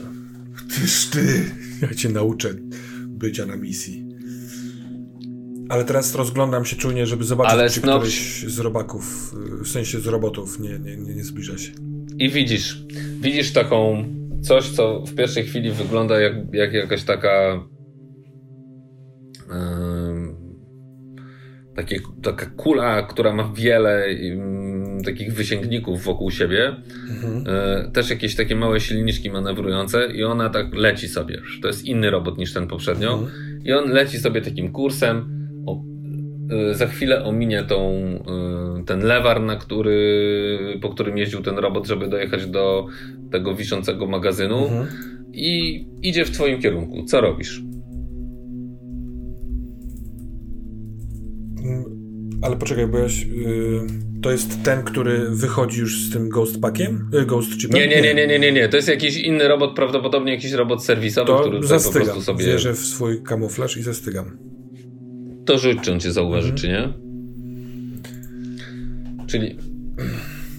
tyż 0.76 1.10
ty. 1.10 1.46
Ja 1.82 1.94
cię 1.94 2.10
nauczę 2.10 2.54
bycia 3.08 3.46
na 3.46 3.56
misji. 3.56 4.08
Ale 5.70 5.86
teraz 5.86 6.16
rozglądam 6.16 6.66
się 6.66 6.76
czujnie, 6.76 7.06
żeby 7.06 7.24
zobaczyć, 7.24 7.54
Ale 7.54 7.70
czy 7.70 7.86
no- 7.86 7.98
któryś 7.98 8.46
z 8.48 8.60
robaków, 8.60 9.36
w 9.64 9.68
sensie 9.68 10.00
z 10.00 10.08
robotów, 10.08 10.60
nie, 10.60 10.80
nie, 10.80 10.98
nie, 10.98 11.16
nie 11.16 11.24
zbliża 11.24 11.58
się. 11.58 11.72
I 12.18 12.30
widzisz, 12.30 12.84
widzisz 13.22 13.54
taką 13.54 14.06
coś, 14.42 14.70
co 14.70 15.04
w 15.06 15.16
pierwszej 15.16 15.44
chwili 15.46 15.72
wygląda 15.72 16.20
jak, 16.20 16.34
jak 16.54 16.74
jakaś 16.74 17.04
taka 17.04 17.64
takie, 21.76 22.00
taka 22.24 22.46
kula, 22.46 23.02
która 23.02 23.34
ma 23.34 23.52
wiele 23.56 24.06
takich 25.06 25.34
wysięgników 25.34 26.04
wokół 26.04 26.32
siebie. 26.32 26.76
Mhm. 27.10 27.44
E, 27.48 27.92
też 27.92 28.10
jakieś 28.10 28.36
takie 28.36 28.56
małe 28.56 28.80
silniczki 28.80 29.32
manewrujące 29.32 30.08
i 30.08 30.24
ona 30.24 30.50
tak 30.50 30.76
leci 30.76 31.08
sobie. 31.08 31.42
To 31.62 31.68
jest 31.68 31.86
inny 31.86 32.10
robot 32.12 32.38
niż 32.38 32.54
ten 32.54 32.68
poprzednio. 32.68 33.14
Mhm. 33.14 33.32
I 33.66 33.74
on 33.74 33.90
leci 33.90 34.20
sobie 34.20 34.42
takim 34.42 34.72
kursem. 34.72 35.42
O, 35.68 35.84
y, 36.72 36.76
za 36.76 36.88
chwilę 36.88 37.24
ominie 37.24 37.64
tą, 37.64 38.02
y, 38.82 38.86
ten 38.86 39.00
lewar, 39.00 39.42
na 39.42 39.56
który, 39.56 40.80
po 40.82 40.90
którym 40.90 41.18
jeździł 41.18 41.42
ten 41.42 41.58
robot, 41.58 41.88
żeby 41.88 42.08
dojechać 42.08 42.46
do 42.46 42.88
tego 43.32 43.56
wiszącego 43.56 44.08
magazynu 44.08 44.64
Mhm. 44.64 44.88
i 45.34 45.86
idzie 46.02 46.26
w 46.26 46.32
twoim 46.32 46.62
kierunku. 46.62 47.04
Co 47.04 47.22
robisz? 47.22 47.62
Ale 52.42 52.56
poczekaj, 52.56 52.88
bo 52.88 52.98
ja, 52.98 53.10
się- 53.10 53.26
y, 53.28 53.82
to 54.22 54.32
jest 54.32 54.64
ten, 54.64 54.84
który 54.84 55.30
wychodzi 55.30 55.80
już 55.80 56.04
z 56.04 56.14
tym 56.14 56.30
ghost 56.30 56.62
packiem? 56.62 57.10
Y, 57.22 57.26
ghost 57.26 57.58
chipem? 57.58 57.80
Nie, 57.80 57.88
nie, 57.88 58.02
nie, 58.02 58.14
nie, 58.16 58.28
nie, 58.28 58.40
nie, 58.40 58.52
nie. 58.52 58.70
To 58.70 58.76
jest 58.78 58.90
jakiś 58.90 59.18
inny 59.18 59.48
robot, 59.48 59.76
prawdopodobnie 59.76 60.34
jakiś 60.34 60.52
robot 60.52 60.86
serwisowy, 60.86 61.32
który 61.42 61.56
To 61.56 61.62
po 61.62 61.68
zastygam. 61.68 62.04
prostu 62.04 62.22
sobie... 62.24 62.46
Wierzę 62.46 62.74
w 62.74 62.80
swój 62.80 63.24
kamuflaż 63.24 63.78
i 63.78 63.82
zastygam. 63.84 64.38
To 65.46 65.58
rzuć, 65.58 65.78
czy 65.82 65.92
on 65.92 66.00
cię 66.00 66.12
zauważy, 66.12 66.52
Mhm. 66.52 66.58
czy 66.58 66.68
nie? 66.68 66.94
Czyli 69.28 69.58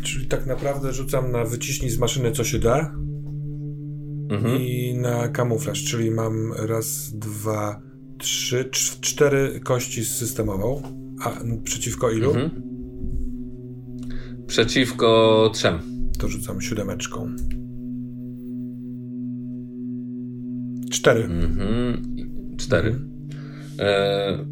Czyli 0.02 0.26
tak 0.26 0.46
naprawdę 0.46 0.92
rzucam 0.92 1.32
na 1.32 1.44
wyciśnij 1.44 1.90
z 1.90 1.98
maszyny 1.98 2.32
co 2.32 2.44
się 2.44 2.58
da 2.58 2.94
mhm. 4.30 4.60
i 4.62 4.94
na 4.98 5.28
kamuflaż, 5.28 5.84
czyli 5.84 6.10
mam 6.10 6.52
raz, 6.52 7.12
dwa, 7.18 7.82
trzy, 8.18 8.64
cz- 8.72 9.00
cztery 9.00 9.60
kości 9.64 10.04
z 10.04 10.10
systemową. 10.16 10.82
A 11.24 11.32
przeciwko 11.64 12.10
ilu? 12.10 12.30
Mhm. 12.30 12.50
przeciwko 14.46 15.50
trzem. 15.54 15.78
To 16.18 16.28
rzucam 16.28 16.60
siódemeczką. 16.60 17.26
Cztery. 20.90 21.24
Mhm. 21.24 22.02
Cztery. 22.56 22.88
Mhm. 22.88 23.12
E, 23.80 24.46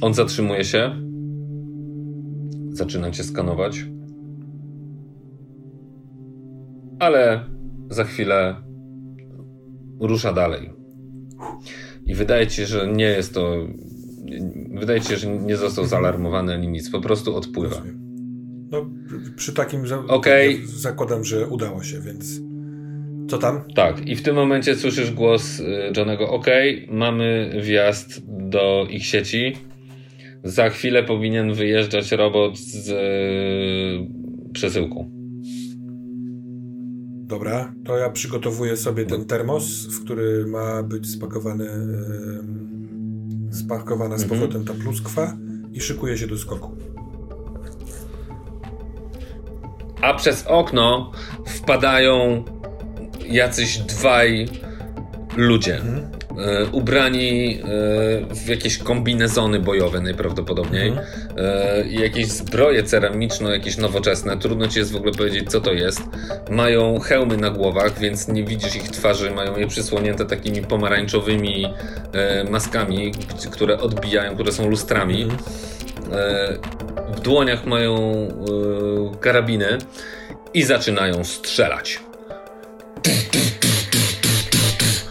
on 0.00 0.14
zatrzymuje 0.14 0.64
się. 0.64 0.90
Zaczyna 2.68 3.10
cię 3.10 3.24
skanować. 3.24 3.86
Ale 6.98 7.44
za 7.90 8.04
chwilę 8.04 8.56
rusza 10.00 10.32
dalej. 10.32 10.70
I 12.06 12.14
wydaje 12.14 12.46
ci 12.46 12.56
się, 12.56 12.66
że 12.66 12.92
nie 12.92 13.04
jest 13.04 13.34
to. 13.34 13.66
Wydaje 14.80 15.00
ci 15.00 15.08
się, 15.08 15.16
że 15.16 15.26
nie 15.38 15.56
został 15.56 15.84
zaalarmowany 15.86 16.52
ani 16.54 16.68
nic. 16.68 16.90
Po 16.90 17.00
prostu 17.00 17.36
odpływa. 17.36 17.82
No, 18.70 18.90
przy 19.36 19.52
takim 19.52 19.86
za- 19.86 20.04
Okej. 20.08 20.66
zakładam, 20.66 21.24
że 21.24 21.46
udało 21.48 21.82
się, 21.82 22.00
więc 22.00 22.40
co 23.28 23.38
tam? 23.38 23.60
Tak, 23.74 24.08
i 24.08 24.16
w 24.16 24.22
tym 24.22 24.36
momencie 24.36 24.74
słyszysz 24.74 25.10
głos 25.12 25.60
y, 25.60 25.64
Johnego. 25.96 26.30
OK, 26.30 26.46
mamy 26.90 27.52
wjazd 27.62 28.22
do 28.28 28.86
ich 28.90 29.06
sieci. 29.06 29.52
Za 30.44 30.70
chwilę 30.70 31.02
powinien 31.04 31.54
wyjeżdżać 31.54 32.12
robot 32.12 32.58
z 32.58 32.88
y, 32.88 34.52
przesyłką. 34.52 35.10
Dobra, 37.28 37.74
to 37.84 37.96
ja 37.98 38.10
przygotowuję 38.10 38.76
sobie 38.76 39.04
ten 39.06 39.24
termos, 39.24 39.86
w 39.86 40.04
który 40.04 40.46
ma 40.46 40.82
być 40.82 41.10
spakowany, 41.10 41.70
em, 41.70 42.75
spakowana 43.56 44.18
z 44.18 44.22
Mhm. 44.22 44.40
powrotem 44.40 44.64
ta 44.64 44.82
pluskwa 44.82 45.36
i 45.72 45.80
szykuję 45.80 46.18
się 46.18 46.26
do 46.26 46.38
skoku. 46.38 46.76
A 50.02 50.14
przez 50.14 50.46
okno 50.46 51.12
wpadają 51.46 52.44
jacyś 53.28 53.78
dwaj 53.78 54.48
ludzie. 55.36 55.80
Y, 56.36 56.66
Ubrani 56.72 57.58
y, 58.30 58.34
w 58.34 58.48
jakieś 58.48 58.78
kombinezony 58.78 59.60
bojowe 59.60 60.00
najprawdopodobniej. 60.00 60.88
Mhm. 60.88 61.06
E, 61.36 61.86
i 61.86 62.00
jakieś 62.00 62.26
zbroje 62.26 62.82
ceramiczne, 62.82 63.50
jakieś 63.50 63.76
nowoczesne. 63.76 64.36
Trudno 64.36 64.68
ci 64.68 64.78
jest 64.78 64.92
w 64.92 64.96
ogóle 64.96 65.12
powiedzieć, 65.12 65.50
co 65.50 65.60
to 65.60 65.72
jest. 65.72 66.02
Mają 66.50 67.00
hełmy 67.00 67.36
na 67.36 67.50
głowach, 67.50 67.98
więc 67.98 68.28
nie 68.28 68.44
widzisz 68.44 68.76
ich 68.76 68.90
twarzy. 68.90 69.30
Mają 69.30 69.56
je 69.56 69.66
przysłonięte 69.66 70.24
takimi 70.24 70.62
pomarańczowymi 70.62 71.66
e, 72.12 72.44
maskami, 72.44 73.12
które 73.50 73.78
odbijają, 73.78 74.34
które 74.34 74.52
są 74.52 74.70
lustrami. 74.70 75.22
Mhm. 75.22 75.40
E, 76.12 76.58
w 77.16 77.20
dłoniach 77.20 77.66
mają 77.66 77.94
e, 77.94 79.18
karabiny 79.20 79.78
i 80.54 80.62
zaczynają 80.62 81.24
strzelać. 81.24 82.00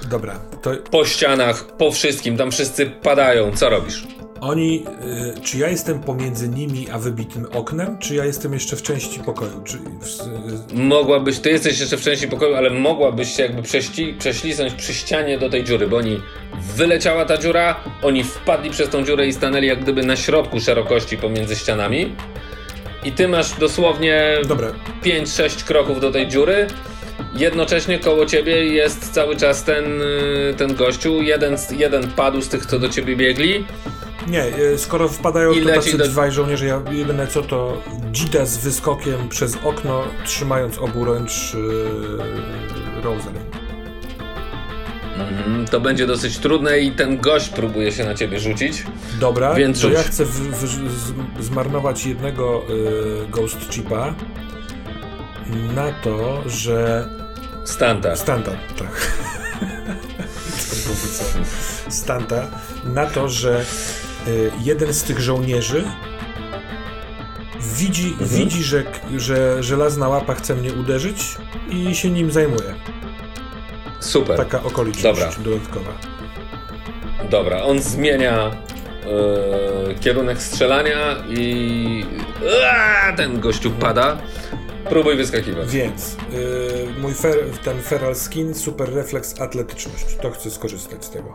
Dobra, 0.09 0.39
to 0.65 0.71
Po 0.91 1.05
ścianach, 1.05 1.77
po 1.77 1.91
wszystkim, 1.91 2.37
tam 2.37 2.51
wszyscy 2.51 2.85
padają. 2.85 3.51
Co 3.55 3.69
robisz? 3.69 4.03
oni, 4.41 4.85
y, 5.37 5.41
czy 5.41 5.57
ja 5.57 5.69
jestem 5.69 5.99
pomiędzy 5.99 6.49
nimi 6.49 6.87
a 6.91 6.99
wybitym 6.99 7.45
oknem, 7.53 7.97
czy 7.99 8.15
ja 8.15 8.25
jestem 8.25 8.53
jeszcze 8.53 8.75
w 8.75 8.81
części 8.81 9.19
pokoju? 9.19 9.61
Czy, 9.63 9.77
w, 9.77 10.21
y, 10.71 10.75
Mogłabyś, 10.75 11.39
ty 11.39 11.49
jesteś 11.49 11.79
jeszcze 11.79 11.97
w 11.97 12.01
części 12.01 12.27
pokoju, 12.27 12.55
ale 12.55 12.69
mogłabyś 12.69 13.35
się 13.35 13.43
jakby 13.43 13.61
prześci, 13.61 14.15
prześlisnąć 14.19 14.73
przy 14.73 14.93
ścianie 14.93 15.37
do 15.37 15.49
tej 15.49 15.63
dziury, 15.63 15.87
bo 15.87 15.97
oni 15.97 16.21
wyleciała 16.75 17.25
ta 17.25 17.37
dziura, 17.37 17.79
oni 18.01 18.23
wpadli 18.23 18.69
przez 18.69 18.89
tą 18.89 19.05
dziurę 19.05 19.27
i 19.27 19.33
stanęli 19.33 19.67
jak 19.67 19.81
gdyby 19.81 20.03
na 20.03 20.15
środku 20.15 20.59
szerokości 20.59 21.17
pomiędzy 21.17 21.55
ścianami. 21.55 22.15
I 23.03 23.11
ty 23.11 23.27
masz 23.27 23.51
dosłownie 23.51 24.37
dobra, 24.47 24.71
5-6 25.03 25.63
kroków 25.63 25.99
do 25.99 26.11
tej 26.11 26.27
dziury. 26.27 26.67
Jednocześnie 27.35 27.99
koło 27.99 28.25
ciebie 28.25 28.65
jest 28.65 29.11
cały 29.11 29.35
czas 29.35 29.63
ten, 29.63 30.01
y, 30.01 30.53
ten 30.57 30.75
gościu. 30.75 31.21
Jeden, 31.21 31.55
jeden 31.77 32.11
padł 32.11 32.41
z 32.41 32.49
tych, 32.49 32.65
co 32.65 32.79
do 32.79 32.89
ciebie 32.89 33.15
biegli. 33.15 33.65
nie, 34.27 34.43
y, 34.59 34.77
skoro 34.77 35.07
wpadają 35.09 35.51
I 35.53 35.61
to 35.61 35.69
tacy 35.69 35.97
do- 35.97 36.07
dwaj 36.07 36.31
żołnierze, 36.31 36.65
ja 36.65 36.81
jedyne 36.91 37.27
co 37.27 37.41
to 37.41 37.81
dzida 38.11 38.45
z 38.45 38.57
wyskokiem 38.57 39.29
przez 39.29 39.57
okno, 39.63 40.03
trzymając 40.25 40.77
oburęcz 40.77 41.53
y, 41.55 41.57
Rosalind. 43.03 43.55
Mhm, 45.19 45.65
to 45.67 45.79
będzie 45.79 46.07
dosyć 46.07 46.37
trudne 46.37 46.79
i 46.79 46.91
ten 46.91 47.17
gość 47.17 47.49
próbuje 47.49 47.91
się 47.91 48.05
na 48.05 48.15
ciebie 48.15 48.39
rzucić. 48.39 48.83
Dobra, 49.19 49.53
Więc 49.53 49.77
rzuć. 49.79 49.93
ja 49.93 50.03
chcę 50.03 50.25
w, 50.25 50.29
w, 50.31 50.67
z, 50.91 51.13
zmarnować 51.45 52.05
jednego 52.05 52.61
y, 52.69 53.27
Ghost 53.31 53.57
Chipa 53.71 54.13
na 55.75 55.91
to, 55.91 56.43
że... 56.49 57.09
Stanta. 57.65 58.15
Stanta, 58.15 58.51
tak. 58.77 59.17
Stanta, 61.89 62.47
na 62.83 63.05
to, 63.05 63.29
że 63.29 63.65
y, 64.27 64.51
jeden 64.63 64.93
z 64.93 65.03
tych 65.03 65.19
żołnierzy 65.19 65.83
widzi, 67.77 68.07
Mhm. 68.07 68.29
widzi 68.29 68.63
że, 68.63 68.83
że 69.17 69.63
żelazna 69.63 70.09
łapa 70.09 70.33
chce 70.35 70.55
mnie 70.55 70.73
uderzyć 70.73 71.37
i 71.69 71.95
się 71.95 72.09
nim 72.09 72.31
zajmuje. 72.31 72.75
Super. 73.99 74.37
Taka 74.37 74.63
okoliczność 74.63 75.19
Dobra. 75.19 75.43
dodatkowa. 75.43 75.91
Dobra, 77.29 77.61
on 77.63 77.81
zmienia 77.81 78.51
e, 79.89 79.95
kierunek 79.99 80.41
strzelania 80.41 81.15
i 81.29 82.05
Ua, 82.41 83.13
ten 83.17 83.39
gościu 83.39 83.71
pada. 83.71 84.17
Próbuj 84.89 85.15
wyskakiwać. 85.17 85.69
Więc 85.71 86.17
yy, 86.31 86.99
mój 87.01 87.13
fer, 87.13 87.37
ten 87.63 87.81
feral 87.81 88.15
skin, 88.15 88.53
super 88.53 88.93
refleks, 88.93 89.41
atletyczność. 89.41 90.15
To 90.21 90.31
chcę 90.31 90.51
skorzystać 90.51 91.05
z 91.05 91.09
tego. 91.09 91.33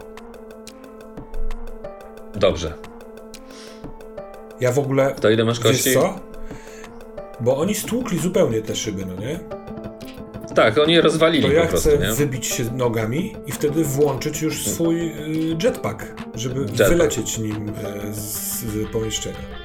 Dobrze. 2.34 2.72
Ja 4.60 4.72
w 4.72 4.78
ogóle. 4.78 5.14
To 5.20 5.30
ile 5.30 5.44
masz 5.44 5.60
kości? 5.60 5.94
Co? 5.94 6.20
Bo 7.40 7.56
oni 7.56 7.74
stłukli 7.74 8.18
zupełnie 8.18 8.62
te 8.62 8.76
szyby, 8.76 9.06
no 9.06 9.14
nie? 9.14 9.40
Tak, 10.54 10.78
oni 10.78 10.94
je 10.94 11.00
rozwalili 11.00 11.44
To 11.48 11.52
ja 11.52 11.66
prostu, 11.66 11.88
chcę 11.88 11.98
nie? 11.98 12.12
wybić 12.12 12.46
się 12.46 12.64
nogami 12.76 13.36
i 13.46 13.52
wtedy 13.52 13.84
włączyć 13.84 14.42
już 14.42 14.66
swój 14.66 15.00
y, 15.00 15.56
jetpack, 15.64 16.06
żeby 16.34 16.60
Jetpack. 16.60 16.90
wylecieć 16.90 17.38
nim 17.38 17.68
y, 17.68 17.72
z 18.14 18.64
pomieszczenia. 18.92 19.59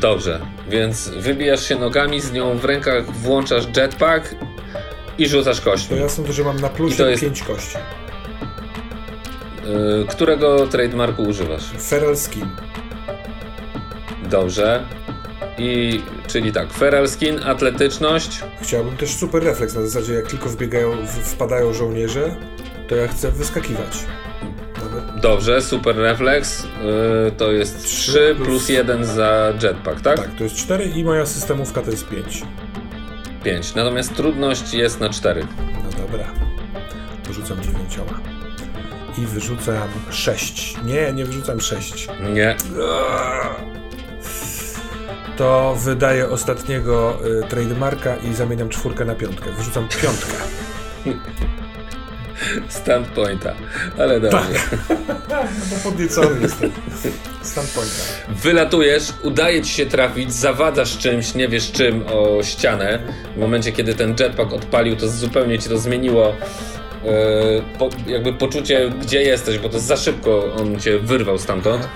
Dobrze, 0.00 0.40
więc 0.68 1.08
wybijasz 1.08 1.68
się 1.68 1.76
nogami, 1.76 2.20
z 2.20 2.32
nią 2.32 2.58
w 2.58 2.64
rękach 2.64 3.10
włączasz 3.12 3.64
jetpack 3.76 4.34
i 5.18 5.28
rzucasz 5.28 5.60
To 5.60 5.70
kośćmi. 5.70 5.98
ja 6.00 6.08
sądzę, 6.08 6.32
że 6.32 6.44
mam 6.44 6.60
na 6.60 6.66
I 6.66 6.70
to 6.70 6.76
plusie 6.76 7.10
jest- 7.10 7.22
5 7.22 7.42
kości. 7.42 7.76
Y, 10.02 10.06
którego 10.08 10.66
trademarku 10.66 11.22
używasz? 11.22 11.64
Feral 11.80 12.16
skin. 12.16 12.46
Dobrze. 14.30 14.84
I 15.58 16.02
czyli 16.26 16.52
tak, 16.52 16.72
feral 16.72 17.08
skin, 17.08 17.40
atletyczność. 17.44 18.40
Chciałbym 18.62 18.96
też 18.96 19.10
super 19.16 19.42
refleks, 19.44 19.74
na 19.74 19.86
zasadzie 19.86 20.14
jak 20.14 20.26
tylko 20.26 20.48
wbiegają, 20.48 21.06
wpadają 21.06 21.72
żołnierze, 21.72 22.36
to 22.88 22.96
ja 22.96 23.08
chcę 23.08 23.30
wyskakiwać. 23.30 23.98
Dobrze, 25.22 25.62
super 25.62 25.96
refleks. 25.96 26.64
Y, 26.64 26.66
to 27.36 27.52
jest 27.52 27.84
Trzy 27.84 28.12
3 28.12 28.34
plus- 28.36 28.46
plus 28.48 28.68
1 28.68 29.04
za 29.04 29.52
jetpack, 29.62 30.00
tak? 30.00 30.16
Tak, 30.16 30.34
to 30.38 30.44
jest 30.44 30.56
4 30.56 30.84
i 30.84 31.04
moja 31.04 31.26
systemówka 31.26 31.82
to 31.82 31.90
jest 31.90 32.08
5. 32.08 32.42
5. 33.44 33.74
Natomiast 33.74 34.14
trudność 34.14 34.74
jest 34.74 35.00
na 35.00 35.08
4. 35.08 35.46
No 35.84 36.02
dobra. 36.06 36.24
Wyrzucam 37.26 37.62
dziewięcioła. 37.62 38.20
I 39.18 39.26
wyrzucam 39.26 39.88
6. 40.10 40.76
Nie, 40.84 41.12
nie 41.12 41.24
wyrzucam 41.24 41.60
6. 41.60 42.08
Nie. 42.34 42.56
To 45.36 45.76
wydaję 45.84 46.28
ostatniego 46.28 47.18
y, 47.44 47.48
trademarka 47.48 48.16
i 48.16 48.34
zamieniam 48.34 48.68
czwórkę 48.68 49.04
na 49.04 49.14
piątkę. 49.14 49.52
Wyrzucam 49.52 49.88
piątkę. 50.02 50.32
Standpointa. 52.68 53.54
Ale 53.98 54.20
dobrze. 54.20 54.38
No 55.28 55.76
bo 55.76 55.90
podniecony 55.90 56.40
jestem. 56.42 56.72
Standpointa. 57.42 58.02
Wylatujesz, 58.28 59.12
udaje 59.22 59.62
ci 59.62 59.70
się 59.70 59.86
trafić, 59.86 60.32
zawadzasz 60.32 60.98
czymś, 60.98 61.34
nie 61.34 61.48
wiesz 61.48 61.72
czym, 61.72 62.04
o 62.06 62.42
ścianę. 62.42 62.98
W 63.36 63.38
momencie, 63.40 63.72
kiedy 63.72 63.94
ten 63.94 64.14
jetpack 64.20 64.52
odpalił, 64.52 64.96
to 64.96 65.08
zupełnie 65.08 65.58
ci 65.58 65.68
to 65.68 65.78
zmieniło 65.78 66.28
e, 66.28 66.34
po, 67.78 67.88
jakby 68.06 68.32
poczucie, 68.32 68.92
gdzie 69.02 69.22
jesteś, 69.22 69.58
bo 69.58 69.68
to 69.68 69.80
za 69.80 69.96
szybko 69.96 70.54
on 70.54 70.80
cię 70.80 70.98
wyrwał 70.98 71.38
stamtąd. 71.38 71.88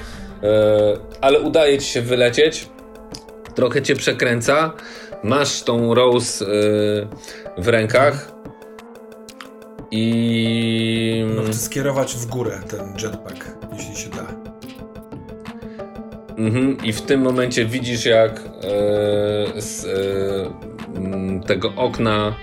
E, 0.42 0.98
ale 1.20 1.40
udaje 1.40 1.78
ci 1.78 1.86
się 1.86 2.02
wylecieć. 2.02 2.68
Trochę 3.54 3.82
cię 3.82 3.96
przekręca. 3.96 4.72
Masz 5.22 5.62
tą 5.62 5.94
Rose 5.94 6.44
e, 6.44 6.48
w 7.58 7.68
rękach. 7.68 8.37
I. 9.90 11.24
No 11.36 11.42
chcę 11.42 11.54
skierować 11.54 12.14
w 12.14 12.26
górę 12.26 12.60
ten 12.68 12.94
jetpack, 13.02 13.56
jeśli 13.72 13.96
się 13.96 14.08
da. 14.10 14.26
Mhm, 16.38 16.76
I 16.84 16.92
w 16.92 17.02
tym 17.02 17.20
momencie 17.20 17.64
widzisz, 17.66 18.04
jak 18.04 18.40
e, 18.40 19.60
z 19.60 19.84
e, 19.84 21.46
tego 21.46 21.72
okna, 21.76 22.34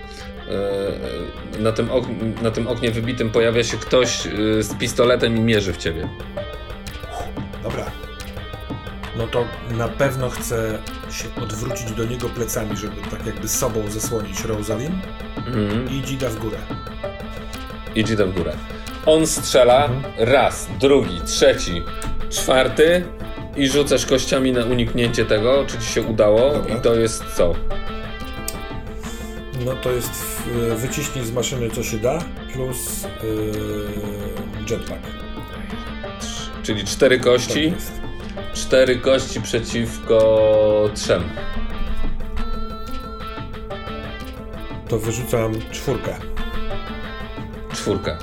e, 1.58 1.60
na, 1.60 1.72
tym 1.72 1.90
ok, 1.90 2.06
na 2.42 2.50
tym 2.50 2.68
oknie 2.68 2.90
wybitym 2.90 3.30
pojawia 3.30 3.64
się 3.64 3.76
ktoś 3.76 4.26
e, 4.26 4.30
z 4.62 4.74
pistoletem 4.74 5.36
i 5.36 5.40
mierzy 5.40 5.72
w 5.72 5.76
ciebie. 5.76 6.08
Dobra. 7.62 7.84
No 9.18 9.26
to 9.26 9.44
na 9.70 9.88
pewno 9.88 10.30
chcę 10.30 10.78
się 11.10 11.42
odwrócić 11.42 11.90
do 11.92 12.04
niego 12.04 12.28
plecami, 12.28 12.76
żeby 12.76 12.96
tak 13.10 13.26
jakby 13.26 13.48
sobą 13.48 13.90
zasłonić 13.90 14.44
Rosalind 14.44 14.94
Mhm. 15.36 15.90
i 15.90 16.02
dzida 16.02 16.28
w 16.28 16.38
górę. 16.38 16.58
Idzie 17.96 18.16
do 18.16 18.26
w 18.26 18.34
górę. 18.34 18.52
On 19.06 19.26
strzela 19.26 19.88
raz, 20.18 20.68
drugi, 20.80 21.20
trzeci, 21.26 21.82
czwarty 22.30 23.04
i 23.56 23.68
rzucasz 23.68 24.06
kościami 24.06 24.52
na 24.52 24.64
uniknięcie 24.64 25.24
tego, 25.24 25.64
czy 25.66 25.78
ci 25.78 25.86
się 25.86 26.02
udało. 26.02 26.52
Dobra. 26.52 26.76
I 26.76 26.80
to 26.80 26.94
jest 26.94 27.24
co? 27.36 27.54
No 29.64 29.72
to 29.72 29.90
jest 29.90 30.42
wyciśnij 30.76 31.24
z 31.24 31.32
maszyny 31.32 31.70
co 31.70 31.82
się 31.82 31.98
da, 31.98 32.18
plus 32.52 33.04
y, 33.04 33.08
jetpack. 34.70 35.02
Czyli 36.62 36.84
cztery 36.84 37.20
kości. 37.20 37.70
Tak. 37.72 38.52
Cztery 38.54 38.96
kości 38.98 39.40
przeciwko 39.40 40.90
trzem. 40.94 41.22
To 44.88 44.98
wyrzucam 44.98 45.54
czwórkę. 45.72 46.35
Czwórkę. 47.76 48.16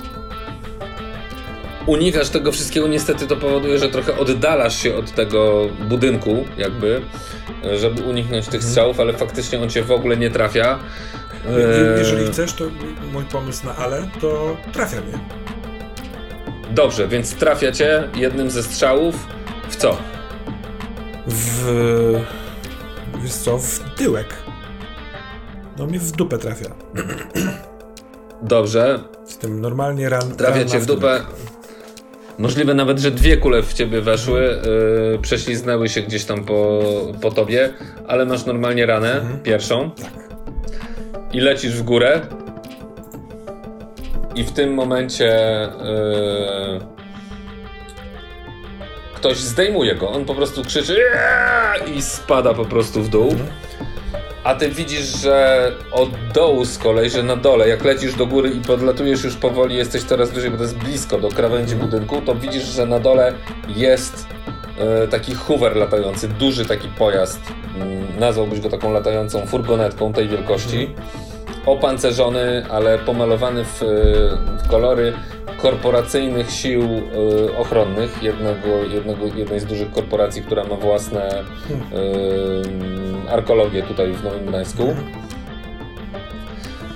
Unikasz 1.87 2.29
tego 2.29 2.51
wszystkiego, 2.51 2.87
niestety 2.87 3.27
to 3.27 3.35
powoduje, 3.35 3.79
że 3.79 3.89
trochę 3.89 4.17
oddalasz 4.17 4.77
się 4.83 4.95
od 4.95 5.11
tego 5.11 5.67
budynku, 5.89 6.45
jakby, 6.57 7.01
żeby 7.77 8.01
uniknąć 8.03 8.47
tych 8.47 8.63
strzałów, 8.63 8.99
ale 8.99 9.13
faktycznie 9.13 9.61
on 9.61 9.69
cię 9.69 9.83
w 9.83 9.91
ogóle 9.91 10.17
nie 10.17 10.29
trafia. 10.29 10.79
Je- 11.45 11.67
Eee, 11.67 11.97
Jeżeli 11.99 12.27
chcesz, 12.27 12.53
to 12.53 12.63
mój 13.13 13.23
pomysł 13.23 13.65
na 13.65 13.75
ale, 13.75 14.07
to 14.21 14.57
trafia 14.73 14.97
mnie. 15.01 15.19
Dobrze, 16.71 17.07
więc 17.07 17.35
trafia 17.35 17.71
cię 17.71 18.09
jednym 18.15 18.51
ze 18.51 18.63
strzałów. 18.63 19.27
W 19.69 19.75
co? 19.75 19.97
W... 21.27 22.19
Wiesz 23.23 23.33
co, 23.33 23.57
w 23.57 23.79
tyłek. 23.95 24.35
No 25.77 25.85
mnie 25.85 25.99
w 25.99 26.11
dupę 26.11 26.37
trafia. 26.37 26.69
Dobrze, 28.43 28.99
Jestem 29.25 29.61
normalnie 29.61 30.09
ran. 30.09 30.35
trafia 30.35 30.65
cię 30.65 30.79
w 30.79 30.85
dupę. 30.85 31.21
Możliwe 32.37 32.73
nawet, 32.73 32.99
że 32.99 33.11
dwie 33.11 33.37
kule 33.37 33.63
w 33.63 33.73
ciebie 33.73 34.01
weszły, 34.01 34.41
yy, 35.11 35.19
prześliznęły 35.21 35.89
się 35.89 36.01
gdzieś 36.01 36.25
tam 36.25 36.43
po, 36.45 36.81
po 37.21 37.31
tobie, 37.31 37.73
ale 38.07 38.25
masz 38.25 38.45
normalnie 38.45 38.85
ranę, 38.85 39.21
pierwszą. 39.43 39.91
Tak. 39.91 40.11
i 41.33 41.39
lecisz 41.39 41.73
w 41.73 41.83
górę. 41.83 42.21
I 44.35 44.43
w 44.43 44.51
tym 44.51 44.73
momencie 44.73 45.25
yy, 45.83 46.79
ktoś 49.15 49.37
zdejmuje 49.37 49.95
go. 49.95 50.09
On 50.09 50.25
po 50.25 50.35
prostu 50.35 50.63
krzyczy 50.63 50.97
i 51.95 52.01
spada 52.01 52.53
po 52.53 52.65
prostu 52.65 53.01
w 53.03 53.09
dół. 53.09 53.35
A 54.43 54.55
ty 54.55 54.69
widzisz, 54.69 55.21
że 55.21 55.71
od 55.91 56.09
dołu 56.33 56.65
z 56.65 56.77
kolei, 56.77 57.09
że 57.09 57.23
na 57.23 57.35
dole, 57.35 57.69
jak 57.69 57.83
lecisz 57.83 58.15
do 58.15 58.25
góry 58.25 58.49
i 58.49 58.59
podlatujesz 58.59 59.23
już 59.23 59.35
powoli, 59.35 59.75
jesteś 59.75 60.03
coraz 60.03 60.31
wyżej, 60.31 60.51
bo 60.51 60.57
to 60.57 60.63
jest 60.63 60.77
blisko 60.77 61.17
do 61.17 61.29
krawędzi 61.29 61.75
budynku, 61.75 62.21
to 62.21 62.35
widzisz, 62.35 62.63
że 62.63 62.85
na 62.85 62.99
dole 62.99 63.33
jest 63.75 64.27
e, 64.79 65.07
taki 65.07 65.35
hoover 65.35 65.75
latający, 65.75 66.27
duży 66.27 66.65
taki 66.65 66.87
pojazd. 66.87 67.39
Mm, 67.75 68.19
Nazwałbyś 68.19 68.59
go 68.59 68.69
taką 68.69 68.93
latającą 68.93 69.45
furgonetką 69.45 70.13
tej 70.13 70.27
wielkości. 70.27 70.89
Opancerzony, 71.65 72.65
ale 72.69 72.99
pomalowany 72.99 73.65
w, 73.65 73.83
e, 73.83 73.85
w 74.63 74.67
kolory 74.69 75.13
korporacyjnych 75.63 76.51
sił 76.51 76.81
e, 76.81 77.57
ochronnych, 77.57 78.23
jednego, 78.23 78.67
jednego, 78.67 79.25
jednej 79.25 79.59
z 79.59 79.65
dużych 79.65 79.91
korporacji, 79.91 80.41
która 80.41 80.63
ma 80.63 80.75
własne 80.75 81.29
e, 81.29 81.43
arkologię 83.31 83.83
tutaj 83.83 84.13
w 84.13 84.23
Nowym 84.23 84.45
Gdańsku. 84.45 84.95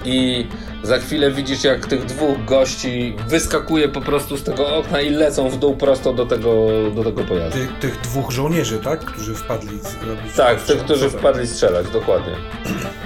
I 0.05 0.47
za 0.83 0.97
chwilę 0.97 1.31
widzisz, 1.31 1.63
jak 1.63 1.85
tych 1.85 2.05
dwóch 2.05 2.45
gości 2.45 3.15
wyskakuje 3.27 3.89
po 3.89 4.01
prostu 4.01 4.37
z 4.37 4.43
tego 4.43 4.75
okna 4.75 5.01
i 5.01 5.09
lecą 5.09 5.49
w 5.49 5.57
dół 5.57 5.75
prosto 5.75 6.13
do 6.13 6.25
tego, 6.25 6.67
do 6.95 7.03
tego 7.03 7.23
pojazdu. 7.23 7.59
Ty, 7.59 7.67
tych 7.87 8.01
dwóch 8.01 8.31
żołnierzy, 8.31 8.79
tak? 8.79 8.99
Którzy 8.99 9.35
wpadli 9.35 9.79
zrobić. 9.79 10.33
Tak, 10.35 10.61
tych, 10.61 10.83
którzy 10.83 11.09
wpadli 11.09 11.47
strzelać, 11.47 11.89
dokładnie. 11.89 12.33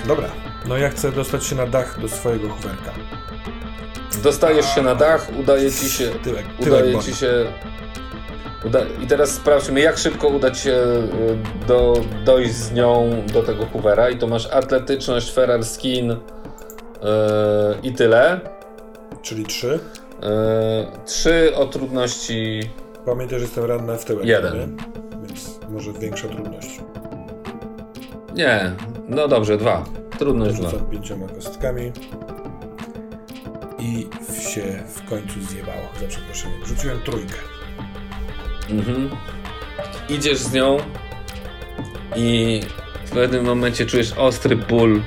Dobra. 0.07 0.27
No 0.67 0.77
ja 0.77 0.89
chcę 0.89 1.11
dostać 1.11 1.45
się 1.45 1.55
na 1.55 1.67
dach 1.67 2.01
do 2.01 2.07
swojego 2.07 2.49
hoverka. 2.49 2.91
Dostajesz 4.23 4.75
się 4.75 4.81
na 4.81 4.95
dach, 4.95 5.27
udaje 5.39 5.71
ci 5.71 5.89
się. 5.89 6.09
Tyłek, 6.23 6.45
Udaje 6.59 6.99
ci 6.99 7.15
się. 7.15 7.45
Uda... 8.65 8.79
I 9.03 9.07
teraz 9.07 9.31
sprawdźmy, 9.31 9.79
jak 9.79 9.97
szybko 9.97 10.27
uda 10.27 10.51
ci 10.51 10.61
się 10.61 10.71
y, 10.71 11.67
do, 11.67 11.93
dojść 12.25 12.53
z 12.53 12.71
nią 12.71 13.09
do 13.33 13.43
tego 13.43 13.65
Hoovera. 13.65 14.09
I 14.09 14.17
to 14.17 14.27
masz 14.27 14.47
atletyczność, 14.47 15.33
Ferrar 15.33 15.65
skin 15.65 16.09
yy, 16.09 16.17
i 17.83 17.93
tyle. 17.93 18.39
Czyli 19.21 19.45
trzy. 19.45 19.79
trzy 21.05 21.55
o 21.55 21.65
trudności. 21.65 22.69
Pamiętaj, 23.05 23.39
że 23.39 23.45
jestem 23.45 23.65
ranny 23.65 23.97
w 23.97 24.05
tyłek. 24.05 24.25
Jeden. 24.25 24.53
Nie? 24.53 24.67
Więc 25.27 25.59
może 25.69 25.93
większa 25.93 26.27
trudność. 26.27 26.79
Nie, 28.35 28.71
no 29.07 29.27
dobrze, 29.27 29.57
dwa. 29.57 29.85
Trudność 30.19 30.55
dwa. 30.55 30.69
Rzucam 30.69 30.89
pięcioma 30.89 31.27
kostkami. 31.27 31.91
I 33.81 34.07
się 34.51 34.83
w 34.95 35.09
końcu 35.09 35.41
zjebało, 35.41 35.89
za 36.01 36.07
przeproszeniem. 36.07 36.65
Rzuciłem 36.65 37.01
trójkę. 37.01 37.35
Mhm. 38.69 39.09
Idziesz 40.09 40.37
z 40.37 40.53
nią 40.53 40.77
i 42.15 42.61
w 43.05 43.11
pewnym 43.11 43.45
momencie 43.45 43.85
czujesz 43.85 44.13
ostry 44.13 44.55
ból 44.55 44.93
yy, 44.93 45.01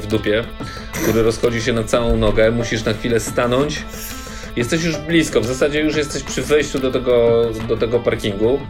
w 0.00 0.06
dupie, 0.06 0.44
który 1.02 1.22
rozchodzi 1.22 1.62
się 1.62 1.72
na 1.72 1.84
całą 1.84 2.16
nogę. 2.16 2.50
Musisz 2.50 2.84
na 2.84 2.92
chwilę 2.92 3.20
stanąć. 3.20 3.84
Jesteś 4.56 4.84
już 4.84 4.96
blisko, 4.96 5.40
w 5.40 5.46
zasadzie 5.46 5.80
już 5.80 5.96
jesteś 5.96 6.22
przy 6.22 6.42
wejściu 6.42 6.78
do 6.78 6.92
tego, 6.92 7.44
do 7.68 7.76
tego 7.76 8.00
parkingu. 8.00 8.60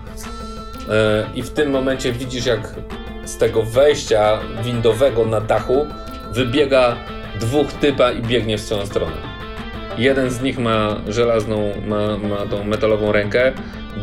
Yy, 0.79 0.87
I 1.35 1.43
w 1.43 1.51
tym 1.51 1.71
momencie 1.71 2.13
widzisz, 2.13 2.47
jak 2.47 2.75
z 3.25 3.37
tego 3.37 3.63
wejścia 3.63 4.41
windowego 4.65 5.25
na 5.25 5.41
dachu 5.41 5.87
wybiega 6.33 6.97
dwóch 7.41 7.73
typa 7.73 8.13
i 8.13 8.23
biegnie 8.23 8.59
w 8.59 8.61
swoją 8.61 8.87
stronę. 8.87 9.17
Jeden 9.99 10.31
z 10.31 10.43
nich 10.43 10.59
ma 10.59 11.01
żelazną, 11.09 11.73
ma, 11.87 12.19
ma 12.19 12.47
tą 12.47 12.65
metalową 12.65 13.13
rękę, 13.13 13.53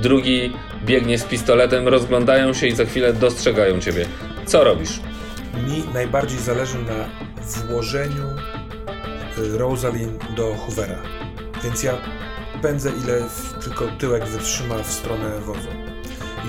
drugi 0.02 0.54
biegnie 0.86 1.18
z 1.18 1.24
pistoletem, 1.24 1.88
rozglądają 1.88 2.54
się 2.54 2.68
i 2.68 2.76
za 2.76 2.86
chwilę 2.86 3.14
dostrzegają 3.14 3.80
ciebie. 3.80 4.06
Co 4.46 4.64
robisz? 4.64 5.00
Mi 5.68 5.84
najbardziej 5.94 6.40
zależy 6.40 6.78
na 6.78 7.10
włożeniu 7.68 8.28
y, 9.38 9.58
Rosalind 9.58 10.32
do 10.36 10.56
Hoovera. 10.56 11.00
Więc 11.64 11.84
ja 11.84 11.94
pędzę 12.62 12.92
ile 13.04 13.22
tylko 13.64 13.88
tyłek 13.88 14.26
wytrzyma 14.26 14.78
w 14.78 14.92
stronę 14.92 15.40
wozu. 15.40 15.70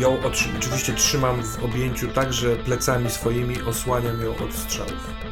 Ją 0.00 0.18
oczywiście 0.58 0.92
trzymam 0.92 1.42
w 1.42 1.64
objęciu 1.64 2.08
tak, 2.08 2.32
że 2.32 2.56
plecami 2.56 3.10
swoimi 3.10 3.62
osłaniam 3.62 4.22
ją 4.22 4.30
od 4.30 4.54
strzałów. 4.54 5.23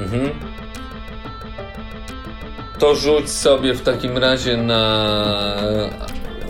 Mhm. 0.00 0.30
To 2.78 2.94
rzuć 2.94 3.30
sobie 3.30 3.74
w 3.74 3.82
takim 3.82 4.18
razie 4.18 4.56
na 4.56 5.14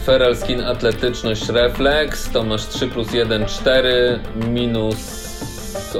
Feral 0.04 0.36
Skin 0.36 0.60
Atletyczność 0.60 1.48
Reflex. 1.48 2.30
To 2.30 2.44
masz 2.44 2.66
3 2.66 2.88
plus 2.88 3.12
1, 3.12 3.46
4 3.46 4.20
minus. 4.52 5.24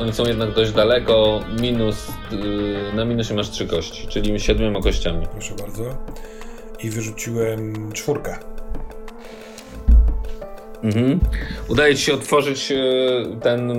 Oni 0.01 0.13
są 0.13 0.25
jednak 0.25 0.55
dość 0.55 0.73
daleko. 0.73 1.41
Minus. 1.61 2.07
Yy, 2.33 2.93
na 2.95 3.05
minusie 3.05 3.35
masz 3.35 3.51
3 3.51 3.67
kości, 3.67 4.09
czyli 4.09 4.41
7 4.41 4.83
kościami. 4.83 5.27
Proszę 5.33 5.55
bardzo. 5.55 5.83
I 6.83 6.91
wyrzuciłem 6.91 7.93
czwórkę. 7.93 8.39
Mhm. 10.83 11.21
Udaje 11.69 11.95
ci 11.95 12.03
się 12.03 12.15
otworzyć 12.15 12.73
e, 12.73 12.77
ten, 13.43 13.71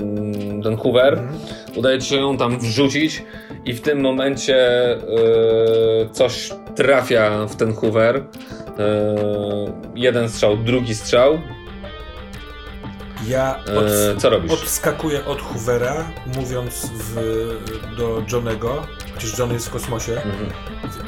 mm, 0.00 0.62
ten 0.62 0.76
hoover. 0.76 1.22
Udaje 1.76 1.98
ci 1.98 2.08
się 2.08 2.16
ją 2.16 2.36
tam 2.36 2.58
wrzucić 2.58 3.22
i 3.64 3.74
w 3.74 3.80
tym 3.80 4.00
momencie 4.00 4.56
e, 4.92 4.98
coś 6.12 6.50
trafia 6.76 7.46
w 7.46 7.56
ten 7.56 7.74
hoover. 7.74 8.16
E, 8.16 8.24
jeden 9.94 10.28
strzał, 10.28 10.56
drugi 10.56 10.94
strzał. 10.94 11.38
Ja 13.28 13.58
od, 13.78 13.84
E, 13.86 14.16
co 14.18 14.30
robisz? 14.30 14.52
odskakuję 14.52 15.24
od 15.24 15.40
Hoovera, 15.42 16.04
mówiąc 16.36 16.90
w, 16.94 17.14
do 17.96 18.22
Johnego, 18.32 18.86
chociaż 19.14 19.38
John 19.38 19.52
jest 19.52 19.66
w 19.68 19.70
kosmosie. 19.70 20.12
Mhm. 20.12 20.50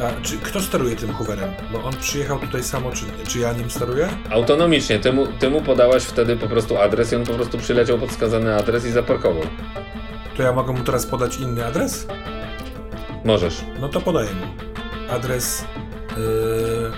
A, 0.03 0.23
czy, 0.23 0.39
kto 0.39 0.61
steruje 0.61 0.97
tym 0.97 1.13
Hooverem? 1.13 1.51
Bo 1.73 1.83
on 1.85 1.93
przyjechał 1.97 2.39
tutaj 2.39 2.63
samoczynnie. 2.63 3.13
Czy 3.29 3.39
ja 3.39 3.53
nim 3.53 3.71
steruję? 3.71 4.09
Autonomicznie, 4.31 4.99
ty 4.99 5.13
mu, 5.13 5.27
ty 5.27 5.51
mu 5.51 5.61
podałaś 5.63 6.03
wtedy 6.03 6.37
po 6.37 6.47
prostu 6.47 6.77
adres 6.79 7.13
i 7.13 7.17
on 7.17 7.25
po 7.25 7.35
prostu 7.35 7.59
przyleciał 7.59 7.99
pod 7.99 8.11
wskazany 8.11 8.55
adres 8.57 8.87
i 8.87 8.91
zaparkował. 8.91 9.43
To 10.39 10.43
ja 10.43 10.53
mogę 10.53 10.73
mu 10.73 10.85
teraz 10.85 11.07
podać 11.07 11.37
inny 11.37 11.65
adres? 11.67 12.07
Możesz. 13.25 13.65
No 13.81 13.89
to 13.89 14.01
podaję 14.01 14.29
mu. 14.35 14.47
Adres. 15.13 15.65
Yy... 16.17 16.93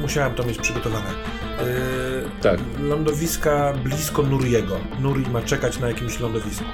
Musiałem 0.00 0.34
to 0.34 0.44
mieć 0.44 0.58
przygotowane. 0.58 1.10
Yy... 1.58 2.30
Tak. 2.42 2.60
Lądowiska 2.80 3.72
blisko 3.84 4.22
Nuriego. 4.22 4.80
Nuri 5.00 5.30
ma 5.30 5.42
czekać 5.42 5.78
na 5.78 5.88
jakimś 5.88 6.20
lądowisku. 6.20 6.64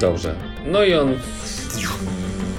Dobrze. 0.00 0.34
No 0.66 0.84
i 0.84 0.94
on 0.94 1.14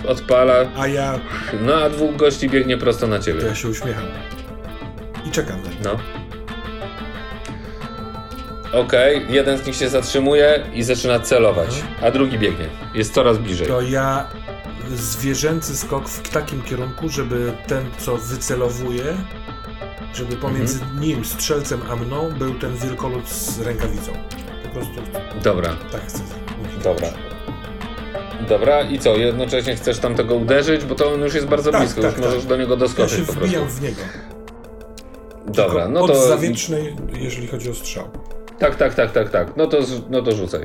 odpala, 0.08 0.54
A 0.78 0.88
ja, 0.88 1.20
no 1.62 1.76
a 1.76 1.90
dwóch 1.90 2.16
gości 2.16 2.50
biegnie 2.50 2.78
prosto 2.78 3.08
na 3.08 3.20
ciebie. 3.20 3.42
to 3.42 3.48
ja 3.48 3.56
się 3.56 3.70
uśmiecham. 3.70 4.06
I 5.26 5.32
czekam 5.32 5.62
na 5.64 5.70
nim. 5.70 5.78
No. 5.84 5.98
Okej, 8.74 9.26
jeden 9.30 9.58
z 9.58 9.66
nich 9.68 9.76
się 9.76 9.90
zatrzymuje 9.90 10.64
i 10.74 10.84
zaczyna 10.84 11.20
celować, 11.20 11.84
a 12.02 12.12
drugi 12.12 12.40
biegnie. 12.40 12.66
Jest 12.94 13.14
coraz 13.14 13.38
bliżej. 13.38 13.68
To 13.68 13.82
ja 13.82 14.28
zwierzęcy 14.96 15.78
skok 15.78 16.10
w 16.10 16.30
takim 16.30 16.62
kierunku, 16.62 17.10
żeby 17.10 17.54
ten, 17.68 17.86
co 17.98 18.18
wycelowuje, 18.18 19.04
żeby 20.14 20.36
pomiędzy 20.36 20.80
nim, 21.00 21.26
strzelcem, 21.26 21.82
a 21.90 21.96
mną 21.96 22.32
był 22.40 22.54
ten 22.54 22.76
wielkolud 22.78 23.30
z 23.30 23.62
rękawicą. 23.62 24.12
Po 24.64 24.70
prostu 24.70 24.94
Dobra, 25.44 25.76
tak 25.92 26.02
chcę. 26.08 26.20
dobra. 26.84 27.08
Dobra, 28.50 28.82
i 28.82 29.00
co? 29.00 29.16
Jednocześnie 29.18 29.76
chcesz 29.76 30.00
tam 30.00 30.16
tego 30.16 30.36
uderzyć, 30.36 30.86
bo 30.86 30.96
to 30.96 31.14
on 31.14 31.22
już 31.22 31.34
jest 31.34 31.48
bardzo 31.48 31.72
Tak, 31.72 31.82
blisko, 31.82 32.02
tak, 32.02 32.12
już 32.12 32.22
tak. 32.22 32.30
możesz 32.30 32.46
do 32.46 32.58
niego 32.58 32.74
Ja 32.74 32.80
doskoczyć 32.80 33.18
się 33.20 33.26
po 33.26 33.34
prostu. 33.34 33.66
w 33.66 33.82
niego. 33.82 34.02
Dobra, 35.48 35.84
Tylko 35.84 35.90
no 35.90 36.02
od 36.02 36.12
to. 36.12 36.28
zawietrznej, 36.28 36.96
jeżeli 37.20 37.48
chodzi 37.48 37.70
o 37.70 37.74
strzał. 37.74 38.10
Tak, 38.60 38.76
tak, 38.76 38.94
tak, 38.96 39.12
tak, 39.12 39.30
tak. 39.30 39.58
No 39.58 39.68
to, 39.68 39.78
no 40.10 40.22
to 40.22 40.32
rzucaj. 40.36 40.62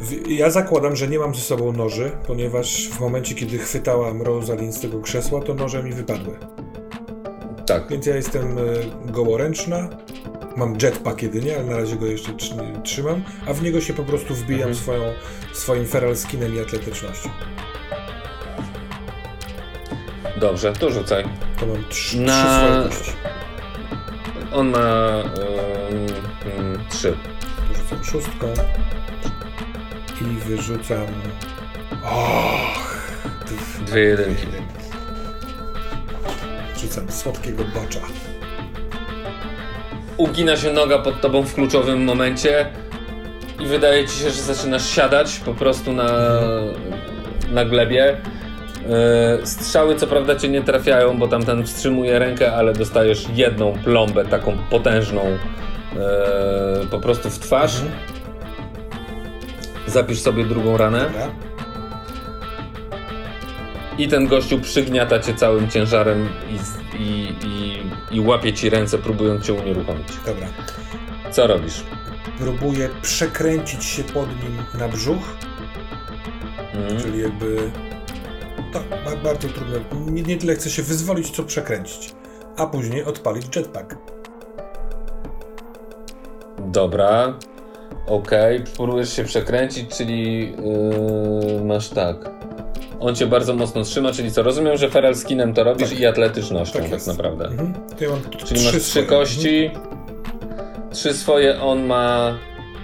W- 0.00 0.28
Ja 0.30 0.50
zakładam, 0.50 0.96
że 0.96 1.08
nie 1.08 1.18
mam 1.18 1.34
ze 1.34 1.40
sobą 1.40 1.72
noży, 1.72 2.10
ponieważ 2.26 2.88
w 2.88 3.00
momencie, 3.00 3.34
kiedy 3.34 3.58
chwytałam 3.58 4.22
Rosalind 4.22 4.74
z 4.74 4.80
tego 4.80 5.00
krzesła, 5.00 5.40
to 5.40 5.54
noże 5.54 5.82
mi 5.82 5.92
wypadły. 5.92 6.36
Tak. 7.66 7.88
Więc 7.90 8.06
ja 8.06 8.16
jestem 8.16 8.58
y, 8.58 8.62
gołoręczna. 9.04 9.88
Mam 10.56 10.76
jetpack 10.82 11.22
jedynie, 11.22 11.54
ale 11.56 11.64
na 11.64 11.76
razie 11.76 11.96
go 11.96 12.06
jeszcze 12.06 12.32
trzy- 12.32 12.54
trzymam, 12.82 13.22
a 13.46 13.52
w 13.52 13.62
niego 13.62 13.80
się 13.80 13.94
po 13.94 14.02
prostu 14.02 14.34
wbijam 14.34 14.68
Mhm. 14.68 14.74
swoją, 14.74 15.02
swoim 15.52 15.86
feral 15.86 16.16
skinem 16.16 16.56
i 16.56 16.60
atletycznością. 16.60 17.30
Dobrze, 20.40 20.72
to 20.72 20.90
rzucaj. 20.90 21.24
To 21.60 21.66
mam 21.66 21.84
trzy, 21.88 22.20
Na- 22.20 22.32
trzy 22.32 22.48
swoje 22.54 22.88
kości. 22.88 23.12
On 24.54 24.70
ma. 24.70 24.78
Ym, 25.90 26.06
ym, 26.58 26.84
trzy. 26.90 27.14
Rzucam 27.76 28.04
szóstką 28.04 28.46
i 30.20 30.24
wyrzucam... 30.24 31.06
Och! 32.02 33.08
dw- 33.46 33.84
Dwie 33.84 34.00
jedynki. 34.02 34.46
Rzucam 36.80 37.10
słodkiego 37.12 37.64
bacza. 37.64 38.00
ugina 40.16 40.56
się 40.56 40.72
noga 40.72 40.98
pod 40.98 41.20
tobą 41.20 41.42
w 41.42 41.54
kluczowym 41.54 42.04
momencie 42.04 42.66
i 43.60 43.66
wydaje 43.66 44.08
ci 44.08 44.14
się, 44.18 44.30
że 44.30 44.42
zaczynasz 44.42 44.88
siadać 44.88 45.36
po 45.44 45.54
prostu 45.54 45.92
na, 45.92 46.10
na 47.50 47.64
glebie. 47.64 48.16
Yy, 49.40 49.46
Strzały 49.46 49.96
co 49.96 50.06
prawda 50.06 50.36
cię 50.36 50.48
nie 50.48 50.62
trafiają, 50.62 51.18
bo 51.18 51.28
tamten 51.28 51.66
wstrzymuje 51.66 52.18
rękę, 52.18 52.52
ale 52.56 52.72
dostajesz 52.72 53.26
jedną 53.34 53.72
plombę, 53.84 54.24
taką 54.24 54.58
potężną 54.70 55.24
yy, 55.30 56.86
po 56.90 57.00
prostu 57.00 57.30
w 57.30 57.38
twarz. 57.38 57.74
Mhm. 57.82 57.92
Zapisz 59.86 60.20
sobie 60.20 60.44
drugą 60.44 60.76
ranę 60.76 61.10
i 63.98 64.08
ten 64.08 64.26
gościu 64.26 64.60
przygniata 64.60 65.18
cię 65.20 65.34
całym 65.34 65.70
ciężarem 65.70 66.28
i, 66.50 67.02
i, 67.02 67.28
i, 67.46 67.82
i 68.16 68.20
łapie 68.20 68.52
ci 68.52 68.70
ręce, 68.70 68.98
próbując 68.98 69.44
cię 69.46 69.52
unieruchomić. 69.52 70.08
Dobra. 70.26 70.46
Co 71.30 71.46
robisz? 71.46 71.80
Próbuję 72.38 72.88
przekręcić 73.02 73.84
się 73.84 74.02
pod 74.04 74.28
nim 74.28 74.56
na 74.80 74.88
brzuch, 74.88 75.36
Mhm. 76.74 77.00
czyli 77.02 77.18
jakby... 77.20 77.70
Tak, 78.74 78.82
ba- 79.04 79.22
bardzo 79.24 79.48
trudne. 79.48 79.78
Nie, 80.12 80.22
nie 80.22 80.36
tyle 80.36 80.54
chcę 80.54 80.70
się 80.70 80.82
wyzwolić, 80.82 81.30
co 81.30 81.42
przekręcić. 81.42 82.12
A 82.56 82.66
później 82.66 83.04
odpalić 83.04 83.56
jetpack. 83.56 83.96
Dobra. 86.58 87.34
Okej, 88.06 88.64
próbujesz 88.76 89.12
się 89.12 89.24
przekręcić, 89.24 89.96
czyli 89.96 90.50
yy, 90.50 91.64
masz 91.64 91.88
tak. 91.88 92.16
On 93.00 93.14
cię 93.14 93.26
bardzo 93.26 93.54
mocno 93.54 93.82
trzyma, 93.84 94.12
czyli 94.12 94.32
co? 94.32 94.42
Rozumiem, 94.42 94.76
że 94.76 94.90
feral 94.90 95.14
skinem 95.14 95.54
to 95.54 95.64
robisz 95.64 95.90
Tak. 95.90 96.00
i 96.00 96.06
atletycznością 96.06 96.78
tak, 96.78 96.90
jest. 96.90 97.06
naprawdę. 97.06 97.44
Mhm. 97.44 97.74
Ja 98.00 98.08
Czyli 98.44 98.64
masz 98.64 98.70
trzy 98.72 98.80
swoje. 98.80 99.06
kości, 99.06 99.70
trzy 100.92 101.14
swoje, 101.14 101.60
on 101.60 101.86
ma. 101.86 102.38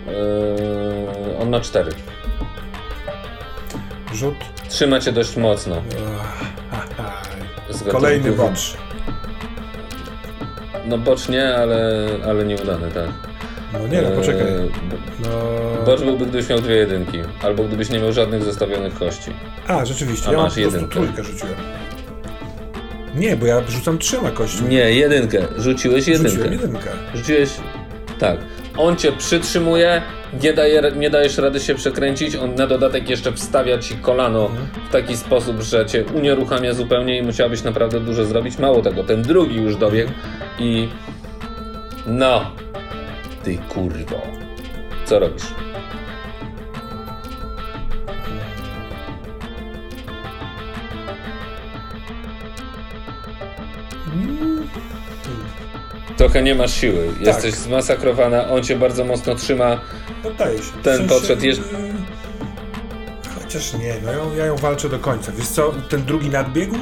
Yy, 0.07 1.39
on 1.43 1.51
ma 1.51 1.61
cztery. 1.61 1.91
Rzut. 4.15 4.35
Trzyma 4.69 5.01
cię 5.01 5.13
dość 5.13 5.37
mocno. 5.37 5.83
Kolejny 7.91 8.33
bocz. 8.33 8.77
No 10.87 10.99
bocz 10.99 11.29
nie, 11.29 11.55
ale, 11.57 12.09
ale 12.29 12.45
nieudany, 12.45 12.91
tak. 12.91 13.09
No 13.73 13.89
nie, 13.89 14.03
no 14.03 14.11
poczekaj. 14.11 14.43
Eee, 14.43 14.71
no... 15.23 15.29
Bocz 15.87 16.01
byłby, 16.01 16.27
gdybyś 16.27 16.49
miał 16.49 16.61
dwie 16.61 16.75
jedynki. 16.75 17.19
Albo 17.43 17.65
gdybyś 17.65 17.91
nie 17.91 17.99
miał 17.99 18.13
żadnych 18.13 18.43
zostawionych 18.45 18.95
kości. 18.95 19.31
A, 19.67 19.85
rzeczywiście. 19.85 20.29
A 20.29 20.33
ja 20.33 20.39
masz 20.39 20.57
jedynkę. 20.57 20.93
trójkę 20.93 21.25
rzuciłem. 21.25 21.55
Nie, 23.15 23.37
bo 23.37 23.47
ja 23.47 23.63
rzucam 23.69 23.99
trzema 23.99 24.31
kośćmi. 24.31 24.69
Nie, 24.69 24.93
jedynkę. 24.93 25.39
Rzuciłeś 25.57 26.09
jedynkę. 26.09 26.31
Rzuciłem 26.31 26.53
jedynkę. 26.53 26.91
Rzuciłeś... 27.15 27.51
Tak. 28.19 28.39
On 28.81 28.97
cię 28.97 29.13
przytrzymuje, 29.13 30.03
nie, 30.43 30.53
daje, 30.53 30.83
nie 30.97 31.11
dajesz 31.11 31.39
rady 31.39 31.61
się 31.61 31.75
przekręcić, 31.75 32.37
on 32.37 32.55
na 32.55 32.67
dodatek 32.67 33.11
jeszcze 33.11 33.33
wstawia 33.33 33.79
ci 33.79 33.95
kolano 33.97 34.47
mhm. 34.47 34.69
w 34.89 34.93
taki 34.93 35.17
sposób, 35.17 35.61
że 35.61 35.87
cię 35.87 36.05
unieruchamia 36.15 36.75
zupełnie 36.75 37.19
i 37.19 37.23
musiałbyś 37.23 37.63
naprawdę 37.63 38.01
dużo 38.01 38.25
zrobić. 38.25 38.59
Mało 38.59 38.83
tego, 38.83 39.05
ten 39.05 39.23
drugi 39.23 39.57
już 39.57 39.77
dobiegł 39.77 40.13
i... 40.59 40.89
No, 42.07 42.51
ty 43.45 43.59
kurwo. 43.69 44.23
Co 45.05 45.19
robisz? 45.19 45.45
Trochę 56.21 56.43
nie 56.43 56.55
masz 56.55 56.75
siły. 56.75 57.09
Tak. 57.09 57.27
Jesteś 57.27 57.55
zmasakrowana, 57.55 58.49
on 58.49 58.63
cię 58.63 58.77
bardzo 58.77 59.05
mocno 59.05 59.35
trzyma. 59.35 59.81
Poddaję 60.23 60.59
się. 60.59 60.73
Ten 60.83 60.95
w 60.95 60.97
sensie, 60.97 61.15
podszedł. 61.15 61.43
Chociaż 63.35 63.75
nie, 63.75 63.95
no 64.05 64.13
ja, 64.13 64.19
ja 64.37 64.47
ją 64.47 64.57
walczę 64.57 64.89
do 64.89 64.99
końca. 64.99 65.33
Wiesz 65.33 65.49
co, 65.49 65.73
ten 65.89 66.05
drugi 66.05 66.29
nadbiegł? 66.29 66.77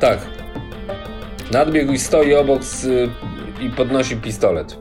Tak. 0.00 0.18
Nadbiegł 1.50 1.92
i 1.92 1.98
stoi 1.98 2.34
obok 2.34 2.64
z, 2.64 3.10
i 3.60 3.70
podnosi 3.70 4.16
pistolet. 4.16 4.78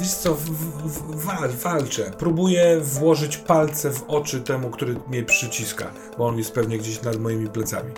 Wiesz 0.00 0.14
co, 0.14 0.34
w, 0.34 0.44
w, 0.44 1.24
wal, 1.24 1.50
walczę. 1.50 2.10
Próbuję 2.18 2.80
włożyć 2.80 3.36
palce 3.36 3.90
w 3.90 4.02
oczy 4.08 4.40
temu, 4.40 4.70
który 4.70 4.96
mnie 5.08 5.22
przyciska, 5.22 5.90
bo 6.18 6.26
on 6.26 6.38
jest 6.38 6.52
pewnie 6.52 6.78
gdzieś 6.78 7.02
nad 7.02 7.16
moimi 7.16 7.48
plecami. 7.48 7.92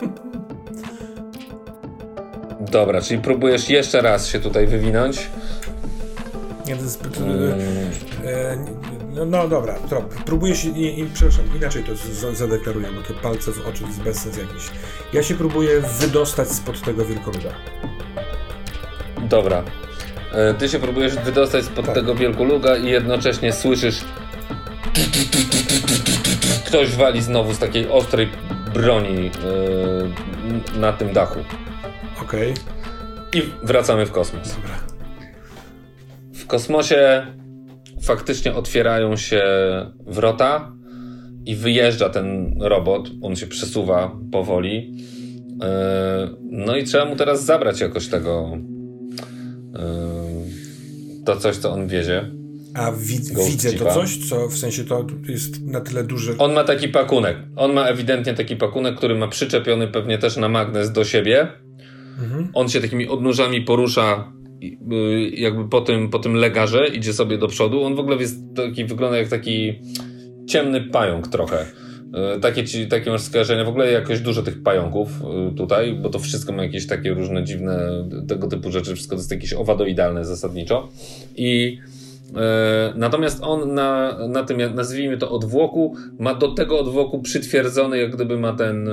Dobra, 2.70 3.00
czyli 3.00 3.20
próbujesz 3.20 3.70
jeszcze 3.70 4.00
raz 4.00 4.26
się 4.26 4.40
tutaj 4.40 4.66
wywinąć. 4.66 5.30
Nie, 6.66 6.76
to 6.76 6.82
jest 6.82 7.00
zbyt... 7.00 7.16
Hmm. 7.16 7.60
E, 8.24 8.56
no, 9.14 9.24
no, 9.24 9.48
dobra, 9.48 9.74
to, 9.90 10.04
próbuję 10.24 10.54
się, 10.54 10.68
i, 10.68 11.00
i, 11.00 11.06
przepraszam, 11.14 11.44
inaczej 11.56 11.84
to 11.84 11.96
z, 11.96 12.36
zadeklaruję, 12.38 12.88
bo 12.96 13.02
te 13.02 13.20
palce 13.22 13.52
w 13.52 13.66
oczy 13.68 13.80
to 13.80 13.86
jest 13.86 14.02
bezsens 14.02 14.36
jakiś. 14.36 14.70
Ja 15.12 15.22
się 15.22 15.34
próbuję 15.34 15.80
wydostać 15.80 16.48
spod 16.48 16.82
tego 16.82 17.04
wielkoluda. 17.04 17.50
Dobra. 19.28 19.62
E, 20.32 20.54
ty 20.54 20.68
się 20.68 20.78
próbujesz 20.78 21.16
wydostać 21.16 21.64
spod 21.64 21.86
tak. 21.86 21.94
tego 21.94 22.14
wielkoluga 22.14 22.76
i 22.76 22.86
jednocześnie 22.86 23.52
słyszysz 23.52 24.04
ktoś 26.66 26.96
wali 26.96 27.22
znowu 27.22 27.54
z 27.54 27.58
takiej 27.58 27.88
ostrej 27.88 28.28
broni 28.74 29.30
e, 30.74 30.78
na 30.78 30.92
tym 30.92 31.12
dachu. 31.12 31.38
Okej. 32.26 32.54
I 33.34 33.42
wracamy 33.62 34.06
w 34.06 34.12
kosmos. 34.12 34.54
Dobra. 34.54 34.78
W 36.34 36.46
kosmosie 36.46 37.26
faktycznie 38.02 38.54
otwierają 38.54 39.16
się 39.16 39.42
wrota 40.06 40.72
i 41.46 41.56
wyjeżdża 41.56 42.08
ten 42.08 42.56
robot. 42.60 43.10
On 43.22 43.36
się 43.36 43.46
przesuwa 43.46 44.16
powoli. 44.32 44.94
E, 45.62 46.28
no 46.42 46.76
i 46.76 46.84
trzeba 46.84 47.04
mu 47.04 47.16
teraz 47.16 47.44
zabrać 47.44 47.80
jakoś 47.80 48.08
tego. 48.08 48.58
E, 49.74 49.86
to 51.24 51.36
coś, 51.36 51.56
co 51.56 51.72
on 51.72 51.88
wiezie. 51.88 52.30
A 52.74 52.92
wi 52.92 53.18
widzę 53.46 53.72
to 53.72 53.94
coś, 53.94 54.28
co 54.28 54.48
w 54.48 54.58
sensie 54.58 54.84
to 54.84 55.06
jest 55.28 55.62
na 55.62 55.80
tyle 55.80 56.04
duże. 56.04 56.32
On 56.38 56.52
ma 56.52 56.64
taki 56.64 56.88
pakunek. 56.88 57.36
On 57.56 57.72
ma 57.72 57.86
ewidentnie 57.86 58.34
taki 58.34 58.56
pakunek, 58.56 58.96
który 58.96 59.14
ma 59.14 59.28
przyczepiony 59.28 59.88
pewnie 59.88 60.18
też 60.18 60.36
na 60.36 60.48
magnes 60.48 60.92
do 60.92 61.04
siebie. 61.04 61.65
Mhm. 62.18 62.48
On 62.54 62.68
się 62.68 62.80
takimi 62.80 63.08
odnóżami 63.08 63.62
porusza 63.62 64.32
y, 64.62 65.30
jakby 65.30 65.68
po 65.68 65.80
tym, 65.80 66.08
po 66.10 66.18
tym 66.18 66.34
legarze, 66.34 66.88
idzie 66.88 67.12
sobie 67.12 67.38
do 67.38 67.48
przodu. 67.48 67.82
On 67.82 67.94
w 67.94 68.00
ogóle 68.00 68.16
jest 68.16 68.40
taki, 68.56 68.84
wygląda 68.84 69.18
jak 69.18 69.28
taki 69.28 69.80
ciemny 70.46 70.80
pająk 70.80 71.28
trochę. 71.28 71.66
Y, 72.36 72.40
takie, 72.40 72.64
ci, 72.64 72.86
takie 72.86 73.10
masz 73.10 73.20
skojarzenia, 73.20 73.64
w 73.64 73.68
ogóle 73.68 73.92
jakoś 73.92 74.20
dużo 74.20 74.42
tych 74.42 74.62
pająków 74.62 75.08
y, 75.52 75.54
tutaj, 75.54 75.94
bo 75.94 76.08
to 76.08 76.18
wszystko 76.18 76.52
ma 76.52 76.62
jakieś 76.62 76.86
takie 76.86 77.14
różne 77.14 77.44
dziwne 77.44 77.90
tego 78.28 78.46
typu 78.46 78.70
rzeczy, 78.70 78.94
wszystko 78.94 79.16
to 79.16 79.20
jest 79.20 79.30
jakieś 79.30 79.52
owadoidalne 79.52 80.24
zasadniczo. 80.24 80.88
I 81.36 81.78
natomiast 82.96 83.38
on 83.42 83.74
na, 83.74 84.18
na 84.28 84.42
tym, 84.42 84.74
nazwijmy 84.74 85.18
to 85.18 85.30
odwłoku, 85.30 85.96
ma 86.18 86.34
do 86.34 86.54
tego 86.54 86.80
odwłoku 86.80 87.22
przytwierdzony, 87.22 87.98
jak 87.98 88.14
gdyby 88.14 88.38
ma 88.38 88.52
ten 88.52 88.88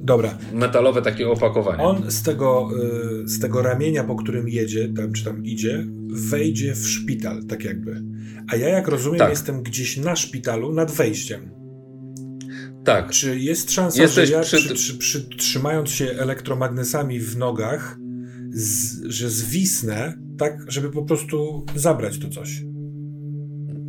Dobra. 0.00 0.38
metalowe 0.54 1.02
takie 1.02 1.28
opakowanie. 1.28 1.82
On 1.82 2.10
z 2.10 2.22
tego, 2.22 2.70
y, 3.24 3.28
z 3.28 3.40
tego 3.40 3.62
ramienia, 3.62 4.04
po 4.04 4.16
którym 4.16 4.48
jedzie, 4.48 4.88
tam, 4.96 5.12
czy 5.12 5.24
tam 5.24 5.44
idzie, 5.44 5.86
wejdzie 6.06 6.74
w 6.74 6.88
szpital, 6.88 7.44
tak 7.44 7.64
jakby. 7.64 8.02
A 8.48 8.56
ja, 8.56 8.68
jak 8.68 8.88
rozumiem, 8.88 9.18
tak. 9.18 9.30
jestem 9.30 9.62
gdzieś 9.62 9.96
na 9.96 10.16
szpitalu 10.16 10.72
nad 10.72 10.90
wejściem. 10.90 11.50
Tak. 12.84 13.10
Czy 13.10 13.38
jest 13.38 13.70
szansa, 13.70 14.02
Jesteś 14.02 14.28
że 14.28 14.34
ja 14.34 14.40
przy... 14.40 14.56
Przy, 14.56 14.74
przy, 14.74 14.98
przytrzymając 14.98 15.90
się 15.90 16.04
elektromagnesami 16.04 17.20
w 17.20 17.36
nogach, 17.36 17.98
z, 18.50 19.02
że 19.04 19.30
zwisnę, 19.30 20.18
tak, 20.38 20.64
żeby 20.68 20.90
po 20.90 21.02
prostu 21.02 21.66
zabrać 21.74 22.18
to 22.18 22.28
coś? 22.28 22.62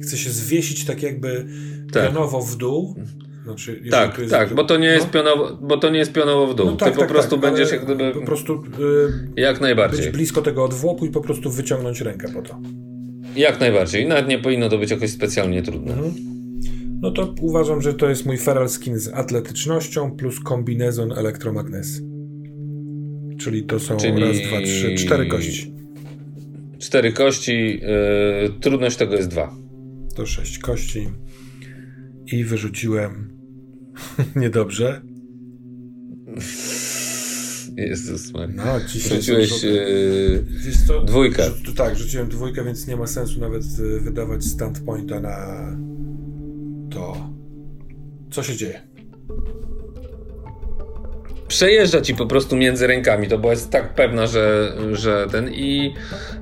Chcę 0.02 0.18
się 0.18 0.30
zwiesić 0.30 0.86
tak 0.86 1.04
jakby 1.04 1.48
tak. 1.92 2.08
pionowo 2.08 2.42
w 2.42 2.56
dół 2.58 2.96
znaczy, 3.44 3.82
tak, 3.92 4.18
jest, 4.18 4.32
tak, 4.32 4.54
bo 4.54 4.64
to 4.64 4.78
nie 4.78 4.88
jest 4.88 5.06
no? 5.06 5.12
pionowo, 5.12 5.58
bo 5.62 5.78
to 5.78 5.90
nie 5.90 6.00
jest 6.00 6.14
pionowo 6.14 6.48
w 6.48 6.56
dół. 6.56 6.66
No 6.66 6.76
tak, 6.76 6.90
Ty 6.90 6.96
po 6.96 7.00
tak, 7.00 7.10
prostu 7.10 7.38
tak, 7.38 7.42
będziesz 7.42 7.72
jak 7.72 7.86
gdyby. 7.86 8.12
Po 8.12 8.26
prostu. 8.26 8.64
Yy, 8.80 9.44
jak 9.44 9.62
najbardziej. 9.62 10.06
Być 10.06 10.14
blisko 10.14 10.42
tego 10.42 10.64
odwłoku 10.64 11.06
i 11.06 11.10
po 11.10 11.22
prostu 11.22 11.50
wyciągnąć 11.50 12.02
rękę 12.02 12.28
po 12.34 12.42
to. 12.42 12.60
Jak 13.36 13.60
najbardziej. 13.60 14.08
Nawet 14.08 14.28
nie 14.28 14.40
powinno 14.40 14.70
to 14.70 14.78
być 14.78 14.92
jakoś 14.92 15.10
specjalnie 15.10 15.64
trudne. 15.64 15.94
Mhm. 15.94 16.14
No 17.02 17.12
to 17.12 17.36
uważam, 17.42 17.82
że 17.82 17.94
to 17.94 18.10
jest 18.10 18.26
mój 18.26 18.38
feral 18.38 18.70
skin 18.70 19.00
z 19.00 19.08
atletycznością 19.08 20.12
plus 20.12 20.40
kombinezon 20.40 21.12
elektromagnes. 21.12 22.02
Czyli 23.40 23.64
to 23.64 23.80
są 23.80 23.98
Czyli... 23.98 24.22
raz, 24.22 24.38
dwa, 24.42 24.62
trzy, 24.62 24.96
cztery 24.96 25.28
kości. 25.28 25.74
Cztery 26.80 27.14
kości. 27.14 27.80
Yy, 28.44 28.50
trudność 28.62 28.98
tego 28.98 29.16
jest 29.16 29.30
dwa. 29.30 29.56
To 30.16 30.26
sześć 30.26 30.60
kości. 30.60 31.10
I 32.32 32.44
wyrzuciłem 32.44 33.32
Niedobrze. 34.36 35.02
Jezus 37.78 38.34
No, 38.34 38.64
dzisiaj 38.88 39.18
Rzuciłeś 39.18 39.64
yy, 39.64 40.46
dwójkę. 41.06 41.44
Rzu 41.64 41.74
tak, 41.74 41.96
rzuciłem 41.98 42.30
dwójkę, 42.30 42.64
więc 42.64 42.88
nie 42.88 42.96
ma 42.96 43.08
sensu 43.08 43.40
nawet 43.40 43.64
e, 43.64 44.00
wydawać 44.00 44.46
standpointa 44.46 45.20
na 45.20 45.68
to. 46.90 47.30
Co 48.32 48.44
się 48.44 48.56
dzieje? 48.56 48.82
Przejeżdża 51.48 52.02
ci 52.02 52.16
po 52.16 52.26
prostu 52.26 52.56
między 52.56 52.88
rękami. 52.88 53.28
To 53.28 53.38
była 53.38 53.52
jest 53.52 53.70
tak 53.70 53.96
pewna, 53.96 54.28
że, 54.28 54.78
że 54.92 55.28
ten 55.32 55.50
i, 55.54 55.94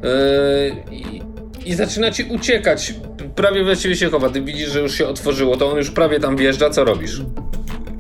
yy, 0.04 0.96
i, 0.98 1.22
i 1.66 1.74
zaczyna 1.74 2.12
ci 2.12 2.24
uciekać. 2.24 2.94
Prawie 3.36 3.64
właściwie 3.64 3.96
się 3.96 4.10
chowa. 4.10 4.30
Ty 4.30 4.42
widzisz, 4.42 4.70
że 4.70 4.80
już 4.80 4.94
się 4.94 5.08
otworzyło, 5.08 5.58
to 5.58 5.72
on 5.72 5.78
już 5.78 5.92
prawie 5.92 6.20
tam 6.20 6.38
wjeżdża. 6.38 6.70
Co 6.70 6.84
robisz? 6.84 7.22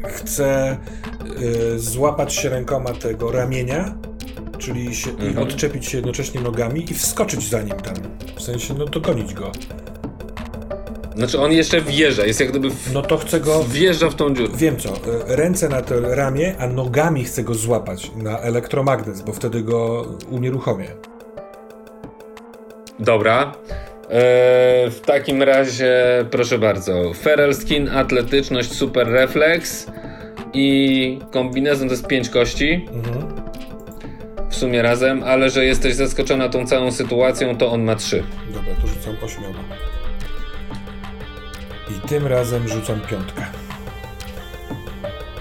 Chcę 0.07 0.77
y, 1.75 1.79
złapać 1.79 2.33
się 2.33 2.49
rękoma 2.49 2.93
tego 2.93 3.31
ramienia, 3.31 3.95
czyli 4.57 4.95
się, 4.95 5.09
mhm. 5.11 5.37
odczepić 5.37 5.85
się 5.85 5.97
jednocześnie 5.97 6.41
nogami 6.41 6.91
i 6.91 6.93
wskoczyć 6.93 7.49
za 7.49 7.61
nim 7.61 7.75
tam. 7.75 7.95
W 8.35 8.41
sensie, 8.41 8.73
no 8.73 8.85
to 8.85 8.99
gonić 8.99 9.33
go. 9.33 9.51
Znaczy 11.15 11.39
on 11.39 11.51
jeszcze 11.51 11.81
wjeżdża, 11.81 12.25
jest 12.25 12.39
jak 12.39 12.49
gdyby. 12.49 12.69
W... 12.69 12.93
No 12.93 13.01
to 13.01 13.17
chcę 13.17 13.39
go. 13.39 13.63
Wjeżdża 13.63 14.09
w 14.09 14.15
tą 14.15 14.35
dziurę. 14.35 14.49
Wiem 14.55 14.77
co, 14.77 14.89
y, 14.89 14.99
ręce 15.27 15.69
na 15.69 15.81
to 15.81 16.15
ramię, 16.15 16.55
a 16.59 16.67
nogami 16.67 17.23
chcę 17.23 17.43
go 17.43 17.53
złapać 17.53 18.11
na 18.15 18.39
elektromagnes, 18.39 19.21
bo 19.21 19.33
wtedy 19.33 19.61
go 19.61 20.05
unieruchomię. 20.29 20.87
Dobra. 22.99 23.51
E, 24.09 24.19
w 24.89 24.99
takim 25.05 25.43
razie, 25.43 25.95
proszę 26.31 26.59
bardzo, 26.59 27.13
Feral 27.13 27.55
Skin, 27.55 27.89
atletyczność, 27.89 28.73
super 28.73 29.07
refleks 29.07 29.87
i 30.53 31.19
kombinezon 31.31 31.87
to 31.87 31.93
jest 31.93 32.07
5 32.07 32.29
kości. 32.29 32.87
Mhm. 32.93 33.49
W 34.49 34.55
sumie 34.55 34.81
razem, 34.81 35.23
ale 35.23 35.49
że 35.49 35.65
jesteś 35.65 35.95
zaskoczona 35.95 36.49
tą 36.49 36.67
całą 36.67 36.91
sytuacją, 36.91 37.57
to 37.57 37.71
on 37.71 37.83
ma 37.83 37.95
3. 37.95 38.23
Dobra, 38.53 38.73
to 38.81 38.87
rzucam 38.87 39.15
8. 39.23 39.43
tym 42.07 42.27
razem 42.27 42.67
rzucam 42.67 43.01
piątkę. 43.01 43.45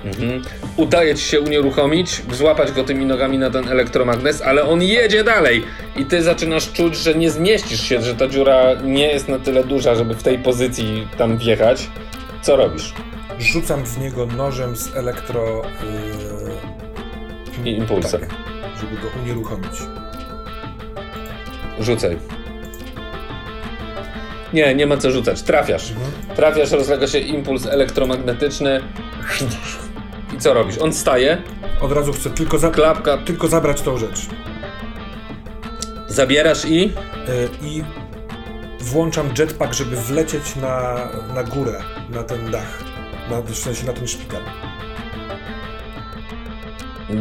Mhm. 0.04 0.42
Udaje 0.78 1.15
ci 1.15 1.24
się 1.24 1.40
unieruchomić, 1.40 2.23
złapać 2.32 2.73
go 2.73 2.84
tymi 2.84 3.07
nogami 3.07 3.39
na 3.39 3.50
ten 3.50 3.68
elektromagnes, 3.68 4.42
ale 4.42 4.62
on 4.62 4.82
jedzie 4.82 5.24
dalej 5.24 5.65
i 5.97 6.05
ty 6.05 6.23
zaczynasz 6.23 6.73
czuć, 6.73 6.97
że 6.97 7.15
nie 7.15 7.31
zmieścisz 7.31 7.81
się, 7.81 8.02
że 8.02 8.15
ta 8.15 8.28
dziura 8.28 8.74
nie 8.84 9.12
jest 9.12 9.28
na 9.28 9.39
tyle 9.39 9.65
duża, 9.65 9.94
żeby 9.94 10.15
w 10.15 10.23
tej 10.23 10.39
pozycji 10.39 11.08
tam 11.16 11.39
wjechać. 11.39 11.90
Co 12.42 12.57
robisz? 12.57 12.94
Rzucam 13.39 13.84
w 13.84 13.98
niego 13.98 14.26
nożem 14.26 14.76
z 14.76 14.97
elektro... 14.97 15.62
Yy, 17.65 17.70
impulsem. 17.70 18.20
Tak, 18.20 18.31
żeby 18.81 19.02
go 19.02 19.08
unieruchomić. 19.23 19.73
Rzucaj. 21.81 22.18
Nie, 24.52 24.74
nie 24.74 24.86
ma 24.86 24.97
co 24.97 25.10
rzucać. 25.10 25.42
Trafiasz. 25.42 25.90
Mhm. 25.90 26.36
Trafiasz, 26.36 26.70
rozlega 26.70 27.07
się 27.07 27.18
impuls 27.18 27.66
elektromagnetyczny. 27.66 28.81
I 30.39 30.41
co 30.41 30.55
robisz? 30.55 30.78
On 30.78 30.92
staje. 30.92 31.42
Od 31.81 31.92
razu 31.92 32.12
chcę 32.12 32.31
tylko, 32.31 32.58
za... 32.58 32.70
Klapka. 32.70 33.18
tylko 33.18 33.49
zabrać 33.49 33.81
tą 33.83 33.99
rzecz. 33.99 34.26
Zabierasz 36.08 36.65
i? 36.65 36.81
Yy, 36.81 36.91
I 37.62 37.83
włączam 38.81 39.31
jetpack, 39.39 39.75
żeby 39.75 39.97
wlecieć 39.97 40.57
na, 40.57 40.94
na 41.34 41.44
górę, 41.44 41.81
na 42.10 42.23
ten 42.23 42.50
dach. 42.50 42.84
Na, 43.31 43.41
w 43.42 43.57
sensie 43.57 43.86
na 43.86 43.92
ten 43.92 44.07
szpital. 44.08 44.41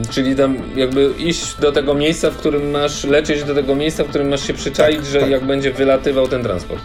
Czyli 0.09 0.35
tam 0.35 0.57
jakby 0.75 1.13
iść 1.17 1.55
do 1.55 1.71
tego 1.71 1.93
miejsca, 1.93 2.29
w 2.31 2.37
którym 2.37 2.71
masz, 2.71 3.03
lecieć 3.03 3.43
do 3.43 3.55
tego 3.55 3.75
miejsca, 3.75 4.03
w 4.03 4.07
którym 4.07 4.29
masz 4.29 4.47
się 4.47 4.53
przyczaić, 4.53 4.97
Tak, 4.97 5.05
że 5.05 5.19
tak. 5.19 5.29
jak 5.29 5.45
będzie 5.45 5.71
wylatywał 5.71 6.27
ten 6.27 6.43
transport. 6.43 6.81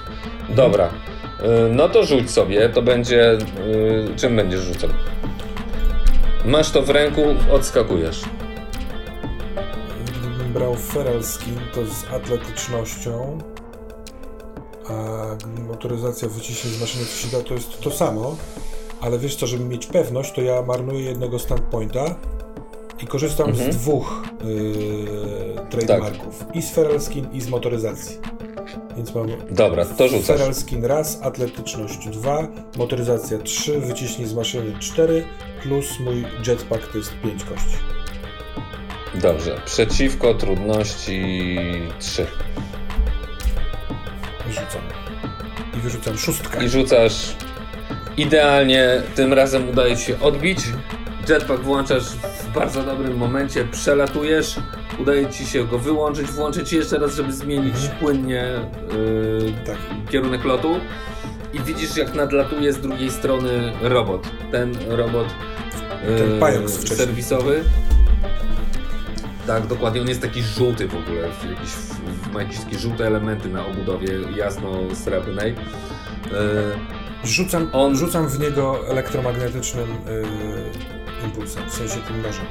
Dobra. 0.48 0.86
Y, 0.86 0.90
No 1.70 1.88
to 1.88 2.04
rzuć 2.06 2.30
sobie, 2.30 2.68
to 2.68 2.82
będzie... 2.82 3.32
y, 3.32 3.38
Czym 4.16 4.36
będziesz 4.36 4.60
rzucał? 4.60 4.90
Masz 6.44 6.70
to 6.70 6.82
w 6.82 6.90
ręku, 6.90 7.20
odskakujesz. 7.52 8.20
Gdybym 10.06 10.52
brał 10.52 10.74
feral 10.74 11.22
skin, 11.24 11.58
to 11.74 11.86
z 11.86 12.04
atletycznością, 12.14 13.38
a 14.88 15.24
motoryzacja 15.68 16.28
wyciśnie 16.28 16.70
z 16.70 16.80
maszyny, 16.80 17.04
co 17.04 17.16
się 17.16 17.36
da, 17.36 17.42
to 17.48 17.54
jest 17.54 17.80
to 17.80 17.90
samo, 17.90 18.36
ale 19.00 19.18
wiesz 19.18 19.36
co, 19.36 19.46
żeby 19.46 19.64
mieć 19.64 19.86
pewność, 19.86 20.32
to 20.32 20.42
ja 20.42 20.62
marnuję 20.62 21.00
jednego 21.04 21.38
standpointa 21.38 22.14
i 23.02 23.06
korzystam 23.06 23.48
Mhm. 23.50 23.72
z 23.72 23.76
dwóch 23.76 24.22
yy, 24.44 25.66
trademarków. 25.70 26.44
I 26.54 26.62
z 26.62 26.70
feral 26.70 27.00
skin, 27.00 27.26
i 27.32 27.40
z 27.40 27.48
motoryzacji. 27.48 28.18
Więc 28.96 29.14
mam 29.14 29.26
Dobra, 29.50 29.84
to 29.84 30.08
rzucasz. 30.08 30.26
feral 30.26 30.54
skin 30.54 30.84
raz, 30.84 31.18
atletyczność 31.22 32.08
2, 32.08 32.48
motoryzacja 32.76 33.38
3, 33.38 33.80
wyciśnij 33.80 34.26
z 34.28 34.34
maszyny 34.34 34.78
4, 34.78 35.24
plus 35.62 36.00
mój 36.00 36.24
jetpack 36.46 36.92
to 36.92 36.98
jest 36.98 37.14
5 37.22 37.44
kości. 37.44 37.76
Dobrze. 39.14 39.60
Przeciwko 39.64 40.34
trudności 40.34 41.36
3. 41.98 42.26
Wyrzucam. 44.46 44.82
I 45.76 45.80
wyrzucam 45.80 46.18
szóstkę. 46.18 46.64
I 46.64 46.68
rzucasz 46.68 47.34
idealnie, 48.16 49.02
tym 49.14 49.32
razem 49.32 49.68
udaje 49.70 49.96
ci 49.96 50.04
się 50.04 50.20
odbić. 50.20 50.58
Jetpack 51.28 51.62
włączasz 51.62 52.04
w 52.04 52.52
bardzo 52.54 52.82
dobrym 52.82 53.16
momencie, 53.16 53.64
przelatujesz, 53.64 54.56
udaje 54.98 55.30
ci 55.30 55.46
się 55.46 55.64
go 55.66 55.78
wyłączyć, 55.78 56.26
włączyć 56.26 56.72
jeszcze 56.72 56.98
raz, 56.98 57.14
żeby 57.14 57.32
zmienić 57.32 57.74
Mhm. 57.76 57.98
płynnie 57.98 58.44
yy, 58.92 59.52
Tak. 59.66 59.76
kierunek 60.10 60.44
lotu. 60.44 60.80
I 61.52 61.60
widzisz, 61.60 61.96
jak 61.96 62.14
nadlatuje 62.14 62.72
z 62.72 62.80
drugiej 62.80 63.10
strony 63.10 63.72
robot. 63.82 64.28
Ten 64.50 64.74
robot 64.88 65.26
Ten 66.06 66.30
yy, 66.62 66.68
wcześniej. 66.68 66.98
serwisowy. 66.98 67.64
Tak, 69.46 69.66
dokładnie. 69.66 70.00
On 70.00 70.08
jest 70.08 70.22
taki 70.22 70.42
żółty 70.42 70.88
w 70.88 70.94
ogóle. 70.96 71.20
Jakiś, 71.50 71.70
ma 72.34 72.42
jakieś 72.42 72.58
takie 72.60 72.78
żółte 72.78 73.06
elementy 73.06 73.48
na 73.48 73.66
obudowie 73.66 74.08
jasno-srebrnej. 74.36 75.54
Yy, 76.24 76.32
Rzucam, 77.24 77.68
On- 77.72 77.96
rzucam 77.96 78.28
w 78.28 78.38
niego 78.40 78.88
elektromagnetycznym 78.88 79.88
yy, 79.88 80.24
impulsem, 81.24 81.62
w 81.70 81.72
sensie 81.74 81.96
tym 81.96 82.22
nożem. 82.22 82.44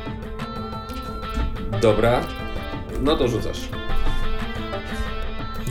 Dobra, 1.81 2.21
no 3.01 3.17
to 3.17 3.27
rzucasz. 3.27 3.69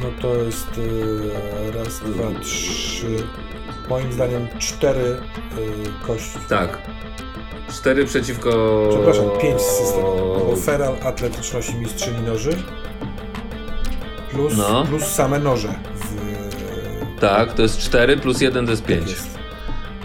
No 0.03 0.07
to 0.23 0.35
jest 0.37 0.67
yy, 0.77 1.73
raz, 1.85 1.99
dwa, 2.01 2.41
trzy. 2.41 3.07
Moim 3.89 4.13
zdaniem 4.13 4.47
cztery 4.59 5.01
yy, 5.57 6.07
kości. 6.07 6.39
Tak. 6.49 6.79
4 7.73 8.05
przeciwko. 8.05 8.51
Przepraszam, 8.91 9.25
pięć 9.43 9.61
z 9.61 9.65
systemu. 9.79 10.17
Bo 10.51 10.57
feral, 10.57 10.95
atletyczność 11.03 11.71
i 11.71 11.75
mistrzyni 11.75 12.23
noży. 12.23 12.51
Plus, 14.31 14.53
No. 14.59 14.85
plus 14.89 15.03
same 15.07 15.39
noże. 15.39 15.69
W, 15.95 17.21
Tak, 17.21 17.53
to 17.53 17.63
jest 17.63 17.79
4 17.79 18.17
plus 18.17 18.41
1 18.41 18.65
to 18.65 18.71
jest 18.71 18.85
5. 18.85 19.11
jest. 19.11 19.39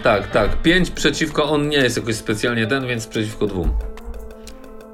Tak, 0.02 0.30
tak. 0.30 0.62
5 0.62 0.90
przeciwko 0.90 1.44
on 1.50 1.68
nie 1.68 1.76
jest 1.78 1.96
jakoś 1.96 2.14
specjalnie 2.14 2.66
ten, 2.66 2.86
więc 2.86 3.06
przeciwko 3.06 3.46
dwóm. 3.46 3.72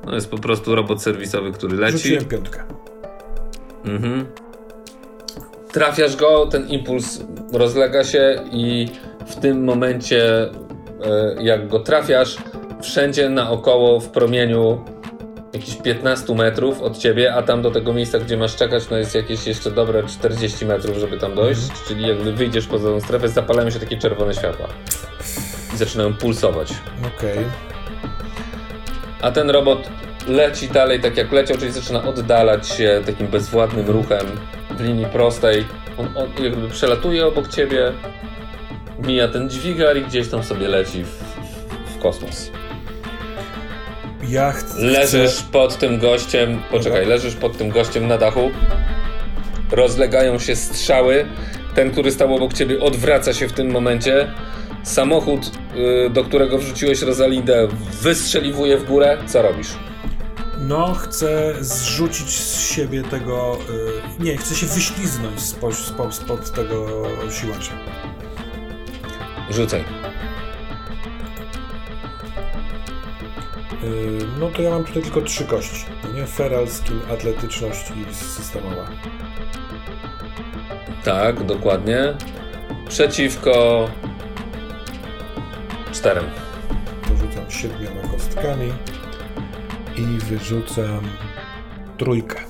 No 0.06 0.14
jest 0.14 0.31
po 0.31 0.39
prostu 0.39 0.74
robot 0.74 1.02
serwisowy, 1.02 1.52
który 1.52 1.76
leci. 1.76 1.98
Rzuciłem 1.98 2.24
piątkę. 2.24 2.64
Mhm. 3.84 4.26
Trafiasz 5.73 6.17
go, 6.17 6.47
ten 6.47 6.68
impuls 6.68 7.20
rozlega 7.52 8.05
się 8.05 8.44
i 8.51 8.89
w 9.26 9.36
tym 9.36 9.65
momencie, 9.65 10.42
e, 10.42 10.51
jak 11.41 11.68
go 11.68 11.81
trafiasz, 11.81 12.36
wszędzie 12.83 13.28
naokoło 13.28 14.01
w 14.01 14.09
promieniu 14.09 14.84
jakichś 15.52 15.76
15 15.76 16.34
metrów 16.34 16.83
od 16.83 16.99
ciebie, 16.99 17.34
a 17.34 17.42
tam 17.42 17.62
do 17.62 17.70
tego 17.70 17.92
miejsca, 17.92 18.18
gdzie 18.18 18.36
masz 18.36 18.57
czekać, 18.57 18.91
no 18.91 18.97
jest 18.97 19.15
jakieś 19.15 19.47
jeszcze 19.47 19.70
dobre 19.70 20.02
40 20.02 20.67
metrów, 20.67 20.97
żeby 20.97 21.18
tam 21.18 21.34
dojść. 21.34 21.60
Czyli 21.89 22.09
jakby 22.09 22.33
wyjdziesz 22.33 22.67
poza 22.67 22.89
tą 22.89 23.01
strefę, 23.01 23.28
zapalają 23.28 23.70
się 23.70 23.81
takie 23.81 23.99
czerwone 23.99 24.34
światła. 24.34 24.68
I 25.75 25.76
zaczynają 25.76 26.15
pulsować. 26.15 26.73
Okej. 27.17 27.39
A 29.23 29.31
ten 29.31 29.51
robot 29.51 29.89
leci 30.28 30.68
dalej 30.68 31.01
tak 31.01 31.17
jak 31.17 31.33
leciał, 31.33 31.59
czyli 31.59 31.73
zaczyna 31.73 32.05
oddalać 32.05 32.68
się 32.68 33.02
takim 33.07 33.26
bezwładnym 33.26 33.86
ruchem 33.86 34.26
linii 34.82 35.06
prostej. 35.06 35.64
On, 35.98 36.08
on 36.16 36.44
jakby 36.44 36.68
przelatuje 36.68 37.26
obok 37.26 37.48
ciebie, 37.48 37.92
mija 38.98 39.28
ten 39.28 39.50
dźwigar 39.50 39.96
i 39.96 40.02
gdzieś 40.02 40.28
tam 40.28 40.42
sobie 40.42 40.68
leci 40.68 41.04
w, 41.04 41.08
w 41.96 41.98
kosmos. 41.98 42.50
Ja 44.28 44.52
chcę. 44.52 44.82
Leżysz 44.82 45.42
pod 45.42 45.78
tym 45.78 45.98
gościem, 45.98 46.62
poczekaj, 46.70 47.06
leżysz 47.06 47.34
pod 47.34 47.56
tym 47.58 47.68
gościem 47.68 48.08
na 48.08 48.18
dachu, 48.18 48.50
rozlegają 49.70 50.38
się 50.38 50.56
strzały, 50.56 51.26
ten, 51.74 51.90
który 51.90 52.10
stał 52.10 52.34
obok 52.34 52.52
ciebie 52.52 52.80
odwraca 52.80 53.32
się 53.32 53.48
w 53.48 53.52
tym 53.52 53.70
momencie, 53.70 54.34
samochód, 54.82 55.50
y, 56.06 56.10
do 56.10 56.24
którego 56.24 56.58
wrzuciłeś 56.58 57.02
Rosalindę 57.02 57.68
wystrzeliwuje 58.02 58.78
w 58.78 58.84
górę, 58.84 59.18
co 59.26 59.42
robisz? 59.42 59.68
No, 60.68 60.94
chcę 60.94 61.55
zrzucić 61.60 62.41
z 62.41 62.60
siebie 62.60 63.02
tego. 63.02 63.58
y, 64.20 64.24
nie, 64.24 64.36
chcę 64.36 64.55
się 64.55 64.66
wyśliznąć 64.66 65.41
spod, 65.41 65.74
spod, 65.74 66.15
spod 66.15 66.52
tego 66.52 67.02
siłacza. 67.31 67.73
Rzucaj. 69.50 69.81
Y, 73.82 74.18
no 74.41 74.50
to 74.50 74.62
ja 74.62 74.70
mam 74.70 74.84
tutaj 74.84 75.02
tylko 75.02 75.23
trzy 75.23 75.44
kości. 75.44 75.84
Nie? 76.15 76.26
Feral, 76.26 76.68
skin, 76.68 77.00
atletyczność 77.12 77.91
i 77.91 78.15
systemowa. 78.15 78.89
Tak, 81.05 81.44
dokładnie. 81.44 82.15
Przeciwko 82.89 83.89
czterem. 85.92 86.24
Porzucam 87.08 87.50
siedmioma 87.50 88.08
kostkami 88.08 88.73
i 89.96 90.18
wyrzucam 90.18 91.00
trójkę. 91.98 92.40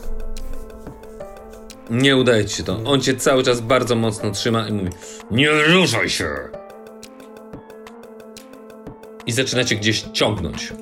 Nie 1.91 2.17
udaje 2.17 2.45
ci 2.45 2.57
się 2.57 2.63
to. 2.63 2.81
On 2.85 3.01
cię 3.01 3.17
cały 3.17 3.43
czas 3.43 3.61
bardzo 3.61 3.95
mocno 3.97 4.31
trzyma 4.31 4.69
i 4.69 4.73
mówi 4.73 4.91
Nie 5.31 5.51
ruszaj 5.51 6.09
się! 6.09 6.29
I 9.27 9.33
zaczynacie 9.33 9.77
gdzieś 9.77 10.01
ciągnąć. 10.01 10.73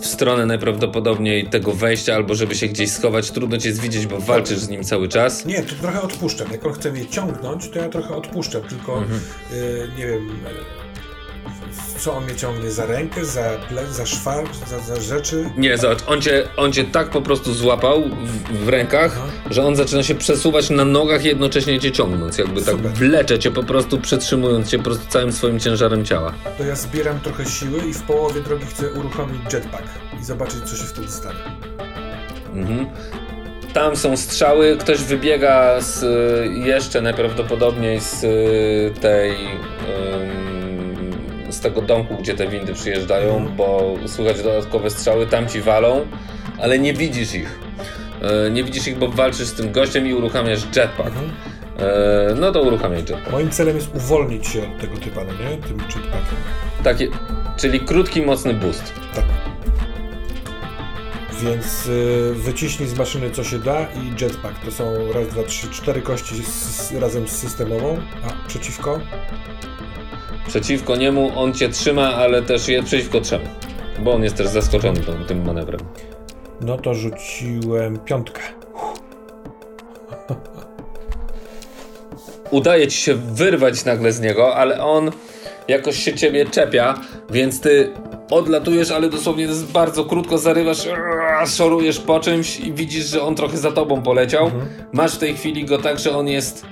W 0.00 0.06
stronę 0.06 0.46
najprawdopodobniej 0.46 1.46
tego 1.46 1.72
wejścia, 1.72 2.14
albo 2.14 2.34
żeby 2.34 2.54
się 2.54 2.66
gdzieś 2.68 2.90
schować. 2.90 3.30
Trudno 3.30 3.58
cię 3.58 3.68
jest 3.68 3.80
widzieć, 3.80 4.06
bo 4.06 4.20
walczysz 4.20 4.58
z 4.58 4.68
nim 4.68 4.84
cały 4.84 5.08
czas. 5.08 5.46
Nie, 5.46 5.62
to 5.62 5.74
trochę 5.74 6.02
odpuszczam. 6.02 6.52
Jak 6.52 6.66
on 6.66 6.72
chce 6.72 6.92
mnie 6.92 7.06
ciągnąć, 7.06 7.70
to 7.70 7.78
ja 7.78 7.88
trochę 7.88 8.16
odpuszczam, 8.16 8.62
tylko 8.62 9.02
y, 9.02 9.88
nie 9.98 10.06
wiem. 10.06 10.28
y, 10.30 10.83
co 11.98 12.14
on 12.14 12.24
mnie 12.24 12.34
ciągnie 12.34 12.70
za 12.70 12.86
rękę, 12.86 13.24
za, 13.24 13.50
ple, 13.68 13.86
za 13.86 14.06
szwar, 14.06 14.44
za, 14.66 14.78
za 14.78 15.00
rzeczy? 15.00 15.50
Nie, 15.56 15.78
zobacz, 15.78 15.98
on 16.06 16.22
cię, 16.22 16.48
on 16.56 16.72
cię 16.72 16.84
tak 16.84 17.10
po 17.10 17.22
prostu 17.22 17.54
złapał 17.54 18.02
w, 18.02 18.64
w 18.64 18.68
rękach, 18.68 19.18
że 19.50 19.66
on 19.66 19.76
zaczyna 19.76 20.02
się 20.02 20.14
przesuwać 20.14 20.70
na 20.70 20.84
nogach, 20.84 21.24
jednocześnie 21.24 21.80
cię 21.80 21.92
ciągnąc. 21.92 22.38
Jakby 22.38 22.62
tak 22.62 22.74
Super. 22.74 22.92
wlecze 22.92 23.38
cię 23.38 23.50
po 23.50 23.62
prostu, 23.62 23.98
przytrzymując 23.98 24.70
cię 24.70 24.78
po 24.78 24.84
prostu 24.84 25.06
całym 25.08 25.32
swoim 25.32 25.60
ciężarem 25.60 26.04
ciała. 26.04 26.34
To 26.58 26.64
ja 26.64 26.76
zbieram 26.76 27.20
trochę 27.20 27.46
siły 27.46 27.78
i 27.88 27.94
w 27.94 28.02
połowie 28.02 28.40
drogi 28.40 28.66
chcę 28.66 28.92
uruchomić 28.92 29.52
jetpack 29.52 29.88
i 30.20 30.24
zobaczyć, 30.24 30.64
co 30.64 30.76
się 30.76 30.84
wtedy 30.84 31.08
stanie. 31.08 31.38
Mhm. 32.54 32.86
Tam 33.74 33.96
są 33.96 34.16
strzały, 34.16 34.76
ktoś 34.76 34.98
wybiega 34.98 35.80
z, 35.80 36.02
y, 36.02 36.58
jeszcze 36.58 37.00
najprawdopodobniej 37.02 38.00
z 38.00 38.24
y, 38.24 39.00
tej 39.00 39.30
ym, 39.30 40.53
z 41.54 41.60
tego 41.60 41.82
domku, 41.82 42.16
gdzie 42.16 42.34
te 42.34 42.48
windy 42.48 42.72
przyjeżdżają, 42.74 43.48
bo 43.56 43.94
słychać 44.06 44.42
dodatkowe 44.42 44.90
strzały, 44.90 45.26
tam 45.26 45.48
ci 45.48 45.60
walą, 45.60 46.06
ale 46.60 46.78
nie 46.78 46.94
widzisz 46.94 47.34
ich. 47.34 47.58
Y, 48.46 48.50
Nie 48.50 48.64
widzisz 48.64 48.86
ich, 48.88 48.98
bo 48.98 49.08
walczysz 49.08 49.46
z 49.48 49.54
tym 49.54 49.72
gościem 49.72 50.06
i 50.06 50.14
uruchamiasz 50.14 50.60
jetpack. 50.76 51.08
Mhm. 51.08 51.24
Y, 51.26 52.34
No 52.40 52.52
to 52.52 52.62
uruchamiaj 52.62 52.98
jetpack. 52.98 53.30
Moim 53.32 53.50
celem 53.50 53.76
jest 53.76 53.94
uwolnić 53.94 54.46
się 54.46 54.62
od 54.62 54.80
tego 54.80 54.96
typa, 54.96 55.20
no 55.24 55.32
nie? 55.32 55.56
Tym 55.56 55.78
jetpackiem. 55.78 56.38
Takie, 56.84 57.08
czyli 57.56 57.80
krótki, 57.80 58.22
mocny 58.22 58.54
boost. 58.54 58.92
Tak. 59.14 59.24
Więc 61.42 61.86
y, 61.86 62.32
wyciśnij 62.34 62.88
z 62.88 62.98
maszyny 62.98 63.30
co 63.30 63.44
się 63.44 63.58
da 63.58 63.80
i 63.80 64.22
jetpack. 64.22 64.64
To 64.64 64.70
są 64.70 65.12
raz, 65.12 65.28
dwa, 65.28 65.42
trzy, 65.42 65.68
cztery 65.70 66.02
kości 66.02 66.34
z, 66.44 66.92
razem 66.92 67.28
z 67.28 67.32
systemową, 67.32 67.98
a 68.28 68.48
przeciwko? 68.48 69.00
Przeciwko 70.46 70.96
niemu 70.96 71.32
on 71.36 71.54
cię 71.54 71.68
trzyma, 71.68 72.14
ale 72.14 72.42
też 72.42 72.68
jest 72.68 72.86
przeciwko 72.86 73.20
trzemu. 73.20 73.44
Bo 73.98 74.12
on 74.12 74.22
jest 74.22 74.36
też 74.36 74.46
zaskoczony 74.46 75.00
tym, 75.00 75.24
tym 75.24 75.46
manewrem. 75.46 75.80
No 76.60 76.76
to 76.78 76.94
rzuciłem 76.94 77.98
piątkę. 77.98 78.42
udaje 82.50 82.88
ci 82.88 82.98
się 82.98 83.14
wyrwać 83.14 83.84
nagle 83.84 84.12
z 84.12 84.20
niego, 84.20 84.56
ale 84.56 84.84
on 84.84 85.10
jakoś 85.68 85.96
się 85.96 86.14
ciebie 86.14 86.46
czepia, 86.46 87.00
więc 87.30 87.60
ty 87.60 87.92
odlatujesz, 88.30 88.90
ale 88.90 89.08
dosłownie 89.08 89.44
jest 89.44 89.72
bardzo 89.72 90.04
krótko, 90.04 90.38
zarywasz, 90.38 90.88
szorujesz 91.46 91.98
po 91.98 92.20
czymś 92.20 92.60
i 92.60 92.72
widzisz, 92.72 93.04
że 93.04 93.22
on 93.22 93.34
trochę 93.34 93.56
za 93.56 93.72
tobą 93.72 94.02
poleciał. 94.02 94.50
Masz 94.92 95.14
w 95.14 95.18
tej 95.18 95.36
chwili 95.36 95.64
go 95.64 95.78
tak, 95.78 95.98
że 95.98 96.16
on 96.16 96.28
jest, 96.28 96.66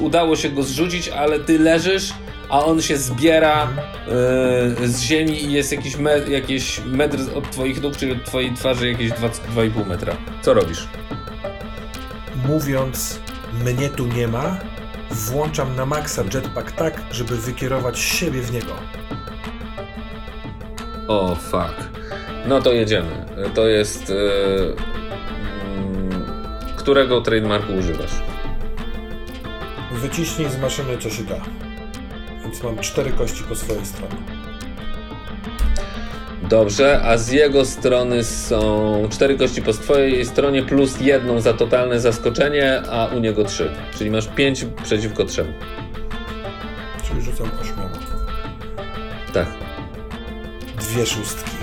udało 0.00 0.36
się 0.36 0.48
go 0.48 0.62
zrzucić, 0.62 1.08
ale 1.08 1.40
ty 1.40 1.58
leżysz, 1.58 2.12
a 2.48 2.64
on 2.64 2.82
się 2.82 2.96
zbiera 2.96 3.68
yy, 4.80 4.88
z 4.88 5.00
ziemi 5.00 5.44
i 5.44 5.52
jest 5.52 5.72
jakiś, 5.72 5.96
me, 5.96 6.18
jakiś 6.18 6.80
metr 6.86 7.18
od 7.34 7.50
twoich 7.50 7.82
nóg, 7.82 7.96
czyli 7.96 8.12
od 8.12 8.24
twojej 8.24 8.54
twarzy 8.54 8.88
jakieś 8.90 9.10
dwa- 9.10 9.28
2,5 9.54 9.86
metra. 9.86 10.16
Co 10.42 10.54
robisz? 10.54 10.88
Mówiąc, 12.48 13.20
mnie 13.64 13.88
tu 13.88 14.06
nie 14.06 14.28
ma, 14.28 14.56
włączam 15.10 15.76
na 15.76 15.86
maksa 15.86 16.22
jetpack 16.34 16.72
tak, 16.72 17.02
żeby 17.10 17.36
wykierować 17.36 17.98
siebie 17.98 18.40
w 18.40 18.52
niego. 18.52 18.72
O, 21.08 21.34
fuck. 21.34 21.90
No 22.48 22.62
to 22.62 22.72
jedziemy. 22.72 23.26
To 23.54 23.66
jest. 23.68 24.08
Yy, 24.08 24.76
którego 26.76 27.20
trademarku 27.20 27.72
używasz? 27.72 28.10
Wyciśnij 29.92 30.50
z 30.50 30.58
maszyny 30.58 30.98
co 30.98 31.10
się 31.10 31.22
da. 31.24 31.36
Więc 32.56 32.64
mam 32.64 32.78
cztery 32.78 33.10
kości 33.10 33.42
po 33.42 33.54
swojej 33.54 33.86
stronie. 33.86 34.16
Dobrze, 36.42 37.00
a 37.04 37.18
z 37.18 37.30
jego 37.30 37.64
strony 37.64 38.24
są 38.24 39.08
cztery 39.10 39.38
kości 39.38 39.62
po 39.62 39.72
twojej 39.72 40.26
stronie 40.26 40.62
plus 40.62 41.00
jedną 41.00 41.40
za 41.40 41.52
totalne 41.52 42.00
zaskoczenie, 42.00 42.82
a 42.90 43.06
u 43.06 43.18
niego 43.18 43.44
trzy. 43.44 43.70
Czyli 43.98 44.10
masz 44.10 44.28
pięć 44.28 44.66
przeciwko 44.84 45.24
trzem. 45.24 45.52
Czyli 47.08 47.22
rzucam 47.22 47.50
ośmioma. 47.62 47.90
Tak. 49.32 49.46
Dwie 50.80 51.06
szóstki. 51.06 51.56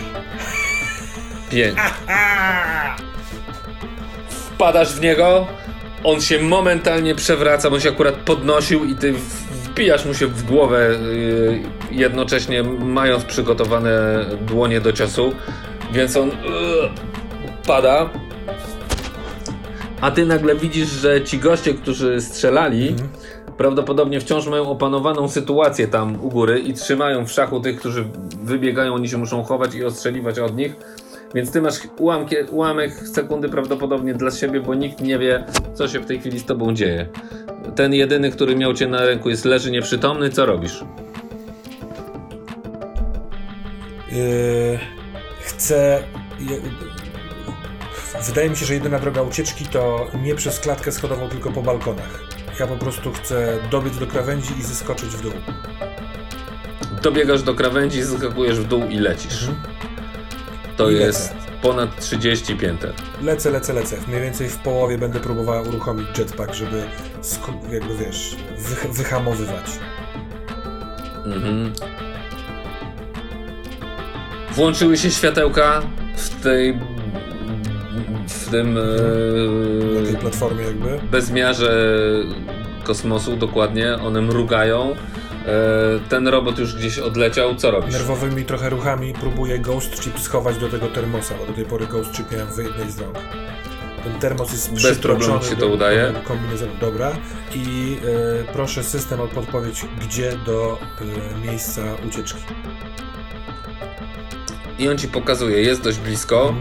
Pięć. 1.49 1.77
Wpadasz 4.29 4.93
w 4.93 5.01
niego, 5.01 5.47
on 6.03 6.21
się 6.21 6.39
momentalnie 6.39 7.15
przewraca, 7.15 7.69
bo 7.69 7.79
się 7.79 7.89
akurat 7.89 8.15
podnosił 8.15 8.85
i 8.85 8.95
ty 8.95 9.13
w- 9.73 9.75
wbijasz 9.75 10.05
mu 10.05 10.13
się 10.13 10.27
w 10.27 10.43
głowę, 10.43 10.89
yy, 11.13 11.59
jednocześnie 11.91 12.63
mając 12.63 13.23
przygotowane 13.23 14.25
dłonie 14.47 14.81
do 14.81 14.93
ciosu, 14.93 15.31
więc 15.93 16.17
on 16.17 16.27
yy, 16.27 16.33
pada. 17.67 18.09
A 20.01 20.11
ty 20.11 20.25
nagle 20.25 20.55
widzisz, 20.55 20.89
że 20.89 21.21
ci 21.23 21.37
goście, 21.39 21.73
którzy 21.73 22.21
strzelali, 22.21 22.95
prawdopodobnie 23.57 24.19
wciąż 24.19 24.47
mają 24.47 24.69
opanowaną 24.69 25.27
sytuację 25.29 25.87
tam 25.87 26.23
u 26.25 26.29
góry 26.29 26.59
i 26.59 26.73
trzymają 26.73 27.25
w 27.25 27.31
szachu 27.31 27.59
tych, 27.59 27.79
którzy 27.79 28.05
wybiegają, 28.43 28.93
oni 28.93 29.09
się 29.09 29.17
muszą 29.17 29.43
chować 29.43 29.75
i 29.75 29.85
ostrzeliwać 29.85 30.39
od 30.39 30.55
nich. 30.55 30.75
Więc 31.35 31.51
ty 31.51 31.61
masz 31.61 31.79
ułamek 32.51 32.93
sekundy 33.07 33.49
prawdopodobnie 33.49 34.13
dla 34.13 34.31
siebie, 34.31 34.61
bo 34.61 34.73
nikt 34.73 35.01
nie 35.01 35.19
wie, 35.19 35.43
co 35.73 35.87
się 35.87 35.99
w 35.99 36.05
tej 36.05 36.19
chwili 36.19 36.39
z 36.39 36.45
tobą 36.45 36.73
dzieje. 36.73 37.07
Ten 37.75 37.93
jedyny, 37.93 38.31
który 38.31 38.55
miał 38.55 38.73
cię 38.73 38.87
na 38.87 39.05
ręku, 39.05 39.29
jest 39.29 39.45
leży 39.45 39.71
nieprzytomny. 39.71 40.29
Co 40.29 40.45
robisz? 40.45 40.83
Yy, 44.11 44.79
chcę. 45.41 46.03
je- 46.39 46.61
Wydaje 48.27 48.49
mi 48.49 48.55
się, 48.57 48.65
że 48.65 48.73
jedyna 48.73 48.99
droga 48.99 49.21
ucieczki 49.21 49.65
to 49.65 50.07
nie 50.23 50.35
przez 50.35 50.59
klatkę 50.59 50.91
schodową, 50.91 51.29
tylko 51.29 51.51
po 51.51 51.61
balkonach. 51.61 52.23
Ja 52.59 52.67
po 52.67 52.75
prostu 52.75 53.11
chcę 53.11 53.57
dobiec 53.71 53.97
do 53.97 54.07
krawędzi 54.07 54.53
i 54.59 54.63
zeskoczyć 54.63 55.09
w 55.09 55.21
dół. 55.21 55.31
Dobiegasz 57.01 57.43
do 57.43 57.53
krawędzi, 57.55 58.03
skakujesz 58.03 58.59
w 58.59 58.67
dół 58.67 58.83
i 58.89 58.99
lecisz. 58.99 59.47
To 60.77 60.89
I 60.89 60.93
lecę. 60.95 61.33
Ponad 61.63 61.99
30 61.99 62.55
pięter. 62.55 62.93
Lecę, 63.21 63.49
lecę, 63.51 63.73
lecę. 63.73 63.97
Mniej 64.07 64.21
więcej 64.21 64.49
w 64.49 64.57
połowie 64.57 64.97
będę 64.97 65.19
próbowała 65.19 65.61
uruchomić 65.61 66.07
jetpack, 66.19 66.53
żeby 66.53 66.83
jakby 67.71 67.97
wiesz, 67.97 68.35
wych- 68.57 68.91
wyhamowywać. 68.93 69.65
Mhm. 71.25 71.73
Włączyły 74.51 74.97
się 74.97 75.11
światełka 75.11 75.81
w 76.17 76.43
tej. 76.43 76.79
w 78.27 78.49
tym. 78.51 78.73
Na 78.73 80.05
tej 80.05 80.15
E, 80.15 80.17
platformie 80.17 80.63
jakby. 80.65 80.99
bezmiarze 81.11 81.95
kosmosu, 82.83 83.35
dokładnie. 83.37 83.95
One 83.95 84.21
mrugają. 84.21 84.95
E, 85.47 86.09
ten 86.09 86.27
robot 86.27 86.59
już 86.59 86.75
gdzieś 86.75 86.99
odleciał. 86.99 87.55
Co 87.55 87.71
robisz? 87.71 87.93
Nerwowymi 87.93 88.45
trochę 88.45 88.69
ruchami 88.69 89.13
próbuję 89.19 89.59
Ghost 89.59 90.01
Chip 90.03 90.19
schować 90.19 90.57
do 90.57 90.69
tego 90.69 90.87
termosa, 90.87 91.35
bo 91.39 91.45
do 91.45 91.53
tej 91.53 91.65
pory 91.65 91.87
Ghost 91.87 92.11
Chip 92.11 92.31
miałem 92.31 92.47
w 92.47 92.57
jednej 92.57 92.91
z 92.91 92.99
rąk. 92.99 93.17
Ten 94.03 94.13
termos 94.19 94.51
jest 94.51 94.81
Bez 94.81 94.99
problemu 94.99 95.43
się 95.43 95.55
to 95.55 95.67
udaje. 95.67 96.11
do 96.13 96.19
kombinezonu. 96.21 96.71
Dobra. 96.81 97.11
I 97.55 97.97
e, 98.49 98.53
proszę 98.53 98.83
system 98.83 99.21
o 99.21 99.27
podpowiedź, 99.27 99.85
gdzie 100.01 100.37
do 100.45 100.79
e, 101.01 101.47
miejsca 101.47 101.81
ucieczki. 102.07 102.39
I 104.79 104.89
on 104.89 104.97
ci 104.97 105.07
pokazuje, 105.07 105.61
jest 105.61 105.81
dość 105.81 105.97
blisko. 105.99 106.53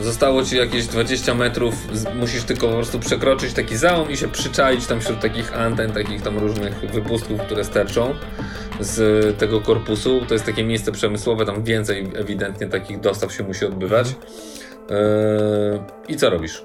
Zostało 0.00 0.42
ci 0.42 0.56
jakieś 0.56 0.86
20 0.86 1.34
metrów, 1.34 1.74
musisz 2.14 2.44
tylko 2.44 2.68
po 2.68 2.72
prostu 2.74 2.98
przekroczyć 2.98 3.52
taki 3.52 3.76
załom 3.76 4.10
i 4.10 4.16
się 4.16 4.28
przyczaić 4.28 4.86
tam 4.86 5.00
wśród 5.00 5.20
takich 5.20 5.56
anten, 5.56 5.92
takich 5.92 6.22
tam 6.22 6.38
różnych 6.38 6.80
wypustków, 6.80 7.40
które 7.40 7.64
sterczą 7.64 8.14
z 8.80 9.38
tego 9.38 9.60
korpusu. 9.60 10.20
To 10.28 10.34
jest 10.34 10.46
takie 10.46 10.64
miejsce 10.64 10.92
przemysłowe, 10.92 11.46
tam 11.46 11.64
więcej 11.64 12.10
ewidentnie 12.14 12.66
takich 12.66 13.00
dostaw 13.00 13.32
się 13.32 13.44
musi 13.44 13.64
odbywać. 13.64 14.08
Eee, 14.08 15.80
I 16.08 16.16
co 16.16 16.30
robisz? 16.30 16.64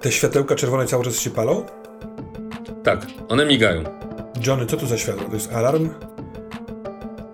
Te 0.00 0.12
światełka 0.12 0.54
czerwone 0.54 0.86
cały 0.86 1.04
czas 1.04 1.18
się 1.18 1.30
palą? 1.30 1.66
Tak, 2.84 3.06
one 3.28 3.46
migają. 3.46 3.84
Johnny, 4.46 4.66
co 4.66 4.76
to 4.76 4.86
za 4.86 4.98
światło? 4.98 5.24
To 5.28 5.34
jest 5.34 5.52
alarm? 5.52 6.09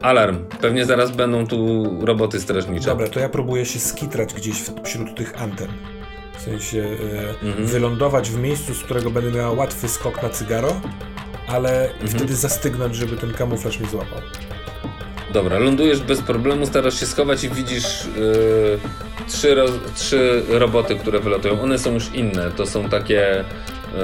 Alarm. 0.07 0.45
Pewnie 0.61 0.85
zaraz 0.87 1.11
będą 1.11 1.47
tu 1.47 1.85
roboty 2.07 2.41
strażnicze. 2.41 2.87
Dobra, 2.87 3.09
to 3.09 3.21
ja 3.21 3.29
próbuję 3.29 3.65
się 3.67 3.79
skitrać 3.79 4.35
gdzieś 4.35 4.57
wśród 4.85 5.15
tych 5.17 5.43
anten. 5.43 5.69
W 6.39 6.41
sensie 6.43 6.79
e, 7.43 7.47
Mhm. 7.47 7.67
wylądować 7.67 8.31
w 8.31 8.39
miejscu, 8.39 8.75
z 8.75 8.83
którego 8.83 9.11
będę 9.11 9.39
miała 9.39 9.53
łatwy 9.53 9.89
skok 9.89 10.23
na 10.23 10.29
cygaro, 10.29 10.81
ale 11.49 11.91
Mhm. 11.93 12.09
wtedy 12.09 12.35
zastygnąć, 12.37 12.97
żeby 12.97 13.17
ten 13.17 13.33
kamuflaż 13.35 13.79
mnie 13.81 13.89
złapał. 13.89 14.19
Dobra, 15.33 15.59
lądujesz 15.59 16.01
bez 16.01 16.21
problemu, 16.23 16.67
starasz 16.67 17.01
się 17.01 17.07
schować 17.07 17.45
i 17.45 17.49
widzisz 17.49 18.05
yy, 18.17 18.79
trzy, 19.29 19.55
ro, 19.55 19.65
trzy 19.95 20.43
roboty, 20.49 20.97
które 20.97 21.21
wylatują. 21.21 21.63
One 21.63 21.79
są 21.79 21.93
już 21.95 22.15
inne. 22.15 22.51
To 22.57 22.67
są 22.67 22.89
takie 22.89 23.45
yy, 23.95 24.01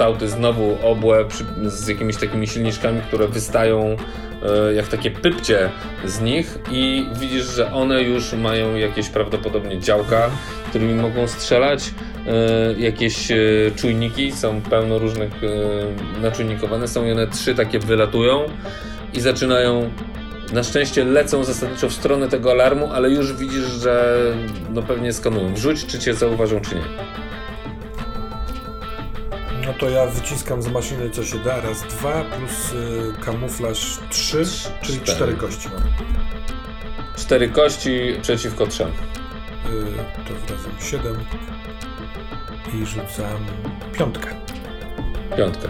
kształty 0.00 0.28
znowu 0.28 0.78
obłe 0.82 1.24
przy, 1.24 1.44
z 1.64 1.88
jakimiś 1.88 2.16
takimi 2.16 2.46
silniczkami, 2.46 3.00
które 3.00 3.28
wystają 3.28 3.96
e, 4.42 4.74
jak 4.74 4.88
takie 4.88 5.10
pypcie 5.10 5.70
z 6.04 6.20
nich 6.20 6.58
i 6.70 7.06
widzisz, 7.14 7.44
że 7.44 7.72
one 7.72 8.02
już 8.02 8.32
mają 8.32 8.74
jakieś 8.74 9.08
prawdopodobnie 9.08 9.80
działka, 9.80 10.30
którymi 10.68 10.94
mogą 10.94 11.26
strzelać. 11.28 11.90
E, 12.26 12.80
jakieś 12.80 13.30
e, 13.30 13.36
czujniki, 13.76 14.32
są 14.32 14.60
pełno 14.60 14.98
różnych 14.98 15.32
e, 15.44 16.20
naczujnikowane, 16.20 16.88
są 16.88 17.06
i 17.06 17.12
one 17.12 17.26
trzy 17.26 17.54
takie 17.54 17.78
wylatują 17.78 18.44
i 19.14 19.20
zaczynają 19.20 19.90
na 20.52 20.62
szczęście 20.62 21.04
lecą 21.04 21.44
zasadniczo 21.44 21.88
w 21.88 21.92
stronę 21.92 22.28
tego 22.28 22.50
alarmu, 22.50 22.92
ale 22.92 23.10
już 23.10 23.32
widzisz, 23.32 23.66
że 23.66 24.16
no 24.70 24.82
pewnie 24.82 25.12
skanują. 25.12 25.54
Wrzuć, 25.54 25.86
czy 25.86 25.98
cię 25.98 26.14
zauważą, 26.14 26.60
czy 26.60 26.74
nie. 26.74 27.19
No 29.70 29.78
to 29.78 29.90
ja 29.90 30.06
wyciskam 30.06 30.62
z 30.62 30.68
maszyny 30.68 31.10
co 31.10 31.24
się 31.24 31.38
da. 31.38 31.60
Raz, 31.60 31.82
dwa, 31.82 32.24
plus 32.24 32.72
y, 32.72 33.24
kamuflaż 33.24 33.98
trzy, 34.10 34.44
czyli 34.82 35.00
cztery. 35.00 35.16
cztery 35.16 35.34
kości 35.34 35.68
mam. 35.68 35.82
Cztery 37.16 37.48
kości 37.48 38.18
przeciwko 38.22 38.66
trzem. 38.66 38.88
Y, 38.88 38.92
to 40.28 40.54
razem 40.54 40.72
siedem. 40.80 41.16
I 42.74 42.86
rzucam 42.86 43.46
piątkę. 43.92 44.28
Piątkę. 45.36 45.68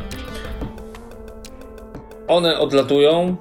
One 2.28 2.58
odlatują 2.58 3.36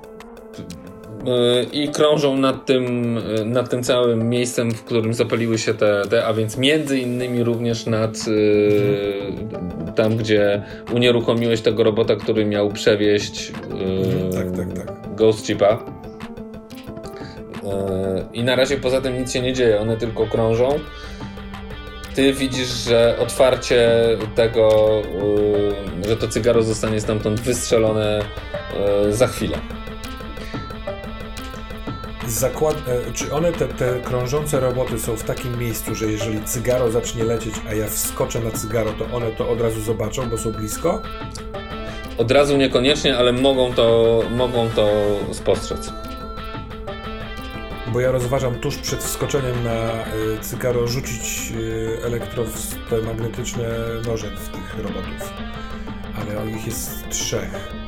i 1.71 1.89
krążą 1.89 2.37
nad 2.37 2.65
tym, 2.65 3.15
yy, 3.37 3.45
nad 3.45 3.69
tym 3.69 3.83
całym 3.83 4.29
miejscem, 4.29 4.71
w 4.71 4.83
którym 4.83 5.13
zapaliły 5.13 5.57
się 5.57 5.73
te, 5.73 6.01
te 6.09 6.25
a 6.25 6.33
więc 6.33 6.57
między 6.57 6.99
innymi 6.99 7.43
również 7.43 7.85
nad 7.85 8.27
yy, 8.27 9.93
tam, 9.95 10.17
gdzie 10.17 10.63
unieruchomiłeś 10.91 11.61
tego 11.61 11.83
robota, 11.83 12.15
który 12.15 12.45
miał 12.45 12.69
przewieźć 12.69 13.49
yy, 13.49 14.33
Tak, 14.33 14.51
tak, 14.51 14.87
tak. 14.87 15.15
Ghost 15.15 15.45
Chipa. 15.45 15.85
Yy, 17.63 17.69
I 18.33 18.43
na 18.43 18.55
razie 18.55 18.77
poza 18.77 19.01
tym 19.01 19.19
nic 19.19 19.33
się 19.33 19.41
nie 19.41 19.53
dzieje, 19.53 19.79
one 19.79 19.97
tylko 19.97 20.27
krążą. 20.27 20.79
Ty 22.15 22.33
widzisz, 22.33 22.67
że 22.67 23.15
otwarcie 23.19 23.89
tego, 24.35 24.89
że 26.07 26.17
to 26.17 26.27
cygaro 26.27 26.63
zostanie 26.63 27.01
stamtąd 27.01 27.39
wystrzelone 27.39 28.21
za 29.09 29.27
chwilę. 29.27 29.57
Zakład... 32.31 32.77
e, 32.87 33.13
Czy 33.13 33.33
one, 33.33 33.51
te, 33.51 33.67
te 33.67 33.99
krążące 33.99 34.59
roboty 34.59 34.99
są 34.99 35.15
w 35.15 35.23
takim 35.23 35.57
miejscu, 35.59 35.95
że 35.95 36.05
jeżeli 36.05 36.43
cygaro 36.43 36.91
zacznie 36.91 37.23
lecieć, 37.23 37.55
a 37.69 37.73
ja 37.73 37.87
wskoczę 37.87 38.39
na 38.39 38.51
cygaro, 38.51 38.91
to 38.91 39.05
one 39.15 39.31
to 39.31 39.49
od 39.49 39.61
razu 39.61 39.81
zobaczą, 39.81 40.29
bo 40.29 40.37
są 40.37 40.51
blisko? 40.51 41.01
Od 42.17 42.31
razu 42.31 42.57
niekoniecznie, 42.57 43.17
ale 43.17 43.31
mogą 43.33 43.73
to, 43.73 44.19
mogą 44.31 44.69
to 44.69 44.89
spostrzec. 45.31 45.93
Bo 47.93 47.99
ja 47.99 48.11
rozważam 48.11 48.55
tuż 48.55 48.77
przed 48.77 49.03
wskoczeniem 49.03 49.63
na 49.63 49.91
y, 49.91 50.39
cygaro 50.41 50.87
rzucić 50.87 51.51
y, 51.55 51.97
elektro 52.05 52.43
w 52.43 52.89
te 52.89 53.01
magnetyczne 53.01 53.69
noże 54.07 54.27
w 54.27 54.49
tych 54.49 54.77
robotów. 54.83 55.33
Ale 56.15 56.51
ich 56.51 56.65
jest 56.65 57.09
trzech. 57.09 57.78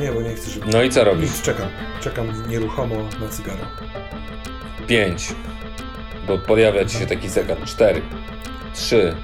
Nie, 0.00 0.12
bo 0.12 0.22
nie 0.22 0.34
chcę, 0.34 0.50
żeby... 0.50 0.66
No 0.72 0.82
i 0.82 0.90
co 0.90 1.04
robisz? 1.04 1.30
Nic, 1.30 1.42
czekam. 1.42 1.68
Czekam 2.00 2.48
nieruchomo 2.48 2.96
na 3.20 3.28
cygaro. 3.28 3.66
5. 4.86 5.34
Bo 6.26 6.38
pojawia 6.38 6.84
ci 6.84 6.98
się 6.98 7.06
taki 7.06 7.28
zegar. 7.28 7.58
4, 7.64 8.02
3, 8.74 9.14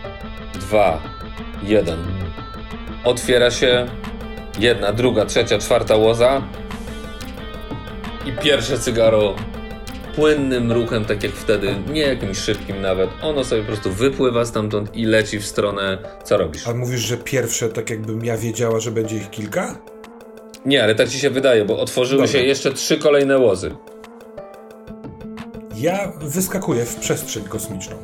2, 0.54 1.02
1. 1.62 1.98
Otwiera 3.04 3.50
się 3.50 3.86
jedna, 4.58 4.92
druga, 4.92 5.26
trzecia, 5.26 5.58
czwarta 5.58 5.96
łoza. 5.96 6.42
I 8.26 8.32
pierwsze 8.32 8.78
cygaro 8.78 9.34
płynnym 10.14 10.72
ruchem, 10.72 11.04
tak 11.04 11.22
jak 11.22 11.32
wtedy, 11.32 11.74
nie 11.92 12.00
jakimś 12.00 12.38
szybkim 12.38 12.80
nawet. 12.80 13.10
Ono 13.22 13.44
sobie 13.44 13.62
po 13.62 13.66
prostu 13.66 13.92
wypływa 13.92 14.44
stamtąd 14.44 14.96
i 14.96 15.04
leci 15.04 15.38
w 15.38 15.46
stronę. 15.46 15.98
Co 16.24 16.36
robisz? 16.36 16.68
A 16.68 16.74
mówisz, 16.74 17.00
że 17.00 17.16
pierwsze, 17.16 17.68
tak 17.68 17.90
jakbym 17.90 18.24
ja 18.24 18.36
wiedziała, 18.36 18.80
że 18.80 18.90
będzie 18.90 19.16
ich 19.16 19.30
kilka? 19.30 19.78
Nie, 20.66 20.82
ale 20.82 20.94
tak 20.94 21.08
ci 21.08 21.18
się 21.18 21.30
wydaje, 21.30 21.64
bo 21.64 21.78
otworzyły 21.78 22.22
Dobra. 22.22 22.32
się 22.40 22.46
jeszcze 22.46 22.72
trzy 22.72 22.98
kolejne 22.98 23.38
łozy. 23.38 23.76
Ja 25.76 26.12
wyskakuję 26.20 26.84
w 26.84 26.96
przestrzeń 26.96 27.44
kosmiczną. 27.44 27.96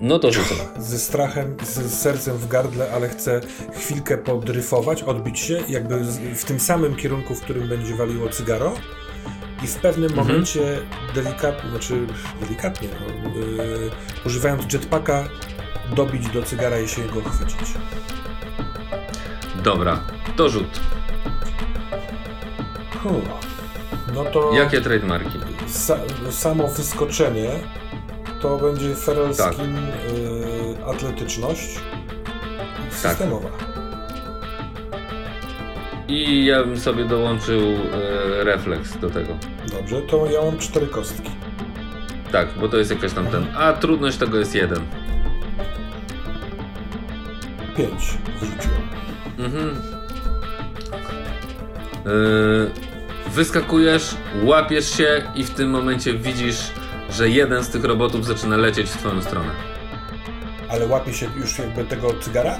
No 0.00 0.18
to 0.18 0.32
rzucę. 0.32 0.54
Ze 0.78 0.98
strachem, 0.98 1.56
z 1.62 1.94
sercem 1.94 2.36
w 2.36 2.48
gardle, 2.48 2.92
ale 2.92 3.08
chcę 3.08 3.40
chwilkę 3.72 4.18
podryfować, 4.18 5.02
odbić 5.02 5.40
się, 5.40 5.60
jakby 5.68 5.98
w 6.34 6.44
tym 6.44 6.60
samym 6.60 6.96
kierunku, 6.96 7.34
w 7.34 7.40
którym 7.40 7.68
będzie 7.68 7.94
waliło 7.94 8.28
cygaro. 8.28 8.72
I 9.64 9.66
w 9.66 9.76
pewnym 9.76 10.10
Mhm. 10.10 10.28
momencie 10.28 10.78
delikatnie, 11.14 11.70
znaczy 11.70 12.06
delikatnie, 12.40 12.88
no, 13.00 13.30
yy, 13.40 13.90
używając 14.26 14.72
jetpacka, 14.72 15.28
dobić 15.96 16.28
do 16.28 16.42
cygara 16.42 16.78
i 16.80 16.88
się 16.88 17.02
go 17.02 17.20
chwycić. 17.30 17.68
Dobra, 19.62 20.00
to 20.36 20.48
rzut. 20.48 20.80
Huh. 23.04 23.20
No 24.14 24.24
to 24.24 24.52
Jakie 24.54 24.80
trademarki? 24.80 25.38
sa, 25.68 25.96
samo 26.30 26.68
wyskoczenie 26.68 27.50
to 28.40 28.58
będzie 28.58 28.94
feral 28.94 29.34
Tak. 29.36 29.54
yy, 29.58 30.84
atletyczność 30.86 31.78
Tak. 33.02 33.12
systemowa. 33.12 33.48
I 36.08 36.44
ja 36.44 36.64
bym 36.64 36.80
sobie 36.80 37.04
dołączył 37.04 37.60
e, 37.60 38.44
refleks 38.44 38.98
do 38.98 39.10
tego. 39.10 39.34
Dobrze, 39.72 40.02
to 40.02 40.26
ja 40.26 40.42
mam 40.42 40.58
cztery 40.58 40.86
kostki. 40.86 41.30
Tak, 42.32 42.48
bo 42.60 42.68
to 42.68 42.76
jest 42.76 42.90
jakaś 42.90 43.12
tam 43.12 43.26
ten. 43.26 43.46
A 43.56 43.72
trudność 43.72 44.16
tego 44.18 44.38
jest 44.38 44.54
jeden. 44.54 44.80
Pięć 47.76 48.18
wyrzuciłem. 48.40 48.82
Mhm. 49.38 49.82
Yy, 52.04 52.93
wyskakujesz, 53.34 54.16
łapiesz 54.42 54.96
się 54.96 55.22
i 55.34 55.44
w 55.44 55.50
tym 55.50 55.70
momencie 55.70 56.14
widzisz, 56.14 56.70
że 57.10 57.28
jeden 57.28 57.64
z 57.64 57.68
tych 57.68 57.84
robotów 57.84 58.26
zaczyna 58.26 58.56
lecieć 58.56 58.90
w 58.90 58.96
twoją 58.96 59.22
stronę. 59.22 59.50
Ale 60.68 60.86
łapie 60.86 61.12
się 61.12 61.26
już 61.36 61.58
jakby 61.58 61.84
tego 61.84 62.14
cygara? 62.20 62.58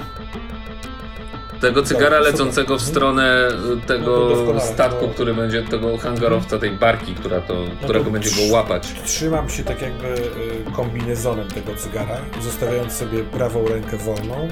Tego 1.61 1.83
cygara 1.83 2.17
Dobra, 2.17 2.31
lecącego 2.31 2.77
w 2.77 2.81
stronę 2.81 3.47
y, 3.47 3.51
No 3.51 3.81
to 3.81 3.87
tego 3.87 4.29
doskonale, 4.29 4.61
statku, 4.61 5.09
który 5.09 5.33
będzie, 5.33 5.63
tego 5.63 5.97
hangarowca, 5.97 6.59
tej 6.59 6.71
barki, 6.71 7.15
która 7.15 7.41
to, 7.41 7.53
którego 7.83 8.05
to 8.05 8.11
będzie 8.11 8.29
go 8.29 8.53
łapać. 8.53 8.93
Trzymam 9.05 9.49
się 9.49 9.63
tak 9.63 9.81
jakby 9.81 10.07
y, 10.07 10.71
kombinezonem 10.75 11.47
tego 11.47 11.75
cygara, 11.75 12.17
zostawiając 12.41 12.93
sobie 12.93 13.23
prawą 13.23 13.67
rękę 13.67 13.97
wolną 13.97 14.47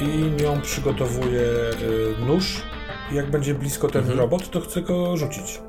i 0.00 0.42
nią 0.42 0.60
przygotowuję 0.60 1.40
y, 1.40 2.26
nóż. 2.26 2.62
Jak 3.12 3.30
będzie 3.30 3.54
blisko 3.54 3.88
ten 3.88 4.00
Mhm. 4.02 4.18
robot, 4.18 4.50
to 4.50 4.60
chcę 4.60 4.82
go 4.82 5.16
rzucić. 5.16 5.60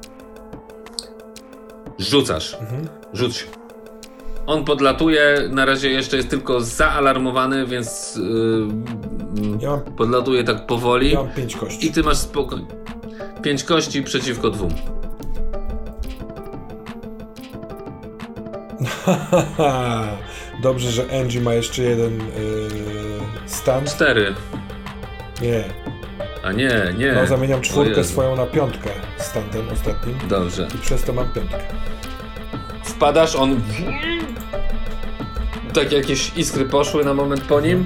Rzucasz. 1.99 2.57
Mhm. 2.61 2.88
Rzuć. 3.14 3.47
On 4.47 4.65
podlatuje, 4.65 5.49
na 5.51 5.65
razie 5.65 5.89
jeszcze 5.89 6.17
jest 6.17 6.30
tylko 6.30 6.61
zaalarmowany, 6.61 7.65
więc 7.65 8.15
yy, 8.15 8.67
Ja 9.59 9.69
mam, 9.69 9.81
podlatuje 9.81 10.43
tak 10.43 10.65
powoli. 10.65 11.11
ja 11.11 11.19
mam 11.23 11.30
pięć 11.31 11.55
kości. 11.55 11.88
I 11.88 11.91
ty 11.91 12.03
masz 12.03 12.17
spokój. 12.17 12.65
Pięć 13.43 13.64
kości 13.64 14.03
przeciwko 14.03 14.49
dwóm. 14.49 14.72
Dobrze, 20.64 20.91
że 20.91 21.03
Angie 21.22 21.41
ma 21.41 21.53
jeszcze 21.53 21.83
jeden 21.83 22.17
yy, 22.19 22.25
stan. 23.45 23.85
Cztery. 23.85 24.35
Nie, 25.41 25.64
A 26.45 26.51
nie, 26.51 26.93
nie. 26.98 27.14
no 27.14 27.27
zamieniam 27.27 27.61
czwórkę 27.61 28.03
swoją 28.03 28.35
na 28.35 28.45
piątkę 28.45 28.90
stantem 29.17 29.69
ostatnim 29.74 30.17
Dobrze. 30.30 30.67
i 30.75 30.77
przez 30.77 31.03
to 31.03 31.14
mam 31.14 31.30
piątkę. 31.30 31.57
Wpadasz, 32.83 33.35
on. 33.35 33.61
Tak 35.74 35.91
jakieś 35.91 36.38
iskry 36.38 36.65
poszły 36.65 37.06
na 37.06 37.14
moment 37.14 37.41
po 37.41 37.61
nim. 37.61 37.85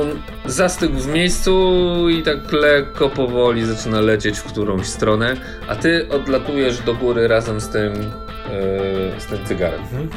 On 0.00 0.22
zastygł 0.46 0.98
w 0.98 1.06
miejscu 1.06 2.08
i 2.08 2.22
tak 2.22 2.52
lekko, 2.52 3.10
powoli 3.10 3.64
zaczyna 3.64 4.00
lecieć 4.00 4.38
w 4.38 4.44
którąś 4.44 4.86
stronę, 4.86 5.36
a 5.68 5.76
ty 5.76 6.08
odlatujesz 6.08 6.78
do 6.78 6.94
góry 6.94 7.28
razem 7.28 7.60
z 7.60 7.68
tym, 7.68 7.94
yy, 7.94 9.20
z 9.20 9.26
tym 9.26 9.44
cygarem. 9.44 9.80
Mhm. 9.80 10.08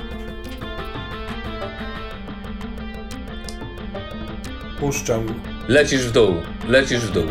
Puszczam 4.79 5.52
Lecisz 5.67 6.01
w 6.07 6.11
dół, 6.11 6.35
lecisz 6.67 6.99
w 6.99 7.11
dół. 7.11 7.27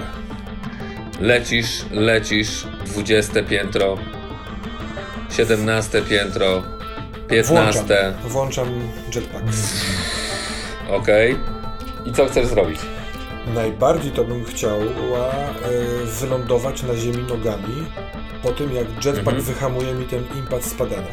Lecisz, 1.20 1.84
lecisz. 1.90 2.66
20 2.86 3.42
piętro, 3.42 3.96
17 5.30 6.02
piętro, 6.02 6.62
15. 7.28 7.80
Włączam, 7.82 8.30
włączam 8.30 8.68
jetpack. 9.14 9.44
Okej. 10.90 11.36
I 12.06 12.12
co 12.12 12.26
chcesz 12.26 12.46
zrobić? 12.46 12.78
Najbardziej 13.54 14.12
to 14.12 14.24
bym 14.24 14.44
chciała 14.44 14.76
e, 14.76 15.50
wylądować 16.20 16.82
na 16.82 16.96
ziemi 16.96 17.22
nogami 17.28 17.86
po 18.42 18.52
tym, 18.52 18.74
jak 18.74 18.86
jetpack 19.04 19.18
Mhm. 19.36 19.40
wyhamuje 19.42 19.94
mi 19.94 20.04
ten 20.04 20.24
impet 20.36 20.64
spadania. 20.64 21.12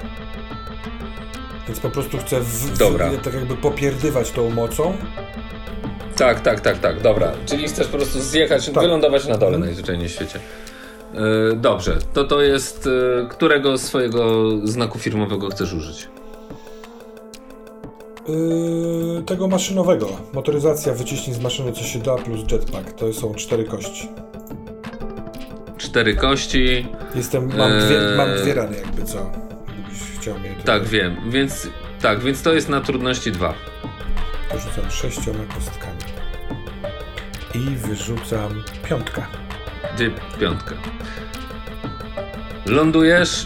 Więc 1.67 1.79
po 1.79 1.89
prostu 1.89 2.17
chcę 2.17 2.39
w, 2.41 2.45
w, 2.45 3.21
tak 3.23 3.33
jakby 3.33 3.55
popierdywać 3.55 4.31
tą 4.31 4.49
mocą. 4.49 4.97
Tak, 6.19 6.39
tak, 6.39 6.59
tak, 6.59 6.79
tak, 6.79 7.01
dobra. 7.01 7.31
Czyli 7.45 7.67
chcesz 7.67 7.87
po 7.87 7.97
prostu 7.97 8.19
zjechać, 8.19 8.69
Tak. 8.69 8.83
wylądować 8.83 9.27
na 9.27 9.37
dole 9.37 9.57
najzwyczajniej 9.57 10.09
w 10.09 10.11
świecie. 10.11 10.39
Yy, 11.13 11.55
dobrze, 11.55 11.97
to 12.13 12.23
to 12.23 12.41
jest. 12.41 12.85
Yy, 12.85 13.27
którego 13.29 13.77
swojego 13.77 14.49
znaku 14.63 14.99
firmowego 14.99 15.49
chcesz 15.49 15.73
użyć? 15.73 16.07
Yy, 18.27 19.23
tego 19.23 19.47
maszynowego. 19.47 20.07
Motoryzacja 20.33 20.93
wyciśnij 20.93 21.35
z 21.35 21.39
maszyny 21.39 21.71
co 21.71 21.83
się 21.83 21.99
da 21.99 22.15
plus 22.15 22.51
jetpack. 22.51 22.93
To 22.93 23.13
są 23.13 23.33
cztery 23.33 23.63
kości. 23.63 24.09
Cztery 25.77 26.15
kości. 26.15 26.87
Jestem, 27.15 27.57
mam, 27.57 27.71
dwie, 27.79 27.99
mam 28.17 28.29
dwie 28.35 28.53
rany 28.53 28.77
jakby 28.77 29.03
co. 29.03 29.31
Chciał 30.19 30.39
mnie 30.39 30.55
Tak, 30.65 30.85
wiem. 30.85 31.15
Więc 31.29 31.67
tak, 32.01 32.19
więc 32.19 32.41
to 32.41 32.53
jest 32.53 32.69
na 32.69 32.81
trudności 32.81 33.31
dwa. 33.31 33.53
Rzucam 34.57 34.91
sześcioma 34.91 35.39
kostkami. 35.55 35.99
I 37.55 37.75
wyrzucam 37.75 38.63
piątkę. 38.89 39.25
Gdzie 39.95 40.11
piątka? 40.39 40.75
Lądujesz. 42.65 43.45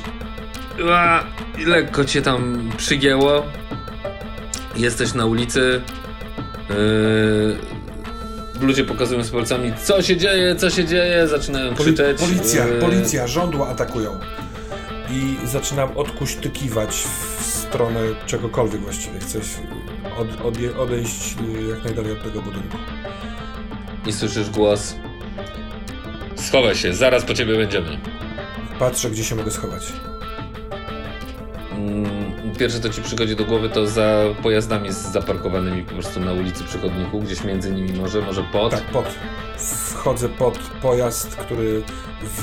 Ua, 0.85 1.23
lekko 1.65 2.05
cię 2.05 2.21
tam 2.21 2.71
przygięło. 2.77 3.43
Jesteś 4.75 5.13
na 5.13 5.25
ulicy. 5.25 5.81
Yy, 6.69 7.57
ludzie 8.61 8.83
pokazują 8.83 9.23
z 9.23 9.31
palcami, 9.31 9.73
co 9.83 10.01
się 10.01 10.17
dzieje, 10.17 10.55
co 10.55 10.69
się 10.69 10.85
dzieje, 10.85 11.27
zaczynają 11.27 11.73
Poli- 11.73 11.77
krzyczeć. 11.93 12.17
policja, 12.19 12.65
Yy, 12.67 12.79
policja, 12.81 13.27
żądła 13.27 13.67
atakują. 13.67 14.19
I 15.11 15.37
zaczynam 15.47 15.97
odkuśtykiwać 15.97 16.89
w 17.39 17.43
stronę 17.45 17.99
czegokolwiek 18.25 18.81
właściwie. 18.81 19.19
Chcę 19.19 19.39
od, 20.17 20.41
odje, 20.45 20.77
odejść 20.77 21.35
y, 21.57 21.69
jak 21.69 21.83
najdalej 21.83 22.11
od 22.11 22.23
tego 22.23 22.41
budynku. 22.41 22.77
I 24.07 24.13
słyszysz 24.13 24.49
głos. 24.49 24.95
Schowaj 26.35 26.75
się, 26.75 26.93
zaraz 26.93 27.23
po 27.25 27.33
ciebie 27.33 27.57
będziemy. 27.57 27.99
Patrzę, 28.79 29.09
gdzie 29.09 29.23
się 29.23 29.35
mogę 29.35 29.51
schować. 29.51 29.83
Mm, 31.71 32.33
Pierwsze, 32.59 32.79
co 32.79 32.89
ci 32.89 33.01
przychodzi 33.01 33.35
do 33.35 33.45
głowy, 33.45 33.69
to 33.69 33.87
za 33.87 34.23
pojazdami 34.43 34.91
zaparkowanymi 34.91 35.83
po 35.83 35.93
prostu 35.93 36.19
na 36.19 36.33
ulicy 36.33 36.63
przy 36.63 36.79
chodniku, 36.79 37.19
gdzieś 37.21 37.43
między 37.43 37.71
nimi 37.71 37.93
może, 37.93 38.21
może 38.21 38.43
pod. 38.43 38.71
Tak, 38.71 38.83
pod. 38.83 39.05
Wchodzę 39.57 40.29
pod 40.29 40.57
pojazd, 40.57 41.35
który 41.35 41.83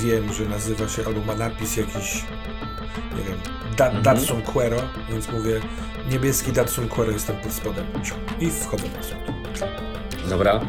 wiem, 0.00 0.32
że 0.32 0.44
nazywa 0.44 0.89
się 0.89 1.02
albo 1.06 1.20
ma 1.20 1.34
napis 1.34 1.76
jakiś, 1.76 2.24
nie 3.16 3.22
wiem, 3.22 3.38
da, 3.76 3.86
Mhm. 3.86 4.02
Datsun 4.04 4.42
Quero, 4.42 4.76
więc 5.10 5.32
mówię 5.32 5.60
niebieski 6.10 6.52
Datsun 6.52 6.88
Quero, 6.88 7.12
jestem 7.12 7.36
pod 7.36 7.52
spodem. 7.52 7.86
I 8.40 8.50
wchodzę 8.50 8.82
pod 8.88 9.04
spód. 9.04 9.20
Dobra. 10.28 10.60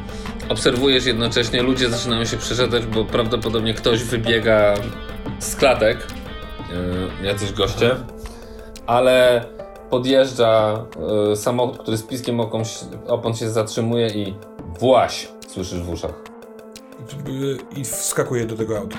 Obserwujesz 0.50 1.06
jednocześnie, 1.06 1.64
ludzie 1.64 1.90
zaczynają 1.90 2.26
się 2.26 2.38
przeszedać, 2.38 2.86
bo 2.86 3.06
prawdopodobnie 3.06 3.74
ktoś 3.74 4.04
wybiega 4.04 4.74
z 5.40 5.56
klatek, 5.56 6.08
yy, 7.22 7.28
jacyś 7.28 7.54
goście, 7.54 7.96
ale 8.88 9.46
podjeżdża 9.90 10.86
yy, 11.30 11.36
samochód, 11.36 11.78
który 11.82 11.98
z 11.98 12.04
piskiem 12.04 12.40
okom, 12.40 12.62
opon 13.08 13.36
się 13.36 13.50
zatrzymuje 13.50 14.08
i 14.08 14.36
właś, 14.80 15.28
słyszysz 15.48 15.80
w 15.82 15.90
uszach. 15.90 16.14
I 17.76 17.84
wskakuję 17.86 18.46
do 18.46 18.56
tego 18.58 18.78
auta. 18.78 18.98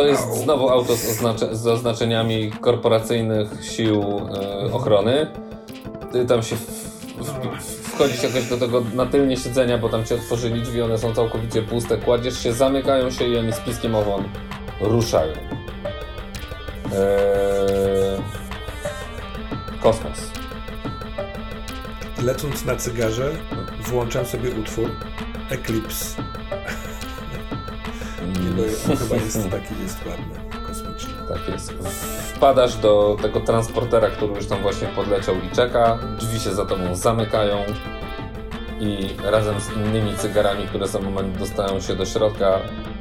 To 0.00 0.06
jest 0.06 0.34
znowu 0.34 0.68
auto 0.68 0.96
z, 0.96 1.20
oznacze- 1.20 1.54
z 1.54 1.66
oznaczeniami 1.66 2.52
korporacyjnych 2.60 3.48
sił 3.64 4.02
e, 4.02 4.72
ochrony. 4.72 5.26
Ty 6.12 6.26
tam 6.26 6.42
się 6.42 6.56
w, 6.56 6.60
w, 7.18 7.62
wchodzisz 7.82 8.22
jakoś 8.22 8.48
do 8.48 8.56
tego 8.56 8.82
na 8.94 9.06
tylnie 9.06 9.36
siedzenia, 9.36 9.78
bo 9.78 9.88
tam 9.88 10.04
ci 10.04 10.14
otworzyli 10.14 10.62
drzwi, 10.62 10.82
one 10.82 10.98
są 10.98 11.14
całkowicie 11.14 11.62
puste. 11.62 11.96
Kładziesz 11.96 12.42
się, 12.42 12.52
zamykają 12.52 13.10
się 13.10 13.28
i 13.28 13.38
oni 13.38 13.52
z 13.52 13.58
piskiem 13.58 13.94
owon 13.94 14.24
ruszają. 14.80 15.32
Eee... 16.84 18.22
Kosmos. 19.82 20.30
Lecąc 22.22 22.64
na 22.64 22.76
cygarze, 22.76 23.32
włączam 23.80 24.26
sobie 24.26 24.50
utwór 24.50 24.90
Eclipse. 25.50 26.22
On 28.90 28.96
chyba 28.96 29.16
jest 29.16 29.50
taki, 29.50 29.74
jest 29.82 30.06
ładny, 30.06 30.60
kosmiczny. 30.66 31.12
Tak 31.28 31.48
jest. 31.48 31.72
Wpadasz 32.34 32.76
do 32.76 33.16
tego 33.22 33.40
transportera, 33.40 34.10
który 34.10 34.34
już 34.34 34.46
tam 34.46 34.62
właśnie 34.62 34.88
podleciał 34.88 35.34
i 35.34 35.54
czeka. 35.54 35.98
Drzwi 36.18 36.40
się 36.40 36.54
za 36.54 36.66
tobą 36.66 36.96
zamykają 36.96 37.64
i 38.80 39.16
razem 39.22 39.60
z 39.60 39.72
innymi 39.76 40.16
cygarami, 40.16 40.66
które 40.66 40.88
za 40.88 41.00
moment 41.00 41.38
dostają 41.38 41.80
się 41.80 41.96
do 41.96 42.06
środka, 42.06 42.58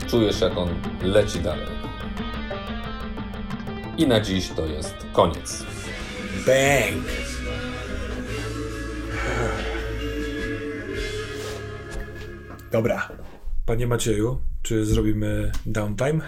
czujesz 0.07 0.41
jak 0.41 0.57
on 0.57 0.69
leci 1.01 1.39
dalej. 1.39 1.67
I 3.97 4.07
na 4.07 4.19
dziś 4.19 4.49
to 4.49 4.65
jest 4.65 4.95
koniec. 5.13 5.63
Bang! 6.45 7.05
Dobra. 12.71 13.09
Panie 13.65 13.87
Macieju, 13.87 14.41
czy 14.69 14.85
zrobimy 14.85 15.51
downtime? 15.65 16.19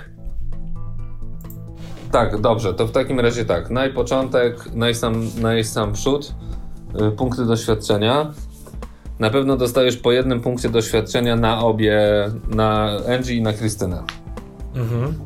Tak, 2.12 2.42
dobrze, 2.42 2.74
to 2.74 2.88
w 2.88 2.92
takim 2.92 3.20
razie 3.20 3.46
tak. 3.46 3.70
Najpoczątek, 3.70 4.74
najsam, 4.74 5.28
najsam 5.42 5.94
przód, 5.94 6.36
y, 7.08 7.12
punkty 7.12 7.46
doświadczenia. 7.46 8.34
Na 9.20 9.30
pewno 9.30 9.58
dostajesz 9.58 9.98
po 9.98 10.12
jednym 10.12 10.42
punkcie 10.42 10.70
doświadczenia 10.70 11.36
na 11.36 11.60
obie, 11.60 12.02
na 12.48 12.90
Angie 13.16 13.36
i 13.36 13.42
na 13.42 13.54
Krystynę. 13.54 14.04
Mhm. 14.76 15.20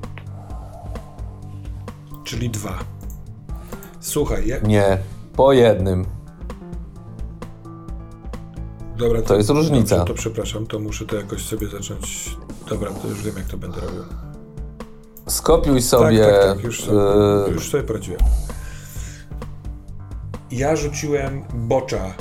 Czyli 2.24 2.50
dwa. 2.50 2.80
Słuchaj, 4.00 4.48
ja... 4.48 4.60
Nie, 4.60 4.98
po 5.35 5.53
jednym. 5.53 6.06
Dobra, 8.98 9.22
To 9.22 9.35
jest 9.35 9.49
różnica. 9.49 9.98
Dobrze, 9.98 10.14
to 10.14 10.19
przepraszam, 10.19 10.67
to 10.67 10.80
muszę 10.80 11.06
to 11.06 11.15
jakoś 11.15 11.45
sobie 11.45 11.67
zacząć... 11.67 12.35
Dobra, 12.69 12.91
to 12.91 13.07
już 13.07 13.24
wiem, 13.24 13.35
jak 13.38 13.45
to 13.45 13.57
będę 13.57 13.82
robił. 13.82 14.03
Skopiuj 15.27 15.82
sobie. 15.82 16.19
Tak, 16.25 16.32
tak, 16.43 16.56
tak, 16.56 16.64
już 16.64 16.83
sobie, 16.83 16.98
y, 17.48 17.51
już 17.53 17.69
sobie 17.69 17.83
poradziłem. 17.83 18.19
Ja 20.51 20.75
rzuciłem 20.75 21.41
bocza, 21.53 22.14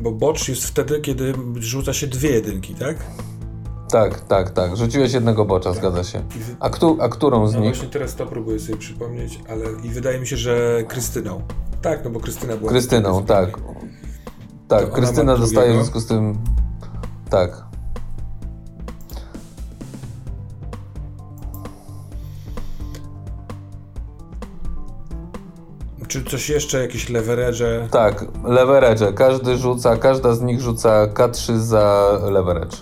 bo 0.00 0.12
bocz 0.12 0.48
jest 0.48 0.64
wtedy, 0.64 1.00
kiedy 1.00 1.34
rzuca 1.56 1.92
się 1.92 2.06
dwie 2.06 2.30
jedynki, 2.30 2.74
tak? 2.74 2.96
tak, 3.90 4.20
tak, 4.20 4.50
tak. 4.50 4.76
Rzuciłeś 4.76 5.12
jednego 5.12 5.44
bocza, 5.44 5.72
zgadza 5.72 6.04
się. 6.04 6.22
A, 6.60 6.70
któ- 6.70 6.96
a 7.00 7.08
którą 7.08 7.48
z 7.48 7.54
No 7.54 7.60
nich? 7.60 7.74
właśnie 7.74 7.88
teraz 7.88 8.14
to 8.14 8.26
próbuję 8.26 8.58
sobie 8.60 8.78
przypomnieć, 8.78 9.40
ale 9.48 9.64
i 9.84 9.88
wydaje 9.88 10.20
mi 10.20 10.26
się, 10.26 10.36
że 10.36 10.84
Krystyną. 10.88 11.42
Tak, 11.82 12.04
no 12.04 12.10
bo 12.10 12.20
Krystyna 12.20 12.56
była... 12.56 12.70
Krystyną, 12.70 13.24
tak. 13.24 13.58
Tak, 14.68 14.92
Krystyna 14.92 15.36
dostaje 15.36 15.70
w 15.72 15.74
związku 15.74 16.00
z 16.00 16.06
tym. 16.06 16.38
Tak. 17.30 17.66
Czy 26.08 26.24
coś 26.24 26.48
jeszcze, 26.48 26.80
jakieś 26.82 27.08
leverage? 27.08 27.88
Tak, 27.90 28.24
leverage. 28.44 29.12
Każdy 29.12 29.56
rzuca, 29.56 29.96
każda 29.96 30.34
z 30.34 30.42
nich 30.42 30.60
rzuca 30.60 31.06
K3 31.06 31.58
za 31.58 32.12
leverage. 32.30 32.76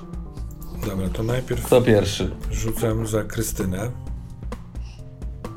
Dobra, 0.87 1.09
to 1.09 1.23
najpierw 1.23 1.67
Kto 1.67 1.83
pierwszy? 1.83 2.37
rzucam 2.51 3.07
za 3.07 3.25
Krystynę. 3.25 3.91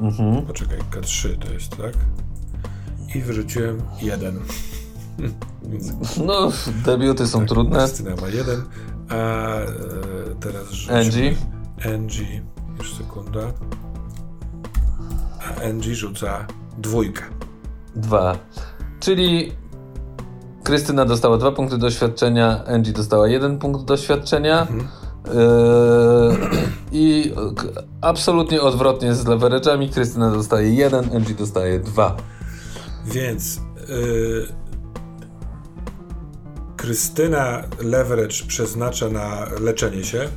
Mhm. 0.02 0.46
Poczekaj, 0.46 0.80
K3 0.92 1.38
to 1.40 1.54
jest, 1.54 1.78
tak? 1.78 1.94
I 3.16 3.22
wyrzuciłem 3.22 3.82
jeden. 4.02 4.40
No, 6.26 6.52
debiuty 6.86 7.28
są 7.28 7.46
trudne. 7.46 7.78
Krystyna 7.78 8.16
ma 8.22 8.28
jeden, 8.28 8.62
a 9.10 9.16
e, 9.16 9.66
teraz 10.40 10.72
rzucimy 10.72 11.00
Angie? 11.00 11.36
Angie, 11.86 12.42
już 12.78 12.94
sekunda. 12.94 13.40
A 15.42 15.62
Angie 15.62 15.96
rzuca 15.96 16.48
dwójkę. 16.78 17.24
Dwa. 17.96 18.38
Czyli 19.00 19.52
Krystyna 20.64 21.06
dostała 21.06 21.38
dwa 21.38 21.52
punkty 21.52 21.78
doświadczenia, 21.78 22.66
Angie 22.66 22.94
dostała 22.94 23.28
jeden 23.28 23.60
punkt 23.60 23.86
doświadczenia. 23.86 24.68
I 26.92 27.34
absolutnie 28.02 28.62
odwrotnie 28.62 29.16
z 29.16 29.26
leverage'ami. 29.26 29.90
Krystyna 29.90 30.32
dostaje 30.32 30.74
jeden, 30.74 31.16
Angie 31.16 31.36
dostaje 31.36 31.80
dwa. 31.80 32.16
Więc 33.06 33.62
yy, 33.90 34.48
Krystyna 36.88 37.64
leverage 37.82 38.36
przeznacza 38.48 39.10
na 39.10 39.48
leczenie 39.60 40.04
się. 40.04 40.30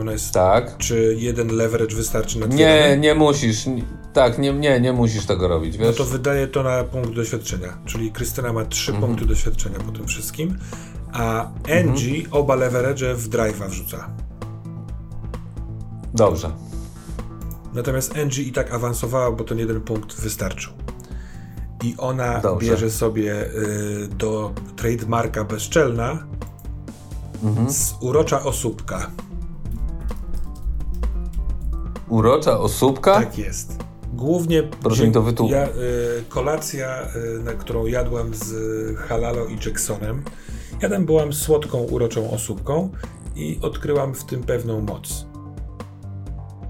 Ona 0.00 0.12
jest, 0.12 0.32
tak. 0.32 0.76
Czy 0.78 1.16
jeden 1.18 1.48
leverage 1.48 1.96
wystarczy 1.96 2.38
na 2.38 2.46
Nie, 2.46 2.96
nie 3.00 3.14
musisz. 3.14 3.64
Tak, 4.12 4.38
nie, 4.38 4.52
nie, 4.52 4.80
nie 4.80 4.92
musisz 4.92 5.26
tego 5.26 5.48
robić, 5.48 5.76
wiesz? 5.78 5.86
No 5.86 5.92
to 5.92 6.10
wydaje 6.10 6.46
to 6.46 6.62
na 6.62 6.84
punkt 6.84 7.10
doświadczenia. 7.10 7.78
Czyli 7.84 8.12
Krystyna 8.12 8.52
ma 8.52 8.64
trzy 8.64 8.92
mhm. 8.92 9.06
punkty 9.06 9.26
doświadczenia 9.26 9.78
po 9.78 9.92
tym 9.92 10.06
wszystkim, 10.06 10.58
a 11.12 11.50
Angie 11.80 12.16
mhm. 12.16 12.32
oba 12.32 12.54
leverage 12.54 13.14
w 13.14 13.28
drive'a 13.28 13.68
wrzuca. 13.68 14.10
Dobrze. 16.14 16.50
Natomiast 17.74 18.18
Angie 18.18 18.42
i 18.42 18.52
tak 18.52 18.72
awansowała, 18.72 19.32
bo 19.32 19.44
ten 19.44 19.58
jeden 19.58 19.80
punkt 19.80 20.20
wystarczył. 20.20 20.77
I 21.84 21.94
ona 21.98 22.40
Dobrze. 22.40 22.70
bierze 22.70 22.90
sobie 22.90 23.44
y, 23.44 24.08
do 24.08 24.52
trademarka 24.76 25.44
bezczelna 25.44 26.26
mhm. 27.44 27.70
z 27.70 27.94
urocza 28.00 28.42
osóbka. 28.42 29.10
Urocza 32.08 32.58
osóbka? 32.58 33.14
Tak 33.14 33.38
jest. 33.38 33.78
Głównie 34.12 34.62
Proszę 34.62 35.06
mi 35.06 35.12
to 35.12 35.22
wytłumaczyć. 35.22 35.74
Ja, 35.76 35.82
y, 36.18 36.24
kolacja, 36.28 37.08
y, 37.36 37.42
na 37.42 37.52
którą 37.52 37.86
jadłam 37.86 38.34
z 38.34 38.52
Halalo 38.96 39.46
i 39.46 39.56
Jacksonem. 39.66 40.22
Ja 40.82 40.88
tam 40.88 41.06
byłam 41.06 41.32
słodką, 41.32 41.78
uroczą 41.78 42.30
osóbką 42.30 42.90
i 43.36 43.58
odkryłam 43.62 44.14
w 44.14 44.24
tym 44.24 44.42
pewną 44.42 44.80
moc. 44.80 45.26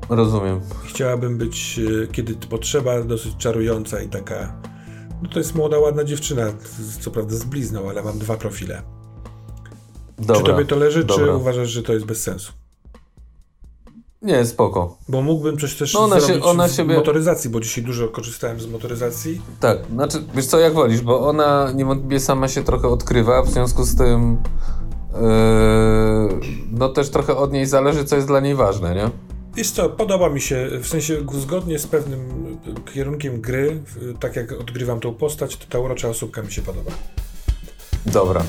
Rozumiem. 0.08 0.60
Chciałabym 0.84 1.38
być, 1.38 1.78
y, 1.78 2.08
kiedy 2.12 2.34
potrzeba, 2.34 3.02
dosyć 3.02 3.36
czarująca 3.36 4.02
i 4.02 4.08
taka. 4.08 4.67
No 5.22 5.28
to 5.28 5.38
jest 5.38 5.54
młoda, 5.54 5.78
ładna 5.78 6.04
dziewczyna, 6.04 6.52
co 7.00 7.10
prawda 7.10 7.36
z 7.36 7.44
blizną, 7.44 7.90
ale 7.90 8.02
mam 8.02 8.18
dwa 8.18 8.36
profile. 8.36 8.82
Dobra, 10.18 10.36
czy 10.36 10.42
tobie 10.42 10.64
to 10.64 10.76
leży, 10.76 11.04
dobra. 11.04 11.26
czy 11.26 11.32
uważasz, 11.32 11.70
że 11.70 11.82
to 11.82 11.92
jest 11.92 12.06
bez 12.06 12.22
sensu? 12.22 12.52
Nie, 14.22 14.44
spoko. 14.44 14.96
Bo 15.08 15.22
mógłbym 15.22 15.58
coś 15.58 15.76
też 15.76 15.94
no 15.94 16.00
ona 16.00 16.20
zrobić 16.20 16.44
się, 16.44 16.50
ona 16.50 16.68
siebie... 16.68 16.94
motoryzacji, 16.94 17.50
bo 17.50 17.60
dzisiaj 17.60 17.84
dużo 17.84 18.08
korzystałem 18.08 18.60
z 18.60 18.66
motoryzacji. 18.66 19.40
Tak, 19.60 19.78
znaczy, 19.92 20.24
wiesz 20.34 20.46
co, 20.46 20.58
jak 20.58 20.74
wolisz, 20.74 21.00
bo 21.00 21.28
ona 21.28 21.72
niewątpliwie 21.74 22.20
sama 22.20 22.48
się 22.48 22.64
trochę 22.64 22.88
odkrywa, 22.88 23.42
w 23.42 23.48
związku 23.48 23.84
z 23.84 23.96
tym 23.96 24.38
yy, 25.12 25.20
no 26.72 26.88
też 26.88 27.10
trochę 27.10 27.36
od 27.36 27.52
niej 27.52 27.66
zależy, 27.66 28.04
co 28.04 28.16
jest 28.16 28.28
dla 28.28 28.40
niej 28.40 28.54
ważne, 28.54 28.94
nie? 28.94 29.10
Wiesz 29.54 29.70
co, 29.70 29.88
podoba 29.88 30.28
mi 30.28 30.40
się, 30.40 30.68
w 30.80 30.88
sensie 30.88 31.16
zgodnie 31.32 31.78
z 31.78 31.86
pewnym 31.86 32.20
kierunkiem 32.94 33.40
gry, 33.40 33.80
tak 34.20 34.36
jak 34.36 34.52
odgrywam 34.52 35.00
tą 35.00 35.14
postać, 35.14 35.56
to 35.56 35.66
ta 35.68 35.78
urocza 35.78 36.08
osóbka 36.08 36.42
mi 36.42 36.52
się 36.52 36.62
podoba. 36.62 36.90
Dobra. 38.06 38.44